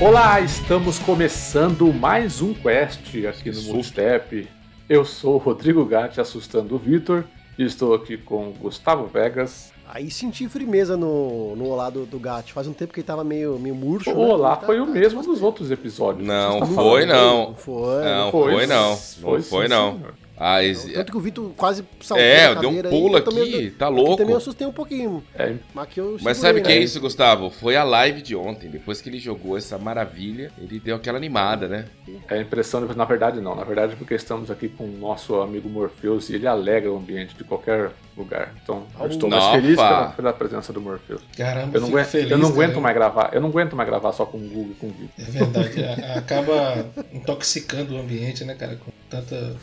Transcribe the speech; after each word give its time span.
Olá, 0.00 0.40
estamos 0.40 0.98
começando 0.98 1.92
mais 1.92 2.40
um 2.40 2.54
quest 2.54 3.00
aqui 3.28 3.50
no 3.50 3.62
Multistep. 3.64 4.48
Eu 4.88 5.04
sou 5.04 5.34
o 5.34 5.38
Rodrigo 5.38 5.84
Gatti, 5.84 6.20
assustando 6.20 6.74
o 6.74 6.78
Vitor, 6.78 7.24
e 7.58 7.64
estou 7.64 7.94
aqui 7.94 8.16
com 8.16 8.48
o 8.48 8.52
Gustavo 8.52 9.06
Vegas. 9.06 9.72
Aí 9.86 10.10
senti 10.10 10.48
firmeza 10.48 10.96
no, 10.96 11.54
no 11.54 11.66
olá 11.66 11.90
do, 11.90 12.06
do 12.06 12.18
Gatti. 12.18 12.52
Faz 12.52 12.66
um 12.66 12.72
tempo 12.72 12.94
que 12.94 13.00
ele 13.00 13.06
tava 13.06 13.22
meio, 13.22 13.58
meio 13.58 13.74
murcho. 13.74 14.10
O 14.10 14.14
né? 14.14 14.32
olá 14.32 14.52
Ele 14.52 14.60
tá- 14.60 14.66
foi 14.66 14.80
o 14.80 14.86
tá- 14.86 14.92
mesmo 14.92 15.22
tá- 15.22 15.28
nos 15.28 15.42
outros 15.42 15.70
episódios. 15.70 16.26
Não, 16.26 16.54
está 16.54 16.66
foi 16.66 17.04
não. 17.04 17.54
Foi. 17.56 18.04
Não, 18.04 18.30
Foi, 18.30 18.52
foi 18.52 18.66
não. 18.66 18.96
foi 18.96 19.36
Não 19.38 19.42
foi 19.42 19.62
sim, 19.64 19.68
não. 19.68 20.00
Senhor. 20.40 20.50
Ah, 20.50 20.64
esse- 20.64 20.92
Tanto 20.92 21.12
que 21.12 21.18
o 21.18 21.20
Vitor 21.20 21.52
quase 21.56 21.84
saltou 22.00 22.24
É, 22.24 22.54
deu 22.54 22.70
um 22.70 22.82
pulo 22.82 23.16
aí, 23.16 23.22
também- 23.22 23.42
aqui, 23.54 23.70
tá 23.70 23.86
aqui 23.88 23.94
louco. 23.96 24.16
também 24.16 24.32
eu 24.32 24.38
assustei 24.38 24.66
um 24.66 24.72
pouquinho. 24.72 25.22
É, 25.34 25.54
Mas 25.74 25.88
que 25.88 26.00
eu 26.00 26.16
Mas 26.22 26.38
sabe 26.38 26.60
o 26.60 26.62
que 26.62 26.72
é 26.72 26.76
né? 26.76 26.80
isso, 26.80 27.00
Gustavo? 27.00 27.50
Foi 27.50 27.76
a 27.76 27.84
live 27.84 28.22
de 28.22 28.34
ontem. 28.34 28.70
Depois 28.70 29.00
que 29.00 29.08
ele 29.08 29.18
jogou 29.18 29.56
essa 29.56 29.78
maravilha, 29.78 30.50
ele 30.60 30.80
deu 30.80 30.96
aquela 30.96 31.18
animada, 31.18 31.68
né? 31.68 31.84
é 32.28 32.34
a 32.34 32.40
impressão, 32.40 32.86
de, 32.86 32.96
na 32.96 33.04
verdade 33.04 33.40
não, 33.40 33.54
na 33.54 33.62
verdade 33.64 33.94
porque 33.96 34.14
estamos 34.14 34.50
aqui 34.50 34.68
com 34.68 34.84
o 34.84 34.96
nosso 34.98 35.36
amigo 35.40 35.68
Morpheus 35.68 36.28
e 36.30 36.34
ele 36.34 36.46
alegra 36.46 36.90
o 36.90 36.96
ambiente 36.96 37.34
de 37.36 37.44
qualquer 37.44 37.90
lugar. 38.20 38.54
Então, 38.62 38.86
eu 39.00 39.06
estou 39.06 39.28
mais 39.28 39.44
feliz 39.46 39.76
pela, 39.76 40.08
pela 40.10 40.32
presença 40.32 40.72
do 40.72 40.80
Morpheus. 40.80 41.20
Caramba, 41.36 41.76
Eu 41.76 41.80
não, 41.80 41.88
aguento, 41.88 42.06
feliz, 42.06 42.30
eu 42.30 42.38
não 42.38 42.50
cara. 42.52 42.64
aguento 42.64 42.80
mais 42.80 42.94
gravar, 42.94 43.30
eu 43.32 43.40
não 43.40 43.48
aguento 43.48 43.76
mais 43.76 43.88
gravar 43.88 44.12
só 44.12 44.24
com 44.26 44.38
o 44.38 44.40
Google 44.40 44.70
e 44.72 44.74
com 44.74 44.86
o 44.86 44.90
Vitor. 44.90 45.10
É 45.18 45.30
verdade, 45.30 45.84
a- 45.84 46.18
acaba 46.18 46.86
intoxicando 47.12 47.94
o 47.96 47.98
ambiente, 48.00 48.44
né, 48.44 48.54
cara? 48.54 48.76
Com 48.76 48.90
tanta. 49.08 49.56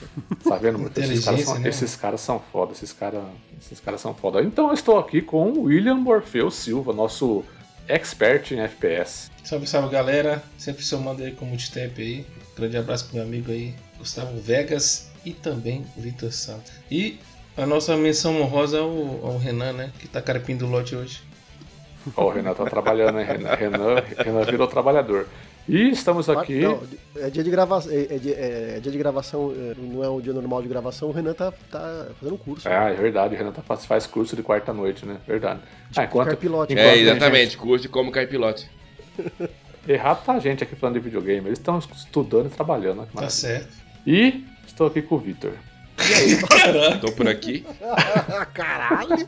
Tá 0.44 0.56
vendo, 0.58 0.80
Morpheus? 0.80 1.10
Esses 1.10 1.26
caras, 1.26 1.42
são, 1.46 1.60
né? 1.60 1.70
esses 1.70 1.96
caras 1.96 2.22
são 2.22 2.40
foda, 2.52 2.72
esses 2.74 2.94
caras, 2.94 3.24
esses 3.62 3.80
caras 3.80 4.02
são 4.02 4.14
foda. 4.14 4.42
Então 4.42 4.68
eu 4.68 4.74
estou 4.74 4.98
aqui 5.00 5.22
com 5.22 5.50
o 5.52 5.64
William 5.64 5.96
Morpheus 5.96 6.56
Silva, 6.56 6.94
nosso 6.94 7.44
expert 7.88 8.52
em 8.52 8.60
FPS. 8.60 9.30
Salve, 9.44 9.68
salve, 9.68 9.90
galera. 9.90 10.44
Sempre 10.58 10.84
somando 10.84 11.24
aí 11.24 11.32
com 11.32 11.46
o 11.46 11.48
Multitap 11.48 12.02
aí. 12.02 12.26
Grande 12.56 12.78
abraço 12.78 13.06
pro 13.06 13.16
meu 13.16 13.24
amigo 13.24 13.52
aí, 13.52 13.74
Gustavo 13.98 14.40
Vegas 14.42 15.10
e 15.24 15.32
também 15.32 15.86
o 15.96 16.02
Vitor 16.02 16.32
Santos. 16.32 16.72
E 16.90 17.20
a 17.58 17.66
nossa 17.66 17.96
menção 17.98 18.40
honrosa 18.42 18.80
ao, 18.80 18.90
ao 19.26 19.38
Renan, 19.38 19.74
né? 19.74 19.92
Que 20.00 20.08
tá 20.08 20.22
carpindo 20.22 20.66
o 20.66 20.70
lote 20.70 20.96
hoje. 20.96 21.22
Ó, 22.16 22.26
o 22.28 22.30
Renan 22.30 22.54
tá 22.54 22.66
trabalhando, 22.66 23.20
hein? 23.20 23.26
Renan, 23.26 23.56
Renan, 23.56 24.04
Renan 24.18 24.44
virou 24.46 24.68
trabalhador. 24.68 25.28
E 25.68 25.90
estamos 25.90 26.30
aqui. 26.30 26.62
Não, 26.62 26.82
é 27.18 27.30
dia 27.30 27.44
de 27.44 27.50
gravação. 27.50 27.92
É, 27.92 28.16
é 28.16 28.18
dia, 28.18 28.36
é 28.38 28.80
dia 28.80 28.92
de 28.92 28.98
gravação, 28.98 29.52
é, 29.54 29.74
não 29.78 30.02
é 30.02 30.10
um 30.10 30.22
dia 30.22 30.32
normal 30.32 30.62
de 30.62 30.70
gravação. 30.70 31.10
O 31.10 31.12
Renan 31.12 31.34
tá, 31.34 31.52
tá 31.70 32.08
fazendo 32.18 32.36
um 32.36 32.38
curso. 32.38 32.70
Ah, 32.70 32.90
é 32.90 32.94
verdade, 32.94 33.36
o 33.36 33.38
Renan 33.38 33.52
tá, 33.52 33.62
faz, 33.62 33.86
faz 33.86 34.08
curso 34.08 34.36
de 34.36 34.44
quarta-noite, 34.44 35.06
né? 35.06 35.18
Verdade. 35.28 35.60
Ah, 35.96 36.06
enquanto, 36.06 36.28
carpilote. 36.30 36.72
enquanto 36.72 36.88
É, 36.88 36.98
exatamente. 36.98 37.58
Curte 37.58 37.90
como 37.90 38.12
caipilote. 38.12 38.70
gente- 39.18 39.50
errado 39.90 40.24
tá 40.24 40.34
a 40.34 40.40
gente 40.40 40.64
aqui 40.64 40.76
falando 40.76 40.96
de 40.96 41.02
videogame. 41.02 41.48
Eles 41.48 41.60
estão 41.60 41.78
estudando 41.80 42.46
e 42.46 42.50
trabalhando. 42.50 43.02
né? 43.02 43.08
Tá 43.14 43.30
certo. 43.30 43.68
E 44.06 44.46
estou 44.66 44.88
aqui 44.88 45.02
com 45.02 45.16
o 45.16 45.20
Vitor. 45.20 45.52
Tô 47.02 47.12
por 47.12 47.28
aqui. 47.28 47.66
Caralho! 48.54 49.28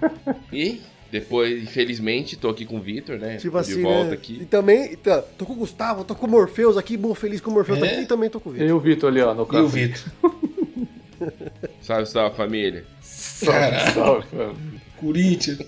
E 0.54 0.82
depois, 1.12 1.64
infelizmente, 1.64 2.38
tô 2.38 2.50
aqui 2.50 2.66
com 2.66 2.78
o 2.78 2.82
Vitor, 2.82 3.18
né? 3.18 3.38
Tipo 3.38 3.54
Tô 3.54 3.58
assim, 3.58 3.76
de 3.78 3.82
volta 3.82 4.04
né? 4.06 4.12
E 4.12 4.14
aqui. 4.14 4.46
também, 4.46 4.96
tá, 4.96 5.22
tô 5.22 5.46
com 5.46 5.54
o 5.54 5.56
Gustavo, 5.58 6.04
tô 6.04 6.14
com 6.16 6.28
o 6.28 6.30
Morpheus 6.30 6.78
aqui, 6.78 6.96
bom, 6.96 7.16
feliz 7.16 7.42
com 7.42 7.50
o 7.50 7.54
Morpheus 7.54 7.82
É? 7.82 7.86
aqui 7.86 8.02
e 8.02 8.06
também 8.06 8.30
tô 8.30 8.40
com 8.40 8.50
o 8.50 8.54
Vitor. 8.54 8.68
E 8.68 8.72
o 8.72 8.80
Vitor 8.80 9.10
ali, 9.10 9.22
ó, 9.22 9.34
no 9.34 9.48
E 9.52 9.58
o. 9.58 9.68
Vitor? 9.68 10.04
Salve, 11.82 12.06
salve, 12.06 12.38
família. 12.38 12.86
Salve, 13.02 13.92
salve, 13.94 14.28
mano. 14.32 14.56
Corinthians. 14.98 15.60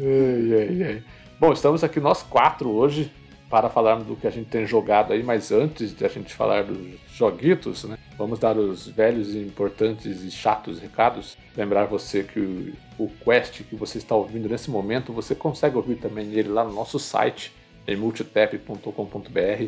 Ai, 0.00 0.52
ai, 0.52 0.82
ai. 0.82 1.02
Bom, 1.38 1.52
estamos 1.52 1.84
aqui 1.84 2.00
nós 2.00 2.22
quatro 2.22 2.70
hoje 2.70 3.12
para 3.48 3.68
falarmos 3.68 4.06
do 4.06 4.16
que 4.16 4.26
a 4.26 4.30
gente 4.30 4.48
tem 4.48 4.66
jogado 4.66 5.12
aí, 5.12 5.22
mas 5.22 5.52
antes 5.52 5.94
de 5.94 6.04
a 6.04 6.08
gente 6.08 6.34
falar 6.34 6.64
dos 6.64 6.78
joguitos, 7.18 7.82
né? 7.84 7.98
Vamos 8.16 8.38
dar 8.38 8.56
os 8.56 8.86
velhos 8.86 9.34
importantes 9.34 10.22
e 10.22 10.30
chatos 10.30 10.78
recados. 10.78 11.36
Lembrar 11.56 11.84
você 11.86 12.22
que 12.22 12.38
o, 12.38 12.72
o 13.04 13.10
Quest 13.24 13.62
que 13.64 13.74
você 13.74 13.98
está 13.98 14.14
ouvindo 14.14 14.48
nesse 14.48 14.70
momento, 14.70 15.12
você 15.12 15.34
consegue 15.34 15.76
ouvir 15.76 15.96
também 15.96 16.32
ele 16.32 16.48
lá 16.48 16.62
no 16.64 16.72
nosso 16.72 16.98
site, 16.98 17.52
em 17.86 17.96
multitap.com.br. 17.96 19.64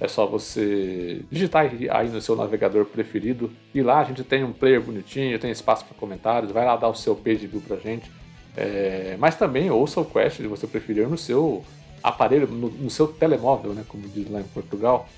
É 0.00 0.08
só 0.08 0.26
você 0.26 1.20
digitar 1.30 1.62
aí- 1.70 1.88
aí 1.88 2.08
no 2.08 2.20
seu 2.20 2.34
navegador 2.34 2.84
preferido 2.86 3.52
e 3.72 3.80
lá 3.82 4.00
a 4.00 4.04
gente 4.04 4.24
tem 4.24 4.42
um 4.42 4.52
player 4.52 4.80
bonitinho, 4.80 5.38
tem 5.38 5.50
espaço 5.50 5.84
para 5.84 5.94
comentários, 5.96 6.50
vai 6.50 6.64
lá 6.64 6.74
dar 6.76 6.88
o 6.88 6.94
seu 6.94 7.14
page 7.14 7.46
view 7.46 7.60
pra 7.60 7.76
gente. 7.76 8.10
É, 8.56 9.16
mas 9.18 9.36
também 9.36 9.70
ouça 9.70 10.00
o 10.00 10.04
Quest, 10.04 10.38
se 10.38 10.46
você 10.46 10.66
preferir, 10.66 11.08
no 11.08 11.18
seu 11.18 11.64
aparelho, 12.02 12.46
no, 12.46 12.68
no 12.70 12.90
seu 12.90 13.06
telemóvel, 13.06 13.72
né, 13.72 13.84
como 13.88 14.08
diz 14.08 14.28
lá 14.30 14.40
em 14.40 14.44
Portugal, 14.44 15.08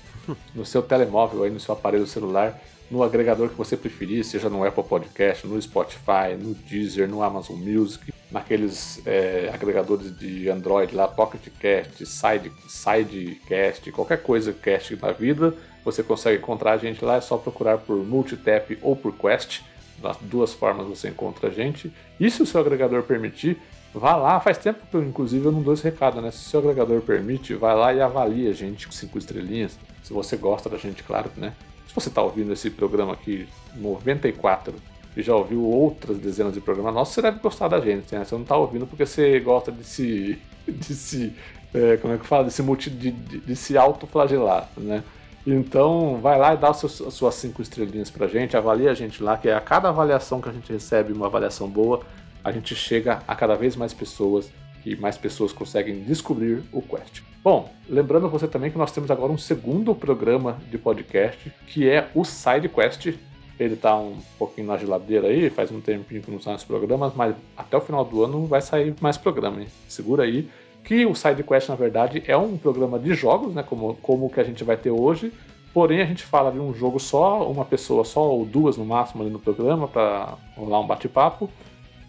no 0.53 0.65
seu 0.65 0.81
telemóvel, 0.81 1.43
aí 1.43 1.49
no 1.49 1.59
seu 1.59 1.73
aparelho 1.73 2.07
celular, 2.07 2.59
no 2.89 3.03
agregador 3.03 3.49
que 3.49 3.55
você 3.55 3.75
preferir, 3.75 4.23
seja 4.23 4.49
no 4.49 4.63
Apple 4.63 4.83
Podcast, 4.83 5.45
no 5.45 5.61
Spotify, 5.61 6.35
no 6.39 6.53
Deezer, 6.53 7.07
no 7.07 7.21
Amazon 7.21 7.57
Music, 7.57 8.13
naqueles 8.31 9.01
é, 9.05 9.51
agregadores 9.53 10.17
de 10.17 10.49
Android 10.49 10.95
lá, 10.95 11.07
Pocket 11.07 11.47
Cast, 11.59 12.05
Side, 12.05 12.51
Sidecast, 12.67 13.91
qualquer 13.91 14.21
coisa 14.21 14.53
cast 14.53 14.95
da 14.95 15.11
vida, 15.11 15.53
você 15.83 16.03
consegue 16.03 16.41
encontrar 16.41 16.73
a 16.73 16.77
gente 16.77 17.03
lá, 17.03 17.15
é 17.15 17.21
só 17.21 17.37
procurar 17.37 17.77
por 17.77 17.95
Multitap 17.97 18.77
ou 18.81 18.95
por 18.95 19.13
Quest. 19.13 19.61
Das 20.01 20.17
duas 20.17 20.53
formas 20.53 20.85
você 20.85 21.07
encontra 21.07 21.47
a 21.47 21.51
gente. 21.51 21.91
E 22.19 22.29
se 22.29 22.43
o 22.43 22.45
seu 22.45 22.59
agregador 22.61 23.03
permitir, 23.03 23.57
vá 23.93 24.15
lá. 24.15 24.39
Faz 24.39 24.57
tempo 24.57 24.85
que 24.85 24.95
eu, 24.95 25.01
inclusive, 25.01 25.45
eu 25.45 25.51
não 25.51 25.61
dou 25.61 25.73
esse 25.73 25.83
recado, 25.83 26.21
né? 26.21 26.29
Se 26.29 26.45
o 26.45 26.49
seu 26.49 26.59
agregador 26.59 27.01
permite, 27.01 27.55
vai 27.55 27.73
lá 27.73 27.93
e 27.93 28.01
avalie 28.01 28.49
a 28.49 28.53
gente 28.53 28.85
com 28.85 28.91
cinco 28.91 29.17
estrelinhas. 29.17 29.79
Se 30.07 30.13
você 30.13 30.37
gosta 30.37 30.69
da 30.69 30.77
gente, 30.77 31.03
claro, 31.03 31.29
né? 31.35 31.53
Se 31.85 31.93
você 31.93 32.07
está 32.07 32.21
ouvindo 32.21 32.53
esse 32.53 32.69
programa 32.69 33.11
aqui, 33.11 33.45
94, 33.75 34.73
e 35.17 35.21
já 35.21 35.35
ouviu 35.35 35.61
outras 35.61 36.17
dezenas 36.17 36.53
de 36.53 36.61
programas 36.61 36.93
nossos, 36.93 37.13
você 37.13 37.21
deve 37.21 37.39
gostar 37.39 37.67
da 37.67 37.81
gente, 37.81 38.15
né? 38.15 38.23
Você 38.23 38.33
não 38.33 38.43
está 38.43 38.55
ouvindo 38.55 38.87
porque 38.87 39.05
você 39.05 39.37
gosta 39.41 39.69
de 39.69 39.83
se. 39.83 40.39
de 40.65 40.95
se. 40.95 41.33
é, 41.73 41.97
como 41.97 42.13
é 42.13 42.17
que 42.17 42.25
fala? 42.25 42.45
De 42.45 42.51
se, 42.51 42.63
multi, 42.63 42.89
de, 42.89 43.11
de, 43.11 43.39
de 43.41 43.55
se 43.57 43.77
autoflagelar, 43.77 44.69
né? 44.77 45.03
Então, 45.45 46.21
vai 46.21 46.39
lá 46.39 46.53
e 46.53 46.57
dá 46.57 46.69
as 46.69 46.77
suas 46.77 47.35
cinco 47.35 47.61
estrelinhas 47.61 48.09
pra 48.09 48.27
gente, 48.27 48.55
avalia 48.55 48.91
a 48.91 48.93
gente 48.93 49.21
lá, 49.21 49.35
que 49.35 49.49
a 49.49 49.59
cada 49.59 49.89
avaliação 49.89 50.39
que 50.39 50.47
a 50.47 50.53
gente 50.53 50.71
recebe, 50.71 51.11
uma 51.11 51.25
avaliação 51.25 51.67
boa, 51.67 52.01
a 52.41 52.51
gente 52.53 52.73
chega 52.75 53.23
a 53.27 53.35
cada 53.35 53.55
vez 53.55 53.75
mais 53.75 53.93
pessoas 53.93 54.49
e 54.85 54.95
mais 54.95 55.17
pessoas 55.17 55.51
conseguem 55.51 56.01
descobrir 56.03 56.63
o 56.71 56.81
Quest. 56.81 57.23
Bom, 57.47 57.69
lembrando 57.87 58.27
você 58.27 58.45
também 58.45 58.69
que 58.69 58.77
nós 58.77 58.91
temos 58.91 59.09
agora 59.09 59.31
um 59.31 59.37
segundo 59.37 59.95
programa 59.95 60.57
de 60.69 60.77
podcast, 60.77 61.49
que 61.67 61.89
é 61.89 62.09
o 62.13 62.25
Side 62.25 62.67
Quest. 62.67 63.13
Ele 63.57 63.77
tá 63.77 63.95
um 63.95 64.17
pouquinho 64.37 64.67
na 64.67 64.75
geladeira 64.75 65.29
aí, 65.29 65.49
faz 65.49 65.71
um 65.71 65.79
tempinho 65.79 66.21
que 66.21 66.29
não 66.29 66.41
sai 66.41 66.55
os 66.55 66.65
programas, 66.65 67.13
mas 67.15 67.33
até 67.55 67.77
o 67.77 67.79
final 67.79 68.03
do 68.03 68.21
ano 68.21 68.45
vai 68.45 68.59
sair 68.59 68.93
mais 68.99 69.17
programa, 69.17 69.61
hein? 69.61 69.67
Segura 69.87 70.23
aí 70.23 70.49
que 70.83 71.05
o 71.05 71.15
SideQuest, 71.15 71.69
na 71.69 71.75
verdade, 71.75 72.21
é 72.27 72.35
um 72.35 72.57
programa 72.57 72.99
de 72.99 73.13
jogos, 73.13 73.55
né, 73.55 73.63
como, 73.63 73.95
como 74.01 74.25
o 74.25 74.29
que 74.29 74.41
a 74.41 74.43
gente 74.43 74.65
vai 74.65 74.75
ter 74.75 74.91
hoje, 74.91 75.31
porém 75.73 76.01
a 76.01 76.05
gente 76.05 76.23
fala 76.23 76.51
de 76.51 76.59
um 76.59 76.73
jogo 76.73 76.99
só, 76.99 77.49
uma 77.49 77.63
pessoa 77.63 78.03
só, 78.03 78.29
ou 78.29 78.43
duas 78.43 78.75
no 78.75 78.83
máximo 78.83 79.23
ali 79.23 79.31
no 79.31 79.39
programa, 79.39 79.87
para 79.87 80.33
rolar 80.57 80.81
um 80.81 80.85
bate-papo, 80.85 81.49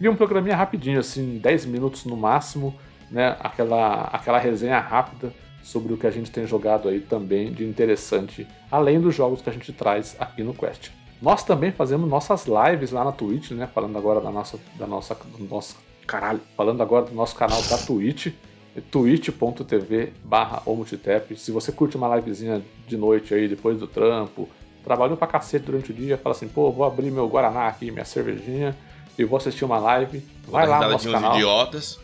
e 0.01 0.09
um 0.09 0.17
programinha 0.17 0.57
rapidinho, 0.57 0.99
assim, 0.99 1.37
10 1.37 1.65
minutos 1.65 2.03
no 2.03 2.17
máximo, 2.17 2.75
né, 3.11 3.35
aquela, 3.39 4.03
aquela 4.03 4.37
resenha 4.37 4.79
rápida 4.79 5.33
sobre 5.63 5.93
o 5.93 5.97
que 5.97 6.07
a 6.07 6.11
gente 6.11 6.31
tem 6.31 6.47
jogado 6.47 6.87
aí 6.87 6.99
também 6.99 7.51
de 7.51 7.63
interessante, 7.63 8.47
além 8.71 8.99
dos 8.99 9.13
jogos 9.13 9.41
que 9.41 9.49
a 9.49 9.53
gente 9.53 9.71
traz 9.73 10.15
aqui 10.19 10.43
no 10.43 10.53
Quest. 10.53 10.89
Nós 11.21 11.43
também 11.43 11.71
fazemos 11.71 12.09
nossas 12.09 12.45
lives 12.45 12.91
lá 12.91 13.03
na 13.03 13.11
Twitch, 13.11 13.51
né, 13.51 13.67
falando 13.73 13.97
agora 13.97 14.21
da 14.21 14.31
nossa, 14.31 14.57
da 14.75 14.87
nossa, 14.87 15.15
do 15.15 15.43
nosso, 15.43 15.75
caralho, 16.07 16.39
falando 16.55 16.81
agora 16.81 17.05
do 17.05 17.13
nosso 17.13 17.35
canal 17.35 17.61
da 17.63 17.77
Twitch, 17.77 18.33
twitch.tv 18.89 20.13
barra. 20.23 20.63
Se 21.35 21.51
você 21.51 21.71
curte 21.71 21.97
uma 21.97 22.15
livezinha 22.15 22.61
de 22.87 22.95
noite 22.95 23.33
aí, 23.33 23.47
depois 23.47 23.77
do 23.77 23.85
trampo, 23.85 24.47
trabalhou 24.83 25.17
pra 25.17 25.27
cacete 25.27 25.65
durante 25.65 25.91
o 25.91 25.93
dia, 25.93 26.17
fala 26.17 26.33
assim, 26.33 26.47
pô, 26.47 26.71
vou 26.71 26.85
abrir 26.85 27.11
meu 27.11 27.27
Guaraná 27.27 27.67
aqui, 27.67 27.91
minha 27.91 28.05
cervejinha, 28.05 28.75
e 29.17 29.25
vou 29.25 29.37
assistir 29.37 29.65
uma 29.65 29.77
live, 29.77 30.25
vai 30.47 30.65
lá 30.65 30.81
no 30.81 30.91
nosso 30.91 31.11
canal. 31.11 31.35
idiotas. 31.35 31.99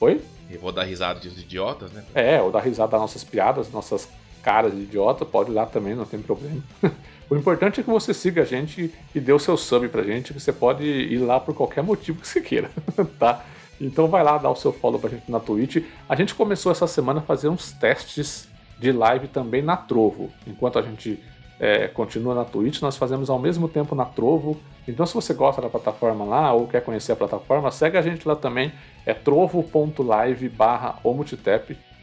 Oi? 0.00 0.20
Vou 0.58 0.72
dar 0.72 0.84
risada 0.84 1.20
de 1.20 1.28
idiotas, 1.28 1.92
né? 1.92 2.04
É, 2.14 2.40
ou 2.40 2.50
dar 2.50 2.60
risada 2.60 2.92
das 2.92 3.00
nossas 3.00 3.24
piadas, 3.24 3.70
nossas 3.70 4.08
caras 4.42 4.72
de 4.72 4.82
idiota, 4.82 5.24
pode 5.24 5.50
ir 5.50 5.54
lá 5.54 5.66
também, 5.66 5.94
não 5.94 6.04
tem 6.04 6.20
problema. 6.20 6.62
o 7.30 7.36
importante 7.36 7.80
é 7.80 7.82
que 7.82 7.90
você 7.90 8.12
siga 8.12 8.42
a 8.42 8.44
gente 8.44 8.92
e 9.14 9.20
dê 9.20 9.32
o 9.32 9.38
seu 9.38 9.56
sub 9.56 9.88
pra 9.88 10.02
gente, 10.02 10.34
que 10.34 10.40
você 10.40 10.52
pode 10.52 10.84
ir 10.84 11.18
lá 11.18 11.40
por 11.40 11.54
qualquer 11.54 11.82
motivo 11.82 12.20
que 12.20 12.28
você 12.28 12.40
queira, 12.40 12.70
tá? 13.18 13.44
Então 13.80 14.06
vai 14.06 14.22
lá 14.22 14.38
dar 14.38 14.50
o 14.50 14.56
seu 14.56 14.72
follow 14.72 15.00
pra 15.00 15.10
gente 15.10 15.30
na 15.30 15.40
Twitch. 15.40 15.82
A 16.08 16.14
gente 16.14 16.34
começou 16.34 16.70
essa 16.70 16.86
semana 16.86 17.20
a 17.20 17.22
fazer 17.22 17.48
uns 17.48 17.72
testes 17.72 18.48
de 18.78 18.92
live 18.92 19.28
também 19.28 19.62
na 19.62 19.76
Trovo. 19.76 20.30
Enquanto 20.46 20.78
a 20.78 20.82
gente 20.82 21.18
é, 21.58 21.88
continua 21.88 22.34
na 22.34 22.44
Twitch, 22.44 22.80
nós 22.82 22.96
fazemos 22.96 23.30
ao 23.30 23.38
mesmo 23.38 23.68
tempo 23.68 23.94
na 23.94 24.04
Trovo. 24.04 24.60
Então, 24.86 25.06
se 25.06 25.14
você 25.14 25.32
gosta 25.32 25.62
da 25.62 25.68
plataforma 25.68 26.24
lá 26.24 26.52
ou 26.52 26.66
quer 26.68 26.82
conhecer 26.82 27.12
a 27.12 27.16
plataforma, 27.16 27.70
segue 27.70 27.96
a 27.96 28.02
gente 28.02 28.26
lá 28.26 28.36
também. 28.36 28.72
É 29.06 29.14
trovo.live 29.14 30.48
barra. 30.48 30.98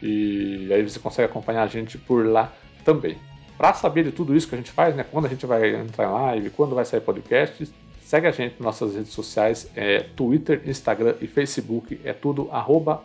E 0.02 0.68
aí 0.72 0.82
você 0.82 0.98
consegue 0.98 1.30
acompanhar 1.30 1.62
a 1.62 1.66
gente 1.66 1.96
por 1.98 2.26
lá 2.26 2.52
também. 2.84 3.16
Para 3.56 3.74
saber 3.74 4.04
de 4.04 4.12
tudo 4.12 4.34
isso 4.34 4.48
que 4.48 4.54
a 4.54 4.58
gente 4.58 4.72
faz, 4.72 4.94
né, 4.96 5.04
quando 5.08 5.26
a 5.26 5.28
gente 5.28 5.46
vai 5.46 5.74
entrar 5.76 6.08
em 6.08 6.12
live, 6.12 6.50
quando 6.50 6.74
vai 6.74 6.84
sair 6.84 7.00
podcast, 7.00 7.72
segue 8.00 8.26
a 8.26 8.30
gente 8.30 8.54
nas 8.54 8.80
nossas 8.80 8.94
redes 8.94 9.12
sociais, 9.12 9.70
é 9.76 10.00
Twitter, 10.00 10.62
Instagram 10.66 11.14
e 11.20 11.26
Facebook, 11.26 12.00
é 12.04 12.12
tudo 12.12 12.48
arroba. 12.50 13.02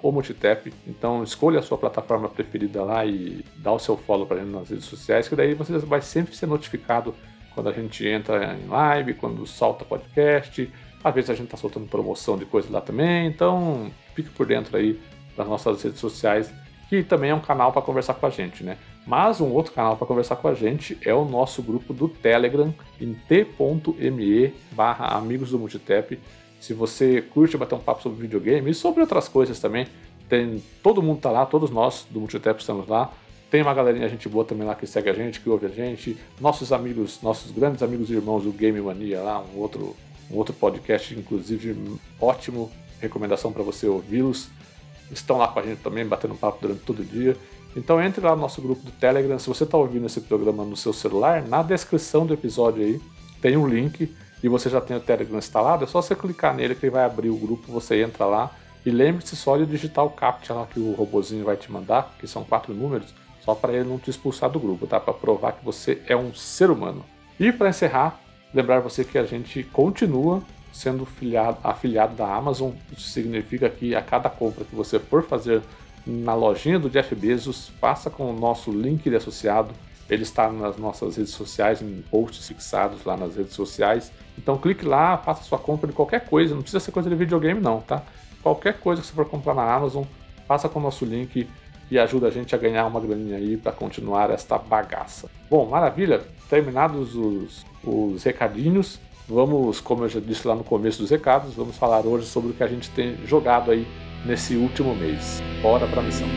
Então 0.88 1.23
escolha 1.23 1.59
a 1.59 1.61
sua 1.61 1.77
plataforma 1.77 2.27
preferida 2.27 2.83
lá 2.83 3.05
e 3.05 3.45
dá 3.57 3.71
o 3.71 3.79
seu 3.79 3.95
follow 3.95 4.25
para 4.25 4.39
gente 4.39 4.51
nas 4.51 4.69
redes 4.69 4.85
sociais, 4.85 5.27
que 5.27 5.35
daí 5.35 5.53
você 5.53 5.77
vai 5.77 6.01
sempre 6.01 6.35
ser 6.35 6.47
notificado 6.47 7.13
quando 7.53 7.69
a 7.69 7.73
gente 7.73 8.07
entra 8.07 8.55
em 8.55 8.67
live, 8.67 9.13
quando 9.13 9.45
solta 9.45 9.85
podcast. 9.85 10.69
Às 11.03 11.13
vezes 11.13 11.29
a 11.29 11.33
gente 11.33 11.45
está 11.45 11.57
soltando 11.57 11.88
promoção 11.88 12.38
de 12.38 12.45
coisas 12.45 12.69
lá 12.71 12.81
também, 12.81 13.27
então 13.27 13.91
fique 14.15 14.29
por 14.29 14.45
dentro 14.45 14.75
aí 14.75 14.99
das 15.35 15.47
nossas 15.47 15.81
redes 15.83 15.99
sociais, 15.99 16.51
que 16.89 17.03
também 17.03 17.29
é 17.29 17.35
um 17.35 17.39
canal 17.39 17.71
para 17.71 17.81
conversar 17.81 18.15
com 18.15 18.25
a 18.25 18.29
gente, 18.29 18.63
né? 18.63 18.77
Mas 19.05 19.39
um 19.39 19.51
outro 19.51 19.71
canal 19.71 19.95
para 19.95 20.05
conversar 20.05 20.35
com 20.35 20.47
a 20.49 20.53
gente 20.53 20.97
é 21.05 21.13
o 21.13 21.23
nosso 21.23 21.61
grupo 21.61 21.94
do 21.94 22.09
Telegram 22.09 22.73
em 22.99 23.13
t.me 23.13 24.53
barra 24.71 25.17
amigos 25.17 25.51
do 25.51 25.59
Multitep. 25.59 26.19
Se 26.59 26.73
você 26.73 27.21
curte 27.21 27.55
bater 27.55 27.75
um 27.75 27.79
papo 27.79 28.01
sobre 28.01 28.21
videogame 28.21 28.71
e 28.71 28.73
sobre 28.73 29.00
outras 29.01 29.29
coisas 29.29 29.59
também, 29.59 29.88
tem, 30.27 30.61
todo 30.83 31.01
mundo 31.01 31.21
tá 31.21 31.31
lá, 31.31 31.45
todos 31.45 31.69
nós 31.69 32.05
do 32.09 32.19
Multitep 32.19 32.59
estamos 32.59 32.88
lá. 32.88 33.11
Tem 33.50 33.61
uma 33.61 33.73
galerinha 33.73 34.09
gente 34.09 34.27
boa 34.27 34.43
também 34.43 34.67
lá 34.67 34.75
que 34.75 34.85
segue 34.85 35.09
a 35.09 35.13
gente, 35.13 35.39
que 35.39 35.50
ouve 35.50 35.67
a 35.67 35.69
gente. 35.69 36.17
Nossos 36.41 36.73
amigos, 36.73 37.21
nossos 37.21 37.50
grandes 37.51 37.81
amigos 37.81 38.09
e 38.09 38.13
irmãos 38.13 38.43
do 38.43 38.51
Game 38.51 38.79
Mania 38.81 39.21
lá, 39.21 39.41
um 39.41 39.57
outro, 39.57 39.95
um 40.31 40.35
outro 40.35 40.53
podcast, 40.53 41.13
inclusive 41.13 42.00
ótimo, 42.19 42.71
recomendação 43.00 43.51
para 43.51 43.63
você 43.63 43.88
ouvi-los. 43.88 44.50
Estão 45.12 45.38
lá 45.38 45.47
com 45.47 45.59
a 45.59 45.63
gente 45.63 45.81
também, 45.81 46.06
batendo 46.06 46.35
papo 46.35 46.59
durante 46.62 46.81
todo 46.81 47.00
o 47.00 47.06
dia. 47.06 47.38
Então 47.75 48.01
entre 48.01 48.25
lá 48.25 48.35
no 48.35 48.41
nosso 48.41 48.62
grupo 48.62 48.83
do 48.83 48.91
Telegram. 48.91 49.38
Se 49.39 49.47
você 49.47 49.63
está 49.63 49.77
ouvindo 49.77 50.06
esse 50.06 50.21
programa 50.21 50.65
no 50.65 50.75
seu 50.75 50.91
celular, 50.91 51.44
na 51.47 51.62
descrição 51.62 52.25
do 52.25 52.33
episódio 52.33 52.83
aí 52.83 53.00
tem 53.41 53.56
um 53.56 53.68
link 53.68 54.13
e 54.44 54.50
você 54.50 54.69
já 54.69 54.81
tem 54.81 54.97
o 54.97 55.00
Telegram 55.00 55.38
instalado. 55.38 55.83
É 55.83 55.88
só 55.88 56.01
você 56.01 56.15
clicar 56.15 56.56
nele 56.56 56.75
que 56.75 56.85
ele 56.85 56.94
vai 56.94 57.06
abrir 57.06 57.29
o 57.29 57.38
grupo, 57.38 57.71
você 57.71 58.01
entra 58.01 58.25
lá. 58.25 58.51
E 58.85 58.91
lembre-se 58.91 59.35
só 59.35 59.57
de 59.57 59.65
digitar 59.65 60.06
o 60.06 60.09
CAPTCHA 60.09 60.53
lá 60.53 60.65
que 60.65 60.79
o 60.79 60.94
robozinho 60.94 61.44
vai 61.44 61.57
te 61.57 61.71
mandar, 61.71 62.15
que 62.19 62.27
são 62.27 62.44
quatro 62.44 62.74
números 62.74 63.13
só 63.47 63.56
para 63.56 63.71
ele 63.71 63.88
não 63.88 63.97
te 63.97 64.09
expulsar 64.09 64.50
do 64.50 64.59
grupo, 64.59 64.85
tá? 64.85 65.00
Para 65.00 65.13
provar 65.13 65.53
que 65.53 65.63
você 65.63 66.01
é 66.06 66.18
um 66.18 66.33
ser 66.33 66.69
humano. 66.69 67.06
E 67.39 67.50
para 67.50 67.69
encerrar, 67.69 68.19
lembrar 68.53 68.79
você 68.79 69.03
que 69.03 69.17
a 69.17 69.23
gente 69.23 69.63
continua 69.63 70.41
sendo 70.71 71.05
filiado, 71.05 71.57
afiliado 71.63 72.15
da 72.15 72.33
Amazon. 72.33 72.71
Isso 72.95 73.09
significa 73.09 73.69
que 73.69 73.95
a 73.95 74.01
cada 74.01 74.29
compra 74.29 74.63
que 74.63 74.75
você 74.75 74.99
for 74.99 75.23
fazer 75.23 75.61
na 76.07 76.33
lojinha 76.33 76.79
do 76.79 76.89
Jeff 76.89 77.13
Bezos, 77.13 77.69
faça 77.81 78.09
com 78.09 78.29
o 78.29 78.39
nosso 78.39 78.71
link 78.71 79.09
de 79.09 79.15
associado. 79.15 79.73
Ele 80.09 80.23
está 80.23 80.49
nas 80.49 80.77
nossas 80.77 81.17
redes 81.17 81.33
sociais, 81.33 81.81
em 81.81 82.01
posts 82.09 82.47
fixados 82.47 83.03
lá 83.03 83.17
nas 83.17 83.35
redes 83.35 83.53
sociais. 83.53 84.11
Então 84.38 84.57
clique 84.57 84.85
lá, 84.85 85.17
faça 85.17 85.43
sua 85.43 85.59
compra 85.59 85.88
de 85.88 85.93
qualquer 85.93 86.25
coisa, 86.25 86.55
não 86.55 86.61
precisa 86.61 86.79
ser 86.79 86.91
coisa 86.91 87.09
de 87.09 87.15
videogame 87.15 87.59
não, 87.59 87.81
tá? 87.81 88.01
Qualquer 88.41 88.79
coisa 88.79 89.01
que 89.01 89.07
você 89.07 89.13
for 89.13 89.25
comprar 89.25 89.53
na 89.53 89.63
Amazon, 89.63 90.05
faça 90.47 90.69
com 90.69 90.79
o 90.79 90.81
nosso 90.81 91.03
link 91.03 91.47
e 91.91 92.00
ajuda 92.00 92.27
a 92.27 92.31
gente 92.31 92.55
a 92.55 92.57
ganhar 92.57 92.85
uma 92.85 93.01
graninha 93.01 93.38
aí 93.38 93.57
para 93.57 93.73
continuar 93.73 94.29
esta 94.29 94.57
bagaça. 94.57 95.29
Bom, 95.50 95.65
maravilha, 95.65 96.21
terminados 96.49 97.15
os, 97.15 97.65
os 97.83 98.23
recadinhos, 98.23 98.99
vamos, 99.27 99.81
como 99.81 100.03
eu 100.03 100.09
já 100.09 100.19
disse 100.19 100.47
lá 100.47 100.55
no 100.55 100.63
começo 100.63 101.01
dos 101.01 101.11
recados, 101.11 101.53
vamos 101.53 101.77
falar 101.77 102.05
hoje 102.05 102.25
sobre 102.27 102.51
o 102.51 102.53
que 102.53 102.63
a 102.63 102.67
gente 102.67 102.89
tem 102.91 103.17
jogado 103.25 103.71
aí 103.71 103.88
nesse 104.25 104.55
último 104.55 104.95
mês. 104.95 105.41
Bora 105.61 105.88
para 105.88 106.01
a 106.01 106.03
missão. 106.03 106.27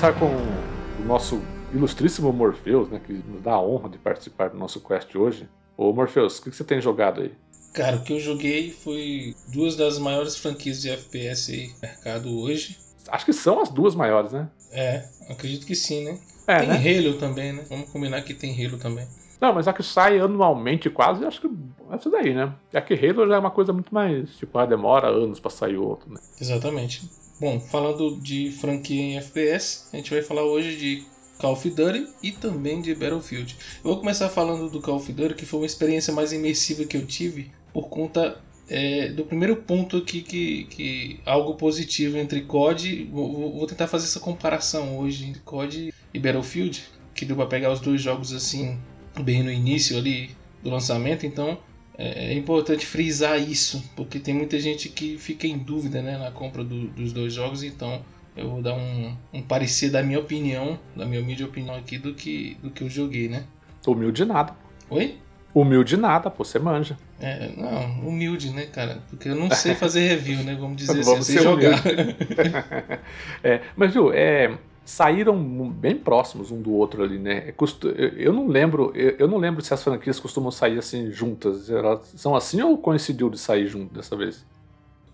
Começar 0.00 0.18
com 0.18 0.30
o 1.02 1.06
nosso 1.06 1.42
ilustríssimo 1.74 2.32
Morpheus, 2.32 2.88
né, 2.88 2.98
que 3.06 3.12
nos 3.12 3.42
dá 3.42 3.52
a 3.52 3.60
honra 3.60 3.90
de 3.90 3.98
participar 3.98 4.48
do 4.48 4.56
nosso 4.56 4.80
quest 4.80 5.14
hoje. 5.14 5.46
Ô 5.76 5.92
Morpheus, 5.92 6.38
o 6.38 6.42
que 6.42 6.50
você 6.50 6.64
tem 6.64 6.80
jogado 6.80 7.20
aí? 7.20 7.32
Cara, 7.74 7.96
o 7.96 8.02
que 8.02 8.14
eu 8.14 8.18
joguei 8.18 8.70
foi 8.70 9.34
duas 9.52 9.76
das 9.76 9.98
maiores 9.98 10.38
franquias 10.38 10.80
de 10.80 10.88
FPS 10.88 11.52
aí 11.52 11.68
no 11.68 11.80
mercado 11.82 12.40
hoje. 12.40 12.78
Acho 13.08 13.26
que 13.26 13.32
são 13.34 13.60
as 13.60 13.68
duas 13.68 13.94
maiores, 13.94 14.32
né? 14.32 14.48
É, 14.72 15.04
acredito 15.28 15.66
que 15.66 15.74
sim, 15.74 16.02
né? 16.06 16.18
É, 16.46 16.60
tem 16.60 16.68
né? 16.68 16.76
Halo 16.76 17.18
também, 17.18 17.52
né? 17.52 17.66
Vamos 17.68 17.90
combinar 17.90 18.22
que 18.22 18.32
tem 18.32 18.54
Halo 18.64 18.78
também. 18.78 19.06
Não, 19.38 19.52
mas 19.52 19.68
a 19.68 19.72
que 19.74 19.82
sai 19.82 20.18
anualmente 20.18 20.88
quase, 20.88 21.26
acho 21.26 21.42
que 21.42 21.46
é 21.46 21.94
essa 21.94 22.08
daí, 22.08 22.32
né? 22.32 22.54
E 22.72 22.78
a 22.78 22.80
que 22.80 22.94
Halo 22.94 23.28
já 23.28 23.34
é 23.34 23.38
uma 23.38 23.50
coisa 23.50 23.70
muito 23.70 23.92
mais, 23.92 24.34
tipo, 24.38 24.56
ah, 24.56 24.64
demora 24.64 25.08
anos 25.08 25.38
pra 25.38 25.50
sair 25.50 25.76
outro, 25.76 26.10
né? 26.10 26.18
Exatamente. 26.40 27.02
Bom, 27.40 27.58
falando 27.58 28.20
de 28.20 28.52
franquia 28.52 29.00
em 29.00 29.16
FPS, 29.16 29.88
a 29.94 29.96
gente 29.96 30.10
vai 30.10 30.20
falar 30.20 30.44
hoje 30.44 30.76
de 30.76 31.04
Call 31.38 31.54
of 31.54 31.70
Duty 31.70 32.06
e 32.22 32.32
também 32.32 32.82
de 32.82 32.94
Battlefield. 32.94 33.56
Eu 33.82 33.92
vou 33.92 33.98
começar 33.98 34.28
falando 34.28 34.68
do 34.68 34.78
Call 34.78 34.96
of 34.96 35.10
Duty, 35.10 35.34
que 35.34 35.46
foi 35.46 35.60
uma 35.60 35.66
experiência 35.66 36.12
mais 36.12 36.34
imersiva 36.34 36.84
que 36.84 36.98
eu 36.98 37.06
tive 37.06 37.50
por 37.72 37.88
conta 37.88 38.38
é, 38.68 39.08
do 39.08 39.24
primeiro 39.24 39.56
ponto 39.56 39.96
aqui 39.96 40.20
que, 40.20 40.64
que 40.64 41.20
algo 41.24 41.54
positivo 41.54 42.18
entre 42.18 42.42
COD. 42.42 43.08
Vou, 43.10 43.52
vou 43.52 43.66
tentar 43.66 43.86
fazer 43.86 44.04
essa 44.04 44.20
comparação 44.20 44.98
hoje 44.98 45.24
entre 45.24 45.40
COD 45.40 45.94
e 46.12 46.18
Battlefield, 46.18 46.84
que 47.14 47.24
deu 47.24 47.36
para 47.36 47.46
pegar 47.46 47.72
os 47.72 47.80
dois 47.80 48.02
jogos 48.02 48.34
assim 48.34 48.78
bem 49.24 49.42
no 49.42 49.50
início 49.50 49.96
ali 49.96 50.30
do 50.62 50.68
lançamento, 50.68 51.24
então 51.24 51.58
é, 52.00 52.32
é 52.32 52.34
importante 52.34 52.86
frisar 52.86 53.38
isso, 53.38 53.84
porque 53.94 54.18
tem 54.18 54.32
muita 54.32 54.58
gente 54.58 54.88
que 54.88 55.18
fica 55.18 55.46
em 55.46 55.58
dúvida 55.58 56.00
né, 56.00 56.16
na 56.16 56.30
compra 56.30 56.64
do, 56.64 56.88
dos 56.88 57.12
dois 57.12 57.34
jogos, 57.34 57.62
então 57.62 58.00
eu 58.34 58.48
vou 58.48 58.62
dar 58.62 58.72
um, 58.72 59.14
um 59.34 59.42
parecer 59.42 59.90
da 59.90 60.02
minha 60.02 60.18
opinião, 60.18 60.78
da 60.96 61.04
minha 61.04 61.20
humilde 61.20 61.44
opinião 61.44 61.74
aqui 61.74 61.98
do 61.98 62.14
que, 62.14 62.56
do 62.62 62.70
que 62.70 62.82
eu 62.82 62.88
joguei, 62.88 63.28
né? 63.28 63.44
Humilde 63.86 64.24
nada. 64.24 64.54
Oi? 64.88 65.18
Humilde 65.52 65.98
nada, 65.98 66.30
pô, 66.30 66.42
você 66.42 66.58
manja. 66.58 66.96
É, 67.20 67.50
não, 67.54 68.08
humilde, 68.08 68.50
né, 68.50 68.64
cara? 68.64 69.02
Porque 69.10 69.28
eu 69.28 69.34
não 69.34 69.50
sei 69.50 69.74
fazer 69.74 70.08
review, 70.08 70.42
né? 70.42 70.56
Vamos 70.58 70.78
dizer 70.78 71.02
Vamos 71.04 71.20
assim, 71.20 71.34
eu 71.34 71.42
sei 71.42 71.42
jogar. 71.42 71.82
É, 73.44 73.60
mas 73.76 73.92
viu, 73.92 74.10
é, 74.12 74.56
saíram 74.90 75.38
bem 75.70 75.96
próximos 75.96 76.50
um 76.50 76.60
do 76.60 76.72
outro 76.72 77.02
ali, 77.02 77.18
né? 77.18 77.48
É 77.48 77.54
Eu 78.16 78.32
não 78.32 78.48
lembro, 78.48 78.92
eu 78.94 79.28
não 79.28 79.38
lembro 79.38 79.62
se 79.62 79.72
as 79.72 79.82
franquias 79.82 80.18
costumam 80.18 80.50
sair 80.50 80.78
assim 80.78 81.12
juntas. 81.12 81.70
Elas 81.70 82.12
são 82.16 82.34
assim 82.34 82.60
ou 82.60 82.76
coincidiu 82.76 83.30
de 83.30 83.38
sair 83.38 83.68
junto 83.68 83.94
dessa 83.94 84.16
vez? 84.16 84.44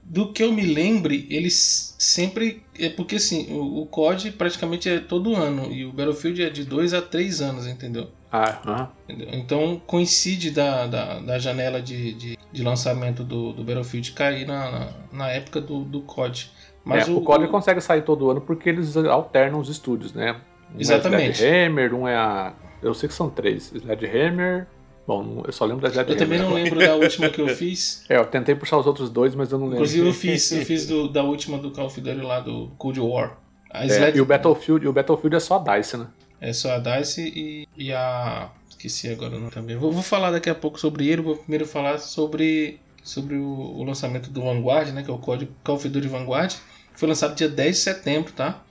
Do 0.03 0.33
que 0.33 0.43
eu 0.43 0.53
me 0.53 0.63
lembre, 0.63 1.27
eles 1.29 1.95
sempre. 1.99 2.63
É 2.79 2.89
porque 2.89 3.17
assim, 3.17 3.53
o, 3.53 3.83
o 3.83 3.87
COD 3.87 4.33
praticamente 4.33 4.89
é 4.89 5.01
todo 5.01 5.35
ano 5.35 5.71
e 5.71 5.85
o 5.85 5.93
Battlefield 5.93 6.43
é 6.43 6.49
de 6.49 6.65
2 6.65 6.95
a 6.95 7.03
3 7.03 7.43
anos, 7.43 7.67
entendeu? 7.67 8.09
Ah, 8.33 8.61
aham. 8.65 8.89
Entendeu? 9.09 9.29
Então 9.33 9.83
coincide 9.87 10.51
da, 10.53 10.87
da, 10.87 11.21
da 11.21 11.39
janela 11.39 11.83
de, 11.83 12.15
de, 12.15 12.39
de 12.53 12.63
lançamento 12.63 13.25
do, 13.25 13.53
do 13.53 13.65
Battlefield 13.65 14.13
cair 14.13 14.47
na, 14.47 14.71
na, 14.71 14.93
na 15.13 15.29
época 15.29 15.61
do, 15.61 15.85
do 15.85 16.01
COD. 16.03 16.51
Mas 16.87 17.09
É, 17.09 17.11
o, 17.11 17.21
COD 17.21 17.49
consegue 17.49 17.81
sair 17.81 18.03
todo 18.03 18.31
ano 18.31 18.41
porque 18.41 18.69
eles 18.69 18.97
alternam 18.97 19.59
os 19.59 19.69
estúdios, 19.69 20.13
né? 20.15 20.37
Um 20.75 20.81
Exatamente. 20.81 21.43
é 21.45 21.67
Sledgehammer, 21.67 21.95
um 21.95 22.07
é 22.09 22.15
a. 22.17 22.53
Eu 22.83 22.95
sei 22.95 23.09
que 23.09 23.15
são 23.15 23.29
três. 23.29 23.73
Sledgehammer. 23.75 24.67
Bom, 25.07 25.23
não- 25.23 25.43
eu 25.45 25.53
só 25.53 25.65
lembro 25.65 25.83
da 25.83 25.89
Eu 25.89 25.93
Sledgehammer. 25.93 26.19
também 26.19 26.39
não 26.39 26.55
lembro 26.55 26.79
da 26.79 26.95
última 26.97 27.29
que 27.29 27.41
eu 27.41 27.49
fiz. 27.49 28.05
É, 28.09 28.17
eu 28.17 28.25
tentei 28.25 28.55
puxar 28.55 28.79
os 28.79 28.87
outros 28.87 29.11
dois, 29.11 29.35
mas 29.35 29.51
eu 29.51 29.59
não 29.59 29.67
lembro. 29.67 29.79
Inclusive 29.85 30.07
eu 30.09 30.13
fiz, 30.15 30.51
eu 30.53 30.63
fiz 30.67 30.87
do, 30.87 31.09
da 31.09 31.23
última 31.25 31.59
do 31.59 31.71
Call 31.73 31.87
of 31.87 32.01
Duty 32.01 32.21
lá 32.21 32.41
do 32.41 32.71
Cold 32.79 33.01
War. 33.01 33.37
A 33.71 33.83
É, 33.85 33.87
Sled 33.89 34.17
e 34.19 34.21
o 34.21 34.25
Battlefield, 34.25 34.85
e 34.85 34.89
o 34.89 34.93
Battlefield 34.93 35.37
é 35.37 35.41
só 35.41 35.57
a 35.65 35.77
DICE, 35.77 35.97
né? 35.97 36.07
é 36.41 36.53
só 36.53 36.73
a 36.75 36.79
DICE 36.79 37.21
e, 37.35 37.69
e 37.77 37.93
a. 37.93 38.49
Esqueci 38.71 39.09
agora 39.09 39.35
o 39.35 39.39
nome 39.41 39.51
também. 39.51 39.75
Vou, 39.77 39.91
vou 39.91 40.03
falar 40.03 40.31
daqui 40.31 40.51
a 40.51 40.55
pouco 40.55 40.79
sobre 40.79 41.09
ele. 41.09 41.23
Vou 41.23 41.35
primeiro 41.37 41.67
falar 41.67 41.99
sobre, 41.99 42.79
sobre 43.03 43.37
o, 43.37 43.45
o 43.49 43.83
lançamento 43.85 44.29
do 44.31 44.43
Vanguard, 44.43 44.93
né? 44.93 45.03
Que 45.03 45.11
é 45.11 45.15
o 45.15 45.19
código 45.19 45.51
Call 45.65 45.77
of 45.77 45.89
Duty 45.89 46.07
Vanguard. 46.09 46.53
Foi 46.97 47.09
lançado 47.09 47.35
dia 47.35 47.49
10 47.49 47.77
de 47.77 47.83
setembro, 47.83 48.33
tá? 48.33 48.63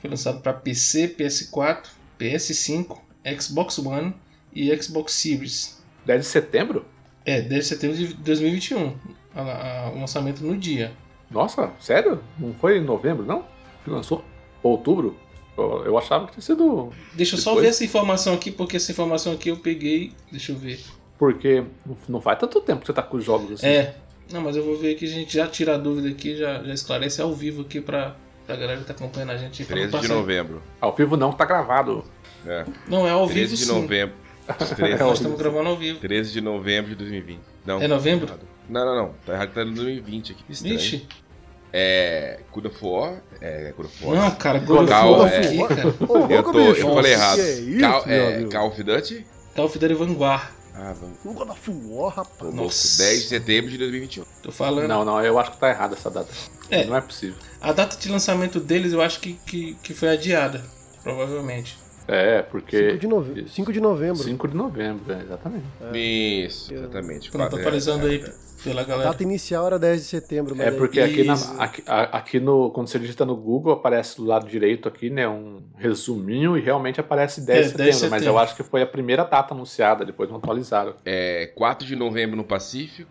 Foi 0.00 0.10
lançado 0.10 0.40
para 0.40 0.52
PC, 0.52 1.08
PS4, 1.18 1.86
PS5, 2.18 2.98
Xbox 3.40 3.78
One 3.78 4.14
e 4.54 4.74
Xbox 4.82 5.12
Series. 5.14 5.82
10 6.04 6.20
de 6.22 6.26
setembro? 6.26 6.84
É, 7.24 7.40
10 7.40 7.62
de 7.64 7.68
setembro 7.68 7.96
de 7.96 8.14
2021. 8.14 8.94
A- 9.34 9.40
a- 9.86 9.90
O 9.90 9.98
lançamento 10.00 10.42
no 10.44 10.56
dia. 10.56 10.92
Nossa, 11.30 11.70
sério? 11.80 12.22
Não 12.38 12.52
foi 12.54 12.78
em 12.78 12.84
novembro, 12.84 13.24
não? 13.24 13.46
Que 13.84 13.90
lançou? 13.90 14.24
Outubro? 14.62 15.18
Eu 15.56 15.96
achava 15.98 16.26
que 16.26 16.32
tinha 16.32 16.42
sido. 16.42 16.90
Deixa 17.14 17.36
eu 17.36 17.40
só 17.40 17.54
ver 17.54 17.68
essa 17.68 17.84
informação 17.84 18.34
aqui, 18.34 18.50
porque 18.50 18.76
essa 18.76 18.90
informação 18.90 19.32
aqui 19.32 19.48
eu 19.50 19.56
peguei. 19.58 20.12
Deixa 20.30 20.52
eu 20.52 20.56
ver. 20.56 20.80
Porque 21.18 21.64
não- 21.86 21.96
não 22.08 22.20
faz 22.20 22.38
tanto 22.38 22.60
tempo 22.60 22.80
que 22.80 22.86
você 22.86 22.92
tá 22.92 23.02
com 23.02 23.16
os 23.18 23.24
jogos 23.24 23.52
assim. 23.52 23.66
É, 23.66 23.94
Não, 24.32 24.40
mas 24.40 24.56
eu 24.56 24.64
vou 24.64 24.76
ver 24.76 24.94
aqui, 24.94 25.04
a 25.04 25.08
gente 25.08 25.34
já 25.34 25.46
tira 25.46 25.74
a 25.74 25.78
dúvida 25.78 26.08
aqui, 26.08 26.36
já, 26.36 26.62
já 26.62 26.72
esclarece 26.72 27.20
ao 27.20 27.32
vivo 27.34 27.62
aqui 27.62 27.80
pra, 27.80 28.16
pra 28.46 28.56
galera 28.56 28.80
que 28.80 28.86
tá 28.86 28.92
acompanhando 28.92 29.30
a 29.30 29.36
gente. 29.36 29.64
pra 29.64 29.76
não 29.76 29.88
13 29.90 30.06
de 30.08 30.12
novembro. 30.12 30.62
Ao 30.80 30.94
vivo 30.94 31.16
não, 31.16 31.32
tá 31.32 31.44
gravado. 31.44 32.04
É. 32.46 32.64
Não, 32.88 33.06
é 33.06 33.10
ao 33.10 33.26
13 33.26 33.40
vivo 33.40 33.56
de 33.56 33.64
sim. 33.64 33.80
novembro. 33.80 34.14
13, 34.76 34.98
Nós 34.98 35.18
estamos 35.18 35.38
gravando 35.38 35.68
ao 35.68 35.76
vivo. 35.76 36.00
13 36.00 36.32
de 36.32 36.40
novembro 36.40 36.90
de 36.90 36.96
2020. 36.96 37.40
Não. 37.64 37.80
É 37.80 37.86
novembro? 37.86 38.26
tá. 38.26 38.34
Não, 38.68 38.84
não, 38.84 38.96
não. 38.96 39.14
Tá 39.26 39.34
errado, 39.34 39.52
tá 39.52 39.64
no 39.64 39.72
2020 39.74 40.32
aqui. 40.32 40.44
Estranho. 40.48 40.78
Vixe. 40.78 41.06
É. 41.72 42.40
God 42.52 42.66
of 42.66 42.78
War. 42.84 43.22
É. 43.40 43.72
God 43.76 43.86
of 43.86 44.04
War. 44.04 44.16
Não, 44.16 44.30
cara, 44.32 44.58
God 44.58 44.80
of 44.80 44.88
Cal- 44.88 45.12
War 45.12 45.32
é. 45.32 46.36
Eu, 46.36 46.42
tô, 46.42 46.58
eu 46.58 46.94
falei 46.94 47.12
errado. 47.12 47.36
Que 47.36 47.42
é 47.42 47.52
isso, 47.52 47.80
Call, 47.80 48.06
meu 48.06 48.24
é? 48.24 48.44
Call 48.44 48.68
of 48.68 48.82
Duty? 48.82 49.26
Call 49.54 49.64
of 49.66 49.78
Duty 49.78 49.94
Vanguard. 49.94 50.42
Ah, 50.74 50.94
vamos. 50.98 51.18
Um 51.24 51.34
God 51.34 51.50
of 51.50 51.70
War, 51.88 52.14
rapaz. 52.14 52.54
Nossa. 52.54 53.02
10 53.04 53.22
de 53.22 53.28
setembro 53.28 53.70
de 53.70 53.78
2021. 53.78 54.24
Tô 54.42 54.52
falando. 54.52 54.88
Não, 54.88 55.04
não, 55.04 55.22
eu 55.22 55.38
acho 55.38 55.52
que 55.52 55.58
tá 55.58 55.68
errada 55.70 55.94
essa 55.94 56.10
data. 56.10 56.30
É. 56.70 56.84
Não 56.84 56.96
é 56.96 57.00
possível. 57.00 57.36
A 57.60 57.72
data 57.72 57.96
de 57.96 58.08
lançamento 58.08 58.58
deles 58.58 58.92
eu 58.92 59.02
acho 59.02 59.20
que, 59.20 59.34
que, 59.46 59.74
que 59.82 59.94
foi 59.94 60.08
adiada. 60.08 60.64
Provavelmente. 61.02 61.78
É, 62.08 62.42
porque. 62.42 62.92
5 62.92 62.98
de, 62.98 63.06
nove... 63.06 63.40
Isso. 63.42 63.54
5 63.54 63.72
de 63.72 63.80
novembro. 63.80 64.22
5 64.22 64.48
de 64.48 64.56
novembro, 64.56 65.12
é, 65.12 65.22
exatamente. 65.22 65.66
Isso, 65.94 66.74
exatamente. 66.74 67.30
Pronto, 67.30 67.56
é, 67.56 67.60
atualizando 67.60 68.06
é, 68.06 68.10
aí 68.10 68.24
pela 68.62 68.82
A 68.82 68.84
galera. 68.84 69.10
data 69.10 69.22
inicial 69.22 69.66
era 69.66 69.78
10 69.78 70.00
de 70.02 70.06
setembro, 70.06 70.54
mas 70.56 70.66
É 70.66 70.70
aí- 70.70 70.76
porque 70.76 71.00
aqui, 71.00 71.24
na- 71.24 71.34
aqui, 71.58 71.82
a- 71.86 72.18
aqui 72.18 72.40
no. 72.40 72.70
Quando 72.70 72.88
você 72.88 72.98
digita 72.98 73.24
no 73.24 73.36
Google, 73.36 73.72
aparece 73.72 74.16
do 74.16 74.24
lado 74.24 74.48
direito 74.48 74.88
aqui, 74.88 75.10
né? 75.10 75.28
Um 75.28 75.62
resuminho 75.76 76.56
e 76.56 76.60
realmente 76.60 77.00
aparece 77.00 77.40
10 77.40 77.58
É, 77.58 77.60
de 77.62 77.66
setembro. 77.70 77.84
10 77.84 77.96
de 77.96 78.02
Mas 78.02 78.10
setembro. 78.22 78.28
eu 78.28 78.38
acho 78.38 78.56
que 78.56 78.62
foi 78.62 78.82
a 78.82 78.86
primeira 78.86 79.24
data 79.24 79.54
anunciada, 79.54 80.04
depois 80.04 80.28
não 80.30 80.36
atualizaram. 80.36 80.94
É 81.04 81.52
4 81.56 81.86
de 81.86 81.96
novembro 81.96 82.36
no 82.36 82.44
Pacífico. 82.44 83.10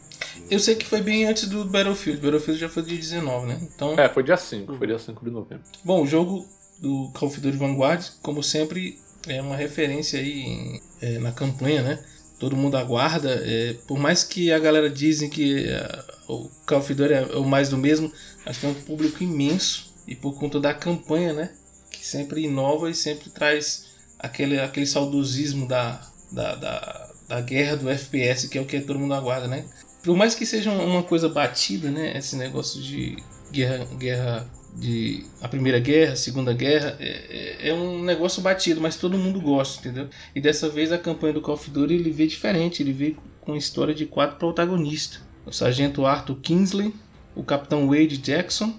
Eu 0.49 0.59
sei 0.59 0.75
que 0.75 0.85
foi 0.85 1.01
bem 1.01 1.25
antes 1.25 1.47
do 1.47 1.65
Battlefield. 1.65 2.21
Battlefield 2.21 2.59
já 2.59 2.69
foi 2.69 2.83
de 2.83 2.97
19, 2.97 3.47
né? 3.47 3.59
Então, 3.75 3.93
É, 3.99 4.07
foi 4.09 4.23
dia 4.23 4.37
5, 4.37 4.75
foi 4.75 4.87
dia 4.87 4.99
5 4.99 5.23
de 5.25 5.31
novembro. 5.31 5.63
bom, 5.83 6.01
o 6.03 6.07
jogo 6.07 6.45
do 6.81 7.11
Call 7.13 7.27
of 7.29 7.39
Duty 7.39 7.57
Vanguard, 7.57 8.03
como 8.23 8.41
sempre, 8.41 8.97
é 9.27 9.41
uma 9.41 9.55
referência 9.55 10.19
aí 10.19 10.31
em- 10.41 10.81
é, 11.01 11.19
na 11.19 11.31
campanha, 11.31 11.81
né? 11.83 12.03
Todo 12.41 12.57
mundo 12.57 12.75
aguarda. 12.75 13.29
é, 13.45 13.75
por 13.87 13.99
mais 13.99 14.23
que 14.23 14.51
a 14.51 14.57
galera 14.57 14.89
dizem 14.89 15.29
que 15.29 15.67
é, 15.69 16.03
o 16.27 16.49
Call 16.65 16.79
of 16.79 16.91
Duty 16.91 17.13
é 17.13 17.21
o 17.37 17.45
mais 17.45 17.69
do 17.69 17.77
mesmo, 17.77 18.11
mas 18.43 18.57
tem 18.57 18.67
um 18.67 18.73
público 18.73 19.23
imenso 19.23 19.93
e 20.07 20.15
por 20.15 20.33
conta 20.39 20.59
da 20.59 20.73
campanha, 20.73 21.33
né? 21.33 21.51
Que 21.91 22.03
sempre 22.03 22.41
inova 22.41 22.89
e 22.89 22.95
sempre 22.95 23.29
traz 23.29 23.91
aquele, 24.17 24.59
aquele 24.59 24.87
saudosismo 24.87 25.67
da, 25.67 26.01
da, 26.31 26.55
da, 26.55 27.11
da 27.27 27.41
guerra 27.41 27.77
do 27.77 27.87
FPS, 27.87 28.47
que 28.47 28.57
é 28.57 28.61
o 28.61 28.65
que 28.65 28.81
todo 28.81 28.97
mundo 28.97 29.13
aguarda, 29.13 29.47
né? 29.47 29.63
Por 30.01 30.17
mais 30.17 30.33
que 30.33 30.43
seja 30.43 30.71
uma 30.71 31.03
coisa 31.03 31.29
batida, 31.29 31.91
né? 31.91 32.17
Esse 32.17 32.35
negócio 32.35 32.81
de 32.81 33.17
guerra, 33.51 33.85
guerra 33.99 34.49
de 34.75 35.25
a 35.41 35.47
primeira 35.47 35.79
guerra, 35.79 36.13
a 36.13 36.15
segunda 36.15 36.53
guerra, 36.53 36.95
é, 36.99 37.57
é- 37.61 37.69
é 37.69 37.73
um 37.73 38.01
negócio 38.03 38.41
batido, 38.41 38.79
mas 38.81 38.95
todo 38.95 39.17
mundo 39.17 39.39
gosta, 39.41 39.79
entendeu? 39.79 40.07
E 40.35 40.39
dessa 40.41 40.69
vez 40.69 40.91
a 40.91 40.97
campanha 40.97 41.33
do 41.33 41.41
Call 41.41 41.55
of 41.55 41.69
Duty 41.69 41.93
ele 41.93 42.11
veio 42.11 42.29
diferente, 42.29 42.81
ele 42.81 42.93
veio 42.93 43.17
com 43.41 43.55
história 43.55 43.93
de 43.93 44.05
quatro 44.05 44.37
protagonistas: 44.37 45.21
o 45.45 45.51
sargento 45.51 46.05
Arthur 46.05 46.35
Kingsley, 46.37 46.93
o 47.35 47.43
capitão 47.43 47.87
Wade 47.87 48.17
Jackson 48.17 48.73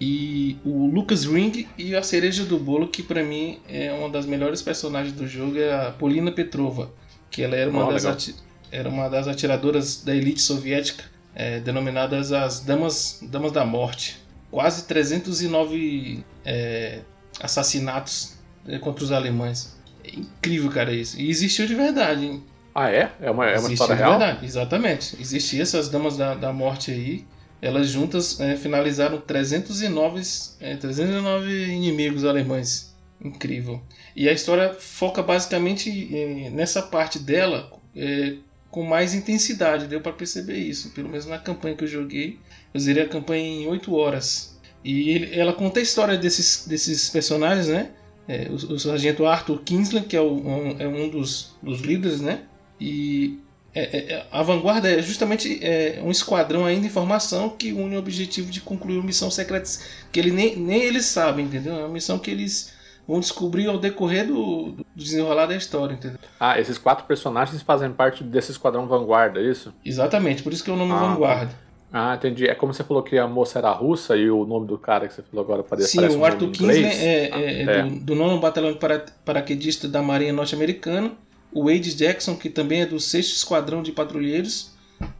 e 0.00 0.56
o 0.64 0.86
Lucas 0.86 1.24
Ring 1.24 1.66
e 1.78 1.94
a 1.94 2.02
cereja 2.02 2.44
do 2.44 2.58
bolo 2.58 2.88
que 2.88 3.02
pra 3.02 3.22
mim 3.22 3.60
é 3.68 3.92
uma 3.92 4.08
das 4.08 4.26
melhores 4.26 4.60
personagens 4.60 5.14
do 5.14 5.26
jogo 5.26 5.58
é 5.58 5.72
a 5.88 5.90
Polina 5.92 6.32
Petrova, 6.32 6.92
que 7.30 7.42
ela 7.42 7.54
era 7.54 7.70
uma 7.70 7.86
Oh, 7.86 7.92
das 7.92 8.34
era 8.70 8.88
uma 8.88 9.08
das 9.08 9.28
atiradoras 9.28 10.02
da 10.02 10.14
elite 10.16 10.40
soviética, 10.40 11.04
é, 11.34 11.60
denominadas 11.60 12.32
as 12.32 12.60
Damas, 12.60 13.20
Damas 13.22 13.52
da 13.52 13.64
Morte. 13.64 14.18
Quase 14.52 14.84
309 14.84 16.22
é, 16.44 17.00
assassinatos 17.40 18.34
é, 18.68 18.78
contra 18.78 19.02
os 19.02 19.10
alemães. 19.10 19.74
É 20.04 20.10
incrível, 20.14 20.70
cara, 20.70 20.92
isso. 20.92 21.18
E 21.18 21.30
existiu 21.30 21.66
de 21.66 21.74
verdade, 21.74 22.26
hein? 22.26 22.44
Ah, 22.74 22.90
é? 22.90 23.12
É 23.18 23.30
uma, 23.30 23.48
é 23.48 23.58
uma 23.58 23.72
história 23.72 23.94
real? 23.94 24.18
verdade, 24.18 24.44
exatamente. 24.44 25.16
Existiam 25.18 25.62
essas 25.62 25.88
Damas 25.88 26.18
da, 26.18 26.34
da 26.34 26.52
Morte 26.52 26.90
aí. 26.90 27.24
Elas 27.62 27.88
juntas 27.88 28.38
é, 28.40 28.54
finalizaram 28.54 29.18
309, 29.22 30.22
é, 30.60 30.76
309 30.76 31.50
inimigos 31.68 32.22
alemães. 32.22 32.94
Incrível. 33.24 33.80
E 34.14 34.28
a 34.28 34.32
história 34.32 34.74
foca 34.74 35.22
basicamente 35.22 36.14
é, 36.14 36.50
nessa 36.50 36.82
parte 36.82 37.18
dela 37.18 37.72
é, 37.96 38.34
com 38.70 38.82
mais 38.82 39.14
intensidade. 39.14 39.86
Deu 39.86 40.02
para 40.02 40.12
perceber 40.12 40.58
isso. 40.58 40.90
Pelo 40.90 41.08
menos 41.08 41.24
na 41.24 41.38
campanha 41.38 41.74
que 41.74 41.84
eu 41.84 41.88
joguei. 41.88 42.38
Eu 42.72 42.80
zerei 42.80 43.02
a 43.04 43.08
campanha 43.08 43.44
em 43.44 43.66
8 43.66 43.94
horas. 43.94 44.58
E 44.84 45.10
ele- 45.10 45.38
ela 45.38 45.52
conta 45.52 45.78
a 45.80 45.82
história 45.82 46.16
desses, 46.16 46.66
desses 46.66 47.08
personagens, 47.10 47.68
né? 47.68 47.90
É, 48.28 48.48
o, 48.50 48.54
o 48.74 48.78
sargento 48.78 49.26
Arthur 49.26 49.60
Kingsley, 49.62 50.04
que 50.04 50.16
é, 50.16 50.20
o- 50.20 50.32
um, 50.34 50.76
é 50.78 50.86
um 50.88 51.08
dos, 51.08 51.54
dos 51.62 51.80
líderes, 51.80 52.20
né? 52.20 52.40
E 52.80 53.38
é- 53.74 53.82
é- 53.98 54.12
é- 54.14 54.26
a 54.30 54.42
vanguarda 54.42 54.88
é 54.90 55.00
justamente 55.02 55.58
é, 55.62 56.00
um 56.04 56.10
esquadrão 56.10 56.64
ainda 56.64 56.86
em 56.86 56.90
formação 56.90 57.48
que 57.50 57.72
une 57.72 57.96
o 57.96 57.98
objetivo 57.98 58.50
de 58.50 58.60
concluir 58.60 58.96
uma 58.98 59.06
missão 59.06 59.30
secreta 59.30 59.68
que 60.10 60.18
ele 60.20 60.30
nem, 60.30 60.56
nem 60.56 60.82
eles 60.82 61.06
sabem, 61.06 61.44
entendeu? 61.46 61.74
É 61.74 61.78
uma 61.80 61.88
missão 61.88 62.18
que 62.18 62.30
eles 62.30 62.72
vão 63.06 63.18
descobrir 63.20 63.66
ao 63.68 63.78
decorrer 63.78 64.26
do, 64.26 64.72
do 64.72 64.86
desenrolar 64.94 65.46
da 65.46 65.56
história, 65.56 65.94
entendeu? 65.94 66.18
Ah, 66.38 66.58
esses 66.60 66.78
quatro 66.78 67.04
personagens 67.06 67.60
fazem 67.62 67.90
parte 67.92 68.22
desse 68.22 68.52
esquadrão 68.52 68.86
vanguarda, 68.86 69.40
é 69.40 69.44
isso? 69.50 69.72
Exatamente, 69.84 70.42
por 70.42 70.52
isso 70.52 70.62
que 70.62 70.70
é 70.70 70.72
o 70.72 70.76
nome 70.76 70.92
Ah, 70.92 70.98
vanguarda. 71.08 71.52
Ah, 71.92 72.14
entendi. 72.14 72.46
É 72.46 72.54
como 72.54 72.72
você 72.72 72.82
falou 72.82 73.02
que 73.02 73.18
a 73.18 73.26
moça 73.26 73.58
era 73.58 73.70
russa 73.70 74.16
e 74.16 74.30
o 74.30 74.46
nome 74.46 74.66
do 74.66 74.78
cara 74.78 75.06
que 75.06 75.12
você 75.14 75.22
falou 75.22 75.44
agora 75.44 75.62
parece, 75.62 75.88
Sim, 75.90 75.98
parece 75.98 76.16
o 76.16 76.20
um 76.20 76.24
Arthur 76.24 76.40
nome 76.46 76.52
em 76.52 76.58
Kingsley 76.58 76.78
inglês. 76.78 77.02
é, 77.02 77.24
é- 77.28 77.62
é 77.62 77.78
É. 77.78 77.82
Do, 77.82 78.00
do 78.00 78.14
nono 78.14 78.40
batalhão 78.40 78.74
para, 78.74 79.04
paraquedista 79.24 79.86
da 79.86 80.00
Marinha 80.00 80.32
Norte-Americana. 80.32 81.12
O 81.52 81.64
Wade 81.66 81.94
Jackson, 81.94 82.34
que 82.34 82.48
também 82.48 82.80
é 82.80 82.86
do 82.86 82.98
sexto 82.98 83.34
esquadrão 83.34 83.82
de 83.82 83.92
patrulheiros 83.92 84.72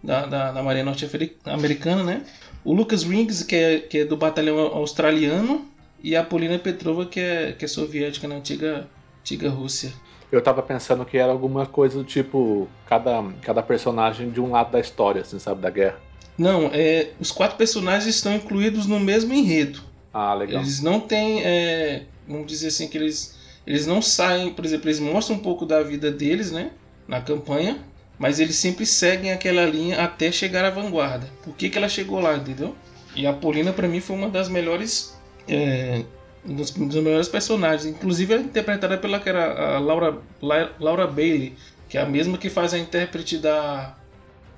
da, 0.03 0.25
da, 0.25 0.51
da 0.53 0.63
Marinha 0.63 0.85
Norte-Americana, 0.85 2.03
né? 2.03 2.23
O 2.65 2.73
Lucas 2.73 3.03
Rings, 3.03 3.43
que 3.43 3.55
é, 3.57 3.79
que 3.81 3.99
é 3.99 4.05
do 4.05 4.17
batalhão 4.17 4.59
australiano. 4.59 5.67
E 6.03 6.17
a 6.17 6.25
Polina 6.25 6.59
Petrova, 6.59 7.07
que 7.07 7.21
é, 7.21 7.53
que 7.53 7.65
é 7.65 7.69
soviética, 7.69 8.27
na 8.27 8.37
antiga, 8.37 8.89
antiga 9.21 9.49
Rússia. 9.51 9.93
Eu 10.33 10.41
tava 10.43 10.61
pensando 10.63 11.05
que 11.05 11.17
era 11.19 11.31
alguma 11.31 11.65
coisa 11.67 11.99
do 11.99 12.03
tipo 12.05 12.67
cada, 12.87 13.23
cada 13.43 13.63
personagem 13.63 14.31
de 14.31 14.41
um 14.41 14.51
lado 14.51 14.73
da 14.73 14.81
história, 14.81 15.21
assim, 15.23 15.39
sabe, 15.39 15.61
da 15.61 15.71
guerra. 15.71 15.99
Não, 16.37 16.71
é, 16.73 17.11
os 17.21 17.31
quatro 17.31 17.57
personagens 17.57 18.15
estão 18.15 18.35
incluídos 18.35 18.87
no 18.87 18.99
mesmo 18.99 19.33
enredo. 19.33 19.81
Ah, 20.13 20.35
legal. 20.35 20.61
Eles 20.63 20.81
não 20.81 21.01
têm, 21.01 21.43
é, 21.45 22.03
vamos 22.27 22.47
dizer 22.47 22.69
assim, 22.69 22.89
que 22.89 22.99
eles, 22.99 23.37
eles 23.67 23.87
não 23.87 24.01
saem, 24.03 24.53
por 24.53 24.65
exemplo, 24.65 24.89
eles 24.89 24.99
mostram 25.01 25.37
um 25.37 25.41
pouco 25.41 25.65
da 25.67 25.83
vida 25.83 26.11
deles, 26.11 26.51
né, 26.51 26.71
na 27.07 27.21
campanha, 27.21 27.79
mas 28.19 28.41
eles 28.41 28.57
sempre 28.57 28.85
seguem 28.87 29.33
aquela 29.33 29.65
linha 29.65 30.03
até 30.03 30.31
chegar 30.33 30.65
à 30.65 30.71
vanguarda. 30.71 31.29
Por 31.43 31.55
que, 31.55 31.69
que 31.69 31.79
ela 31.79 31.89
chegou 31.89 32.21
lá, 32.21 32.37
entendeu? 32.37 32.75
E 33.15 33.27
a 33.27 33.33
Polina, 33.33 33.73
pra 33.73 33.87
mim, 33.89 34.01
foi 34.01 34.17
uma 34.17 34.29
das 34.29 34.49
melhores, 34.49 35.15
é, 35.49 36.03
um 36.47 36.55
dos, 36.55 36.75
um 36.77 36.87
dos 36.89 36.97
melhores 37.03 37.29
personagens. 37.29 37.85
Inclusive, 37.87 38.33
ela 38.33 38.43
é 38.43 38.45
interpretada 38.47 38.97
pela 38.97 39.21
que 39.21 39.29
era 39.29 39.77
a 39.77 39.79
Laura, 39.79 40.19
La- 40.41 40.71
Laura 40.81 41.07
Bailey, 41.07 41.55
que 41.89 41.99
é 41.99 42.01
a 42.01 42.07
mesma 42.07 42.39
que 42.39 42.49
faz 42.49 42.73
a 42.73 42.79
intérprete 42.79 43.37
da, 43.39 43.97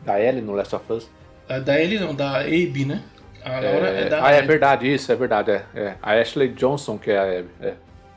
Da 0.04 0.20
Ellie 0.20 0.40
no 0.42 0.52
Last 0.52 0.74
of 0.76 0.92
Us. 0.92 1.08
A 1.48 1.58
da 1.58 1.80
Ellie, 1.80 1.98
não, 1.98 2.14
da 2.14 2.40
Abe, 2.40 2.84
né? 2.86 3.02
A 3.42 3.60
Laura 3.60 3.88
é, 3.90 4.04
É, 4.06 4.08
da 4.08 4.24
ah, 4.24 4.32
é 4.32 4.38
Abby. 4.38 4.48
verdade, 4.48 4.92
isso, 4.92 5.12
é 5.12 5.16
verdade. 5.16 5.50
É, 5.50 5.64
é. 5.74 5.98
A 6.02 6.12
Ashley 6.14 6.48
Johnson, 6.48 6.98
que 6.98 7.10
é 7.10 7.18
a 7.18 7.38
Abby. 7.40 7.50
É, 7.60 7.74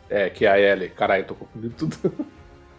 é, 0.09 0.29
que 0.29 0.45
é 0.45 0.49
a 0.49 0.59
Ellie. 0.59 0.89
Caralho, 0.89 1.23
eu 1.23 1.27
tô 1.27 1.35
confundindo 1.35 1.73
tudo. 1.75 2.27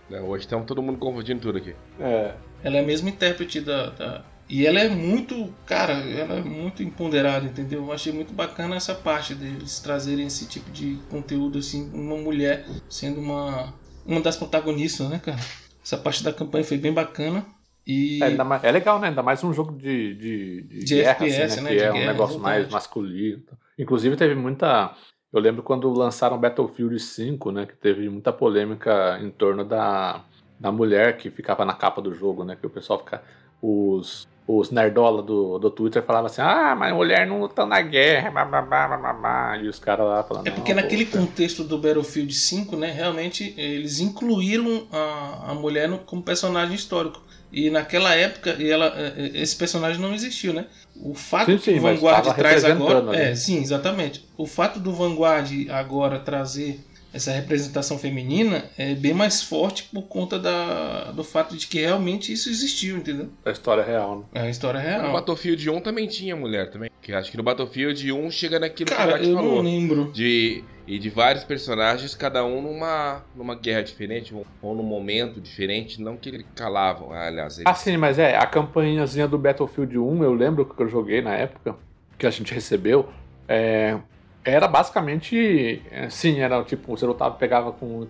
Né, 0.09 0.21
Hoje 0.23 0.45
estamos 0.45 0.67
todo 0.67 0.83
mundo 0.83 0.99
confundindo 0.99 1.41
tudo 1.41 1.59
aqui. 1.59 1.75
É. 2.01 2.33
Ela 2.63 2.79
é 2.79 2.81
a 2.81 2.83
mesma 2.83 3.11
intérprete 3.11 3.61
da, 3.61 3.91
da- 3.91 4.25
E 4.49 4.67
ela 4.67 4.81
é 4.81 4.89
muito. 4.89 5.53
Cara, 5.67 5.93
ela 5.93 6.37
é 6.37 6.41
muito 6.43 6.83
empoderada, 6.83 7.45
entendeu? 7.45 7.85
Eu 7.85 7.93
achei 7.93 8.13
muito 8.13 8.33
bacana 8.33 8.77
essa 8.77 8.95
parte 8.95 9.35
deles 9.35 9.79
trazerem 9.81 10.27
esse 10.27 10.47
tipo 10.49 10.71
de 10.71 10.99
conteúdo, 11.11 11.59
assim, 11.59 11.91
uma 11.93 12.17
mulher 12.17 12.65
sendo 12.89 13.21
uma. 13.21 13.75
Uma 14.07 14.23
das 14.23 14.37
protagonistas, 14.39 15.07
né, 15.11 15.21
cara? 15.23 15.39
Essa 15.85 15.99
parte 15.99 16.25
da 16.25 16.33
campanha 16.33 16.65
foi 16.65 16.79
bem 16.79 16.95
bacana. 16.95 17.45
E. 17.89 18.23
É, 18.23 18.31
mais- 18.45 18.63
é 18.63 18.71
legal, 18.71 19.01
né? 19.01 19.09
Ainda 19.09 19.23
mais 19.23 19.43
um 19.43 19.53
jogo 19.53 19.73
de, 19.73 20.15
de, 20.15 20.63
de, 20.63 20.85
De 20.85 20.95
guerra, 20.97 21.11
FPS, 21.13 21.43
assim, 21.43 21.61
né? 21.63 21.71
Que 21.71 21.77
De 21.77 21.83
é 21.83 21.91
um 21.91 21.95
guerra, 21.95 22.13
negócio 22.13 22.39
mais 22.39 22.57
exatamente. 22.59 22.73
masculino. 22.75 23.43
Inclusive 23.79 24.17
teve 24.17 24.35
muita. 24.35 24.95
Eu 25.33 25.41
lembro 25.41 25.63
quando 25.63 25.91
lançaram 25.93 26.39
Battlefield 26.39 26.99
5, 27.01 27.51
né? 27.51 27.65
Que 27.67 27.75
teve 27.75 28.09
muita 28.11 28.33
polêmica 28.33 29.19
em 29.23 29.31
torno 29.31 29.65
da, 29.65 30.23
da 30.61 30.71
mulher 30.71 31.17
que 31.17 31.31
ficava 31.31 31.65
na 31.65 31.73
capa 31.75 32.03
do 32.03 32.13
jogo, 32.15 32.45
né? 32.45 32.57
Que 32.57 32.67
o 32.67 32.71
pessoal 32.71 32.99
fica. 32.99 33.23
Os, 33.61 34.29
os 34.47 34.71
nerdola 34.71 35.21
do, 35.23 35.59
do 35.59 35.69
Twitter 35.71 36.03
falavam 36.03 36.27
assim, 36.27 36.41
ah, 36.41 36.77
mas 36.79 36.95
mulher 36.95 37.27
não 37.27 37.41
luta 37.41 37.67
na 37.67 37.83
guerra, 37.83 38.31
bababá, 38.31 38.87
bababá, 38.87 39.59
e 39.59 39.67
os 39.69 39.81
caras 39.81 40.07
lá 40.07 40.23
falando... 40.23 40.47
É 40.47 40.51
porque 40.53 40.73
naquele 40.73 41.05
pô, 41.05 41.19
contexto 41.19 41.65
do 41.65 41.77
Battlefield 41.77 42.33
5, 42.33 42.77
né, 42.77 42.91
realmente 42.93 43.53
eles 43.59 43.99
incluíram 43.99 44.87
a, 44.93 45.51
a 45.51 45.55
mulher 45.55 45.91
como 46.07 46.23
personagem 46.23 46.77
histórico. 46.77 47.21
E 47.53 47.71
naquela 47.71 48.15
época, 48.15 48.57
e 48.59 48.71
ela, 48.71 48.93
é, 48.97 49.15
é, 49.17 49.43
esse 49.43 49.57
personagem 49.57 50.01
não 50.01 50.15
existiu, 50.15 50.53
né? 50.53 50.67
O 50.97 51.15
fato 51.15 51.51
sim, 51.53 51.59
sim, 51.59 51.73
que 51.73 51.79
o 51.79 51.83
Vanguard 51.83 52.35
traz 52.35 52.65
agora. 52.65 53.11
Ali. 53.11 53.17
É, 53.19 53.35
sim, 53.35 53.61
exatamente. 53.61 54.25
O 54.37 54.47
fato 54.47 54.79
do 54.79 54.93
Vanguard 54.93 55.51
agora 55.71 56.19
trazer 56.19 56.81
essa 57.13 57.33
representação 57.33 57.99
feminina 57.99 58.65
é 58.77 58.95
bem 58.95 59.15
mais 59.15 59.43
forte 59.43 59.85
por 59.85 60.03
conta 60.03 60.39
da, 60.39 61.11
do 61.13 61.25
fato 61.25 61.57
de 61.57 61.67
que 61.67 61.81
realmente 61.81 62.33
isso 62.33 62.51
existiu, 62.51 62.99
entendeu? 62.99 63.31
A 63.45 63.51
história 63.51 63.83
real, 63.83 64.19
né? 64.19 64.25
É 64.35 64.41
a 64.43 64.51
história 64.51 64.79
real. 64.79 65.07
No 65.07 65.13
Battlefield 65.13 65.71
1 65.71 65.81
também 65.81 66.07
tinha 66.07 66.37
mulher 66.37 66.71
também. 66.71 66.91
Que 67.01 67.13
acho 67.13 67.31
que 67.31 67.37
no 67.37 67.43
Battlefield 67.43 68.13
1 68.13 68.31
chega 68.31 68.59
naquilo 68.59 68.91
Cara, 68.91 69.19
que 69.19 69.27
o 69.27 69.31
eu 69.31 69.37
falou. 69.37 69.55
não 69.57 69.63
lembro. 69.63 70.13
De, 70.13 70.63
e 70.89 70.99
de 70.99 71.11
vários 71.11 71.45
personagens, 71.45 72.15
cada 72.15 72.43
um 72.47 72.63
numa, 72.63 73.23
numa 73.37 73.55
guerra 73.55 73.83
diferente, 73.83 74.35
ou 74.63 74.75
num 74.75 74.83
momento 74.83 75.39
diferente, 75.39 76.01
não 76.01 76.17
que 76.17 76.31
eles 76.31 76.47
calavam, 76.55 77.13
aliás. 77.13 77.59
Eles... 77.59 77.71
Ah, 77.71 77.75
sim, 77.75 77.99
mas 77.99 78.19
é, 78.19 78.39
a 78.39 78.47
campanhazinha 78.47 79.29
do 79.29 79.37
Battlefield 79.37 79.99
1, 79.99 80.25
eu 80.25 80.33
lembro 80.33 80.65
que 80.65 80.83
eu 80.83 80.89
joguei 80.89 81.21
na 81.21 81.35
época, 81.35 81.77
que 82.17 82.27
a 82.27 82.31
gente 82.31 82.55
recebeu, 82.55 83.07
é, 83.47 83.99
era 84.43 84.67
basicamente, 84.67 85.83
é, 85.91 86.09
sim, 86.09 86.41
era 86.41 86.65
tipo, 86.65 86.97
você 86.97 87.05
lutava, 87.05 87.35
pegava 87.35 87.71
com, 87.71 88.07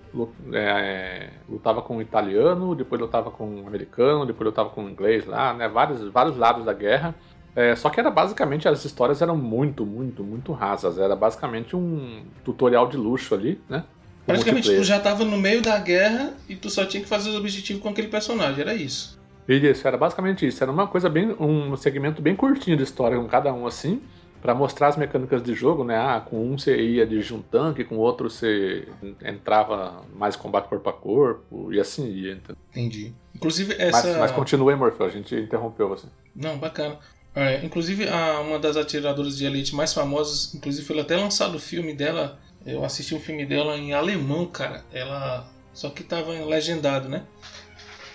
é, 0.52 1.30
lutava 1.48 1.82
com 1.82 2.00
italiano, 2.00 2.76
depois 2.76 3.00
lutava 3.00 3.28
com 3.28 3.66
americano, 3.66 4.24
depois 4.24 4.46
lutava 4.46 4.70
com 4.70 4.88
inglês 4.88 5.26
lá, 5.26 5.52
né, 5.52 5.68
vários, 5.68 6.00
vários 6.12 6.36
lados 6.36 6.64
da 6.64 6.72
guerra, 6.72 7.12
é, 7.60 7.76
só 7.76 7.90
que 7.90 7.98
era 7.98 8.10
basicamente, 8.10 8.68
as 8.68 8.84
histórias 8.84 9.20
eram 9.20 9.36
muito, 9.36 9.84
muito, 9.84 10.22
muito 10.22 10.52
rasas, 10.52 10.98
era 10.98 11.16
basicamente 11.16 11.74
um 11.74 12.22
tutorial 12.44 12.88
de 12.88 12.96
luxo 12.96 13.34
ali, 13.34 13.60
né, 13.68 13.84
Praticamente 14.28 14.76
tu 14.76 14.84
já 14.84 15.00
tava 15.00 15.24
no 15.24 15.38
meio 15.38 15.62
da 15.62 15.78
guerra 15.78 16.34
e 16.46 16.54
tu 16.54 16.68
só 16.68 16.84
tinha 16.84 17.02
que 17.02 17.08
fazer 17.08 17.30
os 17.30 17.36
objetivos 17.36 17.82
com 17.82 17.88
aquele 17.88 18.08
personagem, 18.08 18.60
era 18.60 18.74
isso. 18.74 19.18
Isso, 19.48 19.88
era 19.88 19.96
basicamente 19.96 20.46
isso. 20.46 20.62
Era 20.62 20.70
uma 20.70 20.86
coisa 20.86 21.08
bem. 21.08 21.34
um 21.40 21.74
segmento 21.76 22.20
bem 22.20 22.36
curtinho 22.36 22.76
de 22.76 22.82
história 22.82 23.16
com 23.16 23.26
cada 23.26 23.52
um 23.54 23.66
assim 23.66 24.02
para 24.42 24.54
mostrar 24.54 24.88
as 24.88 24.96
mecânicas 24.98 25.42
de 25.42 25.54
jogo, 25.54 25.82
né? 25.82 25.96
Ah, 25.96 26.20
com 26.20 26.44
um 26.44 26.58
você 26.58 26.76
ia 26.76 27.06
de 27.06 27.34
um 27.34 27.40
tanque, 27.40 27.84
com 27.84 27.96
o 27.96 28.00
outro 28.00 28.28
você 28.28 28.86
entrava 29.24 30.02
mais 30.14 30.36
combate 30.36 30.68
corpo 30.68 30.90
a 30.90 30.92
corpo 30.92 31.72
e 31.72 31.80
assim 31.80 32.06
ia. 32.08 32.32
Entendeu? 32.32 32.56
Entendi. 32.70 33.14
Inclusive 33.34 33.74
essa. 33.78 34.06
Mas, 34.08 34.18
mas 34.18 34.30
continue, 34.32 34.76
Morfeu, 34.76 35.06
a 35.06 35.08
gente 35.08 35.34
interrompeu 35.34 35.88
você. 35.88 36.06
Não, 36.36 36.58
bacana. 36.58 36.98
É, 37.38 37.64
inclusive 37.64 38.08
a, 38.08 38.40
uma 38.40 38.58
das 38.58 38.76
atiradoras 38.76 39.38
de 39.38 39.46
elite 39.46 39.72
mais 39.72 39.94
famosas, 39.94 40.52
inclusive 40.56 40.84
foi 40.84 40.98
até 40.98 41.16
lançado 41.16 41.54
o 41.54 41.60
filme 41.60 41.94
dela. 41.94 42.36
Eu 42.66 42.84
assisti 42.84 43.14
um 43.14 43.20
filme 43.20 43.46
dela 43.46 43.78
em 43.78 43.92
alemão, 43.92 44.44
cara. 44.44 44.84
Ela 44.92 45.48
só 45.72 45.88
que 45.88 46.02
tava 46.02 46.32
legendado, 46.32 47.08
né? 47.08 47.22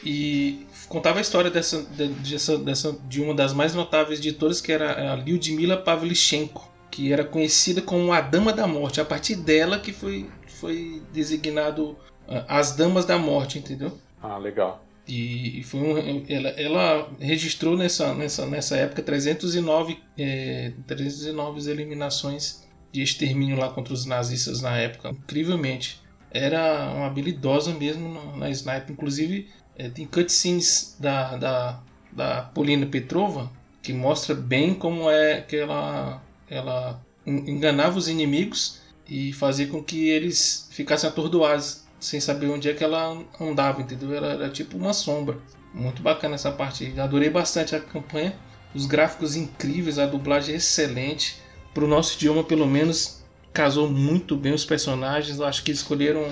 E 0.04 0.68
contava 0.90 1.20
a 1.20 1.22
história 1.22 1.50
dessa, 1.50 1.82
dessa, 1.84 2.58
dessa, 2.58 2.98
de 3.08 3.22
uma 3.22 3.34
das 3.34 3.54
mais 3.54 3.74
notáveis 3.74 4.20
de 4.20 4.34
todas, 4.34 4.60
que 4.60 4.74
era 4.74 5.14
a 5.14 5.16
Lyudmila 5.16 5.78
Pavlichenko, 5.78 6.70
que 6.92 7.14
era 7.14 7.24
conhecida 7.24 7.82
como 7.82 8.12
a 8.12 8.20
Dama 8.20 8.52
da 8.52 8.68
Morte. 8.68 9.00
A 9.00 9.06
partir 9.06 9.38
dela 9.38 9.80
que 9.80 9.94
foi, 9.94 10.30
foi 10.60 11.02
designado 11.14 11.92
uh, 12.28 12.44
as 12.50 12.76
Damas 12.76 13.06
da 13.06 13.18
Morte, 13.18 13.58
entendeu? 13.58 13.98
Ah, 14.22 14.38
legal. 14.38 14.83
E 15.08 15.62
foi 15.64 15.80
um, 15.82 16.24
ela, 16.30 16.50
ela 16.50 17.12
registrou 17.20 17.76
nessa, 17.78 18.14
nessa, 18.14 18.46
nessa 18.46 18.78
época 18.78 19.02
309, 19.02 20.00
é, 20.18 20.72
309 20.88 21.70
eliminações 21.70 22.64
de 22.92 23.02
extermínio 23.02 23.58
lá 23.58 23.70
contra 23.70 23.94
os 23.94 24.06
nazistas 24.06 24.62
na 24.62 24.78
época. 24.78 25.10
Incrivelmente. 25.10 26.02
Era 26.32 26.92
uma 26.96 27.08
habilidosa 27.08 27.74
mesmo 27.74 28.14
na, 28.14 28.38
na 28.38 28.50
sniper. 28.50 28.92
Inclusive, 28.92 29.50
é, 29.76 29.90
tem 29.90 30.06
cutscenes 30.06 30.96
da, 31.00 31.36
da, 31.36 31.84
da 32.12 32.42
Polina 32.44 32.86
Petrova 32.86 33.52
que 33.82 33.92
mostra 33.92 34.34
bem 34.34 34.74
como 34.74 35.10
é 35.10 35.42
que 35.42 35.58
ela, 35.58 36.24
ela 36.50 37.06
enganava 37.28 37.98
os 37.98 38.08
inimigos 38.08 38.80
e 39.08 39.34
fazia 39.34 39.68
com 39.68 39.84
que 39.84 40.08
eles 40.08 40.70
ficassem 40.72 41.10
atordoados, 41.10 41.83
sem 42.04 42.20
saber 42.20 42.48
onde 42.48 42.70
é 42.70 42.74
que 42.74 42.84
ela 42.84 43.24
andava, 43.40 43.82
entendeu? 43.82 44.14
Ela 44.14 44.34
era 44.34 44.50
tipo 44.50 44.78
uma 44.78 44.94
sombra. 44.94 45.38
Muito 45.74 46.02
bacana 46.02 46.36
essa 46.36 46.52
parte. 46.52 46.94
Adorei 47.00 47.30
bastante 47.30 47.76
a 47.76 47.80
campanha. 47.80 48.36
Os 48.76 48.86
gráficos 48.86 49.36
incríveis, 49.36 49.98
a 49.98 50.06
dublagem 50.06 50.56
excelente. 50.56 51.42
Para 51.74 51.86
o 51.86 51.88
nosso 51.88 52.16
idioma, 52.16 52.44
pelo 52.44 52.68
menos, 52.68 53.24
casou 53.52 53.90
muito 53.90 54.36
bem 54.36 54.54
os 54.54 54.66
personagens. 54.66 55.40
Eu 55.40 55.46
acho 55.46 55.64
que 55.64 55.72
escolheram 55.72 56.32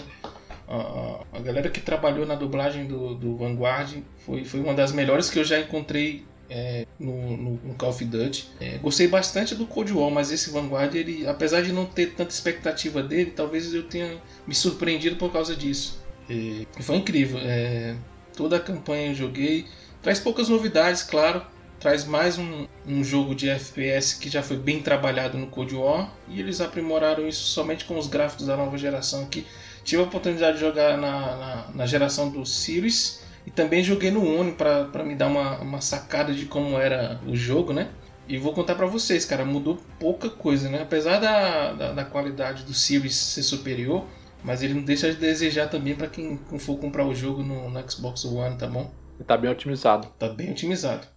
a, 0.67 1.23
a 1.33 1.39
galera 1.39 1.69
que 1.69 1.79
trabalhou 1.79 2.25
na 2.25 2.35
dublagem 2.35 2.85
do, 2.85 3.15
do 3.15 3.35
Vanguard 3.35 3.97
foi, 4.25 4.45
foi 4.45 4.59
uma 4.59 4.73
das 4.73 4.91
melhores 4.91 5.29
que 5.29 5.39
eu 5.39 5.43
já 5.43 5.59
encontrei 5.59 6.25
é, 6.51 6.85
no, 6.99 7.37
no, 7.37 7.51
no, 7.63 7.73
Call 7.75 7.89
of 7.89 8.03
Duty. 8.03 8.49
É, 8.59 8.77
gostei 8.77 9.07
bastante 9.07 9.55
do 9.55 9.65
Cold 9.65 9.93
War, 9.93 10.11
mas 10.11 10.31
esse 10.31 10.51
Vanguard, 10.51 10.93
ele, 10.93 11.25
apesar 11.25 11.61
de 11.61 11.71
não 11.71 11.85
ter 11.85 12.07
tanta 12.07 12.31
expectativa 12.31 13.01
dele, 13.01 13.31
talvez 13.31 13.73
eu 13.73 13.83
tenha 13.83 14.21
me 14.45 14.53
surpreendido 14.53 15.15
por 15.15 15.31
causa 15.31 15.55
disso. 15.55 15.99
E 16.29 16.67
foi 16.81 16.97
incrível. 16.97 17.39
É, 17.41 17.95
toda 18.35 18.57
a 18.57 18.59
campanha 18.59 19.07
eu 19.07 19.15
joguei. 19.15 19.65
Traz 20.01 20.19
poucas 20.19 20.49
novidades, 20.49 21.03
claro. 21.03 21.41
Traz 21.79 22.05
mais 22.05 22.37
um, 22.37 22.67
um 22.85 23.03
jogo 23.03 23.33
de 23.33 23.49
FPS 23.49 24.13
que 24.19 24.29
já 24.29 24.43
foi 24.43 24.57
bem 24.57 24.81
trabalhado 24.81 25.37
no 25.37 25.47
Cold 25.47 25.73
War. 25.73 26.13
E 26.27 26.39
eles 26.39 26.61
aprimoraram 26.61 27.27
isso 27.27 27.43
somente 27.43 27.85
com 27.85 27.97
os 27.97 28.07
gráficos 28.07 28.45
da 28.45 28.57
nova 28.57 28.77
geração 28.77 29.25
que 29.25 29.45
Tive 29.83 30.01
a 30.01 30.05
oportunidade 30.05 30.57
de 30.57 30.61
jogar 30.61 30.97
na, 30.97 31.35
na, 31.37 31.67
na 31.73 31.85
geração 31.85 32.29
do 32.29 32.45
Series 32.45 33.20
e 33.45 33.51
também 33.51 33.83
joguei 33.83 34.11
no 34.11 34.23
One 34.39 34.53
para 34.53 35.03
me 35.03 35.15
dar 35.15 35.27
uma, 35.27 35.59
uma 35.59 35.81
sacada 35.81 36.33
de 36.33 36.45
como 36.45 36.77
era 36.77 37.19
o 37.27 37.35
jogo, 37.35 37.73
né? 37.73 37.89
E 38.27 38.37
vou 38.37 38.53
contar 38.53 38.75
para 38.75 38.85
vocês, 38.85 39.25
cara, 39.25 39.43
mudou 39.43 39.77
pouca 39.99 40.29
coisa, 40.29 40.69
né? 40.69 40.81
Apesar 40.81 41.19
da, 41.19 41.73
da, 41.73 41.93
da, 41.93 42.05
qualidade 42.05 42.63
do 42.63 42.73
Series 42.73 43.15
ser 43.15 43.43
superior, 43.43 44.05
mas 44.43 44.61
ele 44.61 44.73
não 44.73 44.83
deixa 44.83 45.11
de 45.11 45.17
desejar 45.17 45.69
também 45.69 45.95
para 45.95 46.07
quem 46.07 46.39
for 46.59 46.77
comprar 46.77 47.05
o 47.05 47.13
jogo 47.13 47.43
no, 47.43 47.69
no, 47.69 47.91
Xbox 47.91 48.23
One, 48.23 48.57
tá 48.57 48.67
bom? 48.67 48.91
Tá 49.25 49.35
bem 49.35 49.51
otimizado. 49.51 50.07
Tá 50.17 50.29
bem 50.29 50.51
otimizado. 50.51 51.07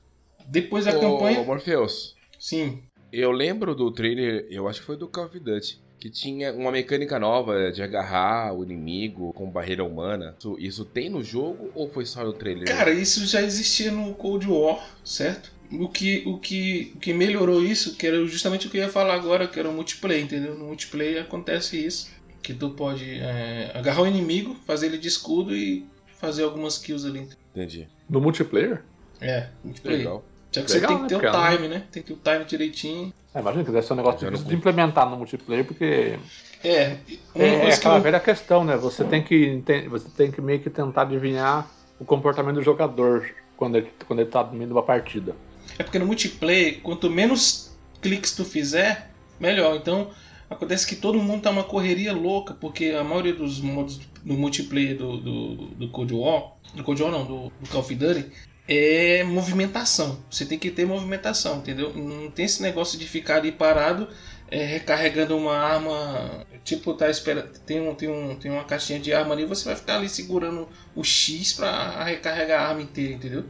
Depois 0.46 0.86
da 0.86 0.96
Ô, 0.96 1.00
campanha. 1.00 1.42
Morpheus. 1.42 2.14
Sim. 2.38 2.82
Eu 3.12 3.30
lembro 3.30 3.74
do 3.74 3.92
trailer, 3.92 4.46
eu 4.50 4.66
acho 4.66 4.80
que 4.80 4.86
foi 4.86 4.96
do 4.96 5.06
Call 5.06 5.26
of 5.26 5.38
Duty 5.38 5.83
que 6.04 6.10
tinha 6.10 6.52
uma 6.52 6.70
mecânica 6.70 7.18
nova 7.18 7.72
de 7.72 7.82
agarrar 7.82 8.52
o 8.52 8.62
inimigo 8.62 9.32
com 9.32 9.48
barreira 9.48 9.82
humana. 9.82 10.36
Isso, 10.38 10.56
isso 10.58 10.84
tem 10.84 11.08
no 11.08 11.24
jogo 11.24 11.70
ou 11.74 11.88
foi 11.88 12.04
só 12.04 12.22
no 12.22 12.34
trailer? 12.34 12.68
Cara, 12.68 12.90
isso 12.90 13.24
já 13.24 13.40
existia 13.40 13.90
no 13.90 14.12
Cold 14.12 14.46
War, 14.46 14.86
certo? 15.02 15.50
O 15.72 15.88
que, 15.88 16.22
o 16.26 16.36
que, 16.36 16.92
o 16.94 16.98
que 16.98 17.14
melhorou 17.14 17.64
isso, 17.64 17.96
que 17.96 18.06
era 18.06 18.22
justamente 18.26 18.66
o 18.66 18.70
que 18.70 18.76
eu 18.76 18.82
ia 18.82 18.88
falar 18.90 19.14
agora, 19.14 19.48
que 19.48 19.58
era 19.58 19.66
o 19.66 19.72
multiplayer, 19.72 20.22
entendeu? 20.22 20.54
No 20.58 20.66
multiplayer 20.66 21.22
acontece 21.22 21.82
isso. 21.82 22.10
Que 22.42 22.52
tu 22.52 22.68
pode 22.68 23.10
é, 23.10 23.70
agarrar 23.72 24.02
o 24.02 24.06
inimigo, 24.06 24.54
fazer 24.66 24.88
ele 24.88 24.98
de 24.98 25.08
escudo 25.08 25.56
e 25.56 25.86
fazer 26.20 26.42
algumas 26.42 26.76
kills 26.76 27.06
ali. 27.06 27.26
Entendi. 27.54 27.88
No 28.10 28.20
multiplayer? 28.20 28.82
É, 29.22 29.48
multiplayer. 29.64 30.00
Legal. 30.00 30.24
Só 30.54 30.62
que 30.62 30.72
Legal, 30.72 30.90
você 30.90 30.96
tem 30.96 31.02
que 31.02 31.08
ter 31.08 31.22
né? 31.22 31.30
o 31.30 31.56
time, 31.56 31.68
né? 31.68 31.82
Tem 31.90 32.02
que 32.02 32.14
ter 32.14 32.14
o 32.14 32.32
time 32.32 32.44
direitinho. 32.44 33.12
É, 33.34 33.40
imagina 33.40 33.64
que 33.64 33.72
deve 33.72 33.84
ser 33.84 33.92
um 33.92 33.96
negócio 33.96 34.20
Já 34.20 34.26
difícil 34.28 34.48
de 34.48 34.54
implementar 34.54 35.10
no 35.10 35.16
multiplayer, 35.16 35.64
porque 35.64 36.16
É, 36.62 36.96
uma 37.34 37.44
é, 37.44 37.54
é 37.54 37.66
que 37.66 37.72
aquela 37.72 37.96
eu, 37.96 38.02
velha 38.02 38.20
questão, 38.20 38.62
né? 38.62 38.76
Você 38.76 39.02
tem, 39.02 39.20
que, 39.20 39.60
você 39.90 40.08
tem 40.16 40.30
que 40.30 40.40
meio 40.40 40.60
que 40.60 40.70
tentar 40.70 41.02
adivinhar 41.02 41.68
o 41.98 42.04
comportamento 42.04 42.54
do 42.54 42.62
jogador 42.62 43.28
quando 43.56 43.76
ele, 43.78 43.90
quando 44.06 44.20
ele 44.20 44.30
tá 44.30 44.44
no 44.44 44.52
meio 44.52 44.66
de 44.66 44.72
uma 44.72 44.82
partida. 44.84 45.34
É 45.76 45.82
porque 45.82 45.98
no 45.98 46.06
multiplayer, 46.06 46.80
quanto 46.82 47.10
menos 47.10 47.76
cliques 48.00 48.32
tu 48.32 48.44
fizer, 48.44 49.10
melhor. 49.40 49.74
Então, 49.74 50.10
acontece 50.48 50.86
que 50.86 50.94
todo 50.94 51.18
mundo 51.18 51.42
tá 51.42 51.50
uma 51.50 51.64
correria 51.64 52.12
louca, 52.12 52.54
porque 52.54 52.90
a 52.90 53.02
maioria 53.02 53.34
dos 53.34 53.60
modos 53.60 54.00
do 54.22 54.34
multiplayer 54.34 54.96
do, 54.96 55.16
do, 55.16 55.54
do 55.66 55.88
Cold 55.88 56.14
War, 56.14 56.52
do 56.74 56.84
Cold 56.84 57.02
War 57.02 57.10
não, 57.10 57.24
do, 57.24 57.52
do 57.60 57.68
Call 57.68 57.80
of 57.80 57.92
Duty, 57.92 58.30
é 58.66 59.22
movimentação. 59.24 60.22
Você 60.30 60.44
tem 60.44 60.58
que 60.58 60.70
ter 60.70 60.86
movimentação, 60.86 61.58
entendeu? 61.58 61.92
Não 61.94 62.30
tem 62.30 62.44
esse 62.46 62.62
negócio 62.62 62.98
de 62.98 63.06
ficar 63.06 63.36
ali 63.36 63.52
parado 63.52 64.08
é, 64.50 64.64
recarregando 64.64 65.36
uma 65.36 65.56
arma. 65.56 66.46
Tipo, 66.64 66.94
tá 66.94 67.10
esperando. 67.10 67.50
Tem, 67.60 67.80
um, 67.80 67.94
tem, 67.94 68.08
um, 68.08 68.34
tem 68.36 68.50
uma 68.50 68.64
caixinha 68.64 68.98
de 68.98 69.12
arma 69.12 69.34
ali, 69.34 69.44
você 69.44 69.64
vai 69.64 69.76
ficar 69.76 69.96
ali 69.96 70.08
segurando 70.08 70.68
o 70.94 71.04
X 71.04 71.52
pra 71.52 72.04
recarregar 72.04 72.62
a 72.62 72.68
arma 72.68 72.82
inteira, 72.82 73.14
entendeu? 73.14 73.44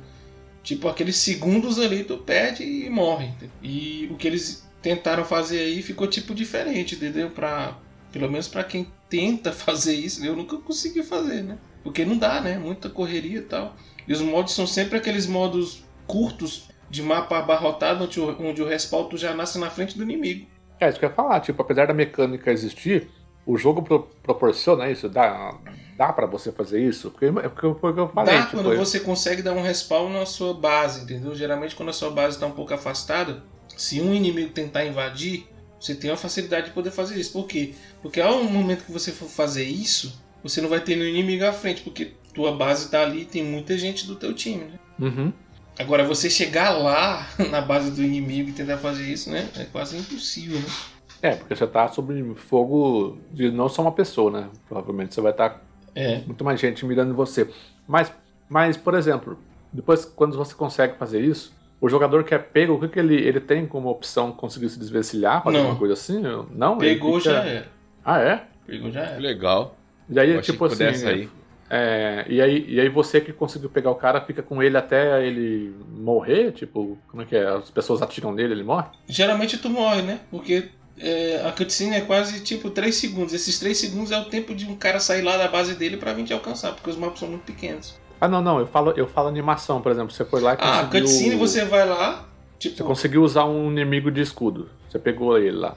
Tipo, 0.62 0.88
aqueles 0.88 1.16
segundos 1.16 1.79
ali 1.79 2.05
tu 2.05 2.18
perde 2.18 2.64
e 2.64 2.90
morre. 2.90 3.27
entendeu? 3.27 3.50
E 3.62 4.09
o 4.11 4.16
que 4.16 4.27
eles 4.27 4.66
tentaram 4.83 5.24
fazer 5.24 5.61
aí 5.61 5.83
ficou 5.83 6.07
tipo 6.07 6.35
diferente, 6.35 6.94
entendeu? 6.94 7.31
Pra, 7.31 7.79
pelo 8.11 8.31
menos 8.31 8.48
pra 8.48 8.64
quem 8.64 8.90
tenta 9.09 9.53
fazer 9.53 9.94
isso, 9.94 10.24
eu 10.24 10.35
nunca 10.35 10.57
consegui 10.57 11.03
fazer, 11.03 11.42
né? 11.42 11.59
Porque 11.85 12.05
não 12.05 12.16
dá, 12.16 12.40
né? 12.40 12.59
Muita 12.59 12.88
correria 12.88 13.38
e 13.38 13.42
tal. 13.42 13.77
E 14.07 14.12
os 14.12 14.21
modos 14.21 14.55
são 14.55 14.67
sempre 14.67 14.99
aqueles 14.99 15.27
modos 15.27 15.83
curtos 16.07 16.69
de 16.90 17.03
mapa 17.03 17.38
abarrotado, 17.38 18.05
onde 18.05 18.21
o, 18.21 18.43
onde 18.49 18.62
o 18.62 18.67
respawn 18.67 19.05
tu 19.09 19.17
já 19.17 19.35
nasce 19.35 19.59
na 19.59 19.71
frente 19.71 19.97
do 19.97 20.03
inimigo. 20.05 20.47
É, 20.81 20.88
isso 20.88 20.99
que 20.99 21.05
eu 21.05 21.09
ia 21.09 21.14
falar, 21.14 21.40
tipo, 21.40 21.61
apesar 21.62 21.87
da 21.87 21.95
mecânica 21.95 22.51
existir, 22.53 23.09
o 23.47 23.57
jogo 23.57 23.83
pro- 23.83 24.09
proporciona 24.23 24.90
isso, 24.90 25.09
dá, 25.09 25.59
dá 25.97 26.12
pra 26.12 26.27
você 26.27 26.53
fazer 26.53 26.87
isso? 26.87 27.11
Porque, 27.11 27.27
é 27.27 27.49
porque 27.49 27.81
foi 27.81 27.90
o 27.90 27.95
que 27.95 28.01
eu 28.01 28.09
falei. 28.09 28.35
Dá 28.35 28.43
tipo, 28.43 28.57
quando 28.57 28.73
eu- 28.73 28.79
você 28.79 29.01
consegue 29.01 29.43
dar 29.43 29.53
um 29.53 29.62
respawn 29.62 30.11
na 30.12 30.27
sua 30.27 30.53
base, 30.55 31.05
entendeu? 31.05 31.35
Geralmente 31.35 31.75
quando 31.75 31.88
a 31.88 31.93
sua 31.93 32.11
base 32.11 32.37
está 32.37 32.47
um 32.47 32.51
pouco 32.53 32.75
afastada, 32.75 33.43
se 33.77 34.01
um 34.01 34.12
inimigo 34.14 34.51
tentar 34.51 34.85
invadir, 34.85 35.47
você 35.81 35.95
tem 35.95 36.11
a 36.11 36.17
facilidade 36.17 36.67
de 36.67 36.73
poder 36.73 36.90
fazer 36.90 37.19
isso. 37.19 37.33
Por 37.33 37.47
quê? 37.47 37.75
Porque 38.03 38.21
ao 38.21 38.45
momento 38.45 38.85
que 38.85 38.93
você 38.93 39.11
for 39.12 39.29
fazer 39.29 39.64
isso, 39.64 40.23
você 40.43 40.61
não 40.61 40.69
vai 40.69 40.81
ter 40.81 40.97
nenhum 40.97 41.11
inimigo 41.11 41.45
à 41.45 41.53
frente, 41.53 41.83
porque 41.83 42.12
tua 42.35 42.53
base 42.57 42.90
tá 42.90 43.03
ali 43.03 43.23
e 43.23 43.25
tem 43.25 43.44
muita 43.44 43.77
gente 43.79 44.07
do 44.07 44.16
teu 44.16 44.35
time, 44.35 44.64
né? 44.64 44.79
Uhum. 45.01 45.33
Agora 45.79 46.05
você 46.05 46.29
chegar 46.29 46.70
lá 46.70 47.27
na 47.51 47.61
base 47.61 47.90
do 47.90 48.03
inimigo 48.03 48.51
e 48.51 48.53
tentar 48.53 48.79
fazer 48.79 49.05
isso, 49.05 49.31
né? 49.31 49.49
É 49.57 49.64
quase 49.64 49.97
impossível, 49.97 50.59
né? 50.59 50.66
É, 51.23 51.37
porque 51.37 51.57
você 51.57 51.66
tá 51.66 51.88
sob 51.88 52.35
fogo 52.35 53.18
de 53.33 53.51
não 53.51 53.68
só 53.68 53.81
uma 53.83 53.92
pessoa, 53.92 54.31
né? 54.31 54.49
Provavelmente 54.68 55.14
você 55.14 55.20
vai 55.20 55.33
estar 55.33 55.62
É. 55.94 56.20
muito 56.27 56.44
mais 56.44 56.61
gente 56.61 56.85
mirando 56.85 57.12
em 57.12 57.14
você. 57.14 57.49
Mas, 57.88 58.12
mas, 58.49 58.77
por 58.77 58.94
exemplo, 58.94 59.38
depois 59.73 60.05
quando 60.05 60.37
você 60.37 60.55
consegue 60.55 60.97
fazer 60.99 61.20
isso, 61.23 61.53
o 61.81 61.88
jogador 61.88 62.25
que 62.25 62.35
é 62.35 62.38
pego, 62.38 62.75
o 62.75 62.81
que, 62.81 62.88
que 62.88 62.99
ele, 62.99 63.14
ele 63.16 63.40
tem 63.40 63.66
como 63.66 63.88
opção 63.88 64.33
conseguir 64.33 64.68
se 64.68 64.79
desvencilhar, 64.79 65.42
fazer 65.42 65.57
Não. 65.57 65.64
alguma 65.64 65.79
coisa 65.79 65.94
assim? 65.94 66.20
Não? 66.51 66.75
Ele 66.83 66.94
Pegou 66.94 67.18
fica- 67.18 67.33
já 67.35 67.44
era. 67.44 67.68
Ah, 68.05 68.20
é? 68.20 68.44
Pegou 68.66 68.90
já 68.90 69.01
era. 69.01 69.18
Legal. 69.18 69.77
E 70.09 70.20
aí, 70.20 70.31
Eu 70.31 70.42
tipo 70.42 70.64
assim. 70.66 70.85
É, 71.70 72.24
e, 72.29 72.40
aí, 72.40 72.64
e 72.68 72.81
aí 72.81 72.88
você 72.88 73.20
que 73.20 73.33
conseguiu 73.33 73.68
pegar 73.70 73.90
o 73.90 73.94
cara 73.94 74.20
fica 74.20 74.42
com 74.42 74.62
ele 74.62 74.77
até 74.77 75.27
ele 75.27 75.74
morrer? 75.90 76.53
Tipo, 76.53 76.98
como 77.09 77.22
é 77.22 77.27
que 77.27 77.35
é? 77.37 77.46
As 77.46 77.70
pessoas 77.70 78.03
atiram 78.03 78.33
nele 78.33 78.53
ele 78.53 78.62
morre? 78.64 78.87
Geralmente 79.09 79.57
tu 79.59 79.68
morre, 79.70 80.03
né? 80.03 80.20
Porque 80.31 80.68
é, 80.98 81.42
a 81.46 81.53
cutscene 81.53 81.96
é 81.96 82.00
quase 82.03 82.40
tipo 82.42 82.70
3 82.70 82.94
segundos. 82.94 83.33
Esses 83.35 83.59
3 83.59 83.77
segundos 83.77 84.12
é 84.12 84.18
o 84.18 84.27
tempo 84.27 84.55
de 84.55 84.66
um 84.66 84.77
cara 84.77 85.00
sair 85.00 85.22
lá 85.22 85.37
da 85.37 85.48
base 85.48 85.74
dele 85.74 85.96
pra 85.96 86.12
vir 86.12 86.24
te 86.24 86.33
alcançar, 86.33 86.72
porque 86.72 86.90
os 86.90 86.96
mapas 86.96 87.18
são 87.18 87.29
muito 87.29 87.42
pequenos. 87.44 87.98
Ah, 88.20 88.29
não, 88.29 88.40
não. 88.40 88.59
Eu 88.61 88.66
falo, 88.66 88.92
eu 88.96 89.07
falo 89.09 89.29
animação, 89.29 89.81
por 89.83 89.90
exemplo. 89.90 90.12
Você 90.12 90.24
foi 90.24 90.40
lá 90.40 90.53
e 90.55 90.57
Ah, 90.61 90.81
a 90.81 90.85
conseguiu. 90.85 91.00
cutscene 91.03 91.37
você 91.37 91.64
vai 91.64 91.87
lá, 91.88 92.29
tipo, 92.59 92.77
Você 92.77 92.83
conseguiu 92.85 93.22
usar 93.22 93.44
um 93.46 93.70
inimigo 93.70 94.11
de 94.11 94.20
escudo. 94.20 94.68
Você 94.88 94.98
pegou 94.98 95.37
ele 95.38 95.57
lá. 95.57 95.77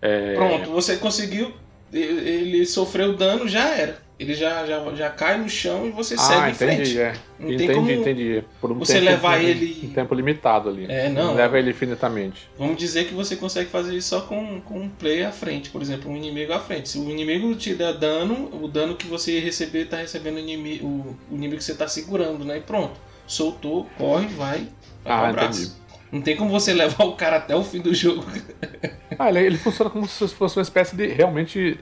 É, 0.00 0.34
pronto, 0.34 0.70
você 0.70 0.96
conseguiu, 0.96 1.52
ele 1.92 2.64
sofreu 2.66 3.14
dano, 3.14 3.46
já 3.46 3.68
era. 3.76 4.01
Ele 4.22 4.34
já, 4.34 4.64
já, 4.64 4.80
já 4.94 5.10
cai 5.10 5.36
no 5.36 5.48
chão 5.48 5.84
e 5.86 5.90
você 5.90 6.16
segue 6.16 6.40
Ah, 6.44 6.50
em 6.50 6.54
frente. 6.54 6.80
entendi, 6.82 7.00
é. 7.00 7.12
Não 7.38 7.46
tem 7.48 7.54
entendi, 7.56 7.74
como 7.74 7.90
entendi. 7.90 8.44
Por 8.60 8.70
um 8.70 8.78
você 8.78 8.92
tempo, 8.94 9.04
levar 9.06 9.38
um- 9.40 9.42
ele- 9.42 9.80
Um 9.82 9.88
tempo 9.92 10.14
limitado 10.14 10.68
ali. 10.68 10.86
É, 10.88 11.08
não. 11.08 11.34
leva 11.34 11.58
ele 11.58 11.70
infinitamente. 11.70 12.48
Vamos 12.56 12.76
dizer 12.76 13.06
que 13.08 13.14
você 13.14 13.34
consegue 13.34 13.68
fazer 13.68 13.96
isso 13.96 14.10
só 14.10 14.20
com, 14.20 14.60
com 14.60 14.78
um 14.78 14.88
player 14.88 15.26
à 15.28 15.32
frente, 15.32 15.70
por 15.70 15.82
exemplo, 15.82 16.10
um 16.10 16.16
inimigo 16.16 16.52
à 16.52 16.60
frente. 16.60 16.88
Se 16.88 16.98
o 16.98 17.10
inimigo 17.10 17.52
te 17.56 17.74
der 17.74 17.94
dano, 17.94 18.48
o 18.62 18.68
dano 18.68 18.94
que 18.94 19.06
você 19.08 19.40
receber 19.40 19.86
tá 19.86 19.96
recebendo 19.96 20.36
o 20.36 20.38
inimigo, 20.38 20.86
o, 20.86 21.16
o 21.30 21.36
inimigo 21.36 21.56
que 21.58 21.64
você 21.64 21.74
tá 21.74 21.88
segurando, 21.88 22.44
né? 22.44 22.58
E 22.58 22.60
pronto. 22.60 22.94
Soltou, 23.26 23.86
corre, 23.98 24.26
vai. 24.28 24.68
vai 25.04 25.14
Ah, 25.16 25.30
entendi. 25.30 25.70
Não 26.12 26.20
tem 26.20 26.36
como 26.36 26.50
você 26.50 26.74
levar 26.74 27.04
o 27.06 27.16
cara 27.16 27.36
até 27.38 27.56
o 27.56 27.64
fim 27.64 27.80
do 27.80 27.94
jogo. 27.94 28.22
Ah, 29.18 29.30
ele, 29.30 29.40
ele 29.40 29.56
funciona 29.56 29.90
como 29.90 30.06
se 30.06 30.28
fosse 30.28 30.58
uma 30.58 30.62
espécie 30.62 30.94
de 30.94 31.06
realmente 31.06 31.78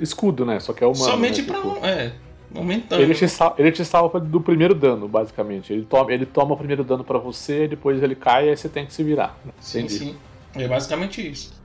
escudo, 0.00 0.46
né? 0.46 0.60
Só 0.60 0.72
que 0.72 0.84
é 0.84 0.86
humano. 0.86 1.04
Somente 1.04 1.42
né? 1.42 1.48
pra 1.48 1.56
Tipo, 1.56 1.68
um. 1.68 1.84
É, 1.84 2.12
momentâneo. 2.54 3.04
Ele 3.04 3.14
te, 3.14 3.28
sal- 3.28 3.54
ele 3.58 3.72
te 3.72 3.84
salva 3.84 4.20
do 4.20 4.40
primeiro 4.40 4.74
dano, 4.74 5.08
basicamente. 5.08 5.72
Ele 5.72 5.84
toma, 5.84 6.12
ele 6.12 6.24
toma 6.26 6.54
o 6.54 6.56
primeiro 6.56 6.84
dano 6.84 7.02
pra 7.02 7.18
você, 7.18 7.66
depois 7.66 8.00
ele 8.02 8.14
cai 8.14 8.46
e 8.46 8.50
aí 8.50 8.56
você 8.56 8.68
tem 8.68 8.86
que 8.86 8.92
se 8.92 9.02
virar. 9.02 9.36
Sim, 9.60 9.80
Entendi. 9.80 9.98
sim. 9.98 10.16
É 10.54 10.68
basicamente 10.68 11.26
isso. 11.28 11.60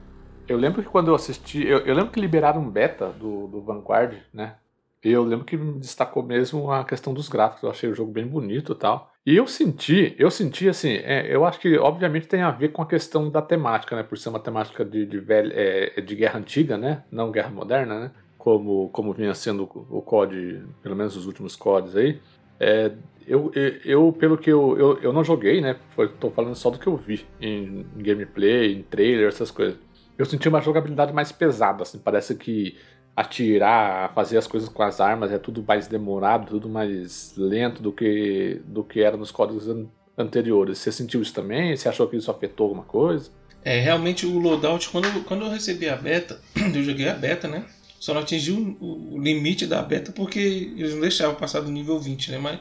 Eu 0.47 0.57
lembro 0.57 0.81
que 0.81 0.89
quando 0.89 1.09
eu 1.09 1.15
assisti. 1.15 1.65
Eu, 1.67 1.79
eu 1.79 1.93
lembro 1.93 2.09
que 2.11 2.19
liberaram 2.21 2.61
um 2.61 2.69
beta 2.69 3.07
do, 3.09 3.47
do 3.47 3.61
Vanguard, 3.61 4.13
né? 4.33 4.55
Eu 5.03 5.23
lembro 5.23 5.45
que 5.45 5.55
me 5.55 5.79
destacou 5.79 6.23
mesmo 6.23 6.71
a 6.71 6.83
questão 6.83 7.13
dos 7.13 7.29
gráficos. 7.29 7.63
Eu 7.63 7.69
achei 7.69 7.89
o 7.89 7.95
jogo 7.95 8.11
bem 8.11 8.25
bonito 8.25 8.73
e 8.73 8.75
tal. 8.75 9.11
E 9.25 9.35
eu 9.35 9.45
senti, 9.45 10.15
eu 10.17 10.31
senti 10.31 10.69
assim, 10.69 10.93
é, 11.03 11.27
eu 11.29 11.45
acho 11.45 11.59
que 11.59 11.77
obviamente 11.77 12.27
tem 12.27 12.41
a 12.41 12.49
ver 12.49 12.69
com 12.69 12.81
a 12.81 12.85
questão 12.85 13.29
da 13.29 13.41
temática, 13.41 13.95
né? 13.95 14.01
Por 14.01 14.17
ser 14.17 14.29
uma 14.29 14.39
temática 14.39 14.85
de, 14.85 15.05
de, 15.05 15.19
velha, 15.19 15.53
é, 15.53 16.01
de 16.01 16.15
guerra 16.15 16.39
antiga, 16.39 16.77
né? 16.77 17.03
Não 17.11 17.31
guerra 17.31 17.49
moderna, 17.49 17.99
né? 17.99 18.11
Como, 18.37 18.89
como 18.89 19.13
vinha 19.13 19.33
sendo 19.33 19.63
o 19.63 20.01
COD, 20.01 20.63
pelo 20.81 20.95
menos 20.95 21.17
os 21.17 21.25
últimos 21.25 21.55
CODs 21.55 21.95
aí. 21.95 22.21
É, 22.59 22.93
eu, 23.27 23.51
eu, 23.83 24.13
pelo 24.13 24.37
que 24.37 24.49
eu, 24.49 24.77
eu, 24.77 24.97
eu 24.99 25.13
não 25.13 25.23
joguei, 25.23 25.59
né? 25.59 25.75
Tô 26.19 26.31
falando 26.31 26.55
só 26.55 26.69
do 26.69 26.79
que 26.79 26.87
eu 26.87 26.95
vi 26.95 27.25
em, 27.41 27.85
em 27.97 28.01
gameplay, 28.01 28.73
em 28.73 28.83
trailer, 28.83 29.27
essas 29.27 29.51
coisas. 29.51 29.77
Eu 30.17 30.25
senti 30.25 30.47
uma 30.47 30.61
jogabilidade 30.61 31.13
mais 31.13 31.31
pesada, 31.31 31.83
assim, 31.83 31.99
parece 31.99 32.33
que 32.35 32.77
atirar, 33.17 34.13
fazer 34.13 34.37
as 34.37 34.45
coisas 34.45 34.69
com 34.69 34.83
as 34.83 35.01
armas 35.01 35.31
é 35.31 35.39
tudo 35.39 35.63
mais 35.67 35.87
demorado, 35.87 36.45
tudo 36.51 36.69
mais 36.69 37.33
lento 37.35 37.81
do 37.81 37.91
que 37.91 38.61
do 38.63 38.83
que 38.83 39.01
era 39.01 39.17
nos 39.17 39.31
códigos 39.31 39.67
an- 39.67 39.87
anteriores. 40.15 40.77
Você 40.77 40.91
sentiu 40.91 41.19
isso 41.19 41.33
também? 41.33 41.75
Você 41.75 41.89
achou 41.89 42.07
que 42.07 42.15
isso 42.15 42.29
afetou 42.29 42.65
alguma 42.65 42.83
coisa? 42.83 43.31
É, 43.65 43.79
realmente 43.79 44.27
o 44.27 44.37
loadout, 44.37 44.87
quando, 44.89 45.23
quando 45.23 45.45
eu 45.45 45.49
recebi 45.49 45.89
a 45.89 45.95
beta, 45.95 46.39
eu 46.55 46.83
joguei 46.83 47.09
a 47.09 47.15
beta, 47.15 47.47
né? 47.47 47.65
Só 47.99 48.13
não 48.13 48.21
atingi 48.21 48.51
o, 48.51 49.15
o 49.15 49.19
limite 49.19 49.65
da 49.65 49.81
beta 49.81 50.11
porque 50.11 50.39
eles 50.77 50.93
não 50.93 51.01
deixavam 51.01 51.33
passar 51.35 51.61
do 51.61 51.71
nível 51.71 51.99
20, 51.99 52.29
né? 52.31 52.37
Mas 52.37 52.59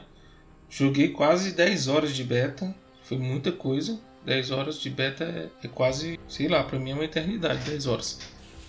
joguei 0.67 1.09
quase 1.09 1.51
10 1.51 1.87
horas 1.87 2.15
de 2.15 2.23
beta, 2.23 2.73
foi 3.03 3.19
muita 3.19 3.51
coisa. 3.51 3.99
10 4.25 4.49
horas 4.49 4.79
de 4.81 4.89
beta 4.89 5.23
é, 5.23 5.65
é 5.65 5.69
quase, 5.69 6.19
sei 6.27 6.47
lá, 6.47 6.63
pra 6.63 6.79
mim 6.79 6.89
é 6.91 6.93
uma 6.95 7.05
eternidade, 7.05 7.69
10 7.69 7.85
horas. 7.85 8.19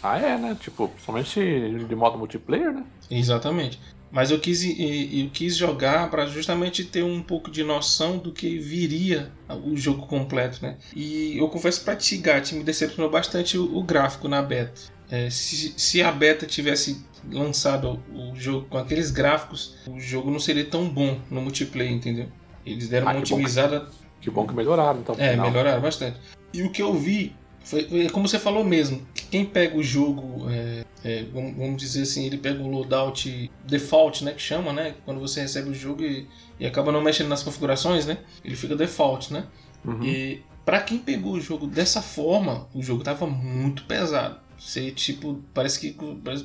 Ah, 0.03 0.19
é, 0.19 0.39
né? 0.39 0.57
Tipo, 0.61 0.91
somente 1.05 1.41
de 1.41 1.95
modo 1.97 2.19
multiplayer, 2.19 2.73
né? 2.73 2.85
Exatamente. 3.11 3.81
Mas 4.11 4.31
eu 4.31 4.39
quis, 4.41 4.63
eu 4.65 5.29
quis 5.31 5.55
jogar 5.57 6.09
para 6.11 6.25
justamente 6.27 6.83
ter 6.85 7.03
um 7.05 7.23
pouco 7.23 7.51
de 7.51 7.63
noção 7.63 8.17
do 8.17 8.33
que 8.33 8.59
viria 8.59 9.31
o 9.65 9.77
jogo 9.77 10.07
completo, 10.07 10.61
né? 10.63 10.79
E 10.97 11.37
eu 11.37 11.47
confesso 11.49 11.85
pra 11.85 11.95
ti, 11.95 12.17
Gat, 12.17 12.53
me 12.55 12.65
decepcionou 12.65 13.11
bastante 13.11 13.59
o, 13.59 13.77
o 13.77 13.83
gráfico 13.83 14.27
na 14.27 14.41
beta. 14.41 14.81
É, 15.11 15.29
se, 15.29 15.75
se 15.77 16.03
a 16.03 16.11
beta 16.11 16.47
tivesse 16.47 17.05
lançado 17.31 18.03
o 18.15 18.35
jogo 18.35 18.67
com 18.71 18.79
aqueles 18.79 19.11
gráficos, 19.11 19.77
o 19.87 20.01
jogo 20.01 20.31
não 20.31 20.39
seria 20.39 20.65
tão 20.65 20.89
bom 20.89 21.19
no 21.31 21.43
multiplayer, 21.43 21.93
entendeu? 21.93 22.29
Eles 22.65 22.89
deram 22.89 23.09
Ah, 23.09 23.13
uma 23.13 23.21
que 23.23 23.31
bom 23.31 23.37
que- 23.37 23.43
otimizada 23.43 23.89
Que 24.23 24.31
bom 24.31 24.47
que 24.47 24.55
melhoraram, 24.55 25.01
então. 25.01 25.15
é, 25.19 25.33
final. 25.33 25.51
melhoraram 25.51 25.83
bastante. 25.83 26.19
E 26.55 26.63
o 26.63 26.71
que 26.73 26.81
eu 26.81 26.95
vi 26.95 27.35
foi, 27.69 28.09
como 28.11 28.27
você 28.27 28.39
falou 28.39 28.65
mesmo. 28.65 29.07
Quem 29.31 29.45
pega 29.45 29.77
o 29.77 29.83
jogo, 29.83 30.47
é, 30.51 30.85
é, 31.05 31.25
vamos, 31.33 31.77
dizer 31.77 32.03
assim, 32.03 32.25
ele 32.25 32.39
pega 32.39 32.63
o 32.63 32.67
loadout 32.67 33.51
default, 33.67 34.25
né, 34.25 34.33
que 34.33 34.41
chama, 34.41 34.73
né, 34.73 34.95
quando 35.05 35.21
você 35.21 35.41
recebe 35.43 35.71
o 35.71 35.75
jogo 35.75 36.03
e, 36.03 36.27
e 36.59 36.67
acaba 36.67 36.91
não 36.91 37.03
mexendo 37.03 37.29
nas 37.29 37.43
configurações, 37.43 38.07
né, 38.07 38.19
ele 38.45 38.57
fica 38.57 38.75
default, 38.75 39.33
né. 39.33 39.45
Uhum. 39.85 40.03
E 40.03 40.43
para 40.65 40.81
quem 40.81 40.99
pegou 40.99 41.35
o 41.35 41.41
jogo 41.41 41.67
dessa 41.67 42.01
forma, 42.01 42.69
o 42.75 42.83
jogo 42.83 43.03
tava 43.05 43.27
muito 43.27 43.85
pesado. 43.85 44.41
Você 44.59 44.91
tipo, 44.91 45.43
parece 45.55 45.79
que 45.79 45.97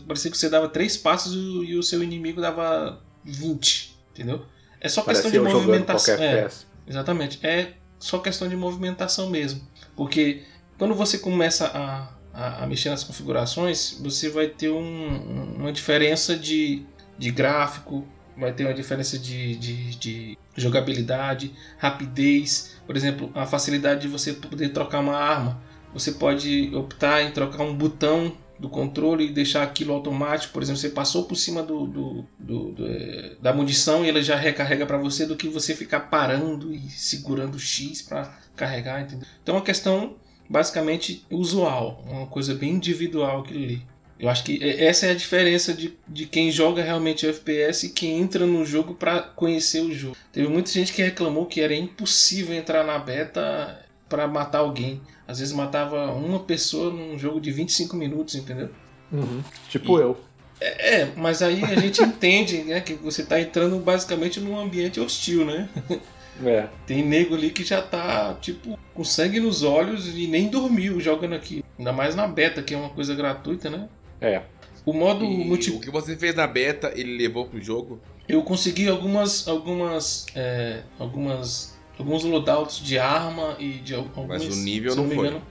parecia 0.06 0.30
que 0.30 0.38
você 0.38 0.50
dava 0.50 0.68
três 0.70 0.96
passos 0.96 1.34
e, 1.34 1.38
o- 1.38 1.64
e 1.64 1.76
o 1.78 1.82
seu 1.84 2.04
inimigo 2.04 2.40
dava 2.40 3.02
20, 3.24 3.98
entendeu? 4.12 4.46
É 4.80 4.88
só 4.88 5.02
questão 5.02 5.32
Parecia 5.32 5.40
de 5.40 5.54
movimentação. 5.54 6.16
É. 6.16 6.48
Exatamente. 6.88 7.40
É 7.42 7.74
só 7.98 8.20
questão 8.20 8.48
de 8.48 8.56
movimentação 8.56 9.30
mesmo. 9.30 9.62
Porque 9.96 10.44
quando 10.78 10.94
você 10.96 11.18
começa 11.18 11.68
a, 11.68 12.10
a, 12.34 12.64
a 12.64 12.68
mexer 12.68 12.90
nas 12.90 13.04
configurações, 13.04 13.98
você 14.02 14.30
vai 14.30 14.48
ter 14.48 14.70
um- 14.70 15.56
uma 15.58 15.72
diferença 15.72 16.36
de, 16.38 16.84
de 17.18 17.32
gráfico, 17.32 18.08
vai 18.38 18.52
ter 18.54 18.66
uma 18.66 18.74
diferença 18.74 19.18
de, 19.20 19.56
de, 19.56 19.96
de 19.98 20.38
jogabilidade, 20.56 21.54
rapidez. 21.78 22.76
Por 22.86 22.96
exemplo, 22.98 23.32
a 23.36 23.46
facilidade 23.46 24.02
de 24.02 24.08
você 24.08 24.34
poder 24.34 24.70
trocar 24.70 25.00
uma 25.00 25.16
arma. 25.16 25.62
Você 25.94 26.14
pode 26.14 26.72
optar 26.76 27.22
em 27.22 27.32
trocar 27.32 27.64
um 27.64 27.76
botão 27.76 28.36
do 28.60 28.68
controle 28.70 29.28
e 29.28 29.32
deixar 29.32 29.62
aquilo 29.64 29.94
automático. 29.94 30.54
Por 30.54 30.64
exemplo, 30.64 30.80
você 30.82 30.90
passou 30.90 31.26
por 31.26 31.36
cima 31.36 31.62
do, 31.62 31.86
do- 31.86 32.26
do- 32.40 32.72
do, 32.72 32.88
eh, 32.88 33.36
da 33.42 33.54
munição 33.54 34.04
e 34.04 34.08
ele 34.10 34.24
já 34.24 34.36
recarrega 34.36 34.86
para 34.86 34.98
você 34.98 35.26
do 35.26 35.36
que 35.36 35.48
você 35.48 35.76
ficar 35.76 36.02
parando 36.02 36.74
e 36.74 36.80
segurando 36.90 37.60
X 37.60 38.02
para 38.02 38.34
carregar, 38.56 39.02
entendeu? 39.02 39.28
Então 39.44 39.56
é 39.56 39.58
uma 39.60 39.64
questão 39.64 40.16
basicamente 40.50 41.26
usual, 41.32 42.04
uma 42.08 42.28
coisa 42.28 42.54
bem 42.54 42.72
individual 42.72 43.42
aquilo 43.42 43.64
ali. 43.64 43.82
Eu 44.20 44.30
acho 44.30 44.44
que 44.44 44.64
essa 44.64 45.08
é 45.08 45.12
a 45.12 45.16
diferença 45.16 45.74
de, 45.74 45.94
de 46.08 46.26
quem 46.26 46.50
joga 46.50 46.82
realmente 46.82 47.28
FPS 47.28 47.88
e 47.88 47.90
quem 47.90 48.20
entra 48.22 48.46
no 48.46 48.66
jogo 48.66 48.94
para 48.94 49.20
conhecer 49.22 49.82
o 49.82 49.94
jogo. 49.94 50.16
Teve 50.32 50.48
muita 50.48 50.72
gente 50.72 50.94
que 50.94 51.02
reclamou 51.02 51.46
que 51.46 51.60
era 51.60 51.76
impossível 51.76 52.56
entrar 52.56 52.86
na 52.86 52.98
beta 52.98 53.84
para 54.08 54.28
matar 54.28 54.60
alguém. 54.60 55.02
Às 55.28 55.40
vezes 55.40 55.54
matava 55.54 56.12
uma 56.12 56.40
pessoa 56.40 56.92
num 56.94 57.18
jogo 57.18 57.42
de 57.42 57.52
25 57.52 57.96
minutos, 57.98 58.36
entendeu? 58.36 58.70
Uhum. 59.12 59.42
Tipo 59.70 60.00
E- 60.00 60.02
eu. 60.04 60.18
É, 60.62 61.10
mas 61.18 61.42
aí 61.42 61.62
a 61.66 61.76
gente 61.76 62.00
entende 62.04 62.60
né, 62.60 62.80
que 62.80 62.94
você 62.94 63.24
está 63.24 63.42
entrando 63.42 63.78
basicamente 63.80 64.40
num 64.40 64.58
ambiente 64.58 65.00
hostil, 65.02 65.44
né? 65.44 65.68
É. 66.43 66.67
Tem 66.88 67.04
nego 67.04 67.36
ali 67.36 67.52
que 67.52 67.63
já 67.63 67.82
tá, 67.82 68.34
tipo, 68.41 68.78
com 68.93 69.04
sangue 69.04 69.39
nos 69.39 69.62
olhos 69.63 70.08
e 70.17 70.28
nem 70.28 70.48
dormiu 70.48 71.00
jogando 71.00 71.34
aqui. 71.36 71.63
Ainda 71.78 71.91
mais 71.93 72.15
na 72.15 72.28
beta, 72.28 72.62
que 72.63 72.74
é 72.74 72.78
uma 72.78 72.89
coisa 72.89 73.13
gratuita, 73.13 73.69
né? 73.69 73.88
É. 74.22 74.41
O 74.86 74.93
modo 74.93 75.24
E 75.26 75.28
multi... 75.46 75.69
O 75.72 75.80
que 75.80 75.91
você 75.91 76.15
fez 76.17 76.36
na 76.36 76.48
beta, 76.48 76.91
ele 76.96 77.17
levou 77.17 77.46
pro 77.46 77.62
jogo? 77.62 78.00
Eu 78.28 78.41
consegui 78.41 78.88
algumas. 78.88 79.48
algumas. 79.48 80.26
é, 80.36 80.82
algumas. 81.00 81.78
alguns 82.00 82.24
loadouts 82.24 82.80
de 82.80 82.98
arma 82.98 83.56
e 83.60 83.74
de 83.74 83.93
al- 83.93 84.08
alguns. 84.15 84.28
Mas 84.28 84.43
o 84.58 84.62
nível 84.63 84.96
não 84.96 85.04
me 85.06 85.15
foi. 85.15 85.28
engano- 85.28 85.43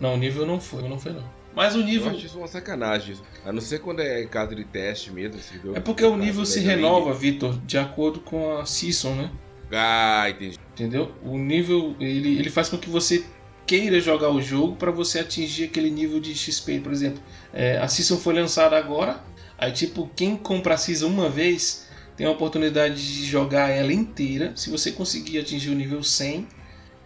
Não, 0.00 0.14
o 0.14 0.16
nível 0.16 0.44
não 0.46 0.60
foi, 0.60 0.88
não 0.88 0.98
foi 0.98 1.12
não. 1.12 1.24
Mas 1.54 1.74
o 1.74 1.80
Eu 1.80 1.84
nível. 1.84 2.10
acho 2.10 2.26
isso 2.26 2.38
uma 2.38 2.46
sacanagem. 2.46 3.16
A 3.44 3.52
não 3.52 3.60
ser 3.60 3.80
quando 3.80 4.00
é 4.00 4.24
caso 4.26 4.54
de 4.54 4.64
teste 4.64 5.10
mesmo. 5.10 5.38
É 5.74 5.80
porque 5.80 6.04
o 6.04 6.10
Caso 6.10 6.22
nível 6.22 6.44
se 6.44 6.60
renova, 6.60 7.12
Vitor, 7.12 7.58
de 7.66 7.78
acordo 7.78 8.20
com 8.20 8.58
a 8.58 8.64
season, 8.64 9.14
né? 9.14 9.30
Ah, 9.72 10.26
entendi. 10.30 10.58
Entendeu? 10.72 11.12
O 11.22 11.36
nível 11.36 11.94
ele, 12.00 12.38
ele 12.38 12.50
faz 12.50 12.68
com 12.68 12.78
que 12.78 12.88
você 12.88 13.24
queira 13.66 14.00
jogar 14.00 14.30
o 14.30 14.40
jogo 14.40 14.76
para 14.76 14.90
você 14.90 15.18
atingir 15.18 15.64
aquele 15.64 15.90
nível 15.90 16.18
de 16.20 16.34
XP, 16.34 16.80
por 16.80 16.92
exemplo. 16.92 17.22
É, 17.52 17.78
a 17.78 17.86
season 17.88 18.16
foi 18.16 18.32
lançada 18.34 18.76
agora, 18.78 19.22
aí 19.58 19.72
tipo 19.72 20.10
quem 20.16 20.36
compra 20.36 20.74
a 20.74 20.76
season 20.78 21.08
uma 21.08 21.28
vez 21.28 21.86
tem 22.16 22.26
a 22.26 22.30
oportunidade 22.30 22.94
de 22.96 23.26
jogar 23.26 23.68
ela 23.70 23.92
inteira. 23.92 24.52
Se 24.56 24.70
você 24.70 24.90
conseguir 24.90 25.38
atingir 25.38 25.68
o 25.70 25.74
nível 25.74 26.02
100, 26.02 26.48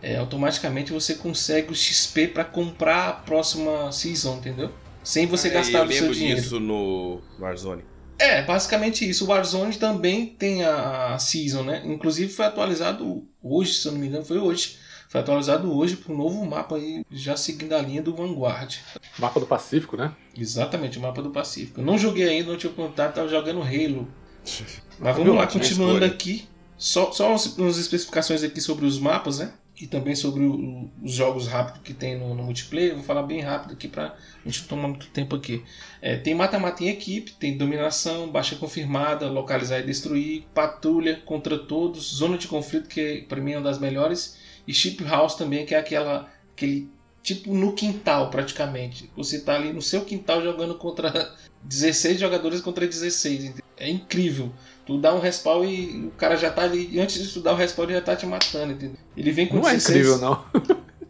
é, 0.03 0.17
automaticamente 0.17 0.93
você 0.93 1.15
consegue 1.15 1.73
o 1.73 1.75
XP 1.75 2.29
para 2.29 2.45
comprar 2.45 3.09
a 3.09 3.13
próxima 3.13 3.91
season, 3.93 4.37
entendeu? 4.37 4.71
Sem 5.03 5.27
você 5.27 5.49
Ah, 5.49 5.55
gastar 5.55 5.79
eu 5.81 5.85
o 5.85 5.93
seu 5.93 6.01
lembro 6.03 6.15
dinheiro. 6.15 6.41
disso 6.41 6.61
no 6.61 7.21
Warzone. 7.41 7.83
É, 8.23 8.41
basicamente 8.43 9.09
isso. 9.09 9.25
O 9.25 9.29
Warzone 9.29 9.75
também 9.77 10.27
tem 10.27 10.65
a, 10.65 11.15
a 11.15 11.19
Season, 11.19 11.65
né? 11.65 11.83
Inclusive 11.85 12.33
foi 12.33 12.47
atualizado 12.47 13.27
hoje, 13.43 13.75
se 13.75 13.89
eu 13.89 13.93
não 13.93 13.99
me 13.99 14.07
engano, 14.07 14.25
foi 14.25 14.39
hoje. 14.39 14.79
Foi 15.09 15.21
atualizado 15.21 15.77
hoje 15.77 15.97
para 15.97 16.13
um 16.13 16.17
novo 16.17 16.47
mapa 16.47 16.77
aí, 16.77 17.05
já 17.11 17.37
seguindo 17.37 17.75
a 17.75 17.83
linha 17.83 18.01
do 18.01 18.15
Vanguard. 18.15 18.77
Mapa 19.19 19.41
do 19.41 19.47
Pacífico, 19.47 19.97
né? 19.97 20.15
Exatamente, 20.39 20.99
o 20.99 21.03
mapa 21.03 21.21
do 21.21 21.31
Pacífico. 21.31 21.81
Eu 21.81 21.85
não 21.85 21.99
joguei 21.99 22.29
ainda, 22.29 22.53
não 22.53 22.57
tive 22.57 22.75
contato, 22.75 23.17
tava 23.17 23.29
jogando 23.29 23.61
Halo. 23.61 24.09
Mas 25.01 25.17
vamos 25.17 25.35
lá, 25.35 25.47
continuando 25.49 26.05
aqui. 26.05 26.49
Só, 26.79 27.11
só 27.11 27.29
umas, 27.29 27.47
umas 27.59 27.77
especificações 27.77 28.45
aqui 28.45 28.61
sobre 28.61 28.87
os 28.87 29.01
mapas, 29.01 29.41
né? 29.41 29.53
E 29.83 29.87
também 29.89 30.15
sobre 30.15 30.45
o- 30.45 30.89
os 31.03 31.13
jogos 31.13 31.49
rápidos 31.49 31.83
que 31.83 31.93
tem 31.93 32.17
no, 32.17 32.35
no 32.37 32.45
multiplayer. 32.45 32.95
Vou 32.95 33.03
falar 33.03 33.25
bem 33.25 33.41
rápido 33.41 33.73
aqui 33.73 33.89
pra 33.89 34.15
gente 34.47 34.61
não 34.61 34.69
tomar 34.69 34.87
muito 34.89 35.09
tempo 35.09 35.35
aqui. 35.35 35.61
É, 36.01 36.17
tem 36.17 36.37
mata-mata 36.37 36.85
em 36.85 36.89
equipe, 36.89 37.33
tem 37.33 37.59
dominação, 37.59 38.31
baixa 38.31 38.55
confirmada, 38.55 39.29
localizar 39.29 39.81
e 39.81 39.83
destruir, 39.87 40.45
patrulha 40.55 41.17
contra 41.27 41.59
todos, 41.59 42.15
zona 42.15 42.39
de 42.39 42.47
conflito, 42.47 42.89
que 42.89 43.23
pra 43.29 43.41
mim 43.41 43.53
é 43.53 43.57
uma 43.57 43.65
das 43.65 43.81
melhores, 43.81 44.37
e 44.69 44.73
chip 44.73 45.03
house 45.03 45.35
também, 45.35 45.67
que 45.67 45.75
é 45.75 45.79
aquela 45.79 46.31
aquele 46.55 46.89
tipo 47.21 47.53
no 47.53 47.73
quintal 47.73 48.31
praticamente. 48.31 49.11
Você 49.17 49.41
tá 49.41 49.57
ali 49.57 49.73
no 49.73 49.83
seu 49.83 50.05
quintal 50.05 50.41
jogando 50.45 50.77
contra 50.77 51.35
16 51.65 52.21
jogadores 52.21 52.61
contra 52.61 52.87
16. 52.87 53.45
entendeu? 53.45 53.65
É 53.77 53.91
incrível. 53.91 54.53
Tu 54.85 54.99
dá 54.99 55.15
um 55.15 55.21
respawn 55.21 55.65
e 55.65 56.07
o 56.07 56.11
cara 56.17 56.37
já 56.37 56.51
tá 56.51 56.63
ali. 56.63 56.99
Antes 56.99 57.23
de 57.23 57.33
tu 57.33 57.41
dar 57.41 57.53
o 57.53 57.57
respawn, 57.57 57.85
ele 57.85 57.95
já 57.95 58.01
tá 58.01 58.17
te 58.17 58.27
matando, 58.27 58.73
entendeu? 58.73 58.97
Ele 59.17 59.31
vem 59.31 59.47
com 59.47 59.57
Não 59.57 59.69
é 59.69 59.75
16. 59.75 59.97
incrível, 59.97 60.19
não. 60.19 60.45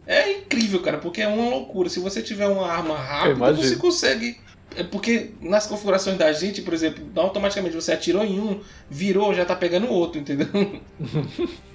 É 0.05 0.31
incrível, 0.31 0.81
cara, 0.81 0.97
porque 0.97 1.21
é 1.21 1.27
uma 1.27 1.49
loucura. 1.49 1.89
Se 1.89 1.99
você 1.99 2.21
tiver 2.21 2.47
uma 2.47 2.67
arma 2.67 2.97
rápida, 2.97 3.53
você 3.53 3.75
consegue. 3.77 4.37
É 4.75 4.83
porque 4.83 5.31
nas 5.39 5.67
configurações 5.67 6.17
da 6.17 6.31
gente, 6.33 6.61
por 6.61 6.73
exemplo, 6.73 7.03
automaticamente 7.15 7.75
você 7.75 7.91
atirou 7.91 8.23
em 8.23 8.39
um, 8.39 8.59
virou, 8.89 9.33
já 9.33 9.45
tá 9.45 9.55
pegando 9.55 9.87
o 9.87 9.91
outro, 9.91 10.19
entendeu? 10.19 10.47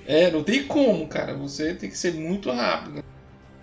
é, 0.06 0.30
não 0.30 0.42
tem 0.42 0.64
como, 0.64 1.06
cara. 1.06 1.34
Você 1.34 1.74
tem 1.74 1.88
que 1.88 1.96
ser 1.96 2.14
muito 2.14 2.50
rápido. 2.50 3.04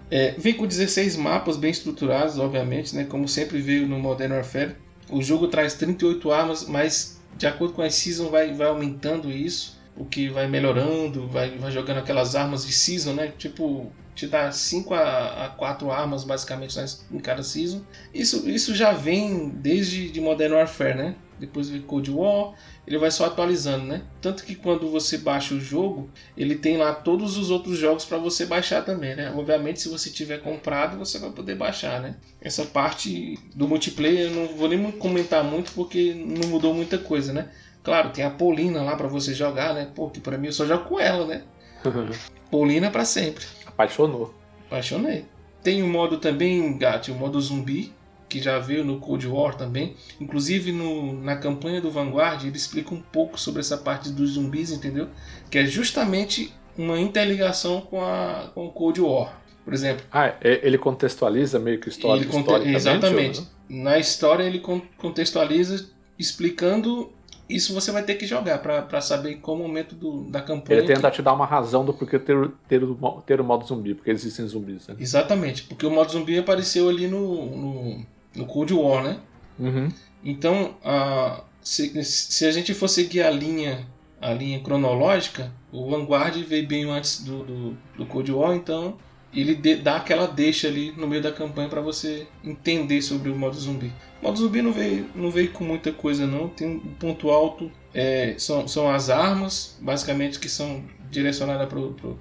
É, 0.10 0.36
vem 0.38 0.54
com 0.54 0.65
16 0.65 1.17
mapas 1.17 1.58
bem 1.58 1.71
estruturados, 1.71 2.39
obviamente, 2.39 2.95
né? 2.95 3.06
Como 3.06 3.28
sempre 3.28 3.60
veio 3.60 3.88
no 3.88 4.00
Modern 4.00 4.34
Warfare. 4.34 4.76
O 5.10 5.21
jogo 5.21 5.48
traz 5.48 5.74
38 5.76 6.32
armas, 6.32 6.67
mas 6.67 7.14
de 7.36 7.48
acordo 7.48 7.74
com 7.74 7.82
a 7.82 7.89
season 7.89 8.30
vai, 8.30 8.54
vai 8.54 8.67
aumentando 8.67 9.32
isso. 9.32 9.76
O 9.98 10.04
que 10.04 10.28
vai 10.28 10.48
melhorando, 10.48 11.28
vai, 11.28 11.58
vai 11.58 11.71
jogando 11.71 12.00
aquelas 12.00 12.36
armas 12.36 12.65
de 12.65 12.74
season, 12.74 13.13
né? 13.13 13.32
Tipo, 13.38 13.91
te 14.13 14.28
dá 14.28 14.52
5 14.52 14.93
a, 14.93 15.45
a 15.45 15.50
4 15.50 15.91
armas 15.91 16.24
basicamente 16.24 16.78
em 17.12 17.19
cada 17.19 17.43
season. 17.43 17.82
Isso, 18.13 18.50
isso 18.50 18.76
já 18.76 18.91
vem 18.91 19.50
desde 19.50 20.10
de 20.10 20.19
Modern 20.19 20.54
Warfare, 20.54 20.95
né? 20.95 21.15
Depois 21.39 21.69
vem 21.69 21.82
Cold 21.82 22.12
War, 22.12 22.54
ele 22.88 22.98
vai 22.98 23.10
só 23.10 23.26
atualizando, 23.26 23.86
né? 23.86 24.04
Tanto 24.21 24.43
que 24.43 24.56
quando 24.56 24.89
você 24.89 25.17
baixa 25.17 25.56
o 25.56 25.60
jogo, 25.60 26.10
ele 26.38 26.56
tem 26.56 26.78
lá 26.78 26.93
todos 26.93 27.38
os 27.38 27.50
outros 27.50 27.78
jogos 27.78 28.06
para 28.06 28.17
você 28.17 28.45
baixar 28.45 28.84
também, 28.84 29.15
né? 29.15 29.34
Obviamente, 29.36 29.82
se 29.82 29.89
você 29.89 30.10
tiver 30.10 30.41
comprado, 30.41 30.98
você 30.98 31.17
vai 31.17 31.32
poder 31.32 31.56
baixar, 31.56 32.00
né? 32.00 32.15
Essa 32.39 32.65
parte 32.65 33.39
do 33.56 33.67
multiplayer 33.67 34.30
eu 34.30 34.36
não 34.36 34.48
vou 34.56 34.69
nem 34.69 34.91
comentar 34.91 35.43
muito 35.43 35.71
porque 35.71 36.13
não 36.13 36.50
mudou 36.50 36.74
muita 36.74 36.98
coisa, 36.98 37.34
né? 37.34 37.50
Claro, 37.84 38.10
tem 38.10 38.24
a 38.24 38.30
Paulina 38.30 38.82
lá 38.82 38.95
para 38.95 39.08
você 39.08 39.34
jogar, 39.34 39.74
né? 39.74 39.89
Pô, 39.93 40.10
que 40.10 40.19
pra 40.19 40.38
mim 40.38 40.48
eu 40.48 40.54
só 40.54 40.65
jogo 40.65 40.86
com 40.86 41.00
ela, 41.00 41.26
né? 41.26 41.43
Paulina 42.52 42.91
para 42.91 43.06
sempre. 43.06 43.45
Apaixonou. 43.65 44.34
Apaixonei. 44.67 45.26
Tem 45.63 45.82
o 45.82 45.88
modo 45.88 46.17
também, 46.17 46.78
Gat, 46.78 47.10
o 47.10 47.15
modo 47.15 47.41
zumbi, 47.41 47.91
que 48.36 48.43
já 48.43 48.60
veio 48.60 48.84
no 48.84 49.00
Cold 49.00 49.26
War 49.28 49.56
também. 49.56 49.95
Inclusive 50.19 50.71
no, 50.74 51.13
na 51.24 51.38
campanha 51.38 51.80
do 51.80 51.89
Vanguard, 51.89 52.43
ele 52.43 52.58
explica 52.58 52.93
um 52.93 53.02
pouco 53.02 53.39
sobre 53.39 53.62
essa 53.62 53.78
parte 53.78 54.10
dos 54.10 54.32
zumbis, 54.32 54.71
entendeu? 54.71 55.08
Que 55.50 55.60
é 55.60 55.65
justamente 55.65 56.54
uma 56.78 57.00
interligação 57.00 57.80
com, 57.82 58.02
a, 58.04 58.52
com 58.54 58.65
o 58.65 58.71
Cold 58.71 59.00
War. 59.00 59.39
Por 59.63 59.74
exemplo, 59.74 60.06
Ah, 60.12 60.28
é- 60.41 60.60
ele 60.63 60.78
contextualiza 60.78 61.58
meio 61.60 61.80
que 61.80 61.88
história, 61.89 62.21
ele 62.21 62.30
conte- 62.30 62.67
exatamente. 62.67 63.39
ou 63.39 63.45
Na 63.69 63.98
história 63.98 64.43
ele 64.43 64.60
con- 64.60 64.82
contextualiza 64.98 65.88
explicando 66.19 67.12
isso 67.48 67.74
você 67.76 67.91
vai 67.91 68.02
ter 68.02 68.15
que 68.15 68.26
jogar 68.26 68.58
para 68.58 69.02
saber 69.02 69.36
qual 69.36 69.56
momento 69.56 69.93
do, 69.93 70.24
da 70.32 70.41
campanha. 70.41 70.80
Ele 70.80 70.88
tenta 70.88 71.12
te 71.12 71.21
dar 71.21 71.32
uma 71.34 71.45
razão 71.45 71.86
do 71.86 71.93
porquê 71.93 72.17
ter, 72.17 72.50
ter, 72.67 72.84
o, 72.84 72.95
ter 73.24 73.39
o 73.39 73.43
modo 73.43 73.63
zumbi, 73.67 73.93
porque 73.93 74.10
existem 74.10 74.48
zumbis, 74.48 74.88
né? 74.88 74.95
Exatamente, 75.00 75.62
porque 75.63 75.86
o 75.86 75.91
modo 75.91 76.12
zumbi 76.12 76.39
apareceu 76.39 76.89
ali 76.89 77.08
no, 77.08 77.45
no, 77.56 78.06
no 78.36 78.45
Cold 78.45 78.74
War, 78.74 79.04
né? 79.04 79.17
Uhum. 79.60 79.89
Então, 80.24 80.76
a- 80.84 81.43
se, 81.62 82.04
se 82.04 82.45
a 82.45 82.52
gente 82.52 82.74
for 82.74 82.88
seguir 82.88 83.21
a 83.24 83.30
linha, 83.32 83.86
a 84.21 84.34
linha 84.34 84.60
cronológica, 84.60 85.52
o 85.71 85.89
Vanguard 85.89 86.36
veio 86.43 86.67
bem 86.67 86.84
antes 86.89 87.24
do, 87.24 87.43
do, 87.43 87.78
do 87.98 88.06
Cold 88.06 88.32
War, 88.32 88.56
então 88.56 88.98
ele 89.34 89.54
de- 89.56 89.76
dá 89.76 89.98
aquela 89.98 90.28
deixa 90.28 90.67
ali 90.67 90.93
no 90.95 91.08
meio 91.08 91.21
da 91.21 91.32
campanha 91.32 91.67
para 91.69 91.82
você 91.82 92.28
entender 92.43 93.02
sobre 93.02 93.30
o 93.30 93.36
modo 93.36 93.56
zumbi. 93.58 93.91
O 94.21 94.26
modo 94.26 94.38
zumbi 94.39 94.62
não 94.62 94.71
veio, 94.71 95.10
não 95.15 95.30
veio 95.30 95.52
com 95.52 95.63
muita 95.63 95.91
coisa 95.91 96.26
não, 96.26 96.48
tem 96.48 96.67
um 96.67 96.80
ponto 96.80 97.30
alto, 97.30 97.69
é, 97.93 98.36
são, 98.38 98.67
são 98.67 98.89
as 98.89 99.10
armas, 99.10 99.78
basicamente 99.82 100.39
que 100.39 100.48
são 100.50 100.84
direcionadas 101.12 101.67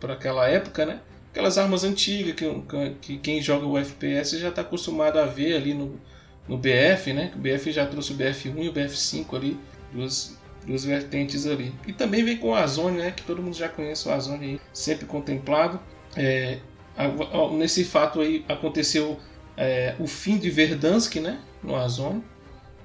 para 0.01 0.13
aquela 0.15 0.49
época, 0.49 0.85
né? 0.87 1.01
Aquelas 1.35 1.59
armas 1.59 1.83
antigas 1.83 2.37
que, 2.37 2.47
que 3.01 3.19
quem 3.19 3.43
joga 3.43 3.67
o 3.67 3.77
FPS 3.77 4.39
já 4.39 4.51
está 4.51 4.61
acostumado 4.63 5.19
a 5.19 5.27
ver 5.27 5.57
ali 5.57 5.75
no, 5.75 6.01
no 6.47 6.57
BF, 6.57 7.13
né? 7.13 7.33
O 7.35 7.39
BF 7.41 7.73
já 7.73 7.85
trouxe 7.85 8.13
o 8.13 8.17
BF1 8.17 8.55
e 8.63 8.69
o 8.69 8.73
BF5 8.73 9.35
ali, 9.35 9.59
duas, 9.93 10.39
duas 10.65 10.85
vertentes 10.85 11.45
ali. 11.45 11.75
E 11.89 11.93
também 11.93 12.25
vem 12.25 12.37
com 12.37 12.51
o 12.51 12.55
Azone, 12.55 12.99
né? 12.99 13.11
Que 13.11 13.25
todo 13.25 13.43
mundo 13.43 13.57
já 13.57 13.69
conhece 13.69 14.09
o 14.09 14.13
Azone 14.13 14.45
aí, 14.45 14.61
sempre 14.73 15.07
contemplado. 15.07 15.81
É, 16.17 16.59
nesse 17.51 17.83
fato 17.83 18.21
aí 18.21 18.45
aconteceu 18.49 19.19
é, 19.57 19.97
o 19.99 20.07
fim 20.07 20.39
de 20.39 20.49
Verdansk, 20.51 21.17
né? 21.17 21.41
No 21.65 21.75
Azone. 21.75 22.23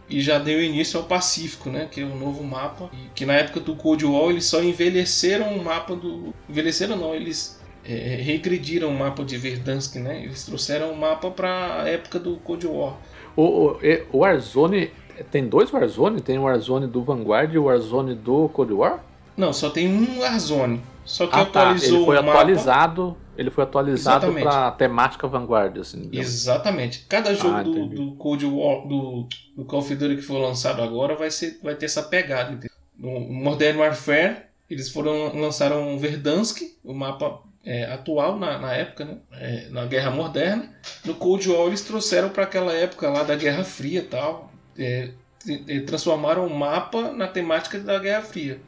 E 0.09 0.21
já 0.21 0.39
deu 0.39 0.59
início 0.59 0.99
ao 0.99 1.05
Pacífico, 1.05 1.69
né? 1.69 1.87
Que 1.91 2.01
é 2.01 2.03
o 2.03 2.15
novo 2.15 2.43
mapa. 2.43 2.89
Que 3.13 3.27
na 3.27 3.33
época 3.33 3.59
do 3.59 3.75
Cold 3.75 4.03
War 4.07 4.31
eles 4.31 4.45
só 4.45 4.63
envelheceram 4.63 5.55
o 5.55 5.63
mapa 5.63 5.95
do. 5.95 6.33
Envelheceram 6.49 6.97
não, 6.97 7.13
eles 7.13 7.58
é, 7.85 8.15
regrediram 8.21 8.89
o 8.89 8.97
mapa 8.97 9.23
de 9.23 9.37
Verdansk, 9.37 9.95
né? 9.97 10.23
Eles 10.23 10.45
trouxeram 10.45 10.91
o 10.91 10.97
mapa 10.97 11.29
para 11.31 11.83
a 11.83 11.87
época 11.89 12.19
do 12.19 12.37
Cold 12.37 12.67
War. 12.67 12.97
O, 13.35 13.43
o, 13.43 13.79
e- 13.83 14.03
o 14.11 14.19
Warzone. 14.19 14.91
Tem 15.31 15.47
dois 15.47 15.71
Warzone? 15.71 16.21
Tem 16.21 16.37
o 16.37 16.43
Warzone 16.43 16.87
do 16.87 17.03
Vanguard 17.03 17.53
e 17.53 17.57
o 17.57 17.65
Warzone 17.65 18.15
do 18.15 18.47
Cold 18.49 18.73
War? 18.73 19.03
Não, 19.35 19.51
só 19.51 19.69
tem 19.69 19.87
um 19.87 20.19
Warzone. 20.19 20.81
Só 21.03 21.25
que 21.27 21.33
Ah, 21.35 21.45
tá. 21.45 21.61
atualizou 21.61 21.97
Ele 21.97 22.05
foi 22.05 22.17
o 22.19 22.23
mapa. 22.23 22.31
atualizado. 22.39 23.17
Ele 23.37 23.49
foi 23.49 23.63
atualizado 23.63 24.25
Exatamente. 24.27 24.43
pra 24.43 24.71
temática 24.71 25.27
Vanguard, 25.27 25.77
assim. 25.77 26.09
Exatamente. 26.11 27.05
Cada 27.09 27.33
jogo 27.33 27.55
Ah, 27.55 27.63
do, 27.63 27.85
do 27.87 28.11
Cold 28.15 28.45
War, 28.45 28.85
do, 28.87 29.27
do 29.55 29.65
Call 29.65 29.79
of 29.79 29.95
Duty 29.95 30.15
que 30.17 30.21
for 30.21 30.37
lançado 30.37 30.81
agora 30.81 31.15
vai, 31.15 31.31
ser, 31.31 31.57
vai 31.63 31.73
ter 31.75 31.85
essa 31.85 32.03
pegada. 32.03 32.51
entendeu? 32.51 32.69
No 32.97 33.19
Modern 33.21 33.77
Warfare, 33.79 34.37
eles 34.69 34.89
foram 34.89 35.33
lançaram 35.39 35.97
Verdansk, 35.97 36.61
o 36.83 36.93
mapa 36.93 37.39
é, 37.65 37.85
atual 37.85 38.37
na, 38.39 38.57
na 38.57 38.73
época, 38.73 39.05
né? 39.05 39.17
É, 39.33 39.69
na 39.69 39.85
Guerra 39.85 40.11
Moderna. 40.11 40.73
No 41.05 41.15
Cold 41.15 41.49
War 41.49 41.67
eles 41.67 41.81
trouxeram 41.81 42.29
para 42.29 42.43
aquela 42.43 42.73
época 42.73 43.09
lá 43.09 43.23
da 43.23 43.35
Guerra 43.35 43.63
Fria 43.63 43.99
e 43.99 44.03
tal. 44.03 44.51
É, 44.77 45.09
e- 45.45 45.63
e 45.75 45.81
transformaram 45.81 46.45
o 46.45 46.53
mapa 46.55 47.11
na 47.11 47.27
temática 47.27 47.79
da 47.79 47.97
Guerra 47.99 48.21
Fria. 48.21 48.59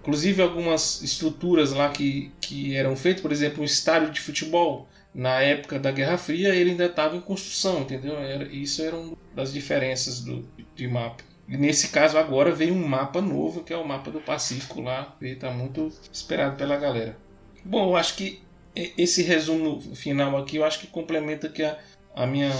Inclusive 0.00 0.40
algumas 0.42 1.02
estruturas 1.02 1.72
lá 1.72 1.90
que, 1.90 2.32
que 2.40 2.74
eram 2.74 2.96
feitas, 2.96 3.20
por 3.20 3.30
exemplo, 3.32 3.60
um 3.60 3.64
estádio 3.64 4.10
de 4.10 4.20
futebol, 4.20 4.88
na 5.14 5.40
época 5.42 5.78
da 5.78 5.90
Guerra 5.90 6.16
Fria 6.16 6.54
ele 6.54 6.70
ainda 6.70 6.86
estava 6.86 7.16
em 7.16 7.20
construção, 7.20 7.80
entendeu? 7.82 8.16
Era, 8.18 8.44
isso 8.44 8.80
era 8.82 8.96
uma 8.96 9.16
das 9.34 9.52
diferenças 9.52 10.20
do, 10.20 10.48
de 10.74 10.88
mapa. 10.88 11.22
E 11.46 11.56
nesse 11.56 11.88
caso 11.88 12.16
agora 12.16 12.52
veio 12.52 12.72
um 12.72 12.86
mapa 12.86 13.20
novo, 13.20 13.62
que 13.64 13.72
é 13.72 13.76
o 13.76 13.86
mapa 13.86 14.10
do 14.10 14.20
Pacífico 14.20 14.80
lá, 14.80 15.16
que 15.18 15.26
está 15.26 15.50
muito 15.50 15.92
esperado 16.12 16.56
pela 16.56 16.76
galera. 16.76 17.16
Bom, 17.64 17.90
eu 17.90 17.96
acho 17.96 18.16
que 18.16 18.42
esse 18.74 19.22
resumo 19.22 19.80
final 19.94 20.36
aqui, 20.36 20.56
eu 20.56 20.64
acho 20.64 20.80
que 20.80 20.86
complementa 20.86 21.48
que 21.48 21.62
a, 21.62 21.78
a 22.14 22.26
minha 22.26 22.50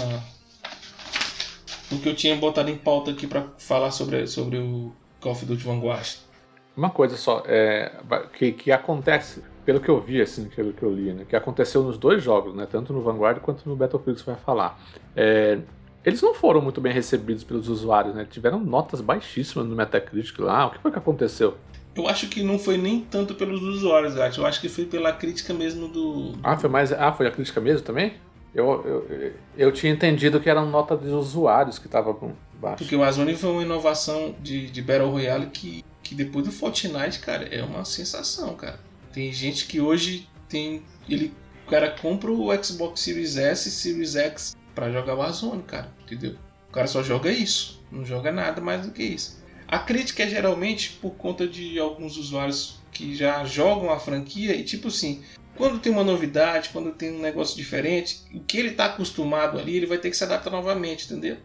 o 1.91 1.99
que 1.99 2.07
eu 2.07 2.15
tinha 2.15 2.35
botado 2.35 2.69
em 2.69 2.77
pauta 2.77 3.11
aqui 3.11 3.27
para 3.27 3.47
falar 3.57 3.91
sobre, 3.91 4.25
sobre 4.27 4.57
o 4.57 4.93
Call 5.19 5.33
of 5.33 5.45
Duty 5.45 5.63
Vanguard. 5.63 6.17
Uma 6.75 6.89
coisa 6.89 7.17
só, 7.17 7.43
é, 7.45 7.91
que, 8.33 8.53
que 8.53 8.71
acontece, 8.71 9.43
pelo 9.65 9.81
que 9.81 9.89
eu 9.89 9.99
vi, 9.99 10.21
assim, 10.21 10.45
pelo 10.45 10.71
que 10.71 10.83
eu 10.83 10.93
li, 10.93 11.13
né, 11.13 11.25
que 11.27 11.35
aconteceu 11.35 11.83
nos 11.83 11.97
dois 11.97 12.23
jogos, 12.23 12.55
né, 12.55 12.65
tanto 12.69 12.93
no 12.93 13.01
Vanguard 13.01 13.39
quanto 13.41 13.67
no 13.67 13.75
Battlefield 13.75 14.19
que 14.19 14.25
você 14.25 14.31
vai 14.31 14.39
falar. 14.39 14.79
É, 15.15 15.59
eles 16.03 16.21
não 16.21 16.33
foram 16.33 16.61
muito 16.61 16.81
bem 16.81 16.93
recebidos 16.93 17.43
pelos 17.43 17.67
usuários, 17.67 18.15
né? 18.15 18.25
Tiveram 18.27 18.59
notas 18.59 19.01
baixíssimas 19.01 19.67
no 19.67 19.75
Metacritic 19.75 20.39
lá. 20.39 20.65
O 20.65 20.71
que 20.71 20.79
foi 20.79 20.91
que 20.91 20.97
aconteceu? 20.97 21.57
Eu 21.95 22.07
acho 22.07 22.27
que 22.27 22.41
não 22.41 22.57
foi 22.57 22.77
nem 22.77 23.01
tanto 23.01 23.35
pelos 23.35 23.61
usuários, 23.61 24.15
Gato. 24.15 24.39
Eu 24.39 24.45
acho 24.45 24.61
que 24.61 24.69
foi 24.69 24.85
pela 24.85 25.11
crítica 25.11 25.53
mesmo 25.53 25.87
do. 25.87 26.33
Ah, 26.41 26.55
foi 26.57 26.69
mais. 26.69 26.91
Ah, 26.91 27.11
foi 27.11 27.27
a 27.27 27.31
crítica 27.31 27.59
mesmo 27.59 27.85
também? 27.85 28.13
Eu, 28.53 29.07
eu, 29.09 29.33
eu 29.57 29.71
tinha 29.71 29.91
entendido 29.91 30.39
que 30.39 30.49
eram 30.49 30.69
nota 30.69 30.95
de 30.95 31.07
usuários 31.09 31.79
que 31.79 31.87
tava 31.87 32.13
baixo. 32.53 32.77
Porque 32.77 32.95
o 32.95 32.99
Warzone 32.99 33.35
foi 33.35 33.49
uma 33.49 33.61
inovação 33.61 34.35
de, 34.41 34.67
de 34.69 34.81
Battle 34.81 35.09
Royale 35.09 35.47
que, 35.47 35.83
que 36.03 36.13
depois 36.13 36.45
do 36.45 36.51
Fortnite, 36.51 37.19
cara, 37.19 37.45
é 37.45 37.63
uma 37.63 37.85
sensação, 37.85 38.53
cara. 38.55 38.79
Tem 39.13 39.31
gente 39.31 39.67
que 39.67 39.79
hoje 39.79 40.27
tem. 40.49 40.83
Ele, 41.09 41.33
o 41.65 41.69
cara 41.69 41.91
compra 41.91 42.31
o 42.31 42.63
Xbox 42.63 43.01
Series 43.01 43.37
S 43.37 43.69
e 43.69 43.71
Series 43.71 44.15
X 44.15 44.55
para 44.75 44.91
jogar 44.91 45.15
Warzone, 45.15 45.63
cara, 45.63 45.91
entendeu? 46.03 46.35
O 46.69 46.73
cara 46.73 46.87
só 46.87 47.03
joga 47.03 47.29
isso, 47.29 47.81
não 47.91 48.05
joga 48.05 48.31
nada 48.31 48.61
mais 48.61 48.85
do 48.85 48.91
que 48.93 49.03
isso. 49.03 49.40
A 49.71 49.79
crítica 49.79 50.23
é 50.23 50.27
geralmente 50.27 50.97
por 51.01 51.11
conta 51.11 51.47
de 51.47 51.79
alguns 51.79 52.17
usuários 52.17 52.81
que 52.91 53.15
já 53.15 53.45
jogam 53.45 53.89
a 53.89 53.97
franquia 53.97 54.53
e 54.53 54.65
tipo 54.65 54.89
assim, 54.89 55.23
quando 55.55 55.79
tem 55.79 55.89
uma 55.89 56.03
novidade, 56.03 56.71
quando 56.73 56.91
tem 56.91 57.15
um 57.15 57.21
negócio 57.21 57.55
diferente, 57.55 58.21
o 58.33 58.41
que 58.41 58.57
ele 58.57 58.71
está 58.71 58.87
acostumado 58.87 59.57
ali, 59.57 59.77
ele 59.77 59.85
vai 59.85 59.97
ter 59.97 60.09
que 60.09 60.17
se 60.17 60.25
adaptar 60.25 60.49
novamente, 60.49 61.05
entendeu? 61.05 61.37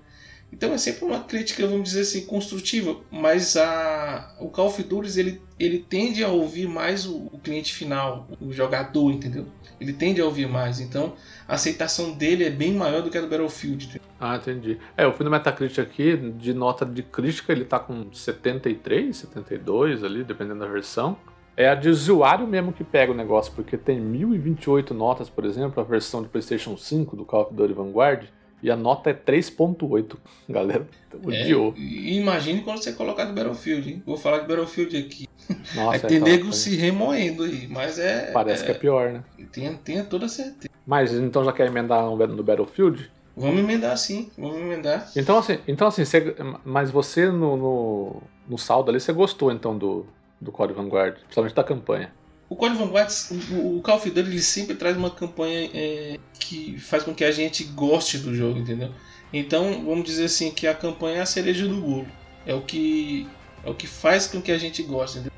Então 0.53 0.73
é 0.73 0.79
sempre 0.79 1.05
uma 1.05 1.21
crítica, 1.21 1.65
vamos 1.69 1.85
dizer 1.85 2.01
assim, 2.01 2.27
construtiva, 2.27 3.01
mas 3.12 3.57
a, 3.57 4.37
o 4.41 4.49
Call 4.49 4.67
of 4.67 4.83
Duty 4.83 5.21
ele, 5.21 5.43
ele 5.57 5.79
tende 5.79 6.25
a 6.25 6.29
ouvir 6.29 6.69
mais 6.69 7.07
o, 7.07 7.29
o 7.33 7.39
cliente 7.39 7.73
final, 7.73 8.29
o 8.41 8.53
jogador, 8.53 9.12
entendeu? 9.12 9.47
Ele 9.81 9.93
tende 9.93 10.21
a 10.21 10.25
ouvir 10.25 10.49
mais, 10.49 10.81
então 10.81 11.15
a 11.47 11.55
aceitação 11.55 12.12
dele 12.12 12.45
é 12.45 12.51
bem 12.51 12.73
maior 12.73 13.03
do 13.03 13.11
que 13.11 13.19
a 13.19 13.21
do 13.21 13.29
Battlefield. 13.29 14.01
Ah, 14.19 14.37
entendi. 14.37 14.79
É, 14.97 15.05
eu 15.05 15.12
fui 15.12 15.25
no 15.25 15.31
Metacritic 15.31 15.79
aqui, 15.79 16.17
de 16.17 16.55
nota 16.55 16.87
de 16.87 17.03
crítica 17.03 17.53
ele 17.53 17.65
tá 17.65 17.79
com 17.79 18.12
73, 18.12 19.17
72 19.17 20.03
ali, 20.03 20.25
dependendo 20.25 20.61
da 20.61 20.67
versão. 20.67 21.19
É 21.57 21.69
a 21.69 21.75
de 21.75 21.89
usuário 21.89 22.47
mesmo 22.47 22.73
que 22.73 22.85
pega 22.85 23.12
o 23.12 23.15
negócio, 23.15 23.53
porque 23.55 23.79
tem 23.79 23.99
1028 23.99 24.93
notas, 24.93 25.31
por 25.31 25.45
exemplo, 25.45 25.81
a 25.81 25.85
versão 25.85 26.23
de 26.23 26.29
PlayStation 26.29 26.77
5 26.77 27.17
do 27.17 27.25
Call 27.25 27.45
of 27.45 27.55
Duty 27.55 27.73
Vanguard, 27.73 28.27
e 28.66 28.70
a 28.70 28.74
nota 28.74 29.11
é 29.11 29.14
3.8. 29.14 30.16
Galera, 30.48 30.88
odiou. 31.22 31.72
É, 31.76 31.81
imagine 31.81 32.62
quando 32.62 32.83
você 32.83 32.92
colocar 32.92 33.24
do 33.24 33.33
Battlefield, 33.33 33.88
hein? 33.88 34.02
Vou 34.05 34.16
falar 34.16 34.40
de 34.40 34.48
Battlefield 34.48 34.96
aqui. 34.96 35.29
Nossa, 35.72 35.98
é, 35.98 36.09
tem 36.09 36.18
nego 36.18 36.52
se 36.52 36.74
remoendo 36.74 37.44
aí, 37.44 37.68
mas 37.68 37.96
é... 38.00 38.33
Parece 38.33 38.64
é, 38.64 38.66
que 38.66 38.72
é 38.72 38.74
pior, 38.74 39.12
né? 39.12 39.22
Tenha, 39.52 39.72
tenha 39.74 40.02
toda 40.02 40.26
certeza. 40.26 40.68
Mas 40.85 41.14
então 41.14 41.44
já 41.44 41.52
quer 41.52 41.68
emendar 41.68 42.02
no 42.02 42.42
Battlefield? 42.42 43.09
Vamos 43.37 43.61
emendar 43.61 43.96
sim, 43.96 44.33
vamos 44.37 44.57
emendar. 44.57 45.12
Então 45.14 45.38
assim, 45.38 45.61
então, 45.68 45.87
assim 45.87 46.05
você, 46.05 46.35
mas 46.64 46.90
você 46.90 47.31
no, 47.31 47.57
no, 47.57 48.22
no 48.48 48.59
saldo 48.59 48.90
ali, 48.90 48.98
você 48.98 49.12
gostou 49.12 49.52
então 49.52 49.79
do, 49.79 50.07
do 50.40 50.50
Código 50.50 50.83
Vanguard, 50.83 51.14
principalmente 51.20 51.55
da 51.55 51.62
campanha. 51.62 52.11
O 52.49 52.55
Código 52.55 52.85
Vanguard, 52.85 53.11
o, 53.51 53.79
o 53.79 53.83
Call 53.83 53.97
of 53.97 54.09
Duty, 54.09 54.29
ele 54.29 54.43
sempre 54.43 54.77
traz 54.77 54.97
uma 54.97 55.11
campanha 55.11 55.69
é, 55.75 56.19
que 56.39 56.79
faz 56.79 57.03
com 57.03 57.15
que 57.15 57.25
a 57.25 57.33
gente 57.33 57.65
goste 57.65 58.19
do 58.19 58.35
jogo, 58.35 58.59
entendeu? 58.59 58.91
Então, 59.33 59.85
vamos 59.85 60.05
dizer 60.05 60.27
assim 60.27 60.51
que 60.51 60.67
a 60.67 60.75
campanha 60.75 61.19
é 61.19 61.21
a 61.21 61.27
cereja 61.27 61.67
do 61.67 61.77
bolo. 61.81 62.07
É 62.47 62.55
o 62.55 62.63
que 62.63 63.27
é 63.65 63.71
o 63.71 63.75
que 63.75 63.89
faz 63.89 64.29
com 64.29 64.41
que 64.41 64.53
a 64.53 64.59
gente 64.59 64.83
goste, 64.85 65.19
entendeu? 65.19 65.33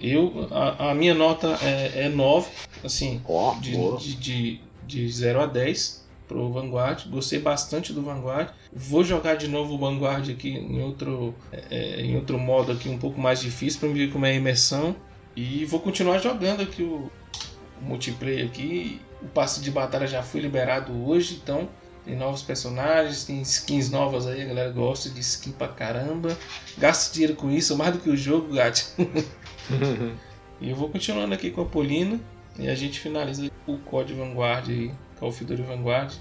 Eu, 0.00 0.48
a, 0.50 0.90
a 0.90 0.94
minha 0.94 1.14
nota 1.14 1.58
é, 1.62 2.06
é 2.06 2.08
9, 2.08 2.48
assim, 2.82 3.20
oh, 3.24 3.54
de, 3.60 3.76
de, 3.98 4.16
de, 4.16 4.60
de 4.86 5.08
0 5.08 5.42
a 5.42 5.46
10 5.46 6.02
pro 6.26 6.50
Vanguard. 6.50 7.06
Gostei 7.08 7.38
bastante 7.38 7.92
do 7.92 8.02
Vanguard. 8.02 8.48
Vou 8.72 9.04
jogar 9.04 9.36
de 9.36 9.46
novo 9.46 9.74
o 9.74 9.78
Vanguard 9.78 10.28
aqui 10.30 10.48
em 10.48 10.82
outro, 10.82 11.34
é, 11.52 12.00
em 12.00 12.16
outro 12.16 12.38
modo 12.38 12.72
aqui 12.72 12.88
um 12.88 12.98
pouco 12.98 13.20
mais 13.20 13.40
difícil 13.40 13.78
para 13.78 13.90
ver 13.90 14.10
como 14.10 14.26
é 14.26 14.30
a 14.30 14.34
imersão. 14.34 14.96
E 15.34 15.64
vou 15.64 15.80
continuar 15.80 16.18
jogando 16.18 16.62
aqui 16.62 16.82
o, 16.82 17.10
o 17.80 17.84
multiplayer 17.84 18.46
aqui. 18.46 19.00
O 19.20 19.26
passe 19.26 19.60
de 19.60 19.70
batalha 19.70 20.06
já 20.06 20.22
foi 20.22 20.40
liberado 20.40 20.92
hoje, 21.06 21.40
então 21.42 21.68
tem 22.04 22.16
novos 22.16 22.42
personagens, 22.42 23.24
tem 23.24 23.40
skins 23.42 23.88
novas 23.88 24.26
aí, 24.26 24.42
a 24.42 24.46
galera 24.46 24.70
gosta 24.70 25.08
de 25.08 25.20
skin 25.20 25.52
pra 25.52 25.68
caramba. 25.68 26.36
Gasta 26.76 27.12
dinheiro 27.12 27.36
com 27.36 27.50
isso, 27.50 27.76
mais 27.76 27.92
do 27.92 28.00
que 28.00 28.10
o 28.10 28.16
jogo, 28.16 28.52
gato. 28.52 28.84
e 30.60 30.70
eu 30.70 30.76
vou 30.76 30.88
continuando 30.88 31.34
aqui 31.34 31.50
com 31.50 31.62
a 31.62 31.64
Polina 31.64 32.18
e 32.58 32.68
a 32.68 32.74
gente 32.74 32.98
finaliza 32.98 33.50
o 33.66 33.78
código 33.78 34.18
Vanguard 34.18 34.68
aí. 34.68 34.92
Call 35.18 35.28
of 35.28 35.44
Duty 35.44 35.62
Vanguard. 35.62 36.12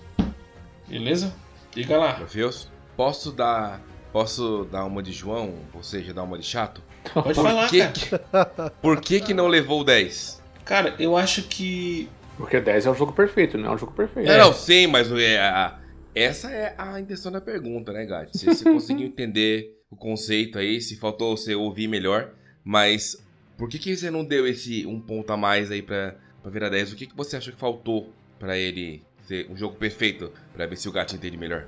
Beleza? 0.87 1.33
Diga 1.73 1.97
lá. 1.97 2.19
Matheus, 2.19 2.69
posso 2.95 3.31
dar. 3.31 3.81
Posso 4.11 4.67
dar 4.69 4.83
uma 4.85 5.01
de 5.01 5.13
João, 5.13 5.55
ou 5.73 5.81
seja, 5.81 6.13
dar 6.13 6.23
uma 6.23 6.37
de 6.37 6.45
chato? 6.45 6.83
Pode 7.13 7.33
Por 7.33 7.43
falar, 7.43 7.69
que 7.69 7.79
cara. 7.79 7.91
Que... 7.91 8.81
Por 8.81 9.01
que 9.01 9.19
que 9.21 9.33
não 9.33 9.47
levou 9.47 9.81
o 9.81 9.83
10? 9.83 10.41
Cara, 10.65 10.95
eu 10.99 11.17
acho 11.17 11.43
que. 11.43 12.09
Porque 12.37 12.59
10 12.59 12.85
é 12.85 12.91
um 12.91 12.95
jogo 12.95 13.11
perfeito, 13.11 13.57
não 13.57 13.71
é 13.71 13.75
um 13.75 13.77
jogo 13.77 13.91
perfeito. 13.91 14.29
É, 14.29 14.37
não, 14.37 14.53
sei, 14.53 14.87
mas 14.87 15.11
é, 15.11 15.73
essa 16.15 16.49
é 16.51 16.73
a 16.77 16.99
intenção 16.99 17.31
da 17.31 17.41
pergunta, 17.41 17.91
né, 17.91 18.05
Gatti? 18.05 18.37
Se 18.37 18.45
você 18.45 18.63
conseguiu 18.71 19.07
entender 19.07 19.77
o 19.89 19.95
conceito 19.95 20.57
aí, 20.57 20.81
se 20.81 20.95
faltou 20.97 21.35
você 21.35 21.53
ouvir 21.53 21.87
melhor, 21.87 22.33
mas 22.63 23.17
por 23.57 23.69
que, 23.69 23.77
que 23.77 23.95
você 23.95 24.09
não 24.09 24.23
deu 24.23 24.47
esse 24.47 24.85
um 24.85 24.99
ponto 24.99 25.31
a 25.31 25.37
mais 25.37 25.71
aí 25.71 25.81
pra, 25.81 26.15
pra 26.41 26.51
virar 26.51 26.69
10? 26.69 26.93
O 26.93 26.95
que, 26.95 27.05
que 27.07 27.15
você 27.15 27.37
acha 27.37 27.51
que 27.51 27.57
faltou 27.57 28.11
para 28.39 28.57
ele 28.57 29.03
ser 29.27 29.47
um 29.49 29.55
jogo 29.55 29.75
perfeito, 29.75 30.31
para 30.53 30.65
ver 30.65 30.77
se 30.77 30.89
o 30.89 30.91
gato 30.91 31.15
entende 31.15 31.37
melhor? 31.37 31.67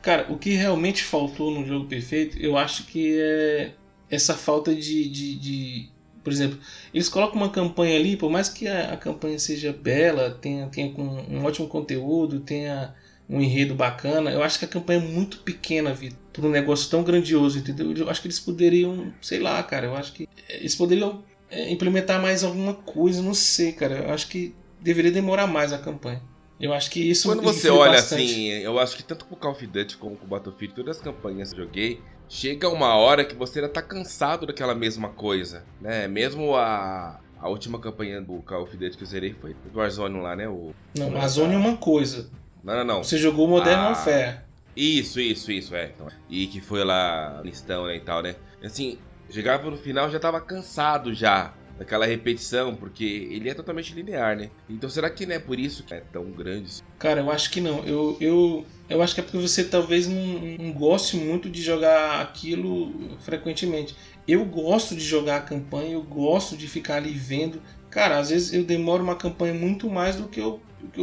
Cara, 0.00 0.26
o 0.32 0.38
que 0.38 0.54
realmente 0.54 1.02
faltou 1.04 1.50
no 1.50 1.66
jogo 1.66 1.86
perfeito, 1.86 2.38
eu 2.38 2.56
acho 2.56 2.86
que 2.86 3.20
é 3.20 3.72
essa 4.12 4.34
falta 4.34 4.74
de, 4.74 5.08
de, 5.08 5.34
de 5.36 5.88
por 6.22 6.32
exemplo, 6.32 6.58
eles 6.92 7.08
colocam 7.08 7.36
uma 7.36 7.48
campanha 7.48 7.96
ali, 7.96 8.16
por 8.16 8.30
mais 8.30 8.48
que 8.48 8.68
a, 8.68 8.92
a 8.92 8.96
campanha 8.96 9.38
seja 9.38 9.72
bela, 9.72 10.30
tenha, 10.30 10.68
tenha 10.68 10.94
um 10.96 11.44
ótimo 11.44 11.66
conteúdo, 11.66 12.40
tenha 12.40 12.94
um 13.28 13.40
enredo 13.40 13.74
bacana, 13.74 14.30
eu 14.30 14.42
acho 14.42 14.58
que 14.58 14.66
a 14.66 14.68
campanha 14.68 15.00
é 15.00 15.02
muito 15.02 15.38
pequena, 15.38 15.94
Vitor, 15.94 16.18
por 16.32 16.44
um 16.44 16.50
negócio 16.50 16.90
tão 16.90 17.02
grandioso, 17.02 17.58
entendeu? 17.58 17.90
Eu 17.92 18.10
acho 18.10 18.20
que 18.20 18.26
eles 18.26 18.38
poderiam, 18.38 19.12
sei 19.22 19.40
lá, 19.40 19.62
cara, 19.62 19.86
eu 19.86 19.96
acho 19.96 20.12
que 20.12 20.28
eles 20.48 20.74
poderiam 20.74 21.24
é, 21.50 21.70
implementar 21.70 22.20
mais 22.20 22.44
alguma 22.44 22.74
coisa, 22.74 23.22
não 23.22 23.34
sei, 23.34 23.72
cara. 23.72 23.98
Eu 24.06 24.12
acho 24.12 24.28
que 24.28 24.54
deveria 24.80 25.10
demorar 25.10 25.46
mais 25.46 25.72
a 25.72 25.78
campanha. 25.78 26.22
Eu 26.60 26.72
acho 26.72 26.90
que 26.90 27.00
isso 27.00 27.28
Quando 27.28 27.42
você 27.42 27.68
olha 27.70 27.92
bastante. 27.92 28.22
assim, 28.22 28.48
eu 28.48 28.78
acho 28.78 28.96
que 28.96 29.02
tanto 29.02 29.24
com 29.24 29.34
o 29.34 29.36
Call 29.36 29.52
of 29.52 29.66
Duty 29.66 29.96
como 29.96 30.16
com 30.16 30.26
o 30.26 30.28
Battlefield, 30.28 30.74
todas 30.74 30.96
as 30.96 31.02
campanhas 31.02 31.52
que 31.52 31.60
eu 31.60 31.64
joguei, 31.64 32.00
chega 32.32 32.66
uma 32.66 32.96
hora 32.96 33.26
que 33.26 33.34
você 33.34 33.60
já 33.60 33.68
tá 33.68 33.82
cansado 33.82 34.46
daquela 34.46 34.74
mesma 34.74 35.10
coisa, 35.10 35.64
né? 35.78 36.08
Mesmo 36.08 36.56
a, 36.56 37.20
a 37.38 37.48
última 37.48 37.78
campanha 37.78 38.22
do 38.22 38.40
Call 38.42 38.62
of 38.62 38.74
Duty 38.74 38.96
que 38.96 39.02
eu 39.02 39.06
zerei 39.06 39.34
foi 39.38 39.54
do 39.70 39.78
Warzone 39.78 40.18
lá, 40.18 40.34
né? 40.34 40.48
O, 40.48 40.74
não, 40.96 41.10
o 41.10 41.12
Warzone 41.12 41.54
é 41.54 41.58
uma 41.58 41.76
coisa. 41.76 42.30
Não, 42.64 42.74
não, 42.76 42.84
não. 42.84 43.04
Você 43.04 43.18
jogou 43.18 43.46
Modern 43.46 43.78
ah, 43.78 43.88
Warfare. 43.88 44.40
Isso, 44.74 45.20
isso, 45.20 45.52
isso, 45.52 45.76
é. 45.76 45.92
Então, 45.94 46.08
e 46.30 46.46
que 46.46 46.62
foi 46.62 46.82
lá 46.82 47.42
listão 47.44 47.86
né, 47.86 47.96
e 47.96 48.00
tal, 48.00 48.22
né? 48.22 48.34
Assim, 48.64 48.98
chegava 49.28 49.70
no 49.70 49.76
final 49.76 50.10
já 50.10 50.18
tava 50.18 50.40
cansado 50.40 51.12
já 51.12 51.52
daquela 51.78 52.06
repetição, 52.06 52.74
porque 52.74 53.04
ele 53.04 53.48
é 53.48 53.54
totalmente 53.54 53.94
linear, 53.94 54.36
né? 54.36 54.50
Então 54.68 54.88
será 54.88 55.10
que 55.10 55.26
não 55.26 55.34
é 55.34 55.38
por 55.38 55.58
isso 55.58 55.84
que 55.84 55.94
é 55.94 56.00
tão 56.00 56.30
grande? 56.30 56.82
Cara, 56.98 57.20
eu 57.20 57.30
acho 57.30 57.50
que 57.50 57.60
não. 57.60 57.84
Eu, 57.84 58.16
eu, 58.20 58.66
eu 58.88 59.02
acho 59.02 59.14
que 59.14 59.20
é 59.20 59.24
porque 59.24 59.38
você 59.38 59.64
talvez 59.64 60.06
não, 60.06 60.40
não 60.58 60.72
goste 60.72 61.16
muito 61.16 61.48
de 61.50 61.62
jogar 61.62 62.20
aquilo 62.20 63.18
frequentemente. 63.20 63.96
Eu 64.26 64.44
gosto 64.44 64.94
de 64.94 65.04
jogar 65.04 65.36
a 65.36 65.40
campanha, 65.40 65.92
eu 65.92 66.02
gosto 66.02 66.56
de 66.56 66.68
ficar 66.68 66.96
ali 66.96 67.12
vendo. 67.12 67.60
Cara, 67.90 68.18
às 68.18 68.30
vezes 68.30 68.52
eu 68.52 68.64
demoro 68.64 69.02
uma 69.02 69.16
campanha 69.16 69.52
muito 69.52 69.90
mais 69.90 70.16
do 70.16 70.28
que 70.28 70.40
eu, 70.40 70.60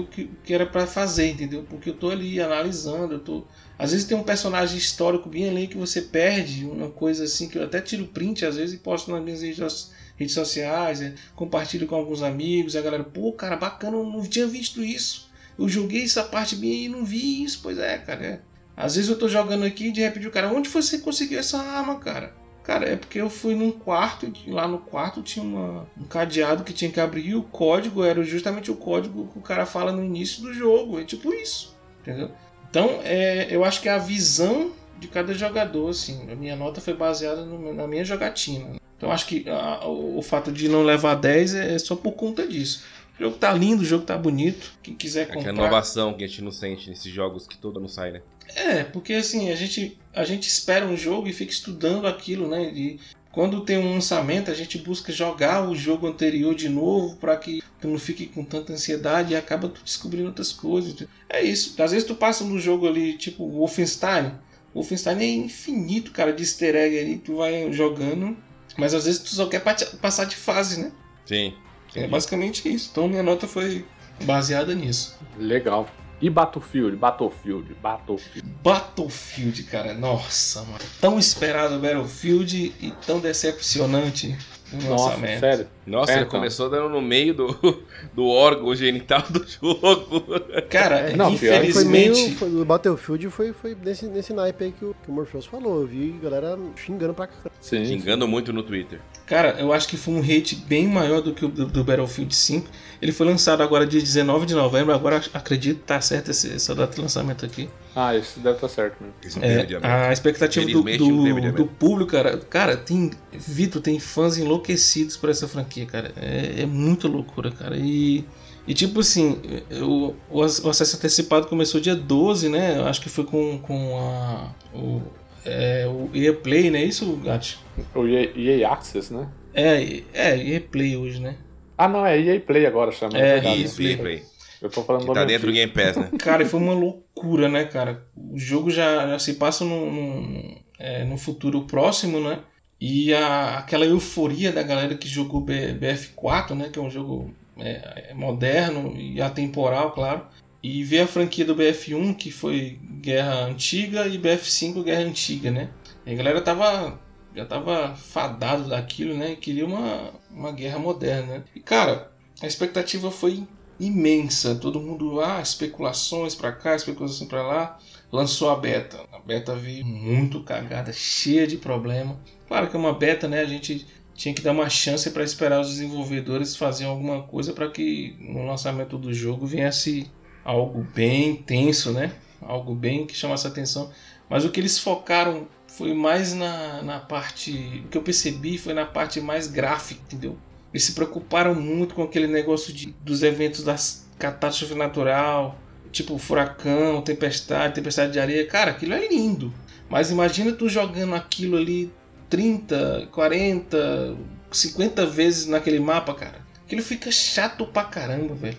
que, 0.10 0.30
que 0.44 0.54
era 0.54 0.66
para 0.66 0.88
fazer, 0.88 1.30
entendeu? 1.30 1.66
Porque 1.70 1.90
eu 1.90 1.94
tô 1.94 2.10
ali 2.10 2.42
analisando, 2.42 3.16
eu 3.16 3.20
tô. 3.20 3.44
Às 3.78 3.92
vezes 3.92 4.08
tem 4.08 4.18
um 4.18 4.24
personagem 4.24 4.78
histórico 4.78 5.30
bem 5.30 5.50
ali 5.50 5.68
que 5.68 5.78
você 5.78 6.02
perde, 6.02 6.66
uma 6.66 6.90
coisa 6.90 7.24
assim, 7.26 7.48
que 7.48 7.58
eu 7.58 7.64
até 7.64 7.80
tiro 7.82 8.06
print 8.08 8.46
às 8.46 8.56
vezes 8.56 8.76
e 8.76 8.80
posto 8.80 9.12
nas 9.12 9.24
minhas 9.24 9.42
redes, 9.42 9.92
redes 10.20 10.36
sociais, 10.36 11.00
né? 11.00 11.16
compartilho 11.36 11.88
com 11.88 11.96
alguns 11.96 12.22
amigos, 12.22 12.76
a 12.76 12.82
galera, 12.82 13.04
pô, 13.04 13.32
cara, 13.32 13.56
bacana, 13.56 13.98
não 13.98 14.22
tinha 14.22 14.46
visto 14.46 14.84
isso. 14.84 15.30
Eu 15.58 15.68
joguei 15.70 16.04
essa 16.04 16.24
parte 16.24 16.56
bem 16.56 16.86
e 16.86 16.90
não 16.90 17.06
vi 17.06 17.44
isso, 17.44 17.62
pois 17.64 17.78
é, 17.78 17.98
cara. 17.98 18.26
É. 18.26 18.40
Às 18.76 18.96
vezes 18.96 19.10
eu 19.10 19.18
tô 19.18 19.28
jogando 19.28 19.66
aqui 19.66 19.88
e 19.88 19.92
de 19.92 20.02
repente 20.02 20.28
o 20.28 20.32
cara, 20.32 20.52
onde 20.52 20.70
você 20.70 21.00
conseguiu 21.00 21.40
essa 21.40 21.58
arma, 21.58 22.00
cara? 22.00 22.34
Cara, 22.64 22.88
é 22.88 22.96
porque 22.96 23.20
eu 23.20 23.30
fui 23.30 23.56
num 23.56 23.72
quarto, 23.72 24.32
e 24.46 24.52
lá 24.52 24.68
no 24.68 24.78
quarto 24.78 25.24
tinha 25.24 25.44
uma, 25.44 25.88
um 25.98 26.04
cadeado 26.04 26.64
que 26.64 26.72
tinha 26.72 26.92
que 26.92 27.00
abrir 27.00 27.30
e 27.30 27.36
o 27.36 27.42
código 27.42 28.04
era 28.04 28.22
justamente 28.24 28.70
o 28.70 28.76
código 28.76 29.28
que 29.28 29.40
o 29.40 29.42
cara 29.42 29.66
fala 29.66 29.92
no 29.92 30.04
início 30.04 30.44
do 30.44 30.54
jogo. 30.54 31.00
É 31.00 31.04
tipo 31.04 31.34
isso, 31.34 31.76
entendeu? 32.02 32.30
Então, 32.70 33.00
é, 33.04 33.48
eu 33.50 33.64
acho 33.64 33.82
que 33.82 33.90
é 33.90 33.94
a 33.94 33.98
visão 33.98 34.72
de 35.00 35.08
cada 35.08 35.34
jogador, 35.34 35.90
assim. 35.90 36.32
A 36.32 36.36
minha 36.36 36.56
nota 36.56 36.80
foi 36.80 36.94
baseada 36.94 37.44
no, 37.44 37.74
na 37.74 37.88
minha 37.88 38.06
jogatina. 38.06 38.80
Então, 39.00 39.10
acho 39.10 39.26
que 39.28 39.50
a, 39.50 39.88
o, 39.88 40.18
o, 40.18 40.22
fato 40.22 40.52
de 40.52 40.68
não 40.68 40.84
levar 40.84 41.16
10 41.16 41.54
é, 41.54 41.74
é 41.76 41.80
só 41.80 41.96
por 41.96 42.12
conta 42.12 42.46
disso. 42.46 42.84
O 43.18 43.24
jogo 43.24 43.38
tá 43.38 43.54
lindo, 43.54 43.82
o 43.82 43.86
jogo 43.86 44.04
tá 44.04 44.18
bonito. 44.18 44.74
Quem 44.84 44.94
quiser 44.94 45.28
comprar. 45.28 45.46
É 45.46 45.50
a 45.52 45.54
inovação 45.54 46.14
que 46.14 46.26
a 46.26 46.28
gente 46.28 46.42
não 46.42 46.52
sente 46.52 46.90
nesses 46.90 47.12
jogos 47.12 47.48
que 47.48 47.58
todo 47.58 47.80
não 47.80 47.88
sai, 47.88 48.12
né? 48.12 48.22
É, 48.54 48.84
porque 48.84 49.14
assim, 49.14 49.52
a 49.52 49.56
gente, 49.56 49.98
a 50.14 50.26
gente 50.26 50.50
espera 50.50 50.86
um 50.86 50.98
jogo 50.98 51.30
e 51.30 51.34
fica 51.34 51.52
estudando 51.52 52.08
aquilo, 52.08 52.46
né? 52.50 52.74
E 52.76 53.00
quando 53.32 53.62
tem 53.62 53.78
um 53.78 53.94
lançamento, 53.94 54.52
a 54.52 54.54
gente 54.54 54.78
busca 54.78 55.14
jogar 55.14 55.70
o 55.70 55.76
jogo 55.76 56.06
anterior 56.06 56.54
de 56.54 56.68
novo 56.68 57.16
para 57.16 57.38
que 57.38 57.64
tu 57.80 57.88
não 57.88 57.98
fique 57.98 58.26
com 58.26 58.44
tanta 58.44 58.74
ansiedade 58.74 59.32
e 59.32 59.38
acaba 59.38 59.70
tu 59.70 59.82
descobrindo 59.82 60.28
outras 60.28 60.52
coisas. 60.52 61.08
É 61.30 61.42
isso. 61.42 61.82
Às 61.82 61.92
vezes 61.92 62.06
tu 62.06 62.16
passa 62.16 62.44
no 62.44 62.60
jogo 62.60 62.86
ali, 62.86 63.14
tipo 63.14 63.48
Wolfenstein. 63.48 64.34
Wolfenstein 64.74 65.22
é 65.22 65.36
infinito, 65.36 66.12
cara, 66.12 66.34
de 66.34 66.42
easter 66.42 66.76
egg 66.76 67.00
ali. 67.00 67.18
Tu 67.18 67.38
vai 67.38 67.72
jogando, 67.72 68.36
mas 68.80 68.94
às 68.94 69.06
vezes 69.06 69.22
tu 69.22 69.30
só 69.30 69.46
quer 69.48 69.62
passar 70.02 70.26
de 70.26 70.36
fase, 70.36 70.82
né? 70.82 70.92
Sim. 71.26 71.54
sim. 71.94 72.00
É 72.02 72.08
basicamente 72.08 72.68
isso. 72.74 72.90
Então 72.92 73.08
minha 73.08 73.24
nota 73.24 73.48
foi 73.48 73.86
baseada 74.24 74.74
nisso. 74.74 75.18
Legal. 75.38 75.88
E 76.22 76.30
Battlefield, 76.30 76.98
Battlefield, 76.98 77.74
Battlefield. 77.82 78.50
Battlefield, 78.62 79.64
cara, 79.64 79.94
nossa, 79.94 80.64
mano. 80.64 80.80
Tão 81.00 81.18
esperado 81.18 81.80
Battlefield 81.80 82.74
e 82.82 82.92
tão 83.06 83.20
decepcionante 83.20 84.38
no 84.72 84.90
nossa, 84.90 85.06
lançamento. 85.06 85.40
Sério? 85.40 85.68
Nossa, 85.86 86.12
é, 86.12 86.16
ele 86.16 86.22
então. 86.26 86.40
começou 86.40 86.70
dando 86.70 86.90
no 86.90 87.02
meio 87.02 87.34
do, 87.34 87.84
do 88.14 88.28
órgão 88.28 88.74
genital 88.76 89.24
do 89.30 89.46
jogo. 89.48 90.24
Cara, 90.70 91.12
não, 91.18 91.32
infelizmente. 91.32 91.74
Foi 91.74 91.86
meio, 91.86 92.36
foi, 92.36 92.62
o 92.62 92.66
Battlefield 92.66 93.30
foi, 93.30 93.54
foi 93.54 93.76
nesse, 93.84 94.06
nesse 94.08 94.34
naipe 94.34 94.66
aí 94.66 94.72
que 94.72 94.86
o, 94.86 94.96
que 95.04 95.10
o 95.10 95.14
Morpheus 95.14 95.46
falou. 95.46 95.82
Eu 95.82 95.88
vi 95.88 96.20
galera 96.22 96.58
xingando 96.76 97.14
pra 97.14 97.28
caramba. 97.28 97.52
Xingando 97.62 98.26
sim. 98.26 98.32
muito 98.32 98.54
no 98.54 98.64
Twitter. 98.64 99.00
Cara, 99.30 99.58
eu 99.60 99.72
acho 99.72 99.88
que 99.88 99.96
foi 99.96 100.16
um 100.16 100.22
hate 100.22 100.56
bem 100.56 100.88
maior 100.88 101.22
do 101.22 101.32
que 101.32 101.46
o 101.46 101.50
do, 101.50 101.68
do, 101.68 101.84
Battlefield 101.84 102.36
5. 102.36 102.68
Ele 103.00 103.12
foi 103.12 103.28
lançado 103.28 103.62
agora 103.62 103.86
dia 103.86 104.02
19 104.02 104.48
de 104.48 104.56
novembro. 104.56 104.92
Agora 104.92 105.22
acredito 105.36 105.82
que 105.82 105.84
tá 105.84 106.02
certo 106.02 106.32
esse, 106.32 106.52
essa 106.52 106.74
data 106.74 106.96
de 106.96 107.02
lançamento 107.02 107.46
aqui. 107.46 107.70
Ah, 107.96 108.16
isso 108.16 108.40
deve 108.40 108.56
estar 108.56 108.68
tá 108.68 108.74
certo 108.74 108.98
mesmo. 109.04 109.46
É, 109.46 109.68
a 109.84 110.12
expectativa 110.12 110.66
do, 110.66 110.82
do, 110.82 111.52
do, 111.52 111.68
público, 111.68 112.12
cara. 112.12 112.38
Cara, 112.38 112.76
tem. 112.76 113.12
Vitor, 113.32 113.80
tem 113.84 114.00
fãs 114.00 114.36
enlouquecidos 114.36 115.16
por 115.16 115.30
essa 115.30 115.48
franquia, 115.48 115.86
cara. 115.86 116.12
É, 116.18 116.64
é 116.64 116.66
muita 116.66 117.08
loucura, 117.08 117.52
cara. 117.52 117.78
E. 117.78 118.26
E 118.68 118.74
tipo 118.74 119.00
assim, 119.00 119.40
o, 119.82 120.14
o 120.30 120.44
acesso 120.44 120.96
antecipado 120.96 121.48
começou 121.48 121.80
dia 121.82 121.96
12, 121.96 122.50
né? 122.50 122.78
Eu 122.78 122.86
acho 122.86 123.02
que 123.02 123.10
foi 123.10 123.24
com, 123.24 123.58
com 123.60 123.98
a, 123.98 124.52
o, 124.76 125.02
é, 125.46 125.88
o 125.88 126.10
EA 126.14 126.34
Play, 126.34 126.70
né? 126.70 126.84
Isso, 126.84 127.16
Gatti? 127.18 127.60
O 127.96 128.08
EA, 128.08 128.32
EA 128.36 128.70
Access, 128.72 129.14
né? 129.14 129.28
É, 129.54 130.04
é, 130.14 130.38
EA 130.38 130.62
Play 130.62 130.96
hoje, 130.96 131.20
né? 131.20 131.36
Ah, 131.78 131.88
não, 131.88 132.06
é 132.06 132.20
EA 132.20 132.40
Play 132.40 132.66
agora 132.66 132.92
chama. 132.92 133.18
É, 133.18 133.40
é 133.40 133.56
isso, 133.56 133.82
EA 133.82 133.98
Play. 133.98 134.24
Eu 134.62 134.70
tô 134.70 134.84
falando 134.84 135.06
que 135.06 135.14
tá 135.14 135.24
dentro 135.24 135.48
do 135.48 135.54
Game 135.54 135.72
Pass, 135.72 135.96
né? 135.96 136.12
Cara, 136.20 136.46
foi 136.46 136.60
uma 136.60 136.74
loucura, 136.74 137.48
né, 137.48 137.64
cara? 137.64 138.04
O 138.16 138.38
jogo 138.38 138.70
já, 138.70 139.08
já 139.08 139.20
se 139.20 139.36
passa 139.36 139.64
no, 139.64 139.90
no, 139.90 140.58
é, 140.78 141.06
no 141.06 141.18
futuro 141.18 141.62
próximo, 141.62 142.20
né? 142.20 142.40
E 142.80 143.14
a, 143.14 143.60
aquela 143.60 143.86
euforia 143.86 144.52
da 144.52 144.62
galera 144.62 144.96
que 144.96 145.08
jogou 145.08 145.46
BF4, 145.46 146.56
né? 146.56 146.70
Que 146.72 146.78
é 146.78 146.82
um 146.82 146.90
jogo 146.90 147.34
é, 147.58 148.10
é 148.10 148.14
moderno 148.14 148.96
e 148.98 149.22
atemporal, 149.22 149.92
claro. 149.92 150.24
E 150.62 150.84
ver 150.84 151.02
a 151.02 151.08
franquia 151.08 151.46
do 151.46 151.56
BF1, 151.56 152.16
que 152.16 152.32
foi 152.32 152.80
Guerra 153.02 153.46
Antiga, 153.46 154.08
e 154.08 154.18
BF5, 154.18 154.84
Guerra 154.84 155.02
Antiga, 155.02 155.52
né? 155.52 155.70
A 156.06 156.14
galera 156.14 156.42
tava, 156.42 157.00
já 157.36 157.46
tava 157.46 157.96
fadado 157.96 158.68
daquilo, 158.68 159.16
né? 159.16 159.36
Queria 159.36 159.66
uma, 159.66 160.12
uma 160.30 160.52
guerra 160.52 160.80
moderna? 160.80 161.46
E, 161.56 161.60
cara, 161.60 162.12
a 162.42 162.48
expectativa 162.48 163.10
foi 163.10 163.48
imensa. 163.80 164.56
Todo 164.56 164.82
mundo, 164.82 165.22
ah, 165.22 165.42
especulações 165.42 166.36
para 166.36 166.52
cá, 166.52 166.76
especulações 166.76 167.30
para 167.30 167.42
lá. 167.42 167.80
Lançou 168.12 168.50
a 168.50 168.56
beta. 168.56 169.00
A 169.12 169.20
beta 169.20 169.56
veio 169.56 169.86
muito 169.86 170.44
cagada, 170.44 170.92
cheia 170.92 171.48
de 171.48 171.58
problema. 171.58 172.20
Claro 172.48 172.70
que 172.70 172.76
é 172.76 172.80
uma 172.80 172.94
beta, 172.94 173.28
né? 173.28 173.42
A 173.42 173.46
gente 173.46 173.86
tinha 174.16 174.34
que 174.34 174.42
dar 174.42 174.52
uma 174.52 174.70
chance 174.70 175.10
para 175.12 175.24
esperar 175.24 175.62
os 175.62 175.70
desenvolvedores 175.70 176.56
fazerem 176.56 176.92
alguma 176.92 177.24
coisa 177.24 177.54
para 177.54 177.70
que 177.70 178.18
no 178.20 178.46
lançamento 178.46 178.98
do 178.98 179.14
jogo 179.14 179.46
viesse 179.46 180.12
algo 180.44 180.86
bem 180.94 181.36
tenso, 181.36 181.92
né? 181.92 182.14
Algo 182.42 182.74
bem 182.74 183.06
que 183.06 183.16
chamasse 183.16 183.46
atenção. 183.46 183.92
Mas 184.30 184.46
o 184.46 184.50
que 184.50 184.60
eles 184.60 184.78
focaram 184.80 185.48
foi 185.68 185.94
mais 185.94 186.34
na, 186.34 186.82
na 186.82 187.00
parte. 187.00 187.84
O 187.86 187.88
que 187.90 187.98
eu 187.98 188.02
percebi 188.02 188.58
foi 188.58 188.74
na 188.74 188.86
parte 188.86 189.20
mais 189.20 189.48
gráfica, 189.48 190.02
entendeu? 190.02 190.38
Eles 190.74 190.84
se 190.84 190.94
preocuparam 190.94 191.56
muito 191.56 191.96
com 191.96 192.04
aquele 192.04 192.28
negócio 192.28 192.72
de, 192.72 192.94
dos 193.02 193.24
eventos 193.24 193.64
das 193.64 194.08
catástrofe 194.20 194.76
natural, 194.76 195.58
tipo 195.92 196.18
furacão, 196.18 197.02
tempestade, 197.02 197.74
tempestade 197.74 198.14
de 198.14 198.20
areia. 198.20 198.46
Cara, 198.46 198.72
aquilo 198.72 198.94
é 198.94 199.08
lindo. 199.08 199.54
Mas 199.90 200.12
imagina 200.12 200.52
tu 200.52 200.70
jogando 200.70 201.16
aquilo 201.16 201.58
ali 201.58 201.92
30, 202.30 203.08
40, 203.12 204.16
50 204.52 205.06
vezes 205.08 205.48
naquele 205.48 205.80
mapa, 205.80 206.14
cara. 206.14 206.46
Aquilo 206.64 206.84
fica 206.84 207.12
chato 207.12 207.66
pra 207.66 207.84
caramba, 207.84 208.36
velho. 208.36 208.58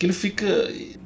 Aquilo 0.00 0.14
fica. 0.14 0.46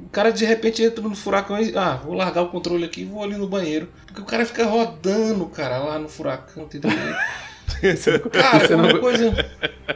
O 0.06 0.08
cara 0.10 0.30
de 0.30 0.44
repente 0.44 0.80
entra 0.80 1.02
no 1.02 1.16
furacão 1.16 1.60
e. 1.60 1.76
Ah, 1.76 1.96
vou 1.96 2.14
largar 2.14 2.42
o 2.42 2.48
controle 2.48 2.84
aqui 2.84 3.00
e 3.00 3.04
vou 3.04 3.24
ali 3.24 3.34
no 3.34 3.48
banheiro. 3.48 3.88
Porque 4.06 4.20
o 4.20 4.24
cara 4.24 4.46
fica 4.46 4.64
rodando, 4.64 5.46
cara, 5.46 5.78
lá 5.78 5.98
no 5.98 6.08
furacão, 6.08 6.62
entendeu? 6.62 6.92
cara, 8.30 8.60
você 8.60 8.76
não, 8.76 9.00
coisa. 9.00 9.34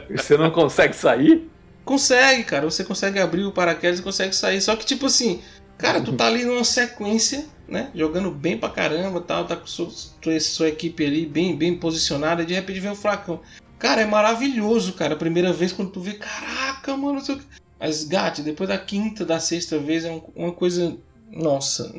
Você 0.09 0.37
não 0.37 0.51
consegue 0.51 0.93
sair? 0.93 1.49
Consegue, 1.85 2.43
cara. 2.43 2.65
Você 2.69 2.83
consegue 2.83 3.19
abrir 3.19 3.45
o 3.45 3.53
paraquedas 3.53 3.99
e 3.99 4.03
consegue 4.03 4.35
sair. 4.35 4.59
Só 4.59 4.75
que, 4.75 4.85
tipo 4.85 5.05
assim, 5.05 5.41
cara, 5.77 6.01
tu 6.01 6.11
tá 6.11 6.27
ali 6.27 6.43
numa 6.43 6.65
sequência, 6.65 7.45
né? 7.69 7.91
Jogando 7.95 8.29
bem 8.31 8.57
pra 8.57 8.67
caramba 8.67 9.21
tal, 9.21 9.45
tá 9.45 9.55
com 9.55 9.65
sua, 9.65 9.89
sua 10.41 10.67
equipe 10.67 11.05
ali 11.05 11.25
bem, 11.25 11.55
bem 11.55 11.77
posicionada, 11.77 12.43
e 12.43 12.45
de 12.45 12.53
repente 12.53 12.81
vem 12.81 12.91
o 12.91 12.95
furacão. 12.95 13.39
Cara, 13.77 14.01
é 14.01 14.05
maravilhoso, 14.05 14.91
cara. 14.91 15.13
A 15.13 15.17
primeira 15.17 15.53
vez 15.53 15.71
quando 15.71 15.89
tu 15.89 16.01
vê, 16.01 16.15
caraca, 16.15 16.97
mano. 16.97 17.21
Mas, 17.79 18.03
Gat, 18.03 18.41
depois 18.41 18.67
da 18.67 18.77
quinta, 18.77 19.25
da 19.25 19.39
sexta 19.39 19.79
vez, 19.79 20.03
é 20.03 20.21
uma 20.35 20.51
coisa. 20.51 20.97
Nossa, 21.31 21.93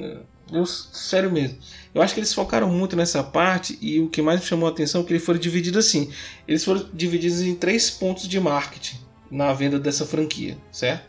eu, 0.53 0.67
sério 0.67 1.31
mesmo. 1.31 1.59
Eu 1.95 2.03
acho 2.03 2.15
que 2.15 2.21
eles 2.21 2.35
focaram 2.35 2.69
muito 2.69 2.97
nessa 2.97 3.23
parte 3.23 3.79
e 3.81 4.01
o 4.01 4.09
que 4.09 4.21
mais 4.21 4.41
me 4.41 4.47
chamou 4.47 4.69
a 4.69 4.73
atenção 4.73 5.01
é 5.01 5.05
que 5.05 5.13
eles 5.13 5.25
foram 5.25 5.39
divididos 5.39 5.87
assim. 5.87 6.11
Eles 6.47 6.65
foram 6.65 6.89
divididos 6.93 7.41
em 7.43 7.55
três 7.55 7.91
pontos 7.91 8.29
de 8.29 8.39
marketing 8.41 8.97
na 9.31 9.53
venda 9.53 9.79
dessa 9.79 10.05
franquia, 10.05 10.59
certo? 10.73 11.09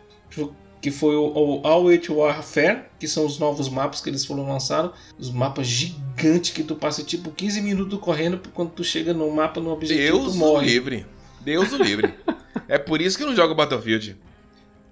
Que 0.80 0.92
foi 0.92 1.16
o, 1.16 1.26
o 1.26 1.68
All 1.68 1.90
Out 1.90 2.12
Warfare, 2.12 2.84
que 3.00 3.08
são 3.08 3.26
os 3.26 3.40
novos 3.40 3.68
mapas 3.68 4.02
que 4.02 4.10
eles 4.10 4.26
foram 4.26 4.48
lançados. 4.48 4.92
Os 5.18 5.32
mapas 5.32 5.68
gigantes 5.68 6.52
que 6.52 6.64
tu 6.64 6.76
passa 6.76 7.04
tipo 7.04 7.32
15 7.32 7.62
minutos 7.62 8.00
correndo 8.00 8.40
quando 8.54 8.72
tu 8.72 8.84
chega 8.84 9.14
no 9.14 9.30
mapa 9.32 9.60
no 9.60 9.72
objetivo 9.72 10.18
Deus 10.20 10.34
tu 10.34 10.38
morre. 10.40 10.66
Deus 10.66 10.72
o 10.72 10.74
livre. 10.74 11.06
Deus 11.42 11.72
o 11.74 11.78
livre. 11.78 12.14
é 12.68 12.78
por 12.78 13.02
isso 13.02 13.18
que 13.18 13.24
eu 13.24 13.28
não 13.28 13.36
jogo 13.36 13.56
Battlefield. 13.56 14.18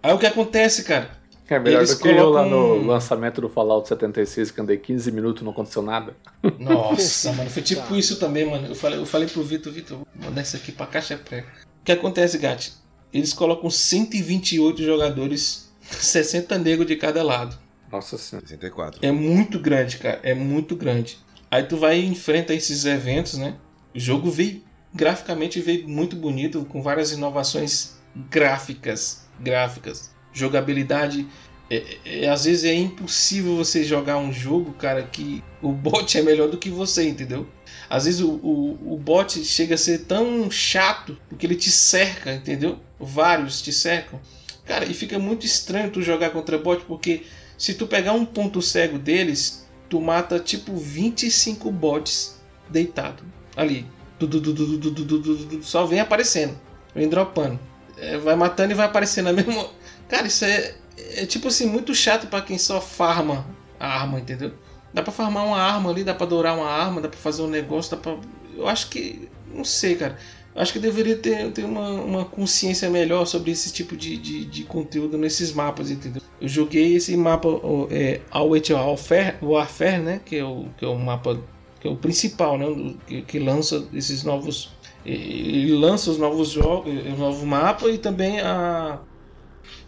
Aí 0.02 0.14
o 0.14 0.18
que 0.18 0.26
acontece, 0.26 0.84
cara? 0.84 1.20
É 1.50 1.58
melhor 1.58 1.80
Eles 1.80 1.96
do 1.96 1.98
que 1.98 2.14
colocam... 2.14 2.24
eu 2.24 2.30
lá 2.30 2.46
no 2.46 2.86
lançamento 2.86 3.42
do 3.42 3.50
Fallout 3.50 3.88
76, 3.88 4.52
que 4.52 4.62
andei 4.62 4.78
15 4.78 5.12
minutos 5.12 5.42
e 5.42 5.46
não 5.46 5.52
aconteceu 5.52 5.82
nada. 5.82 6.16
Nossa, 6.60 7.34
mano, 7.34 7.50
foi 7.50 7.64
tipo 7.64 7.96
isso 7.96 8.20
também, 8.20 8.46
mano. 8.46 8.68
Eu 8.68 8.76
falei, 8.76 9.00
eu 9.00 9.06
falei 9.06 9.28
pro 9.28 9.42
Vitor, 9.42 9.74
Vitor, 9.74 9.98
vou 9.98 10.08
mandar 10.16 10.44
isso 10.44 10.56
aqui 10.56 10.72
pra 10.72 10.86
caixa 10.86 11.18
pré. 11.18 11.40
O 11.82 11.86
que 11.86 11.92
acontece, 11.92 12.38
Gat? 12.38 12.74
Eles 13.12 13.34
colocam 13.34 13.70
128 13.70 14.84
jogadores, 14.84 15.72
60 15.82 16.58
negros 16.60 16.86
de 16.86 16.96
cada 16.96 17.24
lado. 17.24 17.58
Nossa 17.92 18.18
senhora. 18.18 18.46
64. 18.46 19.00
É 19.02 19.12
muito 19.12 19.60
grande, 19.60 19.98
cara. 19.98 20.20
É 20.22 20.36
muito 20.36 20.76
grande. 20.76 21.18
Aí 21.50 21.64
tu 21.64 21.78
vai 21.78 22.00
e 22.00 22.06
enfrenta 22.06 22.54
esses 22.54 22.86
eventos, 22.86 23.40
né? 23.40 23.56
O 23.96 24.00
jogo 24.00 24.30
veio, 24.30 24.62
graficamente 24.94 25.60
veio 25.60 25.90
muito 25.90 26.16
bonito, 26.16 26.64
com 26.66 26.84
várias 26.84 27.12
inovações 27.12 27.98
gráficas. 28.30 29.28
Gráficas 29.40 30.12
jogabilidade 30.34 31.28
é, 31.70 31.98
é, 32.06 32.30
às 32.30 32.46
vezes 32.46 32.64
é 32.64 32.74
impossível 32.74 33.56
você 33.56 33.84
jogar 33.84 34.18
um 34.18 34.34
jogo, 34.34 34.74
cara, 34.74 35.04
que 35.04 35.44
o 35.62 35.72
bot 35.72 36.18
é 36.18 36.22
melhor 36.22 36.50
do 36.50 36.58
que 36.58 36.70
você, 36.70 37.08
entendeu? 37.08 37.48
Às 37.88 38.06
vezes 38.06 38.22
o, 38.22 38.32
o, 38.32 38.94
o 38.94 38.98
bot 38.98 39.44
chega 39.44 39.76
a 39.76 39.78
ser 39.78 40.00
tão 40.06 40.50
chato 40.50 41.18
porque 41.30 41.46
ele 41.46 41.56
te 41.56 41.70
cerca, 41.70 42.34
entendeu? 42.34 42.80
Vários 43.00 43.62
te 43.62 43.72
cercam. 43.72 44.20
Cara, 44.66 44.86
e 44.86 44.94
fica 44.94 45.20
muito 45.20 45.46
estranho 45.46 45.92
tu 45.92 46.02
jogar 46.02 46.32
contra 46.32 46.58
bot 46.58 46.84
porque 46.86 47.24
se 47.58 47.76
tu 47.76 47.86
pegar 47.86 48.14
um 48.14 48.26
ponto 48.26 48.62
cego 48.62 48.98
deles, 48.98 49.68
tu 49.88 50.02
mata 50.02 50.40
tipo 50.40 50.76
25 50.76 51.72
bots 51.72 52.40
deitado 52.68 53.24
ali. 53.56 53.86
Só 55.62 55.86
vem 55.86 56.00
aparecendo, 56.00 56.60
vem 56.96 57.08
dropando. 57.08 57.60
É, 58.02 58.18
vai 58.18 58.36
matando 58.36 58.72
e 58.72 58.76
vai 58.76 58.86
aparecendo 58.86 59.28
a 59.28 59.34
mesma. 59.34 59.70
Cara, 60.08 60.28
isso 60.28 60.46
é, 60.46 60.76
é 61.16 61.26
tipo 61.26 61.48
assim, 61.48 61.68
muito 61.68 61.94
chato 61.94 62.28
para 62.28 62.42
quem 62.42 62.58
só 62.58 62.80
farma 62.82 63.46
a 63.80 63.88
arma, 63.88 64.20
entendeu? 64.20 64.54
Dá 64.94 65.04
pra 65.04 65.12
farmar 65.12 65.46
uma 65.46 65.62
arma 65.62 65.90
ali, 65.90 66.04
dá 66.04 66.14
pra 66.14 66.26
dourar 66.26 66.58
uma 66.58 66.68
arma, 66.68 67.02
dá 67.02 67.08
pra 67.08 67.20
fazer 67.20 67.42
um 67.42 67.48
negócio, 67.48 67.92
dá 67.92 67.98
pra. 67.98 68.18
Eu 68.56 68.68
acho 68.68 68.90
que. 68.90 69.30
Não 69.54 69.64
sei, 69.64 69.96
cara. 69.96 70.18
Eu 70.56 70.62
acho 70.62 70.74
que 70.74 70.80
deveria 70.80 71.16
ter, 71.16 71.52
ter 71.52 71.64
uma, 71.64 71.90
uma 71.90 72.26
consciência 72.26 72.90
melhor 72.90 73.26
sobre 73.26 73.52
esse 73.52 73.72
tipo 73.72 73.96
de, 73.96 74.18
de, 74.18 74.46
de 74.46 74.64
conteúdo 74.64 75.18
nesses 75.18 75.54
mapas, 75.54 75.92
entendeu? 75.92 76.22
Eu 76.42 76.48
joguei 76.48 76.96
esse 76.96 77.16
mapa 77.16 77.48
é, 77.92 78.20
Warfare, 78.34 79.38
Warfare, 79.42 80.00
né? 80.00 80.22
Que 80.26 80.38
é, 80.38 80.44
o, 80.44 80.66
que 80.78 80.84
é 80.84 80.88
o 80.88 80.98
mapa. 80.98 81.40
Que 81.80 81.88
é 81.88 81.92
o 81.92 81.96
principal, 81.96 82.58
né? 82.58 82.96
Que, 83.08 83.22
que 83.22 83.40
lança 83.40 83.88
esses 83.94 84.24
novos. 84.24 84.72
Ele 85.10 85.74
lança 85.74 86.12
os 86.12 86.18
novos 86.18 86.50
jogos, 86.50 86.94
o 86.94 87.18
novo 87.18 87.46
mapa 87.46 87.90
e 87.90 87.98
também 87.98 88.40
a, 88.40 89.00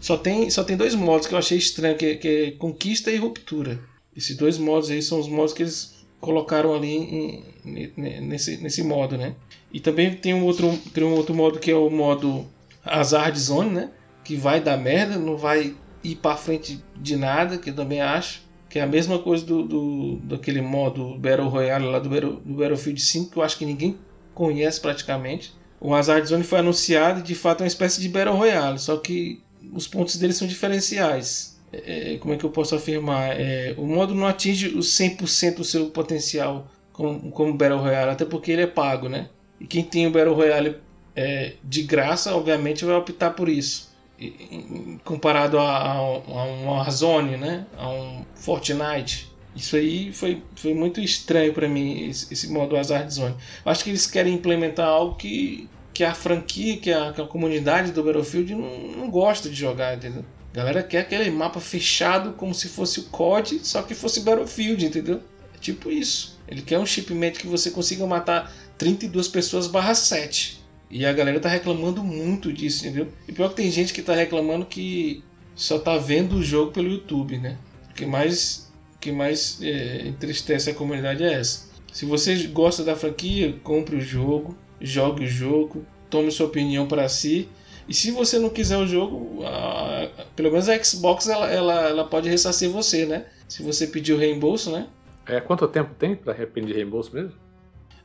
só 0.00 0.16
tem, 0.16 0.50
só 0.50 0.64
tem 0.64 0.76
dois 0.76 0.94
modos 0.94 1.26
que 1.26 1.34
eu 1.34 1.38
achei 1.38 1.56
estranho, 1.56 1.96
que, 1.96 2.16
que 2.16 2.28
é 2.28 2.50
conquista 2.52 3.10
e 3.10 3.16
ruptura. 3.16 3.80
Esses 4.16 4.36
dois 4.36 4.58
modos 4.58 4.90
aí 4.90 5.00
são 5.00 5.20
os 5.20 5.28
modos 5.28 5.52
que 5.52 5.62
eles 5.62 6.04
colocaram 6.20 6.74
ali 6.74 6.92
em, 6.92 7.44
em, 7.64 8.20
nesse, 8.20 8.56
nesse 8.58 8.82
modo, 8.82 9.16
né? 9.16 9.34
E 9.72 9.80
também 9.80 10.14
tem 10.14 10.34
um, 10.34 10.44
outro, 10.44 10.76
tem 10.92 11.04
um 11.04 11.14
outro 11.14 11.34
modo 11.34 11.58
que 11.58 11.70
é 11.70 11.76
o 11.76 11.88
modo 11.88 12.46
Hazard 12.84 13.38
Zone, 13.38 13.70
né? 13.70 13.90
Que 14.24 14.36
vai 14.36 14.60
dar 14.60 14.76
merda, 14.76 15.16
não 15.16 15.36
vai 15.36 15.74
ir 16.02 16.16
para 16.16 16.36
frente 16.36 16.82
de 16.96 17.16
nada, 17.16 17.56
que 17.56 17.70
eu 17.70 17.74
também 17.74 18.00
acho. 18.00 18.42
Que 18.68 18.78
é 18.78 18.82
a 18.82 18.86
mesma 18.86 19.18
coisa 19.18 19.44
do, 19.44 19.62
do 19.62 20.16
daquele 20.24 20.62
modo 20.62 21.16
Battle 21.18 21.48
Royale 21.48 21.86
lá 21.86 21.98
do, 21.98 22.08
do 22.08 22.54
Battlefield 22.54 23.00
5, 23.00 23.30
que 23.30 23.38
eu 23.38 23.42
acho 23.42 23.58
que 23.58 23.66
ninguém 23.66 23.96
conhece 24.34 24.80
praticamente. 24.80 25.52
O 25.80 25.94
Hazard 25.94 26.26
Zone 26.26 26.44
foi 26.44 26.60
anunciado 26.60 27.20
e 27.20 27.22
de 27.22 27.34
fato 27.34 27.60
é 27.60 27.64
uma 27.64 27.68
espécie 27.68 28.00
de 28.00 28.08
Battle 28.08 28.36
Royale, 28.36 28.78
só 28.78 28.96
que 28.96 29.42
os 29.72 29.86
pontos 29.88 30.16
dele 30.16 30.32
são 30.32 30.46
diferenciais. 30.46 31.60
É, 31.72 32.18
como 32.20 32.34
é 32.34 32.36
que 32.36 32.44
eu 32.44 32.50
posso 32.50 32.74
afirmar? 32.74 33.40
É, 33.40 33.74
o 33.78 33.86
modo 33.86 34.14
não 34.14 34.26
atinge 34.26 34.68
o 34.68 34.80
100% 34.80 35.56
do 35.56 35.64
seu 35.64 35.86
potencial 35.86 36.68
como, 36.92 37.30
como 37.32 37.54
Battle 37.54 37.80
Royale, 37.80 38.10
até 38.10 38.24
porque 38.24 38.52
ele 38.52 38.62
é 38.62 38.66
pago, 38.66 39.08
né? 39.08 39.28
E 39.58 39.66
quem 39.66 39.82
tem 39.82 40.06
o 40.06 40.10
Battle 40.10 40.34
Royale 40.34 40.76
é, 41.16 41.54
de 41.64 41.82
graça, 41.82 42.34
obviamente, 42.34 42.84
vai 42.84 42.94
optar 42.94 43.30
por 43.30 43.48
isso. 43.48 43.90
E, 44.18 44.98
comparado 45.04 45.58
a, 45.58 45.78
a, 45.78 45.96
a 45.96 46.44
um 46.44 46.66
Warzone, 46.66 47.36
né? 47.36 47.66
A 47.76 47.88
um 47.88 48.24
Fortnite. 48.34 49.31
Isso 49.54 49.76
aí 49.76 50.12
foi, 50.12 50.42
foi 50.56 50.72
muito 50.72 51.00
estranho 51.00 51.52
para 51.52 51.68
mim, 51.68 52.08
esse, 52.08 52.32
esse 52.32 52.48
modo 52.48 52.76
Hazard 52.76 53.12
Zone. 53.12 53.34
Acho 53.64 53.84
que 53.84 53.90
eles 53.90 54.06
querem 54.06 54.34
implementar 54.34 54.88
algo 54.88 55.16
que 55.16 55.68
que 55.92 56.04
a 56.04 56.14
franquia, 56.14 56.78
que 56.78 56.90
a, 56.90 57.12
que 57.12 57.20
a 57.20 57.26
comunidade 57.26 57.92
do 57.92 58.02
Battlefield 58.02 58.54
não, 58.54 58.78
não 58.96 59.10
gosta 59.10 59.48
de 59.48 59.54
jogar, 59.54 59.96
entendeu? 59.96 60.24
A 60.52 60.56
galera 60.56 60.82
quer 60.82 61.00
aquele 61.00 61.30
mapa 61.30 61.60
fechado 61.60 62.32
como 62.32 62.54
se 62.54 62.68
fosse 62.68 63.00
o 63.00 63.04
COD, 63.04 63.60
só 63.62 63.82
que 63.82 63.94
fosse 63.94 64.20
Battlefield, 64.20 64.84
entendeu? 64.84 65.20
É 65.54 65.58
tipo 65.58 65.90
isso. 65.90 66.38
Ele 66.48 66.62
quer 66.62 66.78
um 66.78 66.86
shipment 66.86 67.32
que 67.32 67.46
você 67.46 67.70
consiga 67.70 68.06
matar 68.06 68.52
32 68.76 69.28
pessoas 69.28 69.66
barra 69.66 69.94
7. 69.94 70.60
E 70.90 71.06
a 71.06 71.12
galera 71.12 71.40
tá 71.40 71.48
reclamando 71.48 72.02
muito 72.04 72.52
disso, 72.52 72.86
entendeu? 72.86 73.08
E 73.26 73.32
pior 73.32 73.48
que 73.48 73.56
tem 73.56 73.70
gente 73.70 73.94
que 73.94 74.02
tá 74.02 74.14
reclamando 74.14 74.66
que 74.66 75.24
só 75.54 75.78
tá 75.78 75.96
vendo 75.96 76.36
o 76.36 76.42
jogo 76.42 76.70
pelo 76.70 76.88
YouTube, 76.88 77.38
né? 77.38 77.56
O 77.90 77.94
que 77.94 78.04
mais, 78.04 78.70
que 79.02 79.10
mais 79.10 79.60
é, 79.60 80.06
entristece 80.06 80.70
a 80.70 80.74
comunidade 80.74 81.24
é 81.24 81.34
essa. 81.34 81.68
Se 81.92 82.06
você 82.06 82.34
gosta 82.46 82.84
da 82.84 82.94
franquia, 82.94 83.54
compre 83.64 83.96
o 83.96 84.00
jogo, 84.00 84.56
jogue 84.80 85.24
o 85.24 85.28
jogo, 85.28 85.84
tome 86.08 86.30
sua 86.30 86.46
opinião 86.46 86.86
para 86.86 87.08
si. 87.08 87.48
E 87.88 87.92
se 87.92 88.12
você 88.12 88.38
não 88.38 88.48
quiser 88.48 88.78
o 88.78 88.86
jogo, 88.86 89.44
a, 89.44 90.08
pelo 90.36 90.52
menos 90.52 90.68
a 90.68 90.82
Xbox 90.82 91.28
ela, 91.28 91.50
ela, 91.50 91.88
ela 91.88 92.04
pode 92.04 92.28
ressarcir 92.28 92.70
você, 92.70 93.04
né? 93.04 93.26
Se 93.48 93.62
você 93.62 93.88
pedir 93.88 94.12
o 94.12 94.16
reembolso, 94.18 94.70
né? 94.70 94.86
É, 95.26 95.40
quanto 95.40 95.66
tempo 95.66 95.94
tem 95.98 96.14
para 96.14 96.32
arrepender 96.32 96.76
reembolso 96.76 97.12
mesmo? 97.12 97.32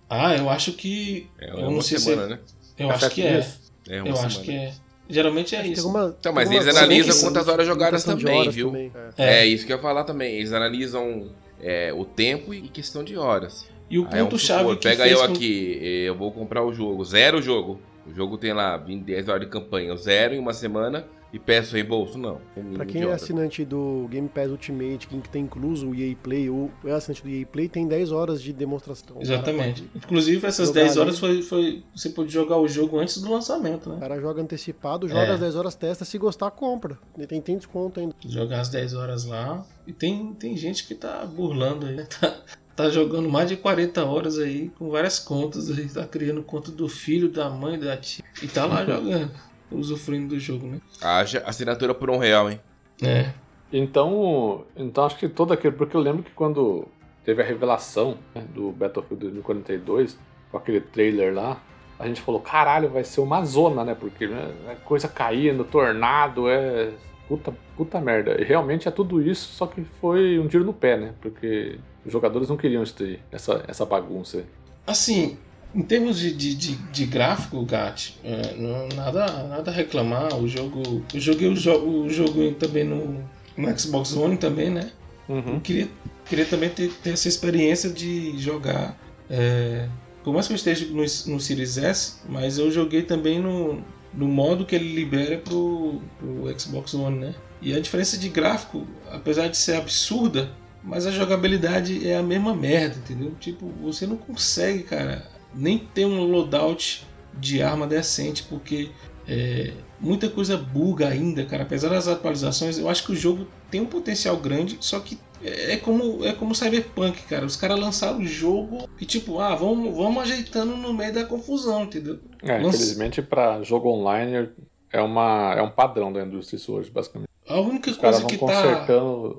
Ah, 0.10 0.36
eu 0.36 0.50
acho 0.50 0.74
que. 0.74 1.30
É 1.39 1.52
eu 1.52 1.70
uma 1.70 1.82
semana, 1.82 2.24
se... 2.24 2.30
né? 2.30 2.39
Eu 2.80 2.89
é 2.89 2.93
acho 2.93 3.10
que 3.12 3.22
é. 3.22 3.48
é 3.88 4.00
eu 4.00 4.18
acho 4.18 4.41
que 4.41 4.52
é. 4.52 4.74
Geralmente 5.10 5.55
é 5.55 5.66
isso. 5.66 5.88
Uma, 5.88 6.16
então, 6.20 6.34
mas 6.34 6.51
eles 6.51 6.68
analisam 6.68 7.22
quantas 7.22 7.47
horas 7.47 7.66
jogadas 7.66 8.03
também, 8.03 8.41
horas 8.41 8.55
viu? 8.55 8.68
Também. 8.68 8.91
É. 9.18 9.39
é. 9.39 9.45
isso 9.45 9.66
que 9.66 9.72
eu 9.72 9.78
ia 9.78 9.82
falar 9.82 10.03
também. 10.03 10.36
Eles 10.36 10.51
analisam 10.51 11.30
é, 11.62 11.93
o 11.93 12.03
tempo 12.03 12.53
e 12.53 12.68
questão 12.70 13.03
de 13.03 13.18
horas. 13.18 13.66
E 13.89 13.97
o 13.97 14.05
ponto-chave 14.05 14.76
que 14.76 14.88
Pega 14.88 15.08
eu 15.08 15.20
com... 15.20 15.24
aqui, 15.26 15.80
eu 15.82 16.16
vou 16.16 16.32
comprar 16.32 16.64
o 16.64 16.74
jogo, 16.74 17.03
zero 17.05 17.41
jogo. 17.41 17.80
O 18.05 18.14
jogo 18.14 18.38
tem 18.38 18.53
lá 18.53 18.76
20, 18.78 19.03
10 19.03 19.28
horas 19.28 19.41
de 19.41 19.47
campanha, 19.47 19.95
zero 19.95 20.34
em 20.34 20.39
uma 20.39 20.53
semana 20.53 21.05
e 21.32 21.39
peço 21.39 21.73
reembolso, 21.73 22.17
não. 22.17 22.39
É 22.55 22.61
pra 22.73 22.86
quem 22.86 23.03
é 23.03 23.11
assinante 23.11 23.65
do 23.65 24.07
Game 24.09 24.30
Pass 24.30 24.49
Ultimate, 24.49 25.07
quem 25.07 25.19
tem 25.19 25.43
incluso 25.43 25.89
o 25.89 25.95
EA 25.95 26.15
Play, 26.15 26.49
ou 26.49 26.71
é 26.86 26.91
assinante 26.91 27.23
do 27.23 27.30
EA 27.30 27.45
Play, 27.45 27.67
tem 27.67 27.88
10 27.88 28.11
horas 28.11 28.41
de 28.41 28.53
demonstração. 28.53 29.17
Exatamente. 29.19 29.89
Inclusive, 29.95 30.45
essas 30.45 30.71
10 30.71 30.97
horas 30.97 31.19
foi, 31.19 31.41
foi, 31.41 31.84
você 31.93 32.09
pode 32.09 32.32
jogar 32.32 32.57
o 32.57 32.67
jogo 32.67 32.99
antes 32.99 33.21
do 33.21 33.32
lançamento, 33.32 33.89
né? 33.89 33.97
O 33.97 33.99
cara 33.99 34.19
joga 34.19 34.41
antecipado, 34.41 35.07
joga 35.07 35.21
é. 35.21 35.34
as 35.34 35.39
10 35.39 35.55
horas, 35.55 35.75
testa, 35.75 36.05
se 36.05 36.17
gostar, 36.17 36.51
compra. 36.51 36.97
Tem, 37.28 37.41
tem 37.41 37.57
desconto 37.57 37.99
ainda. 37.99 38.15
Jogar 38.25 38.61
as 38.61 38.69
10 38.69 38.93
horas 38.93 39.25
lá. 39.25 39.65
E 39.86 39.93
tem, 39.93 40.34
tem 40.34 40.55
gente 40.55 40.86
que 40.88 40.95
tá 40.95 41.25
burlando 41.25 41.86
aí, 41.86 41.95
né? 41.95 42.07
Tá, 42.19 42.84
tá 42.84 42.89
jogando 42.91 43.28
mais 43.28 43.49
de 43.49 43.57
40 43.57 44.05
horas 44.05 44.38
aí, 44.38 44.69
com 44.78 44.91
várias 44.91 45.17
contas 45.17 45.71
aí, 45.71 45.89
tá 45.89 46.05
criando 46.05 46.43
conta 46.43 46.71
do 46.71 46.88
filho, 46.88 47.28
da 47.28 47.49
mãe, 47.49 47.80
da 47.80 47.97
tia, 47.97 48.23
e 48.41 48.47
tá 48.47 48.65
lá 48.65 48.86
jogando, 48.86 49.32
usufruindo 49.72 50.36
do 50.36 50.39
jogo, 50.39 50.68
né? 50.68 50.80
Haja 51.01 51.43
assinatura 51.45 51.93
por 51.93 52.09
um 52.09 52.18
real, 52.18 52.49
hein? 52.49 52.59
É. 53.01 53.32
Então, 53.72 54.65
então 54.76 55.05
acho 55.05 55.18
que 55.18 55.28
todo 55.28 55.53
aquele, 55.53 55.76
porque 55.76 55.95
eu 55.95 56.01
lembro 56.01 56.24
que 56.24 56.32
quando 56.32 56.88
teve 57.24 57.41
a 57.41 57.45
revelação 57.45 58.18
né, 58.34 58.43
do 58.53 58.72
Battlefield 58.72 59.22
2042, 59.26 60.18
com 60.49 60.57
aquele 60.57 60.80
trailer 60.80 61.34
lá, 61.34 61.61
a 61.99 62.07
gente 62.07 62.22
falou, 62.22 62.39
caralho, 62.39 62.89
vai 62.89 63.03
ser 63.03 63.22
uma 63.22 63.43
zona, 63.43 63.84
né? 63.84 63.95
Porque 63.95 64.28
né, 64.28 64.53
é 64.70 64.76
coisa 64.76 65.07
caindo, 65.07 65.63
tornado, 65.63 66.47
é 66.47 66.91
puta, 67.28 67.53
puta 67.76 67.99
merda. 67.99 68.39
E 68.39 68.43
realmente 68.43 68.88
é 68.88 68.91
tudo 68.91 69.22
isso, 69.22 69.53
só 69.53 69.68
que 69.68 69.84
foi 69.99 70.39
um 70.39 70.47
tiro 70.47 70.63
no 70.63 70.74
pé, 70.74 70.95
né? 70.95 71.13
Porque 71.22 71.80
os 72.05 72.11
jogadores 72.11 72.47
não 72.47 72.55
queriam 72.55 72.84
isso 72.84 72.95
daí, 72.97 73.20
essa, 73.32 73.63
essa 73.68 73.86
bagunça. 73.86 74.45
Assim, 74.86 75.38
em 75.76 75.82
termos 75.82 76.20
de, 76.20 76.34
de, 76.34 76.55
de, 76.55 76.76
de 76.76 77.05
gráfico, 77.05 77.63
Gat, 77.65 78.18
é, 78.24 78.55
não, 78.55 78.88
nada, 78.95 79.43
nada 79.43 79.72
a 79.72 79.74
reclamar. 79.74 80.36
O 80.36 80.47
jogo. 80.47 81.03
Eu 81.13 81.20
joguei 81.20 81.47
o, 81.47 81.55
jo 81.55 81.78
o 81.78 82.09
jogo 82.09 82.51
também 82.53 82.84
no, 82.84 83.24
no 83.55 83.80
Xbox 83.80 84.15
One 84.15 84.38
também, 84.38 84.70
né? 84.70 84.91
Uhum. 85.28 85.59
Queria, 85.59 85.88
queria 86.26 86.45
também 86.45 86.70
ter, 86.70 86.91
ter 87.03 87.11
essa 87.11 87.28
experiência 87.28 87.89
de 87.89 88.38
jogar. 88.38 88.97
É, 89.30 89.88
por 90.24 90.34
mais 90.34 90.47
que 90.47 90.53
eu 90.53 90.55
esteja 90.55 90.86
no, 90.88 91.01
no 91.01 91.39
Series 91.39 91.78
S, 91.78 92.15
mas 92.28 92.57
eu 92.57 92.72
joguei 92.72 93.03
também 93.03 93.39
no, 93.39 93.84
no 94.13 94.28
modo 94.28 94.65
que 94.65 94.76
ele 94.76 94.93
libera 94.95 95.38
pro, 95.38 96.01
pro 96.18 96.59
Xbox 96.59 96.93
One, 96.93 97.20
né? 97.20 97.36
E 97.61 97.74
a 97.74 97.80
diferença 97.80 98.18
de 98.18 98.30
gráfico, 98.30 98.86
apesar 99.11 99.47
de 99.47 99.57
ser 99.57 99.76
absurda, 99.76 100.51
mas 100.84 101.05
a 101.05 101.11
jogabilidade 101.11 102.07
é 102.07 102.15
a 102.15 102.24
mesma 102.24 102.55
merda, 102.55 102.97
entendeu? 102.97 103.34
Tipo, 103.39 103.68
você 103.82 104.05
não 104.05 104.15
consegue, 104.15 104.84
cara, 104.84 105.26
nem 105.58 105.78
ter 105.78 106.05
um 106.05 106.24
loadout 106.24 107.05
de 107.34 107.62
arma 107.62 107.86
decente, 107.86 108.43
porque 108.43 108.89
é, 109.28 109.74
muita 109.99 110.30
coisa 110.30 110.55
buga 110.55 111.08
ainda, 111.08 111.45
cara. 111.45 111.64
Apesar 111.64 111.89
das 111.89 112.08
atualizações, 112.08 112.78
eu 112.78 112.89
acho 112.89 113.05
que 113.05 113.12
o 113.12 113.16
jogo 113.16 113.47
tem 113.70 113.82
um 113.82 113.86
potencial 113.86 114.38
grande, 114.38 114.78
só 114.80 114.99
que 114.99 115.20
é, 115.43 115.74
é 115.74 115.78
como 115.78 116.24
é 116.24 116.34
como 116.34 116.55
Cyberpunk, 116.55 117.24
cara. 117.24 117.45
Os 117.45 117.55
caras 117.55 117.80
lançaram 117.80 118.20
o 118.20 118.26
jogo 118.26 118.88
e 118.99 119.05
tipo, 119.05 119.39
ah, 119.39 119.55
vamos, 119.55 119.95
vamos 119.95 120.24
ajeitando 120.24 120.76
no 120.76 120.93
meio 120.93 121.14
da 121.14 121.26
confusão, 121.26 121.84
entendeu? 121.84 122.20
É, 122.41 122.58
Lança... 122.58 122.78
infelizmente 122.78 123.22
para 123.22 123.62
jogo 123.64 123.89
online 123.89 124.49
é 124.91 125.01
uma 125.01 125.53
é 125.55 125.62
um 125.62 125.70
padrão 125.70 126.12
da 126.12 126.24
indústria 126.24 126.58
isso 126.58 126.74
hoje, 126.74 126.89
basicamente. 126.89 127.28
A 127.47 127.60
única 127.60 127.89
os 127.89 127.97
coisa 127.97 128.26
que 128.26 128.38
tá. 128.38 128.88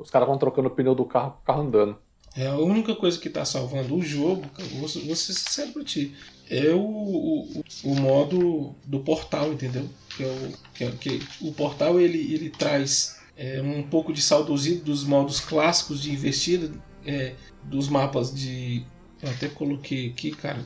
Os 0.01 0.11
caras 0.11 0.27
vão 0.27 0.39
trocando 0.39 0.69
o 0.69 0.71
pneu 0.71 0.95
do 0.95 1.05
carro 1.05 1.33
com 1.33 1.39
o 1.39 1.45
carro 1.45 1.62
andando. 1.62 1.99
É 2.37 2.47
a 2.47 2.57
única 2.57 2.95
coisa 2.95 3.18
que 3.18 3.29
tá 3.29 3.45
salvando 3.45 3.97
o 3.97 4.03
jogo, 4.03 4.45
vou, 4.74 4.89
vou 4.89 5.16
ser 5.16 5.33
sincero 5.33 5.72
pra 5.72 5.85
ti, 5.85 6.14
é 6.51 6.70
o, 6.70 6.81
o, 6.81 7.64
o 7.85 7.95
modo 7.95 8.74
do 8.85 9.01
portal, 9.01 9.53
entendeu? 9.53 9.89
Que 10.16 10.24
é 10.24 10.26
o, 10.26 10.53
que, 10.74 10.85
é, 10.85 10.91
que 10.93 11.22
o 11.41 11.53
portal 11.53 12.01
ele, 12.01 12.33
ele 12.33 12.51
traz 12.51 13.18
é, 13.37 13.61
um 13.62 13.83
pouco 13.83 14.12
de 14.12 14.22
saudosismo 14.22 14.85
dos 14.85 15.05
modos 15.05 15.41
clássicos 15.41 16.03
de 16.03 16.11
investida, 16.11 16.70
é, 17.07 17.35
dos 17.64 17.89
mapas 17.89 18.35
de. 18.35 18.85
Eu 19.22 19.31
até 19.31 19.49
coloquei 19.49 20.09
aqui, 20.09 20.31
cara. 20.31 20.64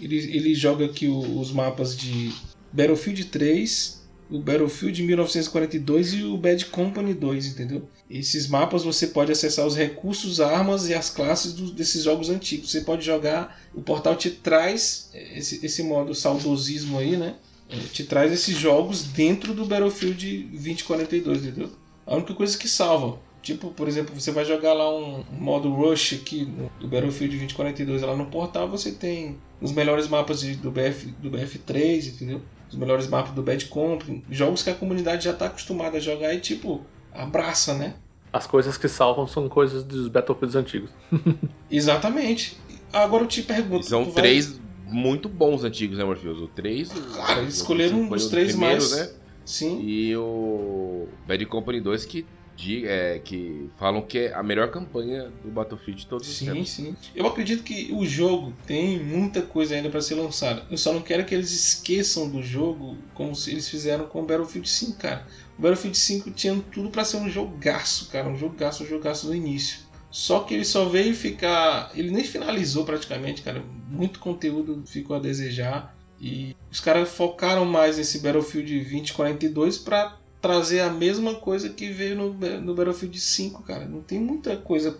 Ele, 0.00 0.16
ele 0.16 0.54
joga 0.54 0.84
aqui 0.84 1.08
o, 1.08 1.38
os 1.38 1.50
mapas 1.52 1.96
de 1.96 2.32
Battlefield 2.72 3.24
3, 3.26 4.04
o 4.30 4.38
Battlefield 4.38 5.02
1942 5.02 6.14
e 6.14 6.22
o 6.24 6.36
Bad 6.36 6.66
Company 6.66 7.14
2, 7.14 7.46
entendeu? 7.46 7.88
Esses 8.14 8.46
mapas 8.46 8.84
você 8.84 9.08
pode 9.08 9.32
acessar 9.32 9.66
os 9.66 9.76
recursos, 9.76 10.40
armas 10.40 10.88
e 10.88 10.94
as 10.94 11.10
classes 11.10 11.52
do, 11.52 11.72
desses 11.72 12.04
jogos 12.04 12.30
antigos. 12.30 12.70
Você 12.70 12.82
pode 12.82 13.04
jogar, 13.04 13.60
o 13.74 13.82
portal 13.82 14.14
te 14.14 14.30
traz 14.30 15.10
esse, 15.12 15.66
esse 15.66 15.82
modo 15.82 16.14
saudosismo 16.14 16.96
aí, 16.96 17.16
né? 17.16 17.34
É, 17.68 17.76
te 17.92 18.04
traz 18.04 18.30
esses 18.30 18.56
jogos 18.56 19.02
dentro 19.02 19.52
do 19.52 19.64
Battlefield 19.64 20.44
2042, 20.44 21.44
entendeu? 21.44 21.70
A 22.06 22.14
única 22.14 22.32
coisa 22.34 22.56
que 22.56 22.68
salva, 22.68 23.18
tipo, 23.42 23.72
por 23.72 23.88
exemplo, 23.88 24.14
você 24.14 24.30
vai 24.30 24.44
jogar 24.44 24.74
lá 24.74 24.96
um 24.96 25.24
modo 25.32 25.74
Rush 25.74 26.12
aqui 26.14 26.44
do 26.78 26.86
Battlefield 26.86 27.36
2042 27.36 28.02
lá 28.02 28.14
no 28.14 28.26
portal, 28.26 28.68
você 28.68 28.92
tem 28.92 29.36
os 29.60 29.72
melhores 29.72 30.06
mapas 30.06 30.40
do, 30.42 30.70
BF, 30.70 31.06
do 31.20 31.32
BF3, 31.32 32.14
entendeu? 32.14 32.42
Os 32.70 32.76
melhores 32.76 33.08
mapas 33.08 33.34
do 33.34 33.42
Bad 33.42 33.64
Company, 33.66 34.24
jogos 34.30 34.62
que 34.62 34.70
a 34.70 34.74
comunidade 34.74 35.24
já 35.24 35.32
está 35.32 35.46
acostumada 35.46 35.96
a 35.96 36.00
jogar 36.00 36.32
e, 36.32 36.38
tipo, 36.38 36.86
abraça, 37.12 37.74
né? 37.74 37.94
As 38.34 38.48
coisas 38.48 38.76
que 38.76 38.88
salvam 38.88 39.28
são 39.28 39.48
coisas 39.48 39.84
dos 39.84 40.08
Battlefields 40.08 40.56
antigos. 40.56 40.90
Exatamente. 41.70 42.58
Agora 42.92 43.22
eu 43.22 43.28
te 43.28 43.44
pergunto. 43.44 43.86
São 43.86 44.10
três 44.10 44.58
vai... 44.58 44.60
muito 44.92 45.28
bons 45.28 45.62
antigos, 45.62 45.98
né, 45.98 46.04
Morpheus? 46.04 46.40
O 46.40 46.48
três. 46.48 46.88
Cara, 47.14 47.42
eles 47.42 47.54
escolheram 47.54 48.00
um 48.00 48.08
dos 48.08 48.26
três 48.26 48.56
mais. 48.56 48.90
Né? 48.90 49.08
Sim. 49.44 49.80
E 49.82 50.16
o 50.16 51.06
Bad 51.28 51.46
Company 51.46 51.80
2 51.80 52.04
que 52.06 52.26
de, 52.56 52.86
é, 52.86 53.18
que 53.18 53.68
falam 53.76 54.02
que 54.02 54.18
é 54.18 54.34
a 54.34 54.42
melhor 54.42 54.70
campanha 54.70 55.30
do 55.42 55.50
Battlefield 55.50 56.00
de 56.00 56.06
todos 56.06 56.26
sim, 56.26 56.46
os 56.48 56.52
tempos. 56.52 56.70
Sim, 56.70 56.84
sim. 57.00 57.10
Eu 57.14 57.26
acredito 57.26 57.62
que 57.62 57.92
o 57.92 58.04
jogo 58.06 58.52
tem 58.66 58.98
muita 58.98 59.42
coisa 59.42 59.74
ainda 59.74 59.90
para 59.90 60.00
ser 60.00 60.14
lançada. 60.14 60.64
Eu 60.70 60.78
só 60.78 60.92
não 60.92 61.02
quero 61.02 61.24
que 61.24 61.34
eles 61.34 61.52
esqueçam 61.52 62.28
do 62.28 62.42
jogo 62.42 62.96
como 63.12 63.34
se 63.34 63.50
eles 63.50 63.68
fizeram 63.68 64.06
com 64.06 64.22
o 64.22 64.26
Battlefield 64.26 64.68
5, 64.68 64.98
cara. 64.98 65.26
O 65.58 65.62
Battlefield 65.62 65.96
5 65.96 66.30
tinha 66.30 66.54
tudo 66.72 66.90
para 66.90 67.04
ser 67.04 67.16
um 67.16 67.28
jogaço, 67.28 68.08
cara, 68.10 68.28
um 68.28 68.36
jogaço, 68.36 68.84
um 68.84 68.86
jogaço 68.86 69.26
do 69.26 69.34
início. 69.34 69.80
Só 70.10 70.40
que 70.40 70.54
ele 70.54 70.64
só 70.64 70.84
veio 70.84 71.14
ficar, 71.14 71.90
ele 71.94 72.10
nem 72.10 72.22
finalizou 72.22 72.84
praticamente, 72.84 73.42
cara. 73.42 73.64
Muito 73.88 74.20
conteúdo 74.20 74.84
ficou 74.86 75.16
a 75.16 75.18
desejar 75.18 75.96
e 76.20 76.54
os 76.70 76.80
caras 76.80 77.08
focaram 77.08 77.64
mais 77.64 77.98
nesse 77.98 78.20
Battlefield 78.20 78.78
2042 78.78 79.78
para 79.78 80.16
trazer 80.44 80.80
a 80.80 80.90
mesma 80.90 81.36
coisa 81.36 81.70
que 81.70 81.88
veio 81.88 82.14
no, 82.14 82.34
no 82.60 82.74
Battlefield 82.74 83.18
5, 83.18 83.62
cara. 83.62 83.86
Não 83.86 84.02
tem 84.02 84.20
muita 84.20 84.54
coisa 84.58 84.94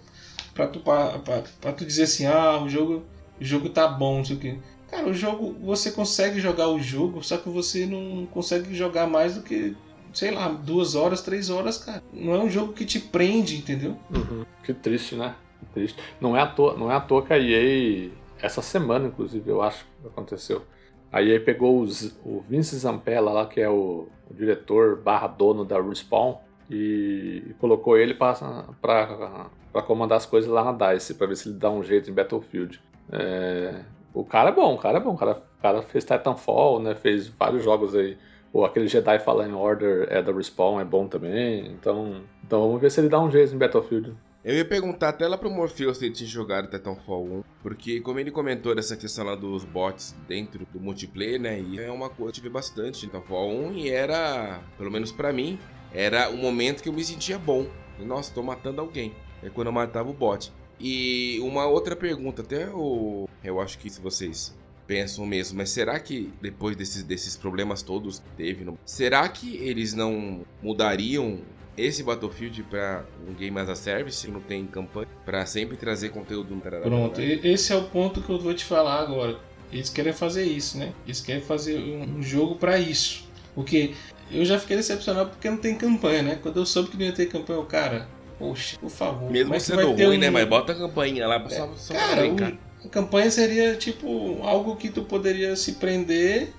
pra 0.54 0.66
tu, 0.66 0.80
pra 0.80 1.72
tu 1.72 1.84
dizer 1.84 2.04
assim, 2.04 2.24
ah, 2.24 2.62
o 2.62 2.66
jogo, 2.66 3.02
o 3.38 3.44
jogo 3.44 3.68
tá 3.68 3.86
bom, 3.86 4.16
não 4.16 4.24
sei 4.24 4.36
o 4.36 4.38
que. 4.38 4.58
Cara, 4.90 5.06
o 5.06 5.12
jogo, 5.12 5.54
você 5.60 5.90
consegue 5.90 6.40
jogar 6.40 6.68
o 6.68 6.80
jogo, 6.80 7.22
só 7.22 7.36
que 7.36 7.50
você 7.50 7.84
não 7.84 8.24
consegue 8.24 8.74
jogar 8.74 9.06
mais 9.06 9.34
do 9.34 9.42
que, 9.42 9.76
sei 10.14 10.30
lá, 10.30 10.48
duas 10.48 10.94
horas, 10.94 11.20
três 11.20 11.50
horas, 11.50 11.76
cara. 11.76 12.02
Não 12.10 12.32
é 12.32 12.38
um 12.38 12.48
jogo 12.48 12.72
que 12.72 12.86
te 12.86 12.98
prende, 12.98 13.58
entendeu? 13.58 13.98
Uhum. 14.10 14.46
Que 14.62 14.72
triste, 14.72 15.14
né? 15.14 15.34
Triste. 15.74 15.98
Não 16.18 16.34
é 16.34 16.40
à 16.40 16.46
toa, 16.46 16.74
não 16.74 16.90
é 16.90 16.94
à 16.94 17.00
toa 17.00 17.22
que 17.22 17.34
a 17.34 17.38
EA, 17.38 18.08
essa 18.40 18.62
semana, 18.62 19.08
inclusive, 19.08 19.46
eu 19.50 19.60
acho 19.60 19.84
que 20.00 20.08
aconteceu. 20.08 20.64
A 21.14 21.22
EA 21.22 21.40
pegou 21.40 21.80
os, 21.80 22.18
o 22.24 22.40
Vince 22.48 22.76
Zampella 22.76 23.32
lá, 23.32 23.46
que 23.46 23.60
é 23.60 23.68
o 23.68 24.08
o 24.30 24.34
diretor 24.34 24.96
barra 24.96 25.26
dono 25.26 25.64
da 25.64 25.80
Respawn, 25.80 26.36
e 26.70 27.54
colocou 27.58 27.98
ele 27.98 28.14
para 28.14 29.48
comandar 29.86 30.16
as 30.16 30.26
coisas 30.26 30.50
lá 30.50 30.72
na 30.72 30.92
DICE, 30.92 31.14
para 31.14 31.26
ver 31.26 31.36
se 31.36 31.48
ele 31.48 31.58
dá 31.58 31.70
um 31.70 31.82
jeito 31.82 32.10
em 32.10 32.14
Battlefield. 32.14 32.80
É, 33.12 33.82
o 34.14 34.24
cara 34.24 34.48
é 34.50 34.52
bom, 34.52 34.74
o 34.74 34.78
cara 34.78 34.98
é 34.98 35.00
bom, 35.00 35.12
o 35.12 35.16
cara, 35.16 35.32
o 35.32 35.62
cara 35.62 35.82
fez 35.82 36.04
Titanfall, 36.04 36.80
né, 36.80 36.94
fez 36.94 37.28
vários 37.28 37.62
jogos 37.62 37.94
aí. 37.94 38.16
Ou 38.52 38.64
aquele 38.64 38.86
Jedi 38.86 39.18
Fallen 39.18 39.52
Order 39.52 40.06
é 40.10 40.22
da 40.22 40.32
Respawn, 40.32 40.80
é 40.80 40.84
bom 40.84 41.06
também. 41.06 41.66
Então, 41.72 42.22
então 42.42 42.60
vamos 42.60 42.80
ver 42.80 42.90
se 42.90 43.00
ele 43.00 43.08
dá 43.08 43.20
um 43.20 43.30
jeito 43.30 43.54
em 43.54 43.58
Battlefield. 43.58 44.14
Eu 44.44 44.54
ia 44.54 44.64
perguntar 44.64 45.08
até 45.08 45.26
lá 45.26 45.38
pro 45.38 45.50
Morpheus 45.50 45.96
se 45.96 46.04
ele 46.04 46.14
tinha 46.14 46.28
jogado 46.28 46.68
Titanfall 46.68 47.24
1, 47.24 47.44
porque 47.62 47.98
como 48.00 48.20
ele 48.20 48.30
comentou 48.30 48.74
dessa 48.74 48.94
questão 48.94 49.24
lá 49.24 49.34
dos 49.34 49.64
bots 49.64 50.14
dentro 50.28 50.66
do 50.70 50.78
multiplayer, 50.78 51.40
né, 51.40 51.58
e 51.58 51.80
é 51.80 51.90
uma 51.90 52.10
coisa 52.10 52.24
que 52.24 52.28
eu 52.28 52.32
tive 52.32 52.48
bastante 52.50 53.00
Titanfall 53.00 53.50
1 53.50 53.72
e 53.72 53.88
era, 53.88 54.60
pelo 54.76 54.90
menos 54.90 55.10
para 55.10 55.32
mim, 55.32 55.58
era 55.94 56.28
o 56.28 56.36
momento 56.36 56.82
que 56.82 56.90
eu 56.90 56.92
me 56.92 57.02
sentia 57.02 57.38
bom. 57.38 57.66
Nossa, 57.98 58.34
tô 58.34 58.42
matando 58.42 58.82
alguém. 58.82 59.14
É 59.42 59.48
quando 59.48 59.68
eu 59.68 59.72
matava 59.72 60.10
o 60.10 60.12
bot. 60.12 60.52
E 60.78 61.38
uma 61.40 61.64
outra 61.64 61.96
pergunta, 61.96 62.42
até 62.42 62.68
o, 62.68 63.26
eu 63.42 63.58
acho 63.62 63.78
que 63.78 63.88
se 63.88 63.98
vocês 63.98 64.54
pensam 64.86 65.24
mesmo, 65.24 65.56
mas 65.56 65.70
será 65.70 65.98
que 65.98 66.30
depois 66.42 66.76
desses, 66.76 67.02
desses 67.02 67.34
problemas 67.34 67.80
todos 67.80 68.18
que 68.18 68.30
teve, 68.36 68.70
será 68.84 69.26
que 69.26 69.56
eles 69.56 69.94
não 69.94 70.44
mudariam 70.62 71.40
esse 71.76 72.02
Battlefield 72.02 72.62
para 72.64 73.04
um 73.28 73.34
game 73.34 73.58
as 73.58 73.68
a 73.68 73.74
service, 73.74 74.30
não 74.30 74.40
tem 74.40 74.66
campanha, 74.66 75.08
para 75.24 75.44
sempre 75.46 75.76
trazer 75.76 76.10
conteúdo 76.10 76.54
no 76.54 76.60
Pronto, 76.60 77.20
esse 77.20 77.72
é 77.72 77.76
o 77.76 77.84
ponto 77.84 78.20
que 78.22 78.30
eu 78.30 78.38
vou 78.38 78.54
te 78.54 78.64
falar 78.64 79.00
agora. 79.00 79.36
Eles 79.72 79.90
querem 79.90 80.12
fazer 80.12 80.44
isso, 80.44 80.78
né? 80.78 80.92
Eles 81.04 81.20
querem 81.20 81.42
fazer 81.42 81.78
um 81.78 82.22
jogo 82.22 82.54
para 82.54 82.78
isso. 82.78 83.24
Porque 83.54 83.92
eu 84.30 84.44
já 84.44 84.58
fiquei 84.58 84.76
decepcionado 84.76 85.30
porque 85.30 85.50
não 85.50 85.56
tem 85.56 85.74
campanha, 85.74 86.22
né? 86.22 86.38
Quando 86.40 86.58
eu 86.58 86.66
soube 86.66 86.90
que 86.90 86.96
não 86.96 87.04
ia 87.06 87.12
ter 87.12 87.26
campanha, 87.26 87.58
o 87.58 87.66
cara, 87.66 88.08
poxa, 88.38 88.78
por 88.78 88.90
favor. 88.90 89.30
Mesmo 89.30 89.50
mas 89.50 89.64
sendo 89.64 89.90
ruim, 89.92 90.16
um... 90.16 90.20
né? 90.20 90.30
Mas 90.30 90.46
bota 90.46 90.72
a 90.72 90.74
campanha 90.76 91.26
lá 91.26 91.40
pra 91.40 91.52
é, 91.52 91.58
só, 91.58 91.72
só 91.76 91.94
cara, 91.94 92.22
brincar. 92.22 92.52
a 92.84 92.88
campanha 92.88 93.30
seria 93.30 93.74
tipo 93.74 94.40
algo 94.42 94.76
que 94.76 94.90
tu 94.90 95.02
poderia 95.02 95.56
se 95.56 95.72
prender 95.72 96.52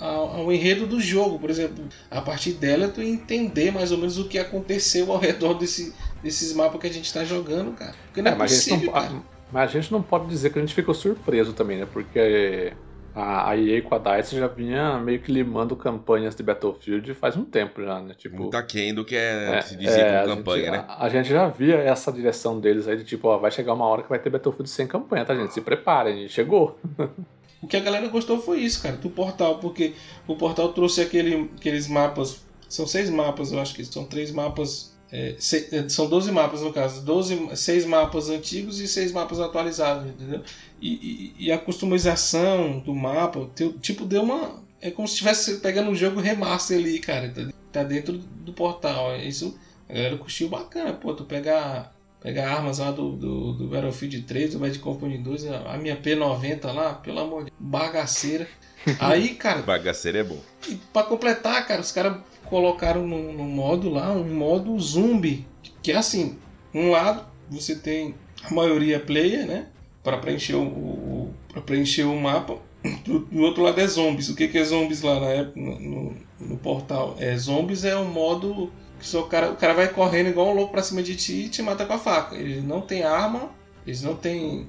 ao 0.00 0.52
enredo 0.52 0.86
do 0.86 1.00
jogo, 1.00 1.38
por 1.38 1.50
exemplo. 1.50 1.84
A 2.10 2.20
partir 2.20 2.52
dela, 2.52 2.88
tu 2.88 3.00
entender 3.00 3.70
mais 3.70 3.92
ou 3.92 3.98
menos 3.98 4.18
o 4.18 4.28
que 4.28 4.38
aconteceu 4.38 5.10
ao 5.12 5.18
redor 5.18 5.54
desse, 5.54 5.94
desses 6.22 6.52
mapas 6.52 6.80
que 6.80 6.86
a 6.86 6.92
gente 6.92 7.06
está 7.06 7.24
jogando, 7.24 7.72
cara. 7.72 7.94
Porque 8.06 8.22
não 8.22 8.30
é, 8.30 8.34
é 8.34 8.36
mas 8.36 8.52
possível, 8.52 8.96
a 8.96 9.08
não, 9.08 9.24
Mas 9.52 9.70
a 9.70 9.72
gente 9.72 9.92
não 9.92 10.02
pode 10.02 10.26
dizer 10.26 10.50
que 10.50 10.58
a 10.58 10.62
gente 10.62 10.74
ficou 10.74 10.94
surpreso 10.94 11.52
também, 11.52 11.78
né? 11.78 11.86
Porque 11.90 12.72
a, 13.14 13.50
a 13.50 13.56
EA 13.56 13.82
com 13.82 13.94
a 13.94 13.98
DICE 13.98 14.36
já 14.36 14.46
vinha 14.46 14.98
meio 14.98 15.20
que 15.20 15.32
limando 15.32 15.76
campanhas 15.76 16.34
de 16.34 16.42
Battlefield 16.42 17.12
faz 17.14 17.36
um 17.36 17.44
tempo 17.44 17.82
já, 17.82 18.00
né? 18.00 18.14
Tipo, 18.16 18.36
Muito 18.36 18.56
aquém 18.56 18.94
do 18.94 19.04
que 19.04 19.16
é, 19.16 19.56
é 19.56 19.62
se 19.62 19.76
dizer 19.76 20.00
é, 20.00 20.24
campanha, 20.24 20.64
gente, 20.64 20.72
né? 20.72 20.84
A, 20.88 21.04
a, 21.04 21.08
gente 21.08 21.28
já 21.28 21.48
via 21.48 21.76
essa 21.76 22.12
direção 22.12 22.58
deles 22.58 22.88
aí 22.88 22.96
de 22.96 23.04
tipo, 23.04 23.28
ó, 23.28 23.38
vai 23.38 23.50
chegar 23.50 23.74
uma 23.74 23.86
hora 23.86 24.02
que 24.02 24.08
vai 24.08 24.18
ter 24.18 24.30
Battlefield 24.30 24.70
sem 24.70 24.86
campanha, 24.86 25.24
tá, 25.24 25.34
gente? 25.34 25.52
Se 25.54 25.60
preparem, 25.60 26.24
e 26.24 26.28
chegou. 26.28 26.78
O 27.62 27.66
que 27.66 27.76
a 27.76 27.80
galera 27.80 28.08
gostou 28.08 28.40
foi 28.40 28.60
isso, 28.60 28.82
cara, 28.82 28.96
do 28.96 29.10
portal, 29.10 29.58
porque 29.58 29.94
o 30.26 30.34
portal 30.34 30.72
trouxe 30.72 31.00
aquele, 31.00 31.50
aqueles 31.56 31.86
mapas. 31.88 32.40
São 32.68 32.86
seis 32.86 33.10
mapas, 33.10 33.52
eu 33.52 33.60
acho 33.60 33.74
que 33.74 33.84
são 33.84 34.04
três 34.04 34.30
mapas. 34.30 34.90
É, 35.12 35.34
seis, 35.38 35.72
é, 35.72 35.88
são 35.88 36.08
12 36.08 36.30
mapas 36.30 36.62
no 36.62 36.72
caso, 36.72 37.04
12, 37.04 37.56
seis 37.56 37.84
mapas 37.84 38.30
antigos 38.30 38.78
e 38.78 38.86
seis 38.86 39.10
mapas 39.10 39.40
atualizados, 39.40 40.08
entendeu? 40.08 40.40
E, 40.80 41.34
e, 41.36 41.46
e 41.46 41.52
a 41.52 41.58
customização 41.58 42.78
do 42.78 42.94
mapa, 42.94 43.50
tipo, 43.80 44.04
deu 44.04 44.22
uma. 44.22 44.62
É 44.80 44.90
como 44.90 45.08
se 45.08 45.14
estivesse 45.14 45.58
pegando 45.58 45.90
um 45.90 45.96
jogo 45.96 46.20
remaster 46.20 46.78
ali, 46.78 46.98
cara. 47.00 47.28
Tá, 47.28 47.52
tá 47.72 47.82
dentro 47.82 48.18
do 48.18 48.52
portal. 48.52 49.16
Isso 49.16 49.58
a 49.90 49.92
galera 49.92 50.16
curtiu 50.16 50.48
bacana, 50.48 50.92
pô, 50.92 51.12
tu 51.12 51.24
pegar 51.24 51.92
pegar 52.20 52.50
armas 52.56 52.78
lá 52.78 52.90
do, 52.90 53.12
do, 53.12 53.52
do 53.52 53.68
Battlefield 53.68 54.22
3, 54.22 54.52
do 54.52 54.58
Bad 54.58 54.78
Company 54.78 55.18
2, 55.18 55.46
a 55.46 55.76
minha 55.78 55.96
P90 55.96 56.72
lá, 56.72 56.94
pelo 56.94 57.20
amor 57.20 57.44
de 57.44 57.52
bagaceira. 57.58 58.46
Aí, 59.00 59.30
cara. 59.34 59.62
bagaceira 59.62 60.20
é 60.20 60.24
bom. 60.24 60.38
E 60.68 60.76
pra 60.92 61.02
completar, 61.02 61.66
cara, 61.66 61.80
os 61.80 61.92
caras 61.92 62.18
colocaram 62.44 63.06
no, 63.06 63.32
no, 63.32 63.44
modo 63.44 63.90
lá 63.90 64.12
um 64.12 64.34
modo 64.34 64.78
zumbi. 64.78 65.46
Que 65.82 65.92
é 65.92 65.96
assim: 65.96 66.38
um 66.74 66.90
lado 66.90 67.24
você 67.48 67.74
tem 67.74 68.14
a 68.42 68.52
maioria 68.52 69.00
player, 69.00 69.46
né? 69.46 69.66
Para 70.02 70.18
preencher 70.18 70.54
o, 70.54 70.62
o 70.62 71.34
para 71.52 71.62
preencher 71.62 72.04
o 72.04 72.18
mapa. 72.18 72.58
Do, 73.04 73.18
do, 73.18 73.42
outro 73.42 73.62
lado 73.62 73.78
é 73.78 73.86
zombies. 73.86 74.30
O 74.30 74.34
que, 74.34 74.48
que 74.48 74.56
é 74.56 74.64
zombies 74.64 75.02
lá 75.02 75.20
na 75.20 75.26
época, 75.26 75.60
no, 75.60 75.78
no, 75.78 76.16
no 76.40 76.56
portal? 76.56 77.14
É 77.18 77.36
zombies 77.36 77.84
é 77.84 77.94
o 77.94 78.06
modo 78.06 78.72
que 79.00 79.16
o 79.16 79.22
cara, 79.24 79.50
o 79.50 79.56
cara 79.56 79.72
vai 79.72 79.88
correndo 79.88 80.28
igual 80.28 80.48
um 80.48 80.54
louco 80.54 80.72
pra 80.72 80.82
cima 80.82 81.02
de 81.02 81.16
ti 81.16 81.44
e 81.44 81.48
te 81.48 81.62
mata 81.62 81.86
com 81.86 81.94
a 81.94 81.98
faca. 81.98 82.36
Eles 82.36 82.62
não 82.62 82.80
tem 82.82 83.02
arma, 83.02 83.50
eles 83.86 84.02
não 84.02 84.14
tem. 84.14 84.68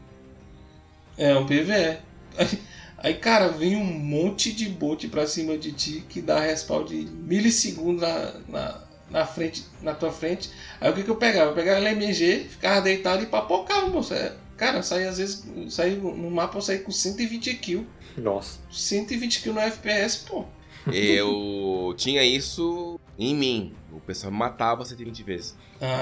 É 1.17 1.35
um 1.35 1.45
PVE. 1.45 1.97
Aí, 2.37 2.59
aí, 2.97 3.13
cara, 3.15 3.49
vem 3.49 3.75
um 3.75 3.83
monte 3.83 4.53
de 4.53 4.69
bot 4.69 5.05
pra 5.09 5.27
cima 5.27 5.57
de 5.57 5.73
ti 5.73 6.05
que 6.07 6.21
dá 6.21 6.39
respawn 6.39 6.85
de 6.85 6.95
milissegundos 6.95 8.01
na, 8.01 8.33
na, 8.47 8.81
na, 9.09 9.25
frente, 9.25 9.65
na 9.81 9.93
tua 9.93 10.11
frente. 10.11 10.49
Aí 10.79 10.89
o 10.89 10.93
que, 10.93 11.03
que 11.03 11.09
eu 11.09 11.17
pegava? 11.17 11.51
Eu 11.51 11.55
pegava 11.55 11.79
LMG, 11.79 12.45
ficava 12.49 12.79
deitado 12.79 13.23
e 13.23 13.27
papocava, 13.27 13.87
moço. 13.87 14.13
É, 14.13 14.33
cara, 14.55 14.81
saí 14.81 15.05
às 15.05 15.17
vezes. 15.17 15.43
Saí, 15.69 15.97
no 15.97 16.31
mapa 16.31 16.57
eu 16.57 16.61
saí 16.61 16.79
com 16.79 16.91
120 16.91 17.53
kills. 17.55 17.85
Nossa. 18.17 18.59
120 18.71 19.41
kills 19.41 19.59
no 19.59 19.65
FPS, 19.65 20.25
pô. 20.25 20.45
Eu 20.91 21.93
tinha 21.97 22.23
isso 22.23 22.99
em 23.21 23.35
mim. 23.35 23.73
pessoa 24.07 24.31
me 24.31 24.37
matava 24.37 24.83
120 24.83 25.23
vezes. 25.23 25.55
Ah. 25.79 26.01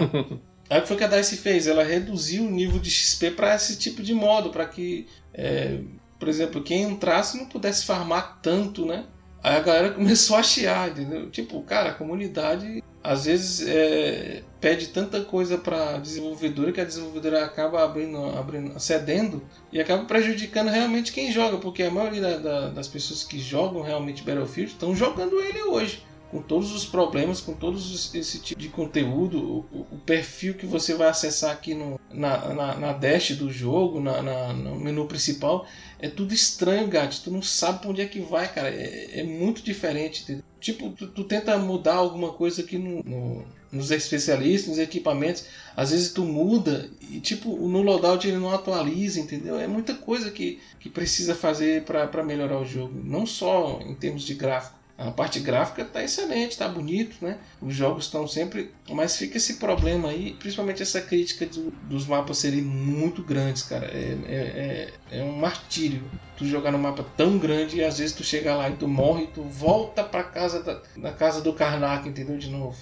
Aí 0.70 0.82
o 0.82 0.88
foi 0.88 0.96
que 0.96 1.04
a 1.04 1.08
DICE 1.08 1.38
fez? 1.38 1.68
Ela 1.68 1.84
reduziu 1.84 2.44
o 2.44 2.50
nível 2.50 2.80
de 2.80 2.90
XP 2.90 3.32
para 3.32 3.56
esse 3.56 3.78
tipo 3.78 4.02
de 4.02 4.14
modo, 4.14 4.52
para 4.52 4.66
que, 4.66 5.08
é, 5.34 5.80
por 6.18 6.30
exemplo, 6.30 6.62
quem 6.62 6.84
entrasse 6.84 7.38
não 7.38 7.46
pudesse 7.46 7.86
farmar 7.86 8.40
tanto, 8.42 8.86
né? 8.86 9.06
Aí 9.44 9.58
a 9.58 9.60
galera 9.60 9.92
começou 9.96 10.38
a 10.38 10.44
chiar, 10.44 10.90
entendeu? 10.90 11.30
Tipo, 11.30 11.62
cara, 11.64 11.90
a 11.90 11.94
comunidade 11.94 12.84
às 13.04 13.26
vezes 13.26 13.68
é, 13.68 14.44
pede 14.62 14.90
tanta 14.90 15.22
coisa 15.22 15.58
para 15.58 15.98
desenvolvedora 15.98 16.72
que 16.72 16.82
a 16.82 16.86
desenvolvedora 16.86 17.46
acaba 17.46 17.84
abrindo, 17.84 18.24
abrindo, 18.38 18.80
cedendo 18.80 19.42
e 19.72 19.80
acaba 19.80 20.04
prejudicando 20.04 20.68
realmente 20.68 21.14
quem 21.14 21.32
joga, 21.32 21.58
porque 21.58 21.82
a 21.84 21.90
maioria 21.90 22.22
da, 22.22 22.38
da, 22.38 22.70
das 22.70 22.88
pessoas 22.88 23.24
que 23.24 23.40
jogam 23.40 23.82
realmente 23.82 24.22
Battlefield 24.22 24.74
estão 24.74 24.96
jogando 24.96 25.40
ele 25.40 25.64
hoje 25.64 26.04
com 26.32 26.42
todos 26.42 26.72
os 26.72 26.86
problemas, 26.86 27.42
com 27.42 27.54
todos 27.54 28.14
esse 28.14 28.40
tipo 28.40 28.60
de 28.60 28.70
conteúdo, 28.70 29.66
o, 29.72 29.88
o 29.92 29.98
perfil 30.06 30.54
que 30.54 30.66
você 30.66 30.94
vai 30.94 31.10
acessar 31.10 31.52
aqui 31.52 31.74
no, 31.74 32.00
na, 32.12 32.54
na, 32.54 32.76
na 32.76 32.94
dash 32.94 33.32
do 33.32 33.52
jogo, 33.52 34.00
na, 34.00 34.22
na, 34.22 34.54
no 34.54 34.80
menu 34.80 35.06
principal, 35.06 35.66
é 36.00 36.08
tudo 36.08 36.34
estranho, 36.34 36.88
gato. 36.88 37.22
Tu 37.24 37.32
não 37.32 37.42
sabe 37.42 37.80
pra 37.80 37.90
onde 37.90 38.02
é 38.02 38.06
que 38.06 38.20
vai, 38.20 38.52
cara. 38.52 38.70
É, 38.70 39.20
é 39.20 39.24
muito 39.24 39.64
diferente. 39.64 40.42
Tipo, 40.60 40.92
tu, 40.92 41.08
tu, 41.08 41.24
tenta 41.24 41.58
mudar 41.58 41.96
alguma 41.96 42.32
coisa 42.32 42.62
aqui 42.62 42.78
no, 42.78 43.02
no, 43.04 43.46
nos 43.72 43.90
especialistas, 43.90 44.70
nos 44.70 44.80
equipamentos. 44.80 45.46
Às 45.76 45.92
vezes 45.92 46.14
tu 46.14 46.24
muda 46.24 46.90
e, 47.02 47.20
tipo, 47.20 47.56
no 47.68 47.82
loadout 47.82 48.28
ele 48.28 48.38
não 48.38 48.54
atualiza, 48.54 49.20
entendeu? 49.20 49.60
É 49.60 49.68
muita 49.68 49.96
coisa 49.96 50.30
que, 50.30 50.60
que 50.80 50.90
precisa 50.90 51.34
fazer 51.34 51.84
para 51.84 52.24
melhorar 52.24 52.60
o 52.60 52.66
jogo. 52.66 53.02
Não 53.04 53.26
só 53.26 53.80
em 53.82 53.96
termos 53.96 54.24
de 54.24 54.36
gráfico 54.36 54.79
a 55.00 55.12
parte 55.12 55.40
gráfica 55.40 55.84
está 55.84 56.04
excelente, 56.04 56.52
está 56.52 56.68
bonito, 56.68 57.24
né? 57.24 57.38
Os 57.62 57.74
jogos 57.74 58.04
estão 58.04 58.28
sempre. 58.28 58.72
Mas 58.90 59.16
fica 59.16 59.38
esse 59.38 59.54
problema 59.56 60.10
aí, 60.10 60.34
principalmente 60.34 60.84
essa 60.84 61.00
crítica 61.00 61.46
do, 61.46 61.72
dos 61.72 62.06
mapas 62.06 62.38
serem 62.38 62.62
muito 62.62 63.24
grandes, 63.24 63.64
cara. 63.64 63.86
É, 63.86 64.18
é, 64.28 64.90
é, 65.12 65.20
é, 65.20 65.24
um 65.24 65.32
martírio. 65.32 66.04
Tu 66.36 66.46
jogar 66.46 66.72
num 66.72 66.78
mapa 66.78 67.06
tão 67.16 67.38
grande 67.38 67.78
e 67.78 67.84
às 67.84 67.98
vezes 67.98 68.14
tu 68.14 68.26
chega 68.26 68.54
lá 68.54 68.70
e 68.70 68.76
tu 68.76 68.90
morre 68.90 69.24
e 69.24 69.28
tu 69.28 69.42
volta 69.42 70.04
pra 70.04 70.22
casa 70.22 70.62
da, 70.98 71.12
casa 71.14 71.40
do 71.42 71.54
Karnak, 71.54 72.08
entendeu? 72.08 72.38
De 72.38 72.50
novo. 72.50 72.78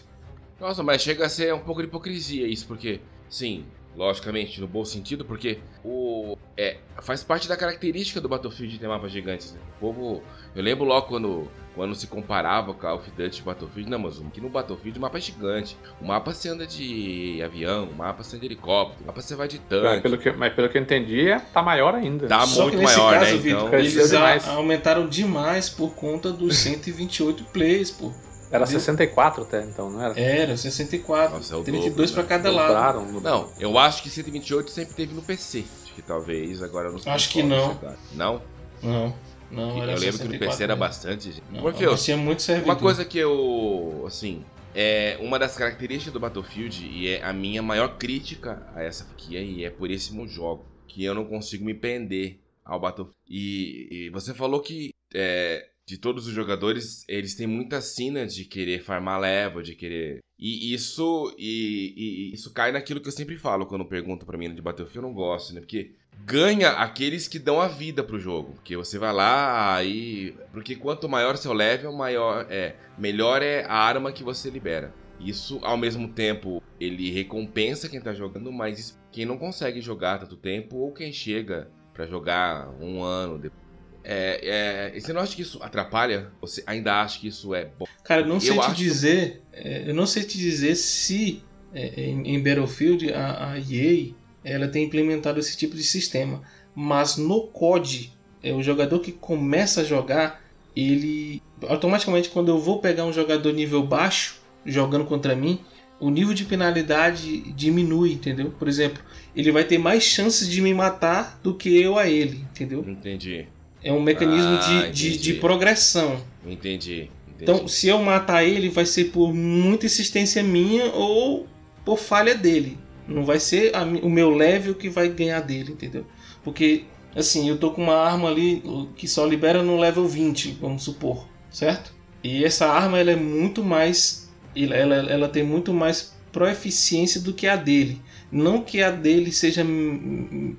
Nossa, 0.59 0.82
mas 0.82 1.03
chega 1.03 1.28
a 1.28 1.30
ser 1.30 1.53
um 1.53 1.59
pouco 1.59 1.82
de 1.82 1.88
hipocrisia 1.88 2.47
isso, 2.47 2.65
porque, 2.65 2.99
sim, 3.30 3.63
logicamente, 3.95 4.59
no 4.59 4.68
bom 4.68 4.84
sentido, 4.84 5.24
porque 5.24 5.59
o 5.86 6.36
é 6.57 6.78
faz 7.03 7.24
parte 7.24 7.47
da 7.47 7.55
característica 7.55 8.20
do 8.20 8.28
Battlefield 8.28 8.80
ter 8.80 8.88
mapas 8.88 9.11
gigantes. 9.11 9.53
Né? 9.53 9.59
O 9.78 9.80
povo, 9.80 10.24
eu 10.55 10.63
lembro 10.63 10.84
logo 10.84 11.07
quando 11.07 11.47
quando 11.78 11.96
se 11.96 12.08
comparava 12.08 12.74
com 12.74 12.80
Call 12.80 12.96
of 12.98 13.10
Duty 13.12 13.40
e 13.40 13.44
Battlefield, 13.44 13.90
não, 13.90 14.00
mas 14.00 14.20
aqui 14.20 14.42
no 14.42 14.50
Battlefield 14.50 14.98
o 14.98 15.02
mapa 15.02 15.18
é 15.18 15.22
gigante. 15.22 15.78
O 16.02 16.06
mapa 16.06 16.34
você 16.34 16.50
anda 16.50 16.68
de 16.68 17.40
avião, 17.46 17.86
o 17.86 17.96
mapa 17.96 18.24
você 18.24 18.36
anda 18.36 18.42
de 18.42 18.46
helicóptero, 18.48 19.04
o 19.04 19.08
mapa 19.08 19.22
você 19.22 19.36
vai 19.36 19.48
de 19.48 19.60
tanque. 19.60 19.84
Mas 19.86 20.02
pelo 20.02 20.18
que, 20.18 20.32
mas 20.32 20.54
pelo 20.54 20.68
que 20.70 20.78
eu 20.78 20.82
entendi, 20.82 21.30
é, 21.30 21.40
tá 21.40 21.62
maior 21.62 21.96
ainda. 21.96 22.28
Tá 22.28 22.46
Só 22.46 22.64
muito 22.64 22.76
que 22.78 22.84
nesse 22.84 22.98
maior, 22.98 23.14
caso, 23.20 23.32
né? 23.32 23.38
Vitor, 23.38 23.68
Então, 23.68 23.80
eles 23.80 24.10
demais. 24.10 24.48
aumentaram 24.50 25.08
demais 25.08 25.70
por 25.70 25.94
conta 25.96 26.32
dos 26.34 26.58
128 26.58 27.44
plays, 27.46 27.92
pô. 27.92 28.12
Era 28.50 28.64
Entendeu? 28.64 28.80
64 28.80 29.44
até, 29.44 29.64
então, 29.66 29.90
não 29.90 30.02
era? 30.02 30.20
Era 30.20 30.56
64, 30.58 31.36
Nossa, 31.38 31.54
é 31.54 31.58
o 31.58 31.64
32 31.64 32.10
dobro, 32.12 32.14
para 32.14 32.24
né? 32.24 32.30
cada 32.30 32.50
lado. 32.56 32.68
Dobraram, 33.00 33.06
no- 33.12 33.20
Não, 33.22 33.50
eu 33.60 33.78
acho 33.78 34.02
que 34.02 34.10
128 34.10 34.72
sempre 34.72 34.96
teve 34.96 35.14
no 35.14 35.22
PC. 35.22 35.66
Acho 35.84 35.94
que 35.94 36.02
talvez 36.02 36.64
agora 36.64 36.90
nos 36.90 37.06
Acho 37.06 37.30
que 37.30 37.44
não. 37.44 37.74
chegaram. 37.76 37.98
Não? 38.14 38.42
Não, 38.82 39.14
não, 39.52 39.82
era 39.82 39.93
eu 39.93 40.00
lembro 40.00 40.18
que 40.20 40.24
no 40.26 40.32
64 40.32 40.39
PC 40.39 40.64
era 40.64 40.74
mesmo. 40.76 40.80
bastante, 40.80 41.32
gente. 41.32 41.43
Não, 41.52 41.62
Porque 41.62 41.86
eu 41.86 41.91
eu, 41.91 41.98
tinha 41.98 42.18
muito 42.18 42.41
servidor. 42.41 42.74
Uma 42.74 42.80
coisa 42.80 43.06
que 43.06 43.18
eu, 43.18 44.04
assim, 44.06 44.43
é 44.76 45.18
uma 45.22 45.39
das 45.39 45.56
características 45.56 46.14
do 46.14 46.20
Battlefield 46.20 46.86
e 46.86 47.08
é 47.10 47.24
a 47.24 47.34
minha 47.34 47.62
maior 47.62 47.98
crítica 47.98 48.68
a 48.76 48.84
essa 48.84 49.06
franquia 49.06 49.41
e 49.41 49.64
é 49.64 49.70
por 49.70 49.89
esse 49.89 50.14
meu 50.14 50.28
jogo 50.28 50.66
que 50.88 51.04
eu 51.04 51.14
não 51.16 51.26
consigo 51.26 51.64
me 51.66 51.74
prender 51.74 52.39
ao 52.64 52.80
Battlefield. 52.80 53.16
E, 53.30 53.88
e 53.91 54.10
você 54.10 54.34
falou 54.34 54.60
que 54.62 54.91
é, 55.14 55.66
de 55.88 55.98
todos 55.98 56.28
os 56.28 56.34
jogadores 56.34 57.04
eles 57.08 57.36
têm 57.36 57.48
muita 57.48 57.80
sina 57.82 58.28
de 58.28 58.43
querer 58.45 58.84
farmar 58.84 59.20
level, 59.20 59.62
de 59.62 59.74
querer 59.76 60.20
e 60.39 60.72
isso 60.74 61.34
e, 61.38 61.93
e- 61.98 62.34
isso 62.34 62.54
cai 62.54 62.72
naquilo 62.72 63.00
que 63.02 63.08
eu 63.08 63.12
sempre 63.12 63.38
falo 63.38 63.66
quando 63.66 63.86
perguntam 63.86 64.28
pra 64.28 64.38
mim 64.38 64.54
de 64.54 64.62
Battlefield, 64.62 64.98
eu 64.98 65.02
não 65.02 65.14
gosto, 65.14 65.54
né? 65.54 65.62
Porque 65.62 65.95
ganha 66.26 66.72
aqueles 66.72 67.28
que 67.28 67.39
dão 67.39 67.59
a 67.61 67.68
vida 67.68 68.03
pro 68.03 68.20
jogo. 68.20 68.53
Porque 68.53 68.76
você 68.76 68.97
vai 68.97 69.13
lá 69.13 69.84
e. 69.84 70.36
Porque 70.51 70.76
quanto 70.76 71.09
maior 71.09 71.38
seu 71.38 71.53
level, 71.53 71.93
maior 71.93 72.45
é. 72.49 72.76
Melhor 72.97 73.41
é 73.41 73.63
a 73.65 73.76
arma 73.76 74.11
que 74.11 74.24
você 74.24 74.49
libera. 74.49 74.93
Isso, 75.20 75.59
ao 75.63 75.78
mesmo 75.78 76.09
tempo, 76.09 76.61
ele 76.80 77.11
recompensa 77.11 77.89
quem 77.89 77.99
tá 77.99 78.13
jogando, 78.13 78.51
mas 78.51 78.99
quem 79.11 79.26
não 79.26 79.38
consegue 79.38 79.82
jogar 79.82 80.20
tanto 80.20 80.36
tempo, 80.36 80.78
ou 80.78 80.91
quem 80.91 81.11
chega 81.11 81.72
pra 81.93 82.05
jogar 82.05 82.70
um 82.80 83.01
ano 83.01 83.39
depois. 83.39 83.68
É, 84.03 84.39
é, 84.43 84.91
e 84.95 85.01
você 85.01 85.11
não 85.11 85.20
acha 85.20 85.36
que 85.36 85.41
isso 85.41 85.61
atrapalha? 85.61 86.32
Você 86.39 86.63
ainda 86.65 87.01
acha 87.01 87.20
que 87.20 87.28
isso 87.28 87.53
é 87.53 87.65
bom? 87.65 87.86
Cara, 88.03 88.22
eu 88.22 88.28
não 88.28 88.39
sei 88.39 88.57
Eu 88.57 88.61
te 88.61 88.74
dizer, 88.74 89.41
é, 89.51 89.89
eu 89.89 89.93
não 89.93 90.05
sei 90.05 90.24
te 90.24 90.38
dizer 90.38 90.76
se 90.76 91.43
é, 91.74 92.01
em, 92.01 92.36
em 92.36 92.41
Battlefield 92.41 93.11
a, 93.11 93.51
a 93.51 93.59
EA 93.59 94.13
ela 94.54 94.68
tem 94.68 94.86
implementado 94.86 95.39
esse 95.39 95.58
tipo 95.58 95.76
de 95.76 95.84
sistema, 95.84 96.41
mas 96.76 97.18
no 97.18 97.41
COD, 97.48 98.12
é, 98.41 98.54
o 98.54 98.62
jogador 98.62 99.00
que 99.00 99.12
começa 99.12 99.82
a 99.82 99.84
jogar, 99.84 100.41
ele 100.76 101.41
automaticamente 101.68 102.30
quando 102.30 102.50
eu 102.50 102.60
vou 102.60 102.80
pegar 102.80 103.04
um 103.06 103.12
jogador 103.12 103.52
nível 103.52 103.82
baixo 103.84 104.39
jogando 104.66 105.06
contra 105.06 105.36
mim, 105.36 105.60
o 106.00 106.10
nível 106.10 106.34
de 106.34 106.45
penalidade 106.45 107.39
diminui, 107.54 108.14
entendeu? 108.14 108.52
Por 108.52 108.68
exemplo, 108.68 109.02
ele 109.36 109.52
vai 109.52 109.64
ter 109.64 109.78
mais 109.80 110.04
chances 110.04 110.48
de 110.48 110.62
me 110.62 110.74
matar 110.74 111.39
do 111.41 111.56
que 111.56 111.76
eu 111.82 111.98
a 111.98 112.08
ele, 112.08 112.45
entendeu? 112.52 112.86
Entendi. 112.88 113.48
É 113.84 113.91
um 113.91 114.02
mecanismo 114.02 114.58
Ah, 114.62 114.89
de, 114.89 114.91
de, 114.91 115.18
de 115.18 115.34
progressão. 115.36 116.22
Entendi. 116.45 117.10
entendi. 117.28 117.41
Então, 117.41 117.68
se 117.68 117.88
eu 117.88 118.00
matar 118.02 118.43
ele, 118.43 118.70
vai 118.70 118.86
ser 118.86 119.06
por 119.06 119.34
muita 119.34 119.86
insistência 119.86 120.43
minha 120.43 120.86
ou 120.93 121.48
por 121.84 121.98
falha 121.98 122.36
dele. 122.36 122.78
Não 123.08 123.24
vai 123.24 123.39
ser 123.39 123.76
a 123.76 123.84
o 123.84 124.10
meu 124.10 124.30
level 124.36 124.76
que 124.76 124.89
vai 124.89 125.08
ganhar 125.10 125.39
dele, 125.41 125.72
entendeu? 125.72 126.05
Porque, 126.43 126.84
assim, 127.16 127.47
eu 127.49 127.58
tô 127.58 127.72
com 127.72 127.84
uma 127.84 127.95
arma 127.95 128.30
ali 128.30 128.62
que 128.95 129.08
só 129.08 129.26
libera 129.26 129.64
no 129.64 129.78
level 129.78 130.08
20, 130.08 130.58
vamos 130.62 130.84
supor, 130.84 131.28
certo? 131.49 131.93
E 132.24 132.43
essa 132.43 132.68
arma 132.68 132.99
ela 132.99 133.12
é 133.12 133.16
muito 133.16 133.64
mais. 133.64 134.30
Ela, 134.55 134.76
ela, 134.76 134.95
ela 135.12 135.30
tem 135.30 135.43
muito 135.43 135.74
mais 135.74 136.16
proeficiência 136.32 137.22
do 137.22 137.34
que 137.34 137.47
a 137.47 137.55
dele. 137.55 138.01
Não 138.32 138.62
que 138.62 138.82
a 138.82 138.91
dele 138.91 139.32
seja 139.32 139.64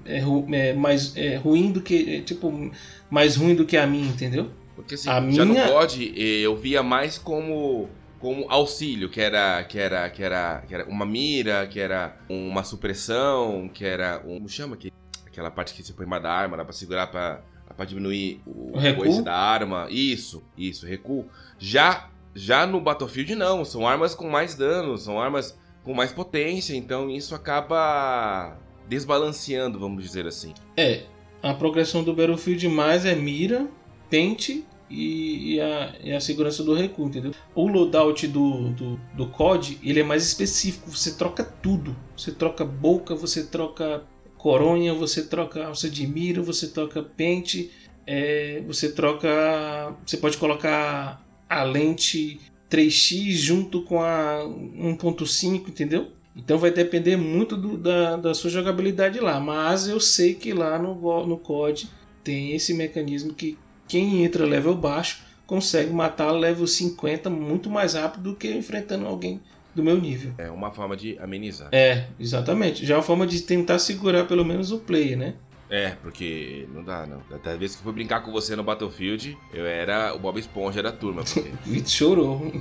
é, 0.07 0.23
é, 0.53 0.73
mais 0.73 1.17
é, 1.17 1.37
ruim 1.37 1.71
do 1.73 1.81
que. 1.81 2.17
é, 2.17 2.21
tipo, 2.23 2.71
mais 3.11 3.37
ruim 3.37 3.55
do 3.55 3.65
que 3.65 3.77
a 3.77 3.87
minha, 3.87 4.07
entendeu? 4.09 4.51
Porque 4.75 4.95
assim, 4.95 5.09
A 5.11 5.15
já 5.31 5.45
minha- 5.45 5.67
no 5.67 5.73
COD 5.73 6.15
eh, 6.17 6.41
eu 6.41 6.57
via 6.57 6.83
mais 6.83 7.19
como 7.19 7.89
como 8.19 8.47
auxílio, 8.51 9.09
que 9.09 9.21
era 9.21 9.63
que 9.65 9.79
era 9.79 10.11
que 10.11 10.23
era 10.23 10.63
que 10.67 10.75
era 10.75 10.85
uma 10.87 11.07
mira, 11.07 11.67
que 11.67 11.79
era 11.81 12.17
uma 12.29 12.65
supressão, 12.65 13.69
que 13.73 13.85
era 13.85 14.21
um, 14.25 14.35
como 14.35 14.49
chama 14.49 14.77
que 14.77 14.93
aquela 15.27 15.51
parte 15.51 15.75
que 15.75 15.83
você 15.83 15.93
põe 15.93 16.07
embaixo 16.07 16.23
da 16.25 16.33
arma, 16.33 16.57
dá 16.57 16.65
para 16.65 16.73
segurar 16.73 17.07
para 17.09 17.43
para 17.77 17.85
diminuir 17.85 18.41
o, 18.47 18.73
O 18.75 18.79
recuo? 18.79 19.23
da 19.23 19.35
arma. 19.37 19.87
Isso, 19.89 20.43
isso, 20.57 20.87
recuo. 20.87 21.27
Já 21.59 22.09
já 22.35 22.67
no 22.67 22.81
Battlefield 22.81 23.35
não, 23.35 23.65
são 23.65 23.87
armas 23.87 24.15
com 24.15 24.29
mais 24.29 24.55
dano, 24.55 24.97
são 24.99 25.21
armas 25.21 25.59
com 25.83 25.95
mais 25.95 26.13
potência, 26.13 26.75
então 26.75 27.09
isso 27.11 27.35
acaba 27.35 28.57
desbalanceando, 28.89 29.79
vamos 29.79 30.03
dizer 30.03 30.27
assim. 30.27 30.55
É, 30.77 31.05
a 31.43 31.55
progressão 31.55 32.03
do 32.03 32.13
Battlefield 32.15 32.69
mais 32.69 33.05
é 33.05 33.15
mira, 33.15 33.69
pente 34.11 34.65
e, 34.91 35.55
e 35.55 35.61
a, 35.61 35.95
e 36.03 36.13
a 36.13 36.21
segurança 36.21 36.63
do 36.65 36.75
recuo, 36.75 37.07
entendeu? 37.07 37.33
O 37.55 37.67
loadout 37.69 38.27
do, 38.29 38.71
do, 38.71 39.01
do 39.15 39.27
COD, 39.27 39.79
ele 39.83 40.01
é 40.01 40.03
mais 40.03 40.25
específico, 40.27 40.91
você 40.91 41.13
troca 41.15 41.45
tudo. 41.45 41.97
Você 42.17 42.33
troca 42.33 42.65
boca, 42.65 43.15
você 43.15 43.45
troca 43.45 44.03
coronha, 44.37 44.95
você 44.95 45.27
troca 45.27 45.67
alça 45.67 45.91
de 45.91 46.07
mira, 46.07 46.41
você 46.43 46.69
troca 46.69 47.03
pente, 47.03 47.71
é, 48.07 48.63
você 48.67 48.91
troca... 48.93 49.95
Você 50.07 50.17
pode 50.17 50.37
colocar 50.39 51.25
a 51.49 51.63
lente 51.65 52.41
3x 52.71 53.33
junto 53.33 53.83
com 53.83 54.01
a 54.03 54.43
1.5, 54.45 55.69
entendeu? 55.69 56.13
Então 56.37 56.57
vai 56.57 56.71
depender 56.71 57.17
muito 57.17 57.57
do- 57.57 57.77
da, 57.77 58.17
da 58.17 58.33
sua 58.35 58.49
jogabilidade 58.51 59.19
lá. 59.19 59.41
Mas 59.41 59.89
eu 59.89 59.99
sei 59.99 60.35
que 60.35 60.53
lá 60.53 60.79
no, 60.79 61.27
no 61.27 61.37
COD 61.39 61.89
tem 62.23 62.53
esse 62.53 62.73
mecanismo 62.75 63.35
que 63.35 63.59
quem 63.89 64.23
entra 64.25 64.45
level 64.45 64.75
baixo 64.75 65.23
consegue 65.47 65.91
matar 65.93 66.31
level 66.31 66.67
50 66.67 67.31
muito 67.31 67.71
mais 67.71 67.95
rápido 67.95 68.31
do 68.31 68.37
que 68.37 68.53
enfrentando 68.53 69.07
alguém 69.07 69.41
do 69.75 69.83
meu 69.83 69.99
nível. 69.99 70.33
É 70.37 70.51
uma 70.51 70.71
forma 70.71 70.97
de 70.97 71.19
amenizar. 71.19 71.69
É, 71.73 72.07
exatamente. 72.21 72.85
Já 72.85 72.95
é 72.95 72.97
uma 72.99 73.03
forma 73.03 73.27
de 73.27 73.41
tentar 73.43 73.79
segurar 73.79 74.25
pelo 74.25 74.45
menos 74.45 74.71
o 74.73 74.79
player, 74.79 75.17
né? 75.17 75.35
É, 75.71 75.91
porque 76.03 76.67
não 76.73 76.83
dá, 76.83 77.07
não. 77.07 77.21
Da 77.43 77.57
vez 77.57 77.75
que 77.75 77.81
eu 77.81 77.85
fui 77.85 77.93
brincar 77.93 78.21
com 78.21 78.33
você 78.33 78.57
no 78.57 78.63
Battlefield, 78.63 79.37
eu 79.53 79.67
era 79.67 80.15
o 80.15 80.19
Bob 80.19 80.39
Esponja 80.39 80.83
da 80.83 80.93
turma. 80.93 81.23
Porque 81.23 81.51
O 81.67 81.71
Vitor 81.71 81.89
chorou. 81.89 82.53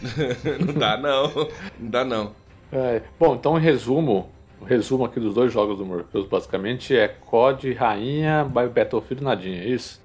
não 0.66 0.74
dá 0.74 0.96
não, 0.96 1.32
não 1.78 1.90
dá 1.90 2.04
não. 2.04 2.32
É, 2.72 3.02
bom, 3.18 3.34
então 3.34 3.56
em 3.58 3.60
resumo, 3.60 4.30
o 4.60 4.64
resumo 4.64 5.04
aqui 5.04 5.20
dos 5.20 5.34
dois 5.34 5.52
jogos 5.52 5.78
do 5.78 5.86
Morpheus 5.86 6.26
basicamente 6.26 6.96
é 6.96 7.06
COD, 7.06 7.72
Rainha, 7.72 8.44
Battlefield 8.44 9.22
Nadinha, 9.22 9.62
é 9.62 9.68
isso? 9.68 10.03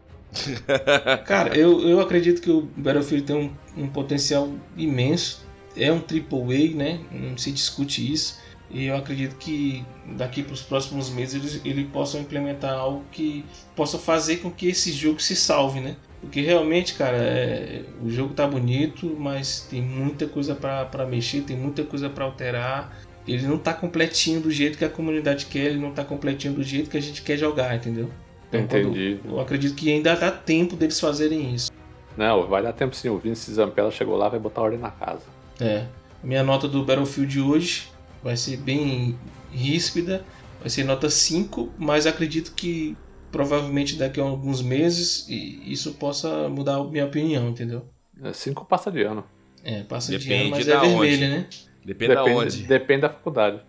Cara, 1.26 1.58
eu, 1.58 1.82
eu 1.88 2.00
acredito 2.00 2.42
que 2.42 2.50
o 2.52 2.62
Battlefield 2.78 3.26
tem 3.26 3.36
um, 3.36 3.84
um 3.84 3.88
potencial 3.88 4.50
imenso. 4.78 5.48
É 5.76 5.92
um 5.92 5.98
AAA, 5.98 6.76
né? 6.76 7.00
Não 7.12 7.38
se 7.38 7.52
discute 7.52 8.12
isso. 8.12 8.40
E 8.72 8.86
eu 8.86 8.96
acredito 8.96 9.36
que 9.38 9.84
daqui 10.16 10.44
para 10.44 10.54
os 10.54 10.62
próximos 10.62 11.10
meses 11.10 11.36
eles, 11.36 11.62
eles 11.66 11.88
possam 11.92 12.22
implementar 12.22 12.74
algo 12.74 13.04
que 13.12 13.44
possa 13.76 13.98
fazer 13.98 14.38
com 14.38 14.52
que 14.52 14.68
esse 14.68 14.92
jogo 14.92 15.20
se 15.20 15.36
salve, 15.36 15.80
né? 15.80 15.96
Porque 16.22 16.42
realmente, 16.42 16.94
cara, 16.94 17.18
é, 17.18 17.84
o 18.04 18.10
jogo 18.10 18.34
tá 18.34 18.46
bonito, 18.46 19.16
mas 19.18 19.62
tem 19.70 19.82
muita 19.82 20.28
coisa 20.28 20.54
para 20.54 21.06
mexer, 21.06 21.42
tem 21.42 21.58
muita 21.58 21.84
coisa 21.84 22.10
para 22.10 22.26
alterar. 22.26 22.96
Ele 23.28 23.48
não 23.48 23.58
tá 23.58 23.74
completinho 23.74 24.40
do 24.40 24.52
jeito 24.52 24.78
que 24.78 24.86
a 24.86 24.90
comunidade 24.90 25.48
quer, 25.48 25.66
ele 25.66 25.80
não 25.80 25.92
tá 25.92 26.04
completinho 26.04 26.54
do 26.54 26.64
jeito 26.64 26.90
que 26.90 26.98
a 26.98 27.02
gente 27.02 27.22
quer 27.22 27.38
jogar, 27.38 27.76
entendeu? 27.76 28.10
Então, 28.52 28.62
Entendi. 28.62 29.20
Eu 29.24 29.40
acredito 29.40 29.76
que 29.76 29.92
ainda 29.92 30.16
dá 30.16 30.32
tempo 30.32 30.76
deles 30.76 31.00
fazerem 31.00 31.54
isso. 31.54 31.72
Não, 32.18 32.48
vai 32.48 32.62
dar 32.64 32.74
tempo 32.74 32.96
sim. 32.96 33.10
O 33.10 33.18
Vince 33.18 33.54
Zampella 33.54 33.92
chegou 33.92 34.18
lá 34.18 34.28
vai 34.28 34.40
botar 34.40 34.62
ordem 34.62 34.80
na 34.80 34.92
casa. 34.92 35.24
É. 35.60 35.86
Minha 36.24 36.44
nota 36.44 36.68
do 36.68 36.84
Battlefield 36.84 37.40
hoje 37.40 37.90
vai 38.24 38.36
ser 38.36 38.58
bem 38.58 39.18
ríspida. 39.52 40.26
Vai 40.60 40.70
ser 40.70 40.84
nota 40.84 41.10
5, 41.10 41.70
mas 41.78 42.06
acredito 42.06 42.54
que 42.54 42.98
provavelmente 43.32 43.96
daqui 43.96 44.20
a 44.20 44.24
alguns 44.24 44.62
meses 44.62 45.26
isso 45.30 45.94
possa 45.94 46.50
mudar 46.50 46.76
a 46.76 46.84
minha 46.84 47.06
opinião, 47.06 47.48
entendeu? 47.48 47.86
5 48.34 48.62
é, 48.62 48.66
passa 48.66 48.92
de 48.92 49.04
ano. 49.04 49.24
É, 49.64 49.84
passa 49.84 50.12
Depende 50.12 50.28
de 50.28 50.34
ano, 50.34 50.50
mas 50.50 50.68
é 50.68 50.80
vermelho, 50.80 50.98
onde. 50.98 51.28
né? 51.28 51.48
Depende, 51.86 51.86
Depende 51.86 52.14
da 52.14 52.24
onde. 52.24 52.64
Depende 52.64 53.02
da 53.02 53.10
faculdade. 53.10 53.62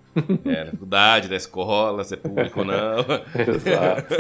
É, 0.45 0.65
da 0.65 0.71
faculdade, 0.73 1.29
da 1.29 1.37
escola, 1.37 2.05
se 2.05 2.15
é 2.15 2.17
público 2.17 2.61
ou 2.61 2.65
não. 2.65 2.99
Exato. 3.55 4.15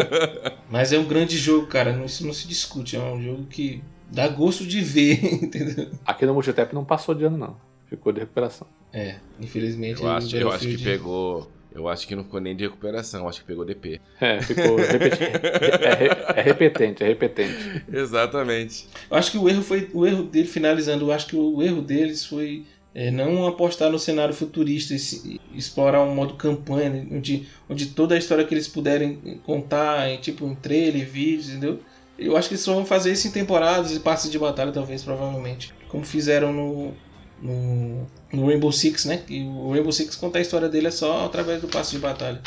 Mas 0.70 0.92
é 0.92 0.98
um 0.98 1.04
grande 1.04 1.36
jogo, 1.36 1.66
cara. 1.66 1.90
Isso 2.04 2.24
não 2.26 2.32
se 2.32 2.46
discute. 2.46 2.96
É 2.96 3.00
um 3.00 3.22
jogo 3.22 3.44
que 3.46 3.82
dá 4.10 4.28
gosto 4.28 4.66
de 4.66 4.80
ver, 4.80 5.22
entendeu? 5.42 5.90
Aqui 6.04 6.26
no 6.26 6.34
Multitap 6.34 6.74
não 6.74 6.84
passou 6.84 7.14
de 7.14 7.24
ano, 7.24 7.36
não. 7.36 7.56
Ficou 7.86 8.12
de 8.12 8.20
recuperação. 8.20 8.66
É, 8.92 9.16
infelizmente. 9.40 10.02
Eu 10.02 10.10
acho, 10.10 10.36
eu 10.36 10.50
acho 10.50 10.66
que 10.66 10.78
pegou. 10.78 11.50
Eu 11.72 11.88
acho 11.88 12.06
que 12.06 12.16
não 12.16 12.24
ficou 12.24 12.40
nem 12.40 12.56
de 12.56 12.64
recuperação, 12.64 13.28
acho 13.28 13.40
que 13.40 13.46
pegou 13.46 13.64
DP. 13.64 14.00
É, 14.20 14.40
ficou 14.42 14.76
repeti... 14.76 15.22
é, 15.22 16.40
é, 16.40 16.42
repetente, 16.42 17.04
é 17.04 17.06
repetente. 17.06 17.84
Exatamente. 17.92 18.88
Eu 19.08 19.16
acho 19.16 19.30
que 19.30 19.38
o 19.38 19.48
erro 19.48 19.62
foi. 19.62 19.88
O 19.92 20.04
erro 20.04 20.24
dele, 20.24 20.48
finalizando, 20.48 21.06
eu 21.06 21.12
acho 21.12 21.28
que 21.28 21.36
o 21.36 21.62
erro 21.62 21.80
deles 21.80 22.26
foi 22.26 22.64
é, 22.94 23.10
não 23.10 23.46
apostar 23.46 23.90
no 23.90 23.98
cenário 23.98 24.34
futurista 24.34 24.94
e 24.94 25.40
explorar 25.54 26.02
um 26.02 26.14
modo 26.14 26.34
campanha, 26.34 26.90
né, 26.90 27.06
onde, 27.10 27.48
onde 27.68 27.86
toda 27.86 28.14
a 28.14 28.18
história 28.18 28.44
que 28.44 28.52
eles 28.52 28.66
puderem 28.66 29.40
contar, 29.44 30.08
em, 30.08 30.18
tipo 30.18 30.46
em 30.46 30.54
trailer, 30.54 31.08
vídeos, 31.08 31.48
entendeu? 31.50 31.80
Eu 32.18 32.36
acho 32.36 32.48
que 32.48 32.54
eles 32.54 32.64
só 32.64 32.74
vão 32.74 32.84
fazer 32.84 33.12
isso 33.12 33.28
em 33.28 33.30
temporadas 33.30 33.94
e 33.94 34.00
passes 34.00 34.30
de 34.30 34.38
batalha, 34.38 34.72
talvez, 34.72 35.02
provavelmente. 35.02 35.72
Como 35.88 36.04
fizeram 36.04 36.52
no, 36.52 36.92
no, 37.40 38.06
no 38.32 38.46
Rainbow 38.46 38.70
Six, 38.70 39.06
né? 39.06 39.22
E 39.28 39.42
o 39.42 39.72
Rainbow 39.72 39.92
Six 39.92 40.16
conta 40.16 40.38
a 40.38 40.42
história 40.42 40.68
dele 40.68 40.88
é 40.88 40.90
só 40.90 41.24
através 41.24 41.62
do 41.62 41.68
passe 41.68 41.92
de 41.92 41.98
batalha. 41.98 42.42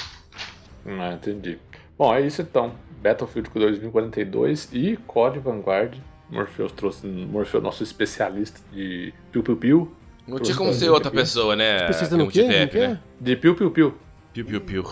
Ah, 0.86 1.14
entendi. 1.14 1.58
Bom, 1.98 2.14
é 2.14 2.22
isso 2.22 2.42
então. 2.42 2.76
Battlefield 3.02 3.50
2042 3.52 4.70
e 4.72 4.98
COD 5.08 5.40
Vanguard. 5.40 5.98
Morpheus 6.30 6.72
trouxe 6.72 7.08
Morpheus, 7.08 7.64
nosso 7.64 7.84
especialista 7.84 8.60
de 8.72 9.14
Piu 9.32 9.44
Piu 9.44 9.58
Piu. 9.58 9.92
Não 10.28 10.40
tinha 10.40 10.56
como 10.56 10.74
ser 10.74 10.90
outra 10.90 11.12
pessoa, 11.12 11.56
né? 11.56 11.76
Especialista 11.90 12.18
no 12.18 12.28
quê? 12.30 12.44
Tap, 12.44 12.74
né? 12.76 13.00
De 13.20 13.36
Piu 13.36 13.56
Piu 13.56 13.72
Piu. 13.72 13.94
Piu 14.34 14.46
Piu 14.46 14.62
Piu. 14.62 14.84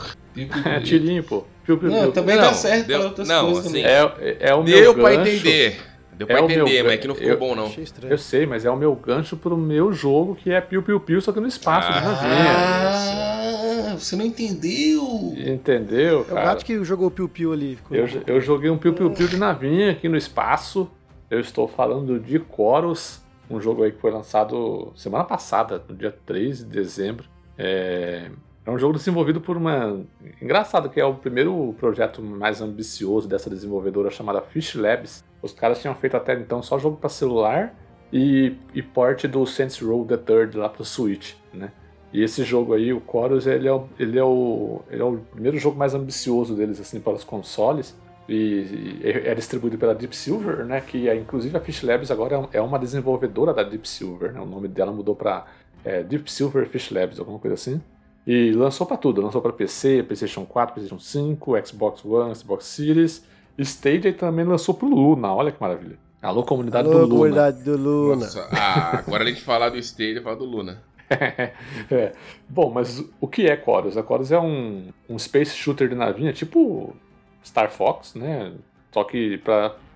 É, 0.65 0.79
tirinho, 0.81 1.23
pô. 1.23 1.43
Piu 1.65 1.77
Piu 1.77 1.89
Não, 1.89 2.01
Piu. 2.03 2.11
também 2.11 2.35
Não, 2.35 2.43
dá 2.43 2.53
certo 2.53 2.87
deu- 2.87 2.99
pra 2.99 3.07
outras 3.07 3.27
não, 3.27 3.45
coisas 3.45 3.65
assim, 3.67 3.81
também. 3.81 3.85
É, 3.85 4.37
é 4.49 4.53
o 4.55 4.63
meu 4.63 4.65
Deu 4.79 4.93
gancho. 4.93 4.99
pra 5.05 5.13
entender. 5.15 5.81
Deu 6.13 6.27
pra 6.27 6.39
É 6.39 6.43
entender, 6.43 6.83
mas 6.83 6.91
gan- 6.93 6.97
que 7.01 7.07
não 7.07 7.15
ficou 7.15 7.31
eu- 7.31 7.39
bom, 7.39 7.55
não. 7.55 7.71
Eu 8.09 8.17
sei, 8.17 8.45
mas 8.45 8.65
é 8.65 8.69
o 8.69 8.75
meu 8.75 8.93
gancho 8.93 9.35
pro 9.37 9.57
meu 9.57 9.91
jogo 9.93 10.35
que 10.35 10.51
é 10.51 10.59
Piu 10.61 10.83
Piu 10.83 10.99
Piu, 10.99 11.19
só 11.21 11.31
que 11.31 11.39
no 11.39 11.47
espaço, 11.47 11.87
Ah. 11.91 11.99
de 11.99 12.05
navinha. 12.05 13.91
Ah, 13.93 13.95
você 13.97 14.15
não 14.15 14.25
entendeu? 14.25 15.33
Entendeu, 15.37 16.19
É 16.19 16.21
o 16.21 16.25
cara? 16.25 16.41
gato 16.45 16.65
que 16.65 16.83
jogou 16.83 17.07
o 17.07 17.11
Piu 17.11 17.27
Piu 17.27 17.53
ali. 17.53 17.77
Eu, 17.89 18.07
eu 18.27 18.41
joguei 18.41 18.69
um 18.69 18.77
Piu 18.77 18.93
Piu 18.93 19.09
Piu 19.11 19.27
de 19.27 19.37
navinha 19.37 19.91
aqui 19.91 20.07
no 20.07 20.17
espaço. 20.17 20.89
Eu 21.29 21.39
estou 21.39 21.67
falando 21.67 22.19
de 22.19 22.41
Chorus, 22.55 23.21
um 23.51 23.61
jogo 23.61 23.83
aí 23.83 23.91
que 23.91 23.99
foi 23.99 24.11
lançado 24.11 24.91
semana 24.95 25.23
passada, 25.23 25.83
no 25.87 25.95
dia 25.95 26.15
3 26.25 26.59
de 26.59 26.65
dezembro. 26.65 27.25
É, 27.57 28.29
é 28.65 28.71
um 28.71 28.77
jogo 28.77 28.97
desenvolvido 28.97 29.41
por 29.41 29.57
uma. 29.57 30.01
Engraçado 30.41 30.89
que 30.89 30.99
é 30.99 31.05
o 31.05 31.15
primeiro 31.15 31.75
projeto 31.79 32.21
mais 32.21 32.61
ambicioso 32.61 33.27
dessa 33.27 33.49
desenvolvedora 33.49 34.09
chamada 34.09 34.41
Fish 34.41 34.75
Labs. 34.75 35.23
Os 35.41 35.51
caras 35.51 35.81
tinham 35.81 35.95
feito 35.95 36.15
até 36.15 36.33
então 36.33 36.61
só 36.61 36.77
jogo 36.77 36.97
para 36.97 37.09
celular 37.09 37.75
e, 38.13 38.55
e 38.73 38.81
porte 38.81 39.27
do 39.27 39.45
Saints 39.45 39.79
Row 39.79 40.05
the 40.05 40.17
Third 40.17 40.57
lá 40.57 40.69
pro 40.69 40.85
Switch, 40.85 41.33
né? 41.53 41.71
E 42.13 42.21
esse 42.21 42.43
jogo 42.43 42.73
aí, 42.73 42.91
o 42.91 43.01
Chorus, 43.09 43.47
ele 43.47 43.67
é 43.67 43.73
o, 43.73 43.87
ele 43.97 44.19
é 44.19 44.23
o, 44.23 44.81
ele 44.89 45.01
é 45.01 45.05
o 45.05 45.17
primeiro 45.17 45.57
jogo 45.57 45.77
mais 45.77 45.93
ambicioso 45.93 46.55
deles 46.55 46.79
assim 46.79 46.99
para 46.99 47.13
os 47.13 47.23
consoles 47.23 47.97
e, 48.35 48.99
e 49.03 49.11
é 49.25 49.35
distribuído 49.35 49.77
pela 49.77 49.95
Deep 49.95 50.15
Silver, 50.15 50.65
né? 50.65 50.81
Que 50.81 51.09
é, 51.09 51.15
inclusive 51.15 51.55
a 51.57 51.59
Fish 51.59 51.83
Labs 51.83 52.11
agora 52.11 52.47
é 52.53 52.61
uma 52.61 52.77
desenvolvedora 52.77 53.53
da 53.53 53.63
Deep 53.63 53.87
Silver, 53.87 54.33
né? 54.33 54.39
O 54.39 54.45
nome 54.45 54.67
dela 54.67 54.91
mudou 54.91 55.15
para 55.15 55.45
é, 55.83 56.03
Deep 56.03 56.31
Silver 56.31 56.67
Fish 56.67 56.91
Labs, 56.91 57.19
alguma 57.19 57.39
coisa 57.39 57.55
assim. 57.55 57.81
E 58.25 58.51
lançou 58.51 58.85
para 58.85 58.97
tudo, 58.97 59.21
lançou 59.21 59.41
para 59.41 59.51
PC, 59.51 60.03
PlayStation 60.03 60.45
4, 60.45 60.75
PlayStation 60.75 60.99
5, 60.99 61.67
Xbox 61.67 62.05
One, 62.05 62.35
Xbox 62.35 62.65
Series. 62.65 63.25
Stadia 63.59 64.09
e 64.09 64.13
também 64.13 64.45
lançou 64.45 64.73
pro 64.73 64.87
Luna, 64.87 65.33
olha 65.33 65.51
que 65.51 65.61
maravilha. 65.61 65.97
Alô, 66.21 66.43
comunidade 66.43 66.87
Alô, 66.87 66.99
do 66.99 67.05
Luna. 67.05 67.15
comunidade 67.15 67.63
do 67.63 67.77
Luna. 67.77 68.15
Nossa, 68.15 68.47
ah, 68.51 68.97
agora 68.99 69.23
a 69.23 69.27
gente 69.27 69.41
falar 69.41 69.69
do 69.69 69.77
Stadia, 69.77 70.21
falar 70.21 70.35
do 70.35 70.45
Luna. 70.45 70.81
é. 71.91 72.13
Bom, 72.47 72.71
mas 72.71 73.03
o 73.19 73.27
que 73.27 73.47
é 73.47 73.61
Chorus? 73.61 73.97
A 73.97 74.03
Chorus 74.03 74.31
é 74.31 74.39
um, 74.39 74.89
um 75.09 75.19
space 75.19 75.55
shooter 75.55 75.89
de 75.89 75.95
navinha, 75.95 76.31
tipo 76.31 76.95
Star 77.43 77.69
Fox, 77.71 78.15
né? 78.15 78.53
Só 78.91 79.03
que 79.03 79.37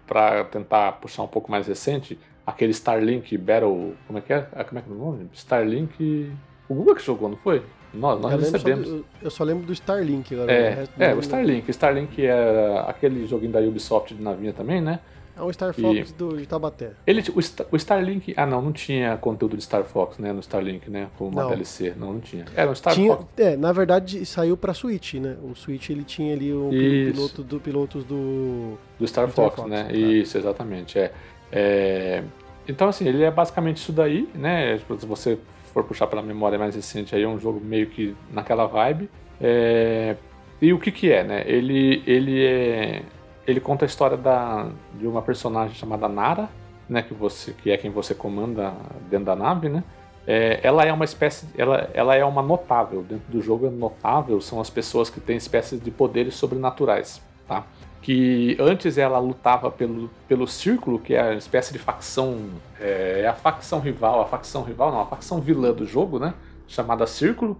pra 0.07 0.43
tentar 0.45 0.93
puxar 0.93 1.23
um 1.23 1.27
pouco 1.27 1.49
mais 1.51 1.67
recente, 1.67 2.17
aquele 2.45 2.71
Starlink 2.71 3.37
Battle. 3.37 3.95
Como 4.07 4.19
é 4.19 4.21
que 4.21 4.33
é? 4.33 4.47
Ah, 4.53 4.63
Como 4.63 4.79
é 4.79 4.81
que 4.81 4.89
é 4.89 4.93
o 4.93 4.97
nome? 4.97 5.29
Starlink. 5.33 6.31
O 6.67 6.73
Google 6.73 6.95
que 6.95 7.03
jogou, 7.03 7.29
não 7.29 7.37
foi? 7.37 7.63
Nós, 7.95 8.19
nós 8.21 8.33
eu, 8.33 8.39
só 8.41 8.51
recebemos. 8.51 8.87
do- 8.89 9.05
eu 9.21 9.29
só 9.31 9.43
lembro 9.43 9.65
do 9.65 9.73
Starlink 9.73 10.33
agora. 10.33 10.51
É, 10.51 10.69
resto 10.75 11.01
é, 11.01 11.13
o 11.15 11.19
Starlink. 11.19 11.69
O 11.69 11.71
Starlink 11.71 12.25
era 12.25 12.81
aquele 12.81 13.25
joguinho 13.27 13.51
da 13.51 13.59
Ubisoft 13.59 14.13
de 14.13 14.21
navinha 14.21 14.53
também, 14.53 14.81
né? 14.81 14.99
É 15.37 15.41
um 15.43 15.51
Star 15.51 15.73
Fox 15.73 16.13
do, 16.13 16.37
de 16.37 16.45
Tabaté. 16.45 16.91
Ele, 17.05 17.21
o, 17.35 17.41
Star- 17.41 17.67
o 17.69 17.75
Starlink. 17.75 18.33
Ah, 18.37 18.45
não, 18.45 18.61
não 18.61 18.71
tinha 18.71 19.17
conteúdo 19.17 19.57
de 19.57 19.63
Star 19.63 19.83
Fox, 19.83 20.17
né? 20.17 20.31
No 20.31 20.39
Starlink, 20.39 20.89
né? 20.89 21.07
Como 21.17 21.29
uma 21.29 21.41
Não. 21.43 21.49
DLC. 21.49 21.93
Não, 21.97 22.13
não 22.13 22.19
tinha. 22.21 22.45
Era 22.55 22.71
um 22.71 22.75
Star 22.75 22.93
Tinha, 22.93 23.17
Fox. 23.17 23.25
é, 23.35 23.57
na 23.57 23.73
verdade 23.73 24.25
saiu 24.25 24.55
pra 24.55 24.73
Switch, 24.73 25.15
né? 25.15 25.35
O 25.43 25.53
Switch 25.53 25.89
ele 25.89 26.05
tinha 26.05 26.33
ali 26.33 26.53
o 26.53 26.73
Isso. 26.73 27.13
piloto 27.13 27.43
do 27.43 27.59
pilotos 27.59 28.05
do 28.05 28.77
Do 28.97 29.05
Star 29.05 29.25
Do 29.27 29.31
Star 29.33 29.45
Fox, 29.45 29.55
Fox, 29.57 29.69
né? 29.69 29.83
tá. 29.83 29.91
Isso, 29.93 30.37
exatamente. 30.37 30.97
É. 30.97 31.11
É, 31.51 32.23
Então, 32.67 32.87
assim, 32.87 33.05
ele 33.07 33.21
é 33.23 33.29
basicamente 33.29 33.77
isso 33.77 33.91
daí, 33.91 34.29
né? 34.33 34.79
Você 34.89 35.37
for 35.75 35.83
puxar 35.83 36.07
pela 36.07 36.21
memória 36.21 36.57
mais 36.57 36.73
recente, 36.73 37.13
aí 37.13 37.23
é 37.23 37.27
um 37.27 37.37
jogo 37.37 37.59
meio 37.59 37.87
que 37.87 38.15
naquela 38.31 38.65
vibe. 38.65 39.09
É, 39.41 40.15
E 40.61 40.71
o 40.71 40.79
que 40.79 40.89
que 40.89 41.11
é, 41.11 41.21
né? 41.21 41.43
Ele, 41.45 42.01
ele 42.07 42.45
é... 42.45 43.03
Ele 43.45 43.59
conta 43.59 43.83
a 43.83 43.87
história 43.87 44.17
da, 44.17 44.69
de 44.97 45.05
uma 45.05 45.21
personagem 45.21 45.75
chamada 45.75 46.07
Nara, 46.07 46.49
né? 46.89 47.01
Que, 47.03 47.13
você, 47.13 47.51
que 47.51 47.69
é 47.71 47.77
quem 47.77 47.91
você 47.91 48.15
comanda 48.15 48.73
dentro 49.09 49.25
da 49.25 49.35
nave, 49.35 49.67
né? 49.69 49.83
É, 50.25 50.59
ela 50.63 50.83
é 50.83 50.91
uma 50.91 51.05
espécie, 51.05 51.45
ela, 51.55 51.89
ela 51.93 52.15
é 52.15 52.25
uma 52.25 52.41
notável 52.41 53.03
dentro 53.03 53.31
do 53.31 53.41
jogo. 53.41 53.69
Notável 53.69 54.39
são 54.41 54.59
as 54.61 54.69
pessoas 54.69 55.09
que 55.09 55.19
têm 55.19 55.35
espécies 55.35 55.79
de 55.79 55.91
poderes 55.91 56.35
sobrenaturais, 56.35 57.21
tá? 57.47 57.65
Que 58.05 58.55
antes 58.59 58.99
ela 58.99 59.17
lutava 59.17 59.71
pelo, 59.71 60.11
pelo 60.27 60.47
Círculo, 60.47 60.99
que 60.99 61.15
é 61.15 61.21
a 61.21 61.33
espécie 61.33 61.73
de 61.73 61.79
facção, 61.79 62.51
é, 62.79 63.21
é 63.21 63.27
a 63.27 63.33
facção 63.33 63.79
rival, 63.79 64.21
a 64.21 64.27
facção 64.27 64.61
rival 64.61 64.91
não, 64.91 65.01
a 65.01 65.07
facção 65.07 65.41
vilã 65.41 65.73
do 65.73 65.87
jogo, 65.87 66.19
né? 66.19 66.35
Chamada 66.67 67.07
Círculo, 67.07 67.59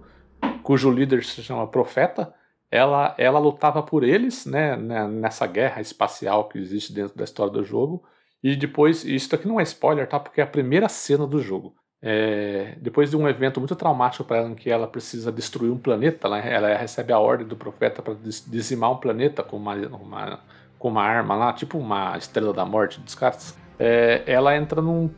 cujo 0.62 0.88
líder 0.88 1.24
se 1.24 1.42
chama 1.42 1.66
Profeta. 1.66 2.32
Ela, 2.70 3.12
ela 3.18 3.40
lutava 3.40 3.82
por 3.82 4.04
eles, 4.04 4.46
né? 4.46 4.76
né, 4.76 5.08
Nessa 5.08 5.48
guerra 5.48 5.80
espacial 5.80 6.48
que 6.48 6.58
existe 6.58 6.92
dentro 6.92 7.18
da 7.18 7.24
história 7.24 7.52
do 7.52 7.64
jogo. 7.64 8.04
E 8.40 8.54
depois, 8.54 9.04
isso 9.04 9.34
aqui 9.34 9.48
não 9.48 9.58
é 9.58 9.64
spoiler, 9.64 10.08
tá? 10.08 10.20
Porque 10.20 10.40
é 10.40 10.44
a 10.44 10.46
primeira 10.46 10.88
cena 10.88 11.26
do 11.26 11.42
jogo. 11.42 11.74
É, 12.08 12.74
depois 12.80 13.10
de 13.10 13.16
um 13.16 13.28
evento 13.28 13.58
muito 13.58 13.74
traumático 13.74 14.22
para 14.22 14.36
ela, 14.36 14.48
em 14.48 14.54
que 14.54 14.70
ela 14.70 14.86
precisa 14.86 15.32
destruir 15.32 15.72
um 15.72 15.76
planeta, 15.76 16.28
ela, 16.28 16.38
ela 16.38 16.76
recebe 16.76 17.12
a 17.12 17.18
ordem 17.18 17.44
do 17.44 17.56
profeta 17.56 18.00
para 18.00 18.14
dizimar 18.46 18.92
um 18.92 18.96
planeta 18.96 19.42
com 19.42 19.56
uma, 19.56 19.74
uma, 19.74 20.38
com 20.78 20.86
uma 20.86 21.02
arma 21.02 21.34
lá, 21.34 21.52
tipo 21.52 21.76
uma 21.76 22.16
estrela 22.16 22.52
da 22.52 22.64
morte 22.64 23.00
dos 23.00 23.16
caras. 23.16 23.58
é, 23.76 24.22
ela 24.24 24.56
entra 24.56 24.80
num 24.80 25.10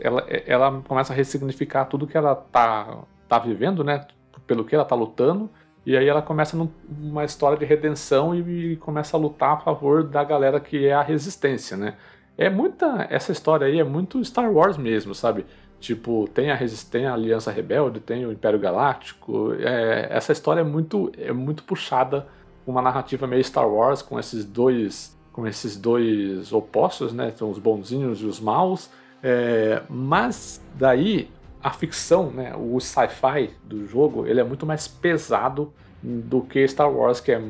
ela, 0.00 0.26
ela 0.28 0.82
começa 0.88 1.12
a 1.12 1.16
ressignificar 1.16 1.84
tudo 1.84 2.08
que 2.08 2.16
ela 2.16 2.34
tá, 2.34 3.04
tá 3.28 3.38
vivendo, 3.38 3.84
né? 3.84 4.04
Pelo 4.44 4.64
que 4.64 4.74
ela 4.74 4.84
tá 4.84 4.96
lutando. 4.96 5.48
E 5.86 5.96
aí 5.96 6.08
ela 6.08 6.22
começa 6.22 6.56
numa 6.88 7.24
história 7.24 7.56
de 7.56 7.64
redenção 7.64 8.34
e, 8.34 8.72
e 8.72 8.76
começa 8.78 9.16
a 9.16 9.20
lutar 9.20 9.52
a 9.52 9.56
favor 9.58 10.02
da 10.02 10.24
galera 10.24 10.58
que 10.58 10.88
é 10.88 10.92
a 10.92 11.02
resistência, 11.02 11.76
né? 11.76 11.94
É 12.36 12.50
muita. 12.50 13.06
Essa 13.10 13.30
história 13.30 13.66
aí 13.66 13.78
é 13.78 13.84
muito 13.84 14.24
Star 14.24 14.50
Wars 14.50 14.76
mesmo, 14.76 15.14
sabe? 15.14 15.46
Tipo, 15.82 16.28
tem 16.32 16.52
a, 16.52 16.58
tem 16.88 17.06
a 17.06 17.14
Aliança 17.14 17.50
Rebelde, 17.50 17.98
tem 17.98 18.24
o 18.24 18.30
Império 18.30 18.56
Galáctico. 18.56 19.52
É, 19.58 20.06
essa 20.10 20.30
história 20.30 20.60
é 20.60 20.64
muito, 20.64 21.10
é 21.18 21.32
muito 21.32 21.64
puxada, 21.64 22.28
uma 22.64 22.80
narrativa 22.80 23.26
meio 23.26 23.42
Star 23.42 23.68
Wars, 23.68 24.00
com 24.00 24.16
esses 24.16 24.44
dois 24.44 25.20
com 25.32 25.46
esses 25.46 25.76
dois 25.76 26.52
opostos, 26.52 27.12
né? 27.12 27.32
São 27.34 27.50
os 27.50 27.58
bonzinhos 27.58 28.20
e 28.20 28.26
os 28.26 28.38
maus. 28.38 28.90
É, 29.22 29.82
mas 29.88 30.62
daí 30.74 31.28
a 31.60 31.70
ficção, 31.70 32.30
né? 32.30 32.54
O 32.54 32.78
sci-fi 32.78 33.50
do 33.64 33.84
jogo, 33.84 34.24
ele 34.26 34.38
é 34.38 34.44
muito 34.44 34.64
mais 34.64 34.86
pesado 34.86 35.72
do 36.00 36.42
que 36.42 36.68
Star 36.68 36.92
Wars, 36.92 37.18
que 37.18 37.32
é 37.32 37.42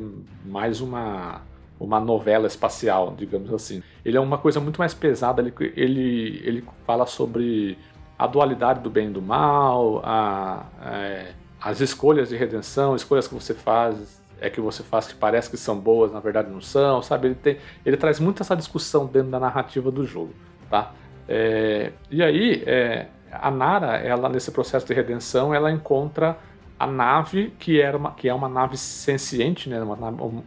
mais 0.43 0.81
uma 0.81 1.41
uma 1.79 1.99
novela 1.99 2.47
espacial, 2.47 3.13
digamos 3.17 3.53
assim. 3.53 3.83
Ele 4.05 4.17
é 4.17 4.19
uma 4.19 4.37
coisa 4.37 4.59
muito 4.59 4.77
mais 4.77 4.93
pesada. 4.93 5.41
Ele, 5.41 5.53
ele, 5.75 6.41
ele 6.45 6.63
fala 6.85 7.05
sobre 7.05 7.77
a 8.17 8.27
dualidade 8.27 8.79
do 8.79 8.89
bem 8.89 9.07
e 9.07 9.11
do 9.11 9.21
mal, 9.21 10.01
a, 10.03 10.65
é, 10.85 11.33
as 11.61 11.81
escolhas 11.81 12.29
de 12.29 12.35
redenção, 12.35 12.95
escolhas 12.95 13.27
que 13.27 13.33
você 13.33 13.53
faz 13.53 14.21
é 14.39 14.49
que 14.49 14.59
você 14.59 14.83
faz 14.83 15.07
que 15.07 15.15
parece 15.15 15.49
que 15.49 15.55
são 15.55 15.79
boas, 15.79 16.11
na 16.11 16.19
verdade 16.19 16.51
não 16.51 16.59
são, 16.59 17.01
sabe? 17.01 17.27
Ele, 17.27 17.35
tem, 17.35 17.57
ele 17.85 17.95
traz 17.95 18.19
muito 18.19 18.43
essa 18.43 18.55
discussão 18.55 19.05
dentro 19.05 19.29
da 19.29 19.39
narrativa 19.39 19.89
do 19.89 20.05
jogo, 20.05 20.33
tá? 20.69 20.91
É, 21.29 21.93
e 22.11 22.21
aí, 22.21 22.61
é, 22.65 23.07
a 23.31 23.49
Nara, 23.49 23.97
ela 23.97 24.27
nesse 24.27 24.51
processo 24.51 24.85
de 24.85 24.93
redenção, 24.93 25.53
ela 25.53 25.71
encontra 25.71 26.37
a 26.77 26.85
nave 26.85 27.53
que, 27.57 27.79
era 27.79 27.97
uma, 27.97 28.11
que 28.11 28.27
é 28.27 28.33
uma 28.33 28.49
nave 28.49 28.77
senciente, 28.77 29.69
né? 29.69 29.81
uma, 29.81 29.95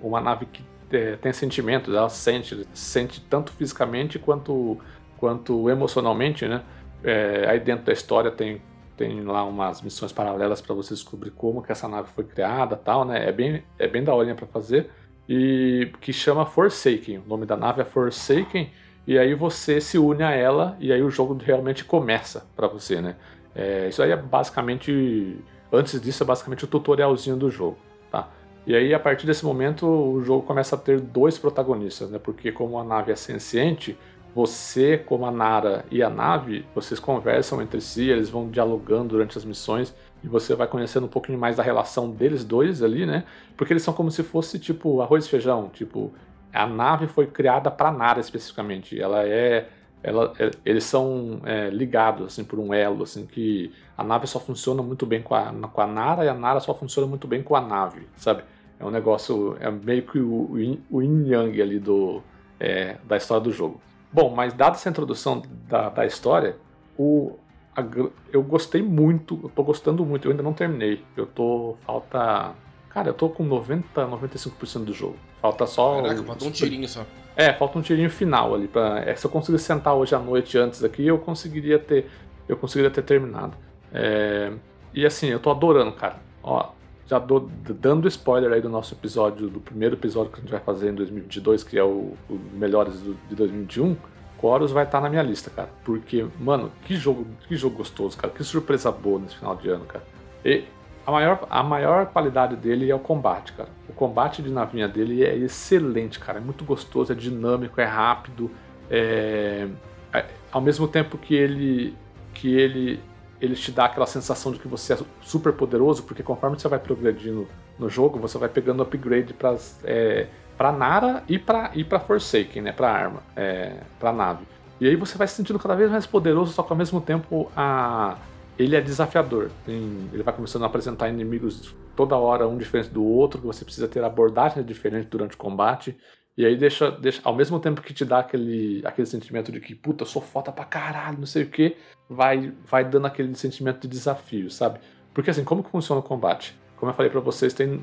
uma 0.02 0.20
nave 0.20 0.46
que 0.46 0.62
é, 0.92 1.16
tem 1.16 1.32
sentimentos, 1.32 1.94
ela 1.94 2.08
sente, 2.08 2.66
sente 2.74 3.20
tanto 3.22 3.52
fisicamente 3.52 4.18
quanto, 4.18 4.78
quanto 5.16 5.68
emocionalmente, 5.70 6.46
né? 6.46 6.62
É, 7.06 7.48
aí 7.48 7.60
dentro 7.60 7.86
da 7.86 7.92
história 7.92 8.30
tem 8.30 8.60
tem 8.96 9.22
lá 9.22 9.44
umas 9.44 9.82
missões 9.82 10.10
paralelas 10.10 10.60
para 10.60 10.74
você 10.74 10.94
descobrir 10.94 11.30
como 11.30 11.62
que 11.62 11.70
essa 11.70 11.86
nave 11.86 12.08
foi 12.14 12.24
criada 12.24 12.76
tal, 12.76 13.04
né? 13.04 13.28
É 13.28 13.30
bem, 13.30 13.62
é 13.78 13.86
bem 13.86 14.02
da 14.02 14.14
hora 14.14 14.34
para 14.34 14.46
fazer. 14.46 14.90
E 15.28 15.92
que 16.00 16.12
chama 16.12 16.46
Forsaken. 16.46 17.18
O 17.18 17.28
nome 17.28 17.44
da 17.44 17.56
nave 17.56 17.82
é 17.82 17.84
Forsaken. 17.84 18.70
E 19.06 19.18
aí 19.18 19.34
você 19.34 19.80
se 19.80 19.98
une 19.98 20.22
a 20.22 20.30
ela 20.32 20.76
e 20.80 20.92
aí 20.92 21.02
o 21.02 21.10
jogo 21.10 21.36
realmente 21.40 21.84
começa 21.84 22.46
para 22.56 22.66
você, 22.66 23.00
né? 23.00 23.16
É, 23.54 23.88
isso 23.88 24.02
aí 24.02 24.10
é 24.10 24.16
basicamente. 24.16 25.36
Antes 25.72 26.00
disso, 26.00 26.22
é 26.22 26.26
basicamente 26.26 26.64
o 26.64 26.66
tutorialzinho 26.66 27.36
do 27.36 27.50
jogo, 27.50 27.76
tá? 28.10 28.30
E 28.66 28.74
aí, 28.74 28.94
a 28.94 28.98
partir 28.98 29.26
desse 29.26 29.44
momento, 29.44 29.86
o 29.86 30.22
jogo 30.22 30.46
começa 30.46 30.74
a 30.74 30.78
ter 30.78 31.00
dois 31.00 31.38
protagonistas, 31.38 32.10
né? 32.10 32.18
Porque 32.18 32.50
como 32.50 32.78
a 32.78 32.84
nave 32.84 33.12
é 33.12 33.16
senciente, 33.16 33.96
você, 34.36 34.98
como 34.98 35.24
a 35.24 35.30
Nara 35.30 35.86
e 35.90 36.02
a 36.02 36.10
nave, 36.10 36.66
vocês 36.74 37.00
conversam 37.00 37.62
entre 37.62 37.80
si, 37.80 38.10
eles 38.10 38.28
vão 38.28 38.50
dialogando 38.50 39.08
durante 39.08 39.38
as 39.38 39.46
missões 39.46 39.94
e 40.22 40.28
você 40.28 40.54
vai 40.54 40.66
conhecendo 40.66 41.06
um 41.06 41.08
pouquinho 41.08 41.38
mais 41.38 41.56
da 41.56 41.62
relação 41.62 42.10
deles 42.10 42.44
dois 42.44 42.82
ali, 42.82 43.06
né? 43.06 43.24
Porque 43.56 43.72
eles 43.72 43.82
são 43.82 43.94
como 43.94 44.10
se 44.10 44.22
fosse 44.22 44.58
tipo 44.58 45.00
arroz 45.00 45.24
e 45.24 45.30
feijão, 45.30 45.70
tipo 45.70 46.12
a 46.52 46.66
nave 46.66 47.06
foi 47.06 47.26
criada 47.26 47.70
para 47.70 47.90
Nara 47.90 48.20
especificamente. 48.20 49.00
Ela 49.00 49.26
é, 49.26 49.70
ela, 50.02 50.34
é, 50.38 50.50
eles 50.66 50.84
são 50.84 51.40
é, 51.46 51.70
ligados 51.70 52.26
assim 52.26 52.44
por 52.44 52.58
um 52.58 52.74
elo, 52.74 53.04
assim 53.04 53.24
que 53.24 53.72
a 53.96 54.04
nave 54.04 54.26
só 54.26 54.38
funciona 54.38 54.82
muito 54.82 55.06
bem 55.06 55.22
com 55.22 55.34
a, 55.34 55.50
com 55.50 55.80
a 55.80 55.86
Nara 55.86 56.26
e 56.26 56.28
a 56.28 56.34
Nara 56.34 56.60
só 56.60 56.74
funciona 56.74 57.08
muito 57.08 57.26
bem 57.26 57.42
com 57.42 57.56
a 57.56 57.60
nave, 57.62 58.06
sabe? 58.18 58.42
É 58.78 58.84
um 58.84 58.90
negócio, 58.90 59.56
é 59.60 59.70
meio 59.70 60.02
que 60.02 60.18
o, 60.18 60.50
o 60.90 61.02
yin 61.02 61.26
yang 61.26 61.62
ali 61.62 61.78
do, 61.78 62.22
é, 62.60 62.98
da 63.08 63.16
história 63.16 63.42
do 63.42 63.50
jogo. 63.50 63.80
Bom, 64.12 64.34
mas 64.34 64.54
dada 64.54 64.76
essa 64.76 64.88
introdução 64.88 65.42
da, 65.68 65.88
da 65.88 66.06
história, 66.06 66.56
o, 66.98 67.36
a, 67.76 67.84
eu 68.32 68.42
gostei 68.42 68.82
muito, 68.82 69.38
eu 69.42 69.50
tô 69.50 69.62
gostando 69.62 70.04
muito, 70.04 70.26
eu 70.26 70.30
ainda 70.30 70.42
não 70.42 70.52
terminei. 70.52 71.04
Eu 71.16 71.26
tô. 71.26 71.76
Falta. 71.84 72.54
Cara, 72.88 73.10
eu 73.10 73.14
tô 73.14 73.28
com 73.28 73.44
90, 73.44 74.06
95% 74.06 74.84
do 74.84 74.92
jogo. 74.92 75.16
Falta 75.40 75.66
só. 75.66 76.02
Caraca, 76.02 76.22
falta 76.22 76.44
um 76.46 76.50
tirinho 76.50 76.88
só. 76.88 77.04
É, 77.36 77.52
falta 77.52 77.78
um 77.78 77.82
tirinho 77.82 78.08
final 78.08 78.54
ali. 78.54 78.66
Pra, 78.66 79.00
é, 79.00 79.14
se 79.14 79.26
eu 79.26 79.30
conseguisse 79.30 79.64
sentar 79.64 79.94
hoje 79.94 80.14
à 80.14 80.18
noite 80.18 80.56
antes 80.56 80.82
aqui, 80.82 81.06
eu 81.06 81.18
conseguiria 81.18 81.78
ter. 81.78 82.08
Eu 82.48 82.56
conseguiria 82.56 82.90
ter 82.90 83.02
terminado. 83.02 83.56
É, 83.92 84.52
e 84.94 85.04
assim, 85.04 85.26
eu 85.26 85.38
tô 85.38 85.50
adorando, 85.50 85.92
cara. 85.92 86.16
Ó, 86.42 86.70
já 87.06 87.18
dou, 87.18 87.48
dando 87.68 88.08
spoiler 88.08 88.52
aí 88.52 88.60
do 88.60 88.68
nosso 88.68 88.94
episódio, 88.94 89.48
do 89.48 89.60
primeiro 89.60 89.94
episódio 89.94 90.32
que 90.32 90.38
a 90.38 90.40
gente 90.42 90.50
vai 90.50 90.60
fazer 90.60 90.90
em 90.90 90.94
2022, 90.94 91.62
que 91.62 91.78
é 91.78 91.84
o, 91.84 92.14
o 92.28 92.40
Melhores 92.54 93.00
do, 93.00 93.16
de 93.28 93.34
2021, 93.34 93.96
Chorus 94.40 94.70
vai 94.70 94.84
estar 94.84 94.98
tá 94.98 95.04
na 95.04 95.10
minha 95.10 95.22
lista, 95.22 95.50
cara. 95.50 95.68
Porque, 95.84 96.26
mano, 96.38 96.70
que 96.82 96.94
jogo, 96.96 97.26
que 97.48 97.56
jogo 97.56 97.76
gostoso, 97.76 98.16
cara. 98.16 98.32
Que 98.32 98.44
surpresa 98.44 98.90
boa 98.90 99.18
nesse 99.18 99.36
final 99.36 99.56
de 99.56 99.68
ano, 99.68 99.84
cara. 99.84 100.04
E 100.44 100.64
a 101.06 101.10
maior, 101.10 101.46
a 101.48 101.62
maior 101.62 102.06
qualidade 102.06 102.56
dele 102.56 102.90
é 102.90 102.94
o 102.94 102.98
combate, 102.98 103.52
cara. 103.52 103.68
O 103.88 103.92
combate 103.92 104.42
de 104.42 104.50
navinha 104.50 104.88
dele 104.88 105.24
é 105.24 105.34
excelente, 105.36 106.18
cara. 106.18 106.38
É 106.38 106.40
muito 106.40 106.64
gostoso, 106.64 107.12
é 107.12 107.14
dinâmico, 107.14 107.80
é 107.80 107.84
rápido. 107.84 108.50
É, 108.90 109.68
é, 110.12 110.24
ao 110.52 110.60
mesmo 110.60 110.86
tempo 110.86 111.16
que 111.16 111.34
ele, 111.34 111.96
que 112.34 112.54
ele 112.54 113.00
ele 113.40 113.54
te 113.54 113.70
dá 113.70 113.86
aquela 113.86 114.06
sensação 114.06 114.52
de 114.52 114.58
que 114.58 114.68
você 114.68 114.94
é 114.94 114.98
super 115.20 115.52
poderoso, 115.52 116.02
porque 116.02 116.22
conforme 116.22 116.58
você 116.58 116.68
vai 116.68 116.78
progredindo 116.78 117.46
no 117.78 117.88
jogo, 117.88 118.18
você 118.18 118.38
vai 118.38 118.48
pegando 118.48 118.82
upgrade 118.82 119.34
para 119.34 119.56
é, 119.84 120.28
para 120.56 120.72
Nara 120.72 121.22
e 121.28 121.38
para 121.38 121.70
e 121.74 121.84
para 121.84 122.00
Forsaken, 122.00 122.62
né, 122.62 122.72
para 122.72 122.90
arma, 122.90 123.22
é, 123.34 123.80
para 123.98 124.12
nave. 124.12 124.46
E 124.80 124.86
aí 124.86 124.96
você 124.96 125.16
vai 125.16 125.26
se 125.26 125.34
sentindo 125.34 125.58
cada 125.58 125.74
vez 125.74 125.90
mais 125.90 126.06
poderoso, 126.06 126.52
só 126.52 126.62
que 126.62 126.72
ao 126.72 126.76
mesmo 126.76 127.00
tempo 127.00 127.50
a 127.56 128.16
ele 128.58 128.74
é 128.74 128.80
desafiador. 128.80 129.50
Tem, 129.64 130.08
ele 130.12 130.22
vai 130.22 130.34
começando 130.34 130.62
a 130.62 130.66
apresentar 130.66 131.08
inimigos 131.08 131.74
toda 131.94 132.16
hora 132.16 132.48
um 132.48 132.56
diferente 132.56 132.90
do 132.90 133.04
outro, 133.04 133.40
que 133.40 133.46
você 133.46 133.64
precisa 133.64 133.86
ter 133.86 134.02
abordagens 134.02 134.64
diferentes 134.64 135.08
durante 135.08 135.34
o 135.34 135.38
combate. 135.38 135.96
E 136.36 136.44
aí 136.44 136.56
deixa, 136.56 136.90
deixa, 136.90 137.20
ao 137.24 137.34
mesmo 137.34 137.58
tempo 137.58 137.80
que 137.80 137.94
te 137.94 138.04
dá 138.04 138.18
aquele, 138.18 138.82
aquele 138.84 139.06
sentimento 139.06 139.50
de 139.50 139.58
que, 139.58 139.74
puta, 139.74 140.02
eu 140.02 140.06
sou 140.06 140.20
foda 140.20 140.52
pra 140.52 140.64
caralho, 140.64 141.18
não 141.18 141.26
sei 141.26 141.44
o 141.44 141.50
que, 141.50 141.76
vai, 142.08 142.52
vai 142.64 142.84
dando 142.84 143.06
aquele 143.06 143.34
sentimento 143.34 143.80
de 143.80 143.88
desafio, 143.88 144.50
sabe? 144.50 144.80
Porque 145.14 145.30
assim, 145.30 145.44
como 145.44 145.64
que 145.64 145.70
funciona 145.70 146.00
o 146.00 146.04
combate? 146.04 146.54
Como 146.76 146.90
eu 146.90 146.94
falei 146.94 147.10
para 147.10 147.20
vocês, 147.20 147.54
tem 147.54 147.82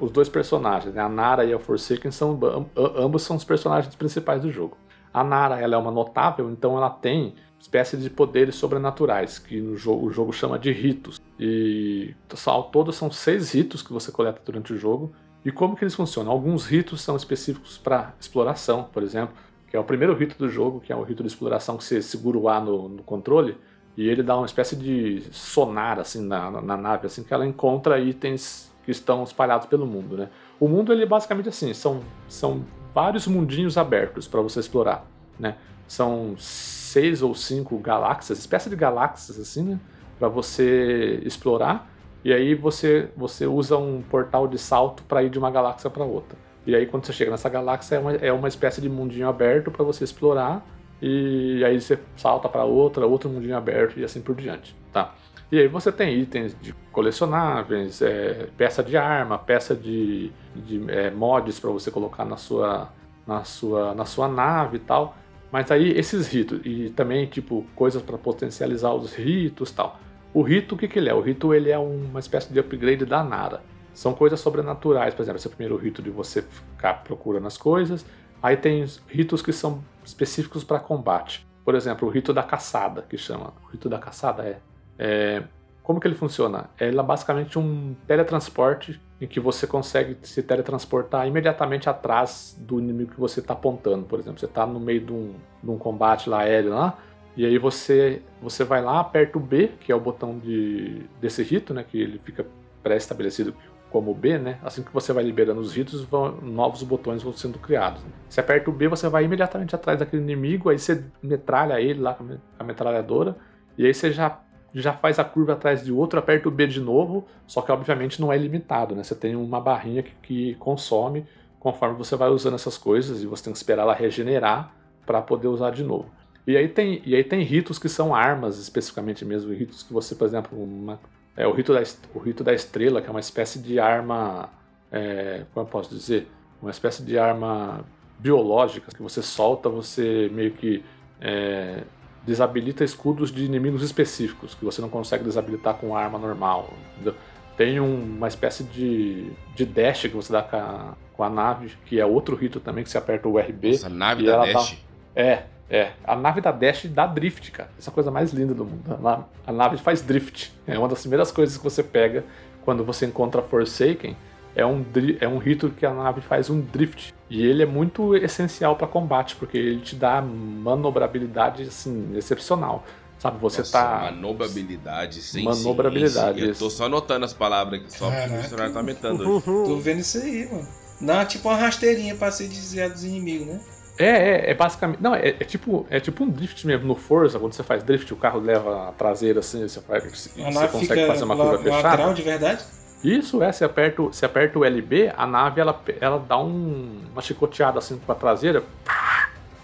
os 0.00 0.10
dois 0.10 0.28
personagens, 0.28 0.92
né? 0.92 1.00
A 1.00 1.08
Nara 1.08 1.44
e 1.44 1.52
a 1.52 1.58
Forsaken 1.58 2.10
são 2.10 2.36
ambos 2.76 3.22
são 3.22 3.36
os 3.36 3.44
personagens 3.44 3.94
principais 3.94 4.42
do 4.42 4.50
jogo. 4.50 4.76
A 5.12 5.22
Nara, 5.22 5.60
ela 5.60 5.76
é 5.76 5.78
uma 5.78 5.92
notável, 5.92 6.50
então 6.50 6.76
ela 6.76 6.90
tem 6.90 7.36
espécie 7.60 7.96
de 7.96 8.10
poderes 8.10 8.56
sobrenaturais, 8.56 9.38
que 9.38 9.60
no 9.60 9.76
jogo, 9.76 10.06
o 10.06 10.10
jogo 10.10 10.32
chama 10.32 10.58
de 10.58 10.72
ritos. 10.72 11.20
E 11.38 12.12
ao 12.44 12.64
todo 12.64 12.92
são 12.92 13.10
seis 13.10 13.52
ritos 13.52 13.80
que 13.80 13.92
você 13.92 14.10
coleta 14.10 14.40
durante 14.44 14.72
o 14.72 14.76
jogo, 14.76 15.14
e 15.44 15.52
como 15.52 15.76
que 15.76 15.84
eles 15.84 15.94
funcionam? 15.94 16.32
Alguns 16.32 16.66
ritos 16.66 17.02
são 17.02 17.16
específicos 17.16 17.76
para 17.76 18.14
exploração, 18.18 18.84
por 18.84 19.02
exemplo, 19.02 19.34
que 19.68 19.76
é 19.76 19.80
o 19.80 19.84
primeiro 19.84 20.14
rito 20.14 20.38
do 20.38 20.48
jogo, 20.48 20.80
que 20.80 20.92
é 20.92 20.96
o 20.96 21.02
rito 21.02 21.22
de 21.22 21.28
exploração 21.28 21.76
que 21.76 21.84
você 21.84 22.00
segura 22.00 22.38
o 22.38 22.48
A 22.48 22.60
no, 22.60 22.88
no 22.88 23.02
controle 23.02 23.56
e 23.96 24.08
ele 24.08 24.22
dá 24.22 24.36
uma 24.36 24.46
espécie 24.46 24.74
de 24.74 25.22
sonar 25.30 26.00
assim 26.00 26.24
na, 26.26 26.50
na, 26.50 26.76
nave, 26.76 27.06
assim 27.06 27.22
que 27.22 27.32
ela 27.32 27.46
encontra 27.46 27.98
itens 28.00 28.72
que 28.84 28.90
estão 28.90 29.22
espalhados 29.22 29.66
pelo 29.66 29.86
mundo, 29.86 30.16
né? 30.16 30.28
O 30.58 30.68
mundo 30.68 30.92
ele 30.92 31.02
é 31.02 31.06
basicamente 31.06 31.48
assim, 31.48 31.72
são, 31.72 32.00
são 32.28 32.64
vários 32.92 33.26
mundinhos 33.26 33.78
abertos 33.78 34.26
para 34.26 34.40
você 34.40 34.60
explorar, 34.60 35.06
né? 35.38 35.56
São 35.86 36.34
seis 36.38 37.22
ou 37.22 37.34
cinco 37.34 37.78
galáxias, 37.78 38.38
espécie 38.38 38.68
de 38.68 38.76
galáxias 38.76 39.38
assim, 39.38 39.62
né? 39.62 39.80
Para 40.18 40.28
você 40.28 41.20
explorar 41.24 41.93
e 42.24 42.32
aí 42.32 42.54
você, 42.54 43.10
você 43.16 43.46
usa 43.46 43.76
um 43.76 44.00
portal 44.02 44.48
de 44.48 44.58
salto 44.58 45.02
para 45.04 45.22
ir 45.22 45.30
de 45.30 45.38
uma 45.38 45.50
galáxia 45.50 45.90
para 45.90 46.04
outra. 46.04 46.38
E 46.66 46.74
aí 46.74 46.86
quando 46.86 47.04
você 47.04 47.12
chega 47.12 47.30
nessa 47.30 47.48
galáxia 47.48 47.96
é 47.96 47.98
uma, 47.98 48.12
é 48.12 48.32
uma 48.32 48.48
espécie 48.48 48.80
de 48.80 48.88
mundinho 48.88 49.28
aberto 49.28 49.70
para 49.70 49.84
você 49.84 50.04
explorar 50.04 50.64
e 51.02 51.62
aí 51.64 51.78
você 51.80 51.98
salta 52.16 52.48
para 52.48 52.64
outra, 52.64 53.06
outro 53.06 53.28
mundinho 53.28 53.56
aberto 53.56 54.00
e 54.00 54.04
assim 54.04 54.22
por 54.22 54.34
diante, 54.34 54.74
tá? 54.92 55.14
E 55.52 55.58
aí 55.58 55.68
você 55.68 55.92
tem 55.92 56.18
itens 56.18 56.56
de 56.60 56.72
colecionáveis, 56.90 58.00
é, 58.00 58.48
peça 58.56 58.82
de 58.82 58.96
arma, 58.96 59.38
peça 59.38 59.74
de, 59.74 60.32
de 60.54 60.82
é, 60.90 61.10
mods 61.10 61.60
para 61.60 61.70
você 61.70 61.90
colocar 61.90 62.24
na 62.24 62.36
sua, 62.36 62.88
na, 63.26 63.44
sua, 63.44 63.94
na 63.94 64.04
sua 64.04 64.26
nave 64.26 64.78
e 64.78 64.80
tal. 64.80 65.16
Mas 65.52 65.70
aí 65.70 65.90
esses 65.90 66.26
ritos, 66.26 66.60
e 66.64 66.90
também 66.90 67.26
tipo 67.26 67.64
coisas 67.76 68.02
para 68.02 68.18
potencializar 68.18 68.94
os 68.94 69.14
ritos 69.14 69.70
tal. 69.70 70.00
O 70.34 70.42
rito, 70.42 70.74
o 70.74 70.78
que, 70.78 70.88
que 70.88 70.98
ele 70.98 71.08
é? 71.08 71.14
O 71.14 71.20
rito 71.20 71.54
ele 71.54 71.70
é 71.70 71.78
uma 71.78 72.18
espécie 72.18 72.52
de 72.52 72.58
upgrade 72.58 73.06
da 73.06 73.22
Nara. 73.22 73.62
São 73.94 74.12
coisas 74.12 74.40
sobrenaturais, 74.40 75.14
por 75.14 75.22
exemplo, 75.22 75.38
esse 75.38 75.46
é 75.46 75.48
o 75.48 75.54
primeiro 75.54 75.76
rito 75.76 76.02
de 76.02 76.10
você 76.10 76.42
ficar 76.42 77.04
procurando 77.04 77.46
as 77.46 77.56
coisas. 77.56 78.04
Aí 78.42 78.56
tem 78.56 78.84
ritos 79.08 79.40
que 79.40 79.52
são 79.52 79.84
específicos 80.04 80.64
para 80.64 80.80
combate. 80.80 81.46
por 81.64 81.74
exemplo, 81.74 82.06
o 82.06 82.10
rito 82.10 82.34
da 82.34 82.42
caçada, 82.42 83.06
que 83.08 83.16
chama. 83.16 83.54
O 83.64 83.70
rito 83.70 83.88
da 83.88 83.98
caçada 83.98 84.42
é. 84.42 84.58
é 84.98 85.42
como 85.82 86.00
que 86.00 86.08
ele 86.08 86.14
funciona? 86.14 86.68
Ele 86.80 86.98
é 86.98 87.02
basicamente 87.02 87.58
um 87.58 87.94
teletransporte 88.06 89.00
em 89.20 89.26
que 89.26 89.38
você 89.38 89.66
consegue 89.66 90.16
se 90.22 90.42
teletransportar 90.42 91.26
imediatamente 91.26 91.88
atrás 91.88 92.56
do 92.58 92.80
inimigo 92.80 93.12
que 93.12 93.20
você 93.20 93.40
está 93.40 93.52
apontando. 93.52 94.04
Por 94.04 94.18
exemplo, 94.18 94.40
você 94.40 94.46
está 94.46 94.66
no 94.66 94.80
meio 94.80 95.00
de 95.00 95.12
um, 95.12 95.34
de 95.62 95.70
um 95.70 95.78
combate 95.78 96.28
lá 96.28 96.40
aéreo 96.40 96.70
lá, 96.70 96.98
e 97.36 97.44
aí 97.44 97.58
você, 97.58 98.22
você 98.40 98.62
vai 98.62 98.82
lá, 98.82 99.00
aperta 99.00 99.38
o 99.38 99.40
B, 99.40 99.72
que 99.80 99.90
é 99.90 99.94
o 99.94 100.00
botão 100.00 100.38
de, 100.38 101.02
desse 101.20 101.42
rito, 101.42 101.74
né? 101.74 101.84
Que 101.88 102.00
ele 102.00 102.20
fica 102.24 102.46
pré-estabelecido 102.82 103.54
como 103.90 104.14
B, 104.14 104.38
né? 104.38 104.58
Assim 104.62 104.82
que 104.82 104.92
você 104.92 105.12
vai 105.12 105.24
liberando 105.24 105.60
os 105.60 105.74
ritos, 105.74 106.02
vão, 106.02 106.32
novos 106.40 106.82
botões 106.82 107.22
vão 107.22 107.32
sendo 107.32 107.58
criados. 107.58 108.02
Você 108.28 108.40
aperta 108.40 108.70
o 108.70 108.72
B, 108.72 108.88
você 108.88 109.08
vai 109.08 109.24
imediatamente 109.24 109.74
atrás 109.74 109.98
daquele 109.98 110.22
inimigo, 110.22 110.68
aí 110.68 110.78
você 110.78 111.04
metralha 111.22 111.80
ele 111.80 112.00
lá 112.00 112.14
com 112.14 112.36
a 112.58 112.64
metralhadora, 112.64 113.36
e 113.76 113.86
aí 113.86 113.94
você 113.94 114.12
já 114.12 114.40
já 114.76 114.92
faz 114.92 115.20
a 115.20 115.24
curva 115.24 115.52
atrás 115.52 115.84
de 115.84 115.92
outro, 115.92 116.18
aperta 116.18 116.48
o 116.48 116.50
B 116.50 116.66
de 116.66 116.80
novo, 116.80 117.28
só 117.46 117.62
que 117.62 117.70
obviamente 117.70 118.20
não 118.20 118.32
é 118.32 118.36
limitado, 118.36 118.96
né? 118.96 119.04
Você 119.04 119.14
tem 119.14 119.36
uma 119.36 119.60
barrinha 119.60 120.02
que, 120.02 120.12
que 120.20 120.54
consome 120.56 121.24
conforme 121.60 121.96
você 121.96 122.16
vai 122.16 122.28
usando 122.28 122.54
essas 122.54 122.76
coisas 122.76 123.22
e 123.22 123.26
você 123.26 123.44
tem 123.44 123.52
que 123.52 123.56
esperar 123.56 123.82
ela 123.82 123.94
regenerar 123.94 124.74
para 125.06 125.22
poder 125.22 125.46
usar 125.46 125.70
de 125.70 125.84
novo. 125.84 126.10
E 126.46 126.56
aí 126.56 126.68
tem, 126.68 127.00
e 127.06 127.14
aí 127.14 127.24
tem 127.24 127.42
ritos 127.42 127.78
que 127.78 127.88
são 127.88 128.14
armas 128.14 128.58
especificamente 128.58 129.24
mesmo, 129.24 129.52
ritos 129.52 129.82
que 129.82 129.92
você, 129.92 130.14
por 130.14 130.26
exemplo, 130.26 130.62
uma, 130.62 131.00
é 131.36 131.46
o 131.46 131.52
rito, 131.52 131.72
da, 131.72 131.82
o 132.14 132.18
rito 132.18 132.44
da 132.44 132.52
estrela, 132.52 133.00
que 133.00 133.08
é 133.08 133.10
uma 133.10 133.20
espécie 133.20 133.58
de 133.58 133.80
arma, 133.80 134.50
é, 134.92 135.44
como 135.52 135.66
eu 135.66 135.70
posso 135.70 135.94
dizer, 135.94 136.28
uma 136.60 136.70
espécie 136.70 137.02
de 137.02 137.18
arma 137.18 137.84
biológica 138.18 138.90
que 138.94 139.02
você 139.02 139.22
solta, 139.22 139.68
você 139.68 140.30
meio 140.32 140.52
que 140.52 140.84
é, 141.20 141.82
desabilita 142.26 142.84
escudos 142.84 143.32
de 143.32 143.44
inimigos 143.44 143.82
específicos, 143.82 144.54
que 144.54 144.64
você 144.64 144.80
não 144.80 144.88
consegue 144.88 145.24
desabilitar 145.24 145.74
com 145.74 145.96
arma 145.96 146.18
normal. 146.18 146.72
Entendeu? 146.94 147.14
Tem 147.56 147.80
um, 147.80 148.16
uma 148.16 148.28
espécie 148.28 148.64
de, 148.64 149.30
de 149.54 149.64
dash 149.64 150.02
que 150.02 150.08
você 150.08 150.32
dá 150.32 150.42
com 150.42 150.56
a, 150.56 150.94
com 151.12 151.22
a 151.22 151.30
nave, 151.30 151.72
que 151.86 152.00
é 152.00 152.06
outro 152.06 152.36
rito 152.36 152.60
também, 152.60 152.84
que 152.84 152.90
você 152.90 152.98
aperta 152.98 153.28
o 153.28 153.38
RB. 153.38 153.70
Essa 153.70 153.88
nave 153.88 154.24
da 154.24 154.44
Dash? 154.44 154.76
Dá, 155.14 155.22
é, 155.22 155.44
é. 155.68 155.92
A 156.04 156.14
nave 156.14 156.40
da 156.40 156.52
Dash 156.52 156.86
dá 156.86 157.06
drift, 157.06 157.50
cara. 157.50 157.70
Essa 157.78 157.90
é 157.90 157.92
a 157.92 157.94
coisa 157.94 158.10
mais 158.10 158.32
linda 158.32 158.54
do 158.54 158.64
mundo. 158.64 159.26
A, 159.46 159.52
nave 159.52 159.78
faz 159.78 160.02
drift. 160.02 160.52
É 160.66 160.78
uma 160.78 160.88
das 160.88 161.00
primeiras 161.00 161.32
coisas 161.32 161.56
que 161.56 161.64
você 161.64 161.82
pega 161.82 162.24
quando 162.64 162.84
você 162.84 163.06
encontra 163.06 163.42
Forsaken 163.42 164.16
é 164.54 164.64
um, 164.64 164.84
é 165.20 165.26
um 165.26 165.38
rito 165.38 165.70
que 165.70 165.84
a 165.84 165.92
nave 165.92 166.20
faz 166.20 166.48
um 166.48 166.60
drift. 166.60 167.12
E 167.28 167.44
ele 167.44 167.62
é 167.62 167.66
muito 167.66 168.14
essencial 168.14 168.76
para 168.76 168.86
combate, 168.86 169.34
porque 169.36 169.58
ele 169.58 169.80
te 169.80 169.96
dá 169.96 170.22
manobrabilidade 170.22 171.64
assim, 171.64 172.16
excepcional. 172.16 172.84
Sabe, 173.18 173.38
você 173.38 173.58
Nossa, 173.58 173.72
tá. 173.72 174.00
Manobrabilidade, 174.12 175.22
sim. 175.22 175.44
Manobrabilidade. 175.44 176.38
Sim, 176.38 176.44
sim. 176.44 176.50
Eu 176.50 176.56
tô 176.56 176.70
só 176.70 176.84
anotando 176.86 177.24
as 177.24 177.32
palavras 177.32 177.80
aqui, 177.80 177.92
só 177.92 178.10
porque 178.10 178.28
o 178.28 178.36
missionário 178.36 178.74
tá 178.74 178.82
metendo. 178.82 179.40
Tô 179.40 179.76
vendo 179.78 180.00
isso 180.00 180.18
aí, 180.18 180.48
mano. 180.50 180.68
Dá 181.00 181.24
tipo 181.24 181.48
uma 181.48 181.56
rasteirinha 181.56 182.14
pra 182.14 182.30
se 182.30 182.46
desviar 182.46 182.90
dos 182.90 183.02
inimigos, 183.02 183.46
né? 183.46 183.60
É, 183.98 184.06
é, 184.06 184.50
é 184.50 184.54
basicamente. 184.54 185.00
Não, 185.00 185.14
é, 185.14 185.28
é, 185.28 185.44
tipo, 185.44 185.86
é 185.88 186.00
tipo 186.00 186.24
um 186.24 186.30
drift 186.30 186.66
mesmo 186.66 186.86
no 186.86 186.96
Forza, 186.96 187.38
quando 187.38 187.52
você 187.52 187.62
faz 187.62 187.82
drift, 187.82 188.12
o 188.12 188.16
carro 188.16 188.40
leva 188.40 188.88
a 188.88 188.92
traseira 188.92 189.40
assim, 189.40 189.66
você, 189.66 189.80
faz, 189.80 190.04
você 190.04 190.68
consegue 190.68 191.06
fazer 191.06 191.24
uma 191.24 191.36
curva 191.36 191.58
fechada. 191.58 191.88
lateral 191.88 192.14
de 192.14 192.22
verdade? 192.22 192.64
Isso 193.04 193.42
é, 193.42 193.52
você 193.52 193.64
aperta, 193.64 194.02
você 194.02 194.24
aperta 194.24 194.58
o 194.58 194.64
LB, 194.64 195.12
a 195.14 195.26
nave 195.26 195.60
ela, 195.60 195.78
ela 196.00 196.18
dá 196.18 196.38
um, 196.38 197.02
uma 197.12 197.20
chicoteada 197.20 197.78
assim 197.78 197.98
com 197.98 198.10
a 198.10 198.14
traseira. 198.14 198.64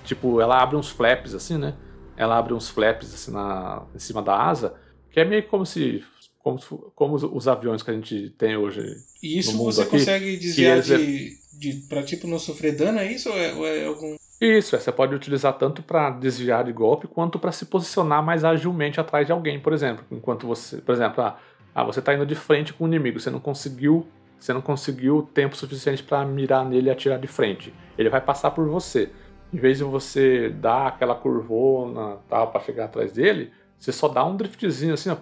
Tipo, 0.04 0.40
ela 0.40 0.60
abre 0.60 0.76
uns 0.76 0.90
flaps 0.90 1.34
assim, 1.34 1.56
né? 1.56 1.74
Ela 2.16 2.36
abre 2.36 2.52
uns 2.52 2.68
flaps 2.68 3.14
assim 3.14 3.32
na, 3.32 3.82
em 3.94 3.98
cima 3.98 4.20
da 4.20 4.36
asa, 4.36 4.74
que 5.10 5.18
é 5.18 5.24
meio 5.24 5.42
como 5.44 5.64
se. 5.64 6.04
Como, 6.42 6.58
como 6.94 7.14
os, 7.14 7.46
aviões 7.46 7.82
que 7.82 7.90
a 7.90 7.94
gente 7.94 8.30
tem 8.30 8.56
hoje. 8.56 8.80
E 9.22 9.38
isso 9.38 9.52
no 9.52 9.58
mundo 9.58 9.72
você 9.72 9.82
aqui, 9.82 9.90
consegue 9.90 10.36
desviar 10.38 10.78
eles 10.78 10.90
é- 10.90 10.96
de, 10.96 11.38
de. 11.52 11.72
pra 11.86 12.02
tipo 12.02 12.26
não 12.26 12.38
sofrer 12.38 12.74
dano, 12.74 12.98
é 12.98 13.12
isso? 13.12 13.28
Ou 13.28 13.36
é, 13.36 13.52
ou 13.52 13.66
é 13.66 13.84
algum. 13.84 14.16
Isso, 14.40 14.74
é, 14.74 14.80
você 14.80 14.90
pode 14.90 15.14
utilizar 15.14 15.52
tanto 15.58 15.82
para 15.82 16.08
desviar 16.08 16.64
de 16.64 16.72
golpe 16.72 17.06
quanto 17.06 17.38
para 17.38 17.52
se 17.52 17.66
posicionar 17.66 18.24
mais 18.24 18.42
agilmente 18.42 18.98
atrás 18.98 19.26
de 19.26 19.32
alguém, 19.32 19.60
por 19.60 19.74
exemplo. 19.74 20.02
Enquanto 20.10 20.46
você, 20.46 20.78
por 20.78 20.94
exemplo, 20.94 21.22
ah, 21.22 21.38
ah, 21.74 21.84
você 21.84 22.00
está 22.00 22.14
indo 22.14 22.24
de 22.24 22.34
frente 22.34 22.72
com 22.72 22.84
o 22.84 22.86
inimigo, 22.86 23.20
você 23.20 23.28
não 23.28 23.38
conseguiu, 23.38 24.06
você 24.38 24.54
não 24.54 24.62
conseguiu 24.62 25.28
tempo 25.34 25.54
suficiente 25.54 26.02
para 26.02 26.24
mirar 26.24 26.64
nele 26.64 26.88
e 26.88 26.90
atirar 26.90 27.18
de 27.18 27.26
frente. 27.26 27.72
Ele 27.98 28.08
vai 28.08 28.22
passar 28.22 28.50
por 28.52 28.66
você. 28.66 29.10
Em 29.52 29.58
vez 29.58 29.76
de 29.76 29.84
você 29.84 30.48
dar 30.48 30.86
aquela 30.86 31.14
curvona 31.14 32.16
tal 32.26 32.50
para 32.50 32.62
chegar 32.62 32.86
atrás 32.86 33.12
dele, 33.12 33.52
você 33.78 33.92
só 33.92 34.08
dá 34.08 34.24
um 34.24 34.36
driftzinho 34.36 34.94
assim, 34.94 35.10
ó, 35.10 35.16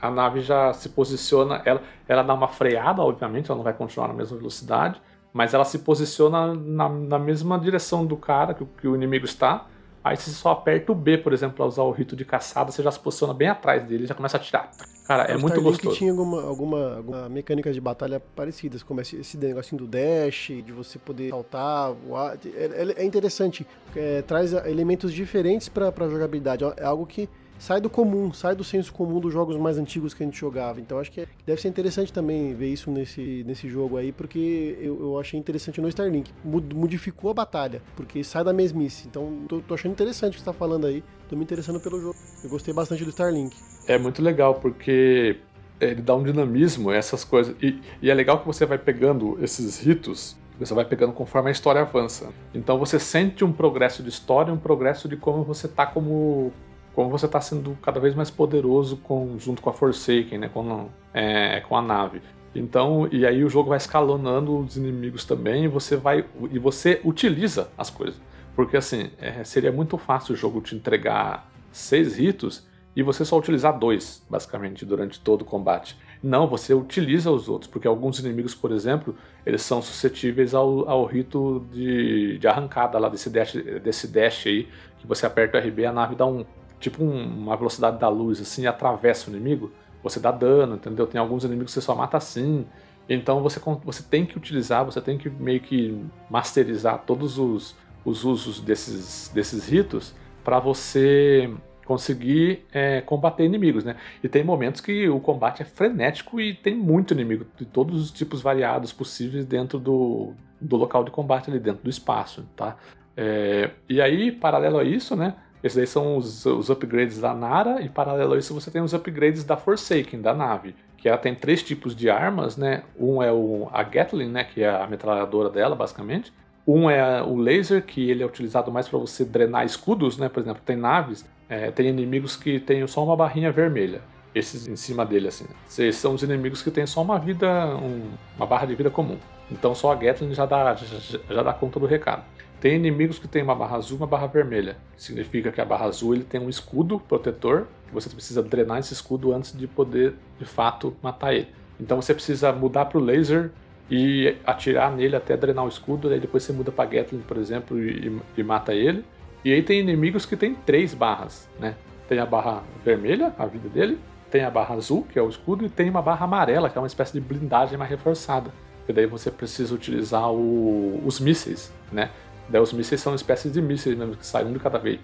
a 0.00 0.10
nave 0.10 0.40
já 0.40 0.72
se 0.72 0.88
posiciona, 0.90 1.62
ela, 1.64 1.82
ela 2.06 2.22
dá 2.22 2.34
uma 2.34 2.48
freada, 2.48 3.02
obviamente, 3.02 3.50
ela 3.50 3.56
não 3.56 3.64
vai 3.64 3.72
continuar 3.72 4.08
na 4.08 4.14
mesma 4.14 4.36
velocidade, 4.36 5.00
mas 5.32 5.54
ela 5.54 5.64
se 5.64 5.80
posiciona 5.80 6.54
na, 6.54 6.88
na 6.88 7.18
mesma 7.18 7.58
direção 7.58 8.06
do 8.06 8.16
cara 8.16 8.54
que, 8.54 8.64
que 8.64 8.88
o 8.88 8.94
inimigo 8.94 9.24
está. 9.24 9.66
Aí 10.02 10.16
você 10.16 10.30
só 10.30 10.52
aperta 10.52 10.92
o 10.92 10.94
B, 10.94 11.18
por 11.18 11.32
exemplo, 11.32 11.56
para 11.56 11.66
usar 11.66 11.82
o 11.82 11.90
rito 11.90 12.14
de 12.14 12.24
caçada, 12.24 12.70
você 12.70 12.82
já 12.82 12.92
se 12.92 13.00
posiciona 13.00 13.34
bem 13.34 13.48
atrás 13.48 13.82
dele 13.84 14.04
e 14.04 14.06
já 14.06 14.14
começa 14.14 14.36
a 14.36 14.40
atirar. 14.40 14.70
Cara, 15.06 15.24
é 15.24 15.36
o 15.36 15.40
muito 15.40 15.54
Starlink 15.54 15.84
gostoso. 15.84 15.96
tinha 15.96 16.10
alguma, 16.10 16.42
alguma, 16.42 16.96
alguma 16.96 17.28
mecânica 17.28 17.72
de 17.72 17.80
batalha 17.80 18.20
parecidas, 18.20 18.82
como 18.82 19.00
esse, 19.00 19.16
esse 19.16 19.36
negocinho 19.36 19.80
do 19.80 19.86
dash, 19.86 20.52
de 20.64 20.72
você 20.72 20.98
poder 20.98 21.30
saltar, 21.30 21.92
voar. 21.92 22.36
É, 22.44 23.02
é 23.02 23.04
interessante, 23.04 23.66
é, 23.94 24.22
traz 24.22 24.52
elementos 24.52 25.12
diferentes 25.12 25.68
para 25.68 25.88
a 25.88 26.08
jogabilidade. 26.08 26.64
É 26.76 26.84
algo 26.84 27.06
que 27.06 27.28
sai 27.58 27.80
do 27.80 27.88
comum, 27.88 28.32
sai 28.32 28.54
do 28.54 28.64
senso 28.64 28.92
comum 28.92 29.20
dos 29.20 29.32
jogos 29.32 29.56
mais 29.56 29.78
antigos 29.78 30.14
que 30.14 30.22
a 30.22 30.26
gente 30.26 30.38
jogava. 30.38 30.80
Então 30.80 30.98
acho 30.98 31.10
que 31.10 31.22
é, 31.22 31.26
deve 31.44 31.60
ser 31.60 31.68
interessante 31.68 32.12
também 32.12 32.54
ver 32.54 32.68
isso 32.68 32.90
nesse, 32.90 33.44
nesse 33.46 33.68
jogo 33.68 33.96
aí, 33.96 34.12
porque 34.12 34.76
eu, 34.80 35.00
eu 35.00 35.18
achei 35.18 35.38
interessante 35.38 35.80
no 35.80 35.88
Starlink. 35.88 36.30
Modificou 36.44 37.30
a 37.30 37.34
batalha, 37.34 37.82
porque 37.96 38.22
sai 38.22 38.44
da 38.44 38.52
mesmice. 38.52 39.06
Então 39.08 39.44
tô, 39.48 39.60
tô 39.60 39.74
achando 39.74 39.92
interessante 39.92 40.32
o 40.32 40.34
que 40.34 40.40
você 40.40 40.46
tá 40.46 40.52
falando 40.52 40.86
aí. 40.86 41.02
Tô 41.28 41.36
me 41.36 41.42
interessando 41.42 41.80
pelo 41.80 42.00
jogo. 42.00 42.16
Eu 42.44 42.50
gostei 42.50 42.72
bastante 42.72 43.04
do 43.04 43.10
Starlink. 43.10 43.56
É 43.88 43.98
muito 43.98 44.22
legal, 44.22 44.54
porque 44.54 45.38
ele 45.80 46.00
dá 46.02 46.14
um 46.14 46.22
dinamismo 46.22 46.90
essas 46.90 47.24
coisas. 47.24 47.54
E, 47.62 47.80
e 48.00 48.10
é 48.10 48.14
legal 48.14 48.40
que 48.40 48.46
você 48.46 48.64
vai 48.64 48.78
pegando 48.78 49.38
esses 49.42 49.78
ritos 49.78 50.36
você 50.58 50.72
vai 50.72 50.84
pegando 50.84 51.12
conforme 51.12 51.48
a 51.48 51.52
história 51.52 51.82
avança. 51.82 52.30
Então 52.54 52.78
você 52.78 52.98
sente 52.98 53.44
um 53.44 53.52
progresso 53.52 54.02
de 54.02 54.08
história, 54.08 54.52
um 54.52 54.58
progresso 54.58 55.08
de 55.08 55.16
como 55.16 55.44
você 55.44 55.68
tá 55.68 55.84
como 55.84 56.52
como 56.96 57.10
você 57.10 57.26
está 57.26 57.42
sendo 57.42 57.76
cada 57.82 58.00
vez 58.00 58.14
mais 58.14 58.30
poderoso 58.30 58.96
com, 58.96 59.38
junto 59.38 59.60
com 59.60 59.68
a 59.68 59.72
Forsaken, 59.74 60.38
né, 60.38 60.48
com, 60.48 60.88
é, 61.12 61.60
com 61.60 61.76
a 61.76 61.82
nave. 61.82 62.22
Então, 62.54 63.06
e 63.12 63.26
aí 63.26 63.44
o 63.44 63.50
jogo 63.50 63.68
vai 63.68 63.76
escalonando 63.76 64.60
os 64.60 64.78
inimigos 64.78 65.26
também 65.26 65.64
e 65.64 65.68
você 65.68 65.94
vai 65.94 66.24
e 66.50 66.58
você 66.58 67.02
utiliza 67.04 67.68
as 67.76 67.90
coisas. 67.90 68.18
Porque 68.54 68.78
assim, 68.78 69.10
é, 69.18 69.44
seria 69.44 69.70
muito 69.70 69.98
fácil 69.98 70.32
o 70.32 70.36
jogo 70.36 70.62
te 70.62 70.74
entregar 70.74 71.52
seis 71.70 72.16
ritos 72.16 72.66
e 72.96 73.02
você 73.02 73.26
só 73.26 73.38
utilizar 73.38 73.78
dois, 73.78 74.24
basicamente, 74.30 74.86
durante 74.86 75.20
todo 75.20 75.42
o 75.42 75.44
combate. 75.44 75.98
Não, 76.22 76.46
você 76.48 76.72
utiliza 76.72 77.30
os 77.30 77.46
outros, 77.46 77.70
porque 77.70 77.86
alguns 77.86 78.18
inimigos, 78.20 78.54
por 78.54 78.72
exemplo, 78.72 79.14
eles 79.44 79.60
são 79.60 79.82
suscetíveis 79.82 80.54
ao, 80.54 80.88
ao 80.88 81.04
rito 81.04 81.66
de, 81.70 82.38
de 82.38 82.48
arrancada 82.48 82.98
lá 82.98 83.10
desse 83.10 83.28
dash, 83.28 83.52
desse 83.82 84.08
dash 84.08 84.46
aí, 84.46 84.66
que 84.96 85.06
você 85.06 85.26
aperta 85.26 85.58
o 85.58 85.60
RB 85.60 85.82
e 85.82 85.84
a 85.84 85.92
nave 85.92 86.14
dá 86.14 86.24
um 86.24 86.42
tipo 86.80 87.02
um, 87.02 87.24
uma 87.24 87.56
velocidade 87.56 87.98
da 87.98 88.08
luz 88.08 88.40
assim 88.40 88.62
e 88.62 88.66
atravessa 88.66 89.30
o 89.30 89.34
inimigo, 89.34 89.72
você 90.02 90.20
dá 90.20 90.30
dano, 90.30 90.76
entendeu? 90.76 91.06
Tem 91.06 91.20
alguns 91.20 91.44
inimigos 91.44 91.72
que 91.72 91.80
você 91.80 91.84
só 91.84 91.94
mata 91.94 92.16
assim. 92.16 92.66
Então 93.08 93.40
você, 93.40 93.60
você 93.84 94.02
tem 94.02 94.26
que 94.26 94.36
utilizar, 94.36 94.84
você 94.84 95.00
tem 95.00 95.16
que 95.16 95.30
meio 95.30 95.60
que 95.60 96.00
masterizar 96.28 97.02
todos 97.06 97.38
os, 97.38 97.76
os 98.04 98.24
usos 98.24 98.60
desses, 98.60 99.30
desses 99.32 99.68
ritos 99.68 100.14
para 100.44 100.58
você 100.58 101.50
conseguir 101.84 102.64
é, 102.72 103.00
combater 103.00 103.44
inimigos, 103.44 103.84
né? 103.84 103.96
E 104.22 104.28
tem 104.28 104.42
momentos 104.42 104.80
que 104.80 105.08
o 105.08 105.20
combate 105.20 105.62
é 105.62 105.64
frenético 105.64 106.40
e 106.40 106.52
tem 106.52 106.74
muito 106.74 107.14
inimigo 107.14 107.46
de 107.56 107.64
todos 107.64 108.02
os 108.02 108.10
tipos 108.10 108.42
variados 108.42 108.92
possíveis 108.92 109.46
dentro 109.46 109.78
do, 109.78 110.34
do 110.60 110.76
local 110.76 111.04
de 111.04 111.12
combate 111.12 111.48
ali 111.48 111.60
dentro 111.60 111.84
do 111.84 111.90
espaço, 111.90 112.44
tá? 112.56 112.76
É, 113.16 113.70
e 113.88 114.00
aí, 114.00 114.32
paralelo 114.32 114.78
a 114.78 114.84
isso, 114.84 115.14
né? 115.14 115.36
Esses 115.66 115.78
aí 115.78 115.86
são 115.86 116.16
os, 116.16 116.46
os 116.46 116.70
upgrades 116.70 117.20
da 117.20 117.34
Nara, 117.34 117.82
e 117.82 117.88
paralelo 117.88 118.34
a 118.34 118.38
isso 118.38 118.54
você 118.54 118.70
tem 118.70 118.80
os 118.80 118.94
upgrades 118.94 119.42
da 119.42 119.56
Forsaken, 119.56 120.20
da 120.20 120.32
nave. 120.32 120.74
Que 120.96 121.08
ela 121.08 121.18
tem 121.18 121.34
três 121.34 121.62
tipos 121.62 121.94
de 121.94 122.08
armas, 122.08 122.56
né? 122.56 122.84
Um 122.98 123.22
é 123.22 123.32
o, 123.32 123.68
a 123.72 123.82
Gatling, 123.82 124.30
né? 124.30 124.44
Que 124.44 124.62
é 124.62 124.70
a 124.70 124.86
metralhadora 124.86 125.50
dela, 125.50 125.74
basicamente. 125.74 126.32
Um 126.66 126.88
é 126.88 127.22
o 127.22 127.36
laser, 127.36 127.82
que 127.82 128.10
ele 128.10 128.22
é 128.22 128.26
utilizado 128.26 128.70
mais 128.70 128.88
para 128.88 128.98
você 128.98 129.24
drenar 129.24 129.64
escudos, 129.64 130.16
né? 130.18 130.28
Por 130.28 130.40
exemplo, 130.40 130.62
tem 130.64 130.76
naves, 130.76 131.24
é, 131.48 131.70
tem 131.70 131.88
inimigos 131.88 132.36
que 132.36 132.58
tem 132.60 132.86
só 132.86 133.04
uma 133.04 133.16
barrinha 133.16 133.50
vermelha. 133.52 134.00
esses 134.34 134.68
em 134.68 134.76
cima 134.76 135.04
dele, 135.04 135.28
assim. 135.28 135.46
Esses 135.66 135.96
são 135.96 136.14
os 136.14 136.22
inimigos 136.22 136.62
que 136.62 136.70
têm 136.70 136.86
só 136.86 137.02
uma 137.02 137.18
vida, 137.18 137.48
um, 137.76 138.10
uma 138.36 138.46
barra 138.46 138.66
de 138.66 138.74
vida 138.74 138.90
comum. 138.90 139.18
Então 139.50 139.74
só 139.74 139.92
a 139.92 139.94
Gatling 139.94 140.34
já 140.34 140.44
dá, 140.44 140.74
já, 140.74 141.18
já 141.30 141.42
dá 141.42 141.52
conta 141.52 141.80
do 141.80 141.86
recado. 141.86 142.22
Tem 142.60 142.76
inimigos 142.76 143.18
que 143.18 143.28
tem 143.28 143.42
uma 143.42 143.54
barra 143.54 143.76
azul 143.76 143.98
e 143.98 144.00
uma 144.00 144.06
barra 144.06 144.26
vermelha. 144.26 144.76
Significa 144.96 145.52
que 145.52 145.60
a 145.60 145.64
barra 145.64 145.86
azul 145.86 146.14
ele 146.14 146.24
tem 146.24 146.40
um 146.40 146.48
escudo 146.48 146.98
protetor, 146.98 147.66
que 147.86 147.94
você 147.94 148.08
precisa 148.08 148.42
drenar 148.42 148.78
esse 148.78 148.94
escudo 148.94 149.32
antes 149.32 149.56
de 149.56 149.66
poder, 149.66 150.14
de 150.38 150.44
fato, 150.44 150.96
matar 151.02 151.34
ele. 151.34 151.48
Então 151.78 152.00
você 152.00 152.14
precisa 152.14 152.52
mudar 152.52 152.86
para 152.86 152.98
o 152.98 153.00
laser 153.00 153.50
e 153.90 154.36
atirar 154.44 154.94
nele 154.94 155.14
até 155.14 155.36
drenar 155.36 155.64
o 155.64 155.68
escudo, 155.68 156.08
aí 156.08 156.18
depois 156.18 156.42
você 156.42 156.52
muda 156.52 156.72
para 156.72 156.88
Gatling, 156.88 157.20
por 157.20 157.36
exemplo, 157.36 157.78
e, 157.78 158.20
e, 158.36 158.42
mata 158.42 158.74
ele. 158.74 159.04
E 159.44 159.52
aí 159.52 159.62
tem 159.62 159.78
inimigos 159.80 160.26
que 160.26 160.36
tem 160.36 160.54
três 160.54 160.92
barras, 160.92 161.48
né? 161.60 161.76
Tem 162.08 162.18
a 162.18 162.26
barra 162.26 162.62
vermelha, 162.84 163.32
a 163.38 163.46
vida 163.46 163.68
dele, 163.68 163.98
tem 164.30 164.42
a 164.42 164.50
barra 164.50 164.74
azul, 164.74 165.06
que 165.10 165.18
é 165.18 165.22
o 165.22 165.28
escudo, 165.28 165.64
e 165.64 165.68
tem 165.68 165.88
uma 165.88 166.02
barra 166.02 166.24
amarela, 166.24 166.68
que 166.68 166.76
é 166.76 166.80
uma 166.80 166.86
espécie 166.86 167.12
de 167.12 167.20
blindagem 167.20 167.78
mais 167.78 167.90
reforçada. 167.90 168.50
E 168.88 168.92
daí 168.92 169.06
você 169.06 169.30
precisa 169.30 169.74
utilizar 169.74 170.30
o, 170.32 171.00
os 171.04 171.20
mísseis, 171.20 171.72
né? 171.92 172.10
Daí 172.48 172.60
os 172.60 172.72
mísseis 172.72 173.00
são 173.00 173.14
espécies 173.14 173.52
de 173.52 173.60
mísseis 173.60 173.96
mesmo, 173.96 174.16
que 174.16 174.26
saem 174.26 174.46
um 174.46 174.52
de 174.52 174.58
cada 174.58 174.78
vez. 174.78 175.00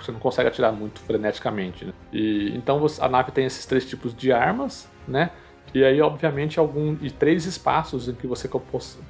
Você 0.00 0.10
não 0.10 0.18
consegue 0.18 0.48
atirar 0.48 0.72
muito 0.72 1.00
freneticamente, 1.00 1.84
né? 1.84 1.92
E, 2.12 2.54
então 2.56 2.84
a 3.00 3.08
nave 3.08 3.30
tem 3.30 3.44
esses 3.44 3.64
três 3.64 3.86
tipos 3.86 4.14
de 4.14 4.32
armas, 4.32 4.88
né? 5.06 5.30
E 5.74 5.82
aí, 5.84 6.02
obviamente, 6.02 6.58
algum 6.58 6.96
e 7.00 7.10
três 7.10 7.46
espaços 7.46 8.08
em 8.08 8.14
que 8.14 8.26
você 8.26 8.48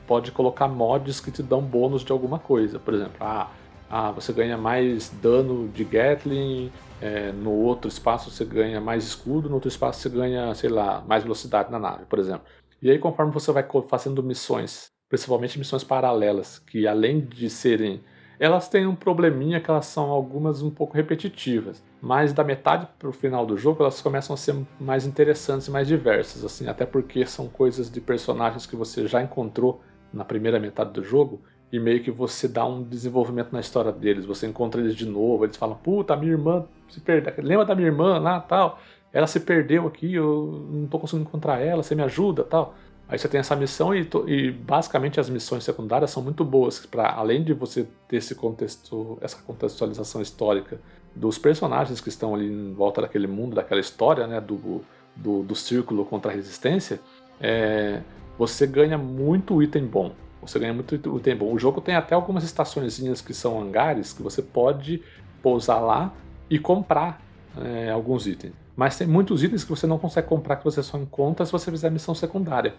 pode 0.06 0.30
colocar 0.30 0.68
mods 0.68 1.18
que 1.18 1.30
te 1.30 1.42
dão 1.42 1.60
bônus 1.60 2.04
de 2.04 2.12
alguma 2.12 2.38
coisa. 2.38 2.78
Por 2.78 2.94
exemplo, 2.94 3.16
ah, 3.20 3.50
ah 3.90 4.10
você 4.12 4.32
ganha 4.32 4.56
mais 4.56 5.10
dano 5.20 5.68
de 5.68 5.82
Gatling, 5.82 6.70
é, 7.00 7.32
no 7.32 7.50
outro 7.50 7.88
espaço 7.88 8.30
você 8.30 8.44
ganha 8.44 8.80
mais 8.80 9.04
escudo, 9.04 9.48
no 9.48 9.56
outro 9.56 9.68
espaço 9.68 10.00
você 10.00 10.08
ganha, 10.08 10.54
sei 10.54 10.70
lá, 10.70 11.02
mais 11.06 11.24
velocidade 11.24 11.70
na 11.72 11.80
nave, 11.80 12.04
por 12.04 12.20
exemplo. 12.20 12.44
E 12.80 12.90
aí, 12.90 12.98
conforme 12.98 13.32
você 13.32 13.50
vai 13.50 13.66
fazendo 13.88 14.22
missões, 14.22 14.86
principalmente 15.12 15.58
missões 15.58 15.84
paralelas, 15.84 16.58
que 16.58 16.86
além 16.86 17.20
de 17.20 17.50
serem 17.50 18.00
elas 18.40 18.66
têm 18.66 18.86
um 18.86 18.94
probleminha 18.94 19.60
que 19.60 19.70
elas 19.70 19.84
são 19.84 20.08
algumas 20.08 20.62
um 20.62 20.70
pouco 20.70 20.96
repetitivas, 20.96 21.84
mas 22.00 22.32
da 22.32 22.42
metade 22.42 22.88
para 22.98 23.10
o 23.10 23.12
final 23.12 23.44
do 23.44 23.54
jogo 23.58 23.82
elas 23.82 24.00
começam 24.00 24.32
a 24.32 24.38
ser 24.38 24.56
mais 24.80 25.04
interessantes 25.04 25.66
e 25.66 25.70
mais 25.70 25.86
diversas, 25.86 26.42
assim, 26.46 26.66
até 26.66 26.86
porque 26.86 27.26
são 27.26 27.46
coisas 27.46 27.90
de 27.90 28.00
personagens 28.00 28.64
que 28.64 28.74
você 28.74 29.06
já 29.06 29.22
encontrou 29.22 29.82
na 30.14 30.24
primeira 30.24 30.58
metade 30.58 30.92
do 30.92 31.04
jogo 31.04 31.42
e 31.70 31.78
meio 31.78 32.02
que 32.02 32.10
você 32.10 32.48
dá 32.48 32.64
um 32.64 32.82
desenvolvimento 32.82 33.52
na 33.52 33.60
história 33.60 33.92
deles, 33.92 34.24
você 34.24 34.46
encontra 34.46 34.80
eles 34.80 34.96
de 34.96 35.04
novo, 35.04 35.44
eles 35.44 35.58
falam, 35.58 35.76
puta, 35.76 36.16
minha 36.16 36.32
irmã 36.32 36.64
se 36.88 37.00
perdeu, 37.00 37.34
lembra 37.36 37.66
da 37.66 37.74
minha 37.74 37.88
irmã 37.88 38.18
lá, 38.18 38.40
tal, 38.40 38.80
ela 39.12 39.26
se 39.26 39.40
perdeu 39.40 39.86
aqui, 39.86 40.14
eu 40.14 40.66
não 40.70 40.84
estou 40.84 40.98
conseguindo 40.98 41.28
encontrar 41.28 41.60
ela, 41.60 41.82
você 41.82 41.94
me 41.94 42.02
ajuda, 42.02 42.42
tal. 42.44 42.74
Aí 43.12 43.18
você 43.18 43.28
tem 43.28 43.40
essa 43.40 43.54
missão 43.54 43.94
e, 43.94 44.08
e 44.26 44.50
basicamente 44.50 45.20
as 45.20 45.28
missões 45.28 45.64
secundárias 45.64 46.10
são 46.10 46.22
muito 46.22 46.42
boas 46.46 46.86
para 46.86 47.12
além 47.12 47.44
de 47.44 47.52
você 47.52 47.86
ter 48.08 48.16
esse 48.16 48.34
contexto, 48.34 49.18
essa 49.20 49.36
contextualização 49.36 50.22
histórica 50.22 50.80
dos 51.14 51.36
personagens 51.36 52.00
que 52.00 52.08
estão 52.08 52.34
ali 52.34 52.50
em 52.50 52.72
volta 52.72 53.02
daquele 53.02 53.26
mundo, 53.26 53.54
daquela 53.54 53.82
história, 53.82 54.26
né, 54.26 54.40
do, 54.40 54.82
do, 55.14 55.42
do 55.42 55.54
círculo 55.54 56.06
contra 56.06 56.32
a 56.32 56.34
resistência, 56.34 57.00
é, 57.38 58.00
você 58.38 58.66
ganha 58.66 58.96
muito 58.96 59.62
item 59.62 59.84
bom. 59.84 60.12
Você 60.40 60.58
ganha 60.58 60.72
muito 60.72 60.94
item 60.94 61.36
bom. 61.36 61.52
O 61.52 61.58
jogo 61.58 61.82
tem 61.82 61.94
até 61.94 62.14
algumas 62.14 62.44
estaçõezinhas 62.44 63.20
que 63.20 63.34
são 63.34 63.60
hangares 63.60 64.14
que 64.14 64.22
você 64.22 64.40
pode 64.40 65.02
pousar 65.42 65.80
lá 65.80 66.14
e 66.48 66.58
comprar 66.58 67.20
é, 67.62 67.90
alguns 67.90 68.26
itens. 68.26 68.54
Mas 68.74 68.96
tem 68.96 69.06
muitos 69.06 69.44
itens 69.44 69.64
que 69.64 69.70
você 69.70 69.86
não 69.86 69.98
consegue 69.98 70.26
comprar 70.26 70.56
que 70.56 70.64
você 70.64 70.82
só 70.82 70.96
encontra 70.96 71.44
se 71.44 71.52
você 71.52 71.70
fizer 71.70 71.90
missão 71.90 72.14
secundária. 72.14 72.74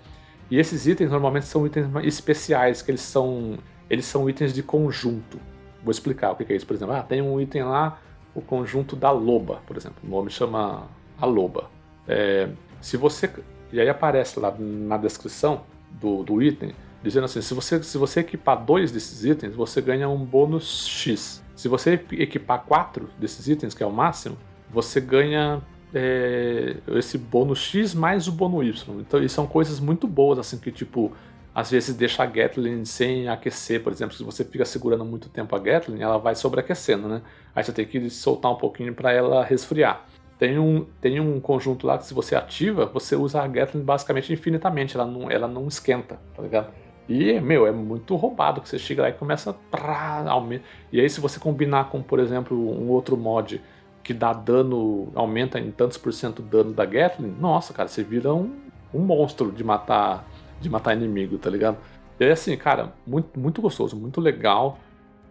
E 0.50 0.60
esses 0.60 0.86
itens 0.88 1.10
normalmente 1.10 1.46
são 1.46 1.66
itens 1.66 1.88
especiais, 2.04 2.82
que 2.82 2.92
eles 2.92 3.02
são, 3.02 3.58
eles 3.90 4.06
são 4.06 4.30
itens 4.30 4.54
de 4.54 4.62
conjunto. 4.62 5.40
Vou 5.84 5.92
explicar 5.92 6.32
o 6.32 6.36
que 6.36 6.52
é 6.52 6.56
isso. 6.56 6.66
Por 6.66 6.76
exemplo, 6.76 6.94
ah, 6.94 7.02
tem 7.04 7.22
um 7.22 7.40
item 7.40 7.64
lá, 7.64 8.00
o 8.36 8.42
conjunto 8.42 8.96
da 8.96 9.12
loba, 9.12 9.62
por 9.66 9.78
exemplo. 9.78 9.98
O 10.04 10.08
nome 10.08 10.30
chama 10.30 10.88
a 11.20 11.26
loba. 11.26 11.70
É, 12.08 12.50
se 12.82 12.98
você 12.98 13.30
e 13.72 13.82
aí 13.82 13.90
aparece 13.90 14.40
lá 14.40 14.54
na 14.58 14.98
descrição 14.98 15.64
do, 15.90 16.24
do 16.24 16.42
item 16.42 16.74
dizendo 17.02 17.26
assim: 17.26 17.42
se 17.42 17.54
você, 17.54 17.82
se 17.82 17.98
você 17.98 18.20
equipar 18.20 18.64
dois 18.64 18.92
desses 18.92 19.26
itens, 19.26 19.56
você 19.56 19.82
ganha 19.82 20.08
um 20.08 20.24
bônus 20.24 20.88
X. 20.88 21.44
Se 21.56 21.68
você 21.68 21.94
equipar 22.12 22.64
quatro 22.64 23.10
desses 23.18 23.48
itens, 23.48 23.74
que 23.74 23.84
é 23.84 23.86
o 23.86 23.92
máximo, 23.92 24.38
você 24.70 25.02
ganha 25.02 25.62
é, 25.94 26.78
esse 26.98 27.18
bônus 27.18 27.60
X 27.60 27.94
mais 27.94 28.28
o 28.28 28.32
bônus 28.32 28.86
Y. 28.86 29.00
Então, 29.00 29.24
isso 29.24 29.36
são 29.36 29.46
coisas 29.46 29.80
muito 29.80 30.08
boas, 30.08 30.40
assim, 30.40 30.58
que 30.58 30.72
tipo, 30.72 31.12
às 31.54 31.70
vezes 31.70 31.96
deixa 31.96 32.24
a 32.24 32.26
Gatling 32.26 32.84
sem 32.86 33.30
aquecer, 33.30 33.84
por 33.84 33.92
exemplo, 33.92 34.16
se 34.16 34.24
você 34.24 34.44
fica 34.44 34.66
segurando 34.66 35.06
muito 35.06 35.30
tempo 35.30 35.56
a 35.56 35.60
Gatling, 35.60 36.02
ela 36.02 36.18
vai 36.18 36.36
sobreaquecendo, 36.36 37.08
né? 37.08 37.22
Aí 37.56 37.64
você 37.64 37.72
tem 37.72 37.86
que 37.86 38.10
soltar 38.10 38.52
um 38.52 38.56
pouquinho 38.56 38.94
para 38.94 39.12
ela 39.12 39.44
resfriar. 39.44 40.06
Tem 40.40 40.58
um, 40.58 40.86
tem 41.00 41.20
um 41.20 41.40
conjunto 41.40 41.86
lá 41.86 41.98
que 41.98 42.06
se 42.06 42.14
você 42.14 42.36
ativa, 42.36 42.88
você 42.88 43.16
usa 43.16 43.42
a 43.42 43.48
Gatling 43.48 43.84
basicamente 43.84 44.34
infinitamente, 44.34 44.98
ela 44.98 45.06
não, 45.06 45.30
ela 45.30 45.48
não 45.48 45.68
esquenta, 45.68 46.20
tá 46.36 46.42
ligado? 46.42 46.74
E, 47.08 47.40
meu, 47.40 47.68
é 47.68 47.72
muito 47.72 48.16
roubado 48.16 48.62
que 48.62 48.68
você 48.68 48.80
chega 48.80 49.04
lá 49.04 49.10
e 49.10 49.14
começa 49.14 49.52
a... 49.52 50.44
E 50.92 51.00
aí 51.00 51.10
se 51.10 51.22
você 51.22 51.40
combinar 51.40 51.90
com, 51.90 52.02
por 52.02 52.20
exemplo, 52.20 52.58
um 52.58 52.90
outro 52.90 53.16
mod 53.16 53.62
que 54.04 54.14
dá 54.14 54.34
dano, 54.34 55.12
aumenta 55.16 55.60
em 55.60 55.72
tantos 55.72 55.98
por 55.98 56.12
cento 56.12 56.40
o 56.40 56.44
dano 56.44 56.74
da 56.74 56.86
Gatling, 56.86 57.36
nossa, 57.40 57.74
cara, 57.74 57.88
você 57.88 58.04
vira 58.04 58.34
um, 58.34 58.54
um 58.94 59.00
monstro 59.00 59.52
de 59.52 59.64
matar 59.64 60.26
de 60.64 60.70
matar 60.70 60.96
inimigo, 60.96 61.38
tá 61.38 61.50
ligado? 61.50 61.78
E 62.20 62.26
assim, 62.26 62.56
cara, 62.56 62.94
muito, 63.06 63.38
muito 63.38 63.62
gostoso, 63.62 63.98
muito 63.98 64.22
legal, 64.22 64.80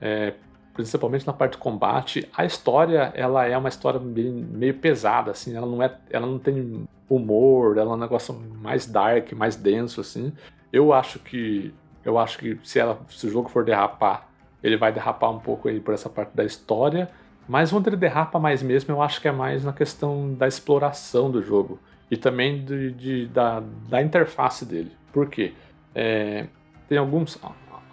é, 0.00 0.34
principalmente 0.74 1.26
na 1.26 1.32
parte 1.32 1.52
de 1.52 1.58
combate. 1.58 2.28
A 2.36 2.44
história, 2.44 3.12
ela 3.14 3.46
é 3.46 3.56
uma 3.56 3.68
história 3.68 3.98
meio, 3.98 4.32
meio, 4.32 4.74
pesada, 4.74 5.30
assim, 5.30 5.56
ela 5.56 5.66
não, 5.66 5.82
é, 5.82 5.96
ela 6.10 6.26
não 6.26 6.38
tem 6.38 6.86
humor, 7.08 7.78
ela 7.78 7.92
é 7.92 7.94
um 7.94 7.98
negócio 7.98 8.34
mais 8.60 8.86
dark, 8.86 9.32
mais 9.32 9.56
denso, 9.56 10.00
assim. 10.00 10.32
Eu 10.70 10.92
acho 10.92 11.18
que, 11.18 11.72
eu 12.04 12.18
acho 12.18 12.38
que 12.38 12.58
se, 12.62 12.78
ela, 12.78 13.00
se 13.08 13.26
o 13.26 13.30
jogo 13.30 13.48
for 13.48 13.64
derrapar, 13.64 14.28
ele 14.62 14.76
vai 14.76 14.92
derrapar 14.92 15.30
um 15.30 15.38
pouco 15.38 15.68
aí 15.68 15.80
por 15.80 15.94
essa 15.94 16.08
parte 16.08 16.36
da 16.36 16.44
história, 16.44 17.10
mas 17.48 17.72
onde 17.72 17.88
ele 17.88 17.96
derrapa 17.96 18.38
mais 18.38 18.62
mesmo, 18.62 18.92
eu 18.94 19.02
acho 19.02 19.20
que 19.20 19.28
é 19.28 19.32
mais 19.32 19.64
na 19.64 19.72
questão 19.72 20.32
da 20.34 20.46
exploração 20.46 21.30
do 21.30 21.42
jogo 21.42 21.78
e 22.10 22.16
também 22.16 22.64
de, 22.64 22.92
de 22.92 23.26
da, 23.26 23.62
da 23.88 24.02
interface 24.02 24.64
dele. 24.64 24.92
Por 25.12 25.28
quê? 25.28 25.52
É, 25.94 26.46
tem 26.88 26.98
alguns, 26.98 27.38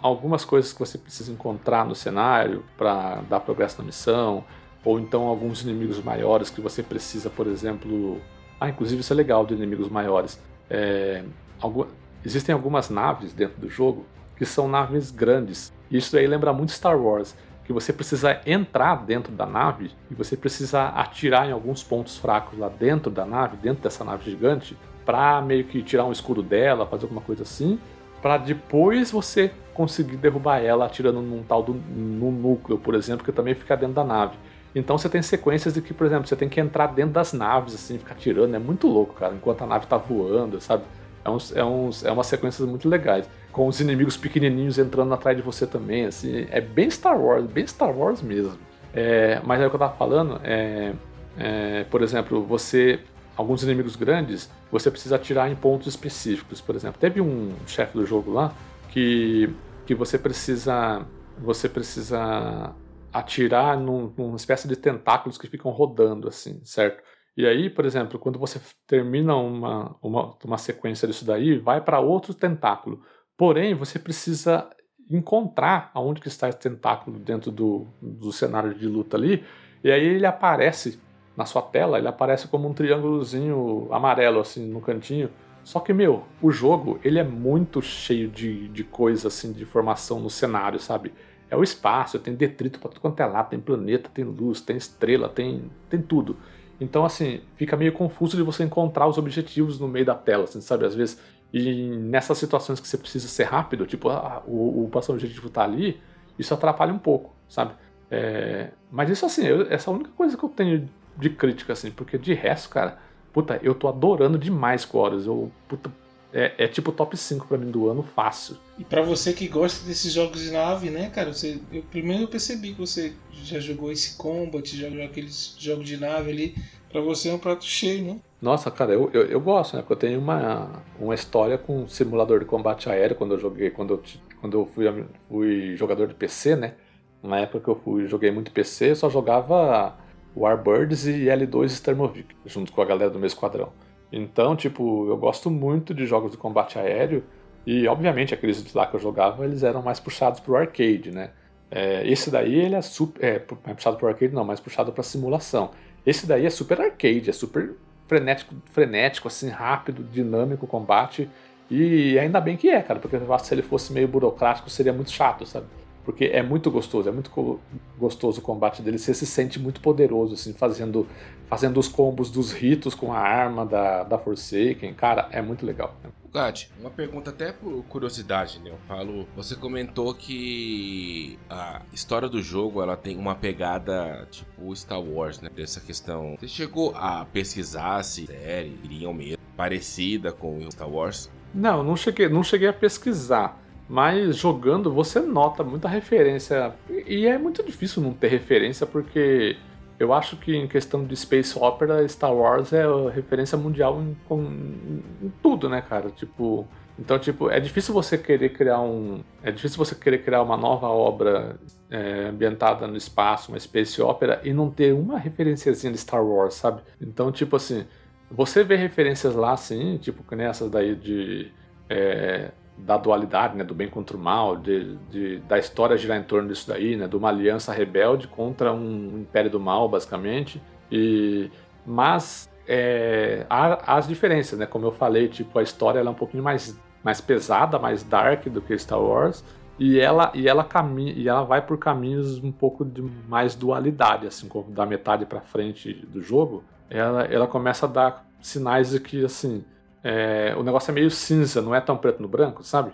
algumas 0.02 0.44
coisas 0.44 0.72
que 0.72 0.78
você 0.78 0.98
precisa 0.98 1.32
encontrar 1.32 1.84
no 1.84 1.94
cenário 1.94 2.64
para 2.76 3.22
dar 3.28 3.40
progresso 3.40 3.78
na 3.78 3.84
missão, 3.84 4.44
ou 4.84 4.98
então 4.98 5.26
alguns 5.26 5.62
inimigos 5.62 6.02
maiores 6.02 6.50
que 6.50 6.60
você 6.60 6.82
precisa, 6.82 7.28
por 7.28 7.46
exemplo. 7.46 8.20
Ah, 8.60 8.68
inclusive 8.68 9.00
isso 9.00 9.12
é 9.12 9.16
legal 9.16 9.44
de 9.44 9.54
inimigos 9.54 9.88
maiores. 9.88 10.40
É, 10.68 11.24
algum, 11.60 11.86
existem 12.24 12.54
algumas 12.54 12.90
naves 12.90 13.32
dentro 13.32 13.60
do 13.60 13.68
jogo 13.68 14.04
que 14.36 14.46
são 14.46 14.68
naves 14.68 15.10
grandes. 15.10 15.72
Isso 15.90 16.16
aí 16.16 16.26
lembra 16.26 16.52
muito 16.52 16.72
Star 16.72 16.98
Wars 16.98 17.34
que 17.70 17.72
você 17.72 17.92
precisa 17.92 18.40
entrar 18.44 18.96
dentro 18.96 19.32
da 19.32 19.46
nave 19.46 19.92
e 20.10 20.14
você 20.14 20.36
precisa 20.36 20.88
atirar 20.88 21.48
em 21.48 21.52
alguns 21.52 21.84
pontos 21.84 22.18
fracos 22.18 22.58
lá 22.58 22.68
dentro 22.68 23.12
da 23.12 23.24
nave, 23.24 23.56
dentro 23.56 23.80
dessa 23.80 24.02
nave 24.02 24.28
gigante, 24.28 24.76
para 25.06 25.40
meio 25.40 25.62
que 25.62 25.80
tirar 25.80 26.04
um 26.04 26.10
escudo 26.10 26.42
dela, 26.42 26.84
fazer 26.84 27.04
alguma 27.04 27.20
coisa 27.20 27.44
assim, 27.44 27.78
para 28.20 28.38
depois 28.38 29.12
você 29.12 29.52
conseguir 29.72 30.16
derrubar 30.16 30.58
ela 30.58 30.86
atirando 30.86 31.22
num 31.22 31.44
tal 31.44 31.62
do 31.62 31.74
no 31.74 32.32
núcleo, 32.32 32.76
por 32.76 32.96
exemplo, 32.96 33.24
que 33.24 33.30
também 33.30 33.54
fica 33.54 33.76
dentro 33.76 33.94
da 33.94 34.04
nave. 34.04 34.36
Então 34.74 34.98
você 34.98 35.08
tem 35.08 35.22
sequências 35.22 35.72
de 35.72 35.80
que, 35.80 35.94
por 35.94 36.08
exemplo, 36.08 36.26
você 36.26 36.34
tem 36.34 36.48
que 36.48 36.60
entrar 36.60 36.88
dentro 36.88 37.12
das 37.12 37.32
naves, 37.32 37.72
assim, 37.72 37.98
ficar 37.98 38.16
tirando, 38.16 38.52
é 38.52 38.58
muito 38.58 38.88
louco, 38.88 39.14
cara, 39.14 39.32
enquanto 39.32 39.62
a 39.62 39.66
nave 39.68 39.86
tá 39.86 39.96
voando, 39.96 40.60
sabe? 40.60 40.82
É, 41.24 41.30
uns, 41.30 41.54
é, 41.54 41.64
uns, 41.64 42.04
é 42.04 42.10
umas 42.10 42.26
sequências 42.26 42.68
muito 42.68 42.88
legais 42.88 43.30
com 43.52 43.66
os 43.66 43.80
inimigos 43.80 44.16
pequenininhos 44.16 44.78
entrando 44.78 45.12
atrás 45.12 45.36
de 45.36 45.42
você 45.42 45.66
também, 45.66 46.06
assim, 46.06 46.46
é 46.50 46.60
bem 46.60 46.90
Star 46.90 47.20
Wars, 47.20 47.46
bem 47.46 47.66
Star 47.66 47.96
Wars 47.96 48.22
mesmo. 48.22 48.58
É, 48.94 49.40
mas 49.44 49.60
é 49.60 49.66
o 49.66 49.70
que 49.70 49.76
eu 49.76 49.80
tava 49.80 49.96
falando, 49.96 50.40
é, 50.44 50.92
é, 51.38 51.84
por 51.84 52.02
exemplo, 52.02 52.42
você, 52.44 53.00
alguns 53.36 53.62
inimigos 53.62 53.96
grandes, 53.96 54.50
você 54.70 54.90
precisa 54.90 55.16
atirar 55.16 55.50
em 55.50 55.56
pontos 55.56 55.86
específicos, 55.86 56.60
por 56.60 56.74
exemplo. 56.74 57.00
Teve 57.00 57.20
um 57.20 57.54
chefe 57.66 57.96
do 57.96 58.06
jogo 58.06 58.32
lá 58.32 58.52
que, 58.90 59.52
que 59.86 59.94
você 59.94 60.18
precisa, 60.18 61.04
você 61.38 61.68
precisa 61.68 62.74
atirar 63.12 63.76
num, 63.76 64.12
numa 64.16 64.36
espécie 64.36 64.68
de 64.68 64.76
tentáculos 64.76 65.36
que 65.36 65.48
ficam 65.48 65.70
rodando, 65.70 66.28
assim, 66.28 66.60
certo? 66.64 67.02
E 67.36 67.46
aí, 67.46 67.70
por 67.70 67.84
exemplo, 67.84 68.18
quando 68.18 68.38
você 68.38 68.60
termina 68.86 69.34
uma, 69.34 69.96
uma, 70.02 70.36
uma 70.44 70.58
sequência 70.58 71.08
disso 71.08 71.24
daí, 71.24 71.58
vai 71.58 71.80
para 71.80 72.00
outro 72.00 72.34
tentáculo. 72.34 73.02
Porém, 73.40 73.72
você 73.72 73.98
precisa 73.98 74.68
encontrar 75.10 75.90
aonde 75.94 76.20
que 76.20 76.28
está 76.28 76.46
esse 76.46 76.58
tentáculo 76.58 77.18
dentro 77.18 77.50
do, 77.50 77.86
do 77.98 78.30
cenário 78.30 78.74
de 78.74 78.86
luta 78.86 79.16
ali, 79.16 79.42
e 79.82 79.90
aí 79.90 80.04
ele 80.04 80.26
aparece 80.26 81.00
na 81.34 81.46
sua 81.46 81.62
tela, 81.62 81.96
ele 81.96 82.06
aparece 82.06 82.46
como 82.48 82.68
um 82.68 82.74
triângulozinho 82.74 83.88
amarelo, 83.90 84.40
assim, 84.40 84.68
no 84.68 84.82
cantinho. 84.82 85.30
Só 85.64 85.80
que, 85.80 85.90
meu, 85.90 86.24
o 86.42 86.50
jogo, 86.50 87.00
ele 87.02 87.18
é 87.18 87.24
muito 87.24 87.80
cheio 87.80 88.28
de, 88.28 88.68
de 88.68 88.84
coisa, 88.84 89.28
assim, 89.28 89.54
de 89.54 89.62
informação 89.62 90.20
no 90.20 90.28
cenário, 90.28 90.78
sabe? 90.78 91.10
É 91.48 91.56
o 91.56 91.62
espaço, 91.62 92.18
tem 92.18 92.34
detrito 92.34 92.78
pra 92.78 92.90
tudo 92.90 93.00
quanto 93.00 93.20
é 93.20 93.24
lá, 93.24 93.42
tem 93.42 93.58
planeta, 93.58 94.10
tem 94.12 94.22
luz, 94.22 94.60
tem 94.60 94.76
estrela, 94.76 95.30
tem, 95.30 95.70
tem 95.88 96.02
tudo. 96.02 96.36
Então, 96.78 97.06
assim, 97.06 97.40
fica 97.56 97.74
meio 97.74 97.92
confuso 97.94 98.36
de 98.36 98.42
você 98.42 98.64
encontrar 98.64 99.06
os 99.06 99.16
objetivos 99.16 99.80
no 99.80 99.88
meio 99.88 100.04
da 100.04 100.14
tela, 100.14 100.44
assim, 100.44 100.60
sabe? 100.60 100.84
Às 100.84 100.94
vezes, 100.94 101.18
e 101.52 101.86
nessas 101.86 102.38
situações 102.38 102.80
que 102.80 102.86
você 102.86 102.96
precisa 102.96 103.28
ser 103.28 103.44
rápido, 103.44 103.86
tipo, 103.86 104.08
ah, 104.08 104.42
o, 104.46 104.84
o 104.84 104.88
próximo 104.90 105.14
objetivo 105.14 105.50
tá 105.50 105.64
ali, 105.64 106.00
isso 106.38 106.54
atrapalha 106.54 106.92
um 106.92 106.98
pouco, 106.98 107.34
sabe? 107.48 107.74
É, 108.10 108.70
mas 108.90 109.10
isso, 109.10 109.26
assim, 109.26 109.46
eu, 109.46 109.62
essa 109.70 109.90
é 109.90 109.92
a 109.92 109.94
única 109.94 110.10
coisa 110.16 110.36
que 110.36 110.44
eu 110.44 110.48
tenho 110.48 110.88
de 111.16 111.30
crítica, 111.30 111.72
assim, 111.72 111.90
porque 111.90 112.16
de 112.18 112.34
resto, 112.34 112.68
cara, 112.70 112.98
puta, 113.32 113.58
eu 113.62 113.74
tô 113.74 113.88
adorando 113.88 114.38
demais 114.38 114.82
Chorus. 114.82 115.26
Eu, 115.26 115.50
puta, 115.68 115.92
é, 116.32 116.52
é, 116.58 116.68
tipo 116.68 116.92
top 116.92 117.16
5 117.16 117.46
para 117.46 117.58
mim 117.58 117.70
do 117.70 117.88
ano 117.88 118.02
fácil. 118.02 118.56
E 118.78 118.84
para 118.84 119.02
você 119.02 119.32
que 119.32 119.48
gosta 119.48 119.84
desses 119.84 120.12
jogos 120.12 120.40
de 120.40 120.50
nave, 120.50 120.90
né, 120.90 121.10
cara? 121.10 121.32
Você, 121.32 121.60
eu 121.72 121.82
primeiro 121.82 122.24
eu 122.24 122.28
percebi 122.28 122.72
que 122.72 122.80
você 122.80 123.12
já 123.32 123.58
jogou 123.58 123.90
esse 123.90 124.16
Combat, 124.16 124.64
já 124.76 124.88
jogou 124.88 125.04
aqueles 125.04 125.56
jogos 125.58 125.86
de 125.86 125.96
nave 125.96 126.30
ali. 126.30 126.54
Para 126.90 127.00
você 127.00 127.28
é 127.28 127.32
um 127.32 127.38
prato 127.38 127.64
cheio, 127.64 128.04
né? 128.04 128.18
Nossa, 128.42 128.70
cara, 128.70 128.92
eu, 128.92 129.10
eu, 129.12 129.26
eu, 129.26 129.40
gosto, 129.40 129.76
né? 129.76 129.82
Porque 129.82 129.92
eu 129.92 129.96
tenho 129.96 130.18
uma, 130.18 130.82
uma 130.98 131.14
história 131.14 131.56
com 131.56 131.86
simulador 131.86 132.40
de 132.40 132.46
combate 132.46 132.88
aéreo 132.88 133.14
quando 133.14 133.34
eu 133.34 133.38
joguei, 133.38 133.70
quando 133.70 133.94
eu, 133.94 134.02
quando 134.40 134.58
eu 134.58 134.66
fui, 134.66 134.86
fui 135.28 135.76
jogador 135.76 136.08
de 136.08 136.14
PC, 136.14 136.56
né? 136.56 136.74
Na 137.22 137.38
época 137.38 137.60
que 137.60 137.68
eu 137.68 137.76
fui, 137.76 138.06
joguei 138.06 138.30
muito 138.30 138.50
PC, 138.50 138.90
eu 138.90 138.96
só 138.96 139.10
jogava 139.10 139.94
Warbirds 140.36 141.06
e 141.06 141.26
L2 141.26 141.68
Sturmovik, 141.68 142.34
junto 142.46 142.72
com 142.72 142.80
a 142.80 142.84
galera 142.84 143.10
do 143.10 143.18
meu 143.18 143.26
esquadrão. 143.26 143.72
Então, 144.10 144.56
tipo, 144.56 145.06
eu 145.06 145.16
gosto 145.16 145.50
muito 145.50 145.94
de 145.94 146.06
jogos 146.06 146.32
de 146.32 146.38
combate 146.38 146.78
aéreo 146.78 147.22
e, 147.66 147.86
obviamente, 147.86 148.34
aqueles 148.34 148.72
lá 148.74 148.86
que 148.86 148.96
eu 148.96 149.00
jogava, 149.00 149.44
eles 149.44 149.62
eram 149.62 149.82
mais 149.82 150.00
puxados 150.00 150.40
pro 150.40 150.56
arcade, 150.56 151.12
né? 151.12 151.30
É, 151.70 152.04
esse 152.10 152.30
daí, 152.30 152.54
ele 152.54 152.74
é 152.74 152.82
super... 152.82 153.24
É, 153.24 153.42
mais 153.64 153.76
puxado 153.76 153.96
pro 153.96 154.08
arcade 154.08 154.34
não, 154.34 154.44
mais 154.44 154.58
puxado 154.58 154.92
pra 154.92 155.04
simulação. 155.04 155.70
Esse 156.04 156.26
daí 156.26 156.46
é 156.46 156.50
super 156.50 156.80
arcade, 156.80 157.28
é 157.28 157.32
super 157.32 157.74
frenético, 158.08 158.54
frenético 158.72 159.28
assim, 159.28 159.48
rápido, 159.48 160.02
dinâmico 160.02 160.64
o 160.64 160.68
combate. 160.68 161.28
E 161.70 162.18
ainda 162.18 162.40
bem 162.40 162.56
que 162.56 162.68
é, 162.68 162.82
cara, 162.82 162.98
porque 162.98 163.16
eu 163.16 163.32
acho 163.32 163.44
que 163.44 163.48
se 163.48 163.54
ele 163.54 163.62
fosse 163.62 163.92
meio 163.92 164.08
burocrático 164.08 164.68
seria 164.68 164.92
muito 164.92 165.10
chato, 165.10 165.46
sabe? 165.46 165.66
porque 166.04 166.24
é 166.24 166.42
muito 166.42 166.70
gostoso, 166.70 167.08
é 167.08 167.12
muito 167.12 167.60
gostoso 167.98 168.40
o 168.40 168.42
combate 168.42 168.82
dele. 168.82 168.98
Você 168.98 169.14
se 169.14 169.26
sente 169.26 169.60
muito 169.60 169.80
poderoso, 169.80 170.34
assim, 170.34 170.52
fazendo, 170.52 171.06
fazendo 171.48 171.78
os 171.78 171.88
combos 171.88 172.30
dos 172.30 172.52
ritos 172.52 172.94
com 172.94 173.12
a 173.12 173.18
arma 173.18 173.64
da, 173.66 174.02
da 174.02 174.18
Forsaken. 174.18 174.94
Cara, 174.94 175.28
é 175.30 175.42
muito 175.42 175.64
legal. 175.64 175.94
Gad, 176.32 176.66
uma 176.78 176.90
pergunta 176.90 177.30
até 177.30 177.52
por 177.52 177.82
curiosidade, 177.84 178.60
né? 178.60 178.70
Eu 178.70 178.78
falo, 178.86 179.26
você 179.34 179.56
comentou 179.56 180.14
que 180.14 181.38
a 181.48 181.82
história 181.92 182.28
do 182.28 182.40
jogo 182.40 182.80
ela 182.80 182.96
tem 182.96 183.16
uma 183.16 183.34
pegada 183.34 184.26
tipo 184.30 184.74
Star 184.76 185.00
Wars, 185.00 185.40
né? 185.40 185.50
Dessa 185.54 185.80
questão. 185.80 186.36
Você 186.38 186.46
chegou 186.46 186.94
a 186.94 187.24
pesquisar 187.24 188.02
se 188.04 188.24
a 188.24 188.26
série 188.26 188.78
iriam 188.84 189.12
mesmo 189.12 189.38
parecida 189.56 190.32
com 190.32 190.70
Star 190.70 190.88
Wars? 190.88 191.30
Não, 191.52 191.82
não 191.82 191.96
cheguei, 191.96 192.28
não 192.28 192.44
cheguei 192.44 192.68
a 192.68 192.72
pesquisar. 192.72 193.60
Mas 193.88 194.36
jogando 194.36 194.92
você 194.92 195.18
nota 195.18 195.64
muita 195.64 195.88
referência. 195.88 196.72
E 196.88 197.26
é 197.26 197.36
muito 197.36 197.60
difícil 197.64 198.00
não 198.00 198.12
ter 198.12 198.28
referência, 198.28 198.86
porque 198.86 199.56
eu 200.00 200.14
acho 200.14 200.38
que 200.38 200.56
em 200.56 200.66
questão 200.66 201.04
de 201.04 201.14
Space 201.14 201.56
Opera, 201.58 202.08
Star 202.08 202.34
Wars 202.34 202.72
é 202.72 202.84
referência 203.14 203.58
mundial 203.58 204.00
em, 204.00 204.16
em, 204.30 205.02
em, 205.26 205.32
tudo, 205.42 205.68
né, 205.68 205.82
cara? 205.82 206.08
Tipo. 206.10 206.66
Então, 206.98 207.18
tipo, 207.18 207.50
é 207.50 207.60
difícil 207.60 207.92
você 207.92 208.16
querer 208.16 208.48
criar 208.50 208.80
um. 208.80 209.22
É 209.42 209.52
difícil 209.52 209.76
você 209.76 209.94
querer 209.94 210.24
criar 210.24 210.42
uma 210.42 210.56
nova 210.56 210.88
obra 210.88 211.60
é, 211.90 212.28
ambientada 212.28 212.86
no 212.86 212.96
espaço, 212.96 213.52
uma 213.52 213.60
Space 213.60 214.00
Opera, 214.00 214.40
e 214.42 214.54
não 214.54 214.70
ter 214.70 214.94
uma 214.94 215.18
referenciazinha 215.18 215.92
de 215.92 215.98
Star 215.98 216.24
Wars, 216.24 216.54
sabe? 216.54 216.80
Então, 216.98 217.30
tipo 217.30 217.56
assim, 217.56 217.86
você 218.30 218.64
vê 218.64 218.76
referências 218.76 219.34
lá, 219.34 219.52
assim, 219.52 219.98
tipo, 219.98 220.24
nessas 220.34 220.70
daí 220.70 220.94
de. 220.94 221.52
É, 221.90 222.52
da 222.84 222.96
dualidade, 222.96 223.56
né, 223.56 223.64
do 223.64 223.74
bem 223.74 223.88
contra 223.88 224.16
o 224.16 224.20
mal, 224.20 224.56
de, 224.56 224.96
de, 225.10 225.38
da 225.40 225.58
história 225.58 225.96
girar 225.96 226.18
em 226.18 226.22
torno 226.22 226.48
disso 226.48 226.68
daí, 226.68 226.96
né, 226.96 227.06
de 227.06 227.16
uma 227.16 227.28
aliança 227.28 227.72
rebelde 227.72 228.26
contra 228.28 228.72
um 228.72 229.20
império 229.20 229.50
do 229.50 229.60
mal, 229.60 229.88
basicamente. 229.88 230.60
E 230.90 231.50
mas 231.86 232.50
é, 232.66 233.46
há, 233.48 233.96
as 233.96 234.06
diferenças, 234.06 234.58
né? 234.58 234.66
Como 234.66 234.86
eu 234.86 234.92
falei, 234.92 235.28
tipo 235.28 235.58
a 235.58 235.62
história 235.62 235.98
ela 235.98 236.10
é 236.10 236.12
um 236.12 236.16
pouquinho 236.16 236.42
mais, 236.42 236.78
mais 237.02 237.20
pesada, 237.20 237.78
mais 237.78 238.02
dark 238.02 238.46
do 238.46 238.62
que 238.62 238.76
Star 238.78 239.00
Wars. 239.00 239.44
E 239.78 239.98
ela, 239.98 240.30
e 240.34 240.46
ela 240.46 240.62
caminha, 240.62 241.12
e 241.12 241.26
ela 241.26 241.42
vai 241.42 241.62
por 241.62 241.78
caminhos 241.78 242.38
um 242.44 242.52
pouco 242.52 242.84
de 242.84 243.02
mais 243.28 243.54
dualidade, 243.54 244.26
assim, 244.26 244.48
da 244.68 244.84
metade 244.84 245.24
para 245.24 245.40
frente 245.40 245.94
do 246.06 246.20
jogo, 246.20 246.62
ela, 246.90 247.24
ela 247.24 247.46
começa 247.46 247.86
a 247.86 247.88
dar 247.88 248.26
sinais 248.42 248.90
de 248.90 249.00
que 249.00 249.24
assim 249.24 249.64
é, 250.02 250.54
o 250.56 250.62
negócio 250.62 250.90
é 250.90 250.94
meio 250.94 251.10
cinza, 251.10 251.60
não 251.60 251.74
é 251.74 251.80
tão 251.80 251.96
preto 251.96 252.22
no 252.22 252.28
branco, 252.28 252.62
sabe? 252.64 252.92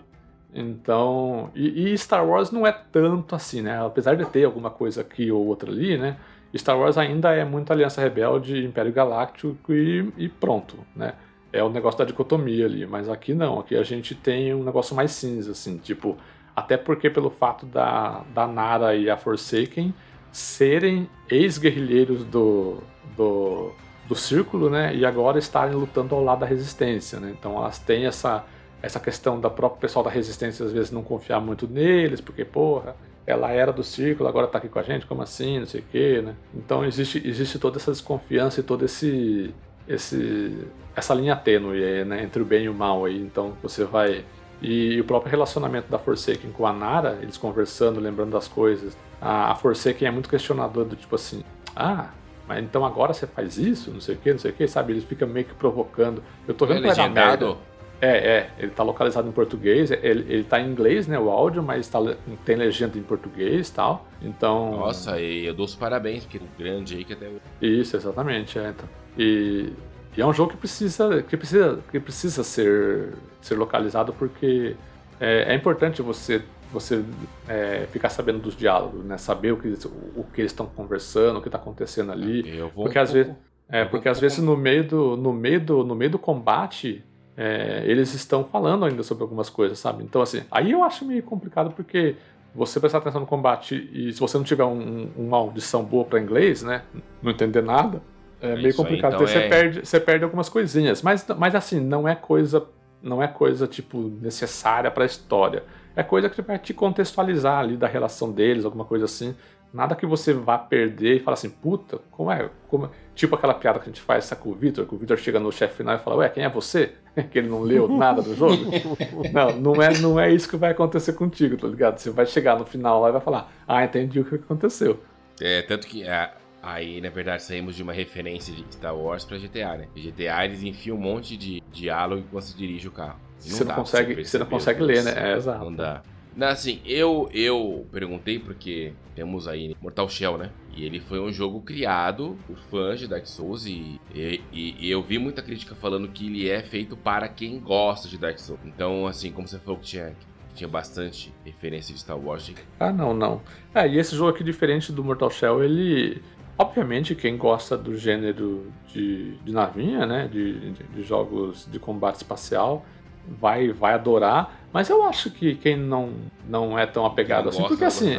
Então, 0.53 1.51
e, 1.53 1.91
e, 1.91 1.97
Star 1.97 2.27
Wars 2.27 2.51
não 2.51 2.65
é 2.65 2.71
tanto 2.71 3.35
assim, 3.35 3.61
né? 3.61 3.85
Apesar 3.85 4.15
de 4.15 4.25
ter 4.25 4.45
alguma 4.45 4.69
coisa 4.69 5.01
aqui 5.01 5.31
ou 5.31 5.45
outra 5.45 5.71
ali, 5.71 5.97
né? 5.97 6.17
Star 6.55 6.77
Wars 6.79 6.97
ainda 6.97 7.33
é 7.33 7.45
muito 7.45 7.71
Aliança 7.71 8.01
Rebelde, 8.01 8.65
Império 8.65 8.91
Galáctico 8.91 9.73
e, 9.73 10.11
e 10.17 10.29
pronto, 10.29 10.77
né? 10.95 11.13
É 11.51 11.63
o 11.63 11.69
negócio 11.69 11.99
da 11.99 12.05
dicotomia 12.05 12.65
ali, 12.65 12.85
mas 12.85 13.09
aqui 13.09 13.33
não, 13.33 13.59
aqui 13.59 13.75
a 13.75 13.83
gente 13.83 14.15
tem 14.15 14.53
um 14.53 14.63
negócio 14.63 14.95
mais 14.95 15.11
cinza, 15.11 15.51
assim, 15.51 15.77
tipo, 15.77 16.17
até 16.55 16.75
porque 16.75 17.09
pelo 17.09 17.29
fato 17.29 17.65
da, 17.65 18.23
da 18.33 18.47
Nara 18.47 18.95
e 18.95 19.09
a 19.09 19.17
Forsaken 19.17 19.93
serem 20.31 21.09
ex-guerrilheiros 21.29 22.23
do, 22.25 22.81
do 23.15 23.71
do 24.07 24.15
círculo, 24.15 24.69
né? 24.69 24.95
E 24.95 25.05
agora 25.05 25.37
estarem 25.37 25.75
lutando 25.75 26.15
ao 26.15 26.23
lado 26.23 26.39
da 26.39 26.45
resistência, 26.45 27.19
né? 27.19 27.35
Então 27.37 27.57
elas 27.57 27.79
têm 27.79 28.05
essa 28.05 28.45
essa 28.81 28.99
questão 28.99 29.39
da 29.39 29.49
própria 29.49 29.81
pessoal 29.81 30.05
da 30.05 30.11
resistência 30.11 30.63
às 30.63 30.71
vezes 30.71 30.91
não 30.91 31.01
confiar 31.01 31.41
muito 31.41 31.67
neles, 31.67 32.21
porque 32.21 32.45
porra, 32.45 32.95
ela 33.25 33.51
era 33.51 33.73
do 33.73 33.83
círculo, 33.83 34.29
agora 34.29 34.47
tá 34.47 34.59
aqui 34.59 34.69
com 34.69 34.77
a 34.77 34.83
gente, 34.83 35.05
como 35.07 35.21
assim, 35.23 35.59
não 35.59 35.65
sei 35.65 35.81
o 35.81 35.83
quê, 35.91 36.21
né? 36.23 36.35
Então 36.55 36.85
existe 36.85 37.21
existe 37.27 37.59
toda 37.59 37.77
essa 37.77 37.91
desconfiança 37.91 38.59
e 38.59 38.63
todo 38.63 38.85
esse 38.85 39.53
esse 39.87 40.65
essa 40.95 41.13
linha 41.13 41.35
tênue 41.35 42.05
né, 42.05 42.23
entre 42.23 42.41
o 42.41 42.45
bem 42.45 42.65
e 42.65 42.69
o 42.69 42.73
mal 42.73 43.05
aí. 43.05 43.19
Então 43.19 43.53
você 43.61 43.83
vai 43.83 44.23
e, 44.61 44.93
e 44.93 45.01
o 45.01 45.03
próprio 45.03 45.29
relacionamento 45.29 45.89
da 45.89 45.99
Forsaken 45.99 46.51
com 46.51 46.65
a 46.65 46.73
Nara, 46.73 47.19
eles 47.21 47.37
conversando, 47.37 47.99
lembrando 47.99 48.31
das 48.31 48.47
coisas. 48.47 48.97
A, 49.21 49.51
a 49.51 49.55
Forsaken 49.55 50.07
é 50.07 50.11
muito 50.11 50.29
questionador 50.29 50.85
do 50.85 50.95
tipo 50.95 51.15
assim: 51.15 51.43
"Ah, 51.75 52.09
mas 52.47 52.63
então 52.63 52.85
agora 52.85 53.13
você 53.13 53.27
faz 53.27 53.57
isso, 53.57 53.91
não 53.91 53.99
sei 53.99 54.15
o 54.15 54.17
que, 54.17 54.31
não 54.31 54.39
sei 54.39 54.51
o 54.51 54.53
que, 54.53 54.67
sabe? 54.67 54.93
Eles 54.93 55.03
ficam 55.03 55.27
meio 55.27 55.45
que 55.45 55.53
provocando. 55.53 56.23
Eu 56.47 56.53
tô 56.53 56.65
vendo 56.65 56.85
é 56.85 56.89
legendado? 56.89 57.57
É, 57.99 58.09
é, 58.09 58.49
ele 58.59 58.71
tá 58.71 58.83
localizado 58.83 59.27
em 59.27 59.31
português, 59.31 59.89
ele, 59.89 60.31
ele 60.31 60.43
tá 60.43 60.61
em 60.61 60.69
inglês, 60.69 61.07
né, 61.07 61.17
o 61.17 61.31
áudio, 61.31 61.63
mas 61.63 61.87
tá, 61.87 61.99
tem 62.45 62.55
legenda 62.55 62.95
em 62.95 63.01
português 63.01 63.69
e 63.69 63.73
tal, 63.73 64.05
então... 64.21 64.77
Nossa, 64.77 65.19
e 65.19 65.47
eu 65.47 65.53
dou 65.55 65.65
os 65.65 65.73
parabéns, 65.73 66.23
porque 66.23 66.37
o 66.37 66.41
grande 66.59 66.95
aí 66.95 67.03
que 67.03 67.13
até... 67.13 67.27
Isso, 67.59 67.97
exatamente, 67.97 68.59
é, 68.59 68.69
então. 68.69 68.87
E, 69.17 69.73
e, 70.15 70.21
é 70.21 70.25
um 70.25 70.31
jogo 70.31 70.51
que 70.51 70.57
precisa, 70.57 71.23
que 71.23 71.35
precisa, 71.35 71.79
que 71.89 71.99
precisa 71.99 72.43
ser, 72.43 73.15
ser 73.41 73.55
localizado 73.55 74.13
porque 74.13 74.75
é, 75.19 75.53
é 75.53 75.55
importante 75.55 75.99
você 76.03 76.43
você 76.71 77.03
é, 77.47 77.87
ficar 77.91 78.09
sabendo 78.09 78.39
dos 78.39 78.55
diálogos, 78.55 79.03
né? 79.05 79.17
Saber 79.17 79.51
o 79.51 79.57
que, 79.57 79.67
o, 79.67 80.21
o 80.21 80.25
que 80.33 80.41
eles 80.41 80.51
estão 80.51 80.65
conversando, 80.65 81.37
o 81.37 81.41
que 81.41 81.47
está 81.47 81.57
acontecendo 81.57 82.11
ali. 82.11 82.57
Eu 82.57 82.69
vou 82.69 82.85
porque 82.85 82.99
um 82.99 83.01
às 83.01 83.11
vezes, 83.11 83.33
é, 83.69 83.85
porque 83.85 84.09
às 84.09 84.19
vezes 84.19 84.39
no 84.39 84.55
meio 84.57 84.83
do, 84.83 85.17
no 85.17 85.33
meio 85.33 85.59
do, 85.59 85.83
no 85.83 85.95
meio 85.95 86.11
do 86.11 86.19
combate 86.19 87.03
é, 87.35 87.83
eles 87.85 88.13
estão 88.13 88.43
falando 88.43 88.85
ainda 88.85 89.03
sobre 89.03 89.23
algumas 89.23 89.49
coisas, 89.49 89.79
sabe? 89.79 90.03
Então 90.03 90.21
assim, 90.21 90.43
aí 90.51 90.71
eu 90.71 90.83
acho 90.83 91.05
meio 91.05 91.23
complicado 91.23 91.71
porque 91.71 92.15
você 92.53 92.79
prestar 92.79 92.97
atenção 92.97 93.21
no 93.21 93.27
combate 93.27 93.89
e 93.93 94.11
se 94.11 94.19
você 94.19 94.37
não 94.37 94.43
tiver 94.43 94.63
um, 94.63 95.09
uma 95.15 95.37
audição 95.37 95.83
boa 95.83 96.03
para 96.03 96.19
inglês, 96.19 96.63
né? 96.63 96.81
Não 97.21 97.31
entender 97.31 97.61
nada, 97.61 98.01
é 98.41 98.55
meio 98.55 98.75
complicado. 98.75 99.13
Aí, 99.13 99.15
então 99.15 99.27
você, 99.27 99.37
é... 99.39 99.49
perde, 99.49 99.85
você 99.85 99.99
perde 99.99 100.23
algumas 100.23 100.49
coisinhas. 100.49 101.01
Mas, 101.01 101.25
mas 101.37 101.55
assim, 101.55 101.79
não 101.79 102.07
é 102.07 102.15
coisa, 102.15 102.65
não 103.01 103.21
é 103.21 103.27
coisa 103.27 103.67
tipo 103.67 104.11
necessária 104.21 104.89
para 104.89 105.03
a 105.03 105.05
história 105.05 105.63
é 105.97 106.03
coisa 106.03 106.29
que 106.29 106.43
vai 106.43 106.59
te 106.59 106.75
contextualizar 106.75 107.57
ali 107.57 107.75
da 107.75 107.87
relação 107.87 108.31
deles, 108.31 108.63
alguma 108.63 108.85
coisa 108.85 109.05
assim. 109.05 109.35
Nada 109.73 109.95
que 109.95 110.05
você 110.05 110.31
vá 110.31 110.55
perder 110.55 111.17
e 111.17 111.19
falar 111.19 111.33
assim, 111.33 111.49
puta, 111.49 111.99
como 112.11 112.31
é? 112.31 112.49
Como 112.67 112.85
é? 112.85 112.89
Tipo 113.15 113.35
aquela 113.35 113.55
piada 113.55 113.79
que 113.79 113.85
a 113.85 113.87
gente 113.87 113.99
faz 113.99 114.25
sabe, 114.25 114.43
com 114.43 114.49
o 114.51 114.53
Victor, 114.53 114.85
que 114.85 114.93
o 114.93 114.97
Victor 114.97 115.17
chega 115.17 115.39
no 115.39 115.51
chefe 115.51 115.77
final 115.77 115.95
e 115.95 115.99
fala, 115.99 116.17
ué, 116.17 116.29
quem 116.29 116.43
é 116.43 116.49
você? 116.49 116.93
que 117.31 117.39
ele 117.39 117.49
não 117.49 117.63
leu 117.63 117.87
nada 117.87 118.21
do 118.21 118.35
jogo. 118.35 118.63
não, 119.33 119.59
não 119.59 119.81
é, 119.81 119.97
não 119.97 120.19
é 120.19 120.31
isso 120.31 120.47
que 120.47 120.55
vai 120.55 120.71
acontecer 120.71 121.13
contigo, 121.13 121.57
tá 121.57 121.67
ligado? 121.67 121.97
Você 121.97 122.11
vai 122.11 122.27
chegar 122.27 122.59
no 122.59 122.65
final 122.65 123.01
lá 123.01 123.09
e 123.09 123.13
vai 123.13 123.21
falar, 123.21 123.51
ah, 123.67 123.83
entendi 123.83 124.19
o 124.19 124.23
que 124.23 124.35
aconteceu. 124.35 125.01
É, 125.41 125.63
tanto 125.63 125.87
que 125.87 126.07
a, 126.07 126.31
Aí, 126.61 126.99
na 126.99 127.09
verdade, 127.09 127.43
saímos 127.43 127.75
de 127.75 127.83
uma 127.83 127.93
referência 127.93 128.53
de 128.53 128.63
Star 128.73 128.95
Wars 128.95 129.23
pra 129.23 129.37
GTA, 129.37 129.77
né? 129.77 129.87
GTA 129.95 130.43
eles 130.43 130.63
enfiam 130.63 130.97
um 130.97 130.99
monte 130.99 131.37
de 131.37 131.63
diálogo 131.71 132.21
enquanto 132.21 132.43
você 132.43 132.57
dirige 132.57 132.87
o 132.87 132.91
carro. 132.91 133.19
E 133.45 133.49
você 133.49 133.63
não, 133.63 133.75
consegue, 133.75 134.25
você 134.25 134.37
não 134.37 134.45
consegue 134.45 134.81
ler, 134.81 135.03
né? 135.03 135.13
É, 135.15 135.35
exato. 135.35 135.63
Não 135.63 135.73
dá. 135.73 136.01
Não, 136.37 136.49
assim, 136.49 136.79
eu, 136.85 137.27
eu 137.33 137.87
perguntei 137.91 138.37
porque 138.37 138.93
temos 139.15 139.47
aí 139.47 139.75
Mortal 139.81 140.07
Shell, 140.07 140.37
né? 140.37 140.51
E 140.75 140.85
ele 140.85 140.99
foi 140.99 141.19
um 141.19 141.31
jogo 141.33 141.61
criado 141.61 142.37
por 142.45 142.55
fãs 142.69 142.99
de 142.99 143.07
Dark 143.07 143.25
Souls 143.25 143.65
e, 143.65 143.99
e, 144.13 144.39
e, 144.53 144.91
eu 144.91 145.01
vi 145.01 145.17
muita 145.17 145.41
crítica 145.41 145.73
falando 145.73 146.07
que 146.07 146.27
ele 146.27 146.47
é 146.47 146.61
feito 146.61 146.95
para 146.95 147.27
quem 147.27 147.59
gosta 147.59 148.07
de 148.07 148.19
Dark 148.19 148.37
Souls. 148.37 148.61
Então, 148.63 149.07
assim, 149.07 149.31
como 149.31 149.47
você 149.47 149.57
falou 149.57 149.79
que 149.79 149.87
tinha, 149.87 150.13
que 150.49 150.55
tinha 150.57 150.67
bastante 150.67 151.33
referência 151.43 151.91
de 151.91 152.01
Star 152.01 152.19
Wars. 152.19 152.53
Ah, 152.79 152.93
não, 152.93 153.15
não. 153.15 153.41
É, 153.73 153.87
e 153.87 153.97
esse 153.97 154.15
jogo 154.15 154.29
aqui, 154.29 154.43
diferente 154.43 154.91
do 154.91 155.03
Mortal 155.03 155.31
Shell, 155.31 155.63
ele... 155.63 156.21
Obviamente, 156.59 157.15
quem 157.15 157.35
gosta 157.35 157.75
do 157.75 157.95
gênero 157.95 158.71
de, 158.87 159.37
de 159.37 159.51
navinha, 159.51 160.05
né? 160.05 160.27
De, 160.27 160.71
de, 160.71 160.83
de 160.83 161.03
jogos 161.03 161.67
de 161.71 161.79
combate 161.79 162.17
espacial 162.17 162.85
vai, 163.27 163.71
vai 163.71 163.93
adorar, 163.93 164.59
mas 164.71 164.89
eu 164.89 165.03
acho 165.03 165.31
que 165.31 165.55
quem 165.55 165.75
não, 165.75 166.11
não 166.47 166.77
é 166.77 166.85
tão 166.85 167.05
apegado 167.05 167.49
assim, 167.49 167.63
porque 167.63 167.85
assim. 167.85 168.15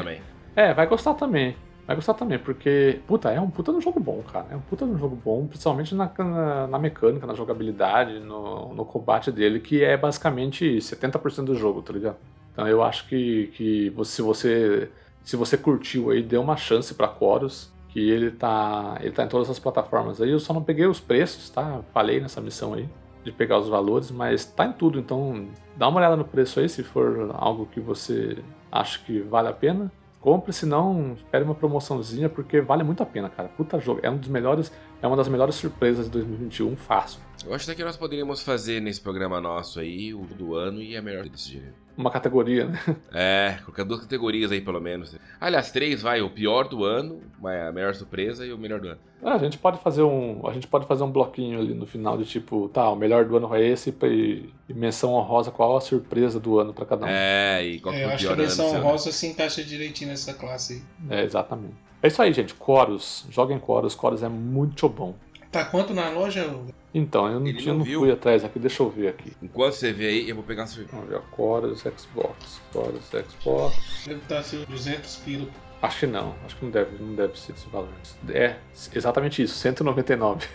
É, 0.54 0.74
vai 0.74 0.86
gostar 0.86 1.14
também. 1.14 1.56
Vai 1.86 1.96
gostar 1.96 2.14
também, 2.14 2.38
porque, 2.38 3.00
puta, 3.06 3.30
é 3.30 3.40
um 3.40 3.48
puta 3.48 3.72
no 3.72 3.80
jogo 3.80 3.98
bom, 3.98 4.22
cara. 4.30 4.46
É 4.50 4.56
um 4.56 4.60
puta 4.60 4.84
no 4.84 4.98
jogo 4.98 5.16
bom, 5.16 5.46
principalmente 5.46 5.94
na, 5.94 6.10
na, 6.18 6.66
na 6.66 6.78
mecânica, 6.78 7.26
na 7.26 7.34
jogabilidade, 7.34 8.18
no, 8.18 8.74
no 8.74 8.84
combate 8.84 9.32
dele, 9.32 9.58
que 9.58 9.82
é 9.82 9.96
basicamente 9.96 10.66
70% 10.78 11.44
do 11.44 11.54
jogo, 11.54 11.80
tá 11.80 11.92
ligado? 11.92 12.16
Então 12.52 12.68
eu 12.68 12.82
acho 12.82 13.08
que, 13.08 13.46
que 13.54 13.92
se 14.04 14.20
você 14.20 14.90
se 15.24 15.36
você 15.36 15.56
curtiu 15.56 16.10
aí, 16.10 16.22
dê 16.22 16.36
uma 16.36 16.56
chance 16.56 16.92
pra 16.94 17.14
Chorus, 17.18 17.70
que 17.90 18.00
ele 18.00 18.30
tá, 18.30 18.98
ele 19.00 19.12
tá 19.12 19.24
em 19.24 19.28
todas 19.28 19.48
as 19.48 19.58
plataformas 19.58 20.20
aí. 20.20 20.30
Eu 20.30 20.40
só 20.40 20.52
não 20.52 20.62
peguei 20.62 20.86
os 20.86 21.00
preços, 21.00 21.48
tá? 21.50 21.80
Falei 21.92 22.20
nessa 22.20 22.40
missão 22.40 22.74
aí 22.74 22.88
de 23.30 23.36
pegar 23.36 23.58
os 23.58 23.68
valores, 23.68 24.10
mas 24.10 24.44
tá 24.44 24.66
em 24.66 24.72
tudo, 24.72 24.98
então 24.98 25.48
dá 25.76 25.88
uma 25.88 25.98
olhada 25.98 26.16
no 26.16 26.24
preço 26.24 26.60
aí 26.60 26.68
se 26.68 26.82
for 26.82 27.30
algo 27.34 27.66
que 27.66 27.80
você 27.80 28.38
acha 28.70 28.98
que 29.00 29.20
vale 29.20 29.48
a 29.48 29.52
pena. 29.52 29.90
Compre, 30.20 30.52
se 30.52 30.66
não, 30.66 31.12
espere 31.12 31.44
uma 31.44 31.54
promoçãozinha, 31.54 32.28
porque 32.28 32.60
vale 32.60 32.82
muito 32.82 33.02
a 33.02 33.06
pena, 33.06 33.28
cara. 33.28 33.48
Puta 33.48 33.78
jogo. 33.78 34.00
É 34.02 34.10
um 34.10 34.16
dos 34.16 34.28
melhores, 34.28 34.72
é 35.00 35.06
uma 35.06 35.16
das 35.16 35.28
melhores 35.28 35.54
surpresas 35.54 36.06
de 36.06 36.12
2021, 36.12 36.74
fácil. 36.76 37.20
Eu 37.46 37.54
acho 37.54 37.70
até 37.70 37.76
que 37.76 37.84
nós 37.84 37.96
poderíamos 37.96 38.42
fazer 38.42 38.80
nesse 38.80 39.00
programa 39.00 39.40
nosso 39.40 39.78
aí, 39.78 40.12
o 40.12 40.22
do 40.22 40.56
ano, 40.56 40.82
e 40.82 40.96
a 40.96 41.02
melhor 41.02 41.28
desse 41.28 41.52
gênero 41.52 41.87
uma 41.98 42.10
categoria, 42.10 42.66
né? 42.66 42.80
É, 43.12 43.58
colocar 43.64 43.82
duas 43.82 44.00
categorias 44.00 44.52
aí 44.52 44.60
pelo 44.60 44.80
menos. 44.80 45.16
Aliás, 45.40 45.72
três 45.72 46.00
vai, 46.00 46.22
o 46.22 46.30
pior 46.30 46.68
do 46.68 46.84
ano, 46.84 47.20
a 47.42 47.72
melhor 47.72 47.94
surpresa 47.94 48.46
e 48.46 48.52
o 48.52 48.58
melhor 48.58 48.80
do 48.80 48.88
ano. 48.88 49.00
Ah, 49.22 49.34
a 49.34 49.38
gente 49.38 49.58
pode 49.58 49.80
fazer 49.80 50.02
um, 50.02 50.46
a 50.46 50.52
gente 50.52 50.68
pode 50.68 50.86
fazer 50.86 51.02
um 51.02 51.10
bloquinho 51.10 51.58
ali 51.58 51.74
no 51.74 51.86
final 51.86 52.16
de 52.16 52.24
tipo, 52.24 52.68
tá, 52.68 52.88
o 52.88 52.94
melhor 52.94 53.24
do 53.24 53.36
ano 53.36 53.52
é 53.52 53.66
esse 53.66 53.92
e, 54.04 54.48
e 54.68 54.74
menção 54.74 55.14
honrosa 55.14 55.50
qual 55.50 55.76
a 55.76 55.80
surpresa 55.80 56.38
do 56.38 56.60
ano 56.60 56.72
para 56.72 56.86
cada 56.86 57.04
um. 57.04 57.08
É, 57.08 57.64
e 57.64 57.80
qual 57.80 57.92
é, 57.92 58.04
eu 58.04 58.08
o 58.08 58.12
acho 58.12 58.26
que 58.26 58.32
a 58.32 58.36
menção 58.36 58.66
honrosa 58.68 59.10
se 59.10 59.26
encaixa 59.26 59.64
direitinho 59.64 60.10
nessa 60.10 60.32
classe 60.32 60.84
aí. 61.10 61.18
É, 61.18 61.24
exatamente. 61.24 61.74
É 62.00 62.06
isso 62.06 62.22
aí, 62.22 62.32
gente. 62.32 62.54
Chorus. 62.54 63.26
Joguem 63.28 63.60
Chorus. 63.64 63.94
Chorus 63.94 64.22
é 64.22 64.28
muito 64.28 64.88
bom. 64.88 65.16
Tá 65.50 65.64
quanto 65.64 65.94
na 65.94 66.10
loja? 66.10 66.48
Então, 66.92 67.26
eu 67.26 67.40
não, 67.40 67.52
tinha, 67.54 67.72
não, 67.72 67.84
não 67.84 67.86
fui 67.86 68.10
atrás 68.10 68.44
aqui, 68.44 68.58
deixa 68.58 68.82
eu 68.82 68.90
ver 68.90 69.08
aqui. 69.08 69.32
Enquanto 69.42 69.74
você 69.74 69.92
vê 69.92 70.08
aí, 70.08 70.28
eu 70.28 70.34
vou 70.34 70.44
pegar 70.44 70.64
uma 70.64 70.86
Vamos 70.90 71.08
ver, 71.08 71.20
Chorus 71.34 71.80
Xbox. 71.80 72.60
Chorus 72.72 73.04
Xbox. 73.06 74.04
Deve 74.06 74.20
estar 74.20 74.38
assim, 74.38 74.64
200 74.68 75.16
pila. 75.16 75.48
Acho 75.80 76.00
que 76.00 76.06
não, 76.06 76.34
acho 76.44 76.56
que 76.56 76.64
não 76.64 76.72
deve, 76.72 77.02
não 77.02 77.14
deve 77.14 77.38
ser 77.38 77.52
esse 77.52 77.68
valor. 77.68 77.88
É, 78.30 78.56
exatamente 78.92 79.42
isso, 79.42 79.54
199. 79.54 80.46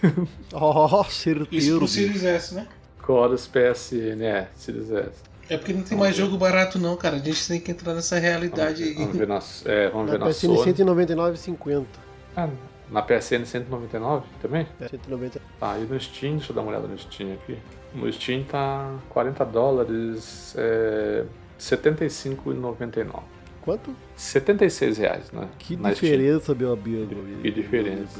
oh, 0.54 1.04
certeiro. 1.10 1.48
Isso 1.52 1.78
pro 1.78 1.88
Series 1.88 2.24
S, 2.24 2.56
né? 2.56 2.68
Chorus 3.06 3.48
PSN, 3.48 4.22
é, 4.22 4.50
Series 4.56 4.92
S. 4.92 5.34
É 5.50 5.58
porque 5.58 5.74
não 5.74 5.82
tem 5.82 5.90
vamos 5.90 6.04
mais 6.04 6.18
ver. 6.18 6.24
jogo 6.24 6.38
barato 6.38 6.78
não, 6.78 6.96
cara. 6.98 7.16
A 7.16 7.20
gente 7.20 7.48
tem 7.48 7.60
que 7.60 7.72
entrar 7.72 7.94
nessa 7.94 8.20
realidade 8.20 8.84
vamos 8.94 9.00
aí. 9.00 9.06
Vamos 9.06 9.18
ver 9.18 9.28
na, 9.28 9.72
é, 9.72 9.90
vamos 9.90 10.08
na 10.08 10.12
ver 10.14 10.20
na 10.20 10.28
PSN 10.28 10.74
199,50. 10.74 11.86
Ah, 12.36 12.50
na 12.94 13.02
PSN 13.02 13.44
199 13.46 14.24
também? 14.40 14.68
É, 14.80 14.88
190. 14.88 15.42
Tá, 15.60 15.78
e 15.80 15.82
no 15.82 16.00
Steam, 16.00 16.38
deixa 16.38 16.52
eu 16.52 16.56
dar 16.56 16.62
uma 16.62 16.70
olhada 16.70 16.88
no 16.88 16.98
Steam 16.98 17.34
aqui. 17.34 17.58
No 17.94 18.12
Steam 18.14 18.44
tá 18.44 18.96
40 19.10 19.44
dólares, 19.46 20.56
é, 20.56 21.24
75,99. 21.60 23.24
Quanto? 23.62 23.96
76 24.16 24.98
reais, 24.98 25.32
né? 25.32 25.50
Que 25.58 25.76
na 25.76 25.92
diferença, 25.92 26.54
Steam. 26.54 26.58
meu 26.58 26.74
amigo. 26.74 27.42
Que 27.42 27.52
diferença. 27.52 28.20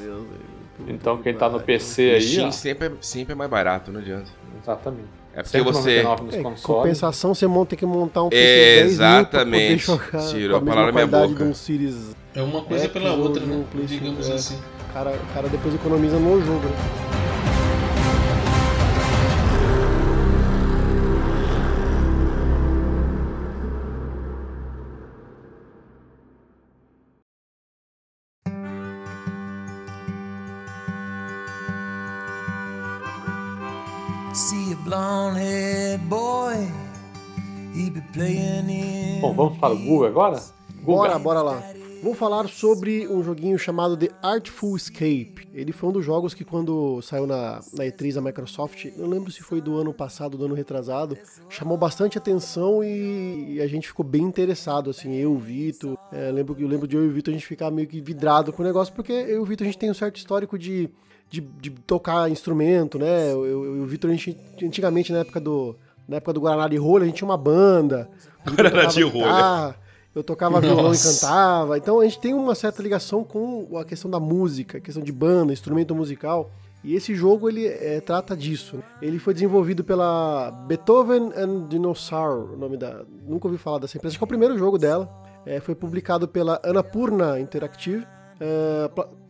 Então 0.88 1.22
quem 1.22 1.36
tá 1.36 1.48
no 1.50 1.60
PC 1.60 2.12
aí. 2.12 2.22
Steam 2.22 2.48
ó, 2.48 2.52
sempre, 2.52 2.88
é, 2.88 2.92
sempre 3.00 3.34
é 3.34 3.36
mais 3.36 3.52
barato, 3.52 3.92
não 3.92 4.00
adianta. 4.00 4.32
Exatamente. 4.60 5.08
É 5.36 5.44
porque 5.44 5.62
você. 5.62 5.98
É, 6.00 6.44
compensação, 6.64 7.36
você 7.36 7.46
tem 7.68 7.78
que 7.78 7.86
montar 7.86 8.24
um 8.24 8.30
PC 8.30 8.42
é, 8.42 8.82
10 8.82 8.92
Exatamente. 8.92 9.88
Mil 9.88 9.98
pra 9.98 10.06
poder 10.06 10.18
jogar 10.18 10.32
Tirou 10.32 10.58
a, 10.58 10.62
a 10.62 10.66
palavra 10.66 10.92
minha 10.92 11.08
boca. 11.08 11.36
De 11.36 11.44
um 11.44 11.54
Series 11.54 12.16
é 12.36 12.42
uma 12.42 12.64
coisa 12.64 12.90
pela 12.90 13.14
outra, 13.14 13.46
né? 13.46 13.66
Digamos 13.86 14.30
é. 14.30 14.34
assim. 14.34 14.60
O 14.90 14.94
cara, 14.94 15.12
o 15.12 15.34
cara 15.34 15.48
depois 15.50 15.74
economiza 15.76 16.20
no 16.20 16.42
jogo, 16.42 16.66
né? 16.66 17.14
Bom, 39.22 39.34
vamos 39.34 39.58
para 39.58 39.74
o 39.74 39.78
Google 39.78 40.08
agora? 40.08 40.44
Google. 40.84 41.08
Bora, 41.08 41.20
bora 41.20 41.42
lá. 41.42 41.83
Vou 42.04 42.14
falar 42.14 42.50
sobre 42.50 43.08
um 43.08 43.24
joguinho 43.24 43.58
chamado 43.58 43.96
The 43.96 44.10
Artful 44.22 44.76
Escape. 44.76 45.48
Ele 45.54 45.72
foi 45.72 45.88
um 45.88 45.94
dos 45.94 46.04
jogos 46.04 46.34
que 46.34 46.44
quando 46.44 47.02
saiu 47.02 47.26
na, 47.26 47.62
na 47.74 47.86
E3 47.86 48.16
da 48.16 48.22
Microsoft, 48.22 48.88
não 48.98 49.08
lembro 49.08 49.32
se 49.32 49.42
foi 49.42 49.62
do 49.62 49.78
ano 49.78 49.94
passado, 49.94 50.38
do 50.38 50.44
ano 50.44 50.54
retrasado, 50.54 51.18
chamou 51.48 51.78
bastante 51.78 52.18
atenção 52.18 52.84
e, 52.84 53.54
e 53.54 53.62
a 53.62 53.68
gente 53.68 53.88
ficou 53.88 54.06
bem 54.06 54.22
interessado, 54.22 54.90
assim, 54.90 55.16
eu, 55.16 55.32
o 55.32 55.38
Vitor, 55.38 55.98
é, 56.12 56.30
lembro, 56.30 56.58
eu 56.60 56.68
lembro 56.68 56.90
de 56.90 56.98
eu 56.98 57.06
e 57.06 57.08
o 57.08 57.14
Vitor 57.14 57.34
a 57.34 57.38
gente 57.38 57.48
ficar 57.48 57.72
meio 57.72 57.88
que 57.88 58.02
vidrado 58.02 58.52
com 58.52 58.62
o 58.62 58.66
negócio, 58.66 58.94
porque 58.94 59.14
eu 59.14 59.38
e 59.38 59.40
o 59.40 59.46
Vitor 59.46 59.64
a 59.64 59.70
gente 59.70 59.80
tem 59.80 59.90
um 59.90 59.94
certo 59.94 60.18
histórico 60.18 60.60
de, 60.60 60.90
de, 61.30 61.40
de 61.40 61.70
tocar 61.70 62.30
instrumento, 62.30 63.00
né? 63.00 63.32
Eu, 63.32 63.46
eu, 63.46 63.78
eu 63.78 63.84
o 63.84 63.86
Vitor, 63.86 64.10
a 64.10 64.14
gente, 64.14 64.38
antigamente, 64.62 65.14
na 65.14 65.20
época 65.20 65.40
do, 65.40 65.74
na 66.06 66.18
época 66.18 66.34
do 66.34 66.42
Guaraná 66.42 66.68
de 66.68 66.76
Rolha, 66.76 67.04
a 67.04 67.06
gente 67.06 67.16
tinha 67.16 67.30
uma 67.30 67.38
banda. 67.38 68.10
Guaraná 68.46 68.88
de 68.88 69.04
Rolha. 69.04 69.83
Eu 70.16 70.24
tocava 70.24 70.62
Nossa. 70.62 70.68
violão 70.68 70.94
e 70.94 70.98
cantava. 70.98 71.78
Então 71.78 72.00
a 72.00 72.04
gente 72.04 72.20
tem 72.20 72.34
uma 72.34 72.54
certa 72.54 72.82
ligação 72.84 73.24
com 73.24 73.78
a 73.78 73.84
questão 73.84 74.10
da 74.10 74.20
música, 74.20 74.78
a 74.78 74.82
questão 74.82 75.04
de 75.04 75.12
banda, 75.12 75.52
instrumento 75.52 75.96
musical. 75.96 76.52
E 76.84 76.96
esse 76.96 77.16
jogo 77.16 77.48
ele 77.50 77.66
é, 77.66 78.02
trata 78.02 78.36
disso. 78.36 78.84
Ele 79.02 79.18
foi 79.18 79.34
desenvolvido 79.34 79.84
pela 79.84 80.52
Beethoven 80.68 81.32
and 81.36 81.68
Dinosaur, 81.68 82.54
o 82.54 82.58
nome 82.58 82.78
da. 82.78 83.04
Nunca 83.26 83.48
ouvi 83.48 83.58
falar 83.58 83.80
dessa 83.80 83.98
empresa. 83.98 84.14
Acho 84.14 84.20
que 84.20 84.24
é 84.24 84.26
o 84.26 84.28
primeiro 84.28 84.58
jogo 84.58 84.78
dela. 84.78 85.10
É, 85.46 85.60
foi 85.60 85.76
publicado 85.76 86.28
pela 86.28 86.62
Annapurna 86.64 87.40
Interactive. 87.40 88.06
É, 88.40 88.90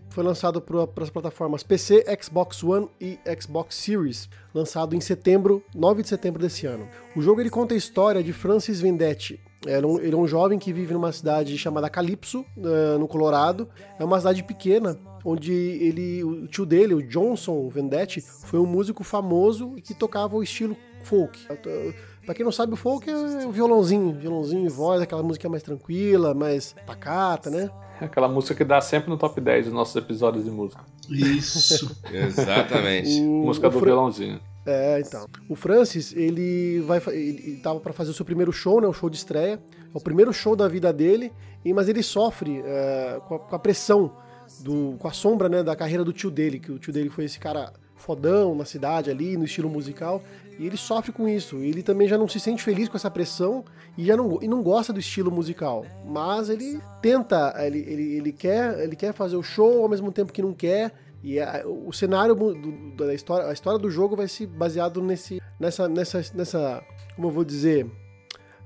foi 0.09 0.23
lançado 0.23 0.61
para 0.61 1.03
as 1.03 1.09
plataformas 1.09 1.63
PC, 1.63 2.05
Xbox 2.21 2.63
One 2.63 2.87
e 3.01 3.17
Xbox 3.39 3.75
Series, 3.75 4.29
lançado 4.53 4.95
em 4.95 5.01
setembro, 5.01 5.63
9 5.73 6.03
de 6.03 6.09
setembro 6.09 6.39
desse 6.39 6.67
ano. 6.67 6.87
O 7.15 7.21
jogo 7.21 7.41
ele 7.41 7.49
conta 7.49 7.73
a 7.73 7.77
história 7.77 8.23
de 8.23 8.31
Francis 8.31 8.79
Vendetti. 8.79 9.39
Ele 9.65 9.85
é, 9.85 9.87
um, 9.87 9.99
ele 9.99 10.13
é 10.13 10.17
um 10.17 10.27
jovem 10.27 10.59
que 10.59 10.73
vive 10.73 10.93
numa 10.93 11.11
cidade 11.11 11.57
chamada 11.57 11.89
Calypso, 11.89 12.45
uh, 12.57 12.99
no 12.99 13.07
Colorado. 13.07 13.69
É 13.97 14.03
uma 14.03 14.17
cidade 14.19 14.43
pequena, 14.43 14.97
onde 15.23 15.53
ele, 15.53 16.23
o 16.23 16.47
tio 16.47 16.65
dele, 16.65 16.93
o 16.93 17.01
Johnson 17.01 17.69
Vendetti, 17.69 18.21
foi 18.21 18.59
um 18.59 18.65
músico 18.65 19.03
famoso 19.03 19.75
que 19.83 19.93
tocava 19.93 20.35
o 20.35 20.43
estilo 20.43 20.75
folk. 21.03 21.39
Pra 22.25 22.33
quem 22.33 22.45
não 22.45 22.51
sabe, 22.51 22.73
o 22.73 22.77
folk 22.77 23.09
é 23.09 23.45
o 23.45 23.51
violãozinho, 23.51 24.13
violãozinho 24.13 24.65
e 24.65 24.69
voz, 24.69 25.01
aquela 25.01 25.21
música 25.21 25.49
mais 25.49 25.61
tranquila, 25.61 26.33
mais 26.33 26.73
pacata, 26.85 27.49
né? 27.49 27.69
Aquela 27.99 28.27
música 28.27 28.55
que 28.55 28.63
dá 28.63 28.81
sempre 28.81 29.09
no 29.09 29.17
top 29.17 29.39
10 29.39 29.65
dos 29.65 29.73
nossos 29.73 29.95
episódios 29.95 30.45
de 30.45 30.51
música. 30.51 30.83
Isso. 31.09 31.95
Exatamente. 32.11 33.21
O, 33.21 33.45
música 33.45 33.69
do 33.69 33.77
Fra... 33.77 33.85
violãozinho. 33.85 34.39
É, 34.65 35.01
então. 35.05 35.27
O 35.49 35.55
Francis, 35.55 36.13
ele 36.15 36.79
vai 36.81 37.01
ele 37.07 37.59
tava 37.61 37.79
para 37.79 37.93
fazer 37.93 38.11
o 38.11 38.13
seu 38.13 38.25
primeiro 38.25 38.51
show, 38.51 38.79
né, 38.79 38.87
o 38.87 38.93
show 38.93 39.09
de 39.09 39.17
estreia. 39.17 39.61
É 39.93 39.97
o 39.97 40.01
primeiro 40.01 40.33
show 40.33 40.55
da 40.55 40.67
vida 40.67 40.91
dele, 40.91 41.31
mas 41.73 41.89
ele 41.89 42.01
sofre 42.01 42.61
é, 42.65 43.21
com, 43.27 43.35
a, 43.35 43.39
com, 43.39 43.55
a, 43.55 43.59
pressão 43.59 44.15
do 44.61 44.95
com 44.97 45.07
a 45.07 45.11
sombra, 45.11 45.49
né, 45.49 45.63
da 45.63 45.75
carreira 45.75 46.03
do 46.03 46.13
tio 46.13 46.31
dele, 46.31 46.59
que 46.59 46.71
o 46.71 46.79
tio 46.79 46.93
dele 46.93 47.09
foi 47.09 47.25
esse 47.25 47.39
cara 47.39 47.73
fodão 47.95 48.53
na 48.53 48.65
cidade 48.65 49.09
ali, 49.09 49.37
no 49.37 49.45
estilo 49.45 49.69
musical, 49.69 50.21
e 50.59 50.65
ele 50.65 50.75
sofre 50.75 51.11
com 51.11 51.27
isso. 51.27 51.57
Ele 51.57 51.81
também 51.81 52.07
já 52.07 52.17
não 52.17 52.27
se 52.27 52.39
sente 52.39 52.61
feliz 52.61 52.89
com 52.89 52.97
essa 52.97 53.09
pressão 53.09 53.63
e 53.97 54.05
já 54.05 54.17
não, 54.17 54.39
e 54.41 54.47
não 54.47 54.61
gosta 54.61 54.91
do 54.91 54.99
estilo 54.99 55.31
musical. 55.31 55.85
Mas 56.05 56.49
ele 56.49 56.79
tenta, 57.01 57.53
ele, 57.59 57.79
ele, 57.79 58.15
ele, 58.17 58.31
quer, 58.31 58.79
ele 58.79 58.95
quer 58.95 59.13
fazer 59.13 59.37
o 59.37 59.43
show 59.43 59.81
ao 59.81 59.89
mesmo 59.89 60.11
tempo 60.11 60.33
que 60.33 60.41
não 60.41 60.53
quer. 60.53 60.93
E 61.23 61.39
a, 61.39 61.63
o 61.65 61.93
cenário 61.93 62.35
do, 62.35 62.95
da 62.97 63.13
história, 63.13 63.47
a 63.47 63.53
história 63.53 63.79
do 63.79 63.89
jogo 63.89 64.15
vai 64.15 64.27
se 64.27 64.45
baseado 64.45 65.01
nesse, 65.01 65.41
nessa, 65.57 65.87
nessa, 65.87 66.21
nessa, 66.33 66.83
como 67.15 67.29
eu 67.29 67.31
vou 67.31 67.45
dizer, 67.45 67.89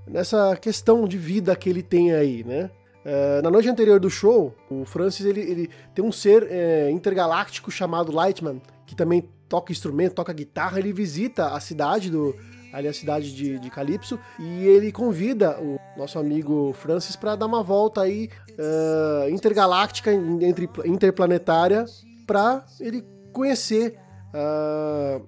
nessa 0.08 0.56
questão 0.58 1.08
de 1.08 1.18
vida 1.18 1.56
que 1.56 1.70
ele 1.70 1.84
tem 1.84 2.14
aí, 2.14 2.44
né? 2.44 2.72
Uh, 3.06 3.42
na 3.42 3.50
noite 3.50 3.70
anterior 3.70 4.00
do 4.00 4.10
show, 4.10 4.54
o 4.70 4.84
Francis 4.84 5.26
ele, 5.26 5.40
ele 5.40 5.70
tem 5.96 6.04
um 6.04 6.12
ser 6.12 6.46
é, 6.50 6.92
intergaláctico 6.92 7.72
chamado 7.72 8.12
Lightman, 8.12 8.62
que 8.86 8.96
também 8.96 9.30
toca 9.48 9.72
instrumento, 9.72 10.16
toca 10.16 10.34
guitarra, 10.34 10.80
ele 10.80 10.92
visita 10.92 11.54
a 11.54 11.60
cidade 11.60 12.10
do 12.10 12.36
ali 12.74 12.88
a 12.88 12.94
cidade 12.94 13.34
de, 13.34 13.58
de 13.60 13.70
Calypso 13.70 14.20
e 14.38 14.66
ele 14.66 14.92
convida 14.92 15.58
o 15.60 15.80
nosso 15.98 16.20
amigo 16.20 16.74
Francis 16.74 17.16
para 17.16 17.36
dar 17.36 17.46
uma 17.46 17.64
volta 17.64 18.02
aí 18.02 18.30
uh, 18.52 19.30
intergaláctica, 19.30 20.14
entre, 20.14 20.70
interplanetária, 20.86 21.86
para 22.28 22.66
ele 22.80 23.04
conhecer, 23.32 23.98
uh, 24.30 25.26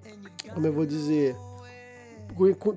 como 0.52 0.66
eu 0.66 0.72
vou 0.72 0.84
dizer, 0.84 1.34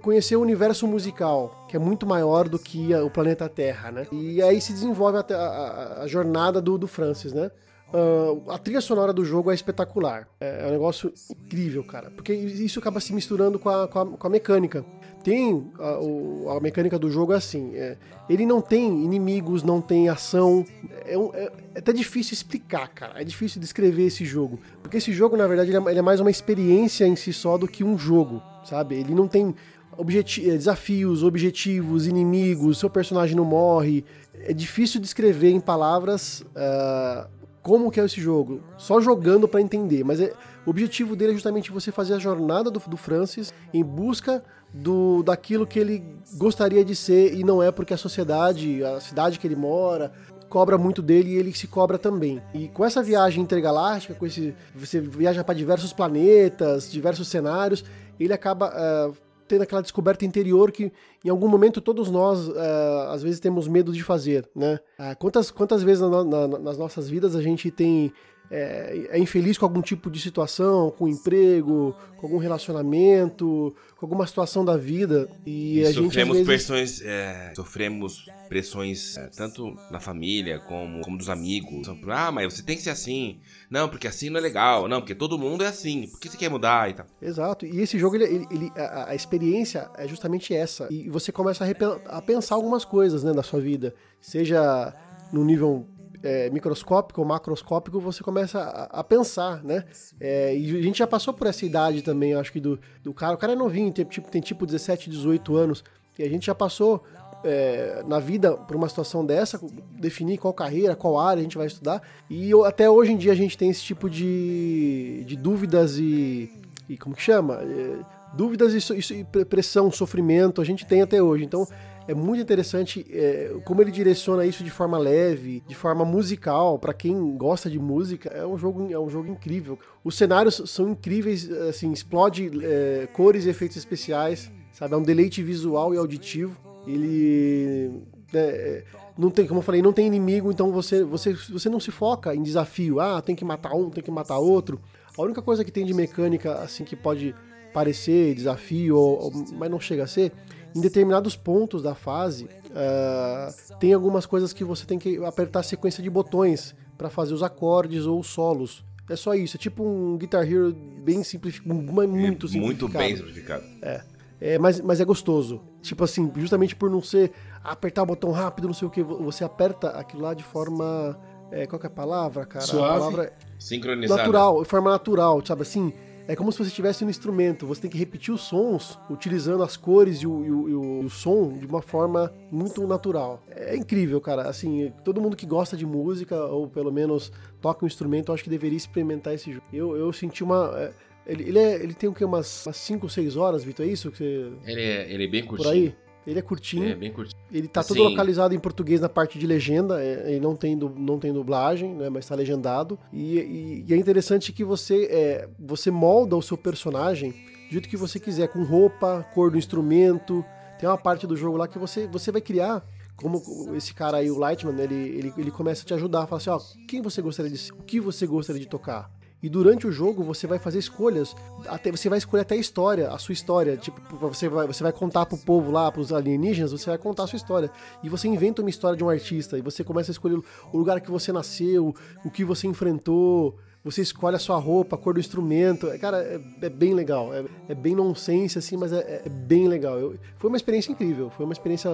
conhecer 0.01 0.35
o 0.35 0.41
universo 0.41 0.87
musical, 0.87 1.65
que 1.67 1.75
é 1.75 1.79
muito 1.79 2.07
maior 2.07 2.47
do 2.47 2.57
que 2.57 2.95
o 2.95 3.09
planeta 3.09 3.47
Terra, 3.47 3.91
né? 3.91 4.07
E 4.11 4.41
aí 4.41 4.59
se 4.59 4.73
desenvolve 4.73 5.17
a, 5.17 5.35
a, 5.35 6.01
a 6.03 6.07
jornada 6.07 6.61
do, 6.61 6.77
do 6.77 6.87
Francis, 6.87 7.33
né? 7.33 7.51
Uh, 7.93 8.49
a 8.49 8.57
trilha 8.57 8.81
sonora 8.81 9.13
do 9.13 9.23
jogo 9.23 9.51
é 9.51 9.53
espetacular. 9.53 10.27
É, 10.41 10.63
é, 10.63 10.67
um 10.67 10.71
negócio 10.71 11.13
incrível, 11.29 11.83
cara. 11.83 12.09
Porque 12.09 12.33
isso 12.33 12.79
acaba 12.79 12.99
se 12.99 13.13
misturando 13.13 13.59
com 13.59 13.69
a, 13.69 13.87
com 13.87 13.99
a, 13.99 14.05
com 14.05 14.27
a 14.27 14.29
mecânica. 14.31 14.83
Tem 15.23 15.71
a, 15.77 15.99
o, 15.99 16.49
a, 16.49 16.59
mecânica 16.59 16.97
do 16.97 17.11
jogo 17.11 17.33
é 17.33 17.35
assim: 17.35 17.75
é, 17.75 17.95
ele 18.27 18.47
não 18.47 18.61
tem 18.61 19.03
inimigos, 19.03 19.61
não 19.61 19.79
tem 19.79 20.09
ação. 20.09 20.65
É, 21.05 21.15
um, 21.15 21.29
é, 21.35 21.43
é, 21.75 21.79
até 21.79 21.93
difícil 21.93 22.33
explicar, 22.33 22.87
cara. 22.87 23.21
É 23.21 23.23
difícil 23.23 23.61
descrever 23.61 24.07
esse 24.07 24.25
jogo. 24.25 24.59
Porque 24.81 24.97
esse 24.97 25.13
jogo, 25.13 25.37
na 25.37 25.45
verdade, 25.45 25.69
ele 25.69 25.77
é, 25.77 25.91
ele 25.91 25.99
é 25.99 26.01
mais 26.01 26.19
uma 26.19 26.31
experiência 26.31 27.05
em 27.05 27.15
si 27.15 27.31
só 27.31 27.59
do 27.59 27.67
que 27.67 27.83
um 27.83 27.95
jogo, 27.95 28.41
sabe? 28.65 28.95
Ele 28.95 29.13
não 29.13 29.27
tem 29.27 29.53
objeti 29.95 30.41
desafios, 30.41 31.21
objetivos, 31.21 32.07
inimigos, 32.07 32.79
seu 32.79 32.89
personagem 32.89 33.35
não 33.35 33.45
morre. 33.45 34.03
É 34.33 34.51
difícil 34.51 34.99
descrever 34.99 35.51
em 35.51 35.59
palavras. 35.59 36.41
Uh, 36.41 37.42
como 37.63 37.89
que 37.89 37.99
é 37.99 38.05
esse 38.05 38.19
jogo, 38.19 38.61
só 38.77 38.99
jogando 38.99 39.47
para 39.47 39.61
entender, 39.61 40.03
mas 40.03 40.19
é, 40.19 40.33
o 40.65 40.69
objetivo 40.69 41.15
dele 41.15 41.31
é 41.31 41.33
justamente 41.33 41.71
você 41.71 41.93
fazer 41.93 42.13
a 42.13 42.19
jornada 42.19 42.69
do, 42.69 42.79
do 42.79 42.97
Francis 42.97 43.53
em 43.73 43.81
busca 43.83 44.43
do 44.73 45.23
daquilo 45.23 45.65
que 45.65 45.79
ele 45.79 46.03
gostaria 46.35 46.83
de 46.83 46.93
ser 46.93 47.33
e 47.33 47.43
não 47.43 47.63
é 47.63 47.71
porque 47.71 47.93
a 47.93 47.97
sociedade, 47.97 48.83
a 48.83 48.99
cidade 48.99 49.39
que 49.39 49.47
ele 49.47 49.55
mora, 49.55 50.11
cobra 50.49 50.77
muito 50.77 51.01
dele 51.01 51.31
e 51.31 51.35
ele 51.35 51.53
se 51.53 51.67
cobra 51.67 51.97
também. 51.97 52.41
E 52.53 52.67
com 52.67 52.83
essa 52.83 53.01
viagem 53.01 53.41
intergaláctica, 53.41 54.13
com 54.13 54.25
esse 54.25 54.53
você 54.75 54.99
viaja 54.99 55.43
para 55.43 55.55
diversos 55.55 55.93
planetas, 55.93 56.91
diversos 56.91 57.27
cenários, 57.29 57.85
ele 58.19 58.33
acaba 58.33 58.69
uh, 58.69 59.15
tendo 59.53 59.61
aquela 59.61 59.83
descoberta 59.83 60.25
interior 60.25 60.71
que 60.71 60.91
em 61.23 61.29
algum 61.29 61.47
momento 61.47 61.79
todos 61.79 62.09
nós 62.09 62.47
uh, 62.47 63.11
às 63.11 63.21
vezes 63.21 63.39
temos 63.39 63.67
medo 63.67 63.93
de 63.93 64.03
fazer, 64.03 64.49
né? 64.55 64.79
Uh, 64.97 65.15
quantas, 65.19 65.51
quantas 65.51 65.83
vezes 65.83 66.01
na, 66.01 66.23
na, 66.23 66.47
nas 66.47 66.75
nossas 66.75 67.07
vidas 67.07 67.35
a 67.35 67.41
gente 67.41 67.69
tem 67.69 68.11
é, 68.55 69.07
é, 69.09 69.19
infeliz 69.19 69.57
com 69.57 69.65
algum 69.65 69.81
tipo 69.81 70.11
de 70.11 70.19
situação, 70.19 70.91
com 70.91 71.07
emprego, 71.07 71.95
com 72.17 72.27
algum 72.27 72.37
relacionamento, 72.37 73.75
com 73.97 74.05
alguma 74.05 74.27
situação 74.27 74.63
da 74.63 74.77
vida 74.77 75.27
e, 75.43 75.79
e 75.79 75.81
a 75.81 75.91
sofremos 75.91 76.37
gente 76.37 76.45
vezes... 76.45 76.45
pressões, 76.45 77.01
é, 77.01 77.51
sofremos 77.55 78.25
pressões 78.47 79.17
é, 79.17 79.27
tanto 79.35 79.75
na 79.89 79.99
família 79.99 80.59
como, 80.59 81.01
como 81.01 81.17
dos 81.17 81.29
amigos. 81.29 81.87
Ah, 82.07 82.31
mas 82.31 82.53
você 82.53 82.61
tem 82.61 82.77
que 82.77 82.83
ser 82.83 82.91
assim. 82.91 83.39
Não, 83.71 83.89
porque 83.89 84.07
assim 84.07 84.29
não 84.29 84.37
é 84.37 84.41
legal. 84.41 84.87
Não, 84.87 85.01
porque 85.01 85.15
todo 85.15 85.35
mundo 85.39 85.63
é 85.63 85.67
assim. 85.67 86.07
Por 86.07 86.19
que 86.19 86.29
você 86.29 86.37
quer 86.37 86.49
mudar 86.49 86.91
e 86.91 86.93
tal? 86.93 87.07
Exato. 87.19 87.65
E 87.65 87.81
esse 87.81 87.97
jogo, 87.97 88.17
ele, 88.17 88.25
ele, 88.25 88.47
ele 88.51 88.71
a, 88.75 89.09
a, 89.09 89.15
experiência 89.15 89.89
é 89.97 90.07
justamente 90.07 90.53
essa. 90.53 90.87
E 90.91 91.09
você 91.09 91.31
começa 91.31 91.65
a, 91.65 92.17
a 92.17 92.21
pensar 92.21 92.53
algumas 92.53 92.85
coisas 92.85 93.23
né, 93.23 93.33
na 93.33 93.41
sua 93.41 93.59
vida. 93.59 93.95
Seja 94.21 94.93
no 95.31 95.43
nível 95.43 95.87
é, 96.23 96.49
microscópico 96.49 97.19
ou 97.19 97.27
macroscópico, 97.27 97.99
você 97.99 98.23
começa 98.23 98.59
a, 98.59 99.01
a 99.01 99.03
pensar, 99.03 99.61
né? 99.63 99.83
É, 100.19 100.55
e 100.55 100.79
a 100.79 100.81
gente 100.81 100.99
já 100.99 101.07
passou 101.07 101.33
por 101.33 101.45
essa 101.47 101.65
idade 101.65 102.01
também, 102.01 102.33
acho 102.33 102.51
que 102.51 102.61
do, 102.61 102.79
do 103.03 103.13
cara. 103.13 103.35
O 103.35 103.37
cara 103.37 103.51
é 103.51 103.55
novinho, 103.55 103.91
tem 103.91 104.05
tipo, 104.05 104.31
tem 104.31 104.41
tipo 104.41 104.65
17, 104.65 105.09
18 105.09 105.55
anos. 105.55 105.83
E 106.17 106.23
a 106.23 106.29
gente 106.29 106.45
já 106.45 106.55
passou 106.55 107.03
é, 107.43 108.03
na 108.07 108.19
vida 108.19 108.55
por 108.55 108.75
uma 108.75 108.87
situação 108.87 109.25
dessa, 109.25 109.59
definir 109.99 110.37
qual 110.37 110.53
carreira, 110.53 110.95
qual 110.95 111.19
área 111.19 111.41
a 111.41 111.43
gente 111.43 111.57
vai 111.57 111.67
estudar. 111.67 112.01
E 112.29 112.49
eu, 112.49 112.63
até 112.63 112.89
hoje 112.89 113.11
em 113.11 113.17
dia 113.17 113.33
a 113.33 113.35
gente 113.35 113.57
tem 113.57 113.69
esse 113.69 113.81
tipo 113.81 114.09
de, 114.09 115.23
de 115.25 115.35
dúvidas 115.35 115.97
e, 115.97 116.49
e. 116.87 116.97
como 116.97 117.15
que 117.15 117.21
chama? 117.21 117.55
É, 117.55 117.97
dúvidas 118.33 118.89
e, 118.89 119.19
e, 119.19 119.45
pressão, 119.45 119.91
sofrimento, 119.91 120.61
a 120.61 120.65
gente 120.65 120.85
tem 120.85 121.01
até 121.01 121.21
hoje. 121.21 121.43
Então 121.43 121.67
é 122.07 122.13
muito 122.13 122.41
interessante 122.41 123.05
é, 123.09 123.55
como 123.63 123.81
ele 123.81 123.91
direciona 123.91 124.45
isso 124.45 124.63
de 124.63 124.69
forma 124.69 124.97
leve, 124.97 125.63
de 125.65 125.75
forma 125.75 126.03
musical. 126.03 126.77
Para 126.77 126.93
quem 126.93 127.37
gosta 127.37 127.69
de 127.69 127.79
música, 127.79 128.29
é 128.29 128.45
um 128.45 128.57
jogo, 128.57 128.91
é 128.91 128.99
um 128.99 129.09
jogo 129.09 129.29
incrível. 129.29 129.79
Os 130.03 130.15
cenários 130.15 130.61
são 130.65 130.89
incríveis, 130.89 131.49
assim, 131.51 131.91
explode 131.91 132.51
é, 132.63 133.07
cores 133.13 133.45
e 133.45 133.49
efeitos 133.49 133.77
especiais, 133.77 134.51
sabe? 134.71 134.93
É 134.93 134.97
um 134.97 135.03
deleite 135.03 135.41
visual 135.41 135.93
e 135.93 135.97
auditivo. 135.97 136.57
Ele 136.85 137.89
né, 138.33 138.41
é, 138.41 138.83
não 139.17 139.29
tem, 139.29 139.47
como 139.47 139.59
eu 139.59 139.63
falei, 139.63 139.81
não 139.81 139.93
tem 139.93 140.05
inimigo, 140.05 140.51
então 140.51 140.71
você, 140.71 141.03
você, 141.03 141.33
você 141.33 141.69
não 141.69 141.79
se 141.79 141.91
foca 141.91 142.35
em 142.35 142.43
desafio. 142.43 142.99
Ah, 142.99 143.21
tem 143.21 143.35
que 143.35 143.45
matar 143.45 143.73
um, 143.73 143.89
tem 143.89 144.03
que 144.03 144.11
matar 144.11 144.39
outro. 144.39 144.81
A 145.17 145.21
única 145.21 145.41
coisa 145.41 145.63
que 145.63 145.71
tem 145.71 145.85
de 145.85 145.93
mecânica, 145.93 146.55
assim, 146.55 146.83
que 146.83 146.97
pode 146.97 147.33
parecer 147.73 148.35
desafio, 148.35 148.97
ou, 148.97 149.31
mas 149.53 149.71
não 149.71 149.79
chega 149.79 150.03
a 150.03 150.07
ser, 150.07 150.31
em 150.75 150.81
determinados 150.81 151.35
pontos 151.35 151.81
da 151.81 151.95
fase, 151.95 152.45
uh, 152.45 153.77
tem 153.79 153.93
algumas 153.93 154.25
coisas 154.25 154.53
que 154.53 154.63
você 154.63 154.85
tem 154.85 154.97
que 154.97 155.23
apertar 155.23 155.59
a 155.59 155.63
sequência 155.63 156.01
de 156.01 156.09
botões 156.09 156.75
para 156.97 157.09
fazer 157.09 157.33
os 157.33 157.43
acordes 157.43 158.05
ou 158.05 158.19
os 158.19 158.27
solos. 158.27 158.83
É 159.09 159.15
só 159.15 159.33
isso, 159.33 159.57
é 159.57 159.59
tipo 159.59 159.83
um 159.83 160.17
Guitar 160.17 160.49
Hero 160.49 160.73
bem 160.73 161.23
simplificado, 161.23 161.75
muito 161.75 162.47
simplificado. 162.47 162.65
Muito 162.65 162.87
bem 162.87 163.15
simplificado. 163.15 163.63
É. 163.81 164.01
É, 164.41 164.59
mas, 164.59 164.81
mas 164.81 164.99
é 164.99 165.05
gostoso. 165.05 165.61
Tipo 165.81 166.03
assim, 166.03 166.29
justamente 166.35 166.75
por 166.75 166.89
não 166.89 167.01
ser 167.01 167.31
apertar 167.63 168.03
o 168.03 168.05
botão 168.05 168.29
rápido, 168.31 168.67
não 168.67 168.73
sei 168.73 168.85
o 168.85 168.91
que, 168.91 169.01
você 169.01 169.41
aperta 169.41 169.91
aquilo 169.91 170.23
lá 170.23 170.33
de 170.33 170.43
forma. 170.43 171.17
É, 171.49 171.65
qual 171.65 171.79
que 171.79 171.85
é 171.85 171.89
a 171.89 171.91
palavra, 171.91 172.45
cara? 172.45 172.65
Suave. 172.65 172.85
A 172.85 172.93
palavra 172.93 173.23
é 173.25 173.33
Sincronizada. 173.63 174.21
Natural, 174.21 174.61
de 174.61 174.67
forma 174.67 174.91
natural, 174.91 175.45
sabe 175.45 175.61
assim? 175.61 175.93
É 176.27 176.35
como 176.35 176.51
se 176.51 176.57
você 176.57 176.69
estivesse 176.69 177.03
no 177.03 177.09
instrumento, 177.09 177.67
você 177.67 177.81
tem 177.81 177.89
que 177.89 177.97
repetir 177.97 178.33
os 178.33 178.41
sons 178.41 178.97
utilizando 179.09 179.61
as 179.61 179.75
cores 179.75 180.19
e 180.19 180.27
o, 180.27 180.45
e, 180.45 180.51
o, 180.51 180.69
e 180.69 181.05
o, 181.05 181.09
som 181.09 181.57
de 181.57 181.65
uma 181.65 181.81
forma 181.81 182.33
muito 182.49 182.87
natural. 182.87 183.43
É 183.49 183.75
incrível, 183.75 184.21
cara. 184.21 184.43
Assim, 184.43 184.93
todo 185.03 185.19
mundo 185.19 185.35
que 185.35 185.45
gosta 185.45 185.75
de 185.75 185.85
música, 185.85 186.45
ou 186.45 186.67
pelo 186.67 186.91
menos 186.91 187.31
toca 187.59 187.83
um 187.83 187.87
instrumento, 187.87 188.29
eu 188.29 188.35
acho 188.35 188.43
que 188.43 188.49
deveria 188.49 188.77
experimentar 188.77 189.33
esse 189.33 189.51
jogo. 189.51 189.65
Eu, 189.73 189.97
eu 189.97 190.13
senti 190.13 190.43
uma. 190.43 190.71
É, 190.77 190.93
ele, 191.27 191.43
ele, 191.43 191.59
é, 191.59 191.75
ele 191.75 191.93
tem 191.93 192.09
o 192.09 192.13
que? 192.13 192.23
Umas 192.23 192.67
5 192.71 193.05
ou 193.05 193.09
6 193.09 193.35
horas, 193.35 193.63
Vitor? 193.63 193.85
É 193.85 193.89
isso 193.89 194.09
que 194.09 194.17
você. 194.17 194.51
Ele 194.65 194.81
é, 194.81 195.13
ele 195.13 195.23
é 195.25 195.27
bem 195.27 195.45
curtinho. 195.45 195.69
Por 195.69 195.73
aí? 195.73 196.02
Ele 196.25 196.39
é 196.39 196.41
curtinho. 196.41 196.89
É 196.89 196.95
bem 196.95 197.11
curtinho. 197.11 197.39
Ele 197.51 197.67
tá 197.67 197.83
todo 197.83 198.01
localizado 198.01 198.55
em 198.55 198.59
português 198.59 199.01
na 199.01 199.09
parte 199.09 199.37
de 199.37 199.45
legenda, 199.45 200.03
é, 200.03 200.31
ele 200.31 200.39
não 200.39 200.55
tem, 200.55 200.75
não 200.75 201.19
tem 201.19 201.33
dublagem, 201.33 201.93
né, 201.93 202.09
mas 202.09 202.25
tá 202.25 202.35
legendado. 202.35 202.97
E, 203.11 203.37
e, 203.39 203.85
e 203.87 203.93
é 203.93 203.97
interessante 203.97 204.51
que 204.51 204.63
você, 204.63 205.05
é, 205.11 205.49
você 205.59 205.91
molda 205.91 206.35
o 206.35 206.41
seu 206.41 206.57
personagem 206.57 207.31
do 207.31 207.71
jeito 207.71 207.89
que 207.89 207.97
você 207.97 208.19
quiser, 208.19 208.47
com 208.47 208.63
roupa, 208.63 209.25
cor 209.33 209.51
do 209.51 209.57
instrumento. 209.57 210.43
Tem 210.79 210.87
uma 210.87 210.97
parte 210.97 211.27
do 211.27 211.35
jogo 211.35 211.57
lá 211.57 211.67
que 211.67 211.77
você, 211.77 212.07
você 212.07 212.31
vai 212.31 212.41
criar 212.41 212.85
como 213.15 213.41
esse 213.75 213.93
cara 213.93 214.17
aí, 214.17 214.31
o 214.31 214.37
Lightman, 214.37 214.79
ele, 214.81 214.95
ele, 214.95 215.33
ele 215.37 215.51
começa 215.51 215.83
a 215.83 215.85
te 215.85 215.93
ajudar, 215.93 216.25
fala 216.25 216.37
assim, 216.41 216.49
ó, 216.49 216.59
quem 216.87 217.01
você 217.01 217.21
gostaria 217.21 217.51
de 217.51 217.57
ser? 217.57 217.71
O 217.73 217.83
que 217.83 217.99
você 217.99 218.25
gostaria 218.25 218.59
de 218.59 218.67
tocar? 218.67 219.09
E 219.43 219.49
durante 219.49 219.85
o 219.85 219.91
jogo 219.91 220.23
você 220.23 220.47
vai 220.47 220.57
fazer 220.57 220.79
escolhas, 220.79 221.35
até 221.67 221.91
você 221.91 222.07
vai 222.07 222.17
escolher 222.17 222.43
até 222.43 222.55
a 222.55 222.57
história, 222.57 223.09
a 223.09 223.17
sua 223.17 223.33
história. 223.33 223.75
Tipo, 223.75 223.99
você 224.15 224.47
vai, 224.47 224.65
você 224.65 224.81
vai 224.81 224.93
contar 224.93 225.25
pro 225.25 225.37
povo 225.37 225.69
lá, 225.69 225.91
pros 225.91 226.13
alienígenas, 226.13 226.71
você 226.71 226.89
vai 226.89 226.97
contar 226.97 227.25
a 227.25 227.27
sua 227.27 227.35
história. 227.35 227.69
E 228.01 228.07
você 228.07 228.29
inventa 228.29 228.61
uma 228.61 228.69
história 228.69 228.95
de 228.95 229.03
um 229.03 229.09
artista, 229.09 229.57
e 229.57 229.61
você 229.61 229.83
começa 229.83 230.11
a 230.11 230.13
escolher 230.13 230.41
o 230.71 230.77
lugar 230.77 231.01
que 231.01 231.11
você 231.11 231.33
nasceu, 231.33 231.93
o 232.23 232.31
que 232.31 232.45
você 232.45 232.67
enfrentou. 232.67 233.57
Você 233.83 234.01
escolhe 234.01 234.37
a 234.37 234.39
sua 234.39 234.57
roupa, 234.57 234.95
a 234.95 234.97
cor 234.97 235.13
do 235.13 235.19
instrumento. 235.19 235.87
É, 235.89 235.97
cara, 235.97 236.23
é, 236.23 236.39
é 236.61 236.69
bem 236.69 236.93
legal. 236.93 237.33
É, 237.33 237.43
é, 237.67 237.75
bem 237.75 237.93
nonsense, 237.93 238.57
assim, 238.57 238.77
mas 238.77 238.93
é, 238.93 239.23
é 239.25 239.29
bem 239.29 239.67
legal. 239.67 239.99
Eu, 239.99 240.17
foi 240.37 240.49
uma 240.49 240.55
experiência 240.55 240.89
incrível. 240.89 241.29
Foi 241.29 241.43
uma 241.43 241.51
experiência. 241.51 241.89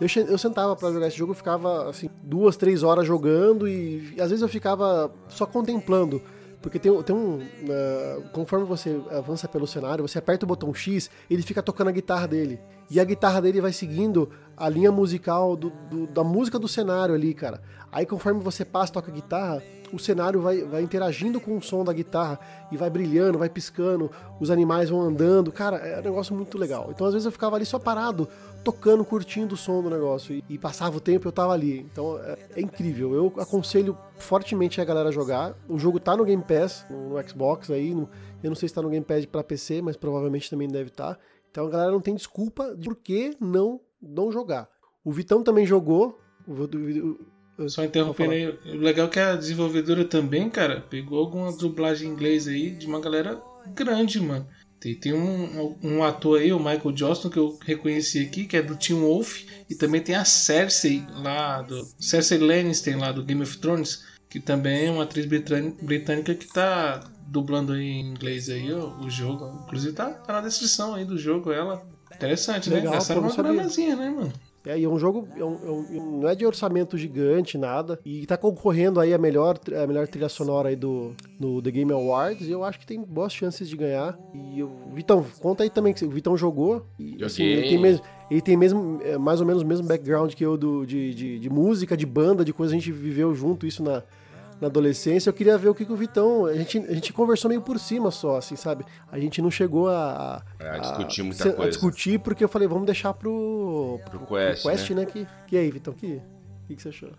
Eu, 0.00 0.08
eu 0.26 0.38
sentava 0.38 0.74
para 0.74 0.90
jogar 0.90 1.08
esse 1.08 1.18
jogo, 1.18 1.34
ficava, 1.34 1.90
assim, 1.90 2.08
duas, 2.22 2.56
três 2.56 2.82
horas 2.82 3.06
jogando 3.06 3.68
e, 3.68 4.14
e 4.16 4.22
às 4.22 4.30
vezes 4.30 4.40
eu 4.40 4.48
ficava 4.48 5.14
só 5.28 5.44
contemplando 5.44 6.22
Porque 6.64 6.78
tem, 6.78 7.02
tem 7.02 7.14
um. 7.14 7.40
Uh, 7.40 8.22
conforme 8.32 8.64
você 8.64 8.98
avança 9.10 9.46
pelo 9.46 9.66
cenário, 9.66 10.08
você 10.08 10.16
aperta 10.16 10.46
o 10.46 10.48
botão 10.48 10.72
X, 10.72 11.10
ele 11.28 11.42
fica 11.42 11.62
tocando 11.62 11.88
a 11.88 11.92
guitarra 11.92 12.26
dele. 12.26 12.58
E 12.90 12.98
a 12.98 13.04
guitarra 13.04 13.42
dele 13.42 13.60
vai 13.60 13.70
seguindo 13.70 14.30
a 14.56 14.66
linha 14.66 14.90
musical 14.90 15.56
do, 15.56 15.68
do, 15.90 16.06
da 16.06 16.24
música 16.24 16.58
do 16.58 16.66
cenário 16.66 17.14
ali, 17.14 17.34
cara. 17.34 17.60
Aí 17.92 18.06
conforme 18.06 18.40
você 18.40 18.64
passa 18.64 18.94
toca 18.94 19.10
a 19.10 19.14
guitarra, 19.14 19.62
o 19.92 19.98
cenário 19.98 20.40
vai, 20.40 20.62
vai 20.62 20.82
interagindo 20.82 21.38
com 21.38 21.54
o 21.58 21.62
som 21.62 21.84
da 21.84 21.92
guitarra 21.92 22.40
e 22.72 22.78
vai 22.78 22.88
brilhando, 22.88 23.38
vai 23.38 23.50
piscando, 23.50 24.10
os 24.40 24.50
animais 24.50 24.88
vão 24.88 25.02
andando. 25.02 25.52
Cara, 25.52 25.76
é 25.76 26.00
um 26.00 26.02
negócio 26.02 26.34
muito 26.34 26.56
legal. 26.56 26.88
Então 26.90 27.06
às 27.06 27.12
vezes 27.12 27.26
eu 27.26 27.32
ficava 27.32 27.56
ali 27.56 27.66
só 27.66 27.78
parado, 27.78 28.26
tocando, 28.64 29.04
curtindo 29.04 29.54
o 29.54 29.58
som 29.58 29.82
do 29.82 29.90
negócio. 29.90 30.34
E, 30.34 30.44
e 30.48 30.58
passava 30.58 30.96
o 30.96 31.00
tempo 31.00 31.28
eu 31.28 31.32
tava 31.32 31.52
ali. 31.52 31.80
Então 31.80 32.18
é, 32.18 32.38
é, 32.56 32.60
incrível. 32.60 33.14
Eu 33.14 33.32
aconselho 33.38 33.96
fortemente 34.18 34.80
a 34.80 34.84
galera 34.84 35.12
jogar. 35.12 35.54
O 35.68 35.78
jogo 35.78 36.00
tá 36.00 36.16
no 36.16 36.24
Game 36.24 36.42
Pass, 36.42 36.86
no, 36.88 37.10
no 37.10 37.28
Xbox 37.28 37.70
aí. 37.70 37.94
No, 37.94 38.08
eu 38.42 38.50
não 38.50 38.56
sei 38.56 38.68
se 38.68 38.74
tá 38.74 38.82
no 38.82 38.88
Game 38.88 39.04
Pass 39.04 39.26
para 39.26 39.44
PC, 39.44 39.82
mas 39.82 39.96
provavelmente 39.96 40.48
também 40.50 40.68
deve 40.68 40.88
estar. 40.88 41.14
Tá. 41.14 41.20
Então 41.50 41.66
a 41.66 41.70
galera 41.70 41.92
não 41.92 42.00
tem 42.00 42.14
desculpa 42.14 42.74
de 42.74 42.88
por 42.88 42.96
que 42.96 43.36
não, 43.38 43.80
não 44.02 44.32
jogar. 44.32 44.68
O 45.04 45.12
Vitão 45.12 45.42
também 45.42 45.66
jogou. 45.66 46.18
Só 47.68 47.84
interrompendo 47.84 48.32
aí, 48.32 48.48
o 48.48 48.78
legal 48.78 49.06
é 49.06 49.10
que 49.10 49.20
a 49.20 49.36
desenvolvedora 49.36 50.04
também, 50.04 50.50
cara, 50.50 50.80
pegou 50.80 51.20
alguma 51.20 51.56
dublagem 51.56 52.08
em 52.08 52.12
inglês 52.12 52.48
aí 52.48 52.70
de 52.70 52.86
uma 52.86 53.00
galera 53.00 53.40
grande, 53.72 54.20
mano. 54.20 54.46
Tem, 54.84 54.94
tem 54.94 55.12
um, 55.14 55.78
um 55.82 56.04
ator 56.04 56.38
aí, 56.38 56.52
o 56.52 56.58
Michael 56.58 56.92
Johnston, 56.92 57.30
que 57.30 57.38
eu 57.38 57.58
reconheci 57.64 58.18
aqui, 58.20 58.44
que 58.44 58.54
é 58.54 58.60
do 58.60 58.76
Team 58.76 59.00
Wolf, 59.00 59.44
e 59.70 59.74
também 59.74 60.02
tem 60.02 60.14
a 60.14 60.26
Cersei 60.26 61.02
lá, 61.22 61.62
do 61.62 61.88
Cersei 61.98 62.36
Lannister 62.36 62.98
lá 62.98 63.10
do 63.10 63.24
Game 63.24 63.42
of 63.42 63.56
Thrones, 63.56 64.04
que 64.28 64.38
também 64.38 64.88
é 64.88 64.90
uma 64.90 65.04
atriz 65.04 65.24
britânica 65.24 66.34
que 66.34 66.46
tá 66.46 67.00
dublando 67.26 67.72
aí 67.72 67.82
em 67.82 68.10
inglês 68.10 68.50
aí 68.50 68.70
ó, 68.74 68.94
o 69.00 69.08
jogo. 69.08 69.58
Inclusive 69.64 69.94
tá, 69.94 70.10
tá 70.10 70.34
na 70.34 70.40
descrição 70.42 70.94
aí 70.94 71.06
do 71.06 71.16
jogo 71.16 71.50
ela. 71.50 71.82
Interessante, 72.14 72.68
né? 72.68 72.76
Legal, 72.76 72.92
né? 72.92 72.98
Essa 72.98 73.14
era 73.14 73.20
uma 73.22 73.34
granazinha, 73.34 73.96
né, 73.96 74.10
mano? 74.10 74.32
É, 74.66 74.78
e 74.78 74.84
é 74.84 74.88
um 74.88 74.98
jogo, 74.98 75.28
é 75.36 75.44
um, 75.44 75.58
é 75.66 75.70
um, 75.70 76.20
não 76.20 76.28
é 76.28 76.34
de 76.34 76.46
orçamento 76.46 76.96
gigante, 76.96 77.58
nada. 77.58 77.98
E 78.04 78.24
tá 78.24 78.36
concorrendo 78.36 78.98
aí 78.98 79.12
a 79.12 79.18
melhor, 79.18 79.58
a 79.82 79.86
melhor 79.86 80.08
trilha 80.08 80.28
sonora 80.28 80.70
aí 80.70 80.76
do 80.76 81.12
no 81.38 81.60
The 81.60 81.70
Game 81.70 81.92
Awards. 81.92 82.48
E 82.48 82.50
eu 82.50 82.64
acho 82.64 82.78
que 82.78 82.86
tem 82.86 83.02
boas 83.02 83.32
chances 83.32 83.68
de 83.68 83.76
ganhar. 83.76 84.18
E 84.32 84.62
o 84.62 84.70
Vitão, 84.94 85.24
conta 85.40 85.62
aí 85.62 85.70
também 85.70 85.92
que 85.92 86.04
o 86.04 86.10
Vitão 86.10 86.36
jogou. 86.36 86.86
E, 86.98 87.22
assim, 87.22 87.42
ele 87.42 87.68
tem 87.68 87.78
mesmo, 87.78 88.04
ele 88.30 88.40
tem 88.40 88.56
mesmo, 88.56 89.00
é, 89.02 89.18
mais 89.18 89.40
ou 89.40 89.46
menos 89.46 89.62
o 89.62 89.66
mesmo 89.66 89.86
background 89.86 90.32
que 90.32 90.44
eu 90.44 90.56
do, 90.56 90.86
de, 90.86 91.14
de, 91.14 91.38
de 91.38 91.50
música, 91.50 91.96
de 91.96 92.06
banda, 92.06 92.44
de 92.44 92.52
coisa 92.52 92.74
a 92.74 92.78
gente 92.78 92.90
viveu 92.90 93.34
junto, 93.34 93.66
isso 93.66 93.82
na, 93.82 94.02
na 94.60 94.68
adolescência, 94.68 95.28
eu 95.28 95.34
queria 95.34 95.58
ver 95.58 95.68
o 95.68 95.74
que, 95.74 95.84
que 95.84 95.92
o 95.92 95.96
Vitão. 95.96 96.46
A 96.46 96.54
gente, 96.54 96.78
a 96.78 96.94
gente 96.94 97.12
conversou 97.12 97.48
meio 97.48 97.62
por 97.62 97.78
cima 97.78 98.10
só, 98.10 98.36
assim, 98.36 98.56
sabe? 98.56 98.84
A 99.10 99.18
gente 99.18 99.42
não 99.42 99.50
chegou 99.50 99.88
a. 99.88 100.42
A, 100.60 100.74
a 100.74 100.78
discutir 100.78 101.22
muita 101.22 101.48
a, 101.48 101.52
coisa. 101.52 101.62
A 101.62 101.68
discutir, 101.68 102.18
porque 102.20 102.44
eu 102.44 102.48
falei, 102.48 102.68
vamos 102.68 102.86
deixar 102.86 103.12
pro. 103.14 104.00
Pro, 104.04 104.20
pro 104.20 104.36
Quest. 104.36 104.62
Pro 104.62 104.70
Quest, 104.70 104.90
né? 104.90 104.96
né? 105.02 105.06
Que, 105.06 105.26
que 105.46 105.56
aí, 105.56 105.70
Vitão? 105.70 105.92
Que, 105.94 106.20
que, 106.66 106.76
que 106.76 106.82
você 106.82 106.88
achou? 106.88 107.10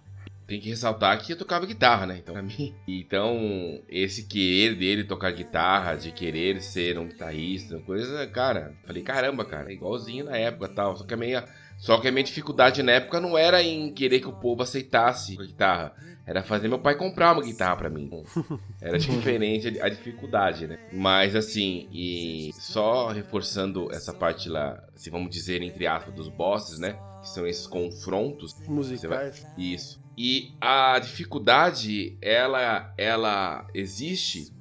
Tem 0.48 0.60
que 0.60 0.70
ressaltar 0.70 1.20
que 1.20 1.34
eu 1.34 1.38
tocava 1.38 1.66
guitarra, 1.66 2.06
né? 2.06 2.20
Então, 2.20 2.34
pra 2.34 2.44
mim. 2.44 2.74
Então, 2.88 3.82
esse 3.90 4.24
querer 4.26 4.76
dele 4.76 5.03
tocar 5.03 5.32
guitarra, 5.32 5.95
de 5.95 6.12
querer 6.12 6.62
ser 6.62 6.99
um 6.99 7.07
guitarrista, 7.07 7.80
coisa, 7.80 8.28
cara, 8.28 8.76
falei, 8.86 9.02
caramba, 9.02 9.44
cara, 9.44 9.74
igualzinho 9.74 10.26
na 10.26 10.38
época 10.38 10.70
tal. 10.70 10.95
Só 10.95 11.03
que 11.03 11.16
a 11.16 11.18
minha, 11.18 11.45
só 11.78 11.99
que 11.99 12.07
a 12.07 12.12
minha 12.12 12.24
dificuldade 12.24 12.84
na 12.84 12.91
época 12.91 13.20
não 13.20 13.36
era 13.36 13.64
em 13.64 13.91
querer 13.91 14.20
que 14.20 14.28
o 14.28 14.34
povo 14.34 14.62
aceitasse 14.62 15.36
a 15.40 15.44
guitarra 15.44 15.95
era 16.26 16.42
fazer 16.42 16.68
meu 16.68 16.80
pai 16.80 16.96
comprar 16.96 17.34
uma 17.34 17.44
guitarra 17.44 17.76
para 17.76 17.90
mim. 17.90 18.10
Era 18.82 18.98
diferente 18.98 19.80
a 19.80 19.90
dificuldade, 19.90 20.66
né? 20.68 20.80
Mas 20.92 21.36
assim, 21.36 21.88
e 21.92 22.52
só 22.54 23.10
reforçando 23.10 23.92
essa 23.94 24.12
parte 24.12 24.50
lá, 24.50 24.84
se 24.96 25.10
vamos 25.10 25.30
dizer 25.30 25.62
entre 25.62 25.86
aspas, 25.86 26.14
dos 26.14 26.28
bosses, 26.28 26.80
né? 26.80 26.98
Que 27.22 27.30
são 27.30 27.46
esses 27.46 27.68
confrontos 27.68 28.56
musicais. 28.68 29.46
Vai... 29.56 29.64
Isso. 29.64 30.04
E 30.18 30.54
a 30.60 30.98
dificuldade, 30.98 32.18
ela, 32.22 32.94
ela 32.98 33.68
existe 33.74 34.52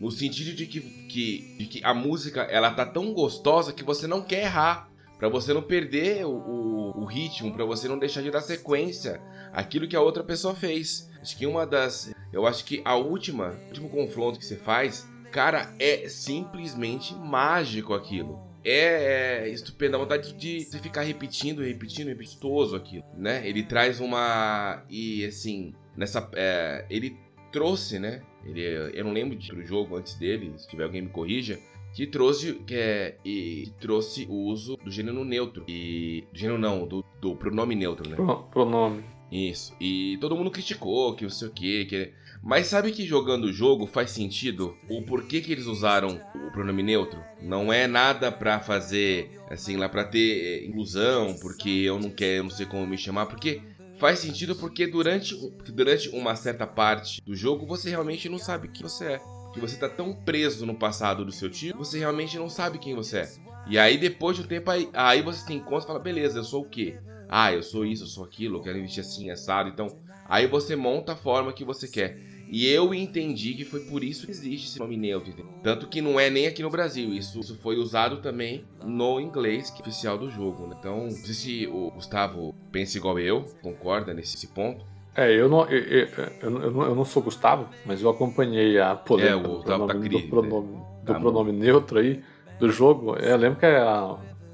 no 0.00 0.10
sentido 0.10 0.54
de 0.54 0.66
que, 0.66 0.80
que, 0.80 1.56
de 1.58 1.66
que 1.66 1.84
a 1.84 1.94
música 1.94 2.42
ela 2.42 2.72
tá 2.72 2.84
tão 2.84 3.12
gostosa 3.12 3.72
que 3.72 3.84
você 3.84 4.06
não 4.06 4.22
quer 4.22 4.44
errar 4.44 4.89
para 5.20 5.28
você 5.28 5.52
não 5.52 5.62
perder 5.62 6.24
o, 6.24 6.30
o, 6.30 7.02
o 7.02 7.04
ritmo, 7.04 7.52
para 7.52 7.66
você 7.66 7.86
não 7.86 7.98
deixar 7.98 8.22
de 8.22 8.30
dar 8.30 8.40
sequência 8.40 9.20
àquilo 9.52 9.86
que 9.86 9.94
a 9.94 10.00
outra 10.00 10.24
pessoa 10.24 10.54
fez. 10.54 11.10
Acho 11.20 11.36
que 11.36 11.46
uma 11.46 11.66
das. 11.66 12.10
Eu 12.32 12.46
acho 12.46 12.64
que 12.64 12.80
a 12.86 12.96
última, 12.96 13.54
último 13.68 13.90
confronto 13.90 14.38
que 14.38 14.46
você 14.46 14.56
faz, 14.56 15.06
cara, 15.30 15.74
é 15.78 16.08
simplesmente 16.08 17.14
mágico 17.14 17.92
aquilo. 17.92 18.40
É, 18.64 19.42
é 19.44 19.48
estupendo, 19.50 19.92
dá 19.92 19.98
vontade 19.98 20.32
de 20.32 20.64
você 20.64 20.78
ficar 20.78 21.02
repetindo, 21.02 21.62
repetindo, 21.62 22.08
repetindo 22.08 22.74
aquilo, 22.74 23.04
né? 23.14 23.46
Ele 23.46 23.62
traz 23.62 24.00
uma. 24.00 24.82
E 24.88 25.26
assim, 25.26 25.74
nessa. 25.94 26.30
É, 26.34 26.86
ele 26.88 27.14
trouxe, 27.52 27.98
né? 27.98 28.22
Ele, 28.42 28.62
eu 28.94 29.04
não 29.04 29.12
lembro 29.12 29.36
outro 29.36 29.66
jogo 29.66 29.96
antes 29.96 30.14
dele, 30.14 30.54
se 30.56 30.66
tiver 30.66 30.84
alguém 30.84 31.02
me 31.02 31.10
corrija 31.10 31.58
que 31.94 32.06
trouxe 32.06 32.54
que 32.66 32.74
é 32.74 33.16
e 33.24 33.64
que 33.66 33.80
trouxe 33.80 34.26
o 34.28 34.34
uso 34.34 34.76
do 34.76 34.90
gênero 34.90 35.24
neutro. 35.24 35.64
E 35.68 36.24
do 36.32 36.38
gênero 36.38 36.58
não 36.58 36.86
do, 36.86 37.04
do 37.20 37.36
pronome 37.36 37.74
neutro 37.74 38.08
né? 38.08 38.16
Pro, 38.16 38.44
pronome. 38.44 39.04
Isso. 39.30 39.74
E 39.80 40.18
todo 40.20 40.36
mundo 40.36 40.50
criticou 40.50 41.14
que 41.14 41.22
não 41.22 41.30
sei 41.30 41.48
o 41.48 41.52
que 41.52 41.84
que 41.84 42.12
mas 42.42 42.68
sabe 42.68 42.90
que 42.90 43.06
jogando 43.06 43.44
o 43.44 43.52
jogo 43.52 43.86
faz 43.86 44.10
sentido? 44.10 44.74
O 44.88 45.02
porquê 45.02 45.42
que 45.42 45.52
eles 45.52 45.66
usaram 45.66 46.20
o 46.34 46.50
pronome 46.50 46.82
neutro? 46.82 47.20
Não 47.42 47.70
é 47.70 47.86
nada 47.86 48.32
para 48.32 48.58
fazer 48.60 49.30
assim 49.50 49.76
lá 49.76 49.88
para 49.88 50.04
ter 50.04 50.66
inclusão 50.66 51.36
porque 51.40 51.68
eu 51.68 51.98
não 51.98 52.10
quero 52.10 52.38
eu 52.38 52.42
não 52.44 52.50
sei 52.50 52.64
como 52.64 52.86
me 52.86 52.96
chamar 52.96 53.26
porque 53.26 53.60
faz 53.98 54.20
sentido 54.20 54.56
porque 54.56 54.86
durante 54.86 55.34
durante 55.68 56.08
uma 56.08 56.34
certa 56.34 56.66
parte 56.66 57.20
do 57.20 57.34
jogo 57.34 57.66
você 57.66 57.90
realmente 57.90 58.28
não 58.28 58.38
sabe 58.38 58.68
quem 58.68 58.82
você 58.82 59.04
é 59.04 59.20
que 59.52 59.60
você 59.60 59.76
tá 59.76 59.88
tão 59.88 60.12
preso 60.12 60.64
no 60.64 60.74
passado 60.74 61.24
do 61.24 61.32
seu 61.32 61.50
tio, 61.50 61.76
você 61.76 61.98
realmente 61.98 62.38
não 62.38 62.48
sabe 62.48 62.78
quem 62.78 62.94
você 62.94 63.18
é. 63.18 63.32
E 63.66 63.78
aí, 63.78 63.98
depois 63.98 64.36
de 64.36 64.42
um 64.42 64.46
tempo, 64.46 64.70
aí, 64.70 64.88
aí 64.92 65.22
você 65.22 65.46
tem 65.46 65.60
conta 65.60 65.84
e 65.84 65.86
fala, 65.86 65.98
beleza, 65.98 66.38
eu 66.38 66.44
sou 66.44 66.62
o 66.62 66.68
quê? 66.68 66.98
Ah, 67.28 67.52
eu 67.52 67.62
sou 67.62 67.84
isso, 67.84 68.04
eu 68.04 68.08
sou 68.08 68.24
aquilo, 68.24 68.58
eu 68.58 68.62
quero 68.62 68.78
investir 68.78 69.02
assim, 69.02 69.30
assado. 69.30 69.68
Então, 69.68 69.86
aí 70.26 70.46
você 70.46 70.74
monta 70.74 71.12
a 71.12 71.16
forma 71.16 71.52
que 71.52 71.64
você 71.64 71.86
quer. 71.86 72.18
E 72.52 72.66
eu 72.66 72.92
entendi 72.92 73.54
que 73.54 73.64
foi 73.64 73.84
por 73.84 74.02
isso 74.02 74.26
que 74.26 74.32
existe 74.32 74.66
esse 74.66 74.80
nome 74.80 74.96
neutro. 74.96 75.32
Tanto 75.62 75.86
que 75.86 76.02
não 76.02 76.18
é 76.18 76.28
nem 76.28 76.48
aqui 76.48 76.62
no 76.62 76.70
Brasil. 76.70 77.14
Isso, 77.14 77.38
isso 77.38 77.56
foi 77.62 77.76
usado 77.76 78.20
também 78.20 78.64
no 78.84 79.20
inglês, 79.20 79.70
que 79.70 79.80
é 79.80 79.82
oficial 79.82 80.18
do 80.18 80.28
jogo. 80.28 80.66
Né? 80.66 80.74
Então, 80.76 81.04
não 81.04 81.10
sei 81.12 81.34
se 81.34 81.66
o 81.68 81.92
Gustavo 81.92 82.52
pensa 82.72 82.98
igual 82.98 83.20
eu, 83.20 83.44
concorda 83.62 84.12
nesse 84.12 84.48
ponto. 84.48 84.84
É, 85.20 85.30
eu 85.34 85.50
não, 85.50 85.66
eu, 85.66 85.78
eu, 85.78 86.08
eu, 86.42 86.50
não, 86.50 86.82
eu 86.82 86.94
não 86.94 87.04
sou 87.04 87.22
Gustavo, 87.22 87.68
mas 87.84 88.02
eu 88.02 88.08
acompanhei 88.08 88.80
a 88.80 88.94
polêmica 88.94 89.46
é, 89.46 89.52
do, 89.52 89.62
pronome, 89.62 89.92
tá 89.92 89.94
do, 89.94 90.28
pronome, 90.28 90.78
do 91.04 91.12
tá 91.12 91.20
pronome 91.20 91.52
neutro 91.52 91.98
aí 91.98 92.22
do 92.58 92.70
jogo. 92.70 93.16
Eu 93.16 93.36
lembro 93.36 93.58
que 93.58 93.66
é, 93.66 93.82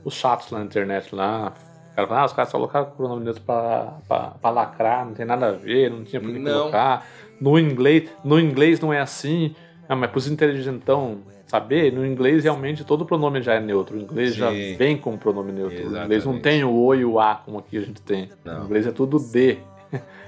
os 0.05 0.15
chatos 0.15 0.51
lá 0.51 0.59
na 0.59 0.65
internet 0.65 1.15
lá, 1.15 1.55
cara 1.95 2.21
ah, 2.21 2.25
os 2.25 2.33
caras 2.33 2.51
só 2.51 2.59
colocaram 2.59 2.89
o 2.89 2.91
pronome 2.91 3.25
neutro 3.25 3.43
pra, 3.43 3.99
pra, 4.09 4.31
pra, 4.31 4.51
lacrar, 4.51 5.07
não 5.07 5.15
tem 5.15 5.25
nada 5.25 5.51
a 5.51 5.53
ver, 5.53 5.89
não 5.89 6.03
tinha 6.03 6.21
por 6.21 6.33
que 6.33 6.43
colocar. 6.43 7.07
No 7.41 7.57
inglês, 7.59 8.11
no 8.25 8.41
inglês 8.41 8.81
não 8.81 8.93
é 8.93 9.01
assim, 9.01 9.55
ah, 9.89 9.95
mas 9.95 10.11
pros 10.11 10.27
inteligentão 10.27 11.19
saber, 11.47 11.93
no 11.93 12.05
inglês 12.05 12.43
realmente 12.43 12.85
todo 12.85 13.07
pronome 13.07 13.41
já 13.41 13.55
é 13.55 13.61
neutro. 13.61 13.97
O 13.97 14.01
inglês 14.01 14.33
Sim. 14.33 14.39
já 14.39 14.51
vem 14.51 14.97
com 14.97 15.17
pronome 15.17 15.53
neutro. 15.53 15.77
Exatamente. 15.77 16.03
O 16.03 16.05
inglês 16.05 16.25
não 16.25 16.41
tem 16.41 16.65
o 16.65 16.75
O 16.75 16.93
e 16.93 17.05
o 17.05 17.21
A 17.21 17.37
como 17.37 17.59
aqui 17.59 17.79
a 17.79 17.83
gente 17.83 18.03
tem. 18.03 18.29
Não. 18.45 18.63
O 18.63 18.65
inglês 18.65 18.85
é 18.85 18.91
tudo 18.91 19.19
D. 19.21 19.59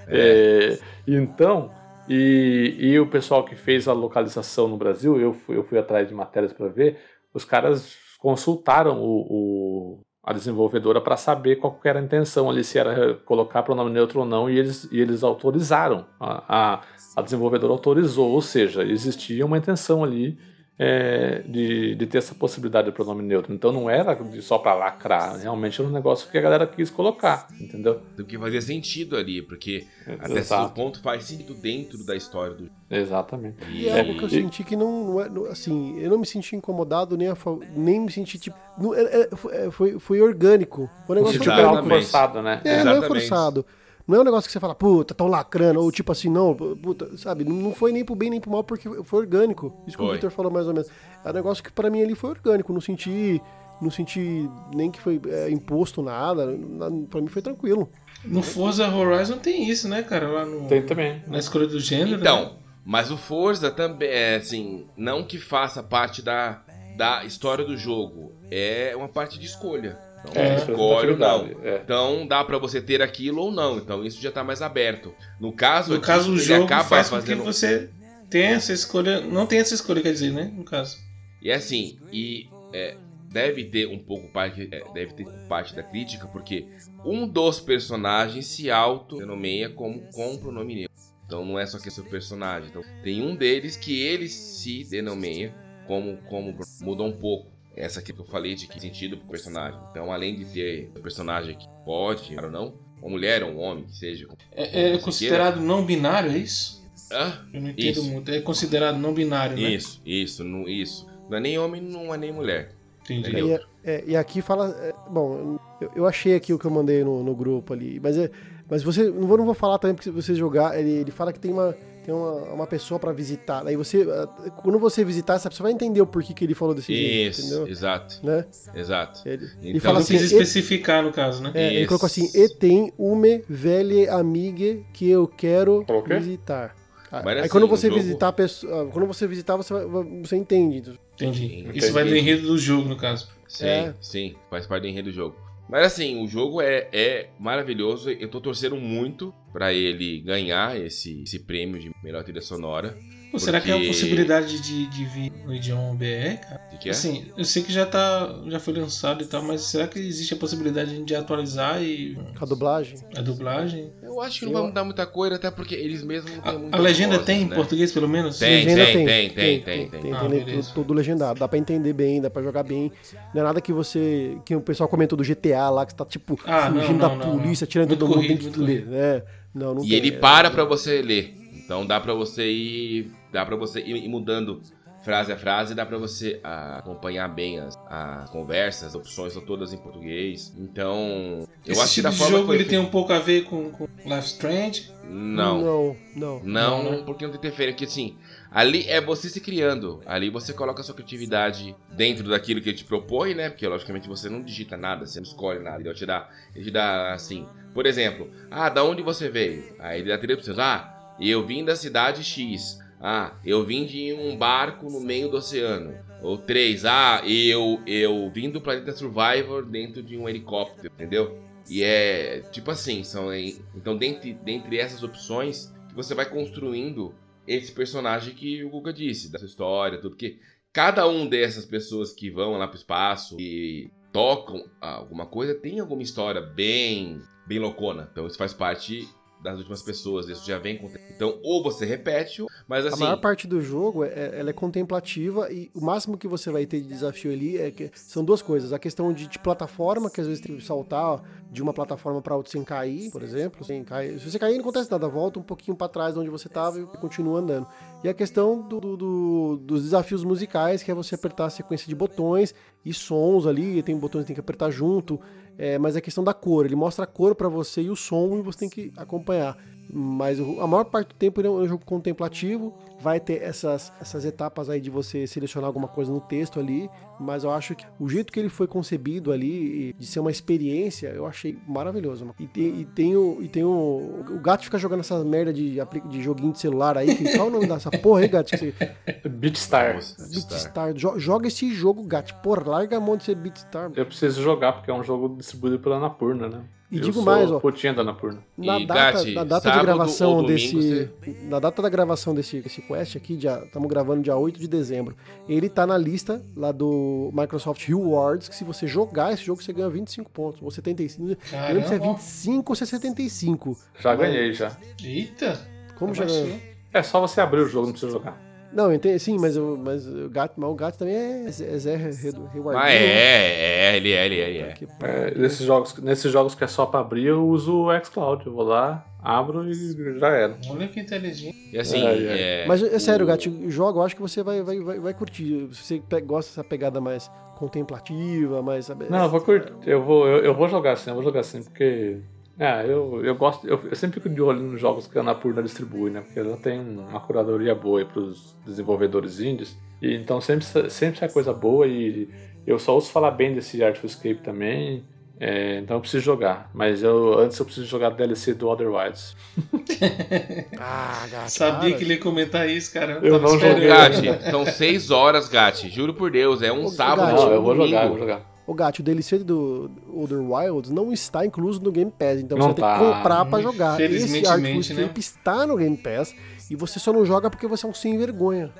É. 0.09 0.72
É, 0.74 0.78
então, 1.06 1.70
e, 2.09 2.76
e 2.78 3.01
o 3.01 3.06
pessoal 3.06 3.44
que 3.44 3.55
fez 3.55 3.86
a 3.86 3.93
localização 3.93 4.68
no 4.68 4.76
Brasil, 4.76 5.20
eu 5.20 5.35
fui, 5.35 5.56
eu 5.56 5.64
fui 5.64 5.78
atrás 5.78 6.09
de 6.09 6.14
matérias 6.14 6.52
para 6.52 6.68
ver, 6.68 6.98
os 7.35 7.44
caras 7.44 7.97
consultaram 8.18 9.01
o, 9.01 9.26
o 9.30 10.01
a 10.28 10.32
desenvolvedora 10.35 11.01
para 11.01 11.16
saber 11.16 11.56
qual 11.56 11.80
era 11.85 11.98
a 11.98 12.02
intenção 12.02 12.51
ali, 12.51 12.62
se 12.62 12.78
era 12.78 13.14
colocar 13.24 13.62
pronome 13.62 13.90
neutro 13.90 14.20
ou 14.20 14.26
não, 14.26 14.51
e 14.51 14.59
eles, 14.59 14.86
e 14.93 15.01
eles 15.01 15.22
autorizaram. 15.22 16.05
A, 16.20 16.74
a, 16.74 16.80
a 17.16 17.22
desenvolvedora 17.22 17.72
autorizou, 17.72 18.30
ou 18.30 18.43
seja, 18.43 18.85
existia 18.85 19.47
uma 19.47 19.56
intenção 19.56 20.05
ali 20.05 20.39
é, 20.78 21.42
de, 21.46 21.96
de 21.96 22.06
ter 22.06 22.18
essa 22.18 22.34
possibilidade 22.34 22.86
de 22.86 22.92
pronome 22.92 23.22
neutro. 23.22 23.52
Então 23.52 23.72
não 23.72 23.90
era 23.90 24.16
só 24.40 24.59
para 24.59 24.74
lacrar, 24.74 25.36
realmente 25.38 25.80
era 25.80 25.88
um 25.88 25.92
negócio 25.92 26.30
que 26.30 26.38
a 26.38 26.40
galera 26.40 26.66
quis 26.66 26.88
colocar, 26.88 27.48
entendeu? 27.60 28.00
Do 28.16 28.24
que 28.24 28.38
fazia 28.38 28.62
sentido 28.62 29.16
ali, 29.16 29.42
porque 29.42 29.86
até 30.20 30.42
certo 30.42 30.72
ponto 30.74 31.02
faz 31.02 31.24
sentido 31.24 31.55
dentro 31.55 32.05
da 32.05 32.14
história 32.14 32.55
do 32.55 32.70
Exatamente. 32.90 33.56
E 33.70 33.86
é 33.86 34.00
algo 34.00 34.16
que 34.16 34.24
eu 34.24 34.30
senti 34.30 34.64
que 34.64 34.74
não, 34.74 35.28
não 35.28 35.46
é, 35.46 35.50
assim, 35.50 35.98
eu 36.00 36.10
não 36.10 36.18
me 36.18 36.26
senti 36.26 36.56
incomodado, 36.56 37.16
nem, 37.18 37.28
a, 37.28 37.36
nem 37.76 38.00
me 38.00 38.10
senti 38.10 38.38
tipo. 38.38 38.56
Não, 38.78 38.94
é, 38.94 39.28
é, 39.52 39.70
foi, 39.70 39.98
foi 39.98 40.20
orgânico. 40.22 40.88
O 41.06 41.14
negócio 41.14 41.42
foi 41.42 41.52
algo 41.52 41.86
forçado, 41.86 42.40
né? 42.40 42.62
É, 42.64 42.74
Exatamente. 42.76 42.98
não 42.98 43.05
é 43.05 43.09
forçado. 43.09 43.66
Não 44.09 44.16
é 44.16 44.20
um 44.20 44.24
negócio 44.24 44.48
que 44.48 44.52
você 44.52 44.59
fala, 44.59 44.74
puta, 44.74 45.14
tão 45.14 45.26
lacrando, 45.28 45.80
ou 45.80 45.93
tipo 45.93 46.10
assim, 46.10 46.30
não, 46.30 46.55
puta, 46.55 47.14
sabe? 47.18 47.44
Não 47.44 47.74
foi 47.74 47.93
nem 47.93 48.02
pro 48.05 48.14
bem 48.16 48.30
nem 48.30 48.40
pro 48.40 48.51
mal, 48.51 48.64
porque 48.64 48.89
foi 49.05 49.18
orgânico. 49.20 49.72
Isso 49.86 49.97
que 49.98 50.02
o 50.02 50.06
Foi. 50.06 50.14
Victor 50.14 50.30
falou 50.30 50.51
mais 50.51 50.66
ou 50.66 50.72
menos. 50.72 50.89
É 51.22 51.28
um 51.30 51.32
negócio 51.35 51.62
que 51.62 51.70
pra 51.70 51.90
mim 51.90 52.01
ali 52.02 52.14
foi 52.14 52.30
orgânico, 52.30 52.72
não 52.72 52.80
senti. 52.80 53.40
Não 53.80 53.90
senti 53.93 54.48
nem 54.74 54.90
que 54.90 55.01
foi 55.01 55.20
é, 55.28 55.51
imposto 55.51 56.02
nada. 56.02 56.47
na- 56.47 56.90
Pra 57.09 57.20
mim 57.20 57.28
foi 57.28 57.43
tranquilo. 57.43 57.89
No 58.24 58.43
Forza 58.43 58.89
Horizon 58.89 59.36
tem 59.39 59.68
isso, 59.68 59.86
né, 59.89 60.02
cara? 60.02 60.26
Lá 60.26 60.44
no, 60.47 60.66
Tem 60.68 60.82
também. 60.85 61.22
na 61.28 61.39
escolha 61.39 61.66
do 61.68 61.78
gênero. 61.78 62.12
né? 62.12 62.16
Então, 62.20 62.56
mas 62.85 63.10
o 63.12 63.16
Forza 63.16 63.70
também, 63.70 64.09
é 64.09 64.36
assim, 64.36 64.86
não 64.97 65.22
que 65.22 65.39
faça 65.39 65.80
parte 65.82 66.22
da, 66.22 66.62
da 66.97 67.24
história 67.24 67.64
do 67.64 67.76
jogo, 67.76 68.32
é 68.51 68.94
uma 68.97 69.06
parte 69.09 69.39
de 69.39 69.47
escolha. 69.47 69.97
Então, 70.24 70.43
É, 70.43 70.59
você 70.59 70.73
escolhe 70.73 71.11
ou 71.12 71.16
não. 71.19 71.47
é. 71.62 71.81
Então 71.82 72.27
dá 72.27 72.43
pra 72.45 72.59
você 72.59 72.81
ter 72.81 73.01
aquilo 73.03 73.43
ou 73.43 73.51
não. 73.53 73.78
Então 73.78 74.05
isso 74.05 74.20
já 74.20 74.31
tá 74.31 74.43
mais 74.43 74.61
aberto. 74.62 75.15
No 75.40 75.53
caso, 75.53 75.95
No 75.95 76.01
caso, 76.01 76.32
o 76.32 76.39
jogo 76.39 76.65
acaba 76.65 76.85
faz 76.85 77.09
com 77.09 77.16
fazendo 77.16 77.40
que 77.40 77.45
você 77.47 77.90
tenha 78.28 78.51
essa 78.53 78.73
escolha. 78.73 79.20
Não 79.20 79.47
tem 79.47 79.59
essa 79.61 79.74
escolha, 79.74 80.03
quer 80.03 80.12
dizer, 80.12 80.32
né? 80.32 80.51
No 80.55 80.65
caso. 80.65 80.99
E 81.40 81.53
assim, 81.53 81.99
e 82.12 82.49
é, 82.73 82.97
deve 83.31 83.65
ter 83.65 83.86
um 83.86 83.99
pouco 83.99 84.28
parte, 84.28 84.69
é, 84.73 84.82
deve 84.93 85.12
ter 85.15 85.24
parte 85.49 85.74
da 85.74 85.82
crítica, 85.82 86.27
porque 86.27 86.66
um 87.05 87.27
dos 87.28 87.61
personagens 87.61 88.47
se 88.47 88.70
auto-denomeia 88.70 89.70
como 89.70 90.01
com 90.12 90.36
pronome 90.36 90.74
neutro. 90.74 90.99
Então 91.27 91.45
não 91.45 91.59
é 91.59 91.66
só 91.66 91.78
que 91.78 91.89
é 91.89 91.90
seu 91.90 92.05
personagem. 92.05 92.70
Então, 92.70 92.82
tem 93.05 93.23
um 93.23 93.36
deles 93.36 93.77
que 93.77 94.01
ele 94.03 94.28
se 94.28 94.82
denomina 94.85 95.55
como, 95.86 96.16
como 96.28 96.55
muda 96.81 97.03
um 97.03 97.12
pouco. 97.12 97.51
Essa 97.77 98.01
aqui 98.01 98.12
que 98.12 98.20
eu 98.20 98.24
falei 98.24 98.55
de 98.55 98.66
que 98.66 98.81
sentido 98.81 99.16
pro 99.16 99.28
personagem. 99.28 99.78
Então, 99.90 100.12
além 100.12 100.35
de 100.35 100.45
ter 100.45 100.90
o 100.97 101.01
personagem 101.01 101.57
que 101.57 101.66
pode, 101.85 102.36
ou 102.36 102.51
não, 102.51 102.74
uma 103.01 103.11
mulher 103.11 103.43
ou 103.43 103.51
um 103.51 103.59
homem, 103.59 103.85
que 103.85 103.97
seja. 103.97 104.27
É, 104.53 104.95
é 104.95 104.99
considerado 104.99 105.61
não 105.61 105.85
binário, 105.85 106.31
é 106.31 106.39
isso? 106.39 106.78
Ah, 107.12 107.43
Eu 107.53 107.61
não 107.62 107.70
entendo 107.70 108.01
Isso. 108.01 108.05
muito. 108.05 108.31
É 108.31 108.40
considerado 108.40 108.99
não 108.99 109.15
binário, 109.15 109.57
né? 109.57 109.70
isso, 109.70 110.01
isso, 110.05 110.45
não, 110.45 110.69
isso. 110.69 111.07
Não 111.28 111.39
é 111.39 111.40
nem 111.40 111.59
homem, 111.59 111.81
não 111.81 112.12
é 112.12 112.19
nem 112.19 112.32
mulher. 112.32 112.73
Entendi. 113.05 113.31
Entendeu? 113.31 113.49
E, 113.49 113.89
é, 113.89 114.05
e 114.07 114.16
aqui 114.16 114.43
fala. 114.43 114.70
é, 114.81 114.95
bom, 115.11 115.59
eu, 115.81 115.90
eu 115.97 116.07
achei 116.07 116.35
aqui 116.35 116.53
o 116.53 116.59
que 116.59 116.66
eu 116.66 116.70
mandei 116.70 117.03
no, 117.03 117.23
no 117.23 117.35
grupo 117.35 117.73
ali, 117.73 117.99
mas 118.01 118.16
é. 118.16 118.31
Mas 118.69 118.82
você. 118.82 119.09
Não 119.09 119.27
vou, 119.27 119.39
não 119.39 119.47
vou 119.47 119.55
falar 119.55 119.78
também 119.78 119.95
porque 119.95 120.11
se 120.11 120.15
você 120.15 120.35
jogar. 120.35 120.78
Ele, 120.78 120.90
ele 120.90 121.11
fala 121.11 121.32
que 121.32 121.40
tem 121.40 121.51
uma. 121.51 121.74
Tem 122.09 122.14
uma, 122.14 122.32
uma 122.55 122.66
pessoa 122.66 122.98
pra 122.98 123.12
visitar. 123.12 123.66
Aí 123.66 123.76
você. 123.76 124.01
ah, 124.10 124.26
Quando 124.62 124.78
você 124.78 125.05
visitar, 125.05 125.35
essa 125.35 125.51
pessoa 125.51 125.66
vai 125.66 125.72
entender 125.74 126.01
o 126.01 126.06
porquê 126.06 126.32
que 126.32 126.43
ele 126.43 126.55
falou 126.55 126.74
desse 126.74 126.90
jeito, 126.94 127.32
Isso, 127.39 127.40
entendeu? 127.48 127.68
exato, 127.68 128.20
Né? 128.24 128.47
exato. 128.74 129.20
Ele, 129.28 129.44
ele 129.60 129.68
Então, 129.72 129.80
fala 129.82 129.94
não 129.97 130.01
assim. 130.01 130.14
quis 130.16 130.22
"E- 130.22 130.35
especificar 130.35 131.02
no 131.02 131.12
caso, 131.12 131.43
né? 131.43 131.51
é, 131.52 131.66
ele 131.66 131.78
Isso. 131.80 131.89
colocou 131.89 132.06
assim: 132.06 132.30
E 132.35 132.48
tem 132.48 132.90
uma 132.97 133.26
velha 133.47 134.14
amiga 134.14 134.80
que 134.94 135.06
eu 135.06 135.28
quero 135.28 135.85
visitar. 136.09 136.74
Ah, 137.12 137.20
Mas 137.22 137.35
Aí 137.35 137.40
assim, 137.40 137.48
quando 137.51 137.68
você 137.68 137.89
jogo- 137.89 138.01
visitar 138.01 138.28
a 138.28 138.32
pessoa. 138.32 138.86
Quando 138.86 139.06
você 139.06 139.26
visitar, 139.26 139.56
você, 139.56 139.74
você 140.22 140.36
entende. 140.36 140.98
Entendi. 141.14 141.44
Entendi. 141.60 141.78
Isso 141.78 141.93
vai 141.93 142.05
do 142.05 142.16
enredo 142.16 142.47
do 142.47 142.56
jogo, 142.56 142.89
no 142.89 142.97
caso. 142.97 143.28
Sim, 143.47 143.66
É. 143.66 143.94
sim, 144.01 144.35
faz 144.48 144.66
parte 144.66 144.85
do 144.85 144.89
enredo 144.89 145.10
do 145.10 145.14
jogo. 145.14 145.36
Mas 145.69 145.86
assim, 145.86 146.23
o 146.23 146.27
jogo 146.27 146.62
é, 146.62 146.89
é 146.93 147.28
maravilhoso. 147.39 148.11
Eu 148.11 148.28
tô 148.31 148.40
torcendo 148.40 148.77
muito 148.77 149.35
pra 149.53 149.73
ele 149.73 150.20
ganhar 150.20 150.81
esse, 150.81 151.23
esse 151.23 151.40
prêmio 151.40 151.78
de 151.78 151.90
melhor 152.03 152.24
trilha 152.24 152.40
sonora. 152.40 152.97
Pô, 153.30 153.38
será 153.38 153.60
que 153.60 153.70
há 153.70 153.74
a 153.74 153.76
Porque- 153.76 153.88
possibilidade 153.92 154.60
de, 154.60 154.86
de 154.86 155.05
vir 155.05 155.32
no 155.44 155.55
idioma 155.55 155.94
BR, 155.94 156.38
cara? 156.40 156.60
O 156.72 156.78
que, 156.78 156.88
é? 156.88 156.92
Assim, 156.92 157.26
eu 157.36 157.44
sei 157.44 157.62
que 157.62 157.72
já 157.72 157.84
tá. 157.84 158.40
já 158.46 158.59
foi 158.59 158.72
lançado 158.74 159.22
e 159.22 159.26
tal, 159.26 159.42
mas 159.42 159.62
será 159.62 159.86
que 159.86 159.98
existe 159.98 160.32
a 160.32 160.36
possibilidade 160.36 161.02
de 161.05 161.14
atualizar 161.14 161.82
e 161.82 162.14
Com 162.38 162.44
a 162.44 162.48
dublagem. 162.48 162.98
a 163.16 163.20
dublagem? 163.20 163.92
eu 164.02 164.20
acho 164.22 164.40
que 164.40 164.46
não 164.46 164.52
eu- 164.52 164.59
vai 164.59 164.66
mudar 164.68 164.84
muita 164.84 165.06
coisa, 165.06 165.34
até 165.36 165.50
porque 165.50 165.74
eles 165.74 166.02
mesmos 166.02 166.32
não 166.36 166.40
têm 166.42 166.52
A, 166.55 166.59
muitas 166.59 166.80
a 166.80 166.82
legenda 166.82 167.12
vozes, 167.12 167.26
tem 167.26 167.42
em 167.42 167.48
né? 167.48 167.55
português, 167.56 167.92
pelo 167.92 168.09
menos? 168.09 168.38
Tem, 168.38 168.64
Legenda 168.64 168.84
tem, 168.86 168.94
tem, 168.94 169.30
tem, 169.30 169.60
tem, 169.60 169.88
tem. 170.00 170.12
Ah, 170.12 170.20
tem 170.20 170.28
beleza. 170.30 170.68
tudo, 170.68 170.74
tudo 170.74 170.94
legendado. 170.94 171.38
Dá 171.40 171.46
pra 171.48 171.59
entender 171.59 171.92
bem, 171.92 172.20
dá 172.20 172.30
pra 172.30 172.42
jogar 172.42 172.62
bem. 172.62 172.90
Não 173.34 173.42
é 173.42 173.44
nada 173.44 173.60
que 173.60 173.72
você. 173.72 174.36
Que 174.44 174.55
o 174.56 174.60
pessoal 174.60 174.88
comentou 174.88 175.16
do 175.16 175.24
GTA 175.24 175.68
lá, 175.70 175.84
que 175.84 175.92
você 175.92 175.98
tá 175.98 176.05
tipo 176.05 176.38
Ah, 176.46 176.70
fugindo 176.72 176.92
não, 176.92 176.98
da 176.98 177.09
não, 177.09 177.16
não. 177.16 177.38
polícia, 177.38 177.66
tirando 177.66 177.88
Muito 177.88 178.00
todo 178.00 178.16
mundo, 178.16 178.26
tem 178.26 178.36
corrido, 178.38 178.52
que 178.55 178.60
ler. 178.60 178.86
É, 178.90 179.24
não, 179.55 179.74
não 179.74 179.84
E 179.84 179.88
tem, 179.88 179.98
ele 179.98 180.09
é, 180.09 180.18
para 180.18 180.50
pra 180.50 180.64
você 180.64 181.02
ler. 181.02 181.34
Então 181.69 181.85
dá 181.85 182.01
pra 182.01 182.15
você 182.15 182.51
ir. 182.51 183.12
Dá 183.31 183.45
pra 183.45 183.55
você 183.55 183.81
ir 183.81 183.95
ir 184.03 184.09
mudando 184.09 184.62
frase 185.05 185.31
a 185.31 185.36
frase, 185.36 185.74
dá 185.74 185.85
pra 185.85 185.99
você 185.99 186.40
ah, 186.43 186.78
acompanhar 186.78 187.28
bem 187.28 187.59
as, 187.61 187.74
as 187.89 188.28
conversas, 188.31 188.89
as 188.89 188.95
opções 188.95 189.35
são 189.35 189.43
todas 189.43 189.73
em 189.73 189.77
português. 189.77 190.53
Então, 190.59 191.47
eu 191.66 191.73
Esse 191.73 191.81
acho 191.82 191.89
que 191.89 191.95
tipo 191.97 192.03
da 192.05 192.11
de 192.11 192.16
forma 192.16 192.39
jogo 192.39 192.55
ele 192.55 192.65
tem 192.65 192.78
feito- 192.78 192.89
um 192.89 192.90
pouco 192.90 193.12
a 193.12 193.19
ver 193.19 193.45
com, 193.45 193.70
com 193.70 193.86
Life 194.05 194.27
Strange. 194.28 194.90
Não. 195.05 195.61
Não, 195.62 195.97
não. 196.16 196.40
Não, 196.43 196.82
Não, 196.85 196.90
né? 196.93 197.03
porque 197.05 197.24
não 197.24 197.32
tem 197.32 197.39
interferência. 197.39 197.74
Porque 197.74 197.85
assim, 197.85 198.16
ali 198.51 198.86
é 198.89 198.99
você 199.01 199.28
se 199.28 199.40
criando. 199.40 200.01
Ali 200.07 200.31
você 200.31 200.55
coloca 200.55 200.81
a 200.81 200.85
sua 200.85 200.95
criatividade 200.95 201.77
dentro 201.95 202.27
daquilo 202.28 202.61
que 202.62 202.70
ele 202.70 202.77
te 202.78 202.85
propõe, 202.85 203.35
né? 203.35 203.51
Porque 203.51 203.69
logicamente 203.69 204.09
você 204.09 204.28
não 204.31 204.43
digita 204.43 204.74
nada, 204.77 205.07
você 205.07 205.20
não 205.20 205.27
escolhe 205.27 205.61
nada. 205.61 205.81
Ele 205.82 205.93
te 205.95 206.07
dá, 206.07 206.28
ele 206.55 206.65
te 206.65 206.70
dá 206.70 207.12
assim. 207.12 207.47
Por 207.74 207.85
exemplo, 207.86 208.31
ah, 208.51 208.69
da 208.70 208.82
onde 208.82 209.03
você 209.03 209.28
veio? 209.28 209.74
Aí 209.78 210.01
ele 210.01 210.09
dá 210.09 210.19
três 210.19 210.39
opções. 210.39 210.59
Ah, 210.59 210.95
eu 211.20 211.45
vim 211.45 211.65
da 211.65 211.77
cidade 211.77 212.23
X. 212.23 212.78
Ah, 213.01 213.36
eu 213.45 213.65
vim 213.65 213.86
de 213.86 214.12
um 214.12 214.36
barco 214.36 214.90
no 214.90 215.01
meio 215.01 215.31
do 215.31 215.36
oceano. 215.36 215.95
Ou 216.20 216.36
três, 216.36 216.85
ah, 216.85 217.23
eu, 217.24 217.81
eu 217.86 218.28
vim 218.31 218.51
do 218.51 218.61
planeta 218.61 218.93
Survivor 218.93 219.65
dentro 219.65 220.03
de 220.03 220.16
um 220.16 220.28
helicóptero, 220.28 220.93
entendeu? 220.93 221.39
E 221.70 221.82
é 221.82 222.40
tipo 222.51 222.70
assim, 222.70 223.05
são 223.05 223.32
então 223.74 223.97
dentre, 223.97 224.32
dentre 224.32 224.78
essas 224.78 225.03
opções 225.03 225.73
que 225.89 225.95
você 225.95 226.15
vai 226.15 226.28
construindo 226.28 227.15
esse 227.47 227.73
personagem 227.73 228.35
que 228.35 228.65
o 228.65 228.70
Guga 228.70 228.93
disse, 228.93 229.31
dessa 229.31 229.45
história, 229.45 230.01
tudo 230.01 230.16
que 230.16 230.39
cada 230.73 231.09
um 231.09 231.27
dessas 231.27 231.65
pessoas 231.65 232.12
que 232.12 232.31
vão 232.31 232.59
lá 232.59 232.66
pro 232.66 232.77
espaço 232.77 233.36
e 233.39 233.90
tocam 234.12 234.65
alguma 234.81 235.27
coisa 235.27 235.55
tem 235.55 235.78
alguma 235.78 236.03
história 236.03 236.40
bem 236.40 237.20
bem 237.47 237.59
loucona. 237.59 238.09
Então 238.11 238.27
isso 238.27 238.36
faz 238.36 238.53
parte 238.53 239.09
das 239.43 239.59
últimas 239.59 239.82
pessoas, 239.82 240.28
isso 240.28 240.44
já 240.47 240.59
vem 240.59 240.77
com 240.78 240.89
então 241.15 241.39
ou 241.43 241.62
você 241.62 241.85
repete, 241.85 242.44
mas 242.66 242.85
A 242.85 242.89
assim, 242.90 243.02
maior 243.05 243.16
parte 243.20 243.47
do 243.47 243.60
jogo 243.60 244.05
é, 244.05 244.39
ela 244.39 244.51
é 244.51 244.52
contemplativa 244.52 245.51
e 245.52 245.70
o 245.74 245.81
máximo 245.81 246.16
que 246.16 246.27
você 246.28 246.51
vai 246.51 246.65
ter 246.66 246.81
de 246.81 246.89
desafio 246.89 247.32
ali 247.32 247.56
é 247.56 247.70
que 247.70 247.90
são 247.94 248.24
duas 248.24 248.40
coisas. 248.43 248.73
A 248.73 248.78
questão 248.78 249.12
de, 249.12 249.27
de 249.27 249.39
plataforma, 249.39 250.10
que 250.10 250.20
às 250.20 250.27
vezes 250.27 250.43
tem 250.43 250.56
que 250.56 250.65
saltar 250.65 251.23
de 251.51 251.62
uma 251.62 251.73
plataforma 251.73 252.20
para 252.20 252.36
outra 252.36 252.52
sem 252.52 252.62
cair, 252.62 253.10
por 253.10 253.23
exemplo. 253.23 253.65
Sem 253.65 253.82
cair. 253.82 254.19
Se 254.20 254.31
você 254.31 254.39
cair, 254.39 254.55
não 254.55 254.60
acontece 254.60 254.90
nada, 254.90 255.09
volta 255.09 255.39
um 255.39 255.43
pouquinho 255.43 255.77
para 255.77 255.89
trás 255.89 256.15
de 256.15 256.20
onde 256.20 256.31
você 256.31 256.47
estava 256.48 256.78
e 256.81 256.85
continua 256.98 257.40
andando. 257.40 257.66
E 258.05 258.09
a 258.09 258.15
questão 258.15 258.60
do, 258.60 258.81
do- 258.81 258.97
do- 258.97 259.56
dos 259.59 259.82
desafios 259.82 260.23
musicais, 260.24 260.82
que 260.82 260.90
é 260.90 260.94
você 260.94 261.15
apertar 261.15 261.47
a 261.47 261.51
sequência 261.51 261.89
de 261.89 261.94
botões 261.94 262.55
e 262.85 262.93
sons 262.93 263.47
ali, 263.47 263.82
tem 263.82 263.97
botões 263.97 264.23
que 264.23 264.27
tem 264.28 264.35
que 264.35 264.40
apertar 264.40 264.70
junto. 264.70 265.19
É, 265.59 265.76
mas 265.76 265.97
é 265.97 266.01
questão 266.01 266.22
da 266.22 266.32
cor, 266.32 266.64
ele 266.64 266.76
mostra 266.76 267.02
a 267.02 267.06
cor 267.06 267.35
para 267.35 267.48
você 267.48 267.82
e 267.82 267.90
o 267.90 267.97
som 267.97 268.39
e 268.39 268.43
você 268.43 268.60
tem 268.60 268.68
que 268.68 268.93
acompanhar. 268.97 269.59
Mas 269.93 270.39
a 270.39 270.66
maior 270.66 270.85
parte 270.85 271.09
do 271.09 271.14
tempo 271.14 271.40
ele 271.40 271.48
é 271.48 271.51
um 271.51 271.66
jogo 271.66 271.85
contemplativo, 271.85 272.72
vai 273.00 273.20
ter 273.20 273.42
essas, 273.42 273.92
essas 274.00 274.24
etapas 274.24 274.68
aí 274.68 274.80
de 274.80 274.90
você 274.90 275.26
selecionar 275.26 275.68
alguma 275.68 275.86
coisa 275.88 276.10
no 276.12 276.20
texto 276.20 276.58
ali, 276.58 276.90
mas 277.20 277.44
eu 277.44 277.50
acho 277.50 277.74
que 277.76 277.84
o 277.98 278.08
jeito 278.08 278.32
que 278.32 278.40
ele 278.40 278.48
foi 278.48 278.66
concebido 278.66 279.30
ali, 279.32 279.94
de 279.98 280.06
ser 280.06 280.20
uma 280.20 280.30
experiência, 280.30 281.08
eu 281.08 281.26
achei 281.26 281.58
maravilhoso. 281.66 282.28
E 282.38 282.46
tem, 282.46 282.80
e 282.80 282.84
tem 282.84 283.16
o. 283.16 283.38
E 283.42 283.48
tem 283.48 283.64
o, 283.64 284.24
o 284.30 284.40
gato 284.40 284.64
fica 284.64 284.78
jogando 284.78 285.00
essas 285.00 285.24
merda 285.24 285.52
de, 285.52 285.78
de 286.08 286.22
joguinho 286.22 286.52
de 286.52 286.58
celular 286.58 286.96
aí, 286.98 287.14
que, 287.14 287.24
qual 287.36 287.46
é 287.46 287.50
o 287.50 287.52
nome 287.52 287.66
dessa 287.66 287.90
porra 287.90 288.20
aí, 288.22 288.28
gato? 288.28 288.50
Você- 288.56 288.74
Beatstar. 289.28 289.94
Beatstar. 289.94 290.92
Jo- 290.94 291.18
Joga 291.18 291.48
esse 291.48 291.72
jogo, 291.72 292.02
gato. 292.04 292.34
Porra, 292.42 292.62
larga 292.68 292.96
a 292.96 293.00
mão 293.00 293.16
de 293.16 293.24
ser 293.24 293.34
Beatstar. 293.34 293.90
Eu 293.94 294.06
preciso 294.06 294.42
jogar 294.42 294.72
porque 294.72 294.90
é 294.90 294.94
um 294.94 295.02
jogo 295.04 295.36
distribuído 295.36 295.78
pela 295.78 295.96
Anapurna, 295.96 296.48
né? 296.48 296.62
E 296.90 296.97
Eu 296.97 297.02
digo 297.02 297.15
sou 297.16 297.23
mais, 297.23 297.51
ó. 297.51 297.60
putinha 297.60 297.93
da 297.93 298.01
Anapurna. 298.01 298.43
Na 298.56 298.78
E, 298.81 298.86
data, 298.86 299.19
Gatti, 299.19 299.35
na 299.35 299.44
data 299.44 299.70
de 299.70 299.78
gravação 299.81 300.43
desse. 300.43 301.10
Na 301.43 301.59
data 301.59 301.82
da 301.82 301.89
gravação 301.90 302.35
desse, 302.35 302.62
desse 302.62 302.81
quest 302.81 303.15
aqui, 303.15 303.39
estamos 303.39 303.89
gravando 303.90 304.23
dia 304.23 304.35
8 304.35 304.59
de 304.59 304.66
dezembro. 304.66 305.15
Ele 305.47 305.69
tá 305.69 305.86
na 305.86 305.98
lista 305.98 306.43
lá 306.56 306.73
do 306.73 307.31
Microsoft 307.35 307.86
Rewards, 307.86 308.48
que 308.48 308.55
se 308.55 308.65
você 308.65 308.86
jogar 308.86 309.35
esse 309.35 309.44
jogo, 309.44 309.62
você 309.62 309.70
ganha 309.73 309.90
25 309.90 310.31
pontos. 310.31 310.62
Ou 310.62 310.70
75. 310.70 311.23
Eu 311.28 311.36
lembro 311.74 311.89
se 311.89 311.94
é 311.94 311.98
Caramba. 311.98 312.15
25 312.15 312.73
ou 312.73 312.77
se 312.77 312.82
é 312.85 312.86
75. 312.86 313.78
Já 314.01 314.15
ganhei 314.15 314.52
já. 314.55 314.74
Eita! 315.05 315.60
Como 315.98 316.15
já 316.15 316.24
ganhou? 316.24 316.56
É 316.90 317.02
só 317.02 317.20
você 317.20 317.43
abrir 317.43 317.60
o 317.60 317.69
jogo, 317.69 317.86
não 317.86 317.93
precisa 317.93 318.12
jogar. 318.12 318.47
Não, 318.73 318.86
eu 318.86 318.95
entendo, 318.95 319.19
sim, 319.19 319.39
mas, 319.39 319.57
eu, 319.57 319.77
mas 319.82 320.07
o 320.07 320.28
gato, 320.28 320.53
mas 320.57 320.70
o 320.70 320.74
gato 320.74 320.99
também 320.99 321.15
é, 321.16 321.51
Zé- 321.51 321.73
é 321.73 321.78
Zé 321.78 321.97
Rewardinho. 321.97 322.77
Ah, 322.77 322.90
é, 322.93 323.93
é, 323.93 323.97
ele 323.97 324.12
é, 324.12 324.27
ele 324.27 324.40
é, 324.40 324.51
ele 324.51 324.59
é. 324.59 324.73
Que 324.73 324.85
É, 324.85 324.89
pariu. 324.99 325.39
nesses, 325.40 325.65
jogos, 325.66 325.97
nesses 325.99 326.31
jogos 326.31 326.55
que 326.55 326.65
é 326.65 326.66
só 326.66 326.85
pra 326.85 327.01
abrir, 327.01 327.24
eu 327.27 327.47
uso 327.49 327.85
o 327.86 328.05
xCloud. 328.05 328.45
Eu 328.47 328.53
vou 328.53 328.65
lá, 328.65 329.07
abro 329.23 329.66
e 329.70 330.19
já 330.19 330.28
era. 330.28 330.59
Olha 330.70 330.86
que 330.89 331.01
inteligente. 331.01 331.53
E 331.73 331.78
assim, 331.78 332.03
Ai, 332.03 332.27
ai. 332.28 332.40
é, 332.40 332.65
Mas 332.66 332.82
é 332.82 332.99
sério, 332.99 333.24
o- 333.24 333.27
Gato, 333.27 333.70
joga, 333.70 333.99
eu 333.99 334.03
acho 334.03 334.15
que 334.16 334.23
você 334.23 334.43
vai, 334.43 334.62
vai, 334.62 334.78
vai, 334.81 334.99
vai 335.01 335.15
curtir. 335.15 335.69
Se 335.74 335.82
você 336.01 336.20
gosta 336.20 336.51
dessa 336.51 336.65
pegada 336.65 337.01
mais 337.01 337.31
contemplativa, 337.59 338.62
mais. 338.62 338.86
sabe, 338.86 339.07
Não, 339.11 339.24
eu 339.24 339.28
vou 339.31 339.40
curtir. 339.40 339.73
Eu 339.86 340.03
vou, 340.03 340.27
eu, 340.27 340.45
eu 340.45 340.55
vou 340.55 340.69
jogar 340.69 340.97
sim, 340.97 341.11
eu 341.11 341.15
vou 341.15 341.23
jogar 341.24 341.43
sim, 341.43 341.62
porque 341.62 342.20
É, 342.59 342.85
eu, 342.85 343.24
eu 343.24 343.36
gosto, 343.36 343.66
eu, 343.68 343.80
eu 343.85 343.94
sempre 343.94 344.20
fico 344.20 344.35
de 344.35 344.43
olho 344.43 344.60
nos 344.60 344.80
jogos 344.80 345.06
que 345.06 345.16
a 345.16 345.20
Anapurna 345.20 345.62
distribui, 345.62 346.10
né? 346.10 346.22
Porque 346.22 346.40
ela 346.40 346.56
tem 346.56 346.80
uma 346.80 347.20
curadoria 347.20 347.74
boa 347.74 348.05
para 348.05 348.20
os 348.20 348.56
desenvolvedores 348.66 349.39
indies. 349.39 349.78
E 350.02 350.14
então 350.14 350.40
sempre, 350.40 350.64
sempre 350.90 351.18
sai 351.18 351.28
coisa 351.28 351.52
boa 351.52 351.86
e 351.86 352.28
eu 352.66 352.78
só 352.78 352.94
ouço 352.94 353.12
falar 353.12 353.30
bem 353.30 353.55
desse 353.55 353.82
Artful 353.82 354.09
Escape 354.09 354.40
também. 354.43 355.05
É, 355.40 355.78
então 355.78 355.97
eu 355.97 356.01
preciso 356.01 356.24
jogar. 356.24 356.68
Mas 356.74 357.01
eu, 357.02 357.39
antes 357.39 357.56
eu 357.56 357.64
preciso 357.64 357.86
jogar 357.86 358.10
DLC 358.10 358.55
do 358.55 358.68
Other 358.68 358.90
Wilds. 358.90 359.36
ah, 360.80 361.26
gato. 361.30 361.48
Sabia 361.51 361.94
que 361.97 362.02
ele 362.02 362.14
ia 362.14 362.20
comentar 362.20 362.68
isso, 362.68 362.93
cara. 362.93 363.20
Eu, 363.22 363.35
eu 363.35 363.39
não 363.39 363.56
joguei. 363.56 363.86
Gatti, 363.86 364.51
são 364.51 364.66
seis 364.66 365.12
horas, 365.12 365.48
Gatti. 365.48 365.89
Juro 365.89 366.12
por 366.12 366.32
Deus, 366.32 366.60
é 366.60 366.72
um 366.72 366.89
sábado. 366.89 367.36
Não, 367.36 367.52
eu 367.52 367.62
vou 367.62 367.76
jogar, 367.76 368.02
eu 368.05 368.09
vou 368.09 368.18
jogar. 368.18 368.57
O 368.69 368.74
Gato, 368.74 368.99
o 368.99 369.03
DLC 369.03 369.39
do 369.39 369.90
Other 370.15 370.40
Wilds 370.40 370.90
não 370.90 371.11
está 371.11 371.47
incluso 371.47 371.81
no 371.81 371.90
Game 371.90 372.11
Pass, 372.11 372.40
então 372.40 372.59
não 372.59 372.69
você 372.69 372.74
tá. 372.74 372.99
tem 372.99 373.09
que 373.09 373.15
comprar 373.15 373.45
para 373.47 373.62
jogar. 373.62 373.99
Esse 373.99 374.47
Artful? 374.47 374.81
Escape 374.81 375.03
né? 375.03 375.12
está 375.16 375.66
no 375.66 375.74
Game 375.74 375.97
Pass 375.97 376.35
e 376.70 376.77
você 376.77 376.99
só 376.99 377.11
não 377.11 377.24
joga 377.24 377.49
porque 377.49 377.66
você 377.66 377.86
é 377.86 377.89
um 377.89 377.95
sem 377.95 378.19
vergonha. 378.19 378.70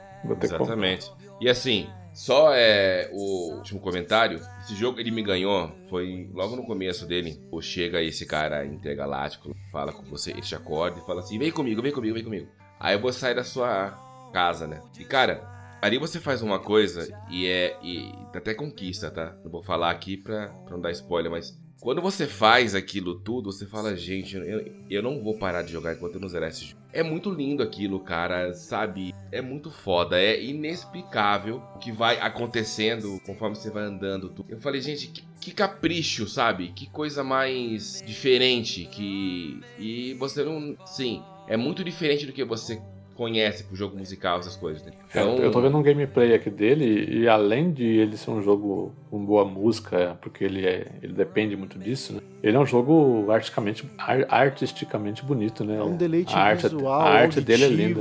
Exatamente. 0.43 1.11
E 1.41 1.49
assim, 1.49 1.89
só 2.13 2.53
é 2.53 3.09
o 3.15 3.55
último 3.55 3.81
comentário. 3.81 4.41
Esse 4.61 4.75
jogo 4.75 5.01
ele 5.01 5.11
me 5.11 5.23
ganhou. 5.23 5.73
Foi 5.89 6.29
logo 6.35 6.55
no 6.55 6.67
começo 6.67 7.07
dele. 7.07 7.41
Ou 7.51 7.63
chega 7.63 8.03
esse 8.03 8.27
cara 8.27 8.67
intergaláctico, 8.67 9.57
fala 9.73 9.91
com 9.91 10.03
você, 10.03 10.33
ele 10.33 10.43
te 10.43 10.55
acorda 10.55 10.99
e 10.99 11.07
fala 11.07 11.21
assim: 11.21 11.39
vem 11.39 11.51
comigo, 11.51 11.81
vem 11.81 11.93
comigo, 11.93 12.15
vem 12.15 12.25
comigo. 12.25 12.49
Aí 12.79 12.95
eu 12.95 13.01
vou 13.01 13.11
sair 13.11 13.35
da 13.35 13.45
sua 13.45 13.99
casa, 14.35 14.67
né? 14.67 14.83
E 14.99 15.05
cara, 15.05 15.58
ali 15.81 15.99
você 15.99 16.21
faz 16.21 16.43
uma 16.43 16.59
coisa 16.59 17.09
e 17.31 17.47
é. 17.47 17.77
E 17.83 18.13
até 18.35 18.55
conquista, 18.55 19.11
tá? 19.11 19.37
Não 19.45 19.51
vou 19.51 19.63
falar 19.63 19.91
aqui 19.91 20.17
pra, 20.17 20.49
pra 20.49 20.77
não 20.77 20.81
dar 20.81 20.91
spoiler, 20.93 21.31
mas 21.31 21.59
quando 21.81 22.03
você 22.03 22.27
faz 22.27 22.75
aquilo 22.75 23.21
tudo, 23.21 23.53
você 23.53 23.65
fala, 23.65 23.97
gente, 23.97 24.37
eu, 24.37 24.73
eu 24.91 25.03
não 25.03 25.23
vou 25.23 25.39
parar 25.39 25.63
de 25.63 25.71
jogar 25.71 25.95
enquanto 25.95 26.17
eu 26.17 26.21
não 26.21 26.29
zerar 26.29 26.49
esse 26.49 26.65
jogo. 26.65 26.83
É 26.93 27.05
muito 27.05 27.31
lindo 27.31 27.63
aquilo, 27.63 28.01
cara, 28.01 28.53
sabe? 28.53 29.15
É 29.31 29.41
muito 29.41 29.71
foda, 29.71 30.21
é 30.21 30.43
inexplicável 30.43 31.63
o 31.77 31.79
que 31.79 31.93
vai 31.93 32.19
acontecendo 32.19 33.21
conforme 33.25 33.55
você 33.55 33.71
vai 33.71 33.85
andando. 33.85 34.35
Eu 34.49 34.61
falei, 34.61 34.81
gente, 34.81 35.07
que, 35.07 35.23
que 35.41 35.53
capricho, 35.53 36.27
sabe? 36.27 36.73
Que 36.73 36.91
coisa 36.91 37.23
mais 37.23 38.03
diferente 38.05 38.87
que. 38.87 39.61
E 39.79 40.15
você 40.15 40.43
não. 40.43 40.77
Sim, 40.85 41.23
é 41.47 41.57
muito 41.57 41.85
diferente 41.85 42.27
do 42.27 42.33
que 42.33 42.45
você 42.45 42.83
conhece 43.19 43.65
pro 43.65 43.75
jogo 43.75 43.99
musical, 43.99 44.39
essas 44.39 44.55
coisas. 44.55 44.81
Né? 44.85 44.93
Então... 45.11 45.37
Eu 45.39 45.51
tô 45.51 45.61
vendo 45.61 45.77
um 45.77 45.83
gameplay 45.83 46.33
aqui 46.33 46.49
dele 46.49 47.05
e 47.11 47.29
além 47.29 47.73
de 47.73 47.85
ele 47.85 48.17
ser 48.17 48.31
um 48.31 48.41
jogo 48.41 48.95
com 49.11 49.25
boa 49.25 49.45
música, 49.45 50.17
porque 50.23 50.45
ele, 50.45 50.65
é, 50.65 50.87
ele 51.03 51.15
depende 51.15 51.57
muito 51.57 51.77
disso, 51.81 52.13
né? 52.13 52.21
Ele 52.41 52.57
é 52.57 52.61
um 52.61 52.65
jogo 52.65 53.29
artisticamente, 53.29 53.85
artisticamente 54.29 55.25
bonito, 55.25 55.65
né? 55.65 55.79
É 55.79 55.83
um 55.83 55.97
deleite 55.97 56.33
a 56.33 56.39
arte, 56.39 56.69
visual, 56.69 57.01
a 57.01 57.11
arte 57.11 57.41
dele 57.41 57.65
é 57.65 57.69
linda. 57.69 58.01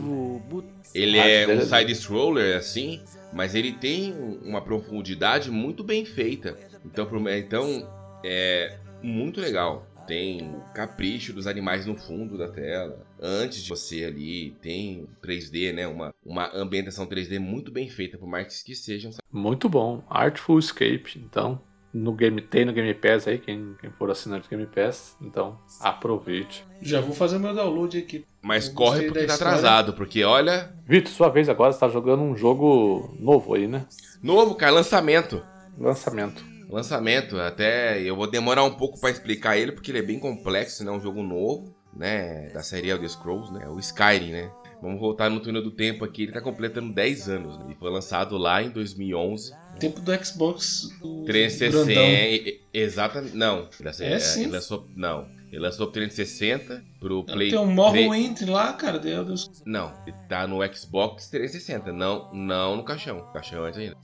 Ele 0.94 1.18
é 1.18 1.48
um 1.48 1.52
é 1.52 1.62
side-scroller, 1.62 2.56
assim, 2.56 3.02
mas 3.34 3.56
ele 3.56 3.72
tem 3.72 4.14
uma 4.46 4.62
profundidade 4.62 5.50
muito 5.50 5.84
bem 5.84 6.06
feita. 6.06 6.56
Então, 6.86 7.10
então 7.40 7.90
é 8.24 8.78
muito 9.02 9.42
legal 9.42 9.87
tem 10.08 10.56
o 10.56 10.62
capricho 10.74 11.34
dos 11.34 11.46
animais 11.46 11.86
no 11.86 11.96
fundo 11.96 12.38
da 12.38 12.48
tela. 12.48 13.06
Antes 13.22 13.64
de 13.64 13.70
você 13.70 14.06
ali, 14.06 14.52
tem 14.62 15.08
3D, 15.22 15.74
né? 15.74 15.86
Uma, 15.86 16.14
uma 16.26 16.50
ambientação 16.56 17.06
3D 17.06 17.38
muito 17.40 17.72
bem 17.72 17.90
feita, 17.90 18.18
por 18.18 18.28
mais 18.28 18.64
que 18.64 18.74
sejam. 18.74 19.12
Muito 19.32 19.68
bom. 19.68 20.04
Artful 20.10 20.58
Escape, 20.58 21.22
então. 21.24 21.62
No 21.94 22.14
game, 22.14 22.42
tem 22.42 22.66
no 22.66 22.74
Game 22.74 22.94
Pass 22.94 23.28
aí, 23.28 23.40
quem, 23.40 23.76
quem 23.80 23.90
for 23.92 24.12
assinante 24.12 24.48
do 24.48 24.50
Game 24.50 24.68
Pass, 24.68 25.18
então 25.22 25.58
aproveite. 25.80 26.64
Já 26.82 27.02
vou 27.02 27.16
fazer 27.16 27.40
meu 27.40 27.56
download 27.56 27.98
aqui. 27.98 28.26
Mas 28.42 28.70
corre 28.70 29.08
porque 29.08 29.26
tá 29.26 29.34
atrasado, 29.34 29.94
porque 29.94 30.24
olha. 30.24 30.72
Vitor, 30.86 31.12
sua 31.12 31.30
vez 31.30 31.50
agora, 31.50 31.72
você 31.72 31.80
tá 31.80 31.88
jogando 31.88 32.22
um 32.22 32.36
jogo 32.36 33.16
novo 33.20 33.56
aí, 33.56 33.68
né? 33.68 33.88
Novo, 34.22 34.54
cara, 34.54 34.74
lançamento. 34.74 35.42
Lançamento 35.78 36.57
lançamento. 36.70 37.40
Até 37.40 38.02
eu 38.02 38.16
vou 38.16 38.30
demorar 38.30 38.64
um 38.64 38.76
pouco 38.76 39.00
para 39.00 39.10
explicar 39.10 39.58
ele, 39.58 39.72
porque 39.72 39.92
ele 39.92 40.00
é 40.00 40.04
bem 40.04 40.20
complexo, 40.20 40.84
né? 40.84 40.92
Um 40.92 41.00
jogo 41.00 41.24
novo, 41.24 41.76
né? 41.96 42.50
Da 42.54 42.62
série 42.62 42.90
Elder 42.90 43.10
Scrolls, 43.10 43.52
né? 43.54 43.68
O 43.68 43.80
Skyrim, 43.80 44.32
né? 44.32 44.52
Vamos 44.82 45.00
voltar 45.00 45.30
no 45.30 45.40
túnel 45.40 45.64
do 45.64 45.72
tempo 45.72 46.06
aqui. 46.06 46.24
Ele 46.24 46.32
tá 46.32 46.42
completando 46.42 46.94
10 46.94 47.30
anos. 47.30 47.58
Né? 47.58 47.66
Ele 47.68 47.76
foi 47.76 47.90
lançado 47.90 48.38
lá 48.38 48.62
em 48.62 48.70
2011. 48.70 49.52
Tempo 49.80 50.02
do 50.02 50.26
Xbox 50.26 50.90
360. 51.26 52.60
Exatamente. 52.74 53.36
Não. 53.36 53.68
É, 54.00 54.14
é, 54.14 54.20
sim. 54.20 54.44
Ele 54.44 54.52
lançou, 54.52 54.88
não. 54.96 55.28
Ele 55.52 55.60
lançou 55.60 55.88
pro 55.88 55.94
360, 55.94 56.84
pro 57.00 57.24
Play... 57.24 57.50
Tem 57.50 57.58
um 57.58 57.72
Morrowind 57.72 58.42
lá, 58.48 58.74
cara, 58.74 59.00
Deus. 59.00 59.50
Não, 59.66 59.94
ele 60.06 60.16
tá 60.28 60.46
no 60.46 60.58
Xbox 60.74 61.30
360, 61.30 61.94
não, 61.94 62.34
não 62.34 62.76
no 62.76 62.84
caixão. 62.84 63.22
caixão 63.32 63.64
antes 63.64 63.80
ainda. 63.80 63.96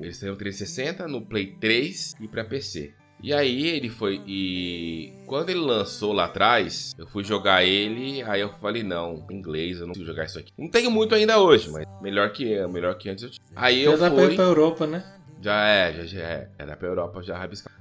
Ele 0.00 0.12
saiu 0.12 0.32
no 0.32 0.38
360, 0.38 1.08
no 1.08 1.22
Play 1.22 1.56
3 1.58 2.14
e 2.20 2.28
para 2.28 2.44
PC. 2.44 2.94
E 3.22 3.32
aí 3.32 3.66
ele 3.66 3.88
foi 3.88 4.22
e 4.26 5.12
quando 5.26 5.48
ele 5.48 5.60
lançou 5.60 6.12
lá 6.12 6.26
atrás, 6.26 6.94
eu 6.98 7.06
fui 7.06 7.24
jogar 7.24 7.64
ele, 7.64 8.22
aí 8.22 8.42
eu 8.42 8.50
falei 8.58 8.82
não, 8.82 9.26
inglês, 9.30 9.80
eu 9.80 9.86
não 9.86 9.94
consigo 9.94 10.06
jogar 10.06 10.24
isso 10.24 10.38
aqui. 10.38 10.52
Não 10.56 10.68
tenho 10.68 10.90
muito 10.90 11.14
ainda 11.14 11.40
hoje, 11.40 11.70
mas 11.70 11.86
melhor 12.02 12.30
que 12.30 12.66
melhor 12.66 12.96
que 12.98 13.08
antes 13.08 13.24
eu 13.24 13.30
tinha. 13.30 13.42
Aí 13.56 13.84
já 13.84 13.90
eu 13.90 13.98
dá 13.98 14.10
fui 14.10 14.22
pra 14.22 14.32
ir 14.32 14.36
pra 14.36 14.44
Europa, 14.44 14.86
né? 14.86 15.02
Já 15.40 15.66
é, 15.66 15.92
já, 15.94 16.04
já 16.04 16.20
é, 16.20 16.48
dá 16.58 16.76
pra 16.76 16.88
Europa 16.88 17.22
já 17.22 17.38
rabiscar. 17.38 17.72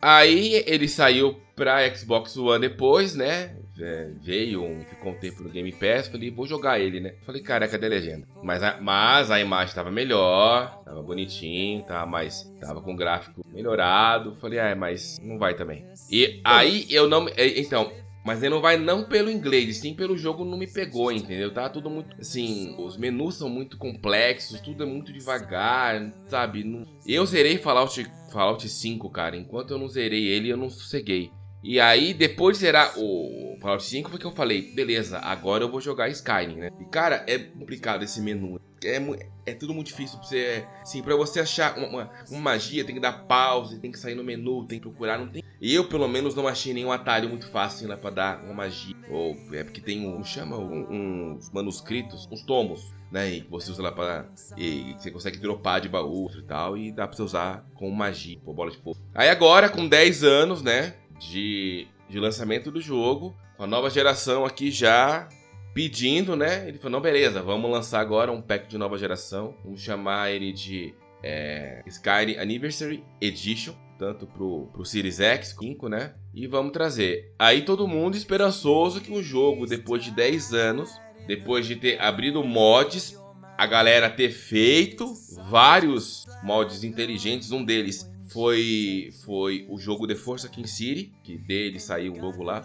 Aí 0.00 0.64
ele 0.66 0.88
saiu 0.88 1.38
pra 1.54 1.94
Xbox 1.94 2.34
One 2.38 2.66
depois, 2.66 3.14
né? 3.14 3.54
É, 3.80 4.10
veio, 4.20 4.84
ficou 4.88 5.12
um 5.12 5.18
tempo 5.18 5.42
no 5.42 5.48
Game 5.48 5.72
Pass, 5.72 6.08
falei, 6.08 6.30
vou 6.30 6.46
jogar 6.46 6.78
ele, 6.78 7.00
né? 7.00 7.14
Falei, 7.24 7.42
cara, 7.42 7.68
cadê 7.68 7.86
a 7.86 7.90
legenda? 7.90 8.26
Mas 8.42 8.62
a, 8.62 8.80
mas 8.80 9.30
a 9.30 9.40
imagem 9.40 9.74
tava 9.74 9.90
melhor, 9.90 10.82
tava 10.84 11.02
bonitinho, 11.02 11.82
tava 11.84 12.06
mais. 12.06 12.50
tava 12.60 12.80
com 12.80 12.94
gráfico 12.94 13.44
melhorado. 13.52 14.36
Falei, 14.40 14.58
ah, 14.58 14.74
mas 14.76 15.18
não 15.22 15.38
vai 15.38 15.54
também. 15.54 15.86
E 16.10 16.40
aí 16.44 16.86
eu 16.90 17.08
não. 17.08 17.28
É, 17.28 17.58
então, 17.58 17.90
mas 18.24 18.42
ele 18.42 18.54
não 18.54 18.60
vai 18.60 18.76
não 18.76 19.04
pelo 19.04 19.30
inglês, 19.30 19.78
sim 19.78 19.94
pelo 19.94 20.16
jogo 20.16 20.44
não 20.44 20.58
me 20.58 20.66
pegou, 20.66 21.10
entendeu? 21.10 21.52
Tá 21.52 21.68
tudo 21.68 21.88
muito. 21.88 22.16
Assim, 22.20 22.74
os 22.78 22.96
menus 22.96 23.36
são 23.36 23.48
muito 23.48 23.78
complexos, 23.78 24.60
tudo 24.60 24.82
é 24.82 24.86
muito 24.86 25.12
devagar, 25.12 26.12
sabe? 26.28 26.86
Eu 27.06 27.24
zerei 27.24 27.56
Fallout, 27.56 28.06
Fallout 28.30 28.68
5, 28.68 29.08
cara. 29.10 29.36
Enquanto 29.36 29.70
eu 29.70 29.78
não 29.78 29.88
zerei 29.88 30.26
ele, 30.26 30.50
eu 30.50 30.56
não 30.56 30.68
sosseguei. 30.68 31.30
E 31.62 31.78
aí, 31.78 32.14
depois 32.14 32.56
de 32.56 32.62
zerar 32.62 32.98
o 32.98 33.58
Fallout 33.60 33.84
5, 33.84 34.08
foi 34.10 34.18
que 34.18 34.24
eu 34.24 34.32
falei, 34.32 34.72
beleza, 34.72 35.18
agora 35.18 35.64
eu 35.64 35.70
vou 35.70 35.80
jogar 35.80 36.08
Skyrim, 36.08 36.56
né? 36.56 36.70
E 36.80 36.84
cara, 36.86 37.24
é 37.26 37.38
complicado 37.38 38.02
esse 38.02 38.20
menu. 38.20 38.58
É, 38.82 38.96
é 39.44 39.54
tudo 39.54 39.74
muito 39.74 39.88
difícil 39.88 40.18
pra 40.18 40.26
você. 40.26 40.64
Assim, 40.80 41.02
pra 41.02 41.14
você 41.14 41.40
achar 41.40 41.76
uma, 41.76 41.86
uma, 41.86 42.10
uma, 42.30 42.40
magia, 42.40 42.82
tem 42.82 42.94
que 42.94 43.00
dar 43.00 43.12
pause, 43.26 43.78
tem 43.78 43.92
que 43.92 43.98
sair 43.98 44.14
no 44.14 44.24
menu, 44.24 44.64
tem 44.64 44.78
que 44.78 44.88
procurar, 44.88 45.18
não 45.18 45.28
tem. 45.28 45.42
Eu, 45.60 45.86
pelo 45.86 46.08
menos, 46.08 46.34
não 46.34 46.48
achei 46.48 46.72
nenhum 46.72 46.90
atalho 46.90 47.28
muito 47.28 47.46
fácil 47.50 47.88
né, 47.88 47.96
pra 47.96 48.08
dar 48.08 48.42
uma 48.42 48.54
magia. 48.54 48.96
Ou 49.10 49.36
é 49.52 49.62
porque 49.62 49.82
tem 49.82 50.06
um. 50.06 50.24
chama? 50.24 50.56
Um, 50.56 51.34
uns 51.34 51.50
manuscritos, 51.50 52.26
uns 52.30 52.42
tomos. 52.42 52.94
Né, 53.12 53.28
e 53.28 53.40
que 53.40 53.50
você 53.50 53.70
usa 53.70 53.82
lá 53.82 53.92
pra. 53.92 54.26
E, 54.56 54.94
você 54.96 55.10
consegue 55.10 55.38
dropar 55.38 55.80
de 55.80 55.88
baú 55.88 56.30
e 56.34 56.42
tal. 56.42 56.78
E 56.78 56.90
dá 56.90 57.06
pra 57.06 57.14
você 57.14 57.22
usar 57.22 57.66
com 57.74 57.90
magia, 57.90 58.38
por 58.42 58.54
bola 58.54 58.70
de 58.70 58.78
fogo. 58.78 58.96
Aí 59.14 59.28
agora, 59.28 59.68
com 59.68 59.86
10 59.86 60.24
anos, 60.24 60.62
né? 60.62 60.94
De, 61.20 61.86
de 62.08 62.18
lançamento 62.18 62.70
do 62.70 62.80
jogo, 62.80 63.36
com 63.56 63.64
a 63.64 63.66
nova 63.66 63.90
geração 63.90 64.44
aqui 64.44 64.70
já 64.70 65.28
pedindo, 65.74 66.34
né? 66.34 66.66
Ele 66.66 66.78
falou: 66.78 66.92
não, 66.92 67.00
beleza, 67.00 67.42
vamos 67.42 67.70
lançar 67.70 68.00
agora 68.00 68.32
um 68.32 68.40
pack 68.40 68.66
de 68.66 68.78
nova 68.78 68.98
geração. 68.98 69.54
Vamos 69.62 69.80
chamar 69.80 70.30
ele 70.30 70.52
de 70.52 70.94
é, 71.22 71.82
Skyrim 71.86 72.36
Anniversary 72.38 73.04
Edition, 73.20 73.74
tanto 73.98 74.26
pro, 74.26 74.68
pro 74.72 74.84
Series 74.84 75.20
X, 75.20 75.54
5, 75.60 75.88
né? 75.88 76.14
E 76.34 76.46
vamos 76.46 76.72
trazer. 76.72 77.34
Aí 77.38 77.62
todo 77.62 77.86
mundo 77.86 78.16
esperançoso 78.16 79.00
que 79.00 79.12
o 79.12 79.22
jogo, 79.22 79.66
depois 79.66 80.02
de 80.02 80.10
10 80.10 80.54
anos, 80.54 80.90
depois 81.26 81.66
de 81.66 81.76
ter 81.76 82.00
abrido 82.00 82.42
mods, 82.42 83.18
a 83.58 83.66
galera 83.66 84.08
ter 84.08 84.30
feito 84.30 85.12
vários 85.50 86.26
mods 86.42 86.82
inteligentes, 86.82 87.52
um 87.52 87.62
deles 87.62 88.10
foi, 88.32 89.10
foi 89.24 89.66
o 89.68 89.78
jogo 89.78 90.06
The 90.06 90.14
Force 90.14 90.48
King 90.48 90.68
City, 90.68 91.12
que 91.22 91.36
dele 91.36 91.78
saiu 91.80 92.12
um 92.12 92.20
jogo 92.20 92.42
lá. 92.42 92.62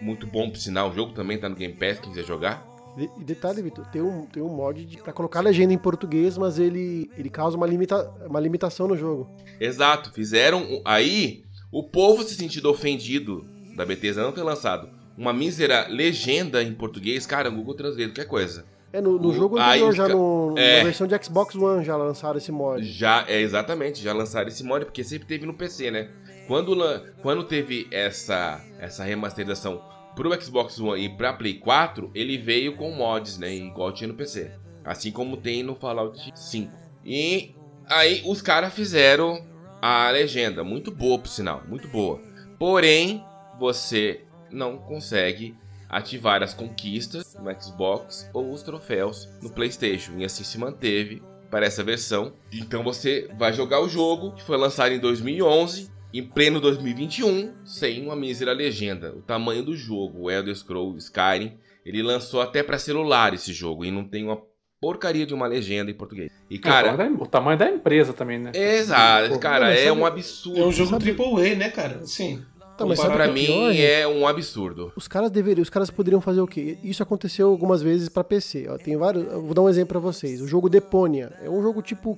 Muito 0.00 0.26
bom 0.26 0.50
por 0.50 0.58
sinal, 0.58 0.90
o 0.90 0.94
jogo 0.94 1.12
também 1.12 1.38
tá 1.38 1.48
no 1.48 1.56
Game 1.56 1.74
Pass, 1.74 2.00
quem 2.00 2.10
quiser 2.10 2.24
jogar. 2.24 2.66
E 2.98 3.24
detalhe, 3.24 3.62
Vitor, 3.62 3.86
tem 3.88 4.00
um, 4.00 4.26
tem 4.26 4.42
um 4.42 4.48
mod 4.48 4.84
de, 4.84 4.96
pra 4.98 5.12
colocar 5.12 5.40
a 5.40 5.42
legenda 5.42 5.72
em 5.72 5.78
português, 5.78 6.38
mas 6.38 6.58
ele, 6.58 7.10
ele 7.16 7.28
causa 7.28 7.56
uma, 7.56 7.66
limita, 7.66 8.10
uma 8.26 8.40
limitação 8.40 8.88
no 8.88 8.96
jogo. 8.96 9.28
Exato, 9.60 10.10
fizeram. 10.12 10.80
Aí, 10.84 11.44
o 11.70 11.82
povo 11.82 12.22
se 12.22 12.34
sentindo 12.34 12.70
ofendido 12.70 13.46
da 13.74 13.84
Bethesda 13.84 14.22
não 14.22 14.32
ter 14.32 14.42
lançado 14.42 14.88
uma 15.16 15.32
mísera 15.32 15.86
legenda 15.88 16.62
em 16.62 16.74
português, 16.74 17.26
cara, 17.26 17.48
Google 17.48 17.74
Translate, 17.74 18.10
qualquer 18.10 18.26
coisa. 18.26 18.64
É, 18.96 19.00
no, 19.02 19.18
no 19.18 19.30
jogo 19.34 19.58
anterior, 19.58 19.94
já 19.94 20.08
no, 20.08 20.54
É. 20.56 20.78
na 20.78 20.84
versão 20.84 21.06
de 21.06 21.22
Xbox 21.22 21.54
One 21.54 21.84
já 21.84 21.94
lançaram 21.96 22.38
esse 22.38 22.50
mod. 22.50 22.82
Já, 22.82 23.26
é 23.28 23.38
exatamente, 23.42 24.02
já 24.02 24.14
lançaram 24.14 24.48
esse 24.48 24.64
mod, 24.64 24.86
porque 24.86 25.04
sempre 25.04 25.28
teve 25.28 25.44
no 25.44 25.52
PC, 25.52 25.90
né? 25.90 26.08
Quando, 26.48 26.74
quando 27.20 27.44
teve 27.44 27.86
essa, 27.90 28.58
essa 28.78 29.04
remasterização 29.04 29.82
pro 30.14 30.32
Xbox 30.40 30.80
One 30.80 31.04
e 31.04 31.08
pra 31.10 31.34
Play 31.34 31.54
4, 31.58 32.10
ele 32.14 32.38
veio 32.38 32.74
com 32.74 32.90
mods, 32.90 33.36
né? 33.36 33.54
Igual 33.54 33.92
tinha 33.92 34.08
no 34.08 34.14
PC. 34.14 34.50
Assim 34.82 35.10
como 35.12 35.36
tem 35.36 35.62
no 35.62 35.74
Fallout 35.74 36.32
5. 36.34 36.72
E 37.04 37.54
aí 37.84 38.22
os 38.24 38.40
caras 38.40 38.72
fizeram 38.72 39.44
a 39.82 40.08
legenda, 40.10 40.64
muito 40.64 40.90
boa 40.90 41.18
por 41.18 41.28
sinal, 41.28 41.62
muito 41.68 41.86
boa. 41.88 42.18
Porém, 42.58 43.22
você 43.58 44.22
não 44.50 44.78
consegue 44.78 45.54
ativar 45.88 46.42
as 46.42 46.54
conquistas 46.54 47.36
no 47.40 47.60
Xbox 47.60 48.28
ou 48.32 48.52
os 48.52 48.62
troféus 48.62 49.28
no 49.42 49.50
PlayStation. 49.50 50.12
E 50.18 50.24
assim 50.24 50.44
se 50.44 50.58
manteve 50.58 51.22
para 51.50 51.66
essa 51.66 51.82
versão. 51.84 52.32
Então 52.52 52.82
você 52.82 53.28
vai 53.38 53.52
jogar 53.52 53.80
o 53.80 53.88
jogo 53.88 54.32
que 54.32 54.42
foi 54.42 54.56
lançado 54.56 54.92
em 54.92 54.98
2011, 54.98 55.90
em 56.12 56.22
pleno 56.22 56.60
2021, 56.60 57.54
sem 57.64 58.04
uma 58.04 58.16
mísera 58.16 58.52
legenda. 58.52 59.12
O 59.16 59.22
tamanho 59.22 59.62
do 59.62 59.76
jogo, 59.76 60.22
o 60.22 60.30
Elder 60.30 60.54
Scrolls 60.56 60.98
Skyrim, 61.04 61.58
ele 61.84 62.02
lançou 62.02 62.40
até 62.40 62.62
para 62.62 62.78
celular 62.78 63.32
esse 63.34 63.52
jogo 63.52 63.84
e 63.84 63.90
não 63.90 64.04
tem 64.04 64.24
uma 64.24 64.40
porcaria 64.80 65.24
de 65.24 65.32
uma 65.34 65.46
legenda 65.46 65.90
em 65.90 65.94
português. 65.94 66.30
E 66.50 66.58
Cara, 66.58 66.96
cara, 66.96 67.12
o 67.12 67.26
tamanho 67.26 67.58
da 67.58 67.70
empresa 67.70 68.12
também, 68.12 68.38
né? 68.38 68.50
exato, 68.54 69.38
cara, 69.38 69.72
é 69.72 69.90
um 69.90 70.04
absurdo. 70.04 70.60
É 70.60 70.64
um 70.64 70.72
jogo 70.72 70.90
Sabe- 70.90 71.10
AAA, 71.18 71.54
né, 71.56 71.70
cara? 71.70 72.04
Sim. 72.04 72.44
Tá, 72.76 72.84
mas 72.86 72.98
que 73.00 73.06
é 73.06 73.32
mim 73.32 73.46
pior, 73.46 73.72
é 73.74 74.06
um 74.06 74.26
absurdo. 74.26 74.92
Os 74.96 75.08
caras 75.08 75.30
deveriam, 75.30 75.62
os 75.62 75.70
caras 75.70 75.90
poderiam 75.90 76.20
fazer 76.20 76.40
o 76.40 76.46
quê? 76.46 76.76
Isso 76.84 77.02
aconteceu 77.02 77.48
algumas 77.48 77.80
vezes 77.82 78.08
pra 78.08 78.22
PC. 78.22 78.66
Ó, 78.68 78.76
tem 78.76 78.96
vários, 78.96 79.24
vou 79.24 79.54
dar 79.54 79.62
um 79.62 79.68
exemplo 79.68 79.88
pra 79.88 79.98
vocês. 80.00 80.40
O 80.40 80.46
jogo 80.46 80.68
Deponia 80.68 81.32
é 81.42 81.48
um 81.48 81.62
jogo 81.62 81.80
tipo 81.82 82.16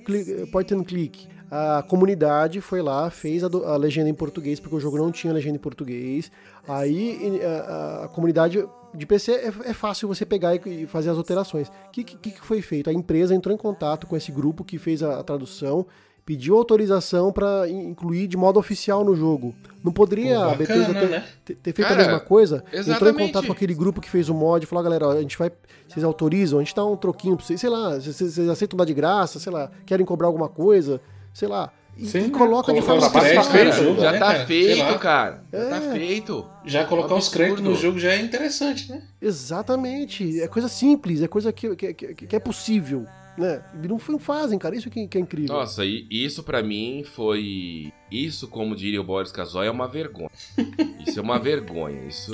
point 0.51 0.73
and 0.73 0.83
click. 0.83 1.27
A 1.51 1.83
comunidade 1.87 2.61
foi 2.61 2.79
lá, 2.81 3.09
fez 3.09 3.43
a, 3.43 3.47
do- 3.47 3.65
a 3.65 3.75
legenda 3.75 4.07
em 4.09 4.13
português 4.13 4.59
porque 4.59 4.75
o 4.75 4.79
jogo 4.79 4.97
não 4.97 5.11
tinha 5.11 5.33
legenda 5.33 5.55
em 5.55 5.59
português. 5.59 6.31
Aí 6.67 7.41
a, 7.43 7.47
a- 7.47 8.05
a 8.05 8.07
comunidade 8.09 8.63
de 8.93 9.05
PC 9.05 9.31
é, 9.31 9.53
é 9.65 9.73
fácil 9.73 10.07
você 10.07 10.25
pegar 10.25 10.55
e, 10.55 10.83
e 10.83 10.85
fazer 10.87 11.09
as 11.09 11.17
alterações. 11.17 11.67
O 11.67 11.91
que, 11.91 12.03
que, 12.03 12.31
que 12.31 12.41
foi 12.41 12.61
feito? 12.61 12.89
A 12.89 12.93
empresa 12.93 13.33
entrou 13.33 13.53
em 13.53 13.57
contato 13.57 14.05
com 14.05 14.15
esse 14.15 14.31
grupo 14.31 14.63
que 14.63 14.77
fez 14.77 15.01
a, 15.01 15.19
a 15.19 15.23
tradução. 15.23 15.85
Pediu 16.29 16.55
autorização 16.55 17.31
pra 17.31 17.67
incluir 17.67 18.27
de 18.27 18.37
modo 18.37 18.59
oficial 18.59 19.03
no 19.03 19.15
jogo. 19.15 19.55
Não 19.83 19.91
poderia 19.91 20.35
Pô, 20.35 20.43
a 20.51 20.53
Bethesda 20.53 20.93
bacana, 20.93 20.99
ter, 21.07 21.09
né? 21.09 21.23
ter- 21.43 21.73
feito 21.73 21.87
Cara, 21.87 21.93
a 21.95 21.97
mesma 22.05 22.19
coisa, 22.19 22.57
entrou 22.57 22.77
em 22.77 22.79
exatamente. 22.81 23.17
contato 23.25 23.47
com 23.47 23.51
aquele 23.51 23.73
grupo 23.73 23.99
que 23.99 24.07
fez 24.07 24.29
o 24.29 24.33
mod, 24.35 24.63
falou, 24.67 24.83
galera, 24.83 25.07
ó, 25.07 25.11
a 25.13 25.21
gente 25.21 25.35
vai, 25.39 25.51
vocês 25.87 26.03
autorizam, 26.03 26.59
a 26.59 26.61
gente 26.63 26.75
dá 26.75 26.85
um 26.85 26.95
troquinho 26.95 27.35
pra 27.35 27.43
vocês, 27.43 27.59
sei 27.59 27.69
lá, 27.71 27.95
vocês, 27.99 28.15
vocês 28.15 28.47
aceitam 28.47 28.77
dar 28.77 28.85
de 28.85 28.93
graça, 28.93 29.39
sei 29.39 29.51
lá, 29.51 29.71
querem 29.87 30.05
cobrar 30.05 30.27
alguma 30.27 30.47
coisa, 30.47 31.01
sei 31.33 31.47
lá, 31.47 31.71
e, 31.97 32.05
Sim, 32.05 32.19
e 32.19 32.21
né? 32.27 32.29
coloca 32.29 32.71
de 32.71 32.81
forma 32.83 33.01
os 33.07 33.11
tá 33.11 33.21
feito, 33.43 33.71
jogo, 33.75 33.99
já 34.01 34.11
né, 34.11 34.19
tá 34.19 34.25
cara? 34.27 34.45
Sei 34.45 34.75
feito, 34.75 34.99
cara. 34.99 35.43
Já 35.51 35.57
É. 35.57 35.69
tá 35.69 35.81
feito. 35.93 36.45
Já 36.63 36.85
colocar 36.85 37.15
os 37.15 37.25
Absurdo. 37.25 37.37
créditos 37.37 37.63
no 37.63 37.75
jogo 37.75 37.97
já 37.97 38.13
é 38.13 38.21
interessante, 38.21 38.87
né? 38.91 39.01
Exatamente, 39.19 40.39
é 40.39 40.47
coisa 40.47 40.67
simples, 40.69 41.23
é 41.23 41.27
coisa 41.27 41.51
que, 41.51 41.75
que, 41.75 41.93
que- 41.93 42.13
que 42.27 42.35
é 42.35 42.39
possível, 42.39 43.05
né? 43.39 43.63
E 43.81 43.87
não, 43.87 43.99
não 44.09 44.19
fazem, 44.19 44.59
cara, 44.59 44.75
isso 44.75 44.89
que, 44.89 45.07
que 45.07 45.17
é 45.17 45.21
incrível. 45.21 45.55
Nossa, 45.55 45.85
e 45.85 46.05
isso 46.09 46.43
pra 46.43 46.61
mim 46.61 47.03
foi. 47.03 47.91
Isso, 48.11 48.47
como 48.47 48.75
diria 48.75 48.99
o 48.99 49.03
Boris 49.03 49.31
Casoy, 49.31 49.67
é 49.67 49.71
uma 49.71 49.87
vergonha. 49.87 50.31
Isso 51.05 51.19
é 51.19 51.21
uma 51.21 51.37
vergonha. 51.39 52.05
Isso 52.07 52.31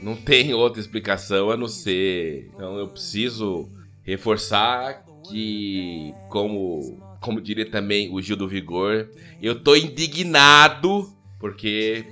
não 0.00 0.16
tem 0.16 0.52
outra 0.52 0.80
explicação 0.80 1.50
a 1.50 1.56
não 1.56 1.68
ser. 1.68 2.50
Então 2.54 2.76
eu 2.76 2.88
preciso 2.88 3.68
reforçar 4.02 5.04
que, 5.28 6.12
como, 6.28 6.98
como 7.20 7.40
diria 7.40 7.68
também 7.70 8.12
o 8.12 8.20
Gil 8.20 8.36
do 8.36 8.48
Vigor, 8.48 9.08
eu 9.40 9.60
tô 9.60 9.76
indignado 9.76 11.12
porque. 11.38 12.04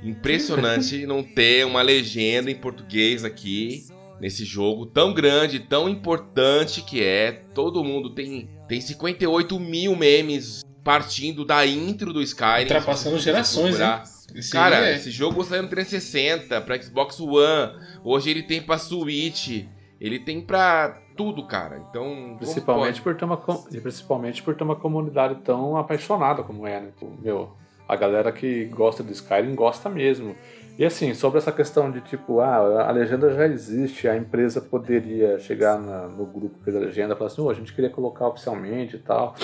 Impressionante 0.00 1.06
não 1.06 1.24
ter 1.24 1.66
uma 1.66 1.82
legenda 1.82 2.48
em 2.48 2.54
português 2.54 3.24
aqui 3.24 3.84
nesse 4.20 4.44
jogo 4.44 4.86
tão 4.86 5.12
grande, 5.12 5.60
tão 5.60 5.88
importante 5.88 6.82
que 6.82 7.02
é. 7.02 7.32
Todo 7.54 7.84
mundo 7.84 8.14
tem, 8.14 8.48
tem 8.68 8.80
58 8.80 9.58
mil 9.58 9.94
memes 9.96 10.62
partindo 10.82 11.44
da 11.44 11.66
intro 11.66 12.12
do 12.12 12.22
Skyrim. 12.22 12.62
Ultrapassando 12.62 13.18
gerações, 13.18 13.76
procurar. 13.76 14.02
Esse 14.34 14.52
Cara, 14.52 14.88
é- 14.88 14.96
esse 14.96 15.10
jogo 15.10 15.42
saiu 15.44 15.62
no 15.62 15.68
360, 15.68 16.60
pra 16.60 16.80
Xbox 16.80 17.18
One. 17.20 17.72
Hoje 18.04 18.30
ele 18.30 18.42
tem 18.42 18.60
pra 18.62 18.78
Switch. 18.78 19.64
Ele 20.00 20.18
tem 20.18 20.40
pra 20.40 21.00
tudo, 21.16 21.44
cara. 21.46 21.82
Então. 21.90 22.36
Principalmente 22.38 23.02
por, 23.02 23.16
ter 23.16 23.24
uma, 23.24 23.42
e 23.72 23.80
principalmente 23.80 24.42
por 24.42 24.54
ter 24.54 24.62
uma 24.64 24.76
comunidade 24.76 25.36
tão 25.42 25.76
apaixonada 25.76 26.42
como 26.42 26.66
é, 26.66 26.80
né? 26.80 26.88
Meu, 27.20 27.50
a 27.88 27.96
galera 27.96 28.30
que 28.30 28.66
gosta 28.66 29.02
do 29.02 29.10
Skyrim 29.12 29.54
gosta 29.54 29.88
mesmo. 29.88 30.36
E 30.78 30.84
assim, 30.84 31.12
sobre 31.12 31.38
essa 31.38 31.50
questão 31.50 31.90
de 31.90 32.00
tipo, 32.02 32.38
ah, 32.38 32.86
a 32.88 32.90
legenda 32.92 33.30
já 33.34 33.46
existe, 33.48 34.06
a 34.06 34.16
empresa 34.16 34.60
poderia 34.60 35.36
chegar 35.40 35.76
na- 35.78 36.06
no 36.06 36.24
grupo 36.24 36.56
que 36.58 36.64
fez 36.64 36.76
a 36.76 36.78
legenda 36.78 37.14
e 37.14 37.16
falar 37.16 37.26
assim, 37.26 37.42
"Ô, 37.42 37.50
a 37.50 37.54
gente 37.54 37.74
queria 37.74 37.90
colocar 37.90 38.28
oficialmente 38.28 38.94
e 38.94 38.98
tal. 39.00 39.34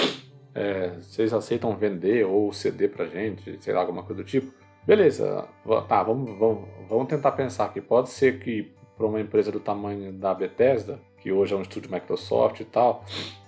É, 0.55 0.91
vocês 1.01 1.33
aceitam 1.35 1.77
vender 1.77 2.25
ou 2.25 2.53
ceder 2.53 2.91
pra 2.93 3.07
gente, 3.07 3.57
sei 3.61 3.75
lá, 3.75 3.81
alguma 3.81 4.05
coisa 4.05 4.23
do 4.23 4.27
tipo. 4.27 4.53
Beleza, 4.87 5.49
tá, 5.89 6.03
vamos, 6.05 6.39
vamos, 6.39 6.69
vamos 6.89 7.09
tentar 7.09 7.33
pensar 7.33 7.65
aqui. 7.65 7.81
Pode 7.81 8.11
ser 8.11 8.39
que 8.39 8.73
para 8.97 9.05
uma 9.07 9.21
empresa 9.21 9.51
do 9.51 9.59
tamanho 9.59 10.13
da 10.13 10.33
Bethesda, 10.33 11.01
que 11.19 11.33
hoje 11.33 11.53
é 11.53 11.57
um 11.57 11.63
estúdio 11.63 11.91
Microsoft 11.91 12.61
e 12.61 12.65
tal, 12.65 13.05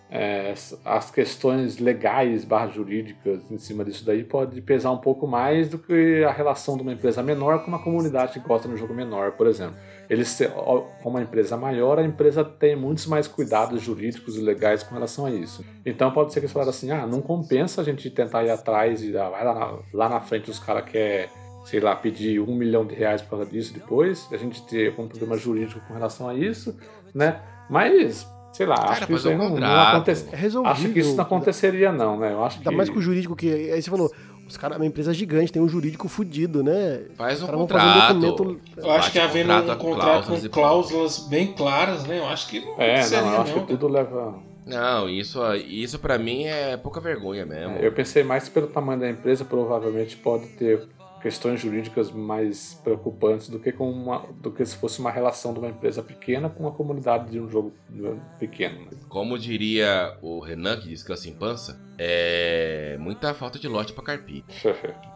é, 0.08 0.54
as 0.84 1.10
questões 1.10 1.78
legais 1.78 2.44
barra 2.44 2.68
jurídicas 2.68 3.50
em 3.50 3.58
cima 3.58 3.84
disso 3.84 4.04
daí 4.06 4.22
pode 4.22 4.60
pesar 4.62 4.92
um 4.92 4.98
pouco 4.98 5.26
mais 5.26 5.68
do 5.68 5.78
que 5.78 6.22
a 6.22 6.30
relação 6.30 6.76
de 6.76 6.82
uma 6.82 6.92
empresa 6.92 7.24
menor 7.24 7.64
com 7.64 7.68
uma 7.68 7.82
comunidade 7.82 8.34
que 8.34 8.46
gosta 8.46 8.68
de 8.68 8.74
um 8.74 8.76
jogo 8.76 8.94
menor, 8.94 9.32
por 9.32 9.48
exemplo. 9.48 9.74
Eles, 10.08 10.40
como 11.02 11.16
uma 11.16 11.22
empresa 11.22 11.56
maior, 11.56 11.98
a 11.98 12.04
empresa 12.04 12.44
tem 12.44 12.76
muitos 12.76 13.06
mais 13.06 13.26
cuidados 13.26 13.82
jurídicos 13.82 14.36
e 14.36 14.40
legais 14.40 14.84
com 14.84 14.94
relação 14.94 15.26
a 15.26 15.30
isso. 15.30 15.64
Então 15.84 16.12
pode 16.12 16.32
ser 16.32 16.38
que 16.38 16.46
eles 16.46 16.52
falaram 16.52 16.70
assim, 16.70 16.92
ah, 16.92 17.04
não 17.04 17.20
compensa 17.20 17.80
a 17.80 17.84
gente 17.84 18.08
tentar 18.08 18.44
ir 18.44 18.50
atrás 18.50 19.02
e 19.02 19.16
ah, 19.16 19.28
vai 19.28 19.44
lá 19.44 19.54
na, 19.54 19.78
lá 19.92 20.08
na 20.08 20.20
frente 20.20 20.48
os 20.48 20.60
caras 20.60 20.88
querem, 20.88 21.28
sei 21.64 21.80
lá, 21.80 21.96
pedir 21.96 22.38
um 22.40 22.54
milhão 22.54 22.86
de 22.86 22.94
reais 22.94 23.20
por 23.22 23.30
causa 23.30 23.46
disso 23.46 23.74
depois, 23.74 24.28
a 24.30 24.36
gente 24.36 24.64
ter 24.66 24.94
um 24.96 25.08
problema 25.08 25.36
jurídico 25.36 25.80
com 25.88 25.94
relação 25.94 26.28
a 26.28 26.34
isso, 26.34 26.78
né? 27.12 27.40
Mas, 27.68 28.24
sei 28.56 28.66
lá, 28.66 28.76
Cara, 28.76 28.90
acho 28.92 29.06
que 29.06 29.12
isso 29.12 29.28
um 29.28 29.36
não, 29.36 29.44
não 29.44 29.50
contrato. 29.52 29.96
acontece. 29.96 30.26
É. 30.32 30.68
Acho 30.68 30.88
que 30.88 30.98
isso 31.00 31.14
não 31.14 31.22
aconteceria, 31.24 31.92
não, 31.92 32.18
né? 32.18 32.32
Eu 32.32 32.44
acho 32.44 32.58
Ainda 32.58 32.70
que. 32.70 32.76
mais 32.76 32.88
com 32.90 32.98
o 32.98 33.02
jurídico 33.02 33.36
que. 33.36 33.48
Aí 33.70 33.82
você 33.82 33.90
falou, 33.90 34.10
os 34.48 34.56
caras, 34.56 34.76
uma 34.78 34.86
empresa 34.86 35.12
gigante, 35.12 35.52
tem 35.52 35.60
um 35.60 35.68
jurídico 35.68 36.08
fudido, 36.08 36.62
né? 36.62 37.02
Faz 37.16 37.42
um 37.42 37.46
fazer 37.46 37.56
um 37.56 37.60
contrato. 37.60 38.18
documento. 38.20 38.60
Eu 38.76 38.90
acho 38.92 39.12
que 39.12 39.18
havendo 39.18 39.48
contrato 39.52 39.70
um 39.72 39.76
com 39.78 39.90
contrato 39.90 40.04
cláusulas 40.26 40.40
com 40.40 40.46
e- 40.46 40.48
cláusulas 40.50 41.18
bem 41.28 41.46
claras, 41.52 42.04
né? 42.06 42.18
Eu 42.18 42.26
acho 42.26 42.48
que 42.48 42.60
não 42.60 42.80
É, 42.80 43.08
não, 43.10 43.18
eu 43.34 43.40
acho 43.42 43.56
não. 43.56 43.60
que 43.66 43.72
tudo 43.72 43.88
leva. 43.88 44.34
Não, 44.66 45.08
isso, 45.08 45.38
isso 45.68 45.98
para 45.98 46.18
mim 46.18 46.44
é 46.44 46.76
pouca 46.76 47.00
vergonha 47.00 47.46
mesmo. 47.46 47.76
Eu 47.76 47.92
pensei 47.92 48.24
mais 48.24 48.44
que 48.44 48.50
pelo 48.50 48.66
tamanho 48.66 48.98
da 48.98 49.08
empresa, 49.08 49.44
provavelmente 49.44 50.16
pode 50.16 50.46
ter 50.48 50.88
questões 51.26 51.60
jurídicas 51.60 52.12
mais 52.12 52.80
preocupantes 52.84 53.48
do 53.48 53.58
que 53.58 53.72
com 53.72 53.90
uma, 53.90 54.24
do 54.40 54.48
que 54.48 54.64
se 54.64 54.76
fosse 54.76 55.00
uma 55.00 55.10
relação 55.10 55.52
de 55.52 55.58
uma 55.58 55.68
empresa 55.68 56.00
pequena 56.00 56.48
com 56.48 56.62
uma 56.62 56.70
comunidade 56.70 57.32
de 57.32 57.40
um 57.40 57.50
jogo 57.50 57.72
pequeno. 58.38 58.82
né? 58.82 58.90
Como 59.08 59.36
diria 59.36 60.16
o 60.22 60.38
Renan, 60.38 60.78
que 60.78 60.86
descansa 60.86 61.28
em 61.28 61.32
pança, 61.32 61.80
é 61.98 62.96
muita 63.00 63.34
falta 63.34 63.58
de 63.58 63.66
lote 63.66 63.92
pra 63.92 64.04
carpir. 64.04 64.44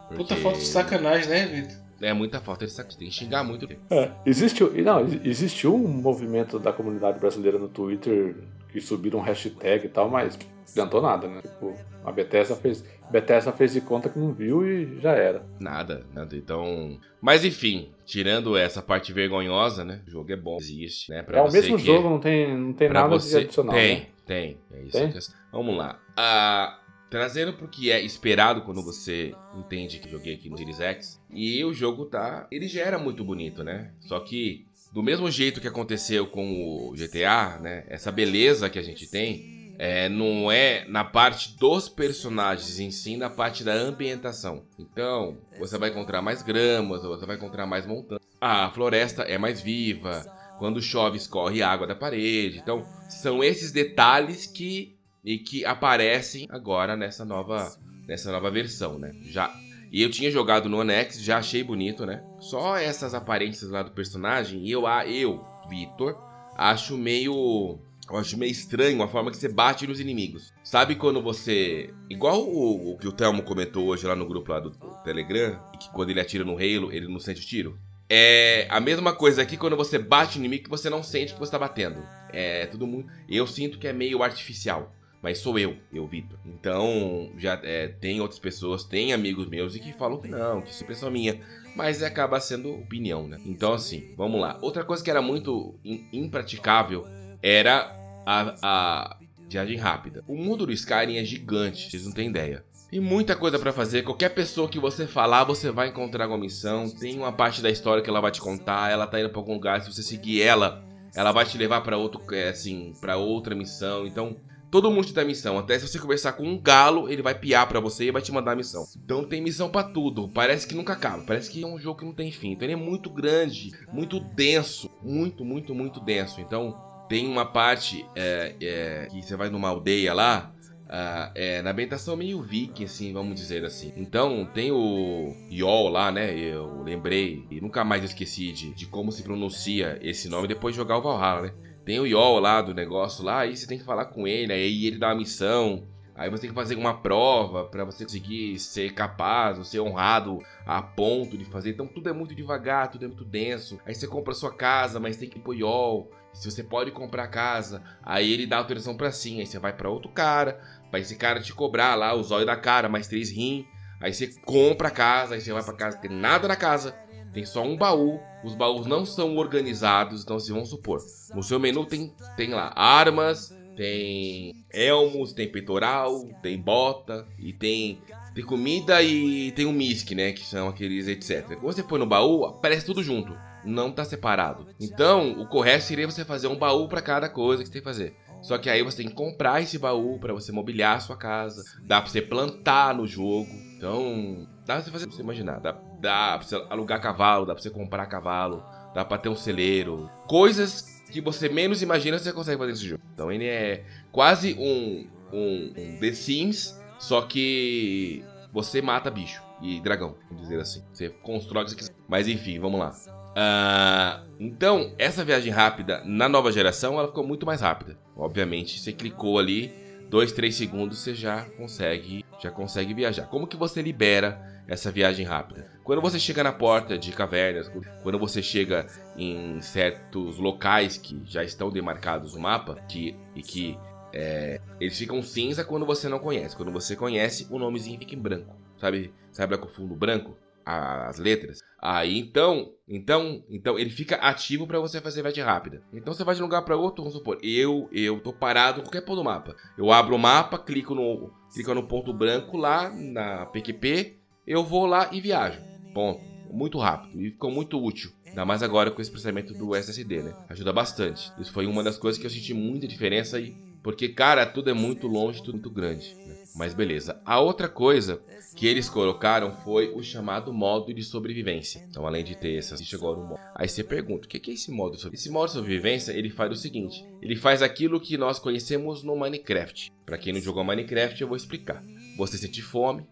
Puta 0.09 0.17
Porque 0.17 0.35
falta 0.35 0.59
de 0.59 0.65
sacanagem, 0.65 1.29
né, 1.29 1.45
Vitor? 1.45 1.77
É 2.01 2.11
muita 2.11 2.41
falta 2.41 2.65
de 2.65 2.73
sacanagem. 2.73 2.99
Tem 2.99 3.07
que 3.07 3.13
xingar 3.13 3.45
muito. 3.45 3.65
É, 3.89 4.11
existe, 4.25 4.61
não, 4.81 5.05
existiu 5.23 5.73
um 5.73 5.87
movimento 5.87 6.59
da 6.59 6.73
comunidade 6.73 7.19
brasileira 7.19 7.57
no 7.57 7.69
Twitter 7.69 8.35
que 8.71 8.81
subiram 8.81 9.19
hashtag 9.19 9.85
e 9.85 9.89
tal, 9.89 10.09
mas 10.09 10.37
não 10.37 10.45
adiantou 10.83 11.01
nada, 11.01 11.27
né? 11.27 11.41
Tipo, 11.41 11.75
a 12.03 12.11
Bethesda 12.11 12.55
fez, 12.55 12.83
Bethesda 13.11 13.51
fez 13.51 13.73
de 13.73 13.81
conta 13.81 14.09
que 14.09 14.17
não 14.17 14.33
viu 14.33 14.65
e 14.65 14.99
já 15.01 15.11
era. 15.11 15.45
Nada, 15.59 16.05
nada. 16.13 16.35
Então. 16.35 16.97
Mas 17.21 17.43
enfim, 17.45 17.91
tirando 18.05 18.55
essa 18.57 18.81
parte 18.81 19.11
vergonhosa, 19.13 19.83
né? 19.83 20.01
O 20.07 20.09
jogo 20.11 20.31
é 20.31 20.35
bom, 20.37 20.57
existe, 20.57 21.11
né? 21.11 21.21
Pra 21.21 21.39
é 21.39 21.41
o 21.41 21.51
mesmo 21.51 21.77
que- 21.77 21.85
jogo, 21.85 22.09
não 22.09 22.19
tem, 22.19 22.57
não 22.57 22.73
tem 22.73 22.87
Pra 22.89 23.01
nada 23.01 23.13
você... 23.19 23.39
de 23.39 23.45
adicional. 23.45 23.75
Tem, 23.75 23.95
né? 23.99 24.05
tem. 24.25 24.57
É 24.73 24.81
isso 24.83 24.91
Tem? 24.97 25.11
questão. 25.11 25.35
Vamos 25.51 25.75
lá. 25.77 25.99
Ah, 26.15 26.79
trazendo 27.09 27.51
pro 27.53 27.67
que 27.67 27.91
é 27.91 27.99
esperado 28.01 28.61
quando 28.61 28.81
você 28.81 29.35
entende 29.57 29.99
que 29.99 30.09
joguei 30.09 30.35
aqui 30.35 30.49
no 30.49 30.57
Series 30.57 30.79
X. 30.79 31.21
E 31.29 31.63
o 31.65 31.73
jogo 31.73 32.05
tá. 32.05 32.47
Ele 32.49 32.67
já 32.67 32.81
era 32.81 32.97
muito 32.97 33.23
bonito, 33.25 33.63
né? 33.63 33.91
Só 33.99 34.19
que, 34.21 34.65
do 34.91 35.01
mesmo 35.01 35.31
jeito 35.31 35.61
que 35.61 35.67
aconteceu 35.67 36.27
com 36.27 36.89
o 36.89 36.93
GTA, 36.93 37.59
né? 37.59 37.85
Essa 37.87 38.11
beleza 38.11 38.69
que 38.69 38.77
a 38.79 38.83
gente 38.83 39.09
tem. 39.09 39.59
É, 39.79 40.07
não 40.09 40.51
é 40.51 40.85
na 40.87 41.03
parte 41.03 41.57
dos 41.57 41.89
personagens, 41.89 42.79
em 42.79 42.91
si 42.91 43.17
na 43.17 43.31
parte 43.31 43.63
da 43.63 43.73
ambientação. 43.73 44.63
Então, 44.77 45.37
você 45.57 45.75
vai 45.75 45.89
encontrar 45.89 46.21
mais 46.21 46.43
gramas, 46.43 47.01
você 47.01 47.25
vai 47.25 47.35
encontrar 47.35 47.65
mais 47.65 47.87
montanhas. 47.87 48.21
A 48.39 48.69
floresta 48.69 49.23
é 49.23 49.39
mais 49.39 49.59
viva, 49.61 50.23
Quando 50.59 50.79
chove, 50.81 51.17
escorre 51.17 51.63
água 51.63 51.87
da 51.87 51.95
parede. 51.95 52.59
Então, 52.59 52.85
são 53.09 53.43
esses 53.43 53.71
detalhes 53.71 54.45
que 54.45 54.95
e 55.23 55.37
que 55.37 55.65
aparecem 55.65 56.47
agora 56.49 56.95
nessa 56.95 57.23
nova 57.23 57.75
nessa 58.07 58.31
nova 58.31 58.51
versão, 58.51 58.99
né? 58.99 59.13
Já 59.23 59.53
e 59.91 60.01
eu 60.01 60.09
tinha 60.09 60.31
jogado 60.31 60.69
no 60.69 60.79
Onex, 60.79 61.21
já 61.21 61.37
achei 61.37 61.63
bonito, 61.63 62.05
né? 62.05 62.23
Só 62.39 62.77
essas 62.77 63.13
aparências 63.13 63.69
lá 63.69 63.83
do 63.83 63.91
personagem, 63.91 64.67
eu, 64.69 64.83
eu 65.05 65.45
Vitor, 65.69 66.17
acho 66.55 66.97
meio 66.97 67.79
eu 68.09 68.17
acho 68.17 68.37
meio 68.37 68.51
estranho 68.51 69.01
a 69.01 69.07
forma 69.07 69.31
que 69.31 69.37
você 69.37 69.47
bate 69.47 69.87
nos 69.87 69.99
inimigos. 69.99 70.51
Sabe 70.63 70.95
quando 70.95 71.21
você. 71.21 71.93
Igual 72.09 72.41
o, 72.41 72.93
o 72.93 72.97
que 72.97 73.07
o 73.07 73.11
Thelmo 73.11 73.41
comentou 73.41 73.87
hoje 73.87 74.05
lá 74.05 74.15
no 74.15 74.25
grupo 74.25 74.51
lá 74.51 74.59
do 74.59 74.71
Telegram, 75.03 75.57
que 75.79 75.89
quando 75.91 76.09
ele 76.09 76.19
atira 76.19 76.43
no 76.43 76.55
Halo, 76.55 76.91
ele 76.91 77.07
não 77.07 77.19
sente 77.19 77.41
o 77.41 77.45
tiro? 77.45 77.79
É 78.09 78.67
a 78.69 78.81
mesma 78.81 79.13
coisa 79.13 79.41
aqui 79.41 79.55
quando 79.55 79.77
você 79.77 79.97
bate 79.97 80.37
no 80.37 80.43
inimigo 80.43 80.65
que 80.65 80.69
você 80.69 80.89
não 80.89 81.01
sente 81.01 81.33
que 81.33 81.39
você 81.39 81.51
tá 81.51 81.59
batendo. 81.59 82.03
É 82.33 82.65
tudo 82.65 82.85
muito. 82.85 83.09
Eu 83.29 83.47
sinto 83.47 83.79
que 83.79 83.87
é 83.87 83.93
meio 83.93 84.21
artificial. 84.21 84.93
Mas 85.21 85.37
sou 85.37 85.59
eu, 85.59 85.77
eu, 85.93 86.07
Vitor. 86.07 86.39
Então, 86.45 87.31
já 87.37 87.59
é, 87.63 87.87
tem 87.87 88.19
outras 88.19 88.39
pessoas, 88.39 88.83
tem 88.83 89.13
amigos 89.13 89.47
meus 89.47 89.75
e 89.75 89.79
que 89.79 89.93
falam 89.93 90.19
que 90.19 90.27
não, 90.27 90.61
que 90.61 90.71
isso 90.71 90.81
é 90.81 90.83
impressão 90.83 91.11
minha. 91.11 91.39
Mas 91.75 92.01
acaba 92.01 92.39
sendo 92.39 92.73
opinião, 92.73 93.27
né? 93.27 93.39
Então, 93.45 93.73
assim, 93.73 94.13
vamos 94.17 94.41
lá. 94.41 94.57
Outra 94.61 94.83
coisa 94.83 95.03
que 95.03 95.09
era 95.11 95.21
muito 95.21 95.79
impraticável 96.11 97.05
era 97.41 97.95
a, 98.25 98.55
a 98.61 99.17
viagem 99.47 99.77
rápida. 99.77 100.23
O 100.27 100.35
mundo 100.35 100.65
do 100.65 100.71
Skyrim 100.71 101.17
é 101.17 101.23
gigante, 101.23 101.89
vocês 101.89 102.05
não 102.05 102.11
têm 102.11 102.29
ideia. 102.29 102.65
Tem 102.89 102.99
muita 102.99 103.37
coisa 103.37 103.57
para 103.57 103.71
fazer. 103.71 104.03
Qualquer 104.03 104.29
pessoa 104.29 104.67
que 104.67 104.77
você 104.77 105.07
falar, 105.07 105.45
você 105.45 105.71
vai 105.71 105.87
encontrar 105.87 106.27
uma 106.27 106.37
missão. 106.37 106.89
Tem 106.89 107.17
uma 107.17 107.31
parte 107.31 107.61
da 107.61 107.69
história 107.69 108.03
que 108.03 108.09
ela 108.09 108.19
vai 108.19 108.31
te 108.31 108.41
contar. 108.41 108.91
Ela 108.91 109.07
tá 109.07 109.17
indo 109.17 109.29
para 109.29 109.39
algum 109.39 109.53
lugar. 109.53 109.81
Se 109.81 109.93
você 109.93 110.03
seguir 110.03 110.41
ela, 110.41 110.83
ela 111.15 111.31
vai 111.31 111.45
te 111.45 111.57
levar 111.57 111.79
para 111.81 111.95
outro, 111.95 112.21
é, 112.35 112.49
assim, 112.49 112.91
para 112.99 113.15
outra 113.15 113.55
missão. 113.55 114.05
Então, 114.05 114.35
todo 114.71 114.89
mundo 114.89 115.05
te 115.05 115.13
dá 115.13 115.25
missão. 115.25 115.59
Até 115.59 115.77
se 115.77 115.87
você 115.87 115.99
conversar 115.99 116.31
com 116.31 116.43
um 116.43 116.59
galo, 116.59 117.09
ele 117.09 117.21
vai 117.21 117.35
piar 117.35 117.67
para 117.67 117.81
você 117.81 118.05
e 118.05 118.11
vai 118.11 118.21
te 118.21 118.31
mandar 118.31 118.55
missão. 118.55 118.87
Então 119.03 119.25
tem 119.25 119.41
missão 119.41 119.69
para 119.69 119.87
tudo. 119.87 120.29
Parece 120.29 120.65
que 120.65 120.73
nunca 120.73 120.93
acaba. 120.93 121.23
Parece 121.23 121.51
que 121.51 121.61
é 121.61 121.67
um 121.67 121.77
jogo 121.77 121.99
que 121.99 122.05
não 122.05 122.13
tem 122.13 122.31
fim. 122.31 122.53
Então 122.53 122.65
ele 122.65 122.73
é 122.73 122.77
muito 122.77 123.09
grande, 123.09 123.71
muito 123.91 124.19
denso, 124.19 124.89
muito, 125.03 125.43
muito, 125.43 125.75
muito 125.75 125.99
denso. 125.99 126.39
Então 126.39 126.75
tem 127.09 127.27
uma 127.27 127.45
parte 127.45 128.05
é, 128.15 128.55
é, 128.61 129.07
que 129.11 129.21
você 129.21 129.35
vai 129.35 129.49
numa 129.49 129.67
aldeia 129.67 130.13
lá. 130.13 130.53
Uh, 130.91 131.31
é, 131.35 131.61
na 131.61 131.71
ambientação 131.71 132.17
meio 132.17 132.41
viking, 132.41 132.83
assim, 132.83 133.13
vamos 133.13 133.35
dizer 133.35 133.63
assim. 133.63 133.93
Então, 133.95 134.45
tem 134.53 134.73
o 134.73 135.33
Yol 135.49 135.87
lá, 135.87 136.11
né? 136.11 136.37
Eu 136.37 136.83
lembrei 136.83 137.45
e 137.49 137.61
nunca 137.61 137.85
mais 137.85 138.03
esqueci 138.03 138.51
de, 138.51 138.73
de 138.73 138.87
como 138.87 139.09
se 139.09 139.23
pronuncia 139.23 139.97
esse 140.01 140.27
nome 140.27 140.49
depois 140.49 140.75
de 140.75 140.81
jogar 140.81 140.97
o 140.97 141.01
Valhalla, 141.01 141.43
né? 141.43 141.53
Tem 141.85 141.99
o 141.99 142.05
Yol 142.05 142.39
lá 142.39 142.61
do 142.61 142.73
negócio 142.73 143.23
lá, 143.23 143.39
aí 143.39 143.57
você 143.57 143.65
tem 143.65 143.77
que 143.77 143.83
falar 143.83 144.05
com 144.05 144.27
ele, 144.27 144.53
aí 144.53 144.85
ele 144.85 144.97
dá 144.97 145.09
uma 145.09 145.15
missão. 145.15 145.87
Aí 146.15 146.29
você 146.29 146.41
tem 146.41 146.49
que 146.51 146.55
fazer 146.55 146.75
uma 146.75 147.01
prova 147.01 147.65
para 147.65 147.83
você 147.83 148.03
conseguir 148.03 148.59
ser 148.59 148.93
capaz, 148.93 149.57
ou 149.57 149.63
ser 149.63 149.79
honrado 149.79 150.39
a 150.65 150.81
ponto 150.81 151.35
de 151.35 151.45
fazer. 151.45 151.71
Então 151.71 151.87
tudo 151.87 152.09
é 152.09 152.13
muito 152.13 152.35
devagar, 152.35 152.91
tudo 152.91 153.05
é 153.05 153.07
muito 153.07 153.25
denso. 153.25 153.79
Aí 153.85 153.95
você 153.95 154.07
compra 154.07 154.33
sua 154.33 154.53
casa, 154.53 154.99
mas 154.99 155.17
tem 155.17 155.27
que 155.27 155.39
ir 155.39 155.41
pro 155.41 155.53
YOL. 155.53 156.11
Se 156.33 156.49
você 156.49 156.63
pode 156.63 156.91
comprar 156.91 157.27
casa, 157.27 157.81
aí 158.03 158.31
ele 158.31 158.45
dá 158.45 158.57
autorização 158.57 158.95
para 158.95 159.11
sim. 159.11 159.39
Aí 159.39 159.47
você 159.47 159.57
vai 159.57 159.73
para 159.73 159.89
outro 159.89 160.11
cara, 160.11 160.61
vai 160.91 161.01
esse 161.01 161.15
cara 161.15 161.41
te 161.41 161.53
cobrar 161.53 161.95
lá 161.95 162.13
os 162.13 162.29
olhos 162.29 162.45
da 162.45 162.55
cara, 162.55 162.87
mais 162.87 163.07
três 163.07 163.31
rim. 163.31 163.65
Aí 163.99 164.13
você 164.13 164.27
compra 164.45 164.89
a 164.89 164.91
casa, 164.91 165.35
aí 165.35 165.41
você 165.41 165.51
vai 165.51 165.63
para 165.63 165.73
casa, 165.73 165.97
tem 165.97 166.11
nada 166.11 166.47
na 166.47 166.55
casa, 166.55 166.95
tem 167.33 167.45
só 167.45 167.63
um 167.63 167.77
baú. 167.77 168.19
Os 168.43 168.55
baús 168.55 168.85
não 168.85 169.05
são 169.05 169.35
organizados, 169.37 170.23
então 170.23 170.39
se 170.39 170.51
vamos 170.51 170.69
supor, 170.69 170.99
no 171.33 171.43
seu 171.43 171.59
menu 171.59 171.85
tem, 171.85 172.13
tem 172.35 172.49
lá 172.49 172.73
armas, 172.75 173.55
tem 173.77 174.65
elmos, 174.73 175.33
tem 175.33 175.51
peitoral, 175.51 176.27
tem 176.41 176.59
bota 176.59 177.27
e 177.37 177.53
tem 177.53 178.01
tem 178.33 178.45
comida 178.45 179.01
e 179.03 179.51
tem 179.51 179.65
o 179.65 179.73
misc, 179.73 180.09
né, 180.11 180.31
que 180.31 180.45
são 180.45 180.69
aqueles 180.69 181.07
etc. 181.07 181.57
Quando 181.59 181.73
você 181.73 181.83
põe 181.83 181.99
no 181.99 182.05
baú, 182.05 182.45
aparece 182.45 182.85
tudo 182.85 183.03
junto 183.03 183.33
não 183.63 183.91
tá 183.91 184.03
separado. 184.03 184.67
Então, 184.79 185.39
o 185.39 185.47
correto 185.47 185.83
seria 185.83 186.09
você 186.09 186.25
fazer 186.25 186.47
um 186.47 186.57
baú 186.57 186.87
para 186.87 187.01
cada 187.01 187.29
coisa 187.29 187.63
que 187.63 187.67
você 187.67 187.73
tem 187.73 187.81
que 187.81 187.87
fazer. 187.87 188.15
Só 188.41 188.57
que 188.57 188.69
aí 188.69 188.81
você 188.81 188.97
tem 188.97 189.07
que 189.07 189.13
comprar 189.13 189.61
esse 189.61 189.77
baú 189.77 190.19
para 190.19 190.33
você 190.33 190.51
mobiliar 190.51 190.97
a 190.97 190.99
sua 190.99 191.15
casa. 191.15 191.63
Dá 191.83 192.01
pra 192.01 192.09
você 192.09 192.21
plantar 192.21 192.95
no 192.95 193.05
jogo. 193.05 193.49
Então, 193.77 194.47
dá 194.65 194.75
pra 194.75 194.83
você 194.83 194.91
fazer, 194.91 195.05
você 195.05 195.21
imaginar. 195.21 195.59
Dá, 195.59 195.71
dá 195.99 196.37
pra 196.37 196.47
você 196.47 196.55
alugar 196.69 197.01
cavalo, 197.01 197.45
dá 197.45 197.53
pra 197.53 197.61
você 197.61 197.69
comprar 197.69 198.05
cavalo, 198.05 198.63
dá 198.93 199.03
pra 199.03 199.17
ter 199.17 199.29
um 199.29 199.35
celeiro. 199.35 200.09
Coisas 200.27 201.01
que 201.11 201.21
você 201.21 201.49
menos 201.49 201.81
imagina 201.81 202.17
você 202.17 202.31
consegue 202.31 202.57
fazer 202.57 202.71
nesse 202.71 202.87
jogo. 202.87 203.01
Então 203.13 203.31
ele 203.31 203.45
é 203.45 203.83
quase 204.11 204.55
um, 204.57 205.07
um, 205.33 205.73
um 205.77 205.99
The 205.99 206.13
Sims, 206.13 206.81
só 206.97 207.21
que 207.21 208.23
você 208.51 208.81
mata 208.81 209.11
bicho 209.11 209.41
e 209.61 209.79
dragão, 209.79 210.15
vamos 210.29 210.43
dizer 210.43 210.59
assim. 210.59 210.83
Você 210.91 211.09
constrói 211.09 211.63
o 211.63 211.65
que 211.65 211.71
você 211.71 211.77
quiser. 211.77 211.93
Mas 212.07 212.27
enfim, 212.27 212.59
vamos 212.59 212.79
lá. 212.79 212.91
Uh, 213.31 214.27
então, 214.39 214.93
essa 214.97 215.23
viagem 215.23 215.51
rápida 215.51 216.01
na 216.03 216.27
nova 216.27 216.51
geração 216.51 216.97
ela 216.97 217.07
ficou 217.07 217.25
muito 217.25 217.45
mais 217.45 217.61
rápida. 217.61 217.97
Obviamente, 218.15 218.79
você 218.79 218.91
clicou 218.91 219.39
ali, 219.39 219.73
2, 220.11 220.33
3 220.33 220.53
segundos 220.53 220.99
você 220.99 221.15
já 221.15 221.45
consegue, 221.51 222.25
já 222.37 222.51
consegue 222.51 222.93
viajar. 222.93 223.27
Como 223.27 223.47
que 223.47 223.55
você 223.55 223.81
libera 223.81 224.63
essa 224.67 224.91
viagem 224.91 225.25
rápida? 225.25 225.71
Quando 225.85 226.01
você 226.01 226.19
chega 226.19 226.43
na 226.43 226.51
porta 226.51 226.97
de 226.97 227.13
cavernas, 227.13 227.71
quando 228.03 228.19
você 228.19 228.43
chega 228.43 228.85
em 229.15 229.61
certos 229.61 230.37
locais 230.37 230.97
que 230.97 231.21
já 231.23 231.45
estão 231.45 231.71
demarcados 231.71 232.35
no 232.35 232.41
mapa, 232.41 232.75
que, 232.89 233.15
e 233.33 233.41
que 233.41 233.79
é, 234.11 234.59
eles 234.81 234.97
ficam 234.97 235.23
cinza 235.23 235.63
quando 235.63 235.85
você 235.85 236.09
não 236.09 236.19
conhece. 236.19 236.57
Quando 236.57 236.73
você 236.73 236.93
conhece, 236.93 237.47
o 237.49 237.57
nomezinho 237.57 237.97
fica 237.97 238.13
em 238.13 238.19
branco. 238.19 238.53
Sabe, 238.77 239.13
sabe 239.31 239.57
com 239.57 239.69
fundo 239.69 239.95
branco? 239.95 240.37
As 240.65 241.17
letras. 241.17 241.59
Aí 241.81 242.19
então, 242.19 242.73
então, 242.87 243.43
então 243.49 243.79
ele 243.79 243.89
fica 243.89 244.15
ativo 244.17 244.67
para 244.67 244.79
você 244.79 245.01
fazer 245.01 245.21
viagem 245.21 245.43
rápida. 245.43 245.81
Então 245.93 246.13
você 246.13 246.23
vai 246.23 246.35
de 246.35 246.41
um 246.41 246.45
lugar 246.45 246.61
para 246.63 246.77
outro, 246.77 247.03
vamos 247.03 247.17
supor, 247.17 247.39
eu 247.41 247.89
eu 247.91 248.19
tô 248.19 248.31
parado 248.31 248.79
em 248.79 248.83
qualquer 248.83 249.01
ponto 249.01 249.17
do 249.17 249.23
mapa. 249.23 249.55
Eu 249.77 249.91
abro 249.91 250.15
o 250.15 250.19
mapa, 250.19 250.59
clico 250.59 250.93
no 250.93 251.31
clico 251.53 251.73
no 251.73 251.87
ponto 251.87 252.13
branco 252.13 252.57
lá 252.57 252.89
na 252.89 253.45
PQP, 253.45 254.17
eu 254.45 254.63
vou 254.63 254.85
lá 254.85 255.09
e 255.11 255.19
viajo. 255.19 255.59
Ponto. 255.93 256.21
Muito 256.51 256.77
rápido 256.77 257.21
e 257.21 257.31
ficou 257.31 257.49
muito 257.49 257.81
útil. 257.81 258.11
Ainda 258.27 258.45
mais 258.45 258.61
agora 258.63 258.91
com 258.91 259.01
esse 259.01 259.11
processamento 259.11 259.53
do 259.53 259.75
SSD, 259.75 260.23
né? 260.23 260.33
Ajuda 260.49 260.71
bastante. 260.71 261.31
Isso 261.37 261.51
foi 261.51 261.65
uma 261.65 261.83
das 261.83 261.97
coisas 261.97 262.19
que 262.19 262.25
eu 262.25 262.29
senti 262.29 262.53
muita 262.53 262.87
diferença 262.87 263.37
aí. 263.37 263.55
Porque, 263.83 264.09
cara, 264.09 264.45
tudo 264.45 264.69
é 264.69 264.73
muito 264.73 265.07
longe, 265.07 265.39
tudo 265.41 265.53
muito 265.53 265.69
grande. 265.69 266.15
Mas 266.55 266.73
beleza. 266.73 267.21
A 267.25 267.39
outra 267.39 267.69
coisa 267.69 268.21
que 268.55 268.67
eles 268.67 268.89
colocaram 268.89 269.53
foi 269.63 269.93
o 269.93 270.03
chamado 270.03 270.53
modo 270.53 270.93
de 270.93 271.03
sobrevivência. 271.03 271.85
Então, 271.89 272.05
além 272.05 272.23
de 272.23 272.35
ter 272.35 272.57
essa, 272.57 272.77
chegou 272.77 273.15
no 273.15 273.23
modo. 273.23 273.39
Aí 273.55 273.67
você 273.67 273.83
pergunta, 273.83 274.25
o 274.25 274.29
que 274.29 274.51
é 274.51 274.53
esse 274.53 274.71
modo 274.71 274.95
de 274.95 275.01
sobrevivência? 275.01 275.29
Esse 275.29 275.33
modo 275.33 275.47
de 275.47 275.53
sobrevivência, 275.53 276.11
ele 276.11 276.29
faz 276.29 276.51
o 276.51 276.55
seguinte. 276.55 277.05
Ele 277.21 277.35
faz 277.35 277.61
aquilo 277.61 277.99
que 277.99 278.17
nós 278.17 278.39
conhecemos 278.39 279.03
no 279.03 279.15
Minecraft. 279.15 279.91
Para 280.05 280.17
quem 280.17 280.33
não 280.33 280.41
jogou 280.41 280.63
Minecraft, 280.63 281.21
eu 281.21 281.27
vou 281.27 281.37
explicar. 281.37 281.83
Você 282.17 282.37
sente 282.37 282.61
fome, 282.61 283.05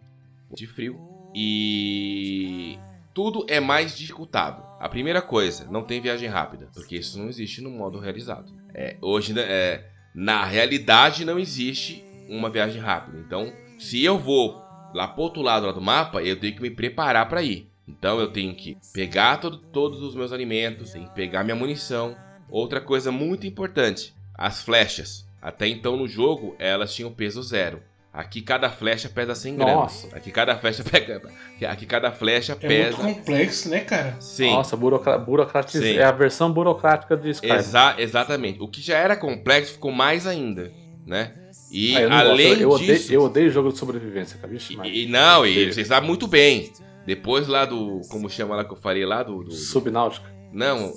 de 0.54 0.68
frio 0.68 1.00
e 1.34 2.78
tudo 3.14 3.46
é 3.48 3.60
mais 3.60 3.98
dificultado. 3.98 4.64
A 4.80 4.90
primeira 4.90 5.22
coisa, 5.22 5.70
não 5.70 5.84
tem 5.84 6.02
viagem 6.02 6.30
rápida, 6.30 6.70
porque 6.74 6.98
isso 6.98 7.20
não 7.20 7.28
existe 7.28 7.62
no 7.62 7.70
modo 7.70 8.00
realizado. 8.00 8.52
É, 8.74 8.98
hoje, 9.02 9.34
né, 9.34 9.42
é, 9.42 9.90
na 10.14 10.44
realidade, 10.46 11.26
não 11.26 11.38
existe 11.38 12.04
uma 12.30 12.50
viagem 12.50 12.82
rápida. 12.82 13.18
Então, 13.18 13.52
se 13.78 14.04
eu 14.04 14.18
vou 14.18 14.62
lá 14.94 15.08
pro 15.08 15.24
outro 15.24 15.42
lado 15.42 15.66
lá 15.66 15.72
do 15.72 15.82
mapa, 15.82 16.22
eu 16.22 16.40
tenho 16.40 16.56
que 16.56 16.62
me 16.62 16.70
preparar 16.70 17.28
para 17.28 17.42
ir. 17.42 17.70
Então 17.88 18.20
eu 18.20 18.32
tenho 18.32 18.54
que 18.54 18.78
pegar 18.94 19.38
todo, 19.38 19.58
todos 19.58 20.02
os 20.02 20.16
meus 20.16 20.32
alimentos, 20.32 20.92
tenho 20.92 21.08
que 21.08 21.16
pegar 21.16 21.44
minha 21.44 21.56
munição. 21.56 22.16
Outra 22.50 22.80
coisa 22.80 23.12
muito 23.12 23.48
importante, 23.48 24.14
as 24.36 24.62
flechas. 24.62 25.28
Até 25.42 25.68
então 25.68 25.98
no 25.98 26.08
jogo 26.08 26.56
elas 26.60 26.94
tinham 26.94 27.12
peso 27.12 27.42
zero. 27.42 27.82
Aqui 28.12 28.42
cada 28.42 28.70
flecha 28.72 29.08
pesa 29.08 29.36
100 29.36 29.56
gramas. 29.56 29.76
Nossa. 29.76 30.16
Aqui 30.18 30.32
cada 30.32 30.58
flecha 30.58 30.84
pega. 30.90 31.22
Aqui 31.68 31.86
cada 31.86 32.12
flecha 32.12 32.54
é 32.54 32.56
pesa. 32.56 33.00
É 33.00 33.04
muito 33.04 33.18
complexo, 33.18 33.70
né, 33.70 33.82
cara? 33.82 34.16
Sim. 34.20 34.52
Nossa, 34.52 34.76
burocrático 34.76 35.78
é 35.84 36.04
a 36.04 36.12
versão 36.12 36.52
burocrática 36.52 37.16
de 37.16 37.30
Skyrim. 37.30 37.56
Exa 37.56 37.96
exatamente. 38.00 38.60
O 38.62 38.68
que 38.68 38.82
já 38.82 38.98
era 38.98 39.16
complexo 39.16 39.74
ficou 39.74 39.92
mais 39.92 40.26
ainda, 40.26 40.72
né? 41.06 41.34
E 41.72 41.96
ah, 41.96 42.20
além 42.22 42.60
eu, 42.60 42.78
disso. 42.78 43.06
Odeio, 43.08 43.14
eu 43.14 43.22
odeio 43.22 43.50
jogo 43.50 43.72
de 43.72 43.78
sobrevivência, 43.78 44.40
cara. 44.40 44.52
Vixe, 44.52 44.78
e, 44.84 45.04
e, 45.04 45.08
não, 45.08 45.46
e 45.46 45.72
você 45.72 45.86
sabe 45.86 46.08
muito 46.08 46.28
bem. 46.28 46.72
Depois 47.06 47.48
lá 47.48 47.66
do. 47.66 48.02
Como 48.10 48.30
chama 48.30 48.56
lá 48.56 48.64
que 48.64 48.72
eu 48.72 48.78
falei 48.78 49.06
lá? 49.06 49.24
Do. 49.24 49.44
do 49.44 49.52
Subnáutica. 49.52 50.32
Não. 50.52 50.94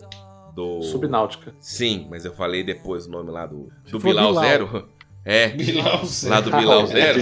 Do. 0.54 0.82
Subnáutica. 0.82 1.54
Sim, 1.60 2.06
mas 2.10 2.24
eu 2.24 2.32
falei 2.32 2.62
depois 2.62 3.06
o 3.06 3.10
nome 3.10 3.30
lá 3.30 3.46
do. 3.46 3.70
Do 3.90 3.98
Bilal, 3.98 4.28
Bilal 4.28 4.44
Zero. 4.44 4.88
É. 5.24 5.50
Bilal 5.50 6.04
Zero. 6.04 6.34
Lá 6.34 6.40
do 6.40 6.50
Bilal 6.56 6.86
Zero. 6.88 7.20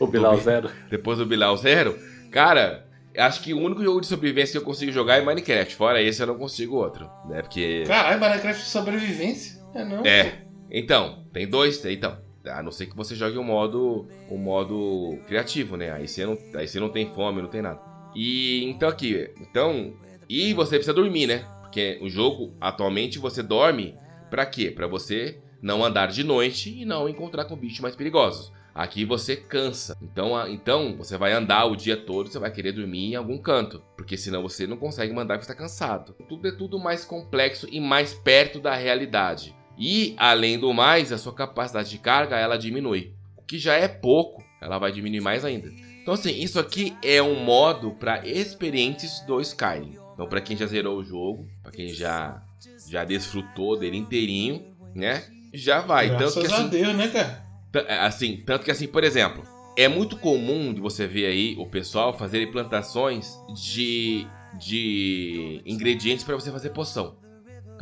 o 0.00 0.06
Bilal 0.06 0.36
Zero. 0.38 0.70
Depois 0.90 1.18
do 1.18 1.26
Bilal 1.26 1.54
Zero. 1.58 1.98
Cara, 2.30 2.88
acho 3.18 3.42
que 3.42 3.52
o 3.52 3.60
único 3.60 3.84
jogo 3.84 4.00
de 4.00 4.06
sobrevivência 4.06 4.52
que 4.52 4.58
eu 4.58 4.64
consigo 4.64 4.90
jogar 4.90 5.18
é 5.18 5.20
Minecraft. 5.20 5.74
Fora 5.74 6.00
esse, 6.00 6.22
eu 6.22 6.26
não 6.26 6.38
consigo 6.38 6.76
outro. 6.76 7.06
Né? 7.28 7.42
Porque. 7.42 7.84
Caralho, 7.86 8.18
Minecraft 8.18 8.62
de 8.62 8.68
sobrevivência? 8.70 9.62
É 9.74 9.84
não? 9.84 10.06
É. 10.06 10.44
Então, 10.70 11.26
tem 11.34 11.46
dois, 11.46 11.84
então. 11.84 12.16
A 12.46 12.62
não 12.62 12.70
ser 12.70 12.86
que 12.86 12.96
você 12.96 13.14
jogue 13.14 13.38
o 13.38 13.40
um 13.40 13.44
modo, 13.44 14.06
o 14.28 14.34
um 14.34 14.38
modo 14.38 15.18
criativo, 15.26 15.76
né? 15.76 15.92
Aí 15.92 16.06
você, 16.06 16.26
não, 16.26 16.38
aí 16.54 16.68
você 16.68 16.78
não 16.78 16.88
tem 16.88 17.12
fome, 17.12 17.40
não 17.40 17.48
tem 17.48 17.62
nada. 17.62 17.80
E 18.14 18.64
então 18.64 18.88
aqui, 18.88 19.30
então. 19.40 19.94
E 20.28 20.52
você 20.54 20.76
precisa 20.76 20.94
dormir, 20.94 21.26
né? 21.26 21.46
Porque 21.62 21.98
o 22.00 22.08
jogo, 22.08 22.54
atualmente, 22.60 23.18
você 23.18 23.42
dorme 23.42 23.94
para 24.30 24.46
quê? 24.46 24.70
Para 24.70 24.86
você 24.86 25.38
não 25.60 25.84
andar 25.84 26.08
de 26.08 26.22
noite 26.22 26.82
e 26.82 26.84
não 26.84 27.08
encontrar 27.08 27.46
com 27.46 27.56
bichos 27.56 27.80
mais 27.80 27.96
perigosos. 27.96 28.52
Aqui 28.74 29.04
você 29.04 29.36
cansa. 29.36 29.96
Então, 30.02 30.48
então 30.48 30.96
você 30.96 31.16
vai 31.16 31.32
andar 31.32 31.64
o 31.66 31.76
dia 31.76 31.96
todo, 31.96 32.28
você 32.28 32.40
vai 32.40 32.50
querer 32.50 32.72
dormir 32.72 33.12
em 33.12 33.14
algum 33.14 33.38
canto, 33.38 33.80
porque 33.96 34.16
senão 34.16 34.42
você 34.42 34.66
não 34.66 34.76
consegue 34.76 35.12
mandar 35.12 35.34
porque 35.34 35.50
está 35.50 35.54
cansado. 35.54 36.14
Tudo 36.28 36.48
é 36.48 36.52
tudo 36.52 36.78
mais 36.78 37.04
complexo 37.04 37.68
e 37.70 37.80
mais 37.80 38.12
perto 38.12 38.60
da 38.60 38.74
realidade. 38.74 39.54
E 39.78 40.14
além 40.16 40.58
do 40.58 40.72
mais, 40.72 41.12
a 41.12 41.18
sua 41.18 41.34
capacidade 41.34 41.90
de 41.90 41.98
carga 41.98 42.36
ela 42.36 42.56
diminui. 42.56 43.12
O 43.36 43.42
que 43.42 43.58
já 43.58 43.74
é 43.74 43.88
pouco, 43.88 44.42
ela 44.60 44.78
vai 44.78 44.92
diminuir 44.92 45.20
mais 45.20 45.44
ainda. 45.44 45.68
Então 46.02 46.14
assim, 46.14 46.38
isso 46.38 46.60
aqui 46.60 46.96
é 47.02 47.22
um 47.22 47.42
modo 47.44 47.92
para 47.92 48.26
experientes 48.26 49.20
do 49.26 49.40
Skyrim. 49.40 49.98
Então 50.12 50.28
para 50.28 50.40
quem 50.40 50.56
já 50.56 50.66
zerou 50.66 50.98
o 50.98 51.04
jogo, 51.04 51.48
para 51.62 51.72
quem 51.72 51.88
já 51.88 52.42
já 52.88 53.04
desfrutou 53.04 53.78
dele 53.78 53.96
inteirinho, 53.96 54.62
né? 54.94 55.24
Já 55.52 55.80
vai. 55.80 56.08
Graças 56.08 56.34
tanto 56.34 56.46
que 56.46 56.52
assim, 56.52 56.64
a 56.64 56.68
Deus, 56.68 56.94
né, 56.94 57.08
cara? 57.08 57.44
É, 57.88 57.98
assim, 57.98 58.42
tanto 58.44 58.64
que 58.64 58.70
assim, 58.70 58.86
por 58.86 59.02
exemplo, 59.02 59.42
é 59.76 59.88
muito 59.88 60.16
comum 60.16 60.72
de 60.72 60.80
você 60.80 61.06
ver 61.06 61.26
aí 61.26 61.56
o 61.58 61.66
pessoal 61.66 62.16
fazer 62.16 62.46
plantações 62.52 63.34
de 63.54 64.26
de 64.58 65.60
ingredientes 65.66 66.24
para 66.24 66.36
você 66.36 66.50
fazer 66.50 66.70
poção. 66.70 67.16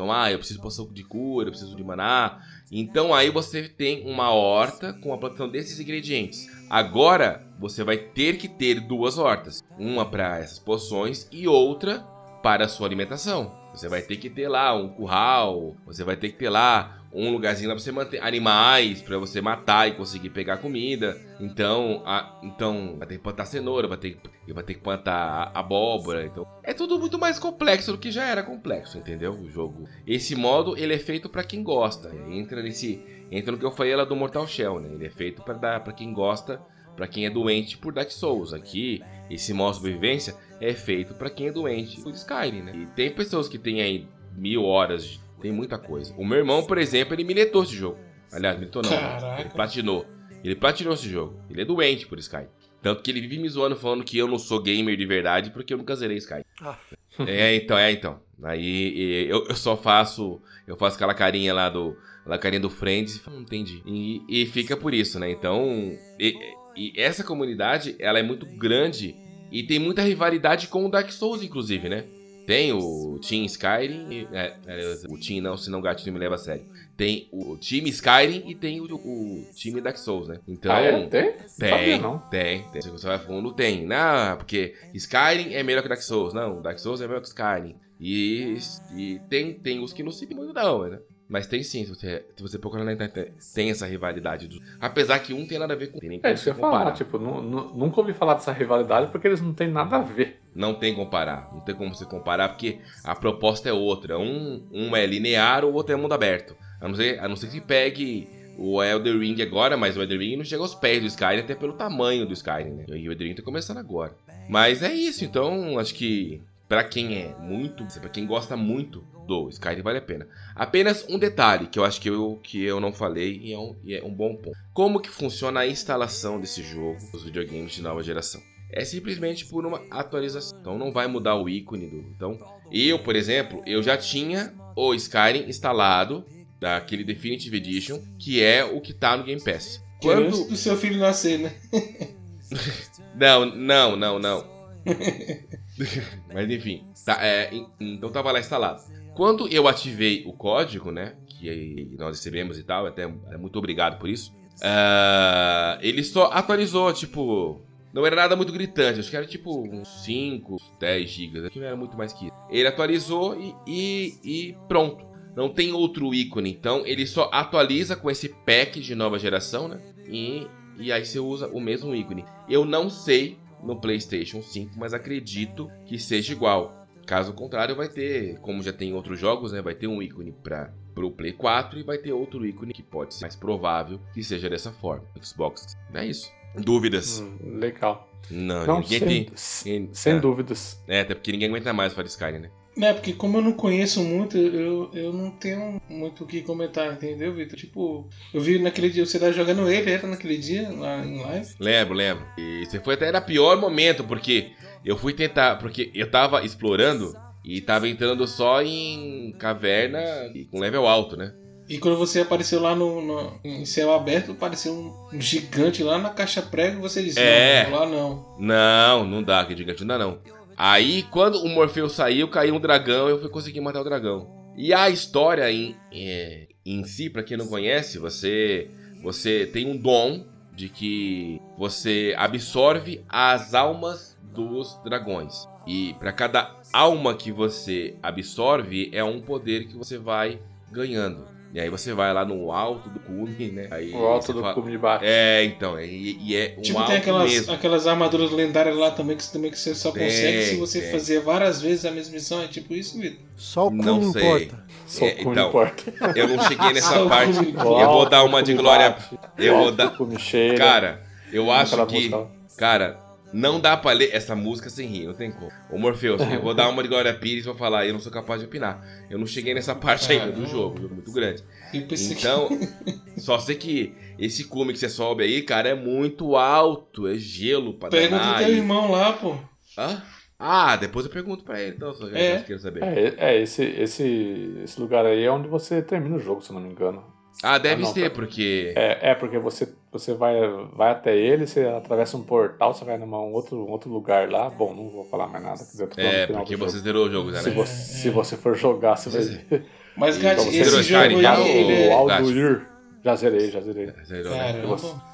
Então, 0.02 0.12
ah, 0.12 0.32
eu 0.32 0.38
preciso 0.38 0.58
de 0.58 0.62
poção 0.62 0.92
de 0.92 1.04
cura, 1.04 1.46
eu 1.46 1.52
preciso 1.52 1.76
de 1.76 1.84
maná. 1.84 2.40
Então 2.72 3.14
aí 3.14 3.30
você 3.30 3.68
tem 3.68 4.04
uma 4.04 4.32
horta 4.32 4.92
com 4.92 5.14
a 5.14 5.18
plantação 5.18 5.48
desses 5.48 5.78
ingredientes. 5.78 6.48
Agora 6.68 7.46
você 7.56 7.84
vai 7.84 7.96
ter 7.96 8.36
que 8.36 8.48
ter 8.48 8.80
duas 8.80 9.16
hortas, 9.16 9.62
uma 9.78 10.04
para 10.04 10.40
essas 10.40 10.58
poções 10.58 11.28
e 11.30 11.46
outra 11.46 12.00
para 12.42 12.64
a 12.64 12.68
sua 12.68 12.88
alimentação. 12.88 13.54
Você 13.72 13.88
vai 13.88 14.02
ter 14.02 14.16
que 14.16 14.28
ter 14.28 14.48
lá 14.48 14.74
um 14.74 14.88
curral, 14.88 15.76
você 15.86 16.02
vai 16.02 16.16
ter 16.16 16.30
que 16.30 16.38
ter 16.38 16.50
lá 16.50 17.01
um 17.12 17.30
lugarzinho 17.30 17.68
lá 17.68 17.74
pra 17.74 17.82
você 17.82 17.92
manter 17.92 18.22
animais, 18.22 19.02
para 19.02 19.18
você 19.18 19.40
matar 19.40 19.88
e 19.88 19.92
conseguir 19.92 20.30
pegar 20.30 20.56
comida. 20.56 21.20
Então, 21.38 22.02
a, 22.06 22.40
então 22.42 22.96
vai 22.98 23.06
ter 23.06 23.16
que 23.16 23.22
plantar 23.22 23.44
cenoura, 23.44 23.86
vai 23.86 23.98
ter, 23.98 24.18
vai 24.48 24.64
ter 24.64 24.74
que 24.74 24.80
plantar 24.80 25.50
abóbora. 25.54 26.24
Então, 26.24 26.46
é 26.62 26.72
tudo 26.72 26.98
muito 26.98 27.18
mais 27.18 27.38
complexo 27.38 27.92
do 27.92 27.98
que 27.98 28.10
já 28.10 28.24
era 28.24 28.42
complexo, 28.42 28.96
entendeu? 28.96 29.32
O 29.32 29.48
jogo. 29.50 29.86
Esse 30.06 30.34
modo 30.34 30.76
ele 30.76 30.94
é 30.94 30.98
feito 30.98 31.28
para 31.28 31.44
quem 31.44 31.62
gosta. 31.62 32.10
Entra 32.30 32.62
nesse, 32.62 33.02
entra 33.30 33.52
no 33.52 33.58
que 33.58 33.64
eu 33.64 33.72
falei 33.72 33.94
lá 33.94 34.04
do 34.04 34.16
Mortal 34.16 34.46
Shell, 34.46 34.80
né? 34.80 34.88
Ele 34.92 35.06
é 35.06 35.10
feito 35.10 35.42
para 35.42 35.54
dar 35.54 35.80
para 35.80 35.92
quem 35.92 36.12
gosta, 36.14 36.60
para 36.96 37.06
quem 37.06 37.26
é 37.26 37.30
doente 37.30 37.76
por 37.76 37.92
Dark 37.92 38.10
Souls. 38.10 38.54
Aqui, 38.54 39.02
esse 39.28 39.52
modo 39.52 39.76
sobrevivência 39.76 40.34
é 40.60 40.72
feito 40.72 41.14
para 41.14 41.28
quem 41.28 41.48
é 41.48 41.52
doente 41.52 42.00
por 42.00 42.12
Skyrim, 42.12 42.62
né? 42.62 42.72
E 42.74 42.86
tem 42.94 43.10
pessoas 43.10 43.48
que 43.48 43.58
têm 43.58 43.82
aí 43.82 44.08
mil 44.34 44.64
horas 44.64 45.20
tem 45.42 45.52
muita 45.52 45.76
coisa. 45.76 46.14
O 46.16 46.24
meu 46.24 46.38
irmão, 46.38 46.64
por 46.64 46.78
exemplo, 46.78 47.14
ele 47.14 47.24
miletou 47.24 47.64
esse 47.64 47.74
jogo. 47.74 47.98
Aliás, 48.32 48.56
miletou 48.56 48.80
não. 48.80 48.90
Caraca. 48.90 49.40
Ele 49.40 49.50
platinou. 49.50 50.06
Ele 50.42 50.54
platinou 50.54 50.94
esse 50.94 51.08
jogo. 51.08 51.38
Ele 51.50 51.62
é 51.62 51.64
doente 51.64 52.06
por 52.06 52.18
Sky. 52.18 52.46
Tanto 52.80 53.02
que 53.02 53.10
ele 53.10 53.20
vive 53.20 53.38
me 53.38 53.48
zoando 53.48 53.76
falando 53.76 54.04
que 54.04 54.16
eu 54.16 54.26
não 54.26 54.38
sou 54.38 54.60
gamer 54.60 54.96
de 54.96 55.04
verdade 55.04 55.50
porque 55.50 55.74
eu 55.74 55.78
nunca 55.78 55.94
zerei 55.94 56.16
Sky. 56.16 56.44
Ah. 56.60 56.78
É, 57.26 57.54
então, 57.56 57.76
é, 57.76 57.92
então. 57.92 58.20
Aí 58.42 59.28
eu, 59.28 59.46
eu 59.46 59.54
só 59.54 59.76
faço. 59.76 60.40
Eu 60.66 60.76
faço 60.76 60.96
aquela 60.96 61.14
carinha 61.14 61.52
lá 61.52 61.68
do. 61.68 61.96
Aquela 62.22 62.38
carinha 62.38 62.60
do 62.60 62.70
Friends 62.70 63.16
e 63.16 63.30
não 63.30 63.40
entendi. 63.42 63.82
E, 63.84 64.22
e, 64.28 64.46
fica 64.46 64.76
por 64.76 64.94
isso, 64.94 65.18
né? 65.18 65.30
Então. 65.30 65.96
E, 66.18 66.34
e 66.76 66.92
essa 66.96 67.22
comunidade, 67.22 67.96
ela 67.98 68.18
é 68.18 68.22
muito 68.22 68.46
grande 68.46 69.14
e 69.50 69.62
tem 69.62 69.78
muita 69.78 70.02
rivalidade 70.02 70.68
com 70.68 70.86
o 70.86 70.88
Dark 70.88 71.10
Souls, 71.10 71.42
inclusive, 71.42 71.88
né? 71.88 72.04
Tem 72.46 72.72
o 72.72 73.18
Team 73.20 73.44
Skyrim, 73.44 74.28
é, 74.32 74.56
é, 74.66 74.94
o 75.08 75.18
Team 75.18 75.42
não, 75.42 75.56
senão 75.56 75.78
o 75.78 75.82
gatinho 75.82 76.12
me 76.12 76.18
leva 76.18 76.34
a 76.34 76.38
sério. 76.38 76.64
Tem 76.96 77.28
o 77.32 77.56
time 77.56 77.88
Skyrim 77.90 78.44
e 78.48 78.54
tem 78.54 78.80
o, 78.80 78.84
o 78.84 79.46
time 79.54 79.80
Dark 79.80 79.96
Souls, 79.96 80.28
né? 80.28 80.38
Então. 80.46 80.72
Ah, 80.72 80.80
é? 80.80 81.06
Tem? 81.06 81.34
Tem, 81.58 82.00
não. 82.00 82.18
tem, 82.18 82.62
tem. 82.70 82.82
Se 82.82 82.90
você 82.90 83.06
vai 83.06 83.18
fundo, 83.18 83.52
tem. 83.52 83.86
Não, 83.86 84.36
porque 84.36 84.74
Skyrim 84.94 85.54
é 85.54 85.62
melhor 85.62 85.82
que 85.82 85.88
Dark 85.88 86.02
Souls. 86.02 86.34
Não, 86.34 86.60
Dark 86.60 86.78
Souls 86.78 87.00
é 87.00 87.06
melhor 87.06 87.20
que 87.20 87.28
Skyrim. 87.28 87.76
E, 88.00 88.58
e 88.96 89.20
tem, 89.28 89.54
tem 89.54 89.78
os 89.78 89.92
que 89.92 90.02
não 90.02 90.10
se 90.10 90.26
muito, 90.34 90.52
não, 90.52 90.88
né? 90.88 90.98
Mas 91.32 91.46
tem 91.46 91.62
sim, 91.62 91.82
se 91.82 91.88
você, 91.88 92.26
se 92.36 92.42
você 92.42 92.58
procurar 92.58 92.84
na 92.84 92.92
internet, 92.92 93.32
tem 93.54 93.70
essa 93.70 93.86
rivalidade. 93.86 94.48
Do... 94.48 94.60
Apesar 94.78 95.18
que 95.18 95.32
um 95.32 95.46
tem 95.46 95.58
nada 95.58 95.72
a 95.72 95.76
ver 95.76 95.86
com 95.86 95.96
o 95.96 96.20
É, 96.22 96.34
isso 96.34 96.44
que 96.44 96.50
eu 96.50 96.54
ia 96.54 96.60
falar, 96.60 96.92
tipo, 96.92 97.18
nunca 97.18 98.00
ouvi 98.00 98.12
falar 98.12 98.34
dessa 98.34 98.52
rivalidade 98.52 99.10
porque 99.10 99.28
eles 99.28 99.40
não 99.40 99.54
têm 99.54 99.68
nada 99.68 99.96
a 99.96 100.02
ver. 100.02 100.42
Não 100.54 100.74
tem 100.74 100.94
comparar, 100.94 101.48
não 101.50 101.60
tem 101.60 101.74
como 101.74 101.94
você 101.94 102.04
comparar 102.04 102.50
porque 102.50 102.80
a 103.02 103.14
proposta 103.14 103.66
é 103.66 103.72
outra. 103.72 104.18
Um, 104.18 104.62
um 104.70 104.94
é 104.94 105.06
linear, 105.06 105.64
o 105.64 105.72
outro 105.72 105.94
é 105.94 105.96
mundo 105.96 106.12
aberto. 106.12 106.54
A 106.78 106.86
não 106.86 106.94
ser, 106.94 107.18
a 107.18 107.26
não 107.26 107.34
ser 107.34 107.48
que 107.48 107.62
pegue 107.62 108.28
o 108.58 108.82
Elder 108.82 109.18
Ring 109.18 109.40
agora, 109.40 109.74
mas 109.74 109.96
o 109.96 110.02
Elder 110.02 110.18
Ring 110.18 110.36
não 110.36 110.44
chega 110.44 110.60
aos 110.60 110.74
pés 110.74 111.00
do 111.00 111.06
Skyrim, 111.06 111.40
até 111.40 111.54
pelo 111.54 111.72
tamanho 111.72 112.26
do 112.26 112.34
Skyrim, 112.34 112.72
né? 112.72 112.84
E 112.88 113.08
o 113.08 113.12
Elder 113.12 113.26
Ring 113.26 113.34
tá 113.34 113.42
começando 113.42 113.78
agora. 113.78 114.14
Mas 114.50 114.82
é 114.82 114.92
isso, 114.92 115.24
então 115.24 115.78
acho 115.78 115.94
que 115.94 116.42
para 116.68 116.84
quem 116.84 117.16
é 117.16 117.34
muito, 117.40 117.86
para 118.00 118.10
quem 118.10 118.26
gosta 118.26 118.54
muito 118.54 119.02
do 119.26 119.48
Skyrim 119.48 119.82
vale 119.82 119.98
a 119.98 120.02
pena. 120.02 120.28
Apenas 120.54 121.06
um 121.08 121.18
detalhe 121.18 121.66
que 121.66 121.78
eu 121.78 121.84
acho 121.84 122.00
que 122.00 122.08
eu, 122.08 122.40
que 122.42 122.62
eu 122.62 122.80
não 122.80 122.92
falei 122.92 123.38
e 123.42 123.52
é, 123.52 123.58
um, 123.58 123.76
e 123.84 123.94
é 123.94 124.04
um 124.04 124.12
bom 124.12 124.34
ponto. 124.36 124.56
Como 124.72 125.00
que 125.00 125.10
funciona 125.10 125.60
a 125.60 125.66
instalação 125.66 126.40
desse 126.40 126.62
jogo 126.62 126.98
nos 127.12 127.22
videogames 127.22 127.72
de 127.72 127.82
nova 127.82 128.02
geração? 128.02 128.40
É 128.70 128.84
simplesmente 128.84 129.44
por 129.46 129.66
uma 129.66 129.82
atualização. 129.90 130.58
Então 130.58 130.78
não 130.78 130.92
vai 130.92 131.06
mudar 131.06 131.36
o 131.36 131.48
ícone 131.48 131.86
do. 131.88 131.98
Então, 131.98 132.38
eu, 132.70 132.98
por 132.98 133.14
exemplo, 133.14 133.62
eu 133.66 133.82
já 133.82 133.96
tinha 133.96 134.54
o 134.74 134.94
Skyrim 134.94 135.48
instalado 135.48 136.24
daquele 136.58 137.04
Definitive 137.04 137.56
Edition, 137.56 138.00
que 138.18 138.42
é 138.42 138.64
o 138.64 138.80
que 138.80 138.94
tá 138.94 139.16
no 139.16 139.24
Game 139.24 139.42
Pass. 139.42 139.82
Quando 140.00 140.26
antes 140.26 140.46
do 140.46 140.56
seu 140.56 140.76
filho 140.76 140.98
nascer, 140.98 141.38
né? 141.38 141.54
não, 143.14 143.44
não, 143.44 143.96
não, 143.96 144.18
não. 144.18 144.52
Mas 146.32 146.50
enfim, 146.50 146.84
tá, 147.04 147.18
é, 147.20 147.50
então 147.80 148.10
tava 148.10 148.32
lá 148.32 148.40
instalado. 148.40 148.82
Quando 149.14 149.48
eu 149.48 149.68
ativei 149.68 150.24
o 150.26 150.32
código, 150.32 150.90
né, 150.90 151.14
que 151.38 151.94
nós 151.98 152.16
recebemos 152.16 152.58
e 152.58 152.62
tal, 152.62 152.86
até 152.86 153.02
é 153.02 153.36
muito 153.36 153.58
obrigado 153.58 153.98
por 153.98 154.08
isso, 154.08 154.34
uh, 154.58 155.78
ele 155.80 156.02
só 156.02 156.30
atualizou, 156.32 156.92
tipo, 156.92 157.60
não 157.92 158.06
era 158.06 158.16
nada 158.16 158.34
muito 158.34 158.52
gritante, 158.52 159.00
acho 159.00 159.10
que 159.10 159.16
era 159.16 159.26
tipo 159.26 159.68
uns 159.68 159.88
5, 160.04 160.56
10 160.80 161.10
gigas, 161.10 161.48
que 161.50 161.58
não 161.58 161.66
era 161.66 161.76
muito 161.76 161.96
mais 161.96 162.12
que 162.12 162.26
isso. 162.26 162.34
Ele 162.48 162.66
atualizou 162.66 163.38
e, 163.38 163.54
e, 163.66 164.14
e 164.24 164.56
pronto. 164.66 165.04
Não 165.36 165.48
tem 165.48 165.72
outro 165.72 166.12
ícone, 166.14 166.50
então 166.50 166.86
ele 166.86 167.06
só 167.06 167.30
atualiza 167.32 167.96
com 167.96 168.10
esse 168.10 168.28
pack 168.28 168.80
de 168.80 168.94
nova 168.94 169.18
geração, 169.18 169.66
né? 169.66 169.80
E, 170.06 170.46
e 170.78 170.92
aí 170.92 171.04
você 171.04 171.18
usa 171.18 171.48
o 171.48 171.58
mesmo 171.58 171.94
ícone. 171.94 172.24
Eu 172.48 172.66
não 172.66 172.90
sei 172.90 173.38
no 173.62 173.80
PlayStation 173.80 174.42
5, 174.42 174.72
mas 174.76 174.92
acredito 174.92 175.70
que 175.86 175.98
seja 175.98 176.32
igual. 176.32 176.81
Caso 177.06 177.32
contrário, 177.32 177.74
vai 177.76 177.88
ter, 177.88 178.38
como 178.40 178.62
já 178.62 178.72
tem 178.72 178.94
outros 178.94 179.18
jogos, 179.18 179.52
né? 179.52 179.60
Vai 179.60 179.74
ter 179.74 179.86
um 179.86 180.02
ícone 180.02 180.32
para 180.32 180.72
o 180.96 181.10
Play 181.10 181.32
4 181.32 181.80
e 181.80 181.82
vai 181.82 181.98
ter 181.98 182.12
outro 182.12 182.46
ícone 182.46 182.72
que 182.72 182.82
pode 182.82 183.14
ser 183.14 183.22
mais 183.22 183.36
provável 183.36 184.00
que 184.14 184.22
seja 184.22 184.48
dessa 184.48 184.70
forma. 184.72 185.04
Xbox. 185.20 185.76
É 185.92 186.04
isso. 186.06 186.30
Dúvidas? 186.56 187.20
Hum, 187.20 187.58
legal. 187.58 188.08
Não, 188.30 188.66
Não 188.66 188.80
ninguém 188.80 188.98
sem, 189.36 189.86
tem. 189.86 189.94
Sem 189.94 190.14
é. 190.14 190.20
dúvidas. 190.20 190.82
É, 190.86 191.00
até 191.00 191.14
porque 191.14 191.32
ninguém 191.32 191.48
aguenta 191.48 191.72
mais 191.72 191.92
falar 191.92 192.06
Skyrim, 192.06 192.38
né? 192.38 192.50
É, 192.80 192.92
porque 192.92 193.12
como 193.12 193.38
eu 193.38 193.42
não 193.42 193.52
conheço 193.52 194.02
muito, 194.02 194.36
eu, 194.38 194.90
eu 194.94 195.12
não 195.12 195.30
tenho 195.30 195.80
muito 195.88 196.24
o 196.24 196.26
que 196.26 196.40
comentar, 196.40 196.92
entendeu, 196.92 197.34
Vitor? 197.34 197.58
Tipo, 197.58 198.08
eu 198.32 198.40
vi 198.40 198.58
naquele 198.58 198.88
dia, 198.88 199.04
você 199.04 199.18
tava 199.18 199.32
jogando 199.32 199.68
ele, 199.68 199.90
era 199.90 200.06
naquele 200.06 200.38
dia, 200.38 200.70
lá 200.70 201.04
em 201.04 201.20
live? 201.20 201.48
Lembro, 201.60 201.94
lembro. 201.94 202.26
E 202.38 202.64
você 202.64 202.80
foi 202.80 202.94
até 202.94 203.08
era 203.08 203.20
pior 203.20 203.60
momento, 203.60 204.04
porque 204.04 204.52
eu 204.84 204.96
fui 204.96 205.12
tentar, 205.12 205.56
porque 205.56 205.90
eu 205.94 206.10
tava 206.10 206.44
explorando 206.44 207.14
e 207.44 207.60
tava 207.60 207.88
entrando 207.88 208.26
só 208.26 208.62
em 208.62 209.34
caverna 209.38 210.00
e 210.34 210.44
com 210.46 210.58
level 210.58 210.86
alto, 210.86 211.16
né? 211.16 211.34
E 211.68 211.78
quando 211.78 211.96
você 211.96 212.20
apareceu 212.20 212.60
lá 212.60 212.74
no, 212.74 213.00
no 213.00 213.40
em 213.44 213.64
céu 213.64 213.92
aberto, 213.94 214.32
apareceu 214.32 214.72
um 214.74 215.20
gigante 215.20 215.82
lá 215.82 215.98
na 215.98 216.10
caixa 216.10 216.42
prego, 216.42 216.80
você 216.80 217.02
disse, 217.02 217.20
é. 217.20 217.64
não, 217.64 217.78
lá 217.78 217.86
não. 217.86 218.36
Não, 218.38 219.04
não 219.04 219.22
dá, 219.22 219.44
que 219.44 219.56
gigante 219.56 219.80
não 219.80 219.86
dá 219.86 219.98
não. 219.98 220.18
Aí, 220.64 221.02
quando 221.10 221.42
o 221.42 221.48
Morpheus 221.48 221.90
saiu, 221.90 222.28
caiu 222.28 222.54
um 222.54 222.60
dragão 222.60 223.08
e 223.08 223.10
eu 223.10 223.20
fui 223.20 223.28
conseguir 223.28 223.60
matar 223.60 223.80
o 223.80 223.84
dragão. 223.84 224.28
E 224.56 224.72
a 224.72 224.88
história 224.88 225.50
em, 225.50 225.74
é, 225.92 226.46
em 226.64 226.84
si, 226.84 227.10
para 227.10 227.24
quem 227.24 227.36
não 227.36 227.48
conhece, 227.48 227.98
você, 227.98 228.70
você 229.02 229.44
tem 229.44 229.66
um 229.68 229.76
dom 229.76 230.24
de 230.54 230.68
que 230.68 231.40
você 231.58 232.14
absorve 232.16 233.04
as 233.08 233.54
almas 233.54 234.16
dos 234.32 234.78
dragões. 234.84 235.48
E 235.66 235.94
para 235.94 236.12
cada 236.12 236.54
alma 236.72 237.16
que 237.16 237.32
você 237.32 237.96
absorve, 238.00 238.88
é 238.92 239.02
um 239.02 239.20
poder 239.20 239.66
que 239.66 239.76
você 239.76 239.98
vai 239.98 240.38
ganhando. 240.70 241.26
E 241.54 241.60
aí 241.60 241.68
você 241.68 241.92
vai 241.92 242.14
lá 242.14 242.24
no 242.24 242.50
alto 242.50 242.88
do 242.88 242.98
cume, 242.98 243.50
né? 243.52 243.68
Aí 243.70 243.92
O 243.92 243.98
alto 244.06 244.32
do 244.32 244.40
fala- 244.40 244.54
cume 244.54 244.70
de 244.70 244.78
baixo. 244.78 245.04
É, 245.06 245.44
então, 245.44 245.76
é- 245.76 245.86
e, 245.86 246.16
e 246.22 246.34
é 246.34 246.54
um 246.56 246.62
Tipo, 246.62 246.78
alto 246.78 246.88
tem 246.88 246.96
aquelas, 246.98 247.30
mesmo. 247.30 247.52
aquelas 247.52 247.86
armaduras 247.86 248.30
lendárias 248.30 248.74
lá 248.74 248.90
também 248.90 249.16
que, 249.18 249.22
você- 249.22 249.32
também 249.34 249.50
que 249.50 249.58
você 249.58 249.74
só 249.74 249.90
Tem, 249.92 250.04
consegue 250.04 250.42
se 250.44 250.56
você 250.56 250.80
tem. 250.80 250.90
fazer 250.90 251.20
várias 251.20 251.60
vezes 251.60 251.84
a 251.84 251.90
mesma 251.90 252.14
missão. 252.14 252.42
É 252.42 252.46
tipo 252.48 252.72
isso, 252.72 252.98
Vitor? 252.98 253.18
Só 253.36 253.66
o 253.66 253.70
cu 253.70 253.76
Não 253.76 254.12
sei. 254.12 254.22
importa. 254.22 254.64
Só 254.86 255.04
É, 255.04 255.08
o 255.08 255.16
cume 255.18 255.30
então, 255.32 255.48
importa. 255.48 255.94
Eu 256.16 256.28
não 256.28 256.42
cheguei 256.42 256.72
nessa 256.72 256.88
Só 256.94 257.06
parte. 257.08 257.34
cume. 257.36 257.52
Eu 257.54 257.88
vou 257.88 258.08
dar 258.08 258.24
uma 258.24 258.42
de 258.42 258.54
glória. 258.54 258.96
Eu 259.36 259.58
vou 259.58 259.70
dar. 259.72 259.90
Cume. 259.90 260.16
Cara, 260.56 261.02
eu 261.30 261.50
acho 261.52 261.84
que. 261.86 262.10
Cara, 262.56 262.98
não 263.32 263.60
dá 263.60 263.76
pra 263.76 263.92
ler 263.92 264.10
essa 264.12 264.34
música 264.36 264.68
sem 264.70 264.86
rir, 264.86 265.06
não 265.06 265.14
tem 265.14 265.30
como. 265.32 265.50
Ô 265.70 265.78
Morpheus, 265.78 266.20
eu 266.20 266.40
vou 266.42 266.54
dar 266.54 266.68
uma 266.68 266.82
de 266.82 266.88
Glória 266.88 267.12
Pires 267.14 267.44
vou 267.44 267.54
falar, 267.54 267.86
eu 267.86 267.92
não 267.92 268.00
sou 268.00 268.12
capaz 268.12 268.40
de 268.40 268.46
opinar. 268.46 268.84
Eu 269.10 269.18
não 269.18 269.26
cheguei 269.26 269.54
nessa 269.54 269.74
parte 269.74 270.10
ainda 270.12 270.30
do 270.32 270.46
jogo, 270.46 270.78
um 270.78 270.82
jogo 270.82 270.94
muito 270.94 271.12
grande. 271.12 271.42
Então, 271.72 272.48
só 273.18 273.38
sei 273.38 273.56
que 273.56 273.94
esse 274.18 274.44
cume 274.44 274.72
que 274.72 274.78
você 274.78 274.88
sobe 274.88 275.24
aí, 275.24 275.42
cara, 275.42 275.70
é 275.70 275.74
muito 275.74 276.36
alto, 276.36 277.06
é 277.06 277.14
gelo 277.14 277.74
pra. 277.74 277.88
Pergunta 277.88 278.22
danar. 278.22 278.38
do 278.40 278.44
teu 278.44 278.54
e- 278.54 278.58
irmão 278.58 278.90
lá, 278.90 279.12
pô. 279.14 279.36
Hã? 279.78 280.02
Ah, 280.38 280.74
depois 280.76 281.06
eu 281.06 281.12
pergunto 281.12 281.44
pra 281.44 281.60
ele, 281.62 281.76
então, 281.76 281.92
eu 282.00 282.16
É. 282.16 282.38
quero 282.42 282.58
saber. 282.58 282.82
É, 282.82 283.14
é 283.16 283.40
esse, 283.40 283.62
esse, 283.64 284.56
esse 284.64 284.80
lugar 284.80 285.06
aí 285.06 285.22
é 285.22 285.30
onde 285.30 285.46
você 285.48 285.80
termina 285.80 286.16
o 286.16 286.20
jogo, 286.20 286.42
se 286.42 286.50
eu 286.50 286.54
não 286.54 286.60
me 286.62 286.68
engano. 286.72 287.11
Ah, 287.42 287.58
deve 287.58 287.82
Ah, 287.82 287.86
ser, 287.86 288.08
tá. 288.10 288.14
porque. 288.14 288.72
É, 288.76 289.10
é 289.10 289.14
porque 289.14 289.38
você, 289.38 289.72
você 289.90 290.14
vai, 290.14 290.34
vai 290.74 290.90
até 290.92 291.16
ele, 291.16 291.46
você 291.46 291.64
atravessa 291.66 292.16
um 292.16 292.22
portal, 292.22 292.72
você 292.74 292.84
vai 292.84 292.96
num 292.98 293.12
outro, 293.32 293.56
um 293.56 293.70
outro 293.70 293.90
lugar 293.90 294.30
lá. 294.30 294.48
Bom, 294.50 294.74
não 294.74 294.88
vou 294.90 295.04
falar 295.04 295.26
mais 295.28 295.42
nada, 295.44 295.58
quer 295.58 295.64
dizer, 295.64 295.88
É, 295.96 296.26
porque 296.26 296.56
você 296.56 296.72
jogo. 296.76 296.84
zerou 296.84 297.06
o 297.06 297.10
jogo 297.10 297.32
já, 297.32 297.38
Se 297.38 297.48
né? 297.50 297.54
você, 297.54 297.72
se 297.74 298.10
você 298.10 298.36
for 298.36 298.54
jogar, 298.56 298.96
você 298.96 299.10
vai 299.10 299.22
ver. 299.48 299.66
Mas, 299.96 300.16
E 300.16 300.20
Gatti, 300.20 300.34
pra 300.36 300.44
você 300.44 300.60
esse 300.60 300.70
zerou 300.70 300.82
jogo 300.82 301.02
Skyrim 301.04 301.22
já, 301.22 301.34
aí, 301.34 301.40
ou- 301.40 301.46
ele 301.48 301.72
é... 301.72 301.88
Gato. 302.06 302.12
Alduir. 302.22 302.66
Já 303.04 303.16
zerei, 303.16 303.50
já 303.50 303.60
zerei. 303.60 303.92
Zerou, 304.04 304.30
né? 304.30 304.52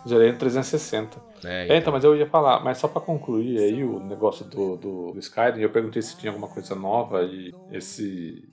Zerei 0.06 0.32
no 0.32 0.38
360. 0.38 1.16
É, 1.44 1.68
É, 1.74 1.76
então, 1.78 1.90
mas 1.90 2.04
eu 2.04 2.14
ia 2.14 2.26
falar, 2.26 2.62
mas 2.62 2.76
só 2.76 2.86
pra 2.86 3.00
concluir 3.00 3.58
aí 3.58 3.82
o 3.82 3.98
negócio 4.00 4.44
do, 4.44 4.76
do, 4.76 5.12
do 5.12 5.18
Skyrim, 5.18 5.60
eu 5.60 5.70
perguntei 5.70 6.02
se 6.02 6.16
tinha 6.18 6.30
alguma 6.30 6.48
coisa 6.48 6.74
nova 6.74 7.22
e 7.22 7.50
esse, 7.70 8.46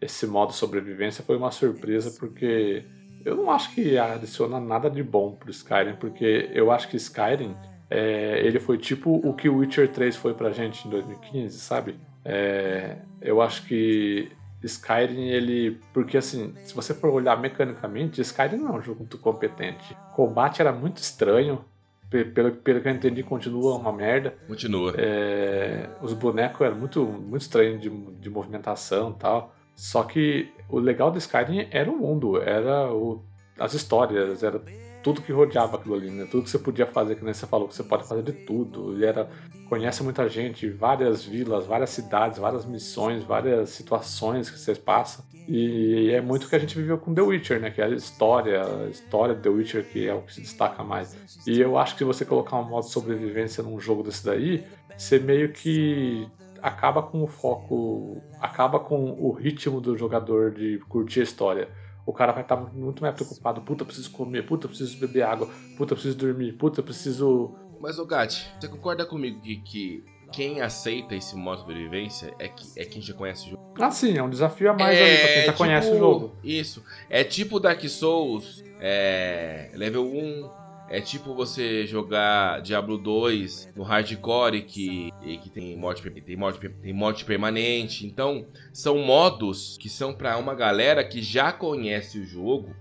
esse 0.00 0.24
modo 0.26 0.52
sobrevivência 0.52 1.24
foi 1.24 1.36
uma 1.36 1.50
surpresa 1.50 2.12
porque 2.12 2.84
eu 3.26 3.36
não 3.36 3.50
acho 3.50 3.74
que 3.74 3.98
adiciona 3.98 4.58
nada 4.60 4.88
de 4.90 5.02
bom 5.02 5.32
pro 5.32 5.50
Skyrim, 5.50 5.94
porque 5.96 6.48
eu 6.52 6.70
acho 6.70 6.88
que 6.88 6.96
Skyrim 6.96 7.54
é, 7.90 8.40
ele 8.44 8.58
foi 8.58 8.78
tipo 8.78 9.20
o 9.22 9.34
que 9.34 9.48
o 9.48 9.58
Witcher 9.58 9.88
3 9.92 10.16
foi 10.16 10.34
pra 10.34 10.50
gente 10.50 10.86
em 10.86 10.90
2015, 10.90 11.58
sabe? 11.58 11.96
É, 12.24 12.96
eu 13.20 13.40
acho 13.42 13.64
que 13.66 14.30
Skyrim, 14.62 15.28
ele. 15.28 15.78
Porque 15.92 16.16
assim, 16.16 16.52
se 16.64 16.74
você 16.74 16.92
for 16.94 17.10
olhar 17.10 17.38
mecanicamente, 17.40 18.20
Skyrim 18.20 18.56
não 18.56 18.74
é 18.74 18.78
um 18.78 18.82
jogo 18.82 19.00
muito 19.00 19.18
competente. 19.18 19.96
O 20.12 20.16
combate 20.16 20.60
era 20.60 20.72
muito 20.72 20.96
estranho. 20.96 21.64
pe- 22.10 22.24
Pelo, 22.24 22.50
pelo 22.52 22.80
que 22.80 22.88
eu 22.88 22.92
entendi, 22.92 23.22
continua 23.22 23.76
uma 23.76 23.92
merda. 23.92 24.34
Continua. 24.48 24.92
É, 24.96 25.88
os 26.00 26.12
bonecos 26.14 26.60
eram 26.66 26.76
muito, 26.76 27.04
muito 27.04 27.42
estranhos 27.42 27.80
de, 27.80 27.88
de 27.90 28.28
movimentação 28.30 29.10
e 29.10 29.14
tal. 29.20 29.54
Só 29.76 30.02
que 30.02 30.50
o 30.68 30.78
legal 30.78 31.10
do 31.10 31.18
Skyrim 31.18 31.68
era 31.70 31.90
o 31.90 31.96
mundo, 31.96 32.40
era 32.40 32.90
o, 32.92 33.22
as 33.58 33.74
histórias, 33.74 34.42
era 34.42 34.60
tudo 35.02 35.22
que 35.22 35.30
rodeava 35.30 35.76
aquilo 35.76 35.94
ali, 35.94 36.10
né? 36.10 36.26
Tudo 36.28 36.42
que 36.42 36.50
você 36.50 36.58
podia 36.58 36.86
fazer, 36.86 37.14
que 37.14 37.24
nem 37.24 37.32
você 37.32 37.46
falou, 37.46 37.68
que 37.68 37.74
você 37.76 37.84
pode 37.84 38.08
fazer 38.08 38.22
de 38.22 38.32
tudo. 38.32 38.92
Ele 38.94 39.06
era, 39.06 39.28
conhece 39.68 40.02
muita 40.02 40.28
gente, 40.28 40.68
várias 40.68 41.24
vilas, 41.24 41.64
várias 41.64 41.90
cidades, 41.90 42.38
várias 42.38 42.64
missões, 42.64 43.22
várias 43.22 43.70
situações 43.70 44.50
que 44.50 44.58
você 44.58 44.74
passa. 44.74 45.24
E 45.46 46.10
é 46.10 46.20
muito 46.20 46.44
o 46.44 46.48
que 46.48 46.56
a 46.56 46.58
gente 46.58 46.76
viveu 46.76 46.98
com 46.98 47.14
The 47.14 47.22
Witcher, 47.22 47.60
né? 47.60 47.70
Que 47.70 47.80
é 47.80 47.84
a 47.84 47.90
história, 47.90 48.62
a 48.64 48.88
história 48.88 49.34
The 49.36 49.48
Witcher 49.48 49.84
que 49.84 50.08
é 50.08 50.12
o 50.12 50.22
que 50.22 50.34
se 50.34 50.40
destaca 50.40 50.82
mais. 50.82 51.16
E 51.46 51.60
eu 51.60 51.78
acho 51.78 51.94
que 51.96 52.02
você 52.02 52.24
colocar 52.24 52.56
um 52.58 52.64
modo 52.64 52.86
sobrevivência 52.86 53.62
num 53.62 53.78
jogo 53.78 54.02
desse 54.02 54.24
daí, 54.24 54.64
você 54.96 55.20
meio 55.20 55.52
que 55.52 56.26
acaba 56.66 57.00
com 57.00 57.22
o 57.22 57.26
foco, 57.28 58.20
acaba 58.40 58.80
com 58.80 59.12
o 59.12 59.30
ritmo 59.30 59.80
do 59.80 59.96
jogador 59.96 60.50
de 60.50 60.78
curtir 60.88 61.20
a 61.20 61.22
história. 61.22 61.68
O 62.04 62.12
cara 62.12 62.32
vai 62.32 62.42
estar 62.42 62.56
muito 62.56 63.02
mais 63.02 63.14
preocupado, 63.14 63.60
puta, 63.60 63.84
preciso 63.84 64.10
comer, 64.10 64.44
puta, 64.46 64.66
preciso 64.66 64.98
beber 64.98 65.22
água, 65.22 65.48
puta, 65.76 65.94
preciso 65.94 66.16
dormir, 66.16 66.52
puta, 66.54 66.82
preciso. 66.82 67.54
Mas, 67.80 67.98
ô 67.98 68.04
Gatti, 68.06 68.50
você 68.58 68.68
concorda 68.68 69.06
comigo 69.06 69.40
que, 69.40 69.56
que 69.58 70.04
quem 70.32 70.60
aceita 70.60 71.14
esse 71.14 71.36
modo 71.36 71.58
de 71.58 71.60
sobrevivência 71.62 72.34
é, 72.38 72.48
que, 72.48 72.66
é 72.80 72.84
quem 72.84 73.00
já 73.00 73.14
conhece 73.14 73.46
o 73.46 73.50
jogo? 73.50 73.74
Ah, 73.78 73.90
sim, 73.90 74.16
é 74.16 74.22
um 74.22 74.30
desafio 74.30 74.70
a 74.70 74.74
mais 74.74 74.98
ali 74.98 75.16
pra 75.18 75.26
quem 75.28 75.36
já 75.36 75.42
tipo- 75.44 75.58
conhece 75.58 75.90
o 75.90 75.98
jogo. 75.98 76.32
Isso. 76.42 76.82
É 77.08 77.22
tipo 77.22 77.60
Dark 77.60 77.80
Souls, 77.88 78.64
é, 78.80 79.70
level 79.74 80.04
1. 80.04 80.65
É 80.88 81.00
tipo 81.00 81.34
você 81.34 81.84
jogar 81.86 82.60
Diablo 82.62 82.96
2 82.96 83.70
no 83.74 83.82
hardcore 83.82 84.62
que, 84.62 85.10
que 85.42 85.50
tem 85.50 85.76
morte, 85.76 86.02
tem, 86.02 86.12
per- 86.12 86.72
tem 86.80 86.92
morte 86.92 87.24
permanente. 87.24 88.06
Então, 88.06 88.46
são 88.72 88.98
modos 88.98 89.76
que 89.80 89.88
são 89.88 90.14
pra 90.14 90.36
uma 90.38 90.54
galera 90.54 91.02
que 91.04 91.20
já 91.22 91.52
conhece 91.52 92.18
o 92.20 92.24
jogo 92.24 92.74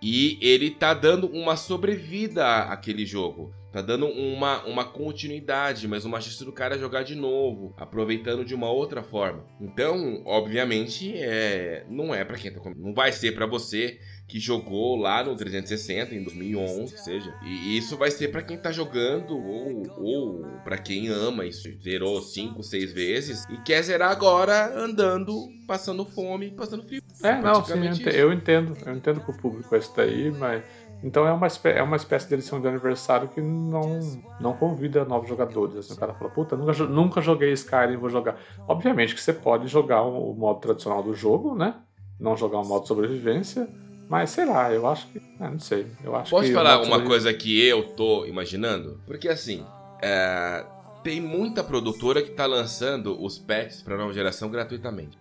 e 0.00 0.38
ele 0.40 0.70
tá 0.70 0.94
dando 0.94 1.26
uma 1.26 1.56
sobrevida 1.56 2.46
àquele 2.64 3.04
jogo. 3.04 3.52
Tá 3.72 3.80
dando 3.80 4.06
uma, 4.06 4.64
uma 4.64 4.84
continuidade, 4.84 5.86
mas 5.86 6.04
uma 6.04 6.20
chance 6.20 6.44
do 6.44 6.50
cara 6.52 6.76
jogar 6.76 7.04
de 7.04 7.14
novo, 7.14 7.72
aproveitando 7.76 8.44
de 8.44 8.52
uma 8.52 8.68
outra 8.68 9.00
forma. 9.00 9.44
Então, 9.60 10.22
obviamente, 10.24 11.12
é, 11.16 11.84
não 11.88 12.12
é 12.12 12.24
pra 12.24 12.36
quem 12.36 12.52
tá 12.52 12.60
Não 12.76 12.92
vai 12.92 13.12
ser 13.12 13.32
pra 13.32 13.46
você 13.46 14.00
que 14.30 14.38
jogou 14.38 14.94
lá 14.94 15.24
no 15.24 15.34
360 15.34 16.14
em 16.14 16.22
2011, 16.22 16.94
que 16.94 17.00
seja. 17.00 17.34
E 17.42 17.76
isso 17.76 17.96
vai 17.96 18.12
ser 18.12 18.28
pra 18.28 18.40
quem 18.40 18.56
tá 18.56 18.70
jogando 18.70 19.36
ou, 19.36 19.82
ou 19.98 20.46
para 20.62 20.78
quem 20.78 21.08
ama 21.08 21.44
isso, 21.44 21.68
zerou 21.82 22.22
5, 22.22 22.62
6 22.62 22.92
vezes 22.92 23.44
e 23.50 23.56
quer 23.58 23.82
zerar 23.82 24.12
agora 24.12 24.72
andando, 24.78 25.48
passando 25.66 26.04
fome, 26.04 26.52
passando 26.52 26.84
frio. 26.84 27.02
É, 27.24 27.40
não, 27.40 27.64
sim, 27.64 27.72
eu 27.72 27.90
isso. 27.90 28.02
entendo. 28.32 28.76
Eu 28.86 28.94
entendo 28.94 29.20
que 29.20 29.30
o 29.32 29.36
público 29.36 29.74
é 29.74 29.78
esse 29.78 29.94
daí, 29.96 30.30
mas. 30.30 30.62
Então 31.02 31.26
é 31.26 31.32
uma, 31.32 31.48
é 31.64 31.82
uma 31.82 31.96
espécie 31.96 32.28
de 32.28 32.34
edição 32.34 32.60
de 32.60 32.68
aniversário 32.68 33.26
que 33.28 33.40
não, 33.40 33.98
não 34.38 34.52
convida 34.52 35.04
novos 35.04 35.28
jogadores. 35.28 35.74
Assim, 35.76 35.94
o 35.94 35.96
cara 35.96 36.12
fala, 36.12 36.30
puta, 36.30 36.56
nunca, 36.56 36.84
nunca 36.84 37.20
joguei 37.22 37.52
Skyrim, 37.52 37.96
vou 37.96 38.10
jogar. 38.10 38.38
Obviamente 38.68 39.14
que 39.14 39.20
você 39.20 39.32
pode 39.32 39.66
jogar 39.66 40.02
o 40.02 40.34
modo 40.34 40.60
tradicional 40.60 41.02
do 41.02 41.14
jogo, 41.14 41.56
né? 41.56 41.74
Não 42.18 42.36
jogar 42.36 42.58
o 42.58 42.66
modo 42.66 42.86
sobrevivência. 42.86 43.66
Mas 44.10 44.30
sei 44.30 44.44
lá, 44.44 44.72
eu 44.72 44.86
acho 44.88 45.06
que. 45.06 45.22
Ah, 45.38 45.48
não 45.50 45.60
sei. 45.60 45.86
Eu 46.02 46.16
acho 46.16 46.30
Posso 46.32 46.44
que 46.46 46.50
o 46.50 46.54
falar 46.54 46.78
uma 46.78 46.84
sobrevi- 46.86 47.06
coisa 47.06 47.32
que 47.32 47.64
eu 47.64 47.84
tô 47.94 48.26
imaginando? 48.26 49.00
Porque 49.06 49.28
assim, 49.28 49.64
é, 50.02 50.66
tem 51.04 51.20
muita 51.20 51.62
produtora 51.62 52.20
que 52.20 52.30
tá 52.32 52.44
lançando 52.44 53.22
os 53.24 53.38
patches 53.38 53.82
pra 53.82 53.96
nova 53.96 54.12
geração 54.12 54.50
gratuitamente. 54.50 55.16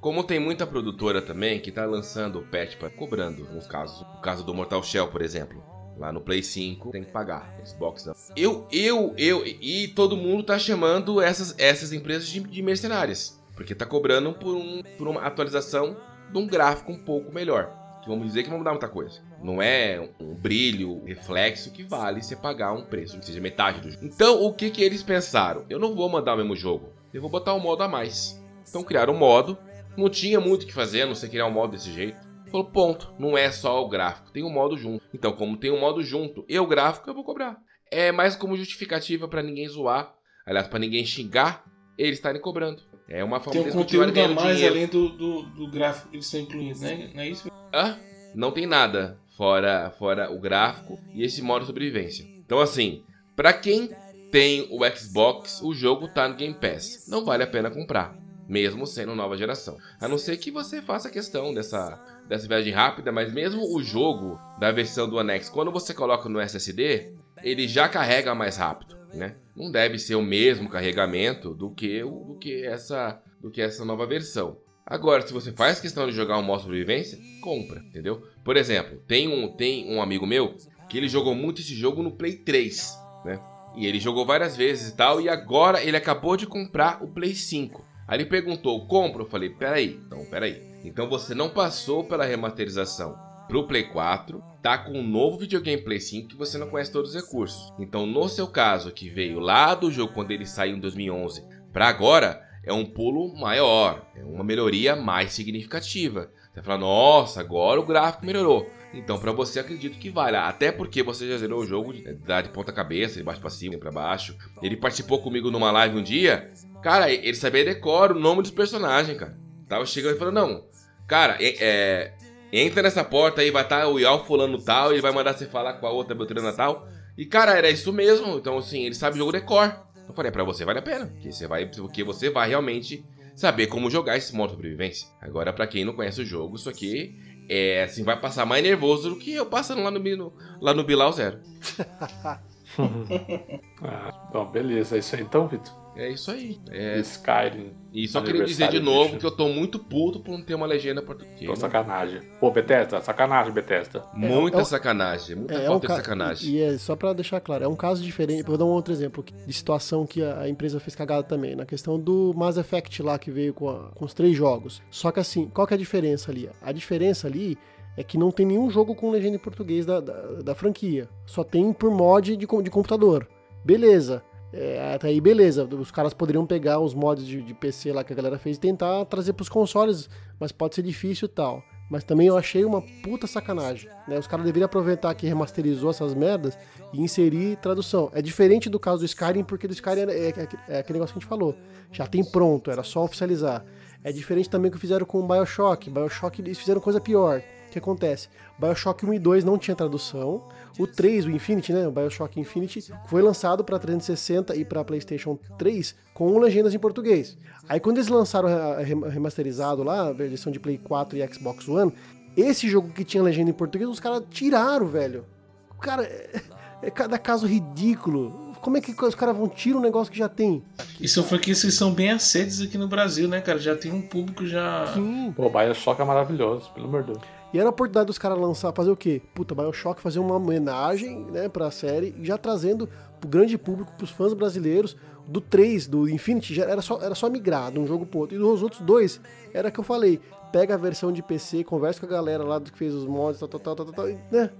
Como 0.00 0.24
tem 0.24 0.40
muita 0.40 0.66
produtora 0.66 1.22
também 1.22 1.60
que 1.60 1.70
tá 1.70 1.84
lançando 1.86 2.40
o 2.40 2.42
patch 2.42 2.76
para 2.76 2.90
cobrando, 2.90 3.44
nos 3.52 3.66
casos, 3.66 4.00
no 4.14 4.20
caso 4.20 4.44
do 4.44 4.52
Mortal 4.52 4.82
Shell, 4.82 5.06
por 5.08 5.22
exemplo. 5.22 5.62
Lá 5.96 6.12
no 6.12 6.20
Play 6.20 6.42
5 6.42 6.90
tem 6.90 7.04
que 7.04 7.10
pagar, 7.12 7.56
Xbox 7.64 8.04
não. 8.04 8.14
Eu, 8.36 8.66
eu, 8.70 9.14
eu 9.16 9.46
e 9.46 9.88
todo 9.94 10.16
mundo 10.16 10.42
tá 10.42 10.58
chamando 10.58 11.20
essas, 11.22 11.54
essas 11.58 11.92
empresas 11.92 12.28
de, 12.28 12.40
de 12.40 12.60
mercenárias, 12.60 13.40
porque 13.54 13.74
tá 13.74 13.86
cobrando 13.86 14.32
por, 14.34 14.54
um, 14.54 14.82
por 14.98 15.08
uma 15.08 15.22
atualização 15.22 15.96
de 16.30 16.36
um 16.38 16.46
gráfico 16.46 16.92
um 16.92 16.98
pouco 16.98 17.32
melhor. 17.32 17.85
Vamos 18.06 18.26
dizer 18.26 18.44
que 18.44 18.50
não 18.50 18.58
mudar 18.58 18.70
muita 18.70 18.88
coisa. 18.88 19.20
Não 19.42 19.60
é 19.60 20.08
um 20.20 20.34
brilho, 20.34 21.02
reflexo 21.04 21.72
que 21.72 21.82
vale 21.82 22.22
você 22.22 22.36
pagar 22.36 22.72
um 22.72 22.84
preço, 22.84 23.18
que 23.18 23.26
seja 23.26 23.40
metade 23.40 23.80
do 23.80 23.90
jogo. 23.90 24.04
Então, 24.04 24.44
o 24.44 24.54
que 24.54 24.70
que 24.70 24.82
eles 24.82 25.02
pensaram? 25.02 25.64
Eu 25.68 25.78
não 25.78 25.94
vou 25.94 26.08
mandar 26.08 26.34
o 26.34 26.36
mesmo 26.36 26.54
jogo, 26.54 26.92
eu 27.12 27.20
vou 27.20 27.30
botar 27.30 27.54
um 27.54 27.60
modo 27.60 27.82
a 27.82 27.88
mais. 27.88 28.40
Então 28.68 28.84
criaram 28.84 29.14
um 29.14 29.18
modo, 29.18 29.58
não 29.96 30.08
tinha 30.08 30.40
muito 30.40 30.62
o 30.62 30.66
que 30.66 30.72
fazer, 30.72 31.04
não 31.04 31.14
ser 31.14 31.28
criar 31.28 31.46
um 31.46 31.52
modo 31.52 31.72
desse 31.72 31.92
jeito. 31.92 32.18
Falou, 32.50 32.70
ponto, 32.70 33.12
não 33.18 33.36
é 33.36 33.50
só 33.50 33.84
o 33.84 33.88
gráfico, 33.88 34.30
tem 34.30 34.44
um 34.44 34.50
modo 34.50 34.76
junto. 34.76 35.04
Então, 35.12 35.32
como 35.32 35.56
tem 35.56 35.72
um 35.72 35.80
modo 35.80 36.02
junto 36.02 36.44
e 36.48 36.58
o 36.58 36.66
gráfico, 36.66 37.10
eu 37.10 37.14
vou 37.14 37.24
cobrar. 37.24 37.58
É 37.90 38.12
mais 38.12 38.36
como 38.36 38.56
justificativa 38.56 39.26
pra 39.26 39.42
ninguém 39.42 39.68
zoar, 39.68 40.14
aliás, 40.46 40.68
pra 40.68 40.78
ninguém 40.78 41.04
xingar, 41.04 41.64
eles 41.98 42.18
estarem 42.18 42.40
cobrando. 42.40 42.82
É 43.08 43.22
uma 43.22 43.38
forma 43.40 43.62
Tem 43.62 43.70
um 43.70 43.74
conteúdo 43.74 44.20
a 44.20 44.28
mais 44.28 44.56
dinheiro. 44.56 44.74
além 44.74 44.86
do, 44.88 45.08
do, 45.10 45.42
do 45.42 45.66
gráfico 45.68 46.08
que 46.08 46.16
eles 46.16 46.26
estão 46.26 46.40
incluindo, 46.40 46.80
né? 46.80 47.10
Não 47.14 47.22
é 47.22 47.28
isso? 47.28 47.48
Hã? 47.72 47.98
Não 48.34 48.50
tem 48.50 48.66
nada 48.66 49.18
fora, 49.36 49.90
fora 49.98 50.30
o 50.32 50.40
gráfico 50.40 50.98
e 51.14 51.22
esse 51.22 51.40
modo 51.40 51.60
de 51.60 51.66
sobrevivência. 51.66 52.26
Então, 52.44 52.58
assim, 52.58 53.02
pra 53.36 53.52
quem 53.52 53.90
tem 54.32 54.66
o 54.70 54.80
Xbox, 54.96 55.60
o 55.62 55.72
jogo 55.72 56.08
tá 56.08 56.28
no 56.28 56.34
Game 56.34 56.54
Pass. 56.54 57.06
Não 57.08 57.24
vale 57.24 57.44
a 57.44 57.46
pena 57.46 57.70
comprar, 57.70 58.16
mesmo 58.48 58.86
sendo 58.86 59.14
nova 59.14 59.36
geração. 59.36 59.76
A 60.00 60.08
não 60.08 60.18
ser 60.18 60.36
que 60.36 60.50
você 60.50 60.82
faça 60.82 61.10
questão 61.10 61.54
dessa, 61.54 61.98
dessa 62.28 62.48
viagem 62.48 62.72
rápida, 62.72 63.12
mas 63.12 63.32
mesmo 63.32 63.62
o 63.74 63.82
jogo 63.82 64.38
da 64.58 64.72
versão 64.72 65.08
do 65.08 65.16
One 65.16 65.32
X, 65.32 65.48
quando 65.48 65.70
você 65.70 65.94
coloca 65.94 66.28
no 66.28 66.40
SSD, 66.40 67.14
ele 67.42 67.68
já 67.68 67.88
carrega 67.88 68.34
mais 68.34 68.56
rápido. 68.56 68.96
Né? 69.16 69.36
Não 69.54 69.70
deve 69.70 69.98
ser 69.98 70.14
o 70.14 70.22
mesmo 70.22 70.68
carregamento 70.68 71.54
do 71.54 71.70
que, 71.70 72.02
do 72.02 72.36
que, 72.40 72.64
essa, 72.64 73.20
do 73.40 73.50
que 73.50 73.60
essa 73.60 73.84
nova 73.84 74.06
versão. 74.06 74.58
Agora, 74.84 75.26
se 75.26 75.32
você 75.32 75.50
faz 75.50 75.80
questão 75.80 76.06
de 76.06 76.12
jogar 76.12 76.38
um 76.38 76.42
modo 76.42 76.62
sobrevivência, 76.62 77.18
compra, 77.40 77.80
entendeu? 77.80 78.22
Por 78.44 78.56
exemplo, 78.56 78.98
tem 79.06 79.26
um, 79.26 79.48
tem 79.48 79.92
um 79.92 80.00
amigo 80.00 80.26
meu 80.26 80.56
que 80.88 80.96
ele 80.96 81.08
jogou 81.08 81.34
muito 81.34 81.60
esse 81.60 81.74
jogo 81.74 82.02
no 82.02 82.12
Play 82.12 82.36
3, 82.36 82.96
né? 83.24 83.40
E 83.74 83.86
ele 83.86 83.98
jogou 83.98 84.24
várias 84.24 84.56
vezes 84.56 84.90
e 84.90 84.96
tal, 84.96 85.20
e 85.20 85.28
agora 85.28 85.82
ele 85.82 85.96
acabou 85.96 86.36
de 86.36 86.46
comprar 86.46 87.02
o 87.02 87.08
Play 87.08 87.34
5. 87.34 87.84
Aí 88.06 88.18
ele 88.18 88.26
perguntou, 88.26 88.86
compra? 88.86 89.22
Eu 89.22 89.26
falei, 89.26 89.50
peraí, 89.50 90.00
então 90.06 90.24
peraí. 90.26 90.62
Então 90.84 91.08
você 91.08 91.34
não 91.34 91.50
passou 91.50 92.04
pela 92.04 92.24
remasterização 92.24 93.25
pro 93.48 93.66
Play 93.66 93.84
4, 93.84 94.42
tá 94.62 94.76
com 94.78 94.92
um 94.92 95.06
novo 95.06 95.38
videogame 95.38 95.82
Play 95.82 96.00
5 96.00 96.28
que 96.28 96.36
você 96.36 96.58
não 96.58 96.68
conhece 96.68 96.92
todos 96.92 97.14
os 97.14 97.22
recursos. 97.22 97.72
Então 97.78 98.06
no 98.06 98.28
seu 98.28 98.46
caso, 98.46 98.92
que 98.92 99.08
veio 99.08 99.38
lá 99.38 99.74
do 99.74 99.90
jogo 99.90 100.12
quando 100.12 100.30
ele 100.30 100.46
saiu 100.46 100.76
em 100.76 100.80
2011 100.80 101.44
para 101.72 101.88
agora, 101.88 102.42
é 102.64 102.72
um 102.72 102.84
pulo 102.84 103.34
maior, 103.38 104.04
é 104.16 104.24
uma 104.24 104.42
melhoria 104.42 104.96
mais 104.96 105.32
significativa. 105.32 106.30
Você 106.52 106.62
fala, 106.62 106.78
nossa, 106.78 107.40
agora 107.40 107.78
o 107.78 107.84
gráfico 107.84 108.24
melhorou. 108.24 108.66
Então, 108.94 109.18
para 109.18 109.30
você, 109.30 109.60
acredito 109.60 109.98
que 109.98 110.08
vale. 110.08 110.38
Até 110.38 110.72
porque 110.72 111.02
você 111.02 111.28
já 111.28 111.36
zerou 111.36 111.60
o 111.60 111.66
jogo 111.66 111.92
de, 111.92 112.02
de 112.02 112.48
ponta 112.48 112.72
cabeça, 112.72 113.16
de 113.16 113.22
baixo 113.22 113.42
para 113.42 113.50
cima, 113.50 113.76
para 113.76 113.92
baixo. 113.92 114.34
Ele 114.62 114.74
participou 114.74 115.20
comigo 115.20 115.50
numa 115.50 115.70
live 115.70 115.98
um 115.98 116.02
dia. 116.02 116.50
Cara, 116.82 117.12
ele 117.12 117.34
sabia 117.34 117.62
decor 117.62 118.12
o 118.12 118.18
nome 118.18 118.40
dos 118.40 118.50
personagens, 118.50 119.18
cara. 119.18 119.38
Tava 119.68 119.84
chegando 119.84 120.16
e 120.16 120.18
falando, 120.18 120.34
não, 120.34 120.64
cara, 121.06 121.36
é, 121.40 121.56
é, 121.60 122.14
entra 122.52 122.82
nessa 122.82 123.04
porta 123.04 123.40
aí, 123.40 123.50
vai 123.50 123.62
estar 123.62 123.82
tá 123.82 123.88
o 123.88 123.98
Yal 123.98 124.24
fulano 124.24 124.58
tal, 124.62 124.92
ele 124.92 125.02
vai 125.02 125.12
mandar 125.12 125.34
você 125.34 125.46
falar 125.46 125.74
com 125.74 125.86
a 125.86 125.90
outra 125.90 126.14
Beltrana 126.14 126.52
tal. 126.52 126.88
E, 127.16 127.24
cara, 127.24 127.56
era 127.56 127.70
isso 127.70 127.92
mesmo. 127.92 128.36
Então, 128.36 128.58
assim, 128.58 128.84
ele 128.84 128.94
sabe 128.94 129.16
o 129.16 129.18
jogo 129.18 129.32
decor. 129.32 129.74
Eu 130.06 130.14
falei, 130.14 130.30
para 130.30 130.44
você 130.44 130.64
vale 130.64 130.78
a 130.78 130.82
pena, 130.82 131.06
porque 131.06 131.32
você 131.32 131.46
vai, 131.46 131.66
porque 131.66 132.04
você 132.04 132.30
vai 132.30 132.48
realmente 132.48 133.04
saber 133.34 133.66
como 133.66 133.90
jogar 133.90 134.16
esse 134.16 134.34
modo 134.34 134.50
de 134.50 134.56
sobrevivência. 134.56 135.08
Agora, 135.20 135.52
para 135.52 135.66
quem 135.66 135.84
não 135.84 135.94
conhece 135.94 136.22
o 136.22 136.24
jogo, 136.24 136.56
isso 136.56 136.70
aqui 136.70 137.18
é 137.48 137.84
assim, 137.84 138.02
vai 138.02 138.18
passar 138.18 138.46
mais 138.46 138.62
nervoso 138.62 139.10
do 139.10 139.18
que 139.18 139.32
eu 139.32 139.46
passando 139.46 139.82
lá 139.82 139.90
no, 139.90 139.98
no 139.98 140.32
lá 140.60 140.72
no 140.72 140.84
Bilal 140.84 141.12
Zero. 141.12 141.40
ah, 143.82 144.28
bom, 144.32 144.46
beleza, 144.46 144.96
é 144.96 144.98
isso 144.98 145.14
aí 145.16 145.22
então, 145.22 145.46
Vitor. 145.46 145.86
É 145.96 146.10
isso 146.10 146.30
aí. 146.30 146.60
É... 146.70 146.98
Skyrim. 147.00 147.72
E 147.92 148.06
só 148.06 148.20
queria 148.20 148.44
dizer 148.44 148.68
de 148.68 148.78
novo 148.78 149.16
que 149.16 149.24
eu 149.24 149.30
tô 149.30 149.48
muito 149.48 149.78
puto 149.78 150.20
por 150.20 150.32
não 150.32 150.44
ter 150.44 150.54
uma 150.54 150.66
legenda 150.66 151.00
portuguesa. 151.00 151.46
Tô 151.46 151.56
sacanagem. 151.56 152.20
Pô, 152.38 152.50
Bethesda, 152.50 153.00
sacanagem, 153.00 153.50
Bethesda. 153.50 154.04
É, 154.14 154.18
muita 154.18 154.60
é, 154.60 154.64
sacanagem, 154.64 155.36
muita 155.36 155.54
é, 155.54 155.66
falta 155.66 155.86
é 155.86 155.90
um 155.90 155.96
de 155.96 156.02
sacanagem. 156.02 156.50
E, 156.50 156.56
e, 156.56 156.62
é 156.62 156.76
só 156.76 156.94
pra 156.94 157.14
deixar 157.14 157.40
claro, 157.40 157.64
é 157.64 157.68
um 157.68 157.74
caso 157.74 158.02
diferente. 158.02 158.42
Vou 158.42 158.58
dar 158.58 158.66
um 158.66 158.68
outro 158.68 158.92
exemplo 158.92 159.24
de 159.24 159.52
situação 159.52 160.06
que 160.06 160.22
a, 160.22 160.46
empresa 160.46 160.78
fez 160.78 160.94
cagada 160.94 161.22
também. 161.22 161.56
Na 161.56 161.64
questão 161.64 161.98
do 161.98 162.34
Mass 162.36 162.58
Effect 162.58 163.02
lá, 163.02 163.18
que 163.18 163.30
veio 163.30 163.54
com, 163.54 163.70
a, 163.70 163.90
com 163.94 164.04
os 164.04 164.12
três 164.12 164.36
jogos. 164.36 164.82
Só 164.90 165.10
que 165.10 165.20
assim, 165.20 165.48
qual 165.48 165.66
que 165.66 165.72
é 165.72 165.76
a 165.76 165.78
diferença 165.78 166.30
ali? 166.30 166.50
A 166.60 166.72
diferença 166.72 167.26
ali 167.26 167.56
é 167.96 168.04
que 168.04 168.18
não 168.18 168.30
tem 168.30 168.44
nenhum 168.44 168.70
jogo 168.70 168.94
com 168.94 169.10
legenda 169.10 169.36
em 169.36 169.40
português 169.40 169.86
da, 169.86 170.00
da, 170.00 170.22
da 170.42 170.54
franquia. 170.54 171.08
Só 171.24 171.42
tem 171.42 171.72
por 171.72 171.90
mod 171.90 172.36
de, 172.36 172.46
de 172.46 172.70
computador. 172.70 173.26
Beleza. 173.64 174.22
É, 174.52 174.94
até 174.94 175.08
aí, 175.08 175.20
beleza. 175.20 175.64
Os 175.64 175.90
caras 175.90 176.14
poderiam 176.14 176.46
pegar 176.46 176.78
os 176.80 176.94
mods 176.94 177.26
de, 177.26 177.42
de 177.42 177.54
PC 177.54 177.92
lá 177.92 178.04
que 178.04 178.12
a 178.12 178.16
galera 178.16 178.38
fez 178.38 178.56
e 178.56 178.60
tentar 178.60 179.04
trazer 179.06 179.32
pros 179.32 179.48
consoles, 179.48 180.08
mas 180.38 180.52
pode 180.52 180.74
ser 180.74 180.82
difícil 180.82 181.26
e 181.26 181.30
tal. 181.30 181.62
Mas 181.90 182.02
também 182.02 182.26
eu 182.26 182.36
achei 182.36 182.64
uma 182.64 182.82
puta 183.02 183.26
sacanagem. 183.26 183.88
Né? 184.08 184.18
Os 184.18 184.26
caras 184.26 184.44
deveriam 184.44 184.66
aproveitar 184.66 185.14
que 185.14 185.26
remasterizou 185.26 185.90
essas 185.90 186.14
merdas 186.14 186.58
e 186.92 187.00
inserir 187.00 187.56
tradução. 187.56 188.10
É 188.12 188.20
diferente 188.20 188.68
do 188.68 188.78
caso 188.78 189.00
do 189.00 189.04
Skyrim, 189.04 189.44
porque 189.44 189.68
do 189.68 189.72
Skyrim 189.72 190.00
é, 190.00 190.28
é, 190.28 190.48
é, 190.68 190.78
aquele 190.80 190.98
negócio 190.98 191.14
que 191.14 191.18
a 191.18 191.20
gente 191.20 191.28
falou. 191.28 191.54
Já 191.92 192.06
tem 192.06 192.24
pronto, 192.24 192.70
era 192.70 192.82
só 192.82 193.04
oficializar. 193.04 193.64
É 194.02 194.10
diferente 194.10 194.50
também 194.50 194.70
que 194.70 194.78
fizeram 194.78 195.06
com 195.06 195.20
o 195.20 195.26
Bioshock. 195.26 195.90
Bioshock 195.90 196.40
eles 196.40 196.58
fizeram 196.58 196.80
coisa 196.80 197.00
pior. 197.00 197.42
O 197.76 197.78
que 197.78 197.80
acontece? 197.80 198.28
Bioshock 198.58 199.04
1 199.04 199.12
e 199.12 199.18
2 199.18 199.44
não 199.44 199.58
tinha 199.58 199.76
tradução. 199.76 200.42
O 200.78 200.86
3, 200.86 201.26
o 201.26 201.30
Infinity, 201.30 201.74
né, 201.74 201.86
o 201.86 201.90
BioShock 201.90 202.40
Infinity, 202.40 202.90
foi 203.06 203.20
lançado 203.20 203.62
para 203.62 203.78
360 203.78 204.56
e 204.56 204.64
para 204.64 204.82
PlayStation 204.82 205.38
3 205.58 205.94
com 206.14 206.38
legendas 206.38 206.72
em 206.72 206.78
português. 206.78 207.36
Aí 207.68 207.78
quando 207.78 207.98
eles 207.98 208.08
lançaram 208.08 208.48
a 208.48 208.78
remasterizado 208.78 209.82
lá, 209.82 210.08
a 210.08 210.12
versão 210.12 210.50
de 210.50 210.58
Play 210.58 210.78
4 210.78 211.18
e 211.18 211.34
Xbox 211.34 211.68
One, 211.68 211.92
esse 212.34 212.66
jogo 212.66 212.88
que 212.88 213.04
tinha 213.04 213.22
legenda 213.22 213.50
em 213.50 213.54
português, 213.54 213.90
os 213.90 214.00
caras 214.00 214.22
tiraram, 214.30 214.86
velho. 214.86 215.26
O 215.70 215.78
cara 215.78 216.02
é, 216.02 216.40
é 216.82 216.90
cada 216.90 217.18
caso 217.18 217.46
ridículo. 217.46 218.46
Como 218.60 218.76
é 218.76 218.80
que 218.80 218.92
os 219.04 219.14
caras 219.14 219.36
vão 219.36 219.48
tirar 219.48 219.78
um 219.78 219.82
negócio 219.82 220.12
que 220.12 220.18
já 220.18 220.28
tem? 220.28 220.62
Isso 221.00 221.22
foi 221.22 221.38
que 221.38 221.54
vocês 221.54 221.74
são 221.74 221.92
bem 221.92 222.10
acedos 222.10 222.60
aqui 222.60 222.76
no 222.76 222.88
Brasil, 222.88 223.28
né, 223.28 223.40
cara? 223.40 223.58
Já 223.58 223.76
tem 223.76 223.92
um 223.92 224.02
público 224.02 224.46
já. 224.46 224.86
Sim. 224.92 225.32
Pô, 225.36 225.48
Bioshock 225.48 226.00
é 226.00 226.04
maravilhoso, 226.04 226.70
pelo 226.72 226.86
amor 226.86 227.04
de 227.04 227.12
Deus. 227.12 227.35
E 227.56 227.58
era 227.58 227.70
a 227.70 227.70
oportunidade 227.70 228.08
dos 228.08 228.18
caras 228.18 228.38
lançar, 228.38 228.70
fazer 228.74 228.90
o 228.90 228.96
quê? 228.96 229.22
Puta, 229.34 229.54
Bioshock 229.54 229.98
fazer 229.98 230.18
uma 230.18 230.34
homenagem, 230.36 231.24
né, 231.24 231.48
pra 231.48 231.70
série, 231.70 232.14
já 232.20 232.36
trazendo 232.36 232.86
pro 233.18 233.30
grande 233.30 233.56
público, 233.56 233.90
pros 233.96 234.10
fãs 234.10 234.34
brasileiros, 234.34 234.94
do 235.26 235.40
3, 235.40 235.86
do 235.86 236.06
Infinity, 236.06 236.52
já 236.52 236.66
era 236.66 236.82
só, 236.82 237.00
era 237.00 237.14
só 237.14 237.30
migrar 237.30 237.72
de 237.72 237.78
um 237.78 237.86
jogo 237.86 238.04
pro 238.04 238.18
outro. 238.18 238.36
E 238.36 238.38
dos 238.38 238.62
outros 238.62 238.82
dois, 238.82 239.18
era 239.54 239.70
que 239.70 239.80
eu 239.80 239.84
falei, 239.84 240.20
pega 240.52 240.74
a 240.74 240.76
versão 240.76 241.10
de 241.10 241.22
PC, 241.22 241.64
conversa 241.64 241.98
com 241.98 242.04
a 242.04 242.10
galera 242.10 242.44
lá 242.44 242.58
do 242.58 242.70
que 242.70 242.76
fez 242.76 242.92
os 242.92 243.06
mods, 243.06 243.40
tal, 243.40 243.48
tal, 243.48 243.60
tal, 243.60 243.74
tal, 243.74 243.86
tal, 243.86 244.06
né? 244.30 244.50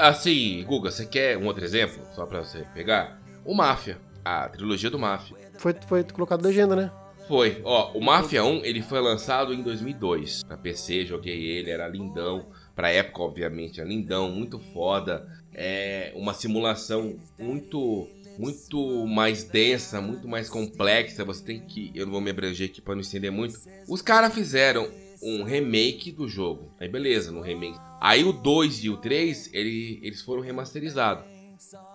Assim, 0.00 0.64
Guga, 0.64 0.90
você 0.90 1.04
quer 1.04 1.36
um 1.36 1.44
outro 1.44 1.62
exemplo? 1.62 2.02
Só 2.14 2.24
pra 2.24 2.42
você 2.42 2.64
pegar? 2.72 3.20
O 3.44 3.54
Mafia, 3.54 3.98
a 4.24 4.48
trilogia 4.48 4.88
do 4.88 4.98
Mafia. 4.98 5.36
Foi, 5.58 5.76
foi 5.86 6.02
colocado 6.04 6.42
legenda, 6.42 6.74
né? 6.74 6.90
Foi. 7.28 7.60
Ó, 7.64 7.92
o 7.92 8.00
Mafia 8.00 8.44
1, 8.44 8.64
ele 8.64 8.82
foi 8.82 9.00
lançado 9.00 9.52
em 9.52 9.62
2002. 9.62 10.44
Pra 10.44 10.56
PC, 10.56 11.06
joguei 11.06 11.42
ele, 11.44 11.70
era 11.70 11.88
lindão. 11.88 12.46
Pra 12.74 12.90
época, 12.90 13.22
obviamente, 13.22 13.80
era 13.80 13.88
lindão, 13.88 14.30
muito 14.30 14.58
foda. 14.72 15.26
É 15.52 16.12
uma 16.14 16.34
simulação 16.34 17.18
muito 17.38 18.08
muito 18.38 19.06
mais 19.06 19.44
densa, 19.44 20.00
muito 20.00 20.28
mais 20.28 20.48
complexa. 20.48 21.24
Você 21.24 21.44
tem 21.44 21.60
que. 21.60 21.90
Eu 21.94 22.06
não 22.06 22.12
vou 22.12 22.20
me 22.20 22.30
abranger 22.30 22.68
aqui 22.68 22.80
para 22.80 22.94
não 22.94 23.00
estender 23.00 23.32
muito. 23.32 23.58
Os 23.88 24.02
caras 24.02 24.34
fizeram 24.34 24.88
um 25.22 25.42
remake 25.42 26.12
do 26.12 26.28
jogo. 26.28 26.70
Aí 26.78 26.88
beleza, 26.88 27.32
no 27.32 27.40
remake. 27.40 27.78
Aí 28.00 28.24
o 28.24 28.32
2 28.32 28.84
e 28.84 28.90
o 28.90 28.98
3, 28.98 29.50
ele, 29.52 29.98
eles 30.02 30.20
foram 30.20 30.42
remasterizados. 30.42 31.24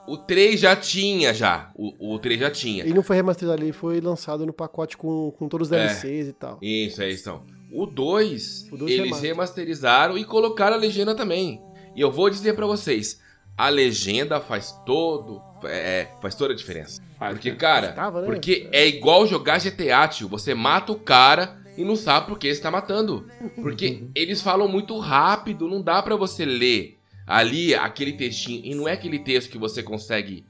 O 0.07 0.17
3 0.17 0.59
já 0.59 0.75
tinha, 0.75 1.33
já. 1.33 1.71
O, 1.75 2.15
o 2.15 2.19
3 2.19 2.39
já 2.39 2.51
tinha. 2.51 2.85
E 2.85 2.93
não 2.93 3.03
foi 3.03 3.15
remasterizado, 3.15 3.61
ele 3.61 3.71
foi 3.71 4.01
lançado 4.01 4.45
no 4.45 4.53
pacote 4.53 4.97
com, 4.97 5.31
com 5.37 5.47
todos 5.47 5.67
os 5.67 5.69
DLCs 5.69 6.27
é, 6.27 6.29
e 6.29 6.33
tal. 6.33 6.57
Isso, 6.61 7.01
é 7.01 7.09
isso. 7.09 7.29
Então. 7.29 7.43
O 7.71 7.85
2, 7.85 8.69
eles 8.87 9.21
remasterizaram 9.21 10.17
e 10.17 10.25
colocaram 10.25 10.75
a 10.75 10.79
legenda 10.79 11.15
também. 11.15 11.61
E 11.95 12.01
eu 12.01 12.11
vou 12.11 12.29
dizer 12.29 12.53
para 12.53 12.65
vocês, 12.65 13.21
a 13.57 13.69
legenda 13.69 14.41
faz 14.41 14.73
todo, 14.85 15.41
é, 15.63 16.07
faz 16.21 16.35
toda 16.35 16.53
a 16.53 16.55
diferença. 16.55 17.01
Porque, 17.17 17.51
cara, 17.53 17.93
né? 17.93 18.25
porque 18.25 18.67
é 18.71 18.87
igual 18.87 19.27
jogar 19.27 19.59
GTA, 19.59 20.07
tio. 20.07 20.27
Você 20.27 20.53
mata 20.53 20.91
o 20.91 20.99
cara 20.99 21.61
e 21.77 21.85
não 21.85 21.95
sabe 21.95 22.27
por 22.27 22.39
que 22.39 22.47
está 22.47 22.71
matando. 22.71 23.27
Porque 23.55 24.03
eles 24.15 24.41
falam 24.41 24.67
muito 24.67 24.97
rápido, 24.99 25.67
não 25.67 25.81
dá 25.81 26.01
para 26.01 26.15
você 26.15 26.43
ler 26.43 27.00
ali 27.25 27.73
aquele 27.75 28.13
textinho. 28.13 28.61
E 28.63 28.75
não 28.75 28.87
é 28.87 28.93
aquele 28.93 29.19
texto 29.19 29.49
que 29.49 29.57
você 29.57 29.81
consegue 29.81 30.45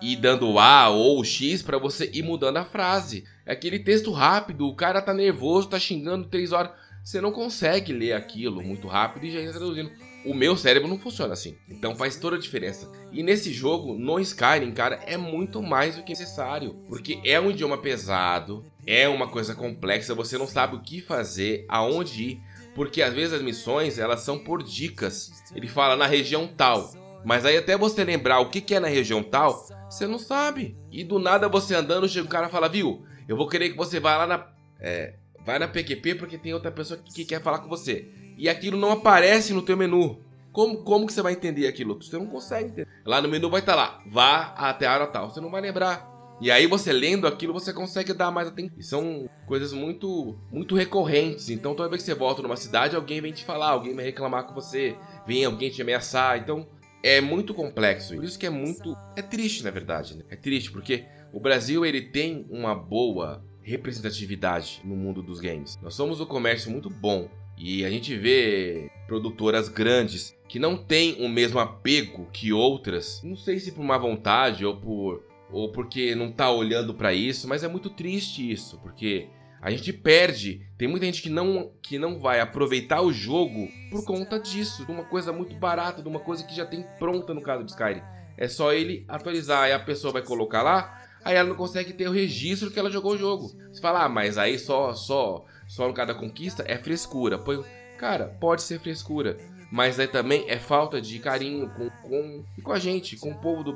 ir 0.00 0.16
dando 0.16 0.58
A 0.58 0.88
ou 0.90 1.24
X 1.24 1.62
para 1.62 1.78
você 1.78 2.10
ir 2.12 2.22
mudando 2.22 2.58
a 2.58 2.64
frase. 2.64 3.24
É 3.46 3.52
aquele 3.52 3.78
texto 3.78 4.12
rápido, 4.12 4.66
o 4.66 4.74
cara 4.74 5.00
tá 5.00 5.14
nervoso, 5.14 5.68
tá 5.68 5.78
xingando 5.78 6.28
três 6.28 6.52
horas. 6.52 6.72
Você 7.02 7.20
não 7.20 7.32
consegue 7.32 7.92
ler 7.92 8.14
aquilo 8.14 8.62
muito 8.62 8.88
rápido 8.88 9.26
e 9.26 9.32
já 9.32 9.40
está 9.40 9.58
traduzindo. 9.58 9.90
O 10.24 10.32
meu 10.32 10.56
cérebro 10.56 10.88
não 10.88 10.98
funciona 10.98 11.34
assim. 11.34 11.54
Então 11.68 11.94
faz 11.94 12.16
toda 12.16 12.36
a 12.36 12.38
diferença. 12.40 12.90
E 13.12 13.22
nesse 13.22 13.52
jogo, 13.52 13.92
no 13.92 14.18
Skyrim, 14.18 14.72
cara, 14.72 15.00
é 15.06 15.18
muito 15.18 15.62
mais 15.62 15.96
do 15.96 16.02
que 16.02 16.12
necessário. 16.12 16.74
Porque 16.88 17.20
é 17.22 17.38
um 17.38 17.50
idioma 17.50 17.76
pesado, 17.76 18.64
é 18.86 19.06
uma 19.06 19.28
coisa 19.28 19.54
complexa, 19.54 20.14
você 20.14 20.38
não 20.38 20.46
sabe 20.46 20.76
o 20.76 20.80
que 20.80 21.02
fazer, 21.02 21.66
aonde 21.68 22.22
ir 22.22 22.42
porque 22.74 23.02
às 23.02 23.14
vezes 23.14 23.34
as 23.34 23.42
missões 23.42 23.98
elas 23.98 24.20
são 24.20 24.38
por 24.38 24.62
dicas. 24.62 25.44
Ele 25.54 25.68
fala 25.68 25.96
na 25.96 26.06
região 26.06 26.46
tal, 26.46 26.92
mas 27.24 27.46
aí 27.46 27.56
até 27.56 27.76
você 27.76 28.04
lembrar 28.04 28.40
o 28.40 28.50
que, 28.50 28.74
é 28.74 28.80
na 28.80 28.88
região 28.88 29.22
tal, 29.22 29.66
você 29.88 30.06
não 30.06 30.18
sabe. 30.18 30.76
E 30.90 31.02
do 31.02 31.18
nada 31.18 31.48
você 31.48 31.74
andando, 31.74 32.08
chega 32.08 32.26
o 32.26 32.30
cara 32.30 32.48
fala, 32.48 32.68
viu, 32.68 33.04
eu 33.26 33.36
vou 33.36 33.48
querer 33.48 33.70
que 33.70 33.76
você 33.76 33.98
vá 33.98 34.18
lá 34.18 34.26
na. 34.26 34.46
É, 34.78 35.14
vai 35.44 35.58
na 35.58 35.68
PQP 35.68 36.16
porque 36.16 36.36
tem 36.36 36.52
outra 36.52 36.70
pessoa 36.70 36.98
que, 37.02 37.12
que 37.12 37.24
quer 37.24 37.40
falar 37.40 37.60
com 37.60 37.68
você. 37.68 38.08
E 38.36 38.48
aquilo 38.48 38.76
não 38.76 38.90
aparece 38.90 39.52
no 39.52 39.62
teu 39.62 39.76
menu. 39.76 40.20
Como, 40.52 40.84
como 40.84 41.06
que 41.06 41.12
você 41.12 41.22
vai 41.22 41.32
entender 41.32 41.66
aquilo? 41.66 42.00
Você 42.00 42.16
não 42.16 42.26
consegue 42.26 42.68
entender. 42.68 42.88
Lá 43.04 43.20
no 43.20 43.28
menu 43.28 43.50
vai 43.50 43.60
estar 43.60 43.74
lá, 43.74 44.00
vá 44.06 44.54
até 44.56 44.86
a 44.86 44.92
área 44.92 45.06
tal. 45.06 45.30
Você 45.30 45.40
não 45.40 45.50
vai 45.50 45.60
lembrar. 45.60 46.13
E 46.40 46.50
aí 46.50 46.66
você 46.66 46.92
lendo 46.92 47.26
aquilo, 47.26 47.52
você 47.52 47.72
consegue 47.72 48.12
dar 48.12 48.30
mais 48.30 48.48
atenção. 48.48 48.76
E 48.76 48.82
são 48.82 49.28
coisas 49.46 49.72
muito 49.72 50.36
muito 50.50 50.74
recorrentes. 50.74 51.48
Então 51.48 51.74
toda 51.74 51.88
vez 51.88 52.02
que 52.02 52.06
você 52.06 52.14
volta 52.14 52.42
numa 52.42 52.56
cidade, 52.56 52.96
alguém 52.96 53.20
vem 53.20 53.32
te 53.32 53.44
falar, 53.44 53.70
alguém 53.70 53.94
vai 53.94 54.04
reclamar 54.04 54.44
com 54.44 54.54
você, 54.54 54.96
vem 55.26 55.44
alguém 55.44 55.70
te 55.70 55.82
ameaçar. 55.82 56.38
Então, 56.38 56.66
é 57.04 57.20
muito 57.20 57.52
complexo. 57.52 58.14
Por 58.14 58.24
isso 58.24 58.38
que 58.38 58.46
é 58.46 58.50
muito. 58.50 58.96
É 59.14 59.20
triste, 59.20 59.62
na 59.62 59.70
verdade. 59.70 60.16
Né? 60.16 60.24
É 60.30 60.36
triste, 60.36 60.72
porque 60.72 61.04
o 61.32 61.38
Brasil 61.38 61.84
ele 61.84 62.00
tem 62.00 62.46
uma 62.48 62.74
boa 62.74 63.44
representatividade 63.62 64.80
no 64.82 64.96
mundo 64.96 65.22
dos 65.22 65.38
games. 65.38 65.78
Nós 65.82 65.94
somos 65.94 66.18
um 66.20 66.26
comércio 66.26 66.70
muito 66.70 66.88
bom. 66.88 67.28
E 67.58 67.84
a 67.84 67.90
gente 67.90 68.16
vê 68.16 68.90
produtoras 69.06 69.68
grandes 69.68 70.34
que 70.48 70.58
não 70.58 70.76
têm 70.76 71.24
o 71.24 71.28
mesmo 71.28 71.60
apego 71.60 72.26
que 72.32 72.52
outras. 72.52 73.22
Não 73.22 73.36
sei 73.36 73.60
se 73.60 73.72
por 73.72 73.84
má 73.84 73.98
vontade 73.98 74.64
ou 74.64 74.76
por 74.76 75.22
ou 75.54 75.70
porque 75.70 76.16
não 76.16 76.32
tá 76.32 76.50
olhando 76.50 76.92
para 76.92 77.14
isso, 77.14 77.46
mas 77.46 77.62
é 77.62 77.68
muito 77.68 77.88
triste 77.88 78.50
isso, 78.50 78.76
porque 78.82 79.28
a 79.62 79.70
gente 79.70 79.92
perde. 79.92 80.66
Tem 80.76 80.88
muita 80.88 81.06
gente 81.06 81.22
que 81.22 81.30
não, 81.30 81.70
que 81.80 81.96
não 81.96 82.18
vai 82.18 82.40
aproveitar 82.40 83.00
o 83.02 83.12
jogo 83.12 83.68
por 83.88 84.04
conta 84.04 84.40
disso, 84.40 84.84
de 84.84 84.90
uma 84.90 85.04
coisa 85.04 85.32
muito 85.32 85.54
barata, 85.54 86.02
de 86.02 86.08
uma 86.08 86.18
coisa 86.18 86.42
que 86.42 86.56
já 86.56 86.66
tem 86.66 86.84
pronta 86.98 87.32
no 87.32 87.40
caso 87.40 87.62
de 87.62 87.70
Skyrim. 87.70 88.02
É 88.36 88.48
só 88.48 88.72
ele 88.72 89.04
atualizar, 89.06 89.62
aí 89.62 89.72
a 89.72 89.78
pessoa 89.78 90.12
vai 90.12 90.22
colocar 90.22 90.60
lá, 90.60 91.00
aí 91.24 91.36
ela 91.36 91.48
não 91.48 91.56
consegue 91.56 91.92
ter 91.92 92.08
o 92.08 92.12
registro 92.12 92.72
que 92.72 92.78
ela 92.78 92.90
jogou 92.90 93.12
o 93.12 93.18
jogo. 93.18 93.52
Você 93.72 93.80
fala, 93.80 94.06
ah, 94.06 94.08
mas 94.08 94.36
aí 94.36 94.58
só, 94.58 94.92
só, 94.92 95.44
só 95.68 95.86
no 95.86 95.94
caso 95.94 96.08
da 96.08 96.18
conquista 96.18 96.64
é 96.66 96.76
frescura. 96.76 97.38
Pô, 97.38 97.64
cara, 97.96 98.36
pode 98.40 98.62
ser 98.62 98.80
frescura 98.80 99.38
mas 99.74 99.98
aí 99.98 100.06
também 100.06 100.44
é 100.46 100.56
falta 100.56 101.00
de 101.00 101.18
carinho 101.18 101.68
com, 101.70 101.90
com, 101.90 102.44
com 102.62 102.72
a 102.72 102.78
gente, 102.78 103.16
com 103.16 103.32
o 103.32 103.34
povo 103.34 103.64
do 103.64 103.74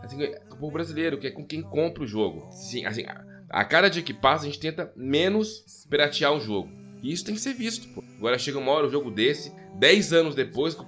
assim, 0.00 0.22
o 0.48 0.56
povo 0.56 0.70
brasileiro, 0.70 1.18
que 1.18 1.26
é 1.26 1.30
com 1.32 1.44
quem 1.44 1.60
compra 1.60 2.04
o 2.04 2.06
jogo. 2.06 2.46
Sim, 2.52 2.86
assim, 2.86 3.02
a, 3.02 3.24
a 3.48 3.64
cada 3.64 3.90
dia 3.90 4.00
que 4.00 4.14
passa 4.14 4.44
a 4.44 4.46
gente 4.46 4.60
tenta 4.60 4.92
menos 4.94 5.84
piratear 5.90 6.32
um 6.32 6.40
jogo. 6.40 6.70
E 7.02 7.12
isso 7.12 7.24
tem 7.24 7.34
que 7.34 7.40
ser 7.40 7.52
visto, 7.52 7.88
pô. 7.88 8.04
Agora 8.16 8.38
chega 8.38 8.60
uma 8.60 8.70
hora, 8.70 8.86
um 8.86 8.90
jogo 8.90 9.10
desse, 9.10 9.52
10 9.74 10.12
anos 10.12 10.34
depois, 10.36 10.78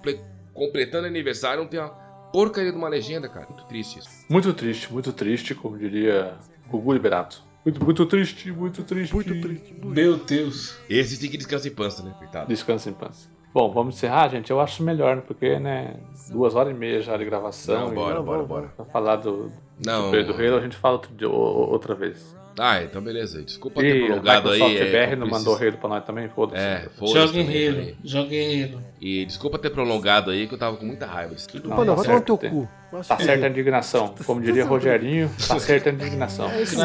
completando 0.54 1.08
aniversário, 1.08 1.64
não 1.64 1.68
tem 1.68 1.80
uma 1.80 1.90
porcaria 2.30 2.70
de 2.70 2.78
uma 2.78 2.88
legenda, 2.88 3.28
cara. 3.28 3.48
Muito 3.48 3.66
triste 3.66 3.98
isso. 3.98 4.10
Muito 4.28 4.54
triste, 4.54 4.92
muito 4.92 5.12
triste, 5.12 5.56
como 5.56 5.76
diria 5.76 6.38
Gugu 6.68 6.92
Liberato. 6.92 7.42
Muito, 7.64 7.84
muito 7.84 8.06
triste, 8.06 8.52
muito 8.52 8.84
triste. 8.84 9.12
Muito 9.12 9.40
triste. 9.40 9.72
Muito... 9.72 9.88
Meu 9.88 10.16
Deus. 10.18 10.78
Esse 10.88 11.18
tem 11.18 11.28
que 11.28 11.36
descansar 11.36 11.66
em 11.66 11.74
pança, 11.74 12.04
né? 12.04 12.14
Coitado. 12.16 12.46
Descansa 12.46 12.88
em 12.88 12.92
pança. 12.92 13.31
Bom, 13.52 13.70
vamos 13.70 13.96
encerrar, 13.96 14.28
gente. 14.28 14.50
Eu 14.50 14.60
acho 14.60 14.82
melhor, 14.82 15.16
né? 15.16 15.22
Porque, 15.26 15.58
né? 15.58 15.94
Duas 16.30 16.54
horas 16.54 16.74
e 16.74 16.78
meia 16.78 17.02
já 17.02 17.16
de 17.16 17.24
gravação. 17.24 17.88
Não, 17.88 17.94
bora, 17.94 18.22
bora, 18.22 18.42
bora. 18.42 18.68
Pra 18.74 18.84
falar 18.86 19.16
do, 19.16 19.52
não, 19.84 20.06
do 20.06 20.10
Pedro 20.10 20.34
Reino, 20.34 20.56
a 20.56 20.60
gente 20.60 20.76
fala 20.76 20.94
outro 20.94 21.14
dia, 21.14 21.28
outra 21.28 21.94
vez. 21.94 22.34
Ah, 22.58 22.82
então 22.82 23.00
beleza. 23.00 23.42
Desculpa 23.42 23.82
e 23.82 23.92
ter 23.92 24.06
prolongado 24.06 24.50
aí. 24.50 24.60
O 24.60 24.90
BR 24.90 24.96
é, 24.96 25.16
não 25.16 25.26
mandou 25.26 25.56
Halo 25.56 25.72
pra 25.72 25.88
nós 25.88 26.04
também? 26.04 26.28
Foda-se. 26.28 26.62
É, 26.62 26.88
foda-se. 26.98 27.14
Joga 27.14 27.38
em 27.38 27.68
Halo. 27.68 27.96
Joga 28.04 28.34
em 28.34 28.64
Halo. 28.64 28.82
E 29.00 29.24
desculpa 29.24 29.58
ter 29.58 29.70
prolongado 29.70 30.30
aí, 30.30 30.46
que 30.46 30.54
eu 30.54 30.58
tava 30.58 30.76
com 30.76 30.84
muita 30.84 31.06
raiva. 31.06 31.34
Desculpa 31.34 31.68
não, 31.68 31.84
não 31.84 31.96
vai 31.96 32.04
tomar 32.04 32.20
teu 32.20 32.38
cu. 32.38 32.68
Tá 33.08 33.18
certa 33.18 33.46
a 33.46 33.48
indignação. 33.48 34.14
Como 34.26 34.40
diria 34.40 34.64
Rogerinho, 34.64 35.30
tá 35.48 35.58
certa 35.58 35.90
a 35.90 35.92
indignação. 35.92 36.50
É 36.50 36.62
isso, 36.62 36.76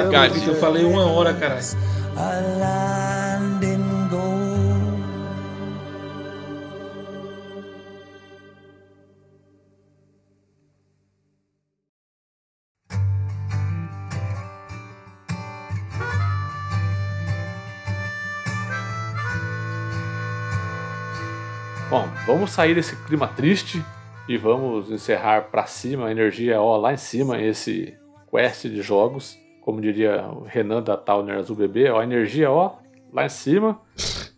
eu 0.50 0.56
falei 0.56 0.86
uma 0.86 1.06
hora, 1.06 1.34
caralho. 1.34 1.62
Bom, 21.90 22.06
vamos 22.26 22.52
sair 22.52 22.76
desse 22.76 22.98
clima 23.06 23.30
triste 23.30 23.82
e 24.28 24.36
vamos 24.36 24.92
encerrar 24.92 25.44
para 25.44 25.66
cima, 25.66 26.08
a 26.08 26.12
energia 26.12 26.62
ó, 26.62 26.76
lá 26.76 26.92
em 26.92 26.98
cima, 26.98 27.42
esse 27.42 27.96
quest 28.30 28.64
de 28.64 28.82
jogos. 28.82 29.38
Como 29.62 29.80
diria 29.80 30.28
o 30.28 30.44
Renan 30.44 30.84
da 30.84 30.98
Towner 30.98 31.38
Azul 31.38 31.56
Bebê, 31.56 31.90
ó, 31.90 32.02
a 32.02 32.04
energia 32.04 32.52
ó, 32.52 32.76
lá 33.14 33.26
em 33.26 33.30
cima. 33.30 33.80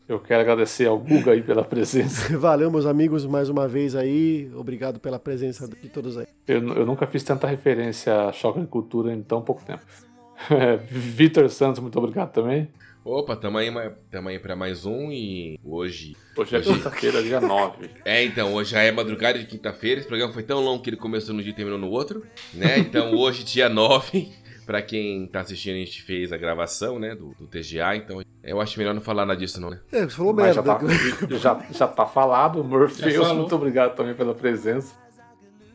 Eu 0.07 0.19
quero 0.19 0.41
agradecer 0.41 0.85
ao 0.85 0.99
Guga 0.99 1.31
aí 1.31 1.41
pela 1.41 1.63
presença. 1.63 2.29
Valeu, 2.37 2.69
meus 2.69 2.85
amigos, 2.85 3.25
mais 3.25 3.49
uma 3.49 3.67
vez 3.67 3.95
aí. 3.95 4.51
Obrigado 4.55 4.99
pela 4.99 5.17
presença 5.17 5.67
de 5.67 5.89
todos 5.89 6.19
aí. 6.19 6.27
Eu, 6.47 6.61
eu 6.75 6.85
nunca 6.85 7.07
fiz 7.07 7.23
tanta 7.23 7.47
referência 7.47 8.27
a 8.27 8.31
choque 8.31 8.59
de 8.59 8.67
cultura 8.67 9.11
em 9.11 9.23
tão 9.23 9.41
pouco 9.41 9.65
tempo. 9.65 9.83
Vitor 10.87 11.49
Santos, 11.49 11.79
muito 11.79 11.97
obrigado 11.97 12.31
também. 12.31 12.69
Opa, 13.11 13.35
tamo 13.35 13.57
aí, 13.57 13.71
tamo 14.11 14.29
aí 14.29 14.37
pra 14.37 14.55
mais 14.55 14.85
um 14.85 15.11
e 15.11 15.59
hoje. 15.63 16.15
Hoje 16.37 16.55
é 16.55 16.61
quinta-feira, 16.61 17.23
dia 17.23 17.41
9. 17.41 17.89
É, 18.05 18.23
então, 18.23 18.53
hoje 18.53 18.69
já 18.73 18.83
é 18.83 18.91
madrugada 18.91 19.39
de 19.39 19.47
quinta-feira. 19.47 19.99
Esse 19.99 20.07
programa 20.07 20.31
foi 20.31 20.43
tão 20.43 20.63
longo 20.63 20.83
que 20.83 20.91
ele 20.91 20.97
começou 20.97 21.33
num 21.33 21.41
dia 21.41 21.51
e 21.51 21.55
terminou 21.55 21.79
no 21.79 21.89
outro, 21.89 22.23
né? 22.53 22.77
Então, 22.77 23.15
hoje, 23.15 23.43
dia 23.43 23.67
9, 23.67 24.31
pra 24.63 24.83
quem 24.83 25.25
tá 25.25 25.39
assistindo, 25.39 25.73
a 25.73 25.79
gente 25.79 26.03
fez 26.03 26.31
a 26.31 26.37
gravação, 26.37 26.99
né, 26.99 27.15
do, 27.15 27.33
do 27.33 27.47
TGA. 27.47 27.95
Então, 27.95 28.21
eu 28.43 28.61
acho 28.61 28.77
melhor 28.77 28.93
não 28.93 29.01
falar 29.01 29.25
nada 29.25 29.39
disso, 29.39 29.59
não, 29.59 29.71
né? 29.71 29.79
É, 29.91 30.03
você 30.03 30.15
falou 30.15 30.31
merda. 30.31 30.53
Já 30.53 30.61
tá, 30.61 30.79
já, 31.31 31.65
já 31.71 31.87
tá 31.87 32.05
falado. 32.05 32.63
Morpheus, 32.63 33.31
muito 33.31 33.55
obrigado 33.55 33.95
também 33.95 34.13
pela 34.13 34.35
presença. 34.35 34.93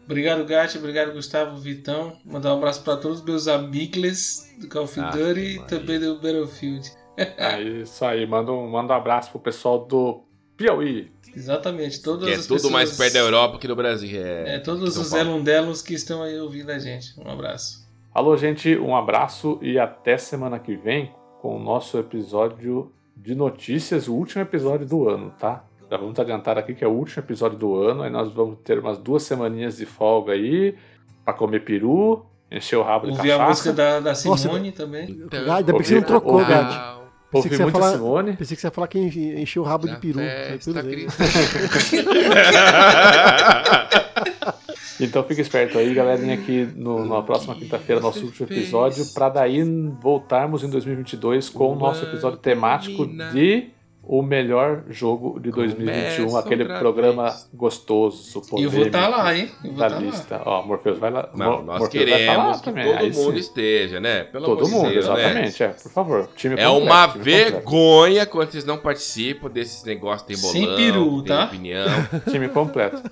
Obrigado, 0.04 0.44
Gatti. 0.44 0.78
Obrigado, 0.78 1.12
Gustavo 1.12 1.56
Vitão. 1.56 2.16
Mandar 2.24 2.54
um 2.54 2.58
abraço 2.58 2.84
para 2.84 2.96
todos 2.96 3.18
os 3.18 3.24
meus 3.24 3.48
amigos 3.48 4.52
do 4.60 4.68
Call 4.68 4.84
of 4.84 5.00
Duty 5.00 5.40
e 5.40 5.62
também 5.64 5.98
do 5.98 6.14
Battlefield. 6.20 7.03
É 7.16 7.60
isso 7.60 8.04
aí, 8.04 8.26
manda 8.26 8.52
um, 8.52 8.68
manda 8.68 8.92
um 8.92 8.96
abraço 8.96 9.30
pro 9.30 9.40
pessoal 9.40 9.84
do 9.84 10.22
Piauí. 10.56 11.10
Exatamente, 11.36 12.00
todas 12.00 12.26
que 12.26 12.34
é 12.34 12.36
as 12.36 12.46
tudo 12.46 12.56
pessoas... 12.56 12.72
mais 12.72 12.96
perto 12.96 13.14
da 13.14 13.18
Europa 13.20 13.58
que 13.58 13.66
do 13.66 13.74
Brasil. 13.74 14.20
É, 14.20 14.56
é 14.56 14.58
todos 14.58 14.96
os 14.96 15.12
elundelos 15.12 15.82
que 15.82 15.94
estão 15.94 16.22
aí 16.22 16.38
ouvindo 16.38 16.70
a 16.70 16.78
gente. 16.78 17.12
Um 17.18 17.28
abraço. 17.28 17.84
Alô, 18.14 18.36
gente, 18.36 18.76
um 18.76 18.94
abraço 18.94 19.58
e 19.60 19.78
até 19.78 20.16
semana 20.16 20.58
que 20.58 20.76
vem 20.76 21.12
com 21.40 21.56
o 21.56 21.58
nosso 21.58 21.98
episódio 21.98 22.92
de 23.16 23.34
notícias, 23.34 24.06
o 24.06 24.14
último 24.14 24.42
episódio 24.42 24.86
do 24.86 25.08
ano, 25.08 25.32
tá? 25.38 25.64
Já 25.90 25.96
vamos 25.96 26.18
adiantar 26.18 26.56
aqui 26.56 26.74
que 26.74 26.84
é 26.84 26.88
o 26.88 26.92
último 26.92 27.22
episódio 27.22 27.58
do 27.58 27.74
ano, 27.74 28.02
aí 28.02 28.10
nós 28.10 28.32
vamos 28.32 28.58
ter 28.64 28.78
umas 28.78 28.98
duas 28.98 29.24
semaninhas 29.24 29.76
de 29.76 29.86
folga 29.86 30.32
aí 30.32 30.76
para 31.24 31.34
comer 31.34 31.60
peru, 31.64 32.24
encher 32.50 32.76
o 32.76 32.82
rabo 32.82 33.08
Ouvir 33.08 33.22
de 33.22 33.28
cachaça. 33.28 33.32
Ouvir 33.32 33.44
a 33.44 33.48
música 33.48 33.72
da, 33.72 34.00
da 34.00 34.14
Simone 34.14 34.70
Nossa, 34.70 34.72
também. 34.72 35.10
Então, 35.10 35.40
ainda 35.52 35.72
bem 35.72 35.82
que 35.82 35.88
você 35.88 35.94
não 35.96 36.02
trocou, 36.02 36.44
Gad. 36.44 36.93
Pensei 37.34 37.50
que, 37.50 37.56
você 37.56 37.64
ia 37.64 37.70
falar, 37.70 37.92
Simone. 37.92 38.36
pensei 38.36 38.56
que 38.56 38.60
você 38.60 38.66
ia 38.68 38.70
falar 38.70 38.86
que 38.86 38.98
encheu 38.98 39.62
o 39.62 39.66
rabo 39.66 39.88
de 39.88 39.96
peru. 39.96 40.20
então 45.00 45.24
fica 45.24 45.40
esperto 45.40 45.78
aí, 45.78 45.92
galerinha, 45.92 46.34
aqui 46.34 46.68
no, 46.76 47.04
na 47.04 47.20
próxima 47.22 47.56
quinta-feira, 47.56 48.00
nosso 48.00 48.24
último 48.24 48.46
episódio, 48.46 49.04
para 49.12 49.28
daí 49.28 49.64
voltarmos 50.00 50.62
em 50.62 50.70
2022 50.70 51.48
com 51.48 51.72
o 51.72 51.76
nosso 51.76 52.04
episódio 52.04 52.38
temático 52.38 53.04
de 53.32 53.73
o 54.06 54.22
melhor 54.22 54.84
jogo 54.88 55.40
de 55.40 55.50
2021, 55.50 56.26
Começa 56.26 56.38
aquele 56.38 56.64
programa 56.64 57.24
vez. 57.24 57.48
gostoso, 57.54 58.40
polêmico. 58.42 58.60
E 58.60 58.64
eu 58.64 58.70
vou 58.70 58.86
estar 58.86 59.02
tá 59.02 59.08
lá, 59.08 59.36
hein? 59.36 59.50
Eu 59.64 59.72
da 59.72 59.90
tá 59.90 59.98
lista. 59.98 60.36
Lá. 60.36 60.42
Ó, 60.46 60.66
Morpheus 60.66 60.98
vai 60.98 61.10
lá. 61.10 61.30
Não, 61.34 61.62
nós 61.62 61.80
Morpheus 61.80 62.04
queremos 62.04 62.60
tá 62.60 62.72
que 62.72 62.82
todo 62.82 62.98
Aí, 62.98 63.12
mundo 63.12 63.32
sim. 63.32 63.38
esteja, 63.38 64.00
né? 64.00 64.24
Pelo 64.24 64.44
todo 64.44 64.68
mundo, 64.68 64.90
Deus, 64.90 65.06
né? 65.08 65.14
exatamente. 65.14 65.62
Né? 65.62 65.68
É, 65.68 65.72
por 65.72 65.92
favor. 65.92 66.28
Time 66.36 66.54
é 66.54 66.66
completo, 66.66 66.82
uma 66.86 67.06
vergonha 67.06 67.62
completo. 67.62 68.30
quando 68.30 68.50
vocês 68.50 68.64
não 68.64 68.78
participam 68.78 69.48
desses 69.48 69.84
negócios 69.84 70.26
tem 70.26 70.36
bolão, 70.36 70.52
Sem 70.52 70.76
peru, 70.76 71.22
tá? 71.24 71.44
opinião. 71.44 71.86
time 72.30 72.48
completo. 72.48 73.02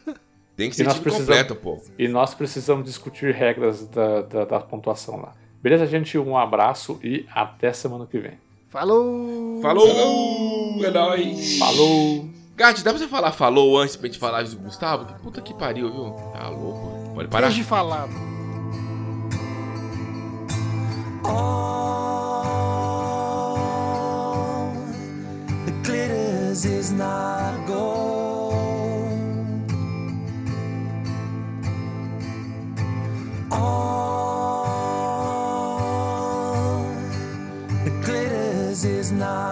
Tem 0.57 0.69
que 0.69 0.77
ser 0.77 0.87
time 0.87 1.11
completo, 1.11 1.55
pô. 1.55 1.83
E 1.99 2.07
nós 2.07 2.35
precisamos 2.35 2.85
discutir 2.85 3.35
regras 3.35 3.87
da, 3.89 4.23
da, 4.23 4.45
da 4.45 4.61
pontuação 4.61 5.21
lá. 5.21 5.33
Beleza, 5.63 5.87
gente? 5.87 6.19
Um 6.19 6.37
abraço 6.37 6.99
e 7.03 7.25
até 7.33 7.73
semana 7.73 8.07
que 8.07 8.19
vem. 8.19 8.42
Falou! 8.73 9.61
Falou! 9.61 10.83
É 10.83 10.91
nóis! 10.91 11.59
Falou! 11.59 12.25
Gatti, 12.57 12.83
dá 12.83 12.91
pra 12.91 12.99
você 12.99 13.07
falar 13.07 13.31
falou 13.31 13.79
antes 13.79 13.97
pra 13.97 14.07
gente 14.07 14.19
falar 14.19 14.45
do 14.45 14.57
Gustavo? 14.57 15.05
Que 15.05 15.13
puta 15.21 15.43
que 15.43 15.53
pariu, 15.53 15.93
viu? 15.93 16.11
Tá 16.33 16.49
louco. 16.49 17.13
Pode 17.15 17.29
parar? 17.29 17.49
Deixa 17.49 17.63
de 17.63 17.69
falar. 17.69 18.09
All 21.23 21.93
glitters 25.83 26.65
is 26.65 26.93
not 26.93 27.55
gold. 27.67 28.33
All 33.51 34.12
is 39.23 39.29
not 39.29 39.37
gold. 39.37 39.52